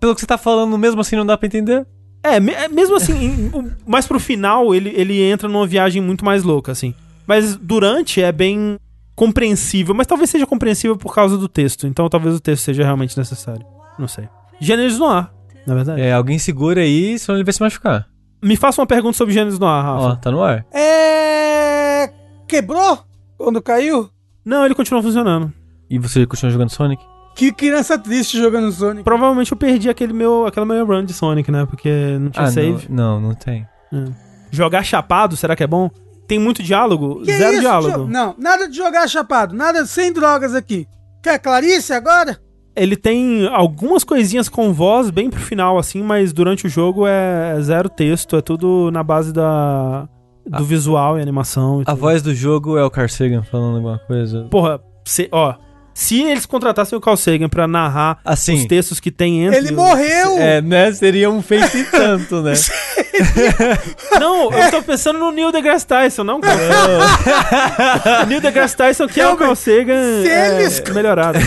Pelo 0.00 0.16
que 0.16 0.20
você 0.20 0.26
tá 0.26 0.36
falando, 0.36 0.76
mesmo 0.76 1.00
assim 1.00 1.14
não 1.14 1.26
dá 1.26 1.38
pra 1.38 1.46
entender? 1.46 1.86
É, 2.24 2.36
é, 2.36 2.68
mesmo 2.68 2.96
assim, 2.96 3.52
mais 3.86 4.06
pro 4.06 4.18
final 4.18 4.74
ele, 4.74 4.92
ele 4.96 5.22
entra 5.22 5.48
numa 5.48 5.66
viagem 5.66 6.02
muito 6.02 6.24
mais 6.24 6.42
louca, 6.42 6.72
assim. 6.72 6.92
Mas 7.24 7.56
durante 7.56 8.20
é 8.20 8.32
bem 8.32 8.78
compreensível, 9.14 9.94
mas 9.94 10.08
talvez 10.08 10.30
seja 10.30 10.46
compreensível 10.46 10.96
por 10.96 11.14
causa 11.14 11.38
do 11.38 11.48
texto. 11.48 11.86
Então 11.86 12.08
talvez 12.08 12.34
o 12.34 12.40
texto 12.40 12.64
seja 12.64 12.82
realmente 12.82 13.16
necessário. 13.16 13.64
Não 13.96 14.08
sei. 14.08 14.28
Gênesis 14.60 14.98
no 14.98 15.06
ar, 15.06 15.32
na 15.66 15.74
verdade. 15.74 16.00
É, 16.00 16.12
alguém 16.12 16.38
segura 16.38 16.80
aí, 16.80 17.18
senão 17.18 17.36
ele 17.36 17.44
vai 17.44 17.52
se 17.52 17.60
machucar. 17.62 18.06
Me 18.42 18.56
faça 18.56 18.80
uma 18.80 18.86
pergunta 18.86 19.16
sobre 19.16 19.34
Gênesis 19.34 19.58
no 19.58 19.66
ar, 19.66 19.82
Rafa. 19.84 20.04
Ó, 20.06 20.16
tá 20.16 20.30
no 20.30 20.42
ar. 20.42 20.64
É. 20.72 22.10
Quebrou 22.46 22.98
quando 23.36 23.60
caiu? 23.62 24.08
Não, 24.44 24.64
ele 24.64 24.74
continua 24.74 25.02
funcionando. 25.02 25.52
E 25.90 25.98
você 25.98 26.26
continua 26.26 26.50
jogando 26.52 26.70
Sonic? 26.70 27.02
Que 27.34 27.52
criança 27.52 27.98
triste 27.98 28.38
jogando 28.38 28.70
Sonic. 28.72 29.04
Provavelmente 29.04 29.52
eu 29.52 29.58
perdi 29.58 29.88
aquele 29.88 30.12
meu, 30.12 30.46
aquela 30.46 30.66
minha 30.66 30.82
run 30.82 31.04
de 31.04 31.12
Sonic, 31.12 31.50
né? 31.50 31.66
Porque 31.66 32.16
não 32.18 32.30
tinha 32.30 32.46
Ah, 32.46 32.50
save. 32.50 32.86
não, 32.88 33.20
não, 33.20 33.28
não 33.28 33.34
tem. 33.34 33.66
Jogar 34.50 34.82
chapado, 34.82 35.36
será 35.36 35.54
que 35.54 35.62
é 35.62 35.66
bom? 35.66 35.90
Tem 36.26 36.38
muito 36.38 36.62
diálogo? 36.62 37.22
Que 37.22 37.36
Zero 37.36 37.52
isso, 37.52 37.60
diálogo. 37.60 38.04
Jo- 38.04 38.08
Não, 38.08 38.34
nada 38.38 38.68
de 38.68 38.76
jogar 38.76 39.08
chapado, 39.08 39.54
nada 39.54 39.86
sem 39.86 40.12
drogas 40.12 40.54
aqui. 40.54 40.86
Quer 41.22 41.38
Clarice 41.38 41.92
agora? 41.92 42.38
Ele 42.78 42.96
tem 42.96 43.46
algumas 43.48 44.04
coisinhas 44.04 44.48
com 44.48 44.72
voz 44.72 45.10
bem 45.10 45.28
pro 45.30 45.40
final, 45.40 45.78
assim, 45.78 46.02
mas 46.02 46.32
durante 46.32 46.66
o 46.66 46.68
jogo 46.68 47.06
é 47.06 47.56
zero 47.60 47.88
texto, 47.88 48.36
é 48.36 48.40
tudo 48.40 48.90
na 48.92 49.02
base 49.02 49.32
da 49.32 50.08
do 50.46 50.64
visual 50.64 51.18
e 51.18 51.22
animação. 51.22 51.80
e 51.80 51.82
A 51.82 51.86
tudo. 51.86 51.96
voz 52.00 52.22
do 52.22 52.34
jogo 52.34 52.78
é 52.78 52.84
o 52.84 52.90
Carl 52.90 53.08
Sagan 53.08 53.42
falando 53.42 53.76
alguma 53.76 53.98
coisa. 53.98 54.46
Porra, 54.50 54.80
se, 55.04 55.28
ó, 55.30 55.54
se 56.00 56.22
eles 56.22 56.46
contratassem 56.46 56.96
o 56.96 57.00
Carl 57.00 57.16
Sagan 57.16 57.48
pra 57.48 57.66
narrar 57.66 58.18
Assim, 58.24 58.54
os 58.54 58.64
textos 58.66 59.00
que 59.00 59.10
tem 59.10 59.44
entre... 59.46 59.58
Ele 59.58 59.70
os- 59.70 59.74
morreu! 59.76 60.38
é, 60.38 60.60
né? 60.62 60.92
Seria 60.92 61.28
um 61.28 61.42
feito 61.42 61.76
e 61.76 61.82
tanto, 61.90 62.40
né? 62.40 62.52
Não, 64.20 64.52
eu 64.52 64.70
tô 64.70 64.80
pensando 64.82 65.18
no 65.18 65.32
Neil 65.32 65.50
deGrasse 65.50 65.84
Tyson, 65.86 66.22
não, 66.22 66.40
cara. 66.40 66.56
o 68.22 68.26
Neil 68.26 68.40
deGrasse 68.40 68.76
Tyson 68.76 69.08
que 69.08 69.20
é 69.20 69.28
o 69.28 69.36
Carl 69.36 69.56
Sagan 69.56 70.22
se 70.22 70.30
é, 70.30 70.60
eles- 70.62 70.80
melhorado. 70.94 71.38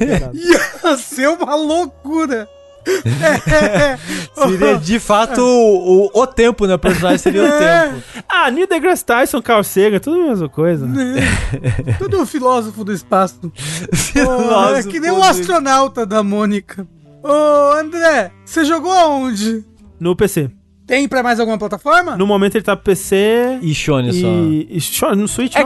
Melhorado. 0.00 0.36
Ia 0.82 0.96
ser 0.96 1.28
uma 1.28 1.54
loucura. 1.54 2.48
É, 2.86 3.98
Seria 4.48 4.76
de 4.78 4.98
fato 4.98 5.40
o, 5.40 6.06
o, 6.14 6.22
o 6.22 6.26
tempo, 6.26 6.66
né? 6.66 6.74
O 6.74 6.78
personagem 6.78 7.18
seria 7.18 7.42
o 7.42 7.46
É. 7.46 7.88
tempo. 7.88 8.02
Ah, 8.28 8.50
Neil 8.50 8.66
deGrasse 8.66 9.04
Tyson, 9.04 9.40
Carl 9.40 9.62
Sagan, 9.62 9.98
tudo 9.98 10.20
a 10.20 10.28
mesma 10.28 10.48
coisa. 10.48 10.88
Tudo 11.98 12.20
um 12.20 12.26
filósofo 12.26 12.84
do 12.84 12.92
espaço. 12.92 13.40
Nossa, 14.24 14.78
é 14.80 14.82
que 14.82 14.98
nem 15.00 15.10
o 15.10 15.16
pô, 15.16 15.22
astronauta 15.22 16.04
da 16.06 16.22
Mônica. 16.22 16.86
Ô, 17.22 17.72
André, 17.78 18.32
você 18.44 18.64
jogou 18.64 18.92
aonde? 18.92 19.64
No 20.00 20.16
PC. 20.16 20.50
Tem 20.86 21.06
pra 21.08 21.22
mais 21.22 21.38
alguma 21.38 21.56
plataforma? 21.56 22.16
No 22.16 22.26
momento 22.26 22.56
ele 22.56 22.64
tá 22.64 22.76
PC 22.76 23.58
E 23.62 23.72
Shone 23.72 24.12
só. 24.12 24.26
e, 24.26 24.68
e 24.70 25.16
no 25.16 25.28
Switch 25.28 25.54
não. 25.54 25.62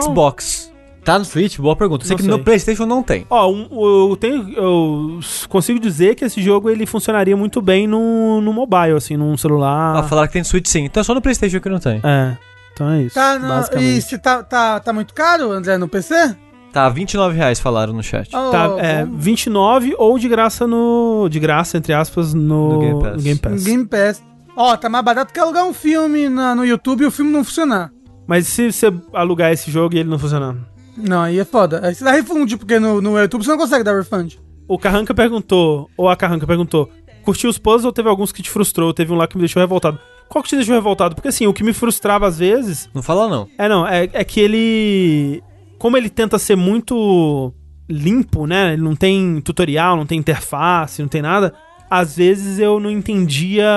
Tá 1.07 1.19
no 1.19 1.25
Switch? 1.25 1.57
Boa 1.59 1.77
pergunta. 1.77 2.05
Sei 2.05 2.15
Não 2.15 2.17
que 2.23 2.29
no 2.29 2.35
sei. 2.35 2.43
PlayStation 2.43 2.85
não 2.85 3.03
tem. 3.03 3.25
Ó, 3.31 3.49
um- 3.51 4.09
eu 4.11 4.17
tenho 4.17 4.51
eu 4.55 5.21
consigo 5.49 5.79
dizer 5.79 6.17
que 6.17 6.25
esse 6.25 6.43
jogo 6.43 6.69
ele 6.69 6.85
funcionaria 6.85 7.37
muito 7.37 7.63
bem 7.63 7.87
no, 7.87 8.41
no 8.41 8.53
mobile, 8.53 8.97
assim, 8.97 9.17
num 9.17 9.37
celular. 9.37 9.97
Ah, 9.97 10.03
falaram 10.03 10.27
que 10.27 10.33
tem 10.35 10.43
no 10.43 10.47
Switch 10.47 10.67
sim. 10.67 10.85
Então 10.85 11.01
é 11.01 11.05
só 11.05 11.15
no 11.15 11.23
PlayStation 11.23 11.61
que 11.61 11.69
não 11.69 11.79
tem. 11.79 12.01
É. 12.03 12.37
Então 12.73 12.91
é 12.91 13.03
isso. 13.03 13.15
Tá, 13.15 13.39
no, 13.39 13.47
basicamente. 13.49 13.97
e 13.99 14.03
se 14.03 14.19
tá, 14.19 14.43
tá, 14.43 14.81
tá 14.81 14.93
muito 14.93 15.15
caro, 15.15 15.51
André, 15.53 15.79
no 15.79 15.89
PC? 15.89 16.37
Tá, 16.73 16.89
29 16.91 17.37
reais 17.37 17.59
falaram 17.61 17.93
no 17.95 18.03
chat. 18.03 18.29
Oh, 18.37 18.51
Tá, 18.51 18.75
é, 18.79 19.05
vamos- 19.05 19.25
29 19.25 19.95
ou 19.97 20.19
de 20.19 20.29
graça 20.29 20.67
no. 20.67 21.29
De 21.31 21.39
graça, 21.41 21.79
entre 21.79 21.93
aspas, 21.95 22.35
no, 22.35 22.73
No 22.75 22.79
Game 22.81 23.01
Pass. 23.03 23.17
no 23.17 23.23
Game 23.23 23.39
Pass. 23.39 23.65
Game 23.65 23.87
Pass. 23.87 24.23
Ó, 24.57 24.77
tá 24.77 24.89
mais 24.89 25.05
barato 25.05 25.33
que 25.33 25.39
alugar 25.39 25.65
um 25.65 25.73
filme 25.73 26.29
na- 26.29 26.55
no 26.55 26.65
YouTube 26.67 27.03
e 27.03 27.07
o 27.07 27.11
filme 27.13 27.31
não 27.31 27.45
funcionar. 27.45 27.91
Mas 28.27 28.49
se 28.49 28.73
você 28.73 28.93
alugar 29.15 29.53
esse 29.53 29.71
jogo 29.71 29.95
e 29.95 30.01
ele 30.01 30.09
não 30.11 30.19
funcionar? 30.19 30.57
Não, 30.97 31.23
aí 31.23 31.39
é 31.39 31.45
foda. 31.45 31.81
Aí 31.87 31.95
você 31.95 32.05
dá 32.05 32.13
refund, 32.13 32.57
porque 32.57 32.79
no, 32.79 33.01
no 33.01 33.19
YouTube 33.19 33.45
você 33.45 33.51
não 33.51 33.59
consegue 33.59 33.85
dar 33.85 33.97
refund. 33.97 34.39
O 34.69 34.79
Carranca 34.79 35.15
perguntou, 35.15 35.89
ou 35.97 36.09
a 36.09 36.17
Carranca 36.17 36.47
perguntou, 36.47 36.91
curtiu 37.23 37.51
os 37.51 37.59
puzzles 37.59 37.85
ou 37.85 37.93
teve 37.93 38.09
alguns 38.09 38.33
que 38.33 38.43
te 38.43 38.51
frustrou? 38.51 38.93
Teve 38.93 39.13
um 39.13 39.17
lá 39.17 39.27
que 39.27 39.37
me 39.37 39.43
deixou 39.43 39.61
revoltado. 39.61 39.99
Qual 40.29 40.43
que 40.43 40.49
te 40.49 40.57
deixou 40.57 40.75
revoltado? 40.75 41.15
Porque 41.15 41.29
assim, 41.29 41.47
o 41.47 41.53
que 41.53 41.63
me 41.63 41.73
frustrava 41.73 42.27
às 42.27 42.39
vezes 42.39 42.91
Não 42.93 43.03
fala 43.03 43.29
não. 43.29 43.49
É, 43.57 43.69
não, 43.69 43.87
é, 43.87 44.09
é 44.13 44.25
que 44.25 44.41
ele. 44.41 45.43
como 45.79 45.97
ele 45.97 46.11
tenta 46.11 46.39
ser 46.39 46.57
muito 46.57 47.53
limpo, 47.89 48.47
né? 48.47 48.73
Ele 48.73 48.83
não 48.83 48.97
tem 48.97 49.41
tutorial, 49.41 49.97
não 49.97 50.07
tem 50.07 50.19
interface, 50.19 51.01
não 51.01 51.09
tem 51.09 51.23
nada. 51.23 51.55
Às 51.89 52.17
vezes 52.17 52.59
eu 52.59 52.81
não 52.81 52.91
entendia 52.91 53.69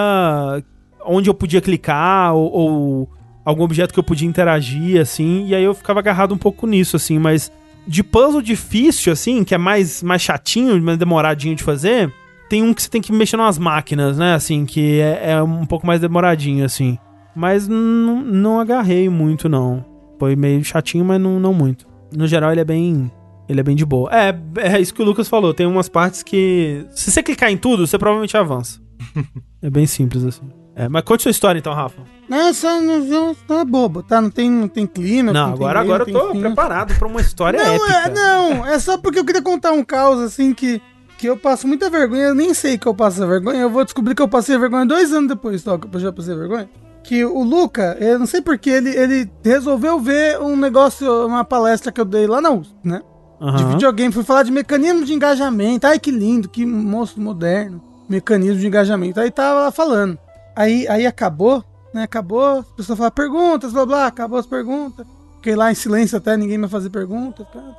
onde 1.06 1.30
eu 1.30 1.34
podia 1.34 1.62
clicar 1.62 2.34
ou, 2.34 2.52
ou 2.52 3.10
algum 3.44 3.64
objeto 3.64 3.94
que 3.94 4.00
eu 4.00 4.04
podia 4.04 4.28
interagir, 4.28 5.00
assim, 5.00 5.48
e 5.48 5.56
aí 5.56 5.64
eu 5.64 5.74
ficava 5.74 6.00
agarrado 6.00 6.34
um 6.34 6.38
pouco 6.38 6.68
nisso, 6.68 6.96
assim, 6.96 7.18
mas 7.18 7.52
de 7.88 8.04
puzzle 8.04 8.42
difícil, 8.42 9.12
assim, 9.12 9.44
que 9.44 9.56
é 9.56 9.58
mais, 9.58 10.04
mais 10.04 10.22
chatinho, 10.22 10.82
mais 10.82 10.98
demoradinho 10.98 11.56
de 11.56 11.64
fazer, 11.64 12.14
tem 12.50 12.64
um 12.64 12.74
que 12.74 12.82
você 12.82 12.90
tem 12.90 13.02
que 13.02 13.12
mexer 13.12 13.38
nas 13.38 13.58
máquinas, 13.58 14.18
né, 14.18 14.34
assim, 14.34 14.66
que 14.66 15.00
é, 15.00 15.32
é 15.32 15.44
um 15.44 15.66
pouco 15.66 15.86
mais 15.88 16.02
demoradinho, 16.02 16.66
assim. 16.66 16.98
Mas 17.36 17.68
não, 17.68 18.60
agarrei 18.60 19.08
muito, 19.08 19.48
não. 19.48 19.86
Foi 20.20 20.36
meio 20.36 20.64
chatinho, 20.64 21.06
mas 21.06 21.22
não, 21.22 21.40
não 21.40 21.54
muito. 21.54 21.88
No 22.14 22.28
geral, 22.28 22.52
ele 22.52 22.62
é 22.62 22.66
bem. 22.66 23.10
Ele 23.48 23.60
é 23.60 23.64
bem 23.64 23.76
de 23.76 23.86
boa. 23.86 24.10
É, 24.14 24.38
é 24.58 24.82
isso 24.82 24.94
que 24.94 25.02
o 25.02 25.06
Lucas 25.06 25.30
falou. 25.30 25.54
Tem 25.54 25.66
umas 25.66 25.88
partes 25.88 26.22
que. 26.22 26.86
Se 26.92 27.12
você 27.12 27.24
clicar 27.24 27.50
em 27.50 27.58
tudo, 27.58 27.88
você 27.88 27.98
provavelmente 27.98 28.36
avança. 28.36 28.82
é 29.62 29.70
bem 29.70 29.86
simples 29.86 30.26
assim. 30.26 30.50
É, 30.80 30.88
mas 30.88 31.04
conte 31.04 31.24
sua 31.24 31.32
história 31.32 31.60
então, 31.60 31.74
Rafa. 31.74 32.02
Não, 32.30 32.54
só 32.54 32.80
não, 32.80 33.36
não 33.50 33.60
é 33.60 33.66
bobo, 33.66 34.02
tá? 34.02 34.22
Não 34.22 34.30
tem, 34.30 34.50
não 34.50 34.70
tem 34.70 34.88
clima. 34.88 35.34
Não, 35.34 35.52
agora, 35.54 35.82
meio, 35.82 35.94
agora 35.94 36.10
eu 36.10 36.14
tô 36.14 36.32
fim. 36.32 36.40
preparado 36.40 36.98
pra 36.98 37.06
uma 37.06 37.20
história 37.20 37.62
Não, 37.62 37.74
épica. 37.76 37.94
é, 37.94 38.10
não, 38.14 38.66
é 38.66 38.80
só 38.80 38.98
porque 38.98 39.20
eu 39.20 39.26
queria 39.26 39.42
contar 39.42 39.74
um 39.74 39.84
caos 39.84 40.22
assim 40.22 40.54
que, 40.54 40.82
que 41.18 41.28
eu 41.28 41.36
passo 41.36 41.68
muita 41.68 41.90
vergonha. 41.90 42.28
Eu 42.28 42.34
nem 42.36 42.54
sei 42.54 42.78
que 42.78 42.88
eu 42.88 42.94
passo 42.96 43.28
vergonha. 43.28 43.60
Eu 43.60 43.70
vou 43.70 43.84
descobrir 43.84 44.16
que 44.16 44.22
eu 44.22 44.28
passei 44.30 44.58
vergonha 44.58 44.86
dois 44.86 45.12
anos 45.12 45.28
depois 45.28 45.62
só 45.62 45.78
que 45.78 45.94
eu 45.94 46.00
já 46.00 46.14
passei 46.14 46.34
vergonha. 46.34 46.70
Que 47.04 47.26
o 47.26 47.44
Luca, 47.44 47.98
eu 48.00 48.18
não 48.18 48.26
sei 48.26 48.42
porque, 48.42 48.70
ele, 48.70 48.90
ele 48.96 49.30
resolveu 49.44 50.00
ver 50.00 50.40
um 50.40 50.56
negócio, 50.56 51.28
uma 51.28 51.44
palestra 51.44 51.92
que 51.92 52.00
eu 52.00 52.06
dei 52.06 52.26
lá 52.26 52.40
na 52.40 52.52
USP, 52.52 52.74
né? 52.86 53.02
de 53.40 53.46
Aham. 53.46 53.70
videogame, 53.72 54.14
fui 54.14 54.24
falar 54.24 54.44
de 54.44 54.52
mecanismo 54.52 55.04
de 55.04 55.14
engajamento. 55.14 55.88
Ai, 55.88 55.98
que 56.00 56.12
lindo, 56.12 56.48
que 56.48 56.66
moço 56.66 57.20
moderno. 57.20 57.82
Mecanismo 58.08 58.60
de 58.60 58.68
engajamento. 58.68 59.20
Aí 59.20 59.30
tava 59.32 59.62
lá 59.62 59.72
falando. 59.72 60.18
Aí, 60.60 60.86
aí 60.90 61.08
acabou, 61.08 61.64
né? 61.94 62.04
Acabou, 62.04 62.60
a 62.60 62.64
pessoa 62.76 62.98
fala 62.98 63.10
perguntas, 63.10 63.72
blá 63.72 63.86
blá, 63.86 64.08
acabou 64.08 64.38
as 64.38 64.46
perguntas. 64.46 65.08
Fiquei 65.38 65.56
lá 65.56 65.72
em 65.72 65.76
silêncio 65.76 66.18
até 66.18 66.36
ninguém 66.36 66.58
me 66.58 66.68
fazer 66.68 66.90
perguntas. 66.90 67.48
cara. 67.48 67.78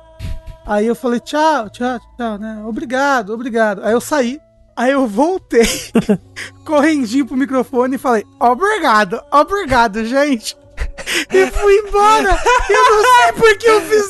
Aí 0.65 0.87
eu 0.87 0.95
falei, 0.95 1.19
tchau, 1.19 1.69
tchau, 1.69 1.99
tchau, 2.17 2.39
né? 2.39 2.63
Obrigado, 2.65 3.35
obrigado. 3.35 3.83
Aí 3.83 3.93
eu 3.93 4.01
saí. 4.01 4.41
Aí 4.75 4.93
eu 4.93 5.05
voltei, 5.05 5.67
correndinho 6.65 7.27
pro 7.27 7.37
microfone 7.37 7.97
e 7.97 7.99
falei, 7.99 8.25
obrigado, 8.39 9.21
obrigado, 9.31 10.03
gente. 10.03 10.57
E 11.33 11.47
fui 11.51 11.73
embora. 11.87 12.39
Eu 12.69 12.89
não 12.95 13.03
sei 13.03 13.33
por 13.33 13.57
que 13.57 13.67
eu 13.67 13.81
fiz 13.81 14.03
isso, 14.03 14.09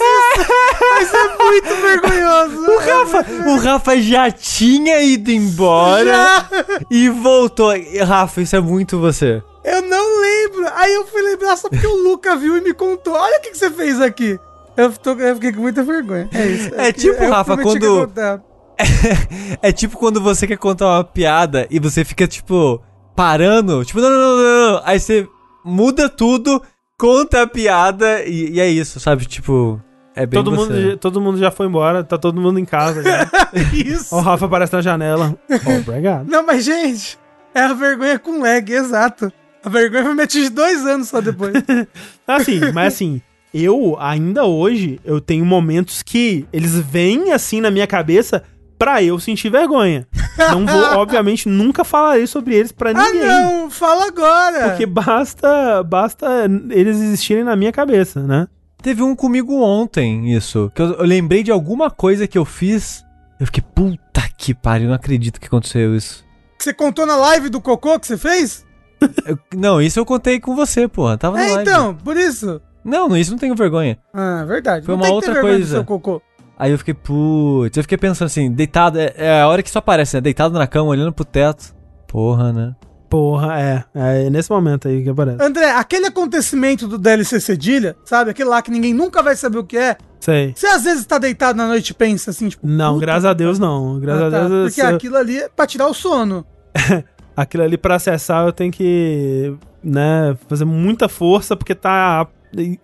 mas 0.91 1.13
é 1.13 1.37
muito 1.43 1.75
vergonhoso. 1.75 2.71
O 2.71 2.77
Rafa, 2.79 3.25
o 3.49 3.57
Rafa 3.57 4.01
já 4.01 4.31
tinha 4.31 5.01
ido 5.01 5.31
embora 5.31 6.03
Já. 6.05 6.49
e 6.89 7.09
voltou. 7.09 7.71
Rafa, 8.05 8.41
isso 8.41 8.55
é 8.55 8.59
muito 8.61 8.99
você. 8.99 9.41
Eu 9.63 9.81
não 9.83 10.21
lembro. 10.21 10.67
Aí 10.75 10.93
eu 10.93 11.05
fui 11.05 11.21
lembrar 11.21 11.55
só 11.57 11.69
porque 11.69 11.85
o 11.85 12.03
Luca 12.03 12.35
viu 12.35 12.57
e 12.57 12.61
me 12.61 12.73
contou. 12.73 13.13
Olha 13.13 13.37
o 13.37 13.41
que, 13.41 13.51
que 13.51 13.57
você 13.57 13.69
fez 13.69 14.01
aqui. 14.01 14.39
Eu, 14.77 14.91
tô- 14.93 15.11
eu 15.13 15.35
fiquei 15.35 15.51
com 15.53 15.61
muita 15.61 15.83
vergonha. 15.83 16.29
É 16.33 16.45
isso. 16.47 16.71
É 16.75 16.91
que 16.93 17.01
tipo, 17.01 17.27
Rafa, 17.29 17.57
quando- 17.57 18.07
contar. 18.07 18.41
É 19.61 19.71
tipo 19.71 19.97
quando 19.97 20.19
você 20.19 20.47
quer 20.47 20.57
contar 20.57 20.87
uma 20.87 21.03
piada 21.03 21.67
e 21.69 21.79
você 21.79 22.03
fica, 22.03 22.27
tipo, 22.27 22.81
parando. 23.15 23.83
Tipo, 23.85 23.99
não, 24.01 24.09
não, 24.09 24.17
não, 24.19 24.37
não, 24.37 24.71
não. 24.73 24.81
Aí 24.85 24.99
você 24.99 25.27
muda 25.63 26.09
tudo, 26.09 26.61
conta 27.01 27.41
a 27.41 27.47
piada 27.47 28.23
e, 28.25 28.51
e 28.51 28.59
é 28.59 28.69
isso, 28.69 28.99
sabe? 28.99 29.25
Tipo, 29.25 29.81
é 30.15 30.23
bem 30.23 30.43
Todo 30.43 30.55
você. 30.55 30.71
mundo, 30.71 30.97
todo 30.97 31.19
mundo 31.19 31.39
já 31.39 31.49
foi 31.49 31.65
embora, 31.65 32.03
tá 32.03 32.15
todo 32.15 32.39
mundo 32.39 32.59
em 32.59 32.65
casa 32.65 33.01
já. 33.01 33.27
Isso. 33.73 34.15
O 34.15 34.19
Rafa 34.19 34.45
aparece 34.45 34.73
na 34.73 34.81
janela. 34.81 35.35
Obrigado. 35.79 36.29
Não, 36.29 36.45
mas, 36.45 36.63
gente, 36.63 37.17
é 37.55 37.61
a 37.61 37.73
vergonha 37.73 38.19
com 38.19 38.39
lag, 38.39 38.71
exato. 38.71 39.33
A 39.65 39.69
vergonha 39.69 40.03
vai 40.03 40.13
me 40.13 40.21
atingir 40.21 40.49
dois 40.51 40.85
anos 40.85 41.07
só 41.07 41.19
depois. 41.21 41.53
Assim, 42.27 42.59
mas 42.71 42.93
assim, 42.93 43.21
eu 43.51 43.97
ainda 43.99 44.45
hoje, 44.45 44.99
eu 45.03 45.19
tenho 45.19 45.43
momentos 45.43 46.03
que 46.03 46.45
eles 46.53 46.77
vêm 46.79 47.33
assim 47.33 47.59
na 47.59 47.71
minha 47.71 47.87
cabeça 47.87 48.43
pra 48.81 49.03
eu 49.03 49.19
sentir 49.19 49.51
vergonha. 49.51 50.07
Não 50.51 50.65
vou, 50.65 50.83
obviamente, 50.97 51.47
nunca 51.47 51.83
falarei 51.83 52.25
sobre 52.25 52.55
eles 52.55 52.71
pra 52.71 52.89
ah, 52.89 52.93
ninguém. 52.93 53.27
não, 53.27 53.69
fala 53.69 54.07
agora. 54.07 54.69
Porque 54.69 54.87
basta, 54.87 55.83
basta 55.83 56.45
eles 56.71 56.97
existirem 56.99 57.43
na 57.43 57.55
minha 57.55 57.71
cabeça, 57.71 58.21
né? 58.23 58.47
Teve 58.81 59.03
um 59.03 59.15
comigo 59.15 59.61
ontem, 59.61 60.33
isso. 60.35 60.71
Que 60.73 60.81
eu, 60.81 60.93
eu 60.93 61.05
lembrei 61.05 61.43
de 61.43 61.51
alguma 61.51 61.91
coisa 61.91 62.25
que 62.25 62.37
eu 62.37 62.43
fiz. 62.45 63.05
Eu 63.39 63.45
fiquei, 63.45 63.61
puta 63.75 64.21
que 64.35 64.53
pariu, 64.55 64.87
não 64.87 64.95
acredito 64.95 65.39
que 65.39 65.45
aconteceu 65.45 65.95
isso. 65.95 66.25
Você 66.57 66.73
contou 66.73 67.05
na 67.05 67.15
live 67.15 67.49
do 67.49 67.61
cocô 67.61 67.99
que 67.99 68.07
você 68.07 68.17
fez? 68.17 68.65
Eu- 69.27 69.37
não, 69.55 69.79
isso 69.81 69.99
eu 69.99 70.05
contei 70.05 70.39
com 70.39 70.55
você, 70.55 70.87
porra. 70.87 71.17
Tava 71.17 71.37
na 71.37 71.43
É, 71.43 71.51
live. 71.55 71.69
então, 71.69 71.93
por 71.95 72.17
isso. 72.17 72.59
Não, 72.83 73.15
isso 73.15 73.29
não 73.31 73.37
tenho 73.37 73.55
vergonha. 73.55 73.97
Ah, 74.13 74.43
verdade. 74.45 74.85
Foi 74.85 74.95
Não 74.95 75.01
uma 75.03 75.07
tem 75.09 75.15
que 75.19 75.21
ter 75.21 75.29
outra 75.29 75.33
vergonha 75.33 75.59
do 75.59 75.85
coisa. 75.85 76.23
Aí 76.61 76.71
eu 76.71 76.77
fiquei, 76.77 76.93
putz, 76.93 77.75
eu 77.75 77.81
fiquei 77.81 77.97
pensando 77.97 78.27
assim, 78.27 78.51
deitado, 78.51 78.99
é, 78.99 79.11
é 79.17 79.41
a 79.41 79.47
hora 79.47 79.63
que 79.63 79.69
isso 79.69 79.79
aparece, 79.79 80.15
né? 80.15 80.21
Deitado 80.21 80.53
na 80.59 80.67
cama, 80.67 80.91
olhando 80.91 81.11
pro 81.11 81.25
teto. 81.25 81.73
Porra, 82.07 82.53
né? 82.53 82.75
Porra, 83.09 83.59
é. 83.59 83.83
É 83.95 84.29
nesse 84.29 84.51
momento 84.51 84.87
aí 84.87 85.01
que 85.01 85.09
aparece. 85.09 85.43
André, 85.43 85.71
aquele 85.71 86.05
acontecimento 86.05 86.87
do 86.87 86.99
DLC 86.99 87.39
Cedilha, 87.39 87.95
sabe? 88.05 88.29
Aquele 88.29 88.47
lá 88.47 88.61
que 88.61 88.69
ninguém 88.69 88.93
nunca 88.93 89.23
vai 89.23 89.35
saber 89.35 89.57
o 89.57 89.63
que 89.63 89.75
é. 89.75 89.97
Sei. 90.19 90.53
Você 90.55 90.67
às 90.67 90.83
vezes 90.83 91.03
tá 91.03 91.17
deitado 91.17 91.57
na 91.57 91.65
noite 91.65 91.89
e 91.89 91.93
pensa 91.95 92.29
assim, 92.29 92.49
tipo. 92.49 92.67
Não, 92.67 92.93
puta, 92.93 93.07
graças 93.07 93.25
a 93.25 93.33
Deus 93.33 93.57
não. 93.57 93.99
Graças 93.99 94.21
ah, 94.21 94.29
tá, 94.29 94.45
a 94.45 94.47
Deus. 94.47 94.75
Porque 94.75 94.81
eu- 94.81 94.95
aquilo 94.95 95.17
ali 95.17 95.39
é 95.39 95.49
pra 95.49 95.65
tirar 95.65 95.87
o 95.87 95.95
sono. 95.95 96.45
Aquilo 97.35 97.63
ali 97.63 97.77
pra 97.77 97.95
acessar 97.95 98.45
eu 98.45 98.51
tenho 98.51 98.71
que, 98.71 99.55
né, 99.81 100.37
fazer 100.49 100.65
muita 100.65 101.07
força 101.07 101.55
porque 101.55 101.73
tá 101.73 102.27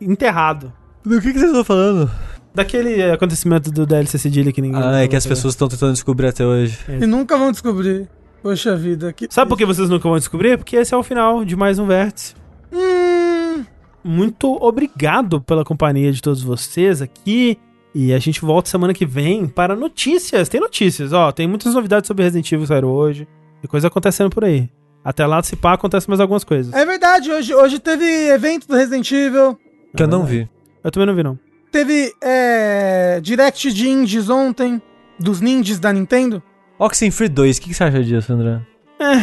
enterrado. 0.02 0.74
Do 1.06 1.22
que, 1.22 1.32
que 1.32 1.38
vocês 1.38 1.52
estão 1.52 1.66
falando? 1.66 2.10
Daquele 2.58 3.04
acontecimento 3.04 3.72
do 3.72 3.86
DLC 3.86 4.18
Cedilha 4.18 4.52
que 4.52 4.64
ninguém. 4.64 4.82
Ah, 4.82 5.04
é 5.04 5.08
que 5.08 5.16
as 5.16 5.28
pessoas 5.28 5.54
estão 5.54 5.68
tentando 5.68 5.94
descobrir 5.94 6.26
até 6.26 6.44
hoje. 6.44 6.76
É. 6.90 7.04
E 7.04 7.06
nunca 7.06 7.38
vão 7.38 7.52
descobrir. 7.52 8.10
Poxa 8.42 8.76
vida. 8.76 9.14
Que... 9.14 9.28
Sabe 9.30 9.48
por 9.48 9.56
que 9.56 9.64
vocês 9.64 9.88
nunca 9.88 10.10
vão 10.10 10.18
descobrir? 10.18 10.58
Porque 10.58 10.76
esse 10.76 10.92
é 10.92 10.98
o 10.98 11.04
final 11.04 11.46
de 11.46 11.56
mais 11.56 11.78
um 11.78 11.86
vértice. 11.86 12.34
Hum. 12.74 13.64
Muito 14.04 14.52
obrigado 14.60 15.40
pela 15.40 15.64
companhia 15.64 16.12
de 16.12 16.20
todos 16.20 16.42
vocês 16.42 17.00
aqui. 17.00 17.60
E 17.94 18.12
a 18.12 18.18
gente 18.18 18.42
volta 18.42 18.72
semana 18.72 18.92
que 18.92 19.06
vem 19.06 19.46
para 19.46 19.76
notícias. 19.76 20.50
Tem 20.50 20.60
notícias, 20.60 21.14
ó. 21.14 21.32
Tem 21.32 21.48
muitas 21.48 21.76
novidades 21.76 22.08
sobre 22.08 22.24
Resident 22.24 22.52
Evil 22.52 22.62
que 22.62 22.70
saíram 22.70 22.90
hoje. 22.90 23.28
Tem 23.62 23.70
coisa 23.70 23.86
acontecendo 23.86 24.32
por 24.32 24.44
aí. 24.44 24.68
Até 25.06 25.28
lá, 25.28 25.44
se 25.44 25.56
pá, 25.56 25.74
acontece 25.74 26.10
mais 26.10 26.20
algumas 26.20 26.44
coisas. 26.44 26.74
É 26.74 26.84
verdade, 26.84 27.32
hoje, 27.32 27.54
hoje 27.54 27.78
teve 27.78 28.04
evento 28.30 28.68
do 28.68 28.76
Resident 28.76 29.12
Evil. 29.12 29.60
Que 29.96 30.02
eu 30.02 30.08
não 30.08 30.26
vi. 30.26 30.50
Eu 30.84 30.90
também 30.90 31.06
não 31.06 31.14
vi, 31.14 31.22
não. 31.22 31.38
Teve 31.72 32.14
é, 32.22 33.20
Direct 33.22 33.74
de 33.74 33.90
Indies 33.90 34.30
ontem. 34.30 34.82
Dos 35.20 35.42
ninjas 35.42 35.80
da 35.80 35.92
Nintendo. 35.92 36.44
Oxenfree 36.78 37.28
2, 37.28 37.58
o 37.58 37.62
que, 37.62 37.70
que 37.70 37.74
você 37.74 37.84
acha 37.84 38.04
disso, 38.04 38.32
André? 38.32 38.62
É. 39.00 39.16
É. 39.16 39.22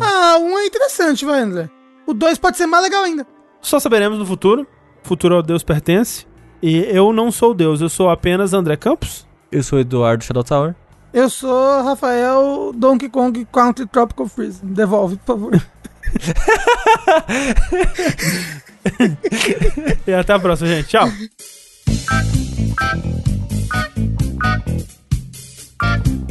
Ah, 0.00 0.38
um 0.38 0.58
é 0.58 0.66
interessante, 0.66 1.24
vai, 1.24 1.40
André. 1.40 1.68
O 2.06 2.12
dois 2.14 2.38
pode 2.38 2.56
ser 2.56 2.66
mais 2.66 2.82
legal 2.82 3.04
ainda. 3.04 3.26
Só 3.60 3.78
saberemos 3.80 4.18
no 4.18 4.26
futuro. 4.26 4.66
O 5.02 5.08
futuro 5.08 5.36
ao 5.36 5.42
Deus 5.42 5.62
pertence. 5.62 6.26
E 6.62 6.78
eu 6.88 7.12
não 7.12 7.30
sou 7.30 7.54
Deus, 7.54 7.80
eu 7.80 7.88
sou 7.88 8.10
apenas 8.10 8.52
André 8.54 8.76
Campos. 8.76 9.26
Eu 9.52 9.62
sou 9.62 9.78
o 9.78 9.80
Eduardo 9.80 10.24
Shadow 10.24 10.42
Tower. 10.44 10.74
Eu 11.12 11.30
sou 11.30 11.82
Rafael 11.82 12.72
Donkey 12.74 13.08
Kong 13.08 13.46
Country 13.52 13.86
Tropical 13.86 14.26
Freeze. 14.26 14.64
Devolve, 14.64 15.16
por 15.16 15.26
favor. 15.26 15.52
e 20.06 20.12
até 20.12 20.32
a 20.32 20.38
próxima, 20.38 20.68
gente. 20.68 20.88
Tchau. 20.88 21.08
Thank 25.80 26.06
you. 26.06 26.23